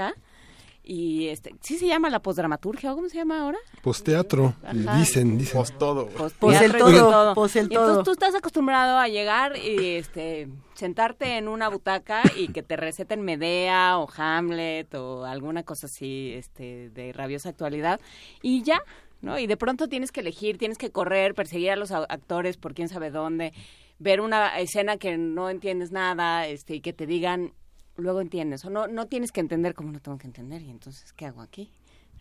y 0.89 1.27
este, 1.27 1.53
¿sí 1.61 1.77
se 1.77 1.85
llama 1.85 2.09
la 2.09 2.19
posdramaturgia 2.21 2.93
o 2.93 2.95
cómo 2.95 3.09
se 3.09 3.17
llama 3.17 3.41
ahora? 3.41 3.57
Posteatro, 3.81 4.53
Ajá. 4.63 4.97
dicen, 4.97 5.37
dicen. 5.37 5.57
Post 5.57 5.77
todo. 5.77 6.07
Pues 6.39 6.61
el 6.61 6.71
todo, 6.77 6.87
el 6.87 7.55
Y 7.55 7.59
entonces 7.59 7.69
todo. 7.69 8.03
tú 8.03 8.11
estás 8.11 8.35
acostumbrado 8.35 8.97
a 8.97 9.09
llegar 9.09 9.57
y 9.57 9.95
este 9.95 10.47
sentarte 10.75 11.37
en 11.37 11.49
una 11.49 11.67
butaca 11.67 12.21
y 12.37 12.47
que 12.53 12.63
te 12.63 12.77
receten 12.77 13.21
Medea 13.21 13.97
o 13.97 14.07
Hamlet 14.15 14.95
o 14.95 15.25
alguna 15.25 15.63
cosa 15.63 15.87
así 15.87 16.31
este 16.33 16.89
de 16.91 17.11
rabiosa 17.11 17.49
actualidad 17.49 17.99
y 18.41 18.63
ya, 18.63 18.81
¿no? 19.21 19.37
Y 19.37 19.45
de 19.45 19.57
pronto 19.57 19.89
tienes 19.89 20.13
que 20.13 20.21
elegir, 20.21 20.57
tienes 20.57 20.77
que 20.77 20.91
correr, 20.91 21.33
perseguir 21.35 21.71
a 21.71 21.75
los 21.75 21.91
actores 21.91 22.55
por 22.55 22.73
quién 22.73 22.87
sabe 22.87 23.11
dónde, 23.11 23.51
ver 23.99 24.21
una 24.21 24.57
escena 24.59 24.95
que 24.95 25.17
no 25.17 25.49
entiendes 25.49 25.91
nada, 25.91 26.47
este 26.47 26.75
y 26.75 26.79
que 26.81 26.93
te 26.93 27.05
digan 27.05 27.51
luego 27.97 28.21
entiendes 28.21 28.63
o 28.65 28.69
no 28.69 28.87
no 28.87 29.07
tienes 29.07 29.31
que 29.31 29.39
entender 29.39 29.73
como 29.73 29.91
no 29.91 29.99
tengo 29.99 30.17
que 30.17 30.27
entender 30.27 30.61
y 30.61 30.69
entonces 30.69 31.13
¿qué 31.13 31.25
hago 31.25 31.41
aquí? 31.41 31.71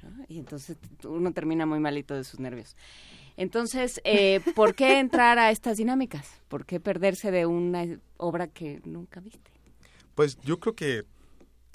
¿no? 0.02 0.24
Y 0.28 0.38
entonces 0.38 0.76
uno 1.04 1.32
termina 1.32 1.66
muy 1.66 1.80
malito 1.80 2.14
de 2.14 2.24
sus 2.24 2.40
nervios. 2.40 2.76
Entonces, 3.36 4.00
eh, 4.04 4.40
¿por 4.54 4.74
qué 4.74 4.98
entrar 4.98 5.38
a 5.38 5.50
estas 5.50 5.76
dinámicas? 5.78 6.28
¿Por 6.48 6.64
qué 6.64 6.80
perderse 6.80 7.30
de 7.30 7.46
una 7.46 7.98
obra 8.16 8.46
que 8.46 8.80
nunca 8.84 9.20
viste? 9.20 9.50
Pues 10.14 10.38
yo 10.42 10.58
creo 10.58 10.74
que 10.74 11.04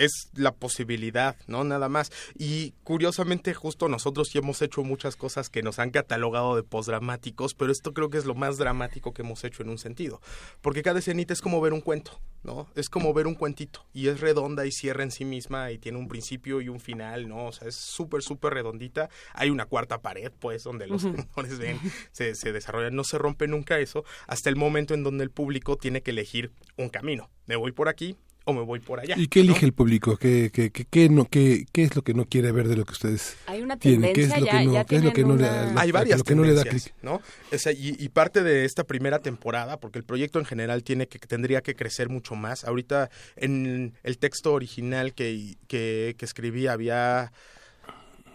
es 0.02 0.32
la 0.34 0.56
posibilidad, 0.56 1.36
¿no? 1.48 1.64
Nada 1.64 1.88
más. 1.88 2.12
Y 2.36 2.72
curiosamente, 2.84 3.54
justo 3.54 3.88
nosotros 3.88 4.30
sí 4.30 4.40
hemos 4.40 4.62
hecho 4.62 4.84
muchas 4.84 5.16
cosas 5.16 5.50
que 5.50 5.62
nos 5.62 5.78
han 5.78 5.92
catalogado 5.92 6.56
de 6.56 6.64
postdramáticos, 6.64 7.54
pero 7.54 7.72
esto 7.72 7.94
creo 7.94 8.10
que 8.10 8.18
es 8.18 8.26
lo 8.26 8.34
más 8.34 8.58
dramático 8.58 9.14
que 9.14 9.22
hemos 9.22 9.44
hecho 9.44 9.62
en 9.62 9.70
un 9.70 9.78
sentido. 9.78 10.20
Porque 10.62 10.82
cada 10.82 11.00
escenita 11.00 11.34
es 11.34 11.42
como 11.42 11.62
ver 11.62 11.74
un 11.74 11.82
cuento, 11.82 12.20
¿no? 12.42 12.68
Es 12.76 12.90
como 12.90 13.14
ver 13.14 13.28
un 13.28 13.36
cuentito. 13.36 13.86
Y 13.94 14.08
es 14.08 14.22
redonda 14.22 14.66
y 14.66 14.72
cierra 14.72 15.04
en 15.04 15.12
sí 15.12 15.24
misma 15.24 15.72
y 15.72 15.78
tiene 15.78 16.00
un 16.00 16.08
principio 16.08 16.62
y 16.62 16.70
un 16.70 16.80
final, 16.80 17.28
¿no? 17.28 17.46
O 17.46 17.52
sea, 17.52 17.68
es 17.68 17.76
súper, 17.76 18.24
súper 18.24 18.56
redondita. 18.56 19.08
Hay 19.34 19.52
una 19.52 19.66
cuarta 19.66 20.02
pared, 20.02 20.32
pues, 20.40 20.64
donde 20.64 20.88
los 20.88 21.06
actores 21.06 21.60
ven, 21.60 21.80
se, 22.12 22.34
se 22.34 22.52
desarrollan. 22.52 22.96
No 22.96 23.04
se 23.04 23.20
rompe 23.20 23.48
nunca 23.48 23.78
eso 23.78 24.04
hasta 24.26 24.50
el 24.50 24.56
momento 24.56 24.96
en 24.96 25.04
donde 25.04 25.24
el 25.24 25.30
público 25.30 25.78
tiene 25.78 26.02
que 26.02 26.10
elegir 26.10 26.52
un 26.78 26.90
camino. 26.90 27.30
Me 27.46 27.56
voy 27.56 27.72
por 27.72 27.88
aquí 27.88 28.18
o 28.44 28.53
me 28.53 28.61
voy 28.61 28.80
por 28.80 29.00
allá. 29.00 29.16
¿Y 29.18 29.28
qué 29.28 29.42
elige 29.42 29.66
el 29.66 29.74
público? 29.74 30.18
¿Qué, 30.18 30.50
qué, 30.52 30.72
qué, 30.72 30.86
qué 30.90 31.10
no, 31.10 31.26
qué, 31.26 31.66
¿Qué 31.72 31.84
es 31.84 31.95
lo 31.95 32.02
que 32.02 32.14
no 32.14 32.26
quiere 32.26 32.52
ver 32.52 32.68
de 32.68 32.76
lo 32.76 32.86
que 32.86 32.94
ustedes 32.94 33.36
Hay 33.45 33.61
una 33.61 33.78
tienen? 33.78 34.14
¿Qué 34.14 34.24
es 34.24 34.30
tendencia 34.30 34.40
lo 34.40 34.45
que 34.45 34.52
ya- 34.52 34.64
no, 34.64 34.74
ya 34.74 34.86
qué 34.86 34.95
es 34.95 35.03
lo 35.03 35.10
que 35.10 35.16
tienen 35.24 35.36
no 35.38 35.42
le, 35.42 35.80
Hay 35.80 35.92
varias 35.92 36.18
lo 36.20 36.24
que 36.24 36.36
no 36.36 36.44
le 36.44 36.53
da 36.53 36.64
tendencias, 36.64 36.94
clic? 36.94 37.03
¿no? 37.03 37.22
O 37.52 37.58
sea, 37.58 37.72
y, 37.72 37.95
y 38.00 38.10
parte 38.10 38.42
de 38.44 38.66
esta 38.66 38.84
primera 38.84 39.20
temporada, 39.20 39.80
porque 39.80 40.00
el 40.00 40.06
proyecto 40.06 40.40
en 40.40 40.45
general 40.45 40.84
tiene 40.84 41.08
que 41.08 41.20
tendría 41.20 41.61
que 41.61 41.76
crecer 41.76 42.10
mucho 42.10 42.36
más. 42.36 42.64
Ahorita 42.66 43.10
en 43.36 43.94
el 44.03 44.18
texto 44.18 44.53
original 44.53 45.14
que, 45.14 45.56
que, 45.68 46.16
que 46.18 46.26
escribí 46.26 46.68
había 46.68 47.32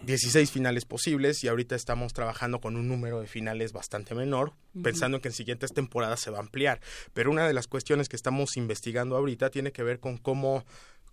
16 0.07 0.49
finales 0.49 0.85
posibles 0.85 1.43
y 1.43 1.49
ahorita 1.49 1.75
estamos 1.75 2.13
trabajando 2.13 2.61
con 2.61 2.77
un 2.77 2.87
número 2.87 3.19
de 3.19 3.27
finales 3.27 3.73
bastante 3.73 4.15
menor, 4.15 4.53
Ujú. 4.73 4.83
pensando 4.83 5.17
en 5.17 5.21
que 5.21 5.27
en 5.27 5.33
siguientes 5.33 5.73
temporadas 5.73 6.21
se 6.21 6.31
va 6.31 6.37
a 6.37 6.41
ampliar. 6.41 6.79
Pero 7.13 7.29
una 7.29 7.45
de 7.45 7.53
las 7.53 7.67
cuestiones 7.67 8.07
que 8.07 8.15
estamos 8.15 8.55
investigando 8.55 9.17
ahorita 9.17 9.49
tiene 9.49 9.73
que 9.73 9.83
ver 9.83 9.99
con 9.99 10.17
cómo 10.17 10.63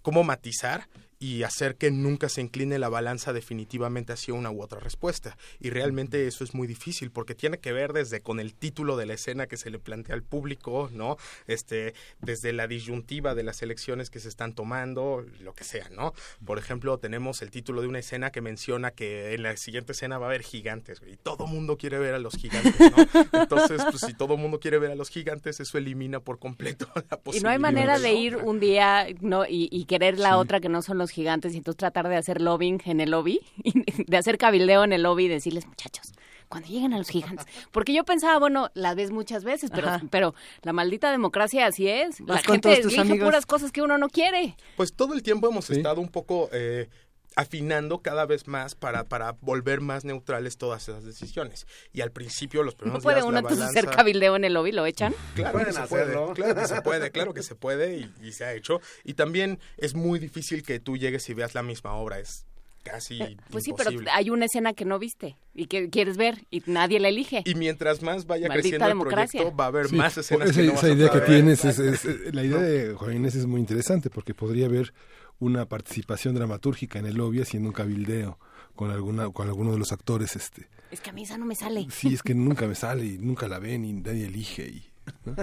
cómo 0.01 0.23
matizar 0.23 0.87
y 1.25 1.43
hacer 1.43 1.77
que 1.77 1.91
nunca 1.91 2.29
se 2.29 2.43
incline 2.43 2.79
la 2.79 2.91
balanza 2.91 3.33
definitivamente 3.33 4.13
hacia 4.13 4.35
una 4.35 4.51
u 4.51 4.61
otra 4.61 4.79
respuesta. 4.79 5.39
Y 5.59 5.71
realmente 5.71 6.27
eso 6.27 6.45
es 6.45 6.53
muy 6.53 6.67
difícil 6.67 7.11
porque 7.11 7.35
tiene 7.35 7.57
que 7.61 7.73
ver 7.73 7.95
desde 7.95 8.21
con 8.21 8.41
el 8.41 8.53
título 8.53 8.99
de 8.99 9.07
la 9.07 9.15
escena 9.15 9.47
que 9.47 9.57
se 9.57 9.71
le 9.71 9.79
plantea 9.79 10.15
al 10.15 10.23
público, 10.23 10.91
¿no? 10.93 11.17
Este, 11.47 11.95
desde 12.21 12.53
la 12.53 12.67
disyuntiva 12.67 13.35
de 13.35 13.43
las 13.43 13.63
elecciones 13.63 14.11
que 14.11 14.21
se 14.21 14.29
están 14.29 14.53
tomando, 14.53 15.25
lo 15.41 15.55
que 15.55 15.65
sea, 15.65 15.89
¿no? 15.89 16.13
Por 16.45 16.59
ejemplo, 16.59 16.99
tenemos 16.99 17.41
el 17.41 17.51
título 17.51 17.81
de 17.81 17.89
una 17.89 18.01
escena 18.01 18.31
que 18.31 18.43
menciona 18.43 18.91
que 18.91 19.33
en 19.33 19.45
la 19.45 19.57
siguiente 19.57 19.93
escena 19.93 20.19
va 20.19 20.27
a 20.27 20.29
haber 20.29 20.43
gigantes, 20.43 21.01
y 21.11 21.17
todo 21.17 21.47
mundo 21.47 21.79
quiere 21.79 21.99
ver 21.99 22.13
a 22.13 22.19
los 22.19 22.35
gigantes, 22.35 22.75
¿no? 22.79 23.41
Entonces, 23.41 23.81
pues 23.91 24.03
si 24.03 24.13
todo 24.13 24.37
mundo 24.37 24.61
quiere 24.61 24.79
ver 24.79 24.91
a 24.91 24.95
los 24.95 25.09
gigantes, 25.09 25.59
eso 25.59 25.79
elimina 25.79 26.21
por 26.21 26.39
completo 26.39 26.87
la 27.11 27.17
posibilidad. 27.17 27.41
Y 27.41 27.43
no 27.45 27.49
hay 27.49 27.59
manera 27.59 27.99
de 27.99 28.13
ir 28.13 28.37
un 28.37 28.61
día 28.61 29.07
no 29.23 29.47
y, 29.47 29.71
y 29.73 29.87
querer 29.87 30.19
la 30.19 30.33
Sí. 30.35 30.35
otra 30.35 30.61
que 30.61 30.69
no 30.69 30.83
son 30.83 30.99
los 30.99 31.14
gigantes 31.15 31.55
y 31.55 31.59
entonces 31.59 31.79
tratar 31.79 32.09
de 32.09 32.17
hacer 32.17 32.41
lobbying 32.41 32.81
en 32.85 33.01
el 33.01 33.11
lobby, 33.11 33.41
y 33.65 34.05
de 34.05 34.17
hacer 34.17 34.39
cabildeo 34.39 34.85
en 34.85 34.93
el 34.93 35.03
lobby 35.03 35.25
y 35.25 35.29
decirles, 35.29 35.67
muchachos, 35.67 36.13
cuando 36.49 36.69
lleguen 36.69 36.93
a 36.95 36.99
los 36.99 37.09
gigantes. 37.09 37.47
Porque 37.73 37.93
yo 37.93 38.05
pensaba, 38.05 38.39
bueno, 38.39 38.71
la 38.75 38.95
ves 38.95 39.11
muchas 39.11 39.45
veces, 39.45 39.71
pero, 39.75 39.89
Ajá. 39.89 40.03
pero 40.11 40.35
la 40.63 40.73
maldita 40.73 41.11
democracia 41.11 41.67
así 41.67 41.89
es. 41.89 42.21
La 42.21 42.35
Vas 42.35 42.45
gente 42.45 42.81
elige 42.81 43.17
puras 43.17 43.47
cosas 43.47 43.73
que 43.73 43.83
uno 43.83 43.99
no 43.99 44.09
quiere. 44.09 44.57
Pues 44.77 44.93
todo 44.95 45.15
el 45.15 45.23
tiempo 45.23 45.49
hemos 45.49 45.71
estado 45.71 46.01
un 46.01 46.09
poco 46.09 46.49
eh, 46.53 46.89
afinando 47.37 47.99
cada 48.01 48.27
vez 48.27 48.47
más 48.47 48.75
para, 48.75 49.05
para 49.05 49.33
volver 49.41 49.81
más 49.81 50.05
neutrales 50.05 50.57
todas 50.57 50.89
esas 50.89 51.05
decisiones. 51.05 51.67
Y 51.93 52.01
al 52.01 52.13
principio, 52.13 52.63
los 52.63 52.75
¿No 52.75 52.79
primeros 52.79 53.03
puede 53.03 53.17
días, 53.17 53.25
uno 53.27 53.33
la 53.35 53.39
entonces 53.41 53.61
balanza- 53.67 53.81
hacer 53.81 53.97
cabildeo 53.97 54.37
en 54.37 54.45
el 54.45 54.55
lobby? 54.55 54.73
¿Lo 54.73 54.87
echan? 54.87 55.15
Claro 55.35 55.59
que 55.65 55.73
se 55.73 55.83
puede, 55.83 56.13
claro 56.35 56.55
que 56.55 56.67
se 56.69 56.83
puede, 56.83 57.11
claro 57.13 57.35
que 57.35 57.43
se 57.43 57.55
puede 57.55 57.97
y, 57.99 58.13
y 58.27 58.33
se 58.33 58.45
ha 58.45 58.55
hecho. 58.55 58.81
Y 59.05 59.15
también 59.15 59.59
es 59.79 59.95
muy 59.95 60.19
difícil 60.19 60.63
que 60.63 60.79
tú 60.81 60.97
llegues 60.97 61.29
y 61.29 61.35
veas 61.35 61.55
la 61.55 61.63
misma 61.63 61.93
obra, 61.95 62.19
es 62.21 62.47
casi 62.85 63.19
Pues 63.51 63.65
sí, 63.65 63.73
pero 63.75 63.91
imposible. 63.91 64.11
hay 64.13 64.29
una 64.29 64.45
escena 64.45 64.75
que 64.75 64.85
no 64.85 64.99
viste 64.99 65.37
y 65.55 65.67
que 65.69 65.89
quieres 65.89 66.19
ver 66.19 66.45
y 66.51 66.63
nadie 66.67 67.01
la 67.01 67.09
elige. 67.09 67.43
Y 67.47 67.55
mientras 67.55 68.03
más 68.03 68.27
vaya 68.27 68.47
Maldita 68.49 68.77
creciendo 68.77 69.05
el 69.05 69.09
proyecto, 69.11 69.57
va 69.57 69.65
a 69.65 69.69
haber 69.69 69.89
Sí, 69.89 69.97
más 69.97 70.19
escenas 70.19 70.51
esa, 70.51 70.61
que 70.61 70.67
no 70.67 70.73
esa 70.75 70.83
vas 70.83 70.91
a 70.91 70.95
idea 70.95 71.11
que 71.11 71.21
tienes, 71.23 71.63
ver. 71.65 71.73
es, 71.73 71.79
es- 71.79 72.05
es- 72.05 72.35
la 72.35 72.45
idea 72.45 72.59
de 72.61 72.93
Juan 72.93 73.17
Inés 73.17 73.37
es 73.37 73.47
muy 73.47 73.61
interesante 73.61 74.11
porque 74.11 74.35
podría 74.35 74.67
haber 74.67 74.93
una 75.39 75.67
participación 75.67 76.35
dramatúrgica 76.35 76.99
en 76.99 77.07
el 77.07 77.15
lobby 77.17 77.41
haciendo 77.41 77.69
un 77.69 77.75
cabildeo 77.75 78.39
con 78.75 78.91
alguna 78.91 79.31
con 79.31 79.47
alguno 79.49 79.73
de 79.73 79.79
los 79.79 79.93
actores 79.93 80.37
este 80.37 80.69
Es 80.91 81.01
que 81.01 81.11
a 81.11 81.13
mí 81.13 81.23
esa 81.25 81.37
no 81.39 81.45
me 81.47 81.55
sale. 81.55 81.87
sí 81.91 82.15
es 82.15 82.23
que 82.23 82.35
nunca 82.35 82.67
me 82.67 82.75
sale 82.75 83.05
y 83.07 83.19
nunca 83.19 83.47
la 83.49 83.59
ven 83.59 83.85
y 83.85 83.93
nadie 83.93 84.27
elige 84.27 84.67
y 84.69 84.91
¿no? 85.27 85.35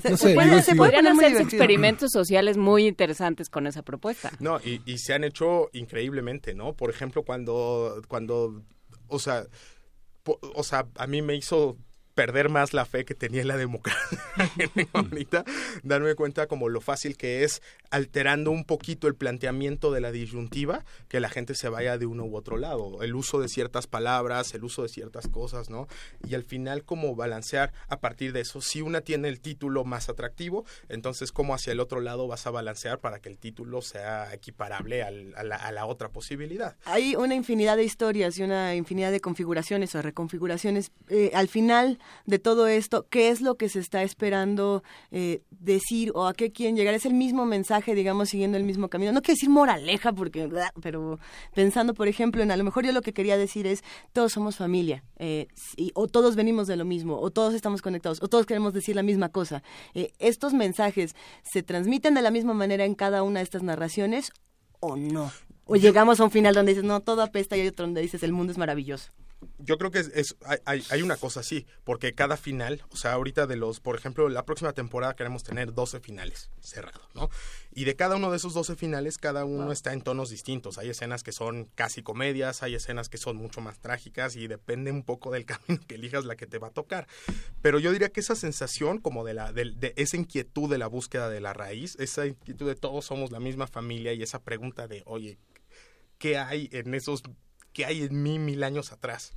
Se, 0.00 0.10
No 0.10 0.16
se 0.16 0.28
sé, 0.28 0.34
pueden- 0.34 0.50
digo, 0.50 0.62
se 0.62 0.72
sí. 0.72 0.76
podrían 0.76 1.06
hacer 1.08 1.36
experimentos 1.40 2.10
sociales 2.12 2.56
muy 2.56 2.86
interesantes 2.86 3.48
con 3.50 3.66
esa 3.66 3.82
propuesta. 3.82 4.30
No, 4.38 4.58
y, 4.64 4.80
y 4.86 4.98
se 4.98 5.12
han 5.12 5.24
hecho 5.24 5.70
increíblemente, 5.72 6.54
¿no? 6.54 6.74
Por 6.74 6.88
ejemplo, 6.90 7.24
cuando, 7.24 8.00
cuando, 8.06 8.62
o 9.08 9.18
sea, 9.18 9.44
po- 10.22 10.38
o 10.54 10.62
sea, 10.62 10.86
a 10.96 11.06
mí 11.08 11.20
me 11.20 11.34
hizo 11.34 11.76
perder 12.18 12.48
más 12.48 12.72
la 12.74 12.84
fe 12.84 13.04
que 13.04 13.14
tenía 13.14 13.42
en 13.42 13.46
la 13.46 13.56
democracia 13.56 14.18
ahorita, 14.92 15.44
darme 15.84 16.16
cuenta 16.16 16.48
como 16.48 16.68
lo 16.68 16.80
fácil 16.80 17.16
que 17.16 17.44
es 17.44 17.62
alterando 17.90 18.50
un 18.50 18.64
poquito 18.64 19.06
el 19.06 19.14
planteamiento 19.14 19.92
de 19.92 20.00
la 20.00 20.10
disyuntiva, 20.10 20.84
que 21.06 21.20
la 21.20 21.28
gente 21.28 21.54
se 21.54 21.68
vaya 21.68 21.96
de 21.96 22.06
uno 22.06 22.24
u 22.24 22.36
otro 22.36 22.56
lado, 22.56 23.04
el 23.04 23.14
uso 23.14 23.40
de 23.40 23.48
ciertas 23.48 23.86
palabras, 23.86 24.52
el 24.54 24.64
uso 24.64 24.82
de 24.82 24.88
ciertas 24.88 25.28
cosas, 25.28 25.70
¿no? 25.70 25.86
Y 26.28 26.34
al 26.34 26.42
final 26.42 26.82
como 26.84 27.14
balancear 27.14 27.72
a 27.86 28.00
partir 28.00 28.32
de 28.32 28.40
eso, 28.40 28.60
si 28.62 28.82
una 28.82 29.00
tiene 29.00 29.28
el 29.28 29.40
título 29.40 29.84
más 29.84 30.08
atractivo, 30.08 30.64
entonces 30.88 31.30
cómo 31.30 31.54
hacia 31.54 31.72
el 31.72 31.78
otro 31.78 32.00
lado 32.00 32.26
vas 32.26 32.48
a 32.48 32.50
balancear 32.50 32.98
para 32.98 33.20
que 33.20 33.28
el 33.28 33.38
título 33.38 33.80
sea 33.80 34.34
equiparable 34.34 35.04
al- 35.04 35.34
a, 35.36 35.44
la, 35.44 35.54
a 35.54 35.70
la 35.70 35.86
otra 35.86 36.08
posibilidad. 36.08 36.76
Hay 36.84 37.14
una 37.14 37.36
infinidad 37.36 37.76
de 37.76 37.84
historias 37.84 38.36
y 38.38 38.42
una 38.42 38.74
infinidad 38.74 39.12
de 39.12 39.20
configuraciones 39.20 39.94
o 39.94 40.02
reconfiguraciones. 40.02 40.90
Eh, 41.08 41.30
al 41.32 41.46
final 41.46 42.00
de 42.26 42.38
todo 42.38 42.66
esto, 42.66 43.06
¿qué 43.10 43.30
es 43.30 43.40
lo 43.40 43.56
que 43.56 43.68
se 43.68 43.78
está 43.80 44.02
esperando 44.02 44.82
eh, 45.10 45.42
decir 45.50 46.12
o 46.14 46.26
a 46.26 46.34
qué 46.34 46.52
quieren 46.52 46.76
llegar? 46.76 46.94
Es 46.94 47.06
el 47.06 47.14
mismo 47.14 47.46
mensaje, 47.46 47.94
digamos, 47.94 48.28
siguiendo 48.30 48.56
el 48.56 48.64
mismo 48.64 48.88
camino. 48.88 49.12
No 49.12 49.22
quiero 49.22 49.34
decir 49.36 49.50
moraleja, 49.50 50.12
porque, 50.12 50.48
pero 50.82 51.18
pensando, 51.54 51.94
por 51.94 52.08
ejemplo, 52.08 52.42
en 52.42 52.50
a 52.50 52.56
lo 52.56 52.64
mejor 52.64 52.84
yo 52.86 52.92
lo 52.92 53.02
que 53.02 53.12
quería 53.12 53.36
decir 53.36 53.66
es, 53.66 53.82
todos 54.12 54.32
somos 54.32 54.56
familia, 54.56 55.04
eh, 55.18 55.48
y- 55.76 55.92
o 55.94 56.06
todos 56.06 56.36
venimos 56.36 56.66
de 56.66 56.76
lo 56.76 56.84
mismo, 56.84 57.18
o 57.20 57.30
todos 57.30 57.54
estamos 57.54 57.82
conectados, 57.82 58.22
o 58.22 58.28
todos 58.28 58.46
queremos 58.46 58.72
decir 58.72 58.94
la 58.96 59.02
misma 59.02 59.28
cosa. 59.30 59.62
Eh, 59.94 60.12
¿Estos 60.18 60.54
mensajes 60.54 61.14
se 61.42 61.62
transmiten 61.62 62.14
de 62.14 62.22
la 62.22 62.30
misma 62.30 62.54
manera 62.54 62.84
en 62.84 62.94
cada 62.94 63.22
una 63.22 63.40
de 63.40 63.44
estas 63.44 63.62
narraciones 63.62 64.32
o 64.80 64.96
no? 64.96 65.30
O 65.70 65.76
llegamos 65.76 66.18
a 66.20 66.24
un 66.24 66.30
final 66.30 66.54
donde 66.54 66.72
dices, 66.72 66.84
no, 66.84 67.00
todo 67.00 67.20
apesta 67.22 67.56
y 67.56 67.60
hay 67.60 67.68
otro 67.68 67.84
donde 67.84 68.00
dices, 68.00 68.22
el 68.22 68.32
mundo 68.32 68.52
es 68.52 68.58
maravilloso. 68.58 69.10
Yo 69.58 69.78
creo 69.78 69.90
que 69.92 70.00
es, 70.00 70.08
es- 70.14 70.36
hay- 70.44 70.58
hay, 70.64 70.82
hay 70.90 71.02
una 71.02 71.16
cosa 71.16 71.40
así, 71.40 71.66
porque 71.84 72.12
cada 72.12 72.36
final, 72.36 72.82
o 72.90 72.96
sea, 72.96 73.12
ahorita 73.12 73.46
de 73.46 73.56
los, 73.56 73.78
por 73.80 73.96
ejemplo, 73.96 74.28
la 74.28 74.44
próxima 74.44 74.72
temporada 74.72 75.14
queremos 75.14 75.44
tener 75.44 75.72
12 75.74 76.00
finales 76.00 76.50
cerrados, 76.60 77.06
¿no? 77.14 77.30
Y 77.72 77.84
de 77.84 77.94
cada 77.94 78.16
uno 78.16 78.30
de 78.32 78.36
esos 78.38 78.54
12 78.54 78.74
finales, 78.74 79.16
cada 79.18 79.44
uno 79.44 79.70
está 79.70 79.92
en 79.92 80.00
tonos 80.02 80.30
distintos. 80.30 80.78
Hay 80.78 80.88
escenas 80.90 81.22
que 81.22 81.30
son 81.32 81.66
casi 81.76 82.02
comedias, 82.02 82.62
hay 82.64 82.74
escenas 82.74 83.08
que 83.08 83.18
son 83.18 83.36
mucho 83.36 83.60
más 83.60 83.78
trágicas 83.78 84.34
y 84.34 84.48
depende 84.48 84.90
un 84.90 85.04
poco 85.04 85.30
del 85.30 85.44
camino 85.46 85.80
que 85.86 85.94
elijas 85.94 86.24
la 86.24 86.34
que 86.34 86.46
te 86.46 86.58
va 86.58 86.68
a 86.68 86.72
tocar. 86.72 87.06
Pero 87.62 87.78
yo 87.78 87.92
diría 87.92 88.08
que 88.08 88.20
esa 88.20 88.34
sensación 88.34 88.98
como 88.98 89.24
de, 89.24 89.34
la, 89.34 89.52
de, 89.52 89.72
de 89.76 89.92
esa 89.96 90.16
inquietud 90.16 90.68
de 90.68 90.78
la 90.78 90.88
búsqueda 90.88 91.28
de 91.28 91.40
la 91.40 91.52
raíz, 91.52 91.94
esa 92.00 92.26
inquietud 92.26 92.66
de 92.66 92.74
todos 92.74 93.04
somos 93.04 93.30
la 93.30 93.38
misma 93.38 93.68
familia 93.68 94.12
y 94.12 94.22
esa 94.22 94.42
pregunta 94.42 94.88
de, 94.88 95.02
oye, 95.06 95.38
¿qué 96.18 96.38
hay 96.38 96.68
en 96.72 96.94
esos, 96.94 97.22
qué 97.78 97.84
hay 97.84 98.02
en 98.02 98.24
mí 98.24 98.40
mil 98.40 98.64
años 98.64 98.90
atrás? 98.90 99.34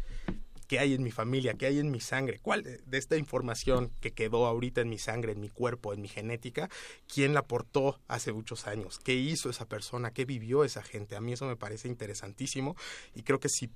¿Qué 0.68 0.80
hay 0.80 0.95
en 0.95 1.03
mi 1.03 1.11
familia? 1.11 1.53
¿Qué 1.53 1.68
hay 1.68 1.78
en 1.78 1.92
mi 1.92 2.00
sangre? 2.00 2.40
¿Cuál 2.42 2.64
de, 2.64 2.98
esta 2.98 3.16
información 3.16 3.92
que 4.00 4.14
quedó 4.14 4.48
ahorita 4.48 4.82
en 4.82 4.90
mi 4.90 4.98
sangre, 4.98 5.34
en 5.34 5.40
mi 5.40 5.50
cuerpo, 5.50 5.94
en 5.94 6.02
mi 6.02 6.08
genética? 6.08 6.68
¿Quién 7.08 7.36
la 7.36 7.42
aportó 7.42 8.00
hace 8.08 8.34
muchos 8.34 8.66
años? 8.66 8.98
¿Qué 8.98 9.14
hizo 9.14 9.52
esa 9.52 9.68
persona? 9.68 10.10
¿Qué 10.10 10.26
vivió 10.26 10.64
esa 10.64 10.82
gente? 10.82 11.16
A 11.16 11.22
mí 11.22 11.34
eso 11.34 11.45
me 11.45 11.56
parece 11.56 11.88
interesantísimo 11.88 12.76
y 13.14 13.22
creo 13.22 13.40
que 13.40 13.48
si 13.48 13.70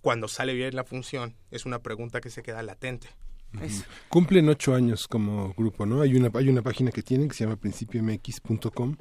cuando 0.00 0.26
sale 0.26 0.52
bien 0.52 0.74
la 0.74 0.82
función 0.82 1.36
es 1.52 1.64
una 1.64 1.78
pregunta 1.78 2.20
que 2.20 2.30
se 2.30 2.42
queda 2.42 2.64
latente. 2.64 3.06
Cumplen 4.08 4.48
ocho 4.48 4.74
años 4.74 5.06
como 5.06 5.54
grupo, 5.54 5.86
¿no? 5.86 6.00
Hay 6.00 6.16
una, 6.16 6.32
hay 6.34 6.48
una 6.48 6.62
página 6.62 6.90
que 6.90 7.04
tienen 7.04 7.28
que 7.28 7.36
se 7.36 7.44
llama 7.44 7.54
principiomx.com 7.54 8.96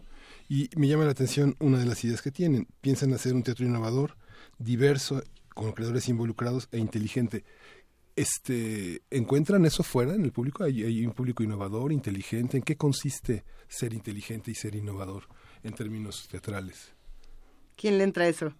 y 0.48 0.70
me 0.76 0.88
llama 0.88 1.06
la 1.06 1.12
atención 1.12 1.56
una 1.60 1.80
de 1.80 1.86
las 1.86 2.04
ideas 2.04 2.22
que 2.22 2.30
tienen. 2.30 2.68
Piensan 2.82 3.12
hacer 3.16 3.34
un 3.34 3.42
teatro 3.42 3.66
innovador, 3.66 4.16
diverso, 4.58 5.24
con 5.54 5.72
creadores 5.72 6.10
involucrados 6.10 6.68
e 6.72 6.80
inteligente. 6.80 7.44
Este, 8.16 9.02
¿Encuentran 9.10 9.66
eso 9.66 9.84
fuera 9.84 10.14
en 10.14 10.24
el 10.24 10.32
público? 10.32 10.64
¿Hay, 10.64 10.84
hay 10.84 11.06
un 11.06 11.14
público 11.14 11.44
innovador, 11.44 11.92
inteligente? 11.92 12.58
¿En 12.58 12.64
qué 12.64 12.78
consiste 12.78 13.44
ser 13.68 13.94
inteligente 13.94 14.52
y 14.52 14.56
ser 14.56 14.76
innovador 14.76 15.24
en 15.64 15.74
términos 15.74 16.28
teatrales? 16.30 16.94
¿Quién 17.76 17.98
le 17.98 18.06
entra 18.06 18.26
a 18.26 18.28
eso? 18.28 18.54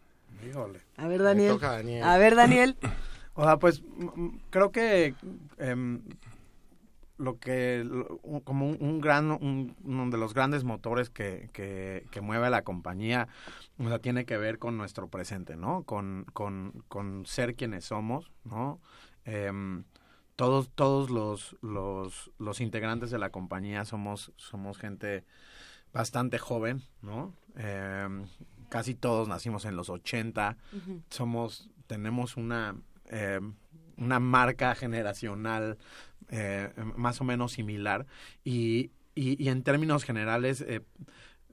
Híjole. 0.48 0.82
A 0.98 1.08
ver, 1.08 1.24
Daniel. 1.24 1.54
toca 1.54 1.72
a 1.72 1.76
Daniel. 1.78 2.04
A 2.04 2.18
ver, 2.18 2.36
Daniel. 2.36 2.78
O 3.34 3.44
sea, 3.44 3.58
pues 3.58 3.82
creo 4.50 4.72
que 4.72 5.14
em, 5.58 6.02
lo 7.18 7.40
que, 7.40 7.84
lo- 7.86 8.20
como 8.44 8.68
un, 8.70 8.78
un 8.80 9.00
gran, 9.02 9.32
un- 9.32 9.76
uno 9.84 10.10
de 10.10 10.18
los 10.18 10.34
grandes 10.34 10.64
motores 10.64 11.10
que, 11.10 11.50
que, 11.54 12.06
que 12.12 12.22
mueve 12.22 12.48
a 12.48 12.50
la 12.50 12.64
compañía, 12.64 13.28
o 13.78 13.88
sea, 13.88 14.00
tiene 14.00 14.26
que 14.26 14.38
ver 14.38 14.60
con 14.60 14.78
nuestro 14.78 15.08
presente, 15.08 15.56
¿no? 15.56 15.84
Con, 15.84 16.26
con, 16.34 16.84
con 16.88 17.26
ser 17.26 17.56
quienes 17.56 17.86
somos, 17.86 18.32
¿no? 18.44 18.80
Em, 19.24 19.84
todos, 20.36 20.70
todos 20.76 21.10
los, 21.10 21.56
los, 21.62 22.32
los 22.38 22.60
integrantes 22.60 23.12
de 23.12 23.18
la 23.20 23.30
compañía 23.30 23.86
somos, 23.86 24.34
somos 24.36 24.78
gente 24.78 25.24
bastante 25.94 26.38
joven, 26.38 26.82
¿no? 27.02 27.34
Em, 27.56 28.26
casi 28.70 28.96
todos 28.96 29.28
nacimos 29.30 29.64
en 29.66 29.76
los 29.78 29.90
80, 29.90 30.58
Ujú. 30.74 31.02
somos, 31.10 31.70
tenemos 31.88 32.36
una, 32.36 32.76
eh, 33.06 33.40
una 33.98 34.20
marca 34.20 34.76
generacional 34.76 35.78
eh, 36.30 36.72
más 36.96 37.22
o 37.22 37.24
menos 37.24 37.52
similar 37.54 38.06
y, 38.44 38.92
y, 39.14 39.48
en 39.50 39.62
términos 39.64 40.04
generales 40.04 40.62
eh, 40.62 40.82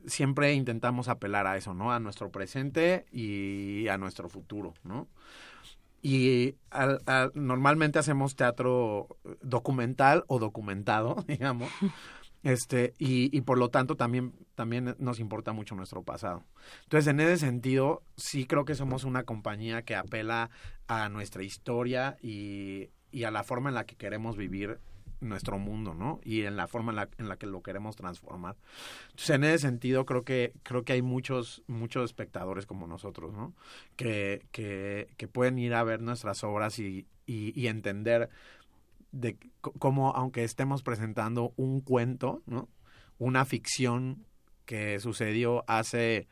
siempre 0.06 0.54
intentamos 0.54 1.08
apelar 1.08 1.46
a 1.46 1.56
eso, 1.56 1.74
¿no? 1.74 1.92
A 1.92 2.00
nuestro 2.00 2.30
presente 2.30 3.04
y 3.12 3.86
a 3.88 3.98
nuestro 3.98 4.28
futuro, 4.28 4.74
¿no? 4.82 5.08
Y 6.02 6.56
al- 6.70 7.00
al- 7.06 7.30
normalmente 7.34 7.98
hacemos 7.98 8.34
teatro 8.34 9.06
documental 9.40 10.24
o 10.26 10.38
documentado, 10.40 11.22
digamos. 11.28 11.70
Este, 12.42 12.94
y, 12.98 13.36
y 13.36 13.42
por 13.42 13.58
lo 13.58 13.68
tanto 13.68 13.96
también, 13.96 14.32
también 14.54 14.96
nos 14.98 15.20
importa 15.20 15.52
mucho 15.52 15.74
nuestro 15.74 16.02
pasado. 16.02 16.44
Entonces, 16.84 17.08
en 17.08 17.20
ese 17.20 17.38
sentido, 17.38 18.02
sí 18.16 18.46
creo 18.46 18.64
que 18.64 18.74
somos 18.74 19.04
una 19.04 19.22
compañía 19.22 19.82
que 19.82 19.94
apela 19.94 20.50
a 20.88 21.08
nuestra 21.08 21.44
historia 21.44 22.16
y, 22.20 22.90
y 23.12 23.24
a 23.24 23.30
la 23.30 23.44
forma 23.44 23.68
en 23.68 23.76
la 23.76 23.84
que 23.84 23.96
queremos 23.96 24.36
vivir 24.36 24.80
nuestro 25.20 25.56
mundo, 25.58 25.94
¿no? 25.94 26.20
Y 26.24 26.42
en 26.42 26.56
la 26.56 26.66
forma 26.66 26.90
en 26.90 26.96
la, 26.96 27.08
en 27.18 27.28
la 27.28 27.36
que 27.36 27.46
lo 27.46 27.62
queremos 27.62 27.94
transformar. 27.94 28.56
Entonces, 29.10 29.30
en 29.30 29.44
ese 29.44 29.58
sentido, 29.58 30.04
creo 30.04 30.24
que, 30.24 30.52
creo 30.64 30.82
que 30.82 30.94
hay 30.94 31.02
muchos, 31.02 31.62
muchos 31.68 32.04
espectadores 32.04 32.66
como 32.66 32.88
nosotros, 32.88 33.32
¿no? 33.32 33.54
Que, 33.94 34.44
que, 34.50 35.28
pueden 35.28 35.58
ir 35.58 35.74
a 35.74 35.84
ver 35.84 36.02
nuestras 36.02 36.42
obras 36.42 36.80
y, 36.80 37.06
y 37.24 37.68
entender 37.68 38.30
de 39.12 39.36
cómo, 39.60 40.10
aunque 40.16 40.44
estemos 40.44 40.82
presentando 40.82 41.52
un 41.56 41.80
cuento, 41.80 42.42
¿no? 42.46 42.68
Una 43.18 43.44
ficción 43.44 44.24
que 44.64 44.98
sucedió 45.00 45.64
hace, 45.68 46.28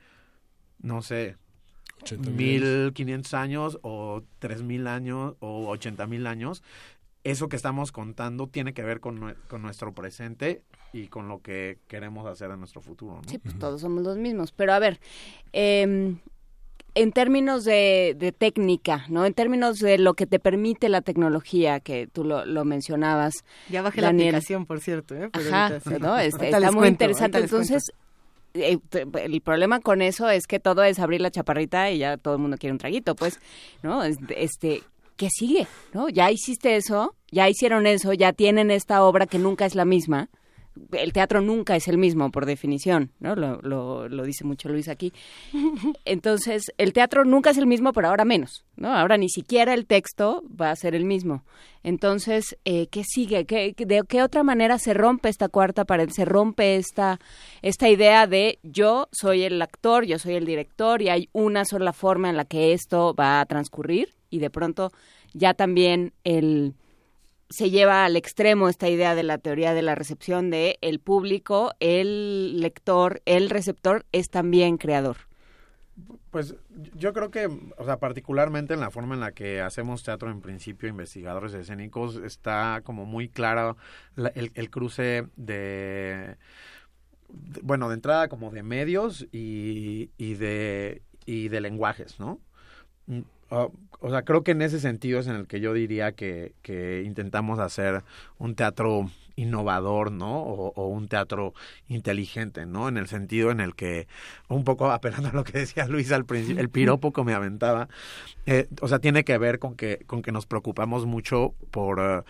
no 0.81 1.02
sé, 1.02 1.36
80,000 2.02 2.34
mil 2.34 2.92
quinientos 2.94 3.34
años 3.34 3.78
o 3.83 4.23
tres 4.39 4.62
mil 4.62 4.86
años 4.86 5.36
o 5.41 5.68
ochenta 5.68 6.07
mil 6.07 6.26
años, 6.26 6.62
eso 7.23 7.49
que 7.49 7.57
estamos 7.57 7.92
contando 7.92 8.47
tiene 8.47 8.73
que 8.73 8.83
ver 8.83 9.00
con, 9.00 9.36
con 9.49 9.60
nuestro 9.60 9.92
presente 9.92 10.62
y 10.92 11.09
con 11.09 11.28
lo 11.28 11.42
que 11.42 11.78
queremos 11.86 12.26
hacer 12.26 12.50
en 12.50 12.59
nuestro 12.59 12.81
futuro. 12.81 13.17
¿no? 13.17 13.28
Sí, 13.28 13.39
pues 13.39 13.59
todos 13.59 13.83
somos 13.83 14.02
los 14.02 14.17
mismos. 14.17 14.52
Pero 14.52 14.73
a 14.73 14.78
ver, 14.78 15.00
eh, 15.52 16.17
en 16.94 17.12
términos 17.12 17.65
de, 17.65 18.15
de 18.19 18.33
técnica, 18.33 19.05
¿no? 19.09 19.25
En 19.27 19.35
términos 19.35 19.78
de 19.78 19.99
lo 19.99 20.15
que 20.15 20.27
te 20.27 20.39
permite 20.39 20.89
la 20.89 21.01
tecnología, 21.01 21.81
que 21.81 22.07
tú 22.07 22.25
lo, 22.25 22.44
lo 22.44 22.65
mencionabas. 22.65 23.35
Ya 23.69 23.83
bajé 23.83 24.01
Daniel. 24.01 24.33
la 24.33 24.39
aplicación, 24.39 24.67
por 24.67 24.81
cierto. 24.81 25.15
¿eh? 25.15 25.28
Pero 25.33 25.49
Ajá, 25.49 25.67
ahorita 25.69 25.91
sí. 25.91 25.97
¿no? 26.01 26.19
Este, 26.19 26.44
está 26.51 26.60
muy 26.73 26.81
cuento, 26.81 27.05
interesante. 27.05 27.39
Entonces, 27.39 27.93
eh, 28.55 28.78
el 29.23 29.41
problema 29.41 29.81
con 29.81 30.02
eso 30.02 30.28
es 30.28 30.47
que 30.47 30.59
todo 30.59 30.83
es 30.83 30.99
abrir 30.99 31.20
la 31.20 31.31
chaparrita 31.31 31.91
y 31.91 31.99
ya 31.99 32.17
todo 32.17 32.35
el 32.35 32.41
mundo 32.41 32.57
quiere 32.59 32.73
un 32.73 32.78
traguito, 32.78 33.15
pues, 33.15 33.39
¿no? 33.83 34.02
Es- 34.02 34.19
Este, 34.36 34.83
¿qué 35.17 35.28
sigue? 35.31 35.67
¿No? 35.93 36.09
Ya 36.09 36.31
hiciste 36.31 36.77
eso, 36.77 37.15
ya 37.31 37.49
hicieron 37.49 37.86
eso, 37.86 38.12
ya 38.12 38.33
tienen 38.33 38.70
esta 38.70 39.05
obra 39.05 39.27
que 39.27 39.39
nunca 39.39 39.67
es 39.67 39.75
la 39.75 39.85
misma. 39.85 40.28
El 40.92 41.12
teatro 41.12 41.41
nunca 41.41 41.76
es 41.76 41.89
el 41.89 41.99
mismo, 41.99 42.31
por 42.31 42.47
definición, 42.47 43.10
¿no? 43.20 43.34
Lo, 43.36 43.60
lo, 43.62 44.09
lo 44.09 44.25
dice 44.25 44.44
mucho 44.44 44.68
Luis 44.68 44.89
aquí. 44.89 45.12
Entonces, 46.05 46.73
el 46.78 46.92
teatro 46.92 47.25
nunca 47.25 47.50
es 47.50 47.59
el 47.59 47.67
mismo, 47.67 47.92
pero 47.92 48.09
ahora 48.09 48.25
menos, 48.25 48.65
¿no? 48.76 48.94
Ahora 48.94 49.17
ni 49.17 49.28
siquiera 49.28 49.75
el 49.75 49.86
texto 49.86 50.42
va 50.60 50.70
a 50.70 50.76
ser 50.76 50.94
el 50.94 51.05
mismo. 51.05 51.44
Entonces, 51.83 52.59
eh, 52.65 52.89
¿qué 52.89 53.05
sigue? 53.05 53.47
¿Qué, 53.47 53.75
¿De 53.76 54.02
qué 54.07 54.23
otra 54.23 54.42
manera 54.42 54.78
se 54.78 54.92
rompe 54.92 55.28
esta 55.28 55.49
cuarta 55.49 55.84
pared? 55.84 56.10
Se 56.10 56.25
rompe 56.25 56.76
esta, 56.76 57.18
esta 57.62 57.89
idea 57.89 58.26
de 58.26 58.59
yo 58.62 59.09
soy 59.12 59.44
el 59.44 59.60
actor, 59.62 60.05
yo 60.05 60.18
soy 60.18 60.34
el 60.34 60.44
director 60.44 61.00
y 61.00 61.09
hay 61.09 61.28
una 61.33 61.65
sola 61.65 61.92
forma 61.92 62.28
en 62.28 62.36
la 62.36 62.44
que 62.44 62.73
esto 62.73 63.15
va 63.15 63.41
a 63.41 63.47
transcurrir 63.47 64.15
y 64.28 64.41
de 64.41 64.50
pronto 64.50 64.92
ya 65.33 65.55
también 65.55 66.12
el 66.25 66.75
se 67.50 67.70
lleva 67.70 68.04
al 68.04 68.16
extremo 68.16 68.68
esta 68.68 68.88
idea 68.88 69.14
de 69.14 69.22
la 69.24 69.38
teoría 69.38 69.74
de 69.74 69.82
la 69.82 69.94
recepción 69.96 70.50
de 70.50 70.78
el 70.82 71.00
público, 71.00 71.72
el 71.80 72.60
lector, 72.60 73.22
el 73.26 73.50
receptor 73.50 74.06
es 74.12 74.30
también 74.30 74.78
creador. 74.78 75.16
Pues 76.30 76.54
yo 76.94 77.12
creo 77.12 77.30
que, 77.30 77.46
o 77.46 77.84
sea, 77.84 77.98
particularmente 77.98 78.74
en 78.74 78.80
la 78.80 78.90
forma 78.92 79.14
en 79.14 79.20
la 79.20 79.32
que 79.32 79.60
hacemos 79.60 80.02
teatro 80.04 80.30
en 80.30 80.40
principio, 80.40 80.88
investigadores 80.88 81.52
escénicos, 81.54 82.16
está 82.16 82.82
como 82.84 83.04
muy 83.04 83.28
claro 83.28 83.76
la- 84.14 84.28
el, 84.34 84.70
cruce 84.70 85.26
de, 85.36 86.36
de- 87.28 87.62
bueno, 87.62 87.88
de 87.88 87.94
entrada 87.94 88.28
como 88.28 88.50
de 88.50 88.62
medios 88.62 89.26
y, 89.32 90.10
y 90.16 90.34
de, 90.34 91.02
y 91.26 91.48
de 91.48 91.60
lenguajes, 91.60 92.18
¿no? 92.20 92.40
O 93.50 94.10
sea, 94.10 94.22
creo 94.22 94.42
que 94.42 94.52
en 94.52 94.62
ese 94.62 94.80
sentido 94.80 95.20
es 95.20 95.26
en 95.26 95.36
el 95.36 95.46
que 95.46 95.60
yo 95.60 95.72
diría 95.74 96.12
que, 96.12 96.54
que 96.62 97.02
intentamos 97.04 97.58
hacer 97.58 98.02
un 98.38 98.54
teatro 98.54 99.10
innovador, 99.36 100.12
¿no? 100.12 100.42
O, 100.42 100.72
o 100.74 100.88
un 100.88 101.08
teatro 101.08 101.52
inteligente, 101.88 102.64
¿no? 102.66 102.88
En 102.88 102.96
el 102.96 103.08
sentido 103.08 103.50
en 103.50 103.60
el 103.60 103.74
que, 103.74 104.06
un 104.48 104.64
poco 104.64 104.90
apelando 104.90 105.28
a 105.30 105.32
lo 105.32 105.44
que 105.44 105.58
decía 105.58 105.86
Luis 105.86 106.12
al 106.12 106.24
principio, 106.24 106.60
el 106.60 106.70
piropo 106.70 107.12
que 107.12 107.24
me 107.24 107.34
aventaba, 107.34 107.88
eh, 108.46 108.68
o 108.80 108.88
sea, 108.88 109.00
tiene 109.00 109.24
que 109.24 109.36
ver 109.38 109.58
con 109.58 109.74
que, 109.76 110.04
con 110.06 110.22
que 110.22 110.32
nos 110.32 110.46
preocupamos 110.46 111.06
mucho 111.06 111.54
por... 111.70 112.00
eh, 112.00 112.22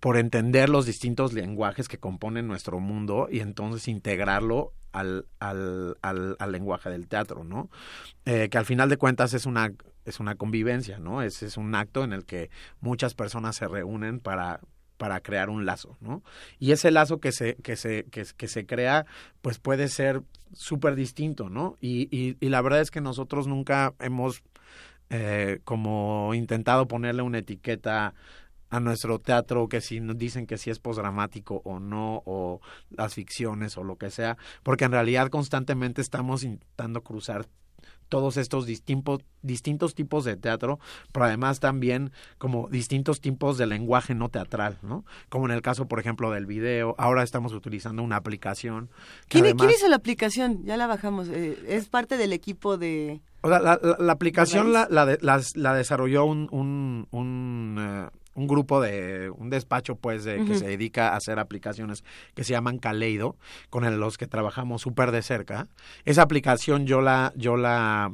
por 0.00 0.16
entender 0.16 0.68
los 0.68 0.84
distintos 0.84 1.32
lenguajes 1.32 1.86
que 1.86 1.96
componen 1.98 2.48
nuestro 2.48 2.80
mundo 2.80 3.28
y 3.30 3.38
entonces 3.38 3.86
integrarlo 3.86 4.72
al, 4.90 5.26
al, 5.38 5.96
al, 6.02 6.34
al 6.40 6.50
lenguaje 6.52 6.90
del 6.90 7.06
teatro, 7.06 7.44
¿no? 7.44 7.70
Eh, 8.24 8.48
que 8.50 8.58
al 8.58 8.64
final 8.64 8.88
de 8.88 8.96
cuentas 8.96 9.32
es 9.32 9.46
una, 9.46 9.72
es 10.04 10.20
una 10.20 10.34
convivencia, 10.34 10.98
¿no? 10.98 11.22
Es, 11.22 11.42
es 11.42 11.56
un 11.56 11.74
acto 11.74 12.04
en 12.04 12.12
el 12.12 12.24
que 12.24 12.50
muchas 12.80 13.14
personas 13.14 13.56
se 13.56 13.68
reúnen 13.68 14.20
para 14.20 14.60
para 15.02 15.18
crear 15.18 15.50
un 15.50 15.66
lazo, 15.66 15.96
¿no? 16.00 16.22
Y 16.60 16.70
ese 16.70 16.92
lazo 16.92 17.18
que 17.18 17.32
se, 17.32 17.56
que 17.56 17.74
se, 17.74 18.04
que, 18.04 18.24
que 18.36 18.46
se 18.46 18.66
crea, 18.66 19.04
pues 19.40 19.58
puede 19.58 19.88
ser 19.88 20.22
súper 20.52 20.94
distinto, 20.94 21.50
¿no? 21.50 21.76
Y, 21.80 22.02
y, 22.16 22.36
y 22.38 22.48
la 22.50 22.62
verdad 22.62 22.82
es 22.82 22.92
que 22.92 23.00
nosotros 23.00 23.48
nunca 23.48 23.94
hemos 23.98 24.44
eh, 25.10 25.58
como 25.64 26.32
intentado 26.34 26.86
ponerle 26.86 27.22
una 27.22 27.38
etiqueta 27.38 28.14
a 28.70 28.80
nuestro 28.80 29.18
teatro 29.18 29.68
que 29.68 29.82
si 29.82 30.00
nos 30.00 30.16
dicen 30.16 30.46
que 30.46 30.56
si 30.56 30.70
es 30.70 30.78
posdramático 30.78 31.60
o 31.64 31.80
no 31.80 32.22
o 32.24 32.60
las 32.88 33.12
ficciones 33.14 33.76
o 33.76 33.84
lo 33.84 33.96
que 33.96 34.10
sea 34.10 34.38
porque 34.62 34.86
en 34.86 34.92
realidad 34.92 35.28
constantemente 35.28 36.00
estamos 36.00 36.44
intentando 36.44 37.02
cruzar 37.02 37.46
todos 38.12 38.36
estos 38.36 38.66
distintos 38.66 39.20
distintos 39.40 39.94
tipos 39.94 40.24
de 40.26 40.36
teatro 40.36 40.78
pero 41.12 41.24
además 41.24 41.60
también 41.60 42.12
como 42.36 42.68
distintos 42.68 43.22
tipos 43.22 43.56
de 43.56 43.64
lenguaje 43.64 44.14
no 44.14 44.28
teatral 44.28 44.76
no 44.82 45.06
como 45.30 45.46
en 45.46 45.52
el 45.52 45.62
caso 45.62 45.88
por 45.88 45.98
ejemplo 45.98 46.30
del 46.30 46.44
video 46.44 46.94
ahora 46.98 47.22
estamos 47.22 47.54
utilizando 47.54 48.02
una 48.02 48.16
aplicación 48.16 48.90
¿Quién, 49.28 49.44
además- 49.46 49.66
quién 49.66 49.78
hizo 49.78 49.88
la 49.88 49.96
aplicación? 49.96 50.62
Ya 50.66 50.76
la 50.76 50.86
bajamos. 50.86 51.28
eh, 51.28 51.58
es 51.66 51.88
parte 51.88 52.18
del 52.18 52.34
equipo 52.34 52.76
de... 52.76 53.22
O 53.40 53.48
sea, 53.48 53.60
la, 53.60 53.80
la- 53.82 53.96
la 53.98 54.12
aplicación 54.12 54.72
la, 54.74 54.86
la 54.90 55.74
desarrolló 55.74 56.26
un, 56.26 56.48
un, 56.52 57.08
un, 57.12 57.76
eh, 57.80 58.08
un 58.34 58.46
grupo 58.46 58.80
de, 58.80 59.30
un 59.36 59.50
despacho 59.50 59.96
pues 59.96 60.24
de, 60.24 60.44
que 60.46 60.54
se 60.56 60.66
dedica 60.66 61.10
a 61.10 61.16
hacer 61.16 61.38
aplicaciones 61.38 62.02
que 62.34 62.44
se 62.44 62.52
llaman 62.52 62.78
Kaleido, 62.78 63.36
con 63.70 63.84
el- 63.84 63.98
los 64.00 64.16
que 64.18 64.26
trabajamos 64.26 64.82
súper 64.82 65.10
de 65.10 65.22
cerca. 65.22 65.68
Esa 66.04 66.22
aplicación 66.22 66.86
yo 66.86 67.00
la, 67.02 67.32
yo 67.36 67.56
la 67.56 68.10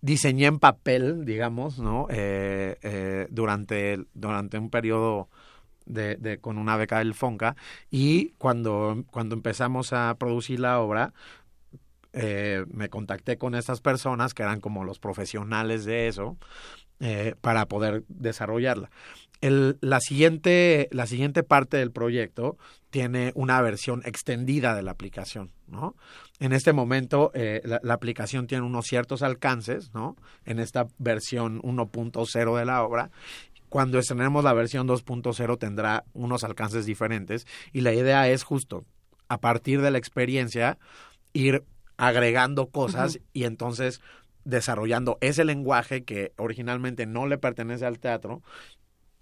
diseñé 0.00 0.46
en 0.46 0.58
papel, 0.58 1.24
digamos, 1.24 1.78
¿no? 1.78 2.06
Eh, 2.10 2.76
eh, 2.82 3.26
durante, 3.30 4.04
durante 4.14 4.58
un 4.58 4.70
periodo 4.70 5.28
de, 5.86 6.16
de- 6.16 6.38
con 6.38 6.58
una 6.58 6.76
beca 6.76 6.98
del 6.98 7.14
Fonca 7.14 7.54
y 7.90 8.30
cuando, 8.38 9.04
cuando 9.10 9.34
empezamos 9.34 9.92
a 9.92 10.14
producir 10.18 10.58
la 10.60 10.80
obra, 10.80 11.12
eh, 12.12 12.64
me 12.70 12.88
contacté 12.88 13.38
con 13.38 13.54
estas 13.54 13.80
personas 13.80 14.34
que 14.34 14.42
eran 14.42 14.60
como 14.60 14.84
los 14.84 14.98
profesionales 14.98 15.84
de 15.84 16.08
eso 16.08 16.36
para 17.42 17.66
poder 17.66 18.04
desarrollarla. 18.08 18.88
El, 19.46 19.76
la, 19.82 20.00
siguiente, 20.00 20.88
la 20.90 21.06
siguiente 21.06 21.42
parte 21.42 21.76
del 21.76 21.90
proyecto 21.90 22.56
tiene 22.88 23.32
una 23.34 23.60
versión 23.60 24.00
extendida 24.06 24.74
de 24.74 24.82
la 24.82 24.92
aplicación, 24.92 25.50
¿no? 25.66 25.96
En 26.40 26.52
este 26.52 26.72
momento 26.72 27.30
eh, 27.34 27.60
la, 27.64 27.78
la 27.82 27.94
aplicación 27.94 28.46
tiene 28.46 28.64
unos 28.64 28.86
ciertos 28.86 29.22
alcances, 29.22 29.92
¿no? 29.92 30.16
En 30.46 30.60
esta 30.60 30.86
versión 30.96 31.60
1.0 31.60 32.58
de 32.58 32.64
la 32.64 32.82
obra 32.82 33.10
cuando 33.68 33.98
estrenemos 33.98 34.44
la 34.44 34.52
versión 34.52 34.86
2.0 34.86 35.58
tendrá 35.58 36.04
unos 36.14 36.44
alcances 36.44 36.86
diferentes 36.86 37.44
y 37.72 37.80
la 37.80 37.92
idea 37.92 38.28
es 38.28 38.44
justo 38.44 38.84
a 39.28 39.40
partir 39.40 39.82
de 39.82 39.90
la 39.90 39.98
experiencia 39.98 40.78
ir 41.32 41.64
agregando 41.96 42.68
cosas 42.68 43.18
y 43.32 43.44
entonces 43.44 44.00
desarrollando 44.44 45.18
ese 45.20 45.44
lenguaje 45.44 46.04
que 46.04 46.32
originalmente 46.36 47.06
no 47.06 47.26
le 47.26 47.36
pertenece 47.36 47.84
al 47.84 47.98
teatro, 47.98 48.42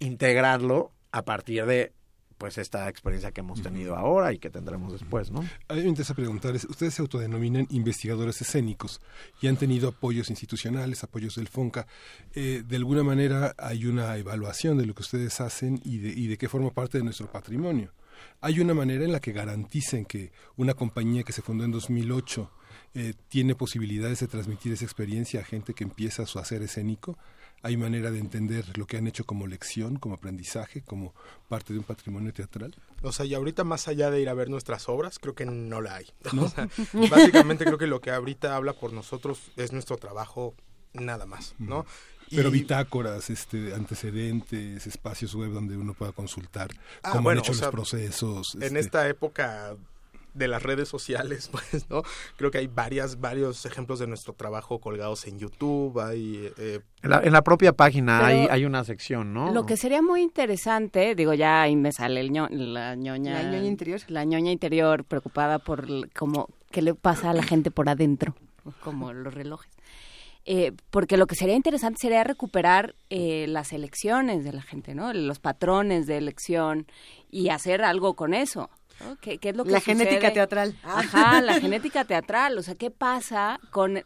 integrarlo 0.03 0.91
a 1.11 1.23
partir 1.23 1.65
de 1.65 1.93
pues 2.37 2.57
esta 2.57 2.89
experiencia 2.89 3.31
que 3.31 3.39
hemos 3.39 3.61
tenido 3.61 3.95
ahora 3.95 4.33
y 4.33 4.37
que 4.37 4.49
tendremos 4.49 4.91
después, 4.91 5.31
¿no? 5.31 5.47
A 5.69 5.75
mí 5.75 5.81
me 5.81 5.87
interesa 5.87 6.13
preguntarles, 6.13 6.65
ustedes 6.65 6.95
se 6.95 7.01
autodenominan 7.01 7.67
investigadores 7.69 8.41
escénicos 8.41 8.99
y 9.41 9.47
han 9.47 9.55
tenido 9.55 9.87
apoyos 9.87 10.29
institucionales, 10.29 11.03
apoyos 11.05 11.35
del 11.35 11.47
FONCA. 11.47 11.87
Eh, 12.33 12.63
de 12.67 12.75
alguna 12.75 13.03
manera 13.03 13.55
hay 13.57 13.85
una 13.85 14.17
evaluación 14.17 14.77
de 14.77 14.85
lo 14.85 14.93
que 14.93 15.03
ustedes 15.03 15.39
hacen 15.39 15.79
y 15.85 15.99
de, 15.99 16.09
y 16.09 16.27
de 16.27 16.37
qué 16.37 16.49
forma 16.49 16.71
parte 16.71 16.97
de 16.97 17.05
nuestro 17.05 17.31
patrimonio. 17.31 17.93
hay 18.41 18.59
una 18.59 18.73
manera 18.73 19.05
en 19.05 19.13
la 19.13 19.21
que 19.21 19.31
garanticen 19.31 20.03
que 20.03 20.33
una 20.57 20.73
compañía 20.73 21.23
que 21.23 21.31
se 21.31 21.41
fundó 21.41 21.63
en 21.63 21.71
2008 21.71 22.51
eh, 22.95 23.13
tiene 23.29 23.55
posibilidades 23.55 24.19
de 24.19 24.27
transmitir 24.27 24.73
esa 24.73 24.85
experiencia 24.85 25.39
a 25.39 25.43
gente 25.43 25.73
que 25.73 25.83
empieza 25.83 26.25
su 26.25 26.39
hacer 26.39 26.61
escénico. 26.61 27.17
Hay 27.63 27.77
manera 27.77 28.11
de 28.11 28.19
entender 28.19 28.77
lo 28.77 28.85
que 28.85 28.97
han 28.97 29.07
hecho 29.07 29.25
como 29.25 29.47
lección, 29.47 29.97
como 29.97 30.15
aprendizaje, 30.15 30.81
como 30.81 31.13
parte 31.47 31.73
de 31.73 31.79
un 31.79 31.85
patrimonio 31.85 32.33
teatral. 32.33 32.75
O 33.01 33.11
sea, 33.11 33.25
y 33.25 33.33
ahorita 33.33 33.63
más 33.63 33.87
allá 33.87 34.11
de 34.11 34.21
ir 34.21 34.29
a 34.29 34.33
ver 34.33 34.49
nuestras 34.49 34.87
obras, 34.89 35.17
creo 35.17 35.33
que 35.33 35.45
no 35.45 35.81
la 35.81 35.95
hay. 35.95 36.05
O 36.37 36.47
sea, 36.49 36.67
básicamente 37.09 37.63
creo 37.63 37.77
que 37.77 37.87
lo 37.87 38.01
que 38.01 38.11
ahorita 38.11 38.55
habla 38.55 38.73
por 38.73 38.93
nosotros 38.93 39.39
es 39.55 39.71
nuestro 39.71 39.97
trabajo 39.97 40.53
nada 40.93 41.25
más, 41.25 41.55
¿no? 41.57 41.85
Pero 42.29 42.51
bitácoras, 42.51 43.29
este, 43.29 43.73
antecedentes, 43.73 44.87
espacios 44.87 45.35
web 45.35 45.51
donde 45.51 45.77
uno 45.77 45.93
pueda 45.93 46.11
consultar 46.11 46.71
Ah, 47.03 47.11
cómo 47.11 47.23
bueno, 47.23 47.39
han 47.39 47.45
hecho 47.45 47.51
o 47.51 47.55
sea, 47.55 47.67
los 47.67 47.71
procesos. 47.73 48.55
En 48.55 48.63
este, 48.63 48.79
esta 48.79 49.07
época 49.07 49.75
de 50.33 50.47
las 50.47 50.63
redes 50.63 50.89
sociales, 50.89 51.47
pues, 51.51 51.89
¿no? 51.89 52.01
Creo 52.37 52.51
que 52.51 52.57
hay 52.57 52.67
varias, 52.67 53.19
varios 53.19 53.65
ejemplos 53.65 53.99
de 53.99 54.07
nuestro 54.07 54.33
trabajo 54.33 54.79
colgados 54.79 55.27
en 55.27 55.37
YouTube, 55.39 55.99
hay... 55.99 56.51
eh, 56.57 56.79
En 57.03 57.09
la, 57.09 57.21
en 57.23 57.31
la 57.33 57.41
propia 57.43 57.73
página 57.73 58.25
hay, 58.25 58.47
hay 58.49 58.65
una 58.65 58.83
sección, 58.83 59.33
¿no? 59.33 59.51
Lo 59.51 59.65
que 59.65 59.77
sería 59.77 60.01
muy 60.01 60.21
interesante, 60.21 61.15
digo, 61.15 61.33
ya 61.33 61.61
ahí 61.61 61.75
me 61.75 61.91
sale 61.91 62.19
el 62.21 62.31
ño- 62.31 62.49
la 62.49 62.95
ñoña. 62.95 63.43
La 63.43 63.51
ñoña 63.51 63.67
interior. 63.67 63.99
La 64.07 64.23
ñoña 64.25 64.51
interior, 64.51 65.03
preocupada 65.03 65.59
por 65.59 65.87
como 66.13 66.47
qué 66.71 66.81
le 66.81 66.93
pasa 66.95 67.29
a 67.29 67.33
la 67.33 67.43
gente 67.43 67.71
por 67.71 67.87
adentro, 67.89 68.35
como 68.81 69.13
los 69.13 69.33
relojes. 69.33 69.71
Eh, 70.45 70.73
porque 70.89 71.15
lo 71.15 71.25
que 71.25 71.35
sería 71.35 71.55
interesante 71.55 71.99
sería 72.01 72.21
recuperar 72.25 72.95
eh, 73.09 73.45
las 73.47 73.71
elecciones 73.71 74.43
de 74.43 74.51
la 74.51 74.61
gente, 74.61 74.93
¿no? 74.93 75.13
Los 75.13 75.39
patrones 75.39 76.05
de 76.05 76.17
elección 76.17 76.85
y 77.31 77.47
hacer 77.47 77.81
algo 77.81 78.15
con 78.15 78.33
eso. 78.33 78.69
¿Qué, 79.21 79.39
es 79.41 79.55
lo 79.55 79.63
que 79.63 79.71
La 79.71 79.81
genética 79.81 80.31
teatral. 80.31 80.77
Ajá, 80.83 81.41
la 81.41 81.59
genética 81.59 82.05
teatral. 82.05 82.57
O 82.57 82.63
sea, 82.63 82.75
¿qué 82.75 82.91
pasa 82.91 83.59
con 83.71 84.03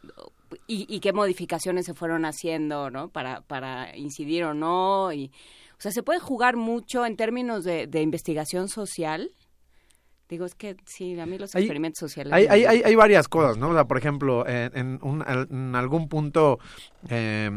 y, 0.66 0.86
y 0.88 1.00
qué 1.00 1.12
modificaciones 1.12 1.86
se 1.86 1.94
fueron 1.94 2.24
haciendo, 2.24 2.90
¿no? 2.90 3.10
Para, 3.10 3.42
para 3.42 3.96
incidir 3.96 4.44
o 4.44 4.54
no. 4.54 5.12
Y, 5.12 5.30
o 5.78 5.80
sea, 5.80 5.92
se 5.92 6.02
puede 6.02 6.20
jugar 6.20 6.56
mucho 6.56 7.06
en 7.06 7.16
términos 7.16 7.64
de, 7.64 7.86
de 7.86 8.02
investigación 8.02 8.68
social. 8.68 9.32
Digo, 10.28 10.44
es 10.44 10.54
que 10.54 10.76
sí, 10.84 11.18
a 11.18 11.24
mí 11.24 11.38
los 11.38 11.54
Hay- 11.54 11.62
experimentos 11.62 11.98
sociales. 12.00 12.32
Hay, 12.34 12.46
hay, 12.46 12.64
hay, 12.66 12.82
hay 12.84 12.94
varias 12.94 13.28
cosas, 13.28 13.56
¿no? 13.56 13.70
O 13.70 13.72
sea, 13.74 13.86
por 13.86 13.96
ejemplo, 13.96 14.46
en, 14.46 14.76
en 14.76 14.98
un- 15.02 15.24
en 15.26 15.74
algún 15.74 16.08
punto 16.08 16.58
eh, 17.08 17.50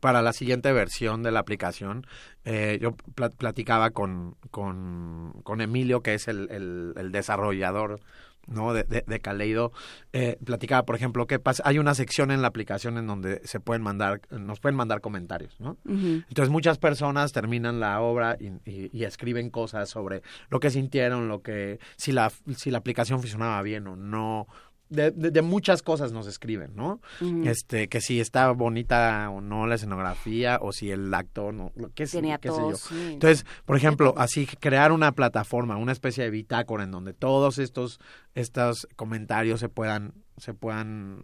para 0.00 0.20
la 0.22 0.32
siguiente 0.32 0.72
versión 0.72 1.22
de 1.22 1.30
la 1.30 1.38
aplicación, 1.40 2.04
eh, 2.44 2.78
yo 2.82 2.92
pla- 3.14 3.30
platicaba 3.30 3.90
con, 3.90 4.34
con, 4.50 5.32
con 5.44 5.60
Emilio, 5.60 6.00
que 6.00 6.14
es 6.14 6.26
el, 6.26 6.50
el, 6.50 6.92
el 6.96 7.12
desarrollador 7.12 8.00
¿no? 8.46 8.72
de, 8.72 8.84
de, 8.84 9.04
de 9.06 9.20
Kaleido, 9.20 9.72
eh, 10.12 10.36
platicaba, 10.44 10.84
por 10.84 10.96
ejemplo, 10.96 11.26
que 11.26 11.38
pasa, 11.38 11.62
hay 11.66 11.78
una 11.78 11.94
sección 11.94 12.30
en 12.30 12.42
la 12.42 12.48
aplicación 12.48 12.98
en 12.98 13.06
donde 13.06 13.40
se 13.44 13.60
pueden 13.60 13.82
mandar, 13.82 14.20
nos 14.30 14.60
pueden 14.60 14.76
mandar 14.76 15.00
comentarios, 15.00 15.58
¿no? 15.60 15.76
Entonces 15.84 16.50
muchas 16.50 16.78
personas 16.78 17.32
terminan 17.32 17.80
la 17.80 18.00
obra 18.00 18.36
y, 18.38 18.48
y- 18.70 18.90
y 18.92 19.04
escriben 19.04 19.50
cosas 19.50 19.88
sobre 19.88 20.22
lo 20.50 20.60
que 20.60 20.70
sintieron, 20.70 21.28
lo 21.28 21.42
que 21.42 21.78
si 21.96 22.12
la 22.12 22.30
si 22.56 22.70
la 22.70 22.78
aplicación 22.78 23.20
funcionaba 23.20 23.60
bien 23.62 23.86
o 23.86 23.96
no. 23.96 24.46
De, 24.92 25.10
de- 25.10 25.30
de 25.30 25.42
muchas 25.42 25.82
cosas 25.82 26.12
nos 26.12 26.26
escriben, 26.26 26.72
¿no? 26.76 27.00
Este, 27.46 27.88
que 27.88 28.00
si 28.00 28.20
está 28.20 28.50
bonita 28.52 29.30
o 29.30 29.40
no 29.40 29.66
la 29.66 29.74
escenografía 29.76 30.58
o 30.60 30.72
si 30.72 30.90
el 30.90 31.12
actor 31.14 31.54
no, 31.54 31.72
qué, 31.94 32.06
sé- 32.06 32.18
Tenía 32.18 32.38
qué 32.38 32.50
sé 32.50 32.68
yo. 32.68 32.76
sí. 32.76 32.94
Entonces, 33.14 33.46
por 33.64 33.76
ejemplo, 33.76 34.14
así 34.16 34.46
crear 34.46 34.92
una 34.92 35.12
plataforma, 35.12 35.76
una 35.76 35.92
especie 35.92 36.24
de 36.24 36.30
bitácora 36.30 36.84
en 36.84 36.90
donde 36.90 37.12
todos 37.14 37.58
estos 37.58 38.00
estos 38.34 38.86
comentarios 38.96 39.60
se 39.60 39.68
puedan 39.68 40.12
se 40.36 40.54
puedan 40.54 41.22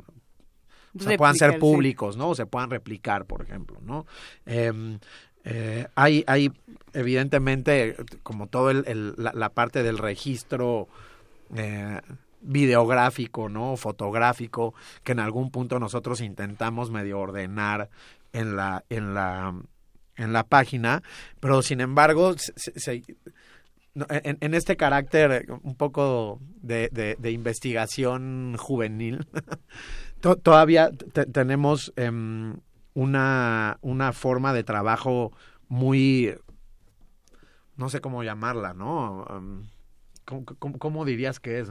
o 0.98 1.02
sea, 1.02 1.16
puedan 1.18 1.34
ser 1.36 1.50
públicos, 1.60 2.16
¿no? 2.16 2.30
O 2.30 2.34
se 2.34 2.46
puedan 2.46 2.70
replicar, 2.70 3.26
por 3.26 3.42
ejemplo, 3.42 3.78
¿no? 3.82 4.06
Em, 4.46 4.98
eh, 5.44 5.86
hay, 5.94 6.24
hay, 6.26 6.50
evidentemente, 6.94 7.96
como 8.22 8.46
todo 8.48 8.70
el, 8.70 8.84
el- 8.86 9.14
la, 9.16 9.32
la 9.34 9.50
parte 9.50 9.82
del 9.82 9.98
registro 9.98 10.88
eh, 11.54 12.00
videográfico, 12.40 13.48
¿no? 13.48 13.76
Fotográfico, 13.76 14.74
que 15.04 15.12
en 15.12 15.20
algún 15.20 15.50
punto 15.50 15.78
nosotros 15.78 16.20
intentamos 16.20 16.90
medio 16.90 17.18
ordenar 17.18 17.90
en 18.32 18.56
la, 18.56 18.84
en 18.90 19.14
la, 19.14 19.54
en 20.16 20.32
la 20.32 20.44
página, 20.44 21.02
pero 21.40 21.62
sin 21.62 21.80
embargo, 21.80 22.34
en, 24.08 24.54
este 24.54 24.76
carácter 24.76 25.46
un 25.62 25.74
poco 25.74 26.40
de, 26.62 26.88
investigación 27.32 28.56
juvenil, 28.58 29.26
to- 30.20 30.36
todavía 30.36 30.90
te- 30.90 31.26
tenemos 31.26 31.92
em, 31.96 32.56
una, 32.94 33.78
una 33.80 34.12
forma 34.12 34.52
de 34.52 34.64
trabajo 34.64 35.32
muy, 35.68 36.34
no 37.76 37.88
sé 37.88 38.00
cómo 38.00 38.22
llamarla, 38.22 38.74
¿no? 38.74 39.26
Em, 39.30 39.68
¿cómo, 40.24 40.44
cómo- 40.58 40.78
cómo 40.78 41.04
dirías 41.04 41.40
que 41.40 41.60
es? 41.60 41.68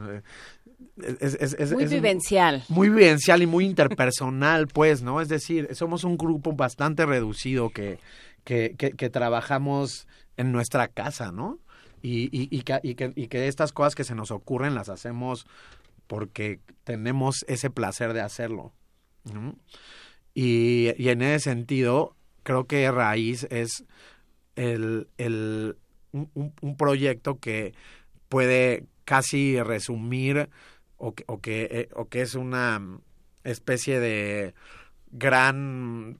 Es- 1.02 1.34
es- 1.34 1.54
es- 1.58 1.72
Muy 1.72 1.86
vivencial. 1.86 2.64
muy 2.68 2.88
vivencial 2.88 3.42
y 3.42 3.46
muy 3.46 3.64
interpersonal, 3.64 4.68
pues, 4.68 5.02
¿no? 5.02 5.20
Es 5.20 5.28
decir, 5.28 5.68
somos 5.74 6.04
un 6.04 6.16
grupo 6.16 6.52
bastante 6.52 7.04
reducido 7.06 7.70
que, 7.70 7.98
que, 8.44 8.74
que, 8.78 8.90
que 8.92 9.10
trabajamos 9.10 10.06
en 10.36 10.52
nuestra 10.52 10.88
casa, 10.88 11.32
¿no? 11.32 11.58
Y, 12.02 12.24
y, 12.36 12.48
y, 12.56 12.62
que, 12.62 12.78
y, 12.82 12.94
que, 12.94 13.12
y 13.16 13.26
que 13.28 13.48
estas 13.48 13.72
cosas 13.72 13.94
que 13.96 14.04
se 14.04 14.14
nos 14.14 14.30
ocurren 14.30 14.74
las 14.74 14.88
hacemos 14.88 15.46
porque 16.06 16.60
tenemos 16.84 17.44
ese 17.48 17.70
placer 17.70 18.12
de 18.12 18.20
hacerlo. 18.20 18.72
¿no? 19.32 19.56
Y, 20.34 20.92
y 20.96 21.08
en 21.08 21.22
ese 21.22 21.50
sentido, 21.50 22.14
creo 22.44 22.66
que 22.66 22.90
Raíz 22.90 23.46
es 23.50 23.84
el, 24.56 25.08
el, 25.18 25.76
un- 26.12 26.52
un 26.60 26.76
proyecto 26.76 27.38
que 27.38 27.74
puede 28.28 28.84
casi 29.08 29.58
resumir 29.62 30.50
o 30.98 31.14
que, 31.14 31.24
o 31.28 31.40
que, 31.40 31.62
eh, 31.70 31.88
o 31.94 32.08
que 32.10 32.20
es 32.20 32.34
una 32.34 32.78
especie 33.42 34.00
de 34.00 34.52
gran, 35.10 36.18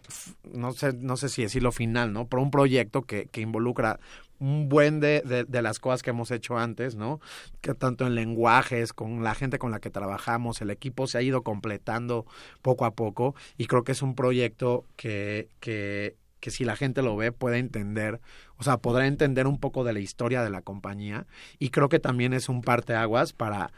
no 0.55 0.73
sé, 0.73 0.95
no 0.95 1.19
sé 1.19 1.29
si 1.29 1.43
decirlo 1.43 1.71
final, 1.71 2.15
¿no? 2.15 2.29
Pero 2.29 2.41
un 2.41 2.51
proyecto 2.51 3.03
que, 3.03 3.27
que 3.27 3.43
involucra 3.43 4.01
un 4.39 4.71
buen 4.71 5.01
de, 5.01 5.21
de, 5.21 5.45
de 5.45 5.61
las 5.61 5.81
cosas 5.81 6.03
que 6.03 6.11
hemos 6.11 6.31
hecho 6.31 6.57
antes, 6.57 6.97
¿no? 6.97 7.21
Que 7.61 7.75
tanto 7.75 8.07
en 8.07 8.15
lenguajes, 8.15 8.95
con 8.95 9.23
la 9.23 9.35
gente 9.35 9.59
con 9.59 9.71
la 9.71 9.81
que 9.81 9.91
trabajamos, 9.91 10.63
el 10.63 10.71
equipo 10.71 11.07
se 11.07 11.19
ha 11.19 11.23
ido 11.23 11.43
completando 11.43 12.25
poco 12.63 12.87
a 12.87 12.93
poco 12.93 13.35
y 13.59 13.67
creo 13.67 13.85
que 13.85 13.93
es 13.93 14.01
un 14.01 14.15
proyecto 14.15 14.87
que, 14.97 15.51
que, 15.61 16.17
que 16.41 16.51
si 16.51 16.65
la 16.65 16.77
gente 16.77 17.03
lo 17.03 17.17
ve 17.17 17.33
puede 17.33 17.59
entender, 17.59 18.21
o 18.57 18.63
sea, 18.63 18.79
podrá 18.79 19.07
entender 19.07 19.47
un 19.47 19.59
poco 19.59 19.85
de 19.85 19.93
la 19.93 20.01
historia 20.01 20.43
de 20.43 20.51
la 20.51 20.63
compañía 20.63 21.27
y 21.59 21.71
creo 21.71 21.89
que 21.89 21.99
también 21.99 22.33
es 22.33 22.49
un 22.49 22.63
parteaguas 22.63 23.33
para 23.33 23.73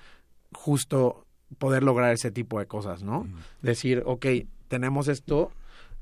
justo 0.52 1.26
poder 1.58 1.82
lograr 1.82 2.12
ese 2.12 2.30
tipo 2.30 2.58
de 2.58 2.66
cosas, 2.66 3.02
¿no? 3.02 3.26
Decir, 3.62 4.02
ok, 4.06 4.26
tenemos 4.68 5.08
esto, 5.08 5.50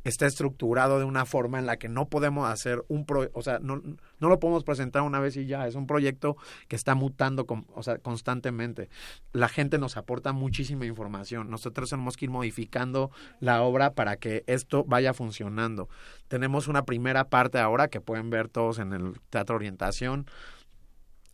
está 0.09 0.27
estructurado 0.27 0.99
de 0.99 1.05
una 1.05 1.27
forma 1.27 1.59
en 1.59 1.67
la 1.67 1.77
que 1.77 1.89
no 1.89 2.09
podemos 2.09 2.49
hacer 2.49 2.85
un 2.89 3.05
pro, 3.07 3.31
o 3.33 3.43
sea, 3.43 3.59
no, 3.61 3.83
no 4.19 4.29
lo 4.29 4.39
podemos 4.39 4.65
presentar 4.65 5.03
una 5.03 5.21
vez 5.21 5.37
y 5.37 5.47
ya, 5.47 5.67
es 5.67 5.75
un 5.75 5.87
proyecto 5.87 6.37
que 6.69 6.77
está 6.77 6.95
mutando 6.95 7.47
con, 7.47 7.67
o 7.75 7.83
sea, 7.83 7.99
constantemente. 7.99 8.89
La 9.33 9.49
gente 9.49 9.79
nos 9.79 9.97
aporta 9.97 10.33
muchísima 10.33 10.87
información, 10.87 11.51
nosotros 11.51 11.91
tenemos 11.91 12.17
que 12.17 12.27
ir 12.27 12.31
modificando 12.31 13.11
la 13.41 13.63
obra 13.63 13.95
para 13.95 14.17
que 14.17 14.45
esto 14.47 14.85
vaya 14.85 15.15
funcionando. 15.15 15.89
Tenemos 16.29 16.69
una 16.69 16.85
primera 16.85 17.29
parte 17.29 17.59
ahora 17.59 17.89
que 17.89 18.01
pueden 18.01 18.31
ver 18.31 18.49
todos 18.49 18.79
en 18.79 18.93
el 18.93 19.21
Teatro 19.31 19.57
Orientación. 19.57 20.27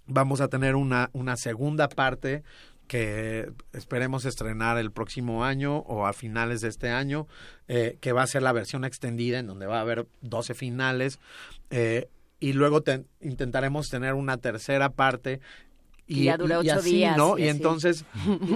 Vamos 0.06 0.40
a 0.40 0.48
tener 0.48 0.76
una, 0.76 1.08
una 1.14 1.36
segunda 1.36 1.88
parte 1.88 2.42
que 2.86 3.50
esperemos 3.72 4.24
estrenar 4.24 4.78
el 4.78 4.90
próximo 4.92 5.44
año 5.44 5.78
o 5.78 6.06
a 6.06 6.12
finales 6.12 6.60
de 6.60 6.68
este 6.68 6.90
año, 6.90 7.26
eh, 7.68 7.98
que 8.00 8.12
va 8.12 8.22
a 8.22 8.26
ser 8.26 8.42
la 8.42 8.52
versión 8.52 8.84
extendida 8.84 9.38
en 9.38 9.46
donde 9.46 9.66
va 9.66 9.78
a 9.78 9.82
haber 9.82 10.06
12 10.22 10.54
finales. 10.54 11.18
eh, 11.70 12.08
y 12.40 12.52
luego 12.52 12.82
te- 12.82 13.04
intentaremos 13.22 13.88
tener 13.88 14.12
una 14.14 14.36
tercera 14.36 14.90
parte. 14.90 15.40
Que 16.06 16.24
ya 16.24 16.36
dure 16.36 16.56
y 16.56 16.58
ocho 16.58 16.74
así, 16.74 16.94
días, 16.96 17.16
¿no? 17.16 17.38
y 17.38 17.44
Y, 17.44 17.48
entonces, 17.48 18.04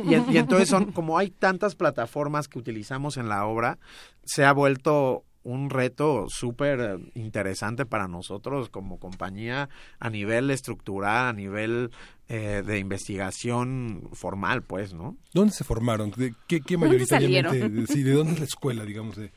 y, 0.04 0.34
y 0.34 0.36
entonces 0.36 0.68
son, 0.68 0.92
como 0.92 1.16
hay 1.16 1.30
tantas 1.30 1.74
plataformas 1.74 2.48
que 2.48 2.58
utilizamos 2.58 3.16
en 3.16 3.30
la 3.30 3.46
obra, 3.46 3.78
se 4.24 4.44
ha 4.44 4.52
vuelto 4.52 5.24
un 5.48 5.70
reto 5.70 6.26
súper 6.28 6.98
interesante 7.14 7.86
para 7.86 8.06
nosotros 8.08 8.68
como 8.68 8.98
compañía 8.98 9.68
a 9.98 10.10
nivel 10.10 10.50
estructural, 10.50 11.26
a 11.28 11.32
nivel 11.32 11.90
eh, 12.28 12.62
de 12.66 12.78
investigación 12.78 14.08
formal, 14.12 14.62
pues, 14.62 14.92
¿no? 14.92 15.16
¿Dónde 15.32 15.52
se 15.54 15.64
formaron? 15.64 16.10
¿De 16.10 16.34
qué, 16.46 16.60
qué 16.60 16.74
¿Dónde 16.76 16.88
mayoritariamente? 16.88 17.86
sí, 17.86 18.02
¿de 18.02 18.12
dónde 18.12 18.34
es 18.34 18.38
la 18.40 18.44
escuela, 18.44 18.84
digamos? 18.84 19.16
De, 19.16 19.32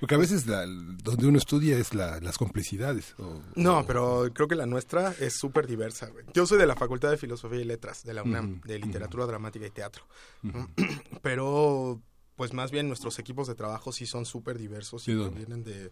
porque 0.00 0.16
a 0.16 0.18
veces 0.18 0.46
la- 0.48 0.66
donde 0.66 1.26
uno 1.28 1.38
estudia 1.38 1.78
es 1.78 1.94
la- 1.94 2.18
las 2.20 2.36
complicidades. 2.36 3.14
o- 3.18 3.40
No, 3.54 3.78
o- 3.78 3.86
pero 3.86 4.28
creo 4.34 4.48
que 4.48 4.56
la 4.56 4.66
nuestra 4.66 5.12
es 5.20 5.38
súper 5.38 5.66
diversa. 5.68 6.10
Yo 6.34 6.46
soy 6.46 6.58
de 6.58 6.66
la 6.66 6.74
Facultad 6.74 7.10
de 7.10 7.16
Filosofía 7.16 7.60
y 7.60 7.64
Letras, 7.64 8.02
de 8.04 8.12
la 8.12 8.24
UNAM, 8.24 8.60
de 8.62 8.78
Literatura 8.80 9.24
Dramática 9.24 9.64
y 9.66 9.70
Teatro. 9.70 10.04
Pero, 11.22 12.00
pues 12.36 12.52
más 12.52 12.70
bien 12.70 12.88
nuestros 12.88 13.18
equipos 13.18 13.46
de 13.48 13.54
trabajo 13.54 13.92
sí 13.92 14.06
son 14.06 14.26
súper 14.26 14.58
diversos 14.58 15.08
y 15.08 15.12
¿De 15.12 15.16
dónde? 15.18 15.30
provienen 15.40 15.64
de... 15.64 15.90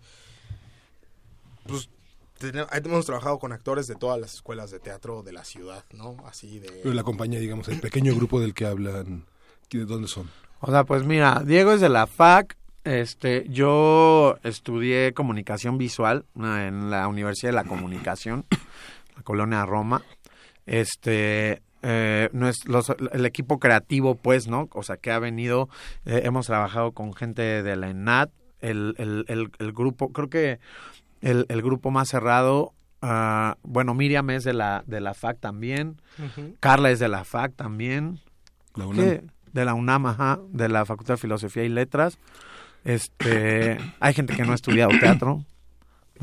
Pues 1.67 1.89
tene- 2.39 2.67
hemos 2.73 3.07
trabajado 3.07 3.39
con 3.39 3.53
actores 3.53 3.87
de 3.87 3.95
todas 3.95 4.21
las 4.21 4.35
escuelas 4.35 4.71
de 4.71 4.79
teatro 4.81 5.23
de 5.23 5.33
la 5.33 5.45
ciudad, 5.45 5.85
¿no? 5.93 6.17
Así 6.27 6.59
de... 6.59 6.69
Pero 6.83 6.95
la 6.95 7.03
compañía, 7.03 7.41
digamos, 7.41 7.69
el 7.69 7.81
pequeño 7.81 8.15
grupo 8.15 8.41
del 8.41 8.55
que 8.55 8.67
hablan, 8.67 9.25
¿de 9.71 9.85
dónde 9.87 10.09
son? 10.09 10.31
O 10.61 10.71
sea, 10.71 10.85
pues 10.85 11.05
mira, 11.05 11.43
Diego 11.45 11.73
es 11.73 11.81
de 11.81 11.89
la 11.89 12.07
FAC. 12.07 12.57
Este, 12.85 13.47
yo 13.49 14.37
estudié 14.43 15.15
comunicación 15.15 15.79
visual 15.79 16.27
en 16.37 16.91
la 16.91 17.09
Universidad 17.09 17.49
de 17.53 17.57
la 17.57 17.65
Comunicación, 17.65 18.45
la 19.17 19.23
colonia 19.23 19.65
Roma. 19.65 20.03
Este, 20.67 21.63
eh, 21.85 22.31
no 22.33 22.49
es 22.49 22.67
los- 22.67 22.93
el 23.13 23.27
equipo 23.27 23.59
creativo, 23.59 24.15
pues, 24.17 24.49
¿no? 24.49 24.69
O 24.73 24.83
sea, 24.83 24.97
que 24.97 25.11
ha 25.13 25.19
venido, 25.19 25.69
eh, 26.07 26.23
hemos 26.25 26.47
trabajado 26.47 26.93
con 26.93 27.13
gente 27.15 27.63
de 27.63 27.77
la 27.77 27.91
ENAT, 27.91 28.31
el, 28.61 28.95
el, 28.99 29.25
el, 29.29 29.51
el 29.59 29.73
grupo, 29.73 30.11
creo 30.11 30.31
que 30.31 30.59
el, 31.21 31.45
el 31.49 31.61
grupo 31.63 31.91
más 31.91 32.09
cerrado, 32.09 32.73
ah, 33.03 33.57
bueno, 33.63 33.93
Miriam 33.95 34.31
es 34.31 34.45
de 34.45 34.55
la, 34.55 34.83
de 34.87 35.01
la 35.01 35.13
FAC 35.15 35.39
también. 35.41 36.01
Carla 36.61 36.91
es 36.91 36.99
de 36.99 37.09
la 37.09 37.25
FAC 37.25 37.55
también. 37.55 38.21
La 38.75 38.87
¿Qué? 38.91 39.25
De 39.53 39.65
la 39.65 39.75
UNAM, 39.75 40.07
ajá, 40.07 40.41
de 40.51 40.69
la 40.69 40.85
Facultad 40.87 41.15
de 41.15 41.19
Filosofía 41.19 41.65
y 41.65 41.69
Letras. 41.69 42.19
Este, 42.85 43.79
hay 44.01 44.15
gente 44.15 44.35
que 44.35 44.43
no 44.45 44.53
ha 44.53 44.57
estudiado 44.57 44.91
teatro. 45.01 45.45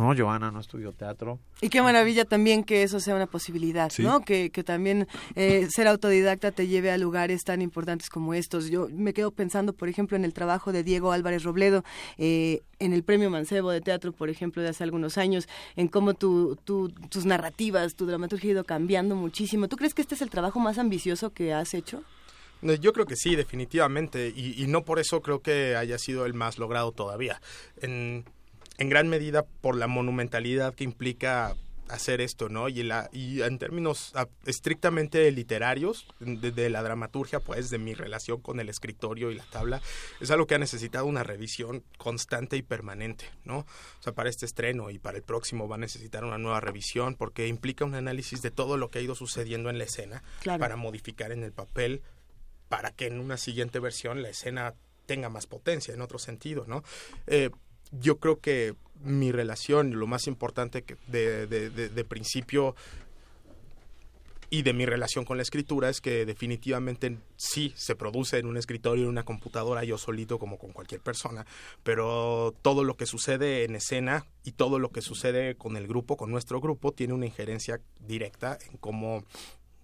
No, 0.02 0.16
Joana 0.18 0.50
no 0.52 0.60
estudió 0.60 0.92
teatro. 0.94 1.38
Y 1.62 1.70
qué 1.70 1.82
maravilla 1.82 2.26
también 2.26 2.64
que 2.64 2.82
eso 2.84 3.00
sea 3.00 3.16
una 3.16 3.28
posibilidad, 3.28 3.90
Sí. 3.92 4.02
¿no? 4.02 4.22
Que, 4.22 4.50
que 4.50 4.64
también 4.64 5.08
eh, 5.36 5.68
ser 5.70 5.88
autodidacta 5.88 6.52
te 6.52 6.68
lleve 6.68 6.90
a 6.92 6.98
lugares 6.98 7.44
tan 7.44 7.62
importantes 7.62 8.10
como 8.10 8.34
estos. 8.34 8.70
Yo 8.70 8.88
me 8.92 9.14
quedo 9.14 9.30
pensando, 9.32 9.74
por 9.74 9.90
ejemplo, 9.90 10.18
en 10.18 10.26
el 10.26 10.34
trabajo 10.34 10.72
de 10.72 10.84
Diego 10.84 11.12
Álvarez 11.12 11.44
Robledo, 11.44 11.84
eh, 12.18 12.62
en 12.80 12.94
el 12.94 13.04
Premio 13.04 13.30
Mancebo 13.30 13.70
de 13.70 13.82
Teatro, 13.82 14.12
por 14.12 14.30
ejemplo, 14.30 14.64
de 14.64 14.70
hace 14.70 14.84
algunos 14.84 15.20
años, 15.20 15.48
en 15.76 15.88
cómo 15.88 16.16
tu, 16.16 16.56
tu- 16.66 16.90
tus 16.90 17.26
narrativas, 17.26 17.94
tu 17.96 18.08
dramaturgia 18.08 18.50
ha 18.50 18.54
ido 18.54 18.64
cambiando 18.64 19.16
muchísimo. 19.16 19.68
¿Tú 19.68 19.76
crees 19.78 19.94
que 19.94 20.02
este 20.02 20.16
es 20.16 20.22
el 20.24 20.32
trabajo 20.32 20.60
más 20.60 20.80
ambicioso 20.80 21.30
que 21.32 21.54
has 21.54 21.74
hecho? 21.76 22.02
No, 22.64 22.74
Yo 22.74 22.94
creo 22.94 23.06
que 23.06 23.16
sí, 23.16 23.36
definitivamente, 23.36 24.32
y, 24.36 24.62
y 24.64 24.68
no 24.68 24.84
por 24.84 25.00
eso 25.00 25.22
creo 25.22 25.42
que 25.42 25.76
haya 25.76 25.98
sido 25.98 26.26
el 26.26 26.34
más 26.34 26.58
logrado 26.60 26.92
todavía. 26.92 27.42
En, 27.82 28.26
en 28.82 28.90
gran 28.90 29.08
medida 29.10 29.46
por 29.46 29.76
la 29.76 29.88
monumentalidad 29.88 30.74
que 30.74 30.84
implica 30.84 31.56
hacer 31.88 32.22
esto, 32.22 32.48
¿no? 32.48 32.70
Y, 32.70 32.84
la, 32.84 33.10
y 33.12 33.42
en 33.42 33.60
términos 33.60 34.12
ah, 34.16 34.28
estrictamente 34.46 35.30
literarios, 35.32 36.08
de, 36.20 36.52
de 36.52 36.70
la 36.70 36.82
dramaturgia, 36.82 37.42
pues, 37.42 37.70
de 37.70 37.78
mi 37.80 37.94
relación 37.94 38.40
con 38.42 38.60
el 38.62 38.70
escritorio 38.70 39.30
y 39.30 39.36
la 39.36 39.44
tabla, 39.44 39.82
es 40.22 40.32
algo 40.32 40.48
que 40.48 40.56
ha 40.56 40.58
necesitado 40.58 41.06
una 41.06 41.24
revisión 41.24 41.84
constante 41.98 42.56
y 42.56 42.62
permanente, 42.62 43.26
¿no? 43.44 43.60
O 43.60 44.04
sea, 44.04 44.14
para 44.14 44.30
este 44.30 44.46
estreno 44.46 44.90
y 44.90 45.00
para 45.00 45.18
el 45.18 45.24
próximo 45.24 45.68
va 45.68 45.76
a 45.76 45.80
necesitar 45.80 46.24
una 46.24 46.38
nueva 46.38 46.62
revisión 46.62 47.16
porque 47.16 47.48
implica 47.48 47.84
un 47.84 47.94
análisis 47.94 48.42
de 48.42 48.52
todo 48.52 48.78
lo 48.78 48.90
que 48.90 49.00
ha 49.00 49.02
ido 49.02 49.14
sucediendo 49.16 49.70
en 49.70 49.78
la 49.78 49.84
escena 49.84 50.24
Claro. 50.42 50.60
para 50.62 50.76
modificar 50.78 51.32
en 51.34 51.44
el 51.44 51.52
papel 51.52 52.02
para 52.70 52.92
que 52.92 53.08
en 53.08 53.20
una 53.20 53.36
siguiente 53.36 53.80
versión 53.80 54.22
la 54.24 54.30
escena 54.30 54.76
tenga 55.08 55.28
más 55.28 55.46
potencia, 55.46 55.94
en 55.94 56.00
otro 56.02 56.20
sentido, 56.20 56.64
¿no? 56.68 56.84
Eh, 57.28 57.50
yo 57.92 58.18
creo 58.18 58.40
que 58.40 58.76
mi 59.04 59.32
relación, 59.32 60.00
lo 60.00 60.08
más 60.08 60.28
importante 60.28 60.84
que 60.84 60.96
de, 61.08 61.48
de- 61.48 61.70
de- 61.70 61.90
de 61.90 62.04
principio 62.06 62.76
y 64.54 64.64
de 64.64 64.74
mi 64.74 64.86
relación 64.86 65.24
con 65.24 65.38
la 65.38 65.44
escritura 65.44 65.90
es 65.90 66.02
que 66.02 66.26
definitivamente 66.26 67.18
sí 67.38 67.72
se 67.78 67.96
produce 67.96 68.38
en 68.38 68.48
un 68.48 68.58
escritorio, 68.58 69.06
en 69.06 69.10
una 69.10 69.24
computadora, 69.24 69.86
yo 69.86 69.98
solito 69.98 70.40
como 70.40 70.58
con 70.60 70.74
cualquier 70.74 71.00
persona, 71.00 71.46
pero 71.84 72.54
todo 72.62 72.84
lo 72.84 72.98
que 72.98 73.06
sucede 73.06 73.64
en 73.64 73.76
escena 73.76 74.26
y 74.44 74.52
todo 74.52 74.78
lo 74.78 74.90
que 74.92 75.02
sucede 75.02 75.56
con 75.56 75.78
el 75.78 75.88
grupo, 75.88 76.18
con 76.18 76.32
nuestro 76.32 76.60
grupo, 76.60 76.92
tiene 76.92 77.14
una 77.14 77.28
injerencia 77.28 77.80
directa 78.06 78.58
en 78.70 78.78
cómo 78.78 79.24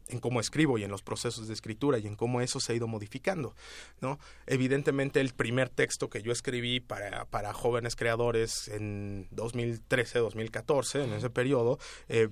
en 0.09 0.19
cómo 0.19 0.39
escribo 0.39 0.77
y 0.77 0.83
en 0.83 0.91
los 0.91 1.01
procesos 1.01 1.47
de 1.47 1.53
escritura 1.53 1.97
y 1.97 2.07
en 2.07 2.15
cómo 2.15 2.41
eso 2.41 2.59
se 2.59 2.73
ha 2.73 2.75
ido 2.75 2.87
modificando, 2.87 3.55
¿no? 4.01 4.19
Evidentemente 4.45 5.19
el 5.19 5.33
primer 5.33 5.69
texto 5.69 6.09
que 6.09 6.21
yo 6.21 6.31
escribí 6.31 6.79
para, 6.79 7.25
para 7.25 7.53
jóvenes 7.53 7.95
creadores 7.95 8.67
en 8.67 9.29
2013-2014, 9.31 11.03
en 11.03 11.13
ese 11.13 11.29
periodo, 11.29 11.79
eh, 12.09 12.29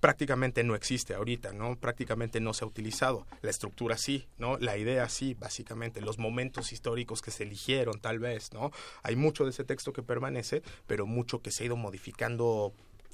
prácticamente 0.00 0.64
no 0.64 0.74
existe 0.74 1.14
ahorita, 1.14 1.52
¿no? 1.52 1.76
Prácticamente 1.76 2.40
no 2.40 2.52
se 2.54 2.64
ha 2.64 2.68
utilizado. 2.68 3.26
La 3.42 3.50
estructura 3.50 3.96
sí, 3.96 4.26
¿no? 4.38 4.58
La 4.58 4.76
idea 4.76 5.08
sí, 5.08 5.34
básicamente. 5.34 6.00
Los 6.00 6.18
momentos 6.18 6.72
históricos 6.72 7.22
que 7.22 7.30
se 7.30 7.44
eligieron, 7.44 8.00
tal 8.00 8.18
vez, 8.18 8.52
¿no? 8.52 8.70
Hay 9.02 9.16
mucho 9.16 9.44
de 9.44 9.50
ese 9.50 9.64
texto 9.64 9.92
que 9.92 10.02
permanece, 10.02 10.62
pero 10.86 11.06
mucho 11.06 11.40
que 11.40 11.50
se 11.50 11.62
ha 11.62 11.66
ido 11.66 11.76
modificando 11.76 12.72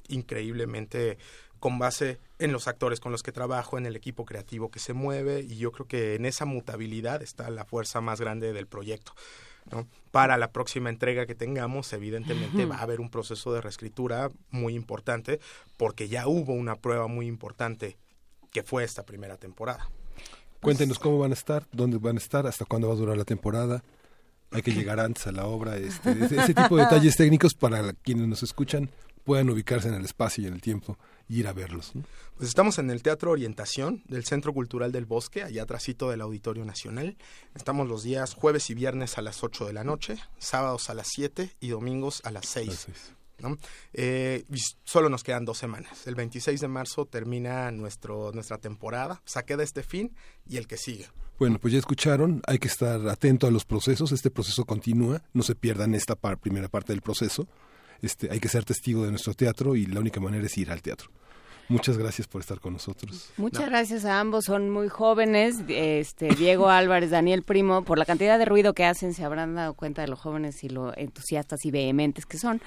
increíblemente 0.09 1.17
con 1.59 1.79
base 1.79 2.19
en 2.37 2.51
los 2.51 2.67
actores 2.67 2.99
con 2.99 3.11
los 3.11 3.23
que 3.23 3.31
trabajo, 3.31 3.77
en 3.77 3.85
el 3.85 3.95
equipo 3.95 4.25
creativo 4.25 4.69
que 4.69 4.79
se 4.79 4.93
mueve 4.93 5.41
y 5.41 5.57
yo 5.57 5.71
creo 5.71 5.87
que 5.87 6.15
en 6.15 6.25
esa 6.25 6.45
mutabilidad 6.45 7.23
está 7.23 7.49
la 7.49 7.65
fuerza 7.65 8.01
más 8.01 8.21
grande 8.21 8.53
del 8.53 8.67
proyecto. 8.67 9.13
¿no? 9.71 9.87
Para 10.11 10.37
la 10.37 10.51
próxima 10.51 10.89
entrega 10.89 11.25
que 11.25 11.33
tengamos, 11.33 11.91
evidentemente 11.93 12.65
va 12.65 12.77
a 12.77 12.81
haber 12.83 12.99
un 12.99 13.09
proceso 13.09 13.51
de 13.51 13.61
reescritura 13.61 14.29
muy 14.51 14.75
importante 14.75 15.39
porque 15.77 16.07
ya 16.07 16.27
hubo 16.27 16.53
una 16.53 16.75
prueba 16.75 17.07
muy 17.07 17.25
importante 17.25 17.97
que 18.51 18.63
fue 18.63 18.83
esta 18.83 19.03
primera 19.03 19.37
temporada. 19.37 19.89
Cuéntenos 20.61 20.99
cómo 20.99 21.19
van 21.19 21.31
a 21.31 21.35
estar, 21.35 21.67
dónde 21.71 21.97
van 21.97 22.17
a 22.17 22.19
estar, 22.19 22.47
hasta 22.47 22.65
cuándo 22.65 22.87
va 22.87 22.93
a 22.93 22.97
durar 22.97 23.17
la 23.17 23.25
temporada. 23.25 23.83
Hay 24.51 24.61
que 24.61 24.71
llegar 24.71 24.99
antes 24.99 25.25
a 25.27 25.31
la 25.31 25.45
obra. 25.45 25.77
Este, 25.77 26.11
ese, 26.11 26.37
ese 26.37 26.53
tipo 26.53 26.77
de 26.77 26.83
detalles 26.85 27.15
técnicos 27.15 27.53
para 27.55 27.93
quienes 27.93 28.27
nos 28.27 28.43
escuchan 28.43 28.89
puedan 29.25 29.49
ubicarse 29.49 29.89
en 29.89 29.95
el 29.95 30.05
espacio 30.05 30.43
y 30.43 30.47
en 30.47 30.53
el 30.53 30.61
tiempo 30.61 30.97
y 31.27 31.39
ir 31.39 31.47
a 31.47 31.53
verlos. 31.53 31.93
¿no? 31.95 32.03
Pues 32.37 32.47
estamos 32.47 32.77
en 32.79 32.89
el 32.91 33.01
Teatro 33.03 33.31
Orientación 33.31 34.03
del 34.07 34.23
Centro 34.23 34.53
Cultural 34.53 34.91
del 34.91 35.05
Bosque, 35.05 35.43
allá 35.43 35.63
atrásito 35.63 36.09
del 36.09 36.21
Auditorio 36.21 36.63
Nacional. 36.63 37.17
Estamos 37.55 37.87
los 37.89 38.03
días 38.03 38.33
jueves 38.35 38.69
y 38.69 38.75
viernes 38.75 39.17
a 39.17 39.21
las 39.21 39.43
8 39.43 39.65
de 39.65 39.73
la 39.73 39.83
noche, 39.83 40.17
sábados 40.37 40.89
a 40.89 40.93
las 40.93 41.07
7 41.09 41.49
y 41.59 41.67
domingos 41.69 42.21
a 42.23 42.31
las 42.31 42.45
6. 42.47 42.87
¿no? 43.39 43.57
Eh, 43.93 44.45
solo 44.85 45.09
nos 45.09 45.23
quedan 45.23 45.43
dos 45.43 45.57
semanas. 45.57 46.07
El 46.07 46.15
26 46.15 46.61
de 46.61 46.67
marzo 46.69 47.05
termina 47.05 47.69
nuestro, 47.71 48.31
nuestra 48.31 48.59
temporada. 48.59 49.21
Queda 49.45 49.63
este 49.63 49.83
fin 49.83 50.15
y 50.47 50.57
el 50.57 50.67
que 50.67 50.77
sigue. 50.77 51.07
Bueno, 51.37 51.59
pues 51.59 51.73
ya 51.73 51.79
escucharon, 51.79 52.41
hay 52.47 52.59
que 52.59 52.69
estar 52.69 53.05
atento 53.09 53.45
a 53.45 53.51
los 53.51 53.65
procesos, 53.65 54.13
este 54.13 54.31
proceso 54.31 54.63
continúa, 54.63 55.21
no 55.33 55.43
se 55.43 55.53
pierdan 55.53 55.93
esta 55.93 56.15
par- 56.15 56.37
primera 56.39 56.69
parte 56.69 56.93
del 56.93 57.01
proceso, 57.01 57.45
este, 58.01 58.31
hay 58.31 58.39
que 58.39 58.49
ser 58.49 58.63
testigo 58.63 59.03
de 59.03 59.11
nuestro 59.11 59.33
teatro 59.33 59.75
y 59.75 59.85
la 59.85 59.99
única 59.99 60.19
manera 60.19 60.45
es 60.45 60.57
ir 60.57 60.71
al 60.71 60.81
teatro. 60.81 61.09
Muchas 61.67 61.97
gracias 61.97 62.27
por 62.27 62.41
estar 62.41 62.59
con 62.59 62.73
nosotros. 62.73 63.31
Muchas 63.37 63.67
gracias 63.67 64.05
a 64.05 64.19
ambos, 64.19 64.45
son 64.45 64.69
muy 64.69 64.87
jóvenes, 64.87 65.55
este 65.67 66.27
Diego 66.35 66.69
Álvarez, 66.69 67.09
Daniel 67.09 67.41
Primo, 67.41 67.83
por 67.83 67.97
la 67.97 68.05
cantidad 68.05 68.37
de 68.37 68.45
ruido 68.45 68.73
que 68.73 68.85
hacen, 68.85 69.15
se 69.15 69.23
habrán 69.23 69.55
dado 69.55 69.73
cuenta 69.73 70.03
de 70.03 70.07
lo 70.07 70.15
jóvenes 70.15 70.63
y 70.63 70.69
lo 70.69 70.95
entusiastas 70.95 71.65
y 71.65 71.71
vehementes 71.71 72.27
que 72.27 72.37
son, 72.37 72.61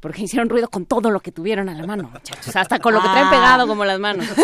porque 0.00 0.22
hicieron 0.22 0.48
ruido 0.48 0.68
con 0.68 0.86
todo 0.86 1.10
lo 1.10 1.20
que 1.20 1.32
tuvieron 1.32 1.68
a 1.68 1.74
la 1.74 1.86
mano, 1.86 2.10
muchachos, 2.12 2.54
hasta 2.54 2.78
con 2.78 2.94
lo 2.94 3.00
que 3.02 3.08
traen 3.08 3.26
Ah. 3.26 3.30
pegado 3.30 3.66
como 3.66 3.84
las 3.84 3.98
manos. 3.98 4.26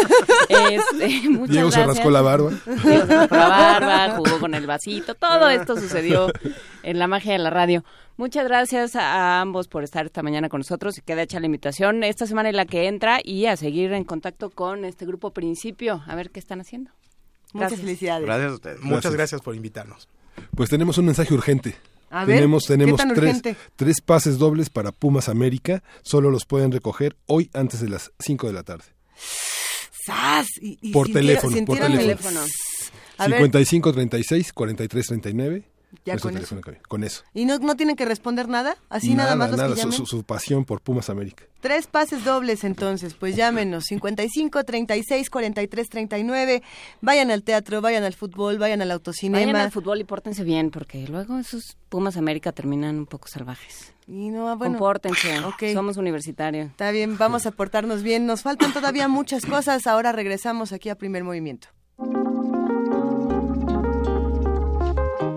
Este, 0.48 1.28
muchas 1.30 1.50
Diego 1.50 1.70
se 1.70 1.78
gracias. 1.80 1.86
rascó 1.96 2.10
la 2.10 2.20
barba. 2.22 2.50
Diego 2.66 3.06
se 3.06 3.16
rascó 3.16 3.34
la 3.36 3.48
barba, 3.48 4.10
jugó 4.16 4.38
con 4.40 4.54
el 4.54 4.66
vasito, 4.66 5.14
todo 5.14 5.48
esto 5.48 5.76
sucedió 5.78 6.30
en 6.82 6.98
la 6.98 7.06
magia 7.06 7.32
de 7.32 7.38
la 7.38 7.50
radio. 7.50 7.82
Muchas 8.16 8.44
gracias 8.46 8.94
a 8.94 9.40
ambos 9.40 9.66
por 9.68 9.82
estar 9.84 10.04
esta 10.06 10.22
mañana 10.22 10.48
con 10.48 10.60
nosotros 10.60 10.98
y 10.98 11.00
queda 11.00 11.22
hecha 11.22 11.40
la 11.40 11.46
invitación 11.46 12.04
esta 12.04 12.26
semana 12.26 12.50
en 12.50 12.56
la 12.56 12.66
que 12.66 12.86
entra 12.86 13.18
y 13.24 13.46
a 13.46 13.56
seguir 13.56 13.92
en 13.92 14.04
contacto 14.04 14.50
con 14.50 14.84
este 14.84 15.06
grupo 15.06 15.30
Principio, 15.32 16.02
a 16.06 16.14
ver 16.14 16.30
qué 16.30 16.38
están 16.40 16.60
haciendo. 16.60 16.90
Muchas 17.52 17.70
Gracias. 17.70 17.80
felicidades. 17.80 18.26
Gracias 18.26 18.50
a 18.50 18.54
ustedes. 18.54 18.76
Muchas 18.80 18.90
Gracias. 18.90 19.14
gracias 19.14 19.40
por 19.40 19.54
invitarnos. 19.54 20.08
Pues 20.54 20.68
tenemos 20.68 20.98
un 20.98 21.06
mensaje 21.06 21.32
urgente. 21.32 21.74
A 22.14 22.24
tenemos 22.26 22.64
¿qué 22.64 22.74
tenemos 22.74 23.00
tres, 23.00 23.18
urgente? 23.18 23.56
tres 23.74 24.00
pases 24.00 24.38
dobles 24.38 24.70
para 24.70 24.92
Pumas 24.92 25.28
América. 25.28 25.82
Solo 26.02 26.30
los 26.30 26.44
pueden 26.44 26.70
recoger 26.70 27.16
hoy 27.26 27.50
antes 27.54 27.80
de 27.80 27.88
las 27.88 28.12
5 28.20 28.46
de 28.46 28.52
la 28.52 28.62
tarde. 28.62 28.84
¡Sas! 30.06 30.46
Y, 30.60 30.78
y 30.80 30.92
Por 30.92 31.08
teléfono, 31.08 31.64
por 31.64 31.76
teléfono. 31.78 32.40
A 33.18 33.26
ver, 33.26 33.38
55 33.38 33.92
36 33.92 34.52
43 34.52 35.06
39. 35.06 35.64
Ya 36.04 36.14
Nuestro 36.14 36.56
con 36.56 36.60
cabina. 36.62 36.82
Con 36.88 37.04
eso. 37.04 37.22
¿Y 37.34 37.44
no, 37.44 37.58
no 37.58 37.76
tienen 37.76 37.96
que 37.96 38.04
responder 38.04 38.48
nada? 38.48 38.76
Así 38.88 39.14
nada, 39.14 39.36
más 39.36 39.50
los 39.50 39.58
nada, 39.58 39.70
que 39.74 39.80
su, 39.80 39.86
llamen. 39.88 39.96
su- 39.98 40.06
su 40.06 40.22
pasión 40.24 40.64
por 40.64 40.80
Pumas 40.80 41.10
América. 41.10 41.44
Tres 41.60 41.86
pases 41.86 42.24
dobles 42.24 42.62
entonces, 42.64 43.14
pues 43.14 43.36
llámenos 43.36 43.84
55 43.84 44.64
36 44.64 45.30
43 45.30 45.88
39. 45.88 46.62
Vayan 47.00 47.30
al 47.30 47.42
teatro, 47.42 47.80
vayan 47.80 48.04
al 48.04 48.12
fútbol, 48.12 48.58
vayan 48.58 48.82
al 48.82 48.90
autocinema. 48.90 49.38
Vayan 49.40 49.56
al 49.56 49.70
fútbol 49.72 50.00
y 50.00 50.04
pórtense 50.04 50.44
bien, 50.44 50.70
porque 50.70 51.06
luego 51.08 51.38
esos 51.38 51.76
Pumas 51.88 52.16
América 52.16 52.52
terminan 52.52 52.96
un 52.98 53.06
poco 53.06 53.28
salvajes. 53.28 53.92
Y 54.06 54.28
no, 54.28 54.48
ah, 54.50 54.54
bueno. 54.56 54.74
Compórtense, 54.74 55.40
somos 55.72 55.96
universitarios. 55.96 56.66
Está 56.70 56.90
bien, 56.90 57.16
vamos 57.16 57.46
a 57.46 57.50
portarnos 57.52 58.02
bien. 58.02 58.26
Nos 58.26 58.42
faltan 58.42 58.72
todavía 58.74 59.08
muchas 59.08 59.46
cosas. 59.46 59.86
Ahora 59.86 60.12
regresamos 60.12 60.72
aquí 60.72 60.90
a 60.90 60.96
Primer 60.96 61.24
Movimiento. 61.24 61.68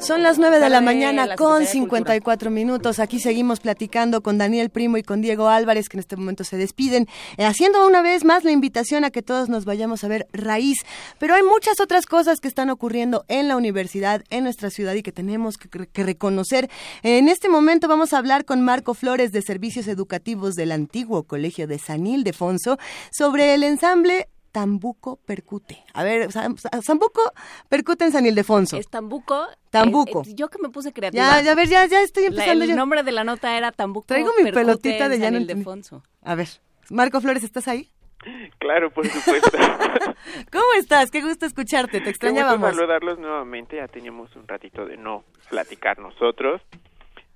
Son 0.00 0.22
las 0.22 0.38
9 0.38 0.60
de 0.60 0.70
la 0.70 0.80
mañana 0.80 1.36
con 1.36 1.66
Secretaría 1.66 1.66
de 1.66 1.72
54 1.72 2.50
minutos. 2.50 2.98
Aquí 3.00 3.20
seguimos 3.20 3.60
platicando 3.60 4.22
con 4.22 4.38
Daniel 4.38 4.70
Primo 4.70 4.96
y 4.96 5.02
con 5.02 5.20
Diego 5.20 5.48
Álvarez, 5.48 5.90
que 5.90 5.98
en 5.98 6.00
este 6.00 6.16
momento 6.16 6.42
se 6.42 6.56
despiden, 6.56 7.06
eh, 7.36 7.44
haciendo 7.44 7.86
una 7.86 8.00
vez 8.00 8.24
más 8.24 8.42
la 8.42 8.50
invitación 8.50 9.04
a 9.04 9.10
que 9.10 9.20
todos 9.20 9.50
nos 9.50 9.66
vayamos 9.66 10.02
a 10.02 10.08
ver 10.08 10.26
Raíz. 10.32 10.78
Pero 11.18 11.34
hay 11.34 11.42
muchas 11.42 11.80
otras 11.80 12.06
cosas 12.06 12.40
que 12.40 12.48
están 12.48 12.70
ocurriendo 12.70 13.26
en 13.28 13.46
la 13.46 13.58
universidad, 13.58 14.24
en 14.30 14.44
nuestra 14.44 14.70
ciudad 14.70 14.94
y 14.94 15.02
que 15.02 15.12
tenemos 15.12 15.58
que, 15.58 15.68
que 15.68 16.02
reconocer. 16.02 16.70
En 17.02 17.28
este 17.28 17.50
momento 17.50 17.86
vamos 17.86 18.14
a 18.14 18.18
hablar 18.18 18.46
con 18.46 18.62
Marco 18.62 18.94
Flores 18.94 19.32
de 19.32 19.42
Servicios 19.42 19.86
Educativos 19.86 20.54
del 20.54 20.72
antiguo 20.72 21.24
Colegio 21.24 21.66
de 21.66 21.78
San 21.78 22.06
Ildefonso 22.06 22.78
sobre 23.10 23.52
el 23.52 23.64
ensamble 23.64 24.28
Tambuco 24.52 25.16
Percute. 25.24 25.82
A 25.94 26.02
ver, 26.02 26.30
Sambuco 26.32 27.20
Percute 27.68 28.04
en 28.04 28.12
San 28.12 28.26
Ildefonso. 28.26 28.76
Es 28.76 28.88
Tambuco. 28.88 29.46
Tambuco. 29.70 30.22
eh, 30.22 30.30
eh, 30.30 30.34
yo 30.34 30.48
que 30.48 30.58
me 30.60 30.68
puse 30.68 30.92
creativa. 30.92 31.22
Ya, 31.22 31.42
ya, 31.42 31.52
a 31.52 31.54
ver, 31.54 31.68
ya, 31.68 31.86
ya 31.86 32.00
estoy 32.02 32.24
La- 32.24 32.28
empezando 32.30 32.64
el 32.64 32.70
yo. 32.70 32.76
nombre 32.76 33.02
de 33.02 33.12
la 33.12 33.24
nota 33.24 33.56
era 33.56 33.72
Tambuco. 33.72 34.06
Traigo 34.06 34.30
mi 34.36 34.44
Percute 34.44 34.60
pelotita 34.60 35.04
en 35.06 35.10
de 35.12 35.18
ya 35.18 35.24
San. 35.26 35.34
Ildefonso. 35.40 36.02
A 36.22 36.34
ver, 36.34 36.48
Marco 36.90 37.20
Flores, 37.20 37.44
¿estás 37.44 37.68
ahí? 37.68 37.88
Claro, 38.58 38.90
por 38.90 39.06
supuesto. 39.08 39.50
¿Cómo 40.52 40.64
estás? 40.78 41.10
Qué 41.10 41.22
gusto 41.22 41.46
escucharte, 41.46 41.92
te 41.92 41.98
Qué 41.98 42.10
gusto 42.10 42.10
extrañábamos. 42.10 42.74
saludarlos 42.74 43.18
nuevamente. 43.18 43.76
Ya 43.76 43.88
teníamos 43.88 44.34
un 44.36 44.46
ratito 44.46 44.84
de 44.84 44.96
no 44.96 45.24
platicar 45.48 45.98
nosotros. 45.98 46.60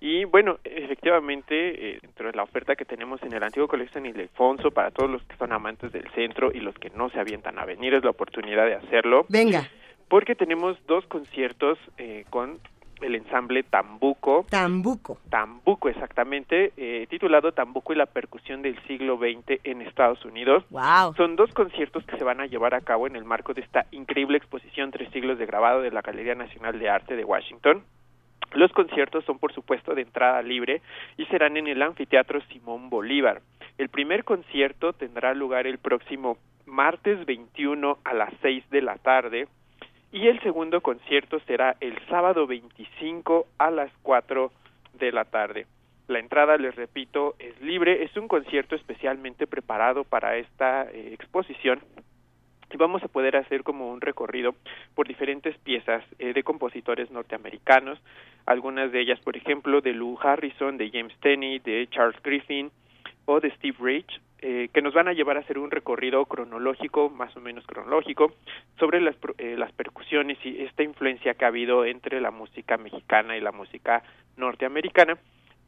Y 0.07 0.27
bueno, 0.27 0.59
efectivamente, 0.65 1.93
eh, 1.93 1.99
dentro 2.03 2.27
de 2.27 2.37
la 2.37 2.43
oferta 2.43 2.77
que 2.77 2.85
tenemos 2.85 3.23
en 3.23 3.33
el 3.33 3.43
antiguo 3.43 3.67
Colegio 3.67 3.95
San 3.95 4.05
Ildefonso, 4.05 4.71
para 4.71 4.91
todos 4.91 5.11
los 5.11 5.23
que 5.23 5.35
son 5.37 5.51
amantes 5.51 5.93
del 5.93 6.07
centro 6.11 6.53
y 6.53 6.61
los 6.61 6.75
que 6.75 6.91
no 6.91 7.09
se 7.09 7.19
avientan 7.19 7.59
a 7.59 7.65
venir, 7.65 7.95
es 7.95 8.05
la 8.05 8.11
oportunidad 8.11 8.67
de 8.67 8.75
hacerlo. 8.75 9.25
Venga, 9.31 9.67
Porque 10.09 10.35
tenemos 10.35 10.77
dos 10.87 11.07
conciertos 11.07 11.79
eh, 11.97 12.27
con 12.29 12.59
el 13.01 13.15
ensamble 13.15 13.63
Tambuco. 13.63 14.45
Tambuco. 14.51 15.17
Tambuco, 15.31 15.89
exactamente, 15.89 16.75
eh, 16.77 17.07
titulado 17.09 17.53
Tambuco 17.53 17.95
y 17.95 17.97
la 17.97 18.05
percusión 18.05 18.61
del 18.61 18.79
siglo 18.87 19.17
XX 19.17 19.59
en 19.65 19.81
Estados 19.81 20.23
Unidos. 20.27 20.65
Wow. 20.69 21.15
Son 21.17 21.35
dos 21.35 21.51
conciertos 21.55 22.05
que 22.05 22.19
se 22.19 22.25
van 22.25 22.43
a 22.43 22.47
llevar 22.47 22.75
a 22.75 22.83
cabo 22.83 23.07
en 23.07 23.17
el 23.17 23.25
marco 23.25 23.55
de 23.55 23.63
esta 23.63 23.87
increíble 23.91 24.37
exposición 24.37 24.91
Tres 24.91 25.11
siglos 25.13 25.39
de 25.39 25.47
grabado 25.47 25.81
de 25.81 25.91
la 25.91 26.03
Galería 26.03 26.35
Nacional 26.35 26.79
de 26.79 26.91
Arte 26.91 27.17
de 27.17 27.25
Washington. 27.25 27.85
Los 28.55 28.73
conciertos 28.73 29.25
son, 29.25 29.39
por 29.39 29.53
supuesto, 29.53 29.95
de 29.95 30.03
entrada 30.03 30.41
libre 30.43 30.81
y 31.17 31.27
serán 31.27 31.57
en 31.57 31.67
el 31.67 31.83
Anfiteatro 31.83 32.41
Simón 32.53 32.89
Bolívar. 32.89 33.43
El 33.79 33.89
primer 33.89 34.23
concierto 34.25 34.93
tendrá 34.93 35.35
lugar 35.35 35.67
el 35.67 35.79
próximo 35.79 36.39
martes 36.65 37.27
21 37.27 37.99
a 38.05 38.15
las 38.15 38.33
6 38.43 38.71
de 38.71 38.83
la 38.83 38.97
tarde 38.97 39.49
y 40.13 40.29
el 40.29 40.41
segundo 40.43 40.81
concierto 40.81 41.41
será 41.41 41.77
el 41.81 41.99
sábado 42.09 42.47
25 42.47 43.47
a 43.59 43.71
las 43.73 43.91
4 44.03 44.53
de 45.01 45.11
la 45.11 45.25
tarde. 45.25 45.67
La 46.07 46.21
entrada, 46.21 46.57
les 46.57 46.77
repito, 46.77 47.35
es 47.41 47.61
libre. 47.61 48.05
Es 48.05 48.17
un 48.17 48.29
concierto 48.29 48.77
especialmente 48.77 49.49
preparado 49.49 50.05
para 50.05 50.37
esta 50.37 50.85
eh, 50.85 51.15
exposición 51.15 51.81
vamos 52.77 53.03
a 53.03 53.09
poder 53.09 53.37
hacer 53.37 53.63
como 53.63 53.91
un 53.91 54.01
recorrido 54.01 54.55
por 54.95 55.07
diferentes 55.07 55.57
piezas 55.59 56.05
eh, 56.19 56.33
de 56.33 56.43
compositores 56.43 57.11
norteamericanos, 57.11 57.99
algunas 58.47 58.93
de 58.93 59.01
ellas, 59.01 59.21
por 59.21 59.37
ejemplo, 59.37 59.81
de 59.81 59.93
Lou 59.93 60.19
Harrison, 60.21 60.77
de 60.77 60.91
James 60.91 61.15
Tenney, 61.21 61.59
de 61.61 61.87
Charles 61.91 62.21
Griffin 62.23 62.71
o 63.27 63.41
de 63.41 63.51
Steve 63.53 63.77
Rich, 63.81 64.21
eh, 64.47 64.69
que 64.75 64.83
nos 64.83 64.93
van 64.93 65.09
a 65.09 65.15
llevar 65.15 65.39
a 65.39 65.41
hacer 65.41 65.59
un 65.59 65.71
recorrido 65.71 66.27
cronológico, 66.27 67.09
más 67.09 67.35
o 67.35 67.41
menos 67.41 67.67
cronológico, 67.67 68.35
sobre 68.79 69.01
las, 69.01 69.17
eh, 69.39 69.57
las 69.57 69.73
percusiones 69.73 70.37
y 70.45 70.63
esta 70.63 70.83
influencia 70.83 71.33
que 71.33 71.47
ha 71.47 71.49
habido 71.49 71.87
entre 71.87 72.21
la 72.21 72.31
música 72.31 72.77
mexicana 72.77 73.39
y 73.39 73.41
la 73.41 73.53
música 73.53 74.03
norteamericana. 74.37 75.17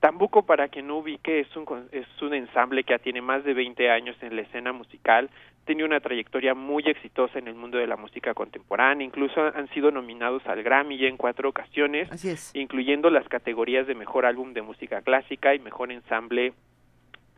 Tambuco, 0.01 0.45
para 0.45 0.69
quien 0.69 0.89
no 0.89 0.99
ubique, 0.99 1.41
es 1.41 1.57
un, 1.57 1.89
es 1.91 2.07
un 2.21 2.35
ensamble 2.35 2.85
que 2.85 2.93
ya 2.93 2.99
tiene 2.99 3.23
más 3.23 3.45
de 3.45 3.55
20 3.55 3.91
años 3.91 4.15
en 4.21 4.37
la 4.37 4.43
escena 4.43 4.73
musical, 4.73 5.31
tiene 5.67 5.85
una 5.85 6.01
trayectoria 6.01 6.55
muy 6.55 6.85
exitosa 6.87 7.39
en 7.39 7.49
el 7.49 7.55
mundo 7.55 7.77
de 7.77 7.87
la 7.87 7.97
música 7.97 8.33
contemporánea, 8.33 9.05
incluso 9.05 9.41
han 9.43 9.69
sido 9.71 9.91
nominados 9.91 10.47
al 10.47 10.63
Grammy 10.63 10.97
ya 10.97 11.09
en 11.09 11.17
cuatro 11.17 11.49
ocasiones, 11.49 12.11
Así 12.11 12.31
es. 12.31 12.55
incluyendo 12.55 13.11
las 13.11 13.29
categorías 13.29 13.87
de 13.87 13.95
mejor 13.95 14.25
álbum 14.25 14.55
de 14.55 14.63
música 14.63 15.03
clásica 15.03 15.55
y 15.55 15.59
mejor 15.59 15.91
ensamble 15.93 16.55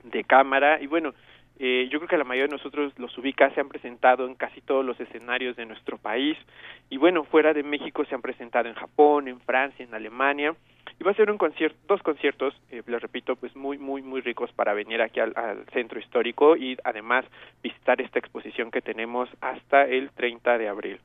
de 0.05 0.25
cámara. 0.25 0.81
Y 0.81 0.87
bueno, 0.87 1.15
eh, 1.59 1.89
yo 1.91 1.99
creo 1.99 2.09
que 2.09 2.17
la 2.19 2.25
mayoría 2.25 2.47
de 2.49 2.57
nosotros 2.57 2.93
los 2.99 3.17
ubica, 3.19 3.53
se 3.55 3.61
han 3.61 3.69
presentado 3.69 4.27
en 4.27 4.35
casi 4.35 4.61
todos 4.61 4.85
los 4.85 4.99
escenarios 5.01 5.57
de 5.57 5.67
nuestro 5.67 5.99
país. 5.99 6.37
Y 6.91 6.97
bueno, 6.97 7.25
fuera 7.25 7.53
de 7.53 7.63
México 7.63 8.05
se 8.05 8.15
han 8.15 8.23
presentado 8.23 8.69
en 8.69 8.75
Japón, 8.75 9.29
en 9.29 9.41
Francia, 9.41 9.85
en 9.85 9.95
Alemania. 9.95 10.55
Y 11.01 11.05
va 11.05 11.11
a 11.13 11.15
ser 11.15 11.31
un 11.31 11.39
concierto, 11.39 11.77
dos 11.87 12.03
conciertos, 12.03 12.55
eh, 12.71 12.83
les 12.87 13.01
repito, 13.03 13.37
pues 13.37 13.55
muy, 13.55 13.79
muy, 13.79 14.03
muy 14.03 14.21
ricos 14.21 14.51
para 14.53 14.73
venir 14.75 15.01
aquí 15.01 15.21
al, 15.21 15.33
al 15.37 15.65
centro 15.73 16.01
histórico 16.01 16.57
y 16.57 16.77
además 16.83 17.25
visitar 17.63 18.01
esta 18.01 18.19
exposición 18.19 18.71
que 18.71 18.81
tenemos 18.81 19.29
hasta 19.41 19.85
el 19.85 20.11
30 20.11 20.59
de 20.59 20.69
abril. 20.69 21.01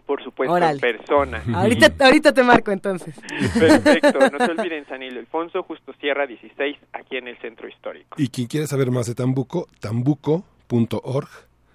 Por 0.04 0.22
supuesto, 0.22 0.52
Órale. 0.54 0.74
en 0.74 0.80
persona. 0.80 1.42
Ahorita, 1.54 1.92
ahorita 2.02 2.32
te 2.32 2.42
marco 2.42 2.70
entonces. 2.70 3.14
Perfecto. 3.58 4.18
No 4.30 4.38
se 4.38 4.50
olviden, 4.52 4.86
San 4.86 5.02
Ildefonso, 5.02 5.62
Justo 5.62 5.92
Sierra 6.00 6.26
16, 6.26 6.76
aquí 6.94 7.18
en 7.18 7.28
el 7.28 7.36
Centro 7.38 7.68
Histórico. 7.68 8.16
Y 8.18 8.28
quien 8.28 8.46
quiera 8.46 8.66
saber 8.66 8.90
más 8.90 9.06
de 9.06 9.14
Tambuco, 9.14 9.66
tambuco.org, 9.80 11.28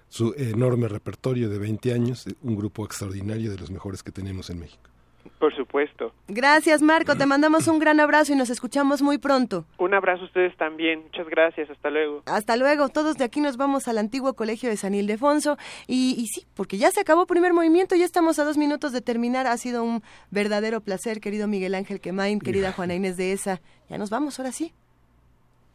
su 0.09 0.33
enorme 0.37 0.87
repertorio 0.87 1.47
de 1.49 1.59
20 1.59 1.93
años, 1.93 2.25
un 2.41 2.55
grupo 2.55 2.85
extraordinario 2.85 3.51
de 3.51 3.57
los 3.57 3.69
mejores 3.69 4.01
que 4.01 4.11
tenemos 4.11 4.49
en 4.49 4.59
México. 4.59 4.89
Por 5.39 5.55
supuesto. 5.55 6.13
Gracias, 6.27 6.81
Marco. 6.81 7.15
Te 7.15 7.25
mandamos 7.25 7.67
un 7.67 7.79
gran 7.79 7.99
abrazo 7.99 8.33
y 8.33 8.35
nos 8.35 8.49
escuchamos 8.49 9.01
muy 9.01 9.17
pronto. 9.17 9.65
Un 9.77 9.93
abrazo 9.93 10.23
a 10.23 10.25
ustedes 10.25 10.55
también. 10.57 11.03
Muchas 11.03 11.27
gracias. 11.27 11.69
Hasta 11.69 11.89
luego. 11.89 12.23
Hasta 12.25 12.55
luego. 12.55 12.89
Todos 12.89 13.17
de 13.17 13.25
aquí 13.25 13.41
nos 13.41 13.57
vamos 13.57 13.87
al 13.87 13.97
antiguo 13.97 14.33
colegio 14.33 14.69
de 14.69 14.77
San 14.77 14.93
Ildefonso. 14.93 15.57
Y, 15.87 16.15
y 16.17 16.27
sí, 16.27 16.45
porque 16.55 16.77
ya 16.77 16.91
se 16.91 17.01
acabó 17.01 17.25
primer 17.25 17.53
movimiento, 17.53 17.95
ya 17.95 18.05
estamos 18.05 18.39
a 18.39 18.45
dos 18.45 18.57
minutos 18.57 18.91
de 18.91 19.01
terminar. 19.01 19.47
Ha 19.47 19.57
sido 19.57 19.83
un 19.83 20.03
verdadero 20.31 20.81
placer, 20.81 21.19
querido 21.19 21.47
Miguel 21.47 21.75
Ángel 21.75 21.99
Quemain, 21.99 22.39
querida 22.39 22.71
Juana 22.71 22.95
Inés 22.95 23.17
de 23.17 23.33
Esa. 23.33 23.61
Ya 23.89 23.97
nos 23.97 24.09
vamos, 24.09 24.39
ahora 24.39 24.51
sí. 24.51 24.73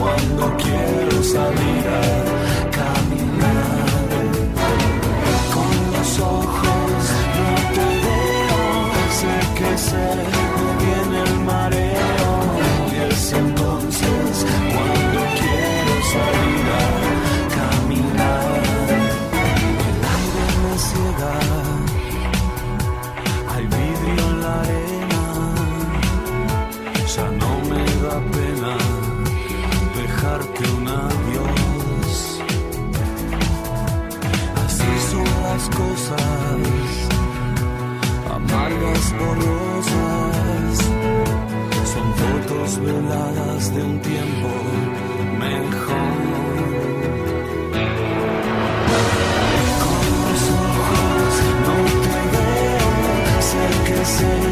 Cuando 0.02 0.56
quiero 0.56 1.22
salir 1.22 1.86
a 1.86 2.11
fotos 42.72 42.80
veladas 42.80 43.74
de 43.74 43.82
un 43.82 44.00
tiempo 44.00 44.48
mejor. 45.38 45.96
no 51.66 51.76
te 52.02 52.18
veo, 52.32 53.40
sé 53.40 53.64
que 53.86 54.04
se 54.04 54.51